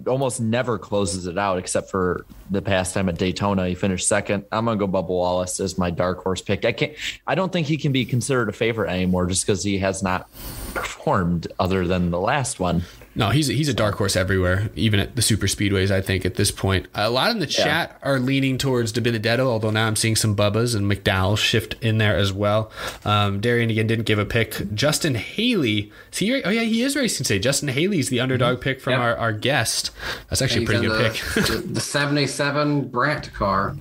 almost 0.06 0.40
never 0.40 0.78
closes 0.78 1.27
it 1.27 1.39
out 1.39 1.59
except 1.59 1.90
for 1.90 2.27
the 2.51 2.60
past 2.60 2.94
time 2.94 3.09
at 3.09 3.16
Daytona. 3.16 3.69
He 3.69 3.74
finished 3.74 4.06
second. 4.06 4.44
I'm 4.52 4.66
gonna 4.66 4.78
go 4.78 4.86
Bubba 4.86 5.09
Wallace 5.09 5.60
as 5.60 5.78
my 5.78 5.90
dark 5.90 6.23
horse 6.23 6.43
pick. 6.43 6.65
I 6.65 6.73
can't. 6.73 6.93
I 7.27 7.35
don't 7.35 7.52
think 7.52 7.66
he 7.66 7.77
can 7.77 7.93
be 7.93 8.05
considered 8.05 8.48
a 8.48 8.52
favorite 8.52 8.90
anymore 8.90 9.27
just 9.27 9.47
because 9.47 9.62
he 9.62 9.78
has 9.78 10.02
not 10.02 10.31
performed 10.74 11.48
other 11.59 11.86
than 11.86 12.10
the 12.10 12.20
last 12.20 12.60
one. 12.60 12.82
No, 13.18 13.30
he's 13.30 13.50
a, 13.50 13.52
he's 13.52 13.68
a 13.68 13.74
dark 13.74 13.96
horse 13.96 14.14
everywhere, 14.16 14.70
even 14.76 15.00
at 15.00 15.16
the 15.16 15.22
super 15.22 15.46
speedways. 15.46 15.90
I 15.90 16.00
think 16.00 16.24
at 16.24 16.36
this 16.36 16.50
point, 16.52 16.86
a 16.94 17.10
lot 17.10 17.30
in 17.32 17.40
the 17.40 17.46
Yeah. 17.46 17.64
chat 17.64 17.98
are 18.02 18.18
leaning 18.20 18.56
towards 18.58 18.92
DiBenedetto. 18.92 19.40
Although 19.40 19.70
now 19.72 19.88
I'm 19.88 19.96
seeing 19.96 20.14
some 20.14 20.36
Bubbas 20.36 20.76
and 20.76 20.90
McDowell 20.90 21.36
shift 21.36 21.74
in 21.82 21.98
there 21.98 22.16
as 22.16 22.32
well. 22.32 22.70
Um, 23.04 23.40
Darian 23.40 23.70
again 23.70 23.88
didn't 23.88 24.04
give 24.06 24.20
a 24.20 24.24
pick. 24.24 24.72
Justin 24.72 25.16
Haley, 25.16 25.90
is 26.12 26.18
he? 26.18 26.42
Oh 26.44 26.48
yeah, 26.50 26.62
he 26.62 26.82
is 26.82 26.94
racing 26.94 27.24
today. 27.24 27.40
Justin 27.40 27.68
Haley's 27.68 28.08
the 28.08 28.20
underdog 28.20 28.60
pick 28.60 28.80
from 28.80 28.92
Yep. 28.92 29.00
our, 29.00 29.16
our 29.16 29.32
guest. 29.32 29.90
That's 30.30 30.40
actually 30.40 30.62
a 30.62 30.66
pretty 30.66 30.86
good 30.86 30.98
the, 30.98 31.10
pick. 31.10 31.44
the, 31.48 31.56
the 31.74 31.80
77 31.80 32.88
Brant 32.88 33.34
car. 33.34 33.76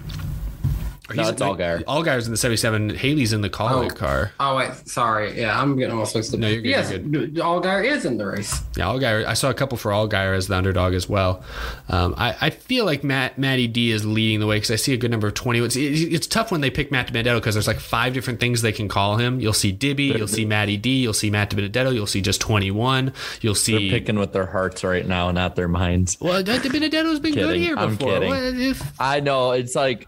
No, 1.16 1.30
it's 1.30 1.42
Allgaier. 1.42 1.84
Allgaier's 1.86 2.26
in 2.26 2.32
the 2.32 2.38
77. 2.38 2.90
Haley's 2.96 3.34
in 3.34 3.42
the 3.42 3.50
Kaulig 3.50 3.92
Oh. 3.92 3.96
car. 3.96 4.32
Oh 4.40 4.56
wait, 4.58 4.72
sorry. 4.88 5.40
Yeah, 5.40 5.60
I'm 5.60 5.78
getting 5.78 5.94
all 5.96 6.02
mixed 6.14 6.34
up. 6.34 6.40
No, 6.40 6.48
you're 6.48 6.62
good, 6.62 6.70
Yes, 6.70 6.92
you're 6.92 7.00
Allgaier 7.00 7.86
is 7.86 8.06
in 8.06 8.18
the 8.18 8.26
race. 8.26 8.62
Yeah, 8.76 8.86
Allgaier. 8.86 9.26
I 9.26 9.34
saw 9.34 9.50
a 9.50 9.54
couple 9.54 9.78
for 9.78 9.92
Allgaier 9.92 10.36
as 10.36 10.48
the 10.48 10.56
underdog 10.56 10.94
as 10.94 11.08
well. 11.08 11.44
Um, 11.90 12.14
I, 12.18 12.36
I 12.42 12.50
feel 12.50 12.86
like 12.86 13.04
Matt 13.04 13.38
Matty 13.38 13.68
D 13.68 13.92
is 13.92 14.06
leading 14.06 14.40
the 14.40 14.48
way 14.48 14.58
because 14.58 14.72
I 14.72 14.76
see 14.76 14.94
a 14.94 14.98
good 14.98 15.12
number 15.12 15.28
of 15.28 15.34
twenty. 15.34 15.60
It's, 15.60 15.76
it's 15.76 16.28
tough 16.28 16.52
when 16.52 16.62
they 16.62 16.70
pick 16.70 16.92
Matt 16.92 17.12
DiBenedetto 17.12 17.36
because 17.36 17.56
there's 17.56 17.68
like 17.68 17.80
five 17.80 18.14
different 18.14 18.40
things 18.40 18.62
they 18.62 18.72
can 18.72 18.88
call 18.88 19.18
him. 19.18 19.40
You'll 19.40 19.54
see 19.54 19.72
Dibby, 19.74 20.18
you'll 20.18 20.28
see 20.28 20.46
Matty 20.46 20.78
D, 20.78 21.02
you'll 21.02 21.14
see 21.14 21.30
Matt 21.30 21.50
DiBenedetto, 21.52 21.94
you'll 21.94 22.08
see 22.08 22.22
just 22.22 22.42
twenty 22.42 22.72
one, 22.72 23.14
you'll 23.42 23.54
They're 23.54 23.60
see. 23.80 23.90
picking 23.90 24.20
with 24.20 24.34
their 24.34 24.46
hearts 24.48 24.84
right 24.84 25.06
now, 25.08 25.32
not 25.32 25.56
their 25.56 25.68
minds. 25.68 26.18
well, 26.20 26.44
Matt 26.44 26.62
DiBenedetto's 26.64 27.20
been 27.20 27.34
good 27.34 27.46
Kidding. 27.48 27.62
here 27.62 27.76
I'm 27.78 27.96
before. 27.96 28.14
kidding. 28.14 28.30
What 28.30 28.44
if- 28.44 28.84
I 29.00 29.20
know 29.20 29.52
it's 29.52 29.76
like 29.76 30.08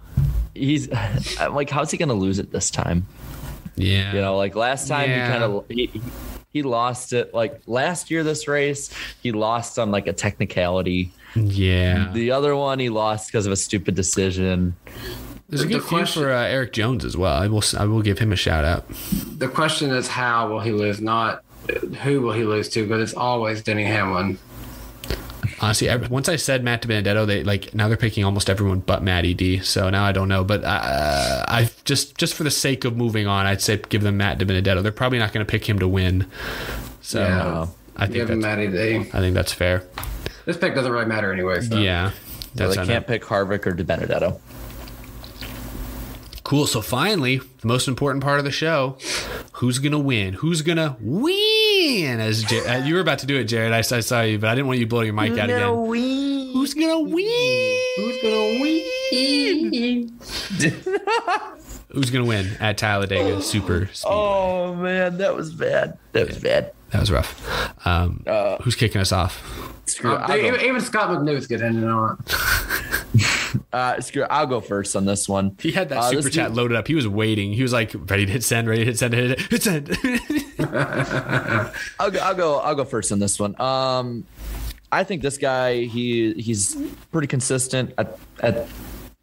he's 0.60 0.90
I'm 1.40 1.56
like, 1.56 1.70
how's 1.70 1.92
he 1.92 1.98
gonna 1.98 2.14
lose 2.14 2.40
it 2.40 2.52
this 2.52 2.70
time? 2.70 3.06
yeah, 3.76 4.14
You 4.14 4.22
know, 4.22 4.36
like 4.38 4.56
last 4.56 4.88
time 4.88 5.10
Yeah. 5.10 5.26
he 5.26 5.32
kind 5.32 5.44
of 5.44 5.66
he, 5.70 6.02
he 6.52 6.64
lost 6.64 7.14
it. 7.14 7.34
Like 7.34 7.62
last 7.68 8.12
year, 8.12 8.24
this 8.24 8.48
race 8.48 8.90
he 9.24 9.32
lost 9.32 9.80
on 9.80 9.92
like 9.92 10.08
a 10.08 10.14
technicality. 10.14 11.12
yeah. 11.36 12.12
The 12.14 12.32
other 12.32 12.56
one 12.56 12.80
he 12.80 12.90
lost 12.90 13.28
because 13.28 13.46
of 13.46 13.52
a 13.52 13.56
stupid 13.56 13.96
decision. 13.96 14.76
There's 15.48 15.62
a 15.62 15.66
the 15.66 15.74
good 15.76 15.82
few 15.84 15.98
question- 15.98 16.24
for 16.24 16.32
uh, 16.32 16.44
Erik 16.44 16.74
Jones 16.74 17.04
as 17.06 17.16
well. 17.18 17.34
I 17.36 17.48
will 17.48 17.64
I 17.78 17.86
will 17.86 18.02
give 18.02 18.20
him 18.20 18.32
a 18.32 18.36
shout 18.36 18.66
out. 18.66 18.86
The 19.38 19.48
question 19.48 19.90
is 19.92 20.08
how 20.08 20.50
will 20.50 20.60
he 20.60 20.72
lose, 20.72 21.00
not 21.02 21.44
who 22.04 22.22
will 22.22 22.34
he 22.34 22.44
lose 22.44 22.68
to, 22.70 22.88
but 22.88 23.00
it's 23.00 23.14
always 23.14 23.62
Denny 23.64 23.84
Hamlin. 23.86 24.38
Honestly, 25.62 25.90
every- 25.90 26.08
once 26.08 26.30
I 26.30 26.38
said 26.38 26.64
Matt 26.64 26.82
DiBenedetto, 26.82 27.28
they 27.28 27.44
like 27.44 27.74
now 27.76 27.88
they're 27.88 27.98
picking 27.98 28.24
almost 28.24 28.50
everyone 28.50 28.80
but 28.80 29.04
Matt 29.04 29.26
Ed. 29.26 29.62
So 29.64 29.90
now 29.90 30.06
I 30.06 30.12
don't 30.12 30.30
know, 30.30 30.44
but 30.44 30.64
uh, 30.64 31.46
I 31.48 31.70
just 31.86 32.18
just 32.18 32.34
for 32.34 32.44
the 32.44 32.52
sake 32.52 32.86
of 32.86 32.96
moving 32.96 33.28
on, 33.28 33.46
I'd 33.46 33.62
say 33.62 33.78
give 33.90 34.02
them 34.02 34.18
Matt 34.18 34.40
DiBenedetto. 34.40 34.82
They're 34.84 34.92
probably 34.92 35.20
not 35.20 35.34
going 35.34 35.46
to 35.46 35.50
pick 35.52 35.68
him 35.68 35.80
to 35.80 35.88
win. 35.88 36.28
So 37.02 37.20
Yeah. 37.22 37.68
I 37.98 38.06
think 38.06 38.14
Give 38.14 38.30
him 38.30 38.40
that's, 38.42 38.56
Matty 38.58 38.68
D. 39.04 39.10
I 39.14 39.20
think 39.20 39.34
that's 39.36 39.52
fair. 39.52 39.84
This 40.46 40.56
pick 40.56 40.74
doesn't 40.76 40.92
really 40.92 41.06
matter 41.06 41.34
anyway. 41.34 41.60
So. 41.60 41.78
Yeah, 41.78 42.12
So 42.56 42.70
they 42.72 42.86
can't 42.86 43.06
pick 43.06 43.24
Harvick 43.24 43.68
or 43.68 43.74
DiBenedetto. 43.74 44.40
cool. 46.44 46.66
So 46.66 46.82
finally, 46.82 47.38
the 47.60 47.68
most 47.68 47.88
important 47.90 48.24
part 48.24 48.40
of 48.40 48.46
the 48.46 48.52
show: 48.52 48.98
who's 49.54 49.80
going 49.80 49.92
to 49.92 50.00
win? 50.00 50.36
Who's 50.36 50.62
going 50.62 50.78
to 50.78 50.96
win? 52.02 52.20
As 52.20 52.44
Jar- 52.44 52.68
uh, 52.68 52.78
you 52.86 52.96
were 52.96 53.02
about 53.02 53.20
to 53.20 53.26
do 53.26 53.38
it, 53.38 53.46
Jared, 53.46 53.74
I, 53.74 53.80
I 53.80 53.82
saw 53.82 54.22
you, 54.22 54.40
but 54.40 54.50
I 54.50 54.56
didn't 54.56 54.68
want 54.68 54.80
you 54.80 54.86
to 54.86 54.90
blow 54.90 55.02
your 55.02 55.14
mic 55.14 55.32
out 55.38 55.50
again. 55.50 55.60
Who's 56.54 56.74
going 56.74 57.06
to 57.06 57.12
win? 57.14 57.78
Who's 57.98 58.22
gonna 58.22 58.60
win? 58.62 58.86
Who's 61.90 62.10
going 62.12 62.24
to 62.26 62.30
win 62.30 62.48
at 62.60 62.78
Talladega 62.78 63.42
Super 63.42 63.90
Speedway? 63.94 64.16
Oh 64.16 64.76
man, 64.76 65.18
that 65.18 65.36
was 65.36 65.54
bad. 65.54 65.98
That 66.14 66.28
was 66.28 66.38
bad. 66.38 66.74
That 66.92 67.00
was 67.02 67.12
rough. 67.12 67.86
Um, 67.86 68.24
who's 68.64 68.76
kicking 68.76 69.00
us 69.02 69.12
off? 69.12 69.42
Screw 69.86 70.12
it. 70.14 70.16
Uh, 70.16 70.26
I'll 70.28 70.38
even, 70.38 70.56
go, 70.60 70.66
even 70.66 70.82
Scott 70.82 71.10
McNew's 71.10 71.48
get 71.48 71.62
in 71.62 71.84
on 71.84 72.18
it. 72.26 73.56
uh, 73.74 74.00
screw 74.02 74.24
it. 74.24 74.28
I'll 74.30 74.46
go 74.48 74.62
first 74.62 74.96
on 74.96 75.06
this 75.06 75.28
one. 75.28 75.56
He 75.60 75.72
had 75.72 75.90
that 75.90 75.98
Uh, 75.98 76.10
super 76.12 76.30
chat 76.30 76.50
dude- 76.50 76.58
loaded 76.58 76.78
up. 76.78 76.88
He 76.88 76.96
was 76.96 77.08
waiting. 77.08 77.54
He 77.54 77.62
was 77.64 77.74
like 77.74 77.92
ready 77.96 78.26
to 78.26 78.32
hit 78.32 78.44
send, 78.44 78.68
ready 78.68 78.82
to 78.82 78.86
hit 78.86 78.98
send, 79.00 79.14
hit, 79.14 79.40
hit 79.42 79.64
send. 79.64 79.90
I'll 82.00 82.12
go. 82.12 82.20
I'll 82.20 82.36
go. 82.36 82.60
I'll 82.60 82.76
go 82.76 82.86
first 82.86 83.12
on 83.12 83.20
this 83.20 83.40
one. 83.40 83.60
Um, 83.60 84.26
I 84.92 85.04
think 85.04 85.22
this 85.22 85.38
guy 85.38 85.82
he 85.86 86.34
he's 86.34 86.76
pretty 87.12 87.28
consistent 87.28 87.94
at 87.98 88.18
at 88.42 88.68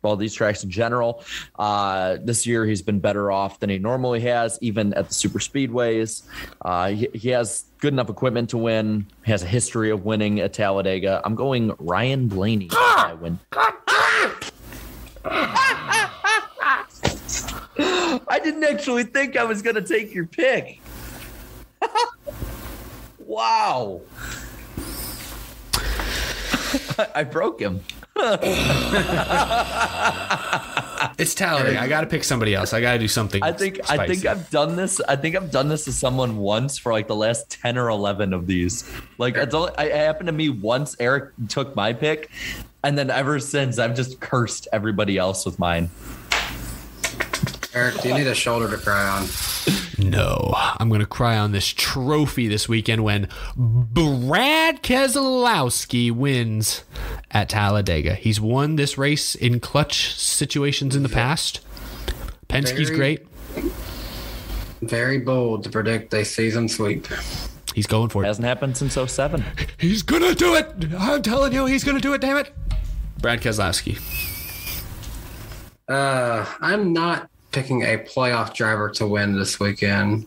well 0.06 0.16
these 0.16 0.34
tracks 0.34 0.62
in 0.62 0.70
general. 0.70 1.24
Uh, 1.58 2.18
this 2.22 2.46
year 2.46 2.64
he's 2.64 2.82
been 2.82 3.00
better 3.00 3.32
off 3.32 3.58
than 3.60 3.68
he 3.70 3.78
normally 3.78 4.20
has, 4.20 4.58
even 4.62 4.94
at 4.94 5.08
the 5.08 5.14
super 5.14 5.40
speedways. 5.40 6.22
Uh, 6.62 6.90
he, 6.90 7.08
he 7.12 7.28
has 7.30 7.64
good 7.78 7.92
enough 7.92 8.08
equipment 8.08 8.50
to 8.50 8.58
win. 8.58 9.06
He 9.24 9.32
has 9.32 9.42
a 9.42 9.46
history 9.46 9.90
of 9.90 10.04
winning 10.04 10.40
at 10.40 10.52
Talladega. 10.52 11.20
I'm 11.24 11.34
going 11.34 11.72
Ryan 11.78 12.28
Blaney. 12.28 12.68
I 12.72 13.14
win. 13.20 13.38
I 18.28 18.40
didn't 18.42 18.64
actually 18.64 19.04
think 19.04 19.36
I 19.36 19.44
was 19.44 19.60
going 19.62 19.76
to 19.76 19.82
take 19.82 20.14
your 20.14 20.26
pick. 20.26 20.80
wow. 23.18 24.00
I 27.14 27.24
broke 27.24 27.60
him. 27.60 27.80
It's 31.18 31.34
Talladega. 31.34 31.80
I 31.80 31.88
got 31.88 32.00
to 32.00 32.06
pick 32.06 32.24
somebody 32.24 32.54
else. 32.54 32.72
I 32.72 32.80
got 32.80 32.94
to 32.94 32.98
do 32.98 33.08
something. 33.08 33.42
I 33.42 33.52
think 33.52 33.80
I 33.90 34.06
think 34.06 34.24
I've 34.24 34.48
done 34.50 34.76
this. 34.76 35.00
I 35.00 35.16
think 35.16 35.36
I've 35.36 35.50
done 35.50 35.68
this 35.68 35.84
to 35.84 35.92
someone 35.92 36.38
once 36.38 36.78
for 36.78 36.92
like 36.92 37.08
the 37.08 37.16
last 37.16 37.50
ten 37.50 37.76
or 37.76 37.88
eleven 37.88 38.32
of 38.32 38.46
these. 38.46 38.90
Like 39.18 39.36
it's 39.36 39.54
only, 39.54 39.72
it 39.78 39.92
happened 39.94 40.28
to 40.28 40.32
me 40.32 40.48
once. 40.48 40.96
Eric 40.98 41.32
took 41.48 41.76
my 41.76 41.92
pick, 41.92 42.30
and 42.82 42.96
then 42.96 43.10
ever 43.10 43.38
since 43.38 43.78
I've 43.78 43.94
just 43.94 44.18
cursed 44.20 44.68
everybody 44.72 45.18
else 45.18 45.44
with 45.44 45.58
mine. 45.58 45.90
Eric, 47.76 48.00
do 48.00 48.08
you 48.08 48.14
need 48.14 48.26
a 48.26 48.34
shoulder 48.34 48.70
to 48.70 48.78
cry 48.78 49.06
on? 49.06 49.26
no. 49.98 50.54
I'm 50.80 50.88
gonna 50.88 51.04
cry 51.04 51.36
on 51.36 51.52
this 51.52 51.66
trophy 51.68 52.48
this 52.48 52.70
weekend 52.70 53.04
when 53.04 53.28
Brad 53.54 54.82
Keselowski 54.82 56.10
wins 56.10 56.84
at 57.30 57.50
Talladega. 57.50 58.14
He's 58.14 58.40
won 58.40 58.76
this 58.76 58.96
race 58.96 59.34
in 59.34 59.60
clutch 59.60 60.14
situations 60.14 60.96
in 60.96 61.02
the 61.02 61.10
past. 61.10 61.60
Penske's 62.48 62.88
Very- 62.88 62.96
great. 62.96 63.26
Very 64.80 65.18
bold 65.18 65.62
to 65.64 65.68
predict 65.70 66.14
a 66.14 66.24
season 66.24 66.70
sweep. 66.70 67.06
He's 67.74 67.86
going 67.86 68.08
for 68.08 68.24
it. 68.24 68.26
Hasn't 68.26 68.46
happened 68.46 68.78
since 68.78 68.96
07. 68.96 69.44
He's 69.76 70.02
gonna 70.02 70.34
do 70.34 70.54
it. 70.54 70.66
I'm 70.98 71.20
telling 71.20 71.52
you, 71.52 71.66
he's 71.66 71.84
gonna 71.84 72.00
do 72.00 72.14
it. 72.14 72.22
Damn 72.22 72.38
it. 72.38 72.54
Brad 73.20 73.42
Keselowski. 73.42 73.98
Uh, 75.86 76.46
I'm 76.62 76.94
not 76.94 77.28
picking 77.56 77.80
a 77.84 77.96
playoff 77.96 78.52
driver 78.52 78.90
to 78.90 79.06
win 79.06 79.34
this 79.34 79.58
weekend. 79.58 80.26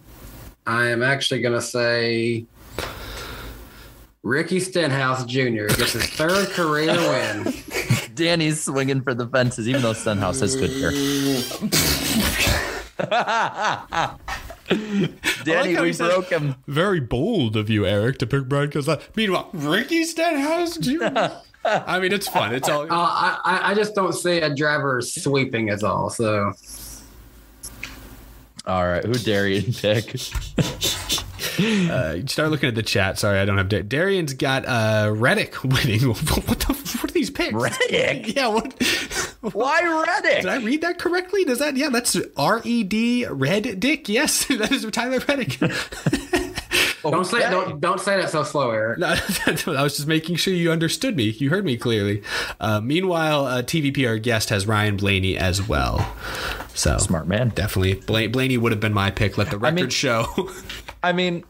I 0.65 0.87
am 0.87 1.03
actually 1.03 1.41
going 1.41 1.53
to 1.53 1.61
say 1.61 2.47
Ricky 4.23 4.59
Stenhouse 4.59 5.23
Jr. 5.25 5.67
gets 5.67 5.93
his 5.93 6.07
third 6.07 6.49
career 6.49 6.87
win. 6.87 7.53
Danny's 8.15 8.63
swinging 8.63 9.03
for 9.03 9.13
the 9.13 9.27
fences, 9.27 9.69
even 9.69 9.83
though 9.83 9.93
Stenhouse 9.93 10.39
has 10.39 10.55
good 10.55 10.71
hair. 10.71 10.89
Danny, 15.43 15.75
how 15.75 15.83
we 15.83 15.93
said- 15.93 16.09
broke 16.09 16.29
him. 16.31 16.55
Very 16.65 16.99
bold 16.99 17.55
of 17.55 17.69
you, 17.69 17.85
Eric, 17.85 18.17
to 18.17 18.25
pick 18.25 18.49
Brad 18.49 18.71
Keselowski. 18.71 19.03
Meanwhile, 19.15 19.51
Ricky 19.53 20.03
Stenhouse 20.03 20.77
Jr. 20.77 21.03
I 21.63 21.99
mean, 21.99 22.11
it's 22.11 22.27
fun. 22.27 22.55
It's 22.55 22.67
all. 22.67 22.83
Uh, 22.83 22.87
I, 22.91 23.39
I- 23.45 23.69
I 23.69 23.73
just 23.75 23.93
don't 23.93 24.13
see 24.13 24.39
a 24.39 24.53
driver 24.53 24.99
sweeping 25.01 25.69
as 25.69 25.83
all. 25.83 26.09
So 26.09 26.53
All 28.69 28.87
right, 28.87 29.03
who 29.03 29.13
Darian 29.13 29.73
pick? 29.73 30.15
Uh, 31.59 32.25
start 32.25 32.51
looking 32.51 32.69
at 32.69 32.75
the 32.75 32.83
chat. 32.83 33.19
Sorry, 33.19 33.37
I 33.37 33.43
don't 33.43 33.57
have. 33.57 33.67
Dar- 33.67 33.83
Darian's 33.83 34.33
got 34.33 34.65
uh, 34.65 35.11
Reddick 35.13 35.61
winning. 35.63 36.01
what 36.07 36.15
the? 36.59 36.73
What 37.01 37.03
are 37.03 37.13
these 37.13 37.29
picks? 37.29 37.53
Reddick? 37.53 38.33
Yeah. 38.33 38.47
What? 38.47 38.81
Why 39.41 40.05
Reddick? 40.07 40.43
Did 40.43 40.49
I 40.49 40.57
read 40.57 40.81
that 40.81 40.99
correctly? 40.99 41.43
Does 41.43 41.59
that? 41.59 41.75
Yeah, 41.75 41.89
that's 41.89 42.17
R 42.37 42.61
E 42.63 42.83
D 42.83 43.25
Red 43.25 43.79
Dick. 43.79 44.07
Yes, 44.07 44.45
that 44.47 44.71
is 44.71 44.85
Tyler 44.91 45.19
Reddick. 45.27 45.57
Don't 47.03 47.25
say 47.25 47.39
don't 47.49 47.79
don't 47.79 47.99
say 47.99 48.17
that 48.17 48.29
so 48.29 48.43
slow, 48.43 48.71
Eric. 48.71 48.99
No, 48.99 49.07
I 49.77 49.83
was 49.83 49.95
just 49.95 50.07
making 50.07 50.35
sure 50.35 50.53
you 50.53 50.71
understood 50.71 51.15
me. 51.15 51.25
You 51.25 51.49
heard 51.49 51.65
me 51.65 51.77
clearly. 51.77 52.23
Uh, 52.59 52.81
meanwhile, 52.81 53.45
uh, 53.45 53.61
TVP, 53.61 54.07
our 54.07 54.17
guest, 54.17 54.49
has 54.49 54.67
Ryan 54.67 54.97
Blaney 54.97 55.37
as 55.37 55.67
well. 55.67 56.13
So 56.73 56.97
Smart 56.97 57.27
man. 57.27 57.49
definitely. 57.49 57.95
Bla- 57.95 58.29
Blaney 58.29 58.57
would 58.57 58.71
have 58.71 58.81
been 58.81 58.93
my 58.93 59.11
pick. 59.11 59.37
Let 59.37 59.49
the 59.49 59.57
record 59.57 59.75
mean- 59.75 59.89
show. 59.89 60.25
I 61.03 61.13
mean, 61.13 61.45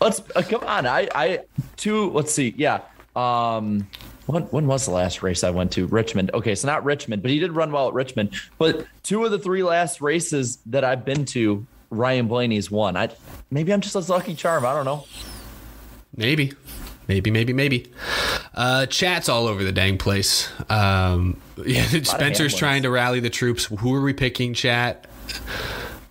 let's 0.00 0.22
uh, 0.34 0.42
come 0.42 0.64
on. 0.64 0.86
I 0.86 1.08
I 1.14 1.40
two. 1.76 2.10
Let's 2.10 2.32
see. 2.32 2.54
Yeah. 2.56 2.80
Um. 3.14 3.86
When, 4.26 4.42
when 4.44 4.66
was 4.66 4.86
the 4.86 4.90
last 4.90 5.22
race 5.22 5.44
I 5.44 5.50
went 5.50 5.70
to? 5.72 5.86
Richmond. 5.86 6.32
Okay, 6.34 6.56
so 6.56 6.66
not 6.66 6.84
Richmond, 6.84 7.22
but 7.22 7.30
he 7.30 7.38
did 7.38 7.52
run 7.52 7.70
well 7.70 7.86
at 7.88 7.94
Richmond. 7.94 8.34
But 8.58 8.84
two 9.04 9.24
of 9.24 9.30
the 9.30 9.38
three 9.38 9.62
last 9.62 10.00
races 10.00 10.58
that 10.66 10.82
I've 10.82 11.04
been 11.04 11.24
to, 11.26 11.64
Ryan 11.90 12.28
Blaney's 12.28 12.70
one. 12.70 12.96
I 12.96 13.10
maybe 13.50 13.72
I'm 13.72 13.80
just 13.80 13.94
a 13.94 14.00
lucky 14.00 14.34
charm. 14.34 14.64
I 14.64 14.72
don't 14.74 14.84
know. 14.84 15.04
Maybe. 16.16 16.52
Maybe, 17.08 17.30
maybe, 17.30 17.52
maybe. 17.52 17.92
Uh, 18.52 18.86
chat's 18.86 19.28
all 19.28 19.46
over 19.46 19.62
the 19.62 19.70
dang 19.70 19.96
place. 19.96 20.48
Um, 20.68 21.40
yeah, 21.64 21.86
Spencer's 22.02 22.54
trying 22.56 22.82
to 22.82 22.90
rally 22.90 23.20
the 23.20 23.30
troops. 23.30 23.66
Who 23.66 23.94
are 23.94 24.00
we 24.00 24.12
picking? 24.12 24.54
Chat. 24.54 25.06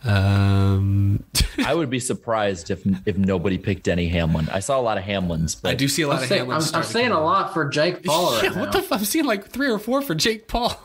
Um, 0.06 1.24
I 1.66 1.74
would 1.74 1.90
be 1.90 2.00
surprised 2.00 2.70
if 2.72 2.86
if 3.06 3.18
nobody 3.18 3.58
picked 3.58 3.84
Denny 3.84 4.08
Hamlin. 4.08 4.48
I 4.52 4.60
saw 4.60 4.80
a 4.80 4.82
lot 4.82 4.98
of 4.98 5.04
Hamlins, 5.04 5.60
but 5.62 5.70
I 5.72 5.76
do 5.76 5.88
see 5.88 6.04
a 6.04 6.08
lot 6.08 6.18
I'm, 6.18 6.24
of 6.24 6.30
saying, 6.30 6.46
Hamlins. 6.46 6.74
I'm, 6.74 6.80
I'm 6.80 6.84
saying 6.84 7.12
a 7.12 7.22
lot 7.22 7.54
for 7.54 7.68
Jake 7.68 8.04
Paul 8.04 8.32
right 8.36 8.44
Yeah, 8.44 8.50
now. 8.52 8.60
what 8.62 8.72
the? 8.72 8.78
F- 8.80 8.92
I'm 8.92 9.04
seeing 9.06 9.26
like 9.26 9.48
three 9.48 9.70
or 9.70 9.80
four 9.80 10.02
for 10.02 10.16
Jake 10.16 10.48
Paul. 10.48 10.80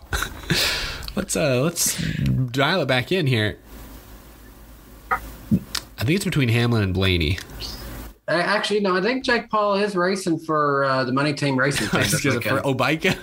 let's 1.14 1.36
uh, 1.36 1.60
let's 1.60 2.02
dial 2.50 2.82
it 2.82 2.86
back 2.86 3.12
in 3.12 3.26
here. 3.26 3.58
I 6.00 6.04
think 6.04 6.16
it's 6.16 6.24
between 6.24 6.48
Hamlin 6.48 6.82
and 6.82 6.94
Blaney. 6.94 7.38
Uh, 8.26 8.32
Actually, 8.32 8.80
no, 8.80 8.96
I 8.96 9.02
think 9.02 9.22
Jake 9.22 9.50
Paul 9.50 9.74
is 9.74 9.94
racing 9.94 10.38
for 10.38 10.84
uh, 10.84 11.04
the 11.04 11.12
money 11.12 11.34
team 11.34 11.58
racing 11.58 11.88
team 11.90 12.40
for 12.40 12.54
weekend. 12.54 12.60
Obika. 12.64 13.18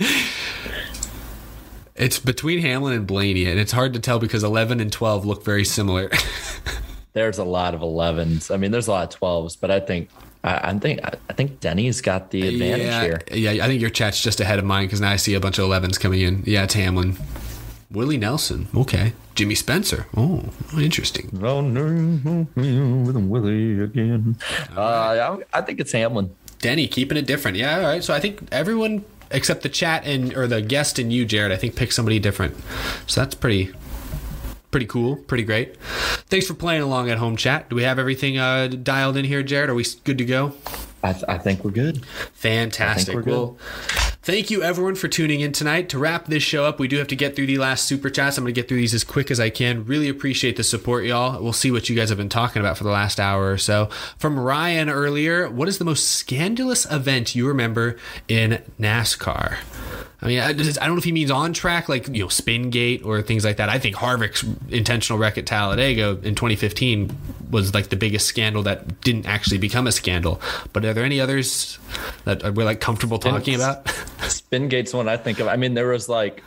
it's 1.96 2.18
between 2.18 2.60
Hamlin 2.60 2.92
and 2.92 3.06
Blaney, 3.06 3.46
and 3.46 3.58
it's 3.58 3.72
hard 3.72 3.94
to 3.94 4.00
tell 4.00 4.18
because 4.18 4.44
11 4.44 4.80
and 4.80 4.92
12 4.92 5.24
look 5.24 5.42
very 5.42 5.64
similar. 5.64 6.10
there's 7.14 7.38
a 7.38 7.44
lot 7.44 7.74
of 7.74 7.80
11s. 7.80 8.52
I 8.52 8.58
mean, 8.58 8.70
there's 8.70 8.88
a 8.88 8.90
lot 8.90 9.14
of 9.14 9.18
12s, 9.18 9.56
but 9.58 9.70
I 9.70 9.80
think 9.80 10.10
I, 10.44 10.72
I 10.72 10.78
think 10.78 11.00
I 11.02 11.32
think 11.32 11.60
Denny's 11.60 12.02
got 12.02 12.30
the 12.32 12.48
advantage 12.48 12.86
yeah, 12.86 13.02
here. 13.02 13.20
yeah, 13.32 13.64
I 13.64 13.66
think 13.66 13.80
your 13.80 13.88
chat's 13.88 14.20
just 14.20 14.40
ahead 14.40 14.58
of 14.58 14.66
mine 14.66 14.86
because 14.86 15.00
now 15.00 15.10
I 15.10 15.16
see 15.16 15.32
a 15.32 15.40
bunch 15.40 15.58
of 15.58 15.66
11s 15.66 15.98
coming 15.98 16.20
in. 16.20 16.42
Yeah, 16.44 16.64
it's 16.64 16.74
Hamlin. 16.74 17.16
Willie 17.90 18.18
Nelson. 18.18 18.68
Okay. 18.76 19.14
Jimmy 19.36 19.54
Spencer. 19.54 20.06
Oh, 20.16 20.42
interesting. 20.76 21.28
with 21.32 23.16
Willie 23.16 23.80
again. 23.82 24.36
Uh, 24.74 25.38
I, 25.52 25.58
I 25.58 25.60
think 25.60 25.78
it's 25.78 25.92
Hamlin. 25.92 26.34
Denny 26.58 26.88
keeping 26.88 27.18
it 27.18 27.26
different. 27.26 27.56
Yeah, 27.58 27.76
all 27.76 27.82
right. 27.84 28.02
So 28.02 28.14
I 28.14 28.20
think 28.20 28.48
everyone 28.50 29.04
except 29.30 29.62
the 29.62 29.68
chat 29.68 30.06
and 30.06 30.34
or 30.34 30.46
the 30.46 30.62
guest 30.62 30.98
and 30.98 31.12
you, 31.12 31.24
Jared, 31.26 31.52
I 31.52 31.56
think 31.56 31.76
pick 31.76 31.92
somebody 31.92 32.18
different. 32.18 32.56
So 33.06 33.20
that's 33.20 33.34
pretty 33.34 33.72
pretty 34.70 34.86
cool, 34.86 35.16
pretty 35.16 35.44
great. 35.44 35.76
Thanks 36.28 36.46
for 36.46 36.54
playing 36.54 36.82
along 36.82 37.10
at 37.10 37.18
home 37.18 37.36
chat. 37.36 37.68
Do 37.68 37.76
we 37.76 37.82
have 37.82 37.98
everything 37.98 38.38
uh, 38.38 38.68
dialed 38.68 39.16
in 39.16 39.24
here, 39.24 39.42
Jared? 39.42 39.70
Are 39.70 39.74
we 39.74 39.84
good 40.04 40.18
to 40.18 40.24
go? 40.24 40.54
I, 41.02 41.12
th- 41.12 41.24
I 41.28 41.38
think 41.38 41.64
we're 41.64 41.70
good. 41.70 42.04
Fantastic. 42.34 43.14
we're 43.14 43.22
good. 43.22 43.54
Thank 44.26 44.50
you 44.50 44.60
everyone 44.64 44.96
for 44.96 45.06
tuning 45.06 45.38
in 45.38 45.52
tonight. 45.52 45.88
To 45.90 46.00
wrap 46.00 46.26
this 46.26 46.42
show 46.42 46.64
up, 46.64 46.80
we 46.80 46.88
do 46.88 46.96
have 46.96 47.06
to 47.06 47.14
get 47.14 47.36
through 47.36 47.46
the 47.46 47.58
last 47.58 47.84
super 47.84 48.10
chats. 48.10 48.36
I'm 48.36 48.42
going 48.42 48.52
to 48.52 48.60
get 48.60 48.66
through 48.66 48.78
these 48.78 48.92
as 48.92 49.04
quick 49.04 49.30
as 49.30 49.38
I 49.38 49.50
can. 49.50 49.84
Really 49.84 50.08
appreciate 50.08 50.56
the 50.56 50.64
support, 50.64 51.04
y'all. 51.04 51.40
We'll 51.40 51.52
see 51.52 51.70
what 51.70 51.88
you 51.88 51.94
guys 51.94 52.08
have 52.08 52.18
been 52.18 52.28
talking 52.28 52.58
about 52.58 52.76
for 52.76 52.82
the 52.82 52.90
last 52.90 53.20
hour 53.20 53.52
or 53.52 53.56
so. 53.56 53.88
From 54.18 54.36
Ryan 54.36 54.90
earlier, 54.90 55.48
what 55.48 55.68
is 55.68 55.78
the 55.78 55.84
most 55.84 56.08
scandalous 56.08 56.90
event 56.90 57.36
you 57.36 57.46
remember 57.46 57.98
in 58.26 58.64
NASCAR? 58.80 59.58
I 60.22 60.26
mean, 60.28 60.40
I, 60.40 60.52
just- 60.54 60.80
I 60.80 60.86
don't 60.86 60.94
know 60.94 60.98
if 60.98 61.04
he 61.04 61.12
means 61.12 61.30
on 61.30 61.52
track, 61.52 61.88
like 61.88 62.08
you 62.08 62.22
know, 62.22 62.28
spin 62.28 62.70
gate 62.70 63.04
or 63.04 63.20
things 63.22 63.44
like 63.44 63.58
that. 63.58 63.68
I 63.68 63.78
think 63.78 63.96
Harvick's 63.96 64.44
intentional 64.70 65.18
wreck 65.18 65.36
at 65.36 65.44
Talladega 65.46 66.18
in 66.22 66.34
2015 66.34 67.16
was 67.50 67.74
like 67.74 67.90
the 67.90 67.96
biggest 67.96 68.26
scandal 68.26 68.62
that 68.64 69.00
didn't 69.02 69.26
actually 69.26 69.58
become 69.58 69.86
a 69.86 69.92
scandal. 69.92 70.40
But 70.72 70.84
are 70.84 70.94
there 70.94 71.04
any 71.04 71.20
others 71.20 71.78
that 72.24 72.54
we're 72.54 72.64
like 72.64 72.80
comfortable 72.80 73.18
talking 73.18 73.54
about? 73.56 73.88
Spin 74.28 74.68
Gate's 74.68 74.92
one 74.94 75.08
I 75.08 75.16
think 75.18 75.38
of. 75.38 75.48
I 75.48 75.56
mean, 75.56 75.74
there 75.74 75.88
was 75.88 76.08
like, 76.08 76.42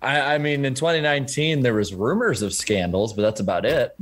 I, 0.00 0.34
I 0.34 0.38
mean, 0.38 0.64
in 0.64 0.74
2019 0.74 1.62
there 1.62 1.74
was 1.74 1.92
rumors 1.92 2.40
of 2.42 2.52
scandals, 2.54 3.12
but 3.14 3.22
that's 3.22 3.40
about 3.40 3.64
it. 3.64 3.96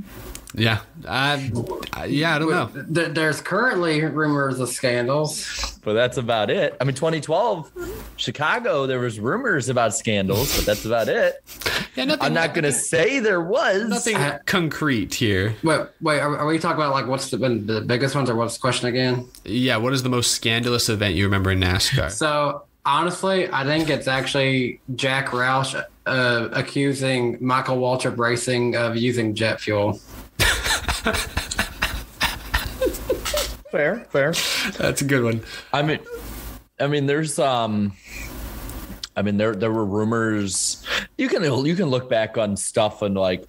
Yeah, 0.55 0.81
I, 1.09 1.51
I- 1.93 2.05
yeah, 2.07 2.37
I 2.37 2.39
don't 2.39 2.51
know. 2.51 2.71
There's 3.09 3.41
currently 3.41 4.03
rumors 4.05 4.61
of 4.61 4.69
scandals. 4.69 5.79
But 5.85 5.95
that's 5.95 6.17
about 6.17 6.51
it. 6.51 6.77
I 6.81 6.85
mean, 6.85 6.95
2012, 6.95 7.73
Chicago, 8.17 8.87
there 8.87 9.01
was 9.01 9.19
rumors 9.19 9.69
about 9.69 9.95
scandals, 9.95 10.57
but 10.57 10.65
that's 10.67 10.85
about 10.85 11.09
it. 11.09 11.43
Yeah, 11.97 12.05
nothing. 12.05 12.23
I'm 12.25 12.35
not 12.35 12.55
going 12.55 12.65
to 12.65 12.73
say 12.73 13.19
there 13.19 13.41
was. 13.41 13.89
nothing 13.89 14.17
concrete 14.47 15.13
here. 15.15 15.55
Wait, 15.63 15.81
wait, 16.01 16.21
are, 16.21 16.39
are 16.39 16.47
we 16.47 16.59
talking 16.59 16.77
about 16.81 16.93
like 16.93 17.07
what's 17.07 17.31
the, 17.31 17.37
been 17.37 17.67
the 17.67 17.81
biggest 17.81 18.15
ones 18.15 18.31
or 18.31 18.37
what's 18.37 18.55
the 18.55 18.61
question 18.61 18.89
again? 18.89 19.27
Yeah, 19.45 19.77
what 19.79 19.93
is 19.93 20.03
the 20.03 20.09
most 20.09 20.31
scandalous 20.33 20.89
event 20.89 21.15
you 21.17 21.25
remember 21.25 21.51
in 21.51 21.61
NASCAR? 21.61 22.11
So 22.11 22.65
honestly, 22.85 23.49
I 23.53 23.65
think 23.65 23.91
it's 23.91 24.07
actually 24.09 24.81
Jack 24.95 25.27
Roush 25.29 25.83
uh, 26.07 26.49
accusing 26.53 27.39
Michael 27.45 27.77
Waltrip 27.79 28.19
Racing 28.19 28.77
of 28.77 28.97
using 28.97 29.35
jet 29.35 29.61
fuel. 29.61 30.01
Fair, 33.71 34.07
fair. 34.11 34.33
That's 34.79 35.03
a 35.03 35.05
good 35.05 35.25
one. 35.25 35.43
I 35.73 35.83
mean, 35.83 35.99
I 36.79 36.87
mean, 36.87 37.07
there's 37.07 37.39
um, 37.39 37.93
I 39.17 39.23
mean, 39.23 39.37
there 39.37 39.55
there 39.55 39.73
were 39.73 39.85
rumors. 39.85 40.85
You 41.19 41.29
can 41.29 41.43
you 41.65 41.75
can 41.75 41.87
look 41.87 42.09
back 42.09 42.39
on 42.39 42.57
stuff 42.57 43.03
and 43.03 43.15
like 43.15 43.45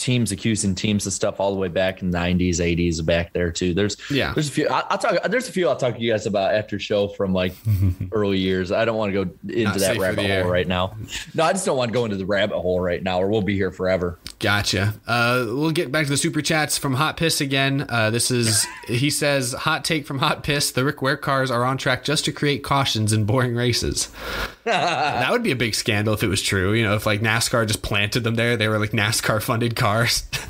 teams 0.00 0.32
accusing 0.32 0.74
teams 0.74 1.06
of 1.06 1.12
stuff 1.12 1.38
all 1.38 1.52
the 1.52 1.60
way 1.60 1.68
back 1.68 2.02
in 2.02 2.10
the 2.10 2.18
90s, 2.18 2.56
80s, 2.56 3.04
back 3.04 3.32
there 3.32 3.52
too. 3.52 3.74
There's 3.74 3.96
Yeah. 4.10 4.32
there's 4.34 4.48
a 4.48 4.52
few. 4.52 4.68
I, 4.68 4.80
I'll 4.88 4.98
talk. 4.98 5.22
There's 5.30 5.48
a 5.48 5.52
few 5.52 5.68
I'll 5.68 5.76
talk 5.76 5.94
to 5.96 6.00
you 6.00 6.10
guys 6.12 6.26
about 6.26 6.54
after 6.54 6.78
show 6.78 7.06
from 7.08 7.32
like 7.32 7.54
early 8.12 8.38
years. 8.38 8.72
I 8.72 8.84
don't 8.84 8.96
want 8.96 9.12
to 9.12 9.24
go 9.24 9.30
into 9.48 9.62
Not 9.64 9.78
that 9.78 9.98
rabbit 9.98 10.22
hole 10.22 10.30
air. 10.30 10.46
right 10.48 10.66
now. 10.66 10.96
No, 11.34 11.44
I 11.44 11.52
just 11.52 11.64
don't 11.66 11.76
want 11.76 11.90
to 11.90 11.92
go 11.92 12.04
into 12.04 12.16
the 12.16 12.26
rabbit 12.26 12.58
hole 12.58 12.80
right 12.80 13.02
now, 13.02 13.20
or 13.22 13.28
we'll 13.28 13.42
be 13.42 13.54
here 13.54 13.70
forever. 13.70 14.18
Gotcha. 14.38 14.94
Uh, 15.06 15.44
we'll 15.48 15.70
get 15.70 15.92
back 15.92 16.04
to 16.06 16.10
the 16.10 16.16
super 16.16 16.40
chats 16.42 16.78
from 16.78 16.94
Hot 16.94 17.16
Piss 17.18 17.40
again. 17.40 17.84
Uh, 17.88 18.10
this 18.10 18.30
is 18.30 18.66
he 18.88 19.10
says 19.10 19.52
hot 19.52 19.84
take 19.84 20.06
from 20.06 20.18
Hot 20.20 20.42
Piss: 20.42 20.70
the 20.70 20.84
Rick 20.84 21.02
Ware 21.02 21.16
cars 21.18 21.50
are 21.50 21.64
on 21.64 21.76
track 21.76 22.04
just 22.04 22.24
to 22.24 22.32
create 22.32 22.62
cautions 22.64 23.12
in 23.12 23.24
boring 23.24 23.54
races. 23.54 24.08
that 24.64 25.30
would 25.30 25.42
be 25.42 25.50
a 25.50 25.56
big 25.56 25.74
scandal 25.74 26.14
if 26.14 26.22
it 26.22 26.28
was 26.28 26.40
true. 26.42 26.72
You 26.72 26.84
know, 26.84 26.94
if 26.94 27.06
like 27.06 27.20
NASCAR 27.20 27.66
just 27.66 27.82
planted 27.82 28.24
them 28.24 28.34
there, 28.36 28.56
they 28.56 28.68
were 28.68 28.78
like 28.78 28.90
NASCAR 28.92 29.42
funded 29.42 29.74
cars. 29.76 29.89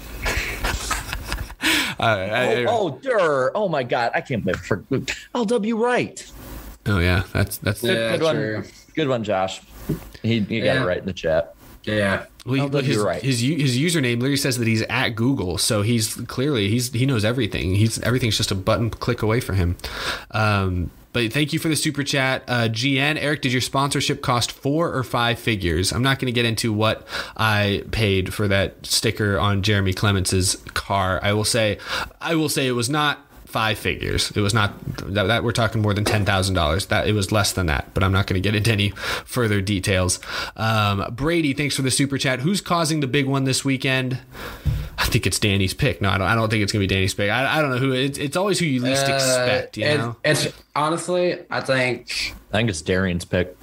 uh, 1.99 2.03
I- 2.03 2.65
Oh, 2.65 2.67
oh, 2.69 2.99
Durr. 3.03 3.53
Oh 3.55 3.69
my 3.69 3.83
God, 3.83 4.13
I 4.15 4.21
can't 4.21 4.45
believe 4.45 4.61
for 4.61 4.79
LW 5.35 5.79
right. 5.79 6.25
oh 6.87 6.99
yeah, 6.99 7.25
that's 7.33 7.59
that's 7.59 7.83
Yeah, 7.83 8.17
Good 8.17 8.23
one. 8.23 8.65
Good 8.95 9.09
one, 9.09 9.25
Josh. 9.25 9.61
He, 10.23 10.41
he 10.41 10.61
got 10.61 10.77
it 10.79 10.85
right 10.87 10.99
in 10.99 11.07
the 11.07 11.13
chat. 11.13 11.55
Yeah. 11.85 12.27
Well, 12.45 12.55
he- 12.55 12.61
Oh, 12.63 12.67
look, 12.67 12.85
his, 12.85 12.99
right. 12.99 13.23
his 13.23 13.41
his 13.41 13.79
username 13.79 14.17
literally 14.17 14.37
says 14.37 14.59
that 14.59 14.67
he's 14.69 14.83
at 14.83 15.11
Google, 15.11 15.59
so 15.59 15.83
he's 15.83 16.15
clearly 16.15 16.69
he's 16.69 16.93
he 16.93 17.07
knows 17.07 17.25
everything. 17.25 17.75
He's 17.75 18.01
everything's 18.03 18.37
just 18.37 18.51
a 18.51 18.55
button 18.55 18.91
click 18.91 19.23
away 19.23 19.41
for 19.41 19.55
him. 19.55 19.77
Um, 20.31 20.91
but 21.13 21.33
thank 21.33 21.53
you 21.53 21.59
for 21.59 21.69
the 21.69 21.77
super 21.77 22.03
chat, 22.03 22.45
uh, 22.47 22.69
GN 22.69 23.17
Eric. 23.21 23.43
Did 23.43 23.53
your 23.53 23.61
sponsorship 23.61 24.23
cost 24.23 24.53
four 24.53 24.95
or 24.95 25.03
five 25.03 25.39
figures? 25.39 25.93
I'm 25.93 26.03
not 26.03 26.19
going 26.19 26.27
to 26.27 26.33
get 26.33 26.45
into 26.45 26.73
what 26.73 27.07
I 27.37 27.85
paid 27.91 28.33
for 28.33 28.47
that 28.49 28.87
sticker 28.87 29.39
on 29.39 29.63
Jeremy 29.63 29.93
Clements's 29.93 30.57
car. 30.75 31.19
I 31.23 31.33
will 31.33 31.45
say, 31.45 31.79
I 32.21 32.35
will 32.35 32.49
say 32.49 32.67
it 32.67 32.73
was 32.73 32.89
not 32.89 33.27
five 33.51 33.79
figures. 33.79 34.31
It 34.37 34.41
was 34.41 34.55
not 34.55 34.73
that, 35.13 35.25
that 35.25 35.45
we're 35.45 35.53
talking 35.53 35.83
more 35.83 35.93
than 35.95 36.05
ten 36.05 36.25
thousand 36.25 36.55
dollars. 36.55 36.87
That 36.87 37.07
it 37.07 37.13
was 37.13 37.31
less 37.33 37.53
than 37.53 37.67
that, 37.67 37.93
but 37.95 38.03
I'm 38.03 38.13
not 38.13 38.27
going 38.27 38.41
to 38.41 38.47
get 38.47 38.55
into 38.55 38.71
any 38.73 38.91
further 39.25 39.61
details. 39.61 40.21
Um, 40.57 41.05
Brady, 41.13 41.53
thanks 41.53 41.77
for 41.77 41.83
the 41.83 41.91
super 41.91 42.17
chat. 42.19 42.41
Who's 42.41 42.61
causing 42.61 43.01
the 43.01 43.07
big 43.07 43.27
one 43.27 43.45
this 43.45 43.65
weekend? 43.65 44.19
I 44.99 45.05
think 45.07 45.27
it's 45.27 45.39
Danny's 45.39 45.73
pick. 45.75 46.01
No, 46.01 46.11
I 46.11 46.19
don't. 46.19 46.27
I 46.29 46.35
don't 46.35 46.49
think 46.51 46.63
it's 46.63 46.73
going 46.73 46.83
to 46.83 46.89
be 46.89 46.95
Danny's 46.95 47.15
pick. 47.15 47.31
I, 47.31 47.59
I 47.59 47.61
don't 47.63 47.71
know 47.71 47.79
who. 47.79 47.93
It's, 47.93 48.19
it's 48.19 48.37
always 48.37 48.59
who 48.59 48.67
you 48.67 48.81
least 48.83 49.09
Uh, 49.09 49.15
expect. 49.15 49.77
You 49.79 49.87
it- 49.87 49.99
know, 49.99 50.17
It's 50.25 50.49
honestly, 50.77 51.39
I 51.51 51.61
think 51.61 52.35
I 52.53 52.57
think 52.59 52.69
it's 52.71 52.83
Darian's 52.83 53.25
pick. 53.25 53.57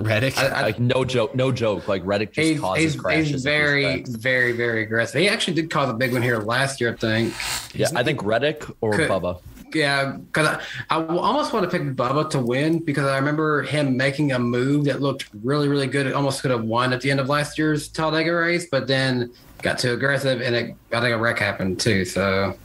Reddick. 0.00 0.38
I- 0.38 0.46
I- 0.48 0.62
Like 0.62 0.78
no 0.80 1.04
joke, 1.04 1.34
no 1.34 1.50
joke. 1.52 1.88
Like 1.88 2.02
Reddick 2.04 2.32
just 2.32 2.48
he's, 2.48 2.60
causes 2.60 2.82
he's, 2.84 2.96
crashes. 3.00 3.28
he's 3.30 3.42
very, 3.44 4.02
very, 4.02 4.52
very 4.52 4.82
aggressive. 4.82 5.20
He 5.20 5.28
actually 5.28 5.54
did 5.54 5.70
cause 5.70 5.88
a 5.90 5.94
big 5.94 6.12
one 6.12 6.22
here 6.22 6.38
last 6.38 6.80
year, 6.80 6.92
I 6.92 6.96
think. 6.96 7.34
Yeah, 7.74 7.88
I 7.94 8.02
think 8.02 8.22
Reddick 8.22 8.64
or 8.80 8.92
Could- 8.94 9.10
Bubba. 9.10 9.40
Yeah, 9.74 10.12
because 10.16 10.58
I 10.88 11.04
almost 11.04 11.52
want 11.52 11.70
to 11.70 11.78
pick 11.78 11.86
Bubba 11.94 12.30
to 12.30 12.38
win 12.40 12.78
because 12.78 13.04
I 13.04 13.18
remember 13.18 13.60
him 13.62 13.98
making 13.98 14.32
a 14.32 14.38
move 14.38 14.86
that 14.86 15.02
looked 15.02 15.26
really, 15.44 15.68
really 15.68 15.86
good. 15.86 16.06
It 16.06 16.14
almost 16.14 16.40
could 16.40 16.50
have 16.50 16.64
won 16.64 16.94
at 16.94 17.02
the 17.02 17.10
end 17.10 17.20
of 17.20 17.28
last 17.28 17.58
year's 17.58 17.88
Talladega 17.88 18.32
race, 18.32 18.66
but 18.70 18.86
then 18.86 19.30
got 19.60 19.78
too 19.78 19.92
aggressive 19.92 20.40
and 20.40 20.54
it, 20.56 20.74
I 20.90 21.00
think 21.02 21.14
a 21.14 21.18
wreck 21.18 21.38
happened 21.38 21.80
too. 21.80 22.06
So 22.06 22.56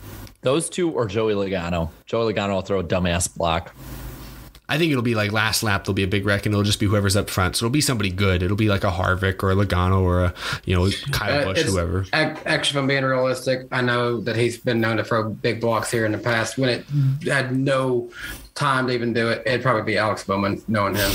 Those 0.43 0.69
two 0.69 0.91
or 0.91 1.05
Joey 1.05 1.33
Logano. 1.33 1.89
Joey 2.05 2.33
Logano 2.33 2.53
will 2.53 2.61
throw 2.61 2.79
a 2.79 2.83
dumbass 2.85 3.35
block. 3.35 3.75
I 4.73 4.77
think 4.79 4.91
it'll 4.91 5.03
be 5.03 5.13
like 5.13 5.31
last 5.31 5.61
lap. 5.61 5.83
There'll 5.83 5.93
be 5.93 6.03
a 6.03 6.07
big 6.07 6.25
wreck, 6.25 6.45
and 6.47 6.53
it'll 6.53 6.63
just 6.63 6.79
be 6.79 6.87
whoever's 6.87 7.15
up 7.15 7.29
front. 7.29 7.55
So 7.55 7.65
it'll 7.65 7.71
be 7.73 7.79
somebody 7.81 8.09
good. 8.09 8.41
It'll 8.41 8.57
be 8.57 8.69
like 8.69 8.83
a 8.83 8.89
Harvick 8.89 9.43
or 9.43 9.51
a 9.51 9.55
Logano 9.55 10.01
or 10.01 10.23
a 10.23 10.33
you 10.65 10.75
know 10.75 10.89
Kyle 11.11 11.41
Uh, 11.41 11.53
Busch, 11.53 11.61
whoever. 11.61 12.01
ac- 12.01 12.41
Actually, 12.45 12.77
if 12.79 12.81
I'm 12.81 12.87
being 12.87 13.03
realistic, 13.03 13.67
I 13.71 13.81
know 13.81 14.19
that 14.21 14.35
he's 14.35 14.57
been 14.57 14.81
known 14.81 14.97
to 14.97 15.03
throw 15.03 15.29
big 15.29 15.61
blocks 15.61 15.91
here 15.91 16.05
in 16.07 16.11
the 16.11 16.17
past 16.17 16.57
when 16.57 16.69
it 16.69 16.85
had 17.23 17.55
no 17.55 18.09
time 18.55 18.87
to 18.87 18.93
even 18.93 19.13
do 19.13 19.29
it. 19.29 19.43
It'd 19.45 19.61
probably 19.61 19.83
be 19.83 19.97
Alex 19.99 20.23
Bowman, 20.23 20.63
knowing 20.67 20.95
him. 20.95 21.11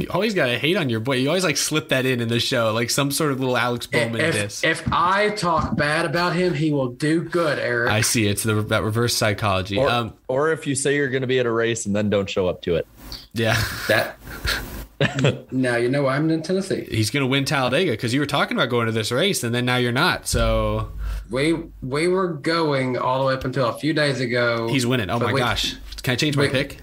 You 0.00 0.08
always 0.10 0.34
gotta 0.34 0.58
hate 0.58 0.76
on 0.76 0.88
your 0.88 1.00
boy. 1.00 1.16
You 1.16 1.28
always 1.28 1.44
like 1.44 1.56
slip 1.56 1.90
that 1.90 2.06
in 2.06 2.20
in 2.20 2.28
the 2.28 2.40
show, 2.40 2.72
like 2.72 2.90
some 2.90 3.10
sort 3.10 3.32
of 3.32 3.40
little 3.40 3.56
Alex 3.56 3.86
Bowman 3.86 4.20
if, 4.20 4.34
diss. 4.34 4.64
if 4.64 4.82
I 4.92 5.30
talk 5.30 5.76
bad 5.76 6.06
about 6.06 6.34
him, 6.34 6.54
he 6.54 6.70
will 6.72 6.88
do 6.88 7.22
good, 7.22 7.58
Eric. 7.58 7.90
I 7.90 8.00
see. 8.00 8.26
It's 8.26 8.42
the 8.42 8.54
that 8.62 8.82
reverse 8.82 9.14
psychology. 9.14 9.76
Or, 9.76 9.88
um, 9.88 10.14
or 10.28 10.52
if 10.52 10.66
you 10.66 10.74
say 10.74 10.96
you're 10.96 11.08
going 11.10 11.20
to 11.22 11.26
be 11.28 11.38
at 11.38 11.46
a 11.46 11.50
race 11.52 11.86
and 11.86 11.94
then 11.94 12.08
don't 12.10 12.28
show 12.28 12.48
up 12.48 12.62
to 12.62 12.76
it. 12.76 12.86
yeah, 13.34 13.62
that. 13.88 14.16
now 15.50 15.76
you 15.76 15.88
know 15.88 16.02
why 16.02 16.14
I'm 16.16 16.28
in 16.30 16.42
Tennessee. 16.42 16.86
he's 16.90 17.08
gonna 17.10 17.26
win 17.26 17.46
Talladega 17.46 17.92
because 17.92 18.12
you 18.12 18.20
were 18.20 18.26
talking 18.26 18.54
about 18.56 18.68
going 18.68 18.84
to 18.86 18.92
this 18.92 19.10
race, 19.10 19.42
and 19.42 19.54
then 19.54 19.64
now 19.64 19.76
you're 19.76 19.92
not. 19.92 20.26
So 20.28 20.92
We 21.30 21.54
we 21.82 22.06
were 22.06 22.28
going 22.28 22.98
all 22.98 23.20
the 23.20 23.24
way 23.26 23.34
up 23.34 23.44
until 23.44 23.68
a 23.68 23.78
few 23.78 23.92
days 23.94 24.20
ago. 24.20 24.68
he's 24.68 24.86
winning. 24.86 25.08
Oh 25.08 25.18
my 25.18 25.32
we- 25.32 25.40
gosh! 25.40 25.74
Can 26.02 26.12
I 26.12 26.16
change 26.16 26.36
my 26.36 26.50
wait. 26.50 26.52
pick? 26.52 26.78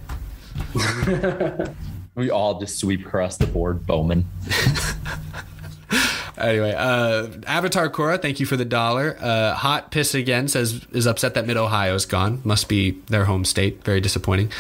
We 2.18 2.32
all 2.32 2.60
just 2.60 2.80
sweep 2.80 3.06
across 3.06 3.38
the 3.38 3.46
board, 3.48 3.86
Bowman. 3.86 4.26
Anyway, 6.40 6.72
uh, 6.72 7.30
Avatar 7.48 7.90
Cora, 7.90 8.20
thank 8.20 8.40
you 8.40 8.46
for 8.46 8.56
the 8.56 8.64
dollar. 8.64 9.18
Uh, 9.20 9.56
Hot 9.56 9.90
Piss 9.90 10.14
again 10.14 10.48
says 10.48 10.86
is 10.92 11.08
upset 11.08 11.34
that 11.34 11.48
Mid 11.48 11.58
Ohio 11.58 11.96
is 11.96 12.06
gone. 12.06 12.42
Must 12.44 12.70
be 12.70 12.92
their 13.08 13.26
home 13.26 13.44
state. 13.44 13.84
Very 13.84 14.02
disappointing. 14.02 14.52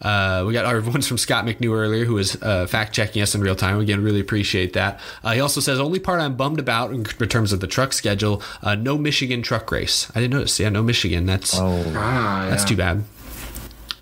Uh, 0.00 0.44
we 0.46 0.54
got 0.54 0.64
our 0.64 0.80
ones 0.90 1.06
from 1.06 1.18
Scott 1.18 1.44
McNew 1.44 1.72
earlier, 1.76 2.06
who 2.06 2.14
was 2.14 2.40
uh, 2.42 2.66
fact 2.66 2.94
checking 2.94 3.20
us 3.20 3.34
in 3.34 3.42
real 3.42 3.54
time. 3.54 3.78
Again, 3.78 4.02
really 4.02 4.20
appreciate 4.20 4.72
that. 4.72 4.98
Uh, 5.22 5.32
he 5.32 5.40
also 5.40 5.60
says 5.60 5.78
only 5.78 5.98
part 5.98 6.22
I'm 6.22 6.36
bummed 6.36 6.58
about 6.58 6.90
in 6.90 7.04
terms 7.04 7.52
of 7.52 7.60
the 7.60 7.66
truck 7.66 7.92
schedule: 7.92 8.42
uh, 8.62 8.74
no 8.74 8.96
Michigan 8.96 9.42
truck 9.42 9.70
race. 9.70 10.10
I 10.14 10.20
didn't 10.22 10.32
notice. 10.32 10.58
Yeah, 10.58 10.70
no 10.70 10.82
Michigan. 10.82 11.26
That's 11.26 11.52
Ah, 11.54 12.46
that's 12.48 12.62
yeah. 12.62 12.68
too 12.68 12.76
bad. 12.76 13.04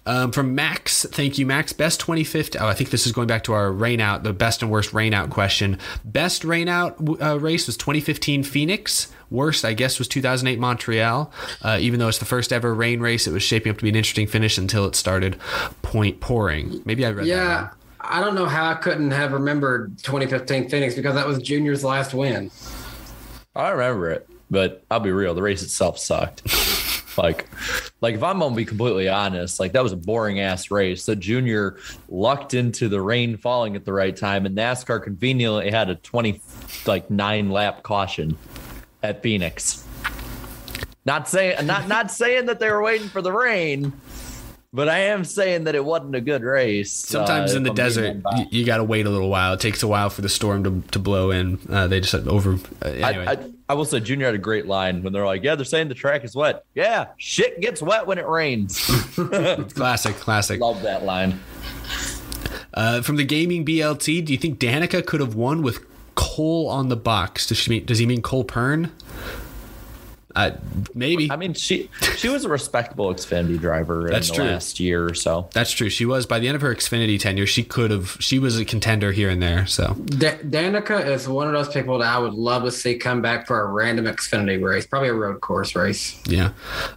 Um, 0.06 0.32
from 0.32 0.54
Max, 0.54 1.06
thank 1.10 1.38
you, 1.38 1.46
Max. 1.46 1.72
Best 1.72 2.00
2015. 2.00 2.60
Oh, 2.60 2.66
I 2.66 2.74
think 2.74 2.90
this 2.90 3.06
is 3.06 3.12
going 3.12 3.26
back 3.26 3.44
to 3.44 3.52
our 3.52 3.72
rain 3.72 4.00
out, 4.00 4.22
the 4.22 4.32
best 4.32 4.62
and 4.62 4.70
worst 4.70 4.92
rain 4.92 5.14
out 5.14 5.30
question. 5.30 5.78
Best 6.04 6.44
rain 6.44 6.68
out 6.68 6.96
uh, 7.22 7.38
race 7.40 7.66
was 7.66 7.76
2015 7.76 8.42
Phoenix. 8.42 9.10
Worst, 9.30 9.64
I 9.64 9.72
guess, 9.72 9.98
was 9.98 10.06
2008 10.08 10.58
Montreal. 10.58 11.32
Uh, 11.62 11.78
even 11.80 12.00
though 12.00 12.08
it's 12.08 12.18
the 12.18 12.24
first 12.24 12.52
ever 12.52 12.74
rain 12.74 13.00
race, 13.00 13.26
it 13.26 13.32
was 13.32 13.42
shaping 13.42 13.70
up 13.70 13.78
to 13.78 13.82
be 13.82 13.88
an 13.88 13.96
interesting 13.96 14.26
finish 14.26 14.58
until 14.58 14.84
it 14.84 14.94
started 14.94 15.38
point 15.82 16.20
pouring. 16.20 16.82
Maybe 16.84 17.06
I 17.06 17.10
read 17.10 17.24
that. 17.24 17.28
Yeah. 17.28 17.70
I 18.06 18.20
don't 18.20 18.34
know 18.34 18.46
how 18.46 18.68
I 18.68 18.74
couldn't 18.74 19.12
have 19.12 19.32
remembered 19.32 19.96
2015 20.02 20.68
Phoenix 20.68 20.94
because 20.94 21.14
that 21.14 21.26
was 21.26 21.38
Junior's 21.38 21.82
last 21.82 22.12
win. 22.12 22.50
I 23.56 23.70
remember 23.70 24.10
it, 24.10 24.28
but 24.50 24.84
I'll 24.90 25.00
be 25.00 25.10
real. 25.10 25.34
The 25.34 25.42
race 25.42 25.62
itself 25.62 25.98
sucked. 25.98 26.42
like, 27.18 27.46
like 28.00 28.14
if 28.14 28.22
I'm 28.22 28.38
gonna 28.38 28.54
be 28.54 28.64
completely 28.64 29.08
honest, 29.08 29.60
like 29.60 29.72
that 29.72 29.82
was 29.82 29.92
a 29.92 29.96
boring 29.96 30.40
ass 30.40 30.70
race. 30.70 31.06
The 31.06 31.16
junior 31.16 31.78
lucked 32.08 32.54
into 32.54 32.88
the 32.88 33.00
rain 33.00 33.36
falling 33.36 33.76
at 33.76 33.84
the 33.84 33.92
right 33.92 34.16
time, 34.16 34.46
and 34.46 34.56
NASCAR 34.56 35.02
conveniently 35.02 35.70
had 35.70 35.90
a 35.90 35.96
20 35.96 36.40
like 36.86 37.10
nine 37.10 37.50
lap 37.50 37.82
caution 37.82 38.36
at 39.02 39.22
Phoenix. 39.22 39.86
Not 41.06 41.28
saying 41.28 41.66
not 41.66 41.88
not 41.88 42.10
saying 42.10 42.46
that 42.46 42.60
they 42.60 42.70
were 42.70 42.82
waiting 42.82 43.08
for 43.08 43.20
the 43.20 43.32
rain, 43.32 43.92
but 44.74 44.88
I 44.88 44.98
am 44.98 45.24
saying 45.24 45.64
that 45.64 45.76
it 45.76 45.84
wasn't 45.84 46.16
a 46.16 46.20
good 46.20 46.42
race. 46.42 46.90
Sometimes 46.90 47.54
uh, 47.54 47.58
in 47.58 47.62
the 47.62 47.72
desert, 47.72 48.16
you, 48.36 48.46
you 48.50 48.66
got 48.66 48.78
to 48.78 48.84
wait 48.84 49.06
a 49.06 49.10
little 49.10 49.28
while. 49.28 49.52
It 49.52 49.60
takes 49.60 49.84
a 49.84 49.88
while 49.88 50.10
for 50.10 50.22
the 50.22 50.28
storm 50.28 50.64
to, 50.64 50.82
to 50.90 50.98
blow 50.98 51.30
in. 51.30 51.60
Uh, 51.70 51.86
they 51.86 52.00
just 52.00 52.14
over. 52.14 52.54
Uh, 52.82 52.88
anyway. 52.88 53.26
I, 53.26 53.32
I, 53.32 53.50
I 53.68 53.74
will 53.74 53.84
say 53.86 54.00
Junior 54.00 54.26
had 54.26 54.34
a 54.34 54.38
great 54.38 54.66
line 54.66 55.02
when 55.02 55.12
they're 55.12 55.24
like, 55.24 55.42
"Yeah, 55.42 55.54
they're 55.54 55.64
saying 55.64 55.88
the 55.88 55.94
track 55.94 56.24
is 56.24 56.34
wet. 56.34 56.64
Yeah, 56.74 57.06
shit 57.16 57.60
gets 57.60 57.80
wet 57.80 58.06
when 58.06 58.18
it 58.18 58.26
rains." 58.26 58.78
classic, 59.74 60.16
classic. 60.16 60.60
Love 60.60 60.82
that 60.82 61.04
line. 61.04 61.40
Uh, 62.74 63.00
from 63.00 63.16
the 63.16 63.24
gaming 63.24 63.64
BLT, 63.64 64.24
do 64.24 64.32
you 64.32 64.38
think 64.38 64.58
Danica 64.58 65.04
could 65.04 65.20
have 65.20 65.34
won 65.34 65.62
with 65.62 65.84
Cole 66.14 66.68
on 66.68 66.88
the 66.88 66.96
box? 66.96 67.46
Does 67.46 67.58
she 67.58 67.70
mean? 67.70 67.84
Does 67.86 67.98
he 67.98 68.06
mean 68.06 68.20
Cole 68.20 68.44
Pearn? 68.44 68.92
Uh, 70.36 70.52
maybe. 70.94 71.30
I 71.30 71.36
mean, 71.36 71.54
she 71.54 71.88
she 72.16 72.28
was 72.28 72.44
a 72.44 72.48
respectable 72.48 73.12
Xfinity 73.14 73.58
driver 73.58 74.08
That's 74.10 74.28
in 74.30 74.34
the 74.34 74.42
true. 74.42 74.50
last 74.52 74.80
year 74.80 75.04
or 75.06 75.14
so. 75.14 75.48
That's 75.52 75.70
true. 75.70 75.88
She 75.88 76.04
was 76.04 76.26
by 76.26 76.38
the 76.40 76.48
end 76.48 76.56
of 76.56 76.62
her 76.62 76.74
Xfinity 76.74 77.20
tenure. 77.20 77.46
She 77.46 77.62
could 77.62 77.90
have. 77.90 78.16
She 78.20 78.38
was 78.38 78.58
a 78.58 78.64
contender 78.64 79.12
here 79.12 79.30
and 79.30 79.40
there. 79.42 79.66
So 79.66 79.94
Da- 80.06 80.38
Danica 80.38 81.06
is 81.06 81.28
one 81.28 81.46
of 81.46 81.52
those 81.52 81.72
people 81.72 81.98
that 81.98 82.08
I 82.12 82.18
would 82.18 82.34
love 82.34 82.64
to 82.64 82.70
see 82.70 82.96
come 82.96 83.22
back 83.22 83.46
for 83.46 83.60
a 83.60 83.66
random 83.66 84.06
Xfinity 84.06 84.62
race, 84.62 84.86
probably 84.86 85.08
a 85.10 85.14
road 85.14 85.40
course 85.40 85.74
race. 85.76 86.20
yeah. 86.26 86.50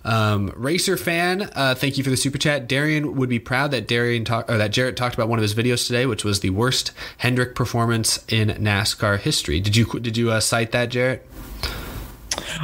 Um, 0.03 0.51
Racer 0.55 0.97
fan, 0.97 1.49
uh, 1.55 1.75
thank 1.75 1.97
you 1.97 2.03
for 2.03 2.09
the 2.09 2.17
super 2.17 2.37
chat. 2.37 2.67
Darian 2.67 3.15
would 3.17 3.29
be 3.29 3.39
proud 3.39 3.71
that 3.71 3.87
Darian 3.87 4.25
talk, 4.25 4.49
or 4.49 4.57
that 4.57 4.71
Jarrett 4.71 4.97
talked 4.97 5.15
about 5.15 5.29
one 5.29 5.37
of 5.39 5.43
his 5.43 5.53
videos 5.53 5.85
today, 5.85 6.05
which 6.05 6.23
was 6.23 6.39
the 6.39 6.49
worst 6.49 6.91
Hendrick 7.17 7.55
performance 7.55 8.23
in 8.27 8.49
NASCAR 8.49 9.19
history. 9.19 9.59
Did 9.59 9.75
you 9.75 9.85
did 9.99 10.17
you 10.17 10.31
uh, 10.31 10.39
cite 10.39 10.71
that, 10.71 10.89
Jarrett? 10.89 11.25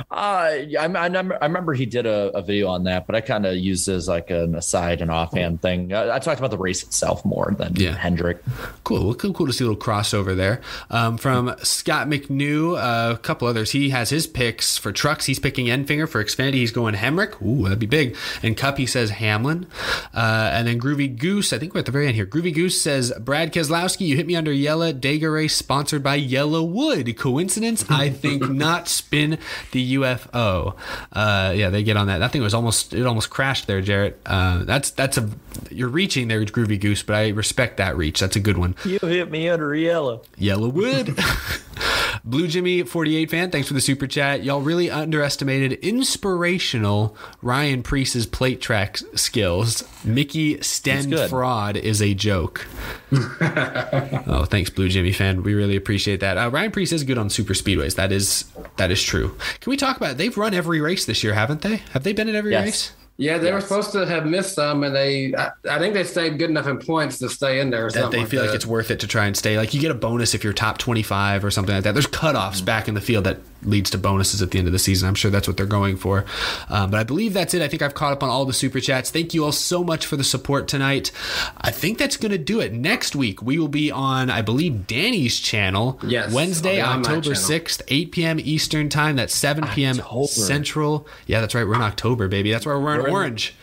Uh, 0.10 0.52
yeah, 0.68 0.82
I, 0.82 0.86
I, 0.86 1.06
remember, 1.06 1.38
I 1.42 1.46
remember 1.46 1.74
he 1.74 1.86
did 1.86 2.06
a, 2.06 2.36
a 2.38 2.42
video 2.42 2.68
on 2.70 2.84
that, 2.86 3.06
but 3.08 3.16
I 3.16 3.22
kind 3.22 3.46
of 3.46 3.56
used 3.56 3.88
it 3.88 3.94
as 3.94 4.08
like 4.08 4.30
an 4.30 4.56
aside 4.56 5.02
and 5.02 5.10
offhand 5.12 5.62
thing. 5.62 5.94
I, 5.94 6.16
I 6.16 6.20
talked 6.20 6.40
about 6.40 6.52
the 6.52 6.58
race 6.58 6.84
itself 6.84 7.24
more 7.26 7.54
than 7.58 7.76
Yeah. 7.76 7.96
Hendrick. 7.96 8.44
Cool. 8.84 9.06
Well, 9.06 9.16
cool, 9.16 9.34
cool 9.34 9.48
to 9.48 9.54
see 9.54 9.64
a 9.64 9.68
little 9.68 9.82
crossover 9.82 10.36
there. 10.36 10.62
Um, 10.90 11.18
from 11.18 11.56
Scott 11.64 12.08
McNew, 12.08 12.78
uh, 12.78 13.14
a 13.14 13.18
couple 13.18 13.48
others. 13.48 13.72
He 13.72 13.90
has 13.90 14.10
his 14.10 14.28
picks 14.28 14.78
for 14.78 14.92
trucks. 14.92 15.26
He's 15.26 15.40
picking 15.40 15.68
Enfinger 15.68 16.08
for 16.08 16.24
Xfinity. 16.24 16.54
He's 16.56 16.72
going 16.72 16.96
Hemric. 16.96 17.42
Ooh, 17.42 17.64
that'd 17.64 17.80
be 17.80 17.86
big. 17.86 18.16
And 18.42 18.56
Cup, 18.56 18.78
he 18.78 18.86
says 18.86 19.10
Hamlin. 19.12 19.66
Uh, 20.14 20.50
and 20.54 20.68
then 20.68 20.80
Groovy 20.80 21.18
Goose, 21.18 21.54
I 21.54 21.58
think 21.60 21.74
we're 21.74 21.80
at 21.80 21.86
the 21.86 21.92
very 21.92 22.08
end 22.08 22.16
here. 22.16 22.26
Groovy 22.26 22.54
Goose 22.54 22.80
says, 22.80 23.12
Brad 23.20 23.54
Keselowski, 23.54 24.08
you 24.08 24.16
hit 24.16 24.28
me 24.28 24.36
under 24.36 24.52
Yella 24.52 24.94
Dega 24.94 25.34
race 25.34 25.56
sponsored 25.56 26.04
by 26.04 26.20
YellaWood. 26.20 27.16
Coincidence? 27.18 27.86
I 27.90 28.10
think 28.10 28.50
not. 28.50 28.88
Spin 28.88 29.38
the 29.74 29.96
UFO. 29.96 30.76
Uh, 31.12 31.54
yeah, 31.56 31.70
they 31.70 31.84
get 31.84 31.98
on 31.98 32.08
that. 32.08 32.20
That 32.20 32.32
thing 32.32 32.42
was 32.42 32.54
almost, 32.54 32.94
it 32.94 33.06
almost 33.06 33.30
crashed 33.30 33.68
there, 33.68 33.82
Jarrett. 33.82 34.20
Uh, 34.26 34.64
that's, 34.64 34.92
that's 34.92 35.18
a, 35.18 35.30
you're 35.72 35.90
reaching 35.90 36.28
there, 36.28 36.44
Groovy 36.46 36.80
Goose, 36.80 37.04
but 37.04 37.16
I 37.16 37.30
respect 37.30 37.78
that 37.78 37.96
reach. 37.98 38.20
That's 38.20 38.36
a 38.36 38.40
good 38.40 38.58
one. 38.58 38.76
You 38.86 39.00
hit 39.00 39.32
me 39.32 39.50
under 39.50 39.74
yellow. 39.76 40.22
YellaWood. 40.40 41.60
Blue 42.26 42.48
Jimmy 42.48 42.84
48 42.84 43.30
fan, 43.30 43.52
thanks 43.52 43.68
for 43.68 43.74
the 43.74 43.82
super 43.82 44.08
chat. 44.08 44.44
Y'all 44.46 44.62
really 44.62 44.90
underestimated 44.90 45.74
inspirational 45.74 47.18
Ryan 47.42 47.84
Preece's 47.84 48.26
plate 48.26 48.62
track 48.62 48.98
skills. 49.16 49.84
Mickey 50.06 50.62
Sten 50.62 51.12
fraud 51.28 51.76
is 51.76 52.02
a 52.02 52.14
joke. 52.14 52.66
oh, 53.12 54.46
thanks, 54.50 54.70
Blue 54.70 54.88
Jimmy 54.88 55.12
fan. 55.12 55.44
We 55.44 55.54
really 55.54 55.76
appreciate 55.76 56.22
that. 56.22 56.38
Uh, 56.38 56.50
Ryan 56.50 56.72
Priest 56.72 56.94
is 56.94 57.04
good 57.04 57.18
on 57.18 57.30
super 57.30 57.54
speedways. 57.54 57.96
That 57.96 58.12
is 58.14 58.46
that 58.78 58.90
is 58.90 59.04
true. 59.04 59.36
Can 59.60 59.70
we 59.72 59.78
talk 59.78 59.98
about? 59.98 60.18
They've 60.18 60.36
run 60.38 60.54
every 60.54 60.80
race 60.80 61.06
this 61.06 61.24
year, 61.24 61.34
haven't 61.34 61.62
they? 61.62 61.78
Have 61.92 62.04
they 62.04 62.14
been 62.14 62.30
at 62.30 62.36
every 62.36 62.52
Yes. 62.52 62.64
race? 62.66 62.94
Yeah, 63.18 63.38
they 63.38 63.52
were 63.52 63.62
supposed 63.62 63.92
to 63.92 64.08
have 64.08 64.26
missed 64.26 64.56
some, 64.56 64.84
and 64.84 64.96
they, 64.96 65.36
I, 65.36 65.52
I 65.70 65.78
think 65.78 65.94
they 65.94 66.04
stayed 66.04 66.40
good 66.40 66.50
enough 66.50 66.66
in 66.66 66.80
points 66.80 67.20
to 67.20 67.30
stay 67.30 67.60
in 67.60 67.70
there 67.70 67.86
or 67.86 67.92
that 67.92 68.02
something. 68.02 68.24
they 68.24 68.30
feel 68.30 68.44
like 68.44 68.56
it's 68.56 68.66
worth 68.66 68.90
it 68.90 69.00
to 69.02 69.08
try 69.08 69.26
and 69.28 69.38
stay. 69.38 69.56
Like 69.56 69.74
you 69.74 69.80
get 69.80 69.92
a 69.92 69.96
bonus 69.96 70.34
if 70.34 70.44
you're 70.44 70.52
top 70.54 70.80
25 70.80 71.46
or 71.46 71.52
something 71.52 71.76
like 71.76 71.84
that. 71.84 71.94
There's 71.94 72.08
cutoffs 72.08 72.66
back 72.66 72.88
in 72.88 72.96
the 72.96 73.02
field 73.02 73.26
that 73.26 73.38
leads 73.62 73.90
to 73.92 73.98
bonuses 73.98 74.42
at 74.42 74.52
the 74.52 74.58
end 74.58 74.68
of 74.68 74.74
the 74.74 74.80
season. 74.80 75.08
I'm 75.08 75.16
sure 75.16 75.32
that's 75.32 75.48
what 75.48 75.58
they're 75.58 75.66
going 75.66 75.96
for. 75.96 76.26
Um, 76.70 76.92
but 76.92 77.00
I 77.00 77.04
believe 77.04 77.34
that's 77.34 77.54
it. 77.54 77.62
I 77.62 77.68
think 77.68 77.82
I've 77.82 77.94
caught 77.94 78.14
up 78.14 78.24
on 78.24 78.30
all 78.30 78.46
the 78.46 78.52
super 78.54 78.80
chats. 78.80 79.10
Thank 79.12 79.34
you 79.34 79.46
all 79.46 79.52
so 79.52 79.84
much 79.84 80.06
for 80.06 80.18
the 80.18 80.24
support 80.24 80.68
tonight. 80.68 81.12
I 81.58 81.72
think 81.72 81.98
that's 81.98 82.18
going 82.18 82.32
to 82.32 82.38
do 82.38 82.60
it. 82.60 82.74
Next 82.74 83.16
week 83.16 83.42
we 83.42 83.60
will 83.60 83.68
be 83.68 83.92
on, 83.92 84.30
I 84.30 84.42
believe, 84.42 84.88
Danny's 84.88 85.40
channel. 85.40 86.00
Yes, 86.06 86.34
Wednesday, 86.34 86.82
October 86.82 87.32
6th, 87.32 87.84
8 87.88 88.12
p.m. 88.12 88.40
Eastern 88.40 88.90
time. 88.90 89.16
That's 89.16 89.36
7 89.36 89.66
p.m. 89.68 90.00
October. 90.00 90.28
Central. 90.28 91.08
Yeah, 91.28 91.42
that's 91.42 91.54
right. 91.56 91.66
We're 91.66 91.76
in 91.76 91.82
October, 91.82 92.28
baby. 92.28 92.52
That's 92.52 92.66
where 92.66 92.80
we're 92.80 93.03
We're 93.04 93.08
in- 93.10 93.14
orange. 93.14 93.56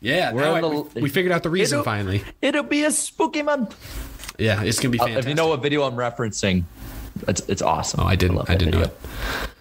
Yeah, 0.00 0.32
We're 0.32 0.42
now 0.42 0.54
I- 0.56 0.60
the- 0.60 0.68
we, 0.68 1.02
we 1.02 1.08
figured 1.08 1.32
out 1.32 1.42
the 1.42 1.50
reason 1.50 1.76
It'll- 1.76 1.84
finally. 1.84 2.22
It'll 2.42 2.62
be 2.62 2.84
a 2.84 2.90
spooky 2.90 3.42
month. 3.42 3.74
Yeah, 4.38 4.62
it's 4.62 4.78
gonna 4.78 4.90
be 4.90 5.00
Uh, 5.00 5.06
if 5.06 5.26
you 5.26 5.34
know 5.34 5.48
what 5.48 5.62
video 5.62 5.82
I'm 5.84 5.94
referencing, 5.94 6.64
it's 7.28 7.40
it's 7.48 7.62
awesome. 7.62 8.00
Oh, 8.00 8.06
I 8.06 8.16
didn't. 8.16 8.36
love 8.36 8.50
I 8.50 8.54
didn't 8.54 8.74
video. 8.74 8.88
it. 8.88 8.96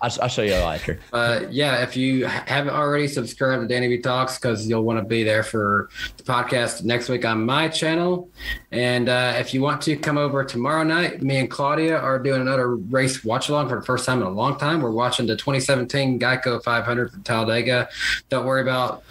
I'll, 0.01 0.11
I'll 0.21 0.29
show 0.29 0.43
you 0.43 0.53
later. 0.55 0.99
Uh, 1.13 1.41
yeah, 1.49 1.81
if 1.81 1.95
you 1.97 2.25
haven't 2.25 2.73
already, 2.73 3.07
subscribe 3.07 3.61
to 3.61 3.67
Danny 3.67 3.87
B 3.87 3.99
Talks 3.99 4.37
because 4.37 4.67
you'll 4.67 4.83
want 4.83 4.99
to 4.99 5.05
be 5.05 5.23
there 5.23 5.41
for 5.41 5.89
the 6.17 6.23
podcast 6.23 6.83
next 6.83 7.09
week 7.09 7.25
on 7.25 7.45
my 7.45 7.67
channel. 7.69 8.29
And 8.71 9.09
uh, 9.09 9.33
if 9.37 9.53
you 9.53 9.61
want 9.61 9.81
to 9.83 9.95
come 9.95 10.17
over 10.17 10.43
tomorrow 10.43 10.83
night, 10.83 11.21
me 11.21 11.37
and 11.37 11.49
Claudia 11.49 11.97
are 11.97 12.19
doing 12.19 12.41
another 12.41 12.75
race 12.75 13.23
watch 13.23 13.49
along 13.49 13.69
for 13.69 13.79
the 13.79 13.85
first 13.85 14.05
time 14.05 14.21
in 14.21 14.27
a 14.27 14.31
long 14.31 14.57
time. 14.59 14.81
We're 14.81 14.91
watching 14.91 15.25
the 15.27 15.35
2017 15.35 16.19
Geico 16.19 16.61
500 16.61 17.11
from 17.11 17.23
Talladega. 17.23 17.89
Don't 18.29 18.45
worry 18.45 18.61
about 18.61 19.03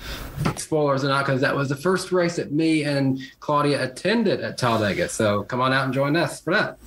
spoilers 0.56 1.02
or 1.02 1.08
not 1.08 1.24
because 1.26 1.40
that 1.40 1.56
was 1.56 1.68
the 1.68 1.76
first 1.76 2.12
race 2.12 2.36
that 2.36 2.52
me 2.52 2.84
and 2.84 3.20
Claudia 3.40 3.82
attended 3.82 4.40
at 4.40 4.58
Talladega. 4.58 5.08
So 5.08 5.44
come 5.44 5.60
on 5.60 5.72
out 5.72 5.86
and 5.86 5.94
join 5.94 6.14
us 6.14 6.40
for 6.40 6.54
that. 6.54 6.78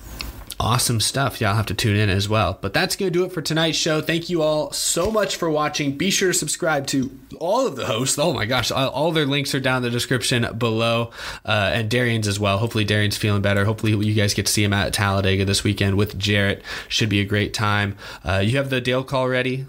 Awesome 0.60 0.98
stuff. 0.98 1.40
Y'all 1.40 1.54
have 1.54 1.66
to 1.66 1.74
tune 1.74 1.94
in 1.96 2.10
as 2.10 2.28
well. 2.28 2.58
But 2.60 2.74
that's 2.74 2.96
going 2.96 3.12
to 3.12 3.16
do 3.16 3.24
it 3.24 3.30
for 3.30 3.40
tonight's 3.40 3.78
show. 3.78 4.00
Thank 4.00 4.28
you 4.28 4.42
all 4.42 4.72
so 4.72 5.08
much 5.08 5.36
for 5.36 5.48
watching. 5.48 5.96
Be 5.96 6.10
sure 6.10 6.32
to 6.32 6.34
subscribe 6.34 6.88
to 6.88 7.16
all 7.38 7.64
of 7.66 7.76
the 7.76 7.86
hosts. 7.86 8.18
Oh 8.18 8.32
my 8.32 8.44
gosh, 8.44 8.72
all, 8.72 8.88
all 8.88 9.12
their 9.12 9.24
links 9.24 9.54
are 9.54 9.60
down 9.60 9.78
in 9.78 9.82
the 9.84 9.90
description 9.90 10.46
below, 10.58 11.12
uh, 11.44 11.70
and 11.72 11.88
Darian's 11.88 12.26
as 12.26 12.40
well. 12.40 12.58
Hopefully, 12.58 12.84
Darian's 12.84 13.16
feeling 13.16 13.40
better. 13.40 13.64
Hopefully, 13.64 13.94
you 14.04 14.14
guys 14.14 14.34
get 14.34 14.46
to 14.46 14.52
see 14.52 14.64
him 14.64 14.72
at 14.72 14.92
Talladega 14.92 15.44
this 15.44 15.62
weekend 15.62 15.96
with 15.96 16.18
Jarrett. 16.18 16.62
Should 16.88 17.08
be 17.08 17.20
a 17.20 17.24
great 17.24 17.54
time. 17.54 17.96
Uh, 18.24 18.38
you 18.38 18.56
have 18.56 18.68
the 18.68 18.80
Dale 18.80 19.04
call 19.04 19.28
ready. 19.28 19.64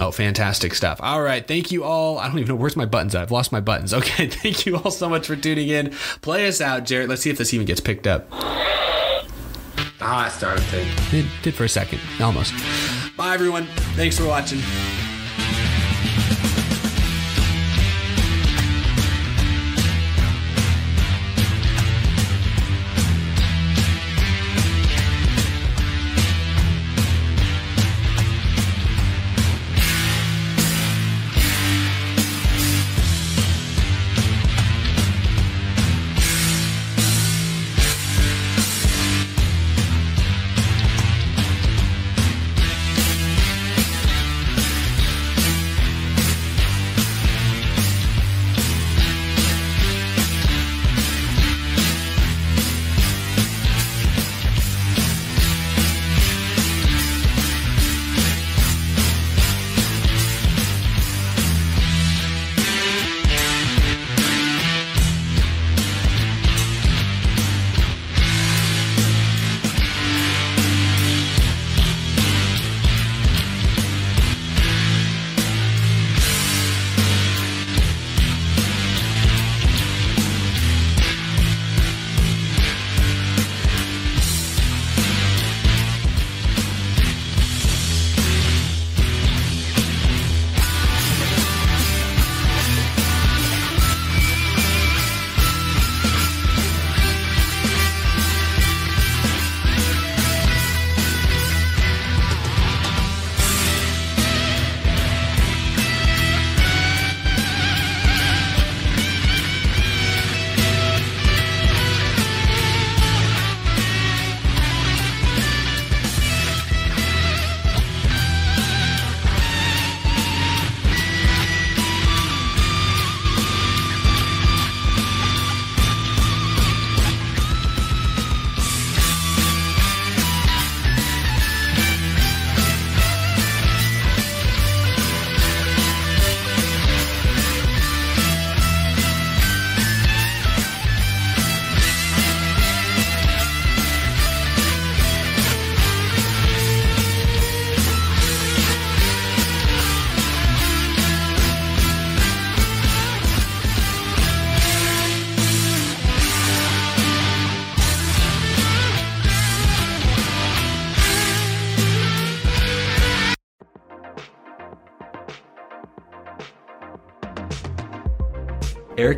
Oh, 0.00 0.12
fantastic 0.12 0.74
stuff. 0.74 1.00
All 1.02 1.22
right. 1.22 1.46
Thank 1.46 1.72
you 1.72 1.82
all. 1.84 2.18
I 2.18 2.28
don't 2.28 2.38
even 2.38 2.48
know 2.48 2.56
where's 2.56 2.76
my 2.76 2.86
buttons 2.86 3.14
at. 3.14 3.22
I've 3.22 3.30
lost 3.30 3.50
my 3.52 3.60
buttons. 3.60 3.92
Okay. 4.04 4.26
Thank 4.28 4.66
you 4.66 4.76
all 4.76 4.90
so 4.90 5.08
much 5.08 5.26
for 5.26 5.36
tuning 5.36 5.68
in. 5.68 5.90
Play 6.20 6.46
us 6.46 6.60
out, 6.60 6.84
Jarrett. 6.84 7.08
Let's 7.08 7.22
see 7.22 7.30
if 7.30 7.38
this 7.38 7.54
even 7.54 7.66
gets 7.66 7.80
picked 7.80 8.06
up. 8.06 8.28
Ah, 10.06 10.26
I 10.26 10.28
started 10.28 10.62
to. 10.68 11.16
It 11.16 11.26
did 11.42 11.54
for 11.54 11.64
a 11.64 11.68
second. 11.68 12.00
Almost. 12.20 12.52
Bye, 13.16 13.32
everyone. 13.34 13.66
Thanks 13.96 14.18
for 14.18 14.26
watching. 14.26 14.60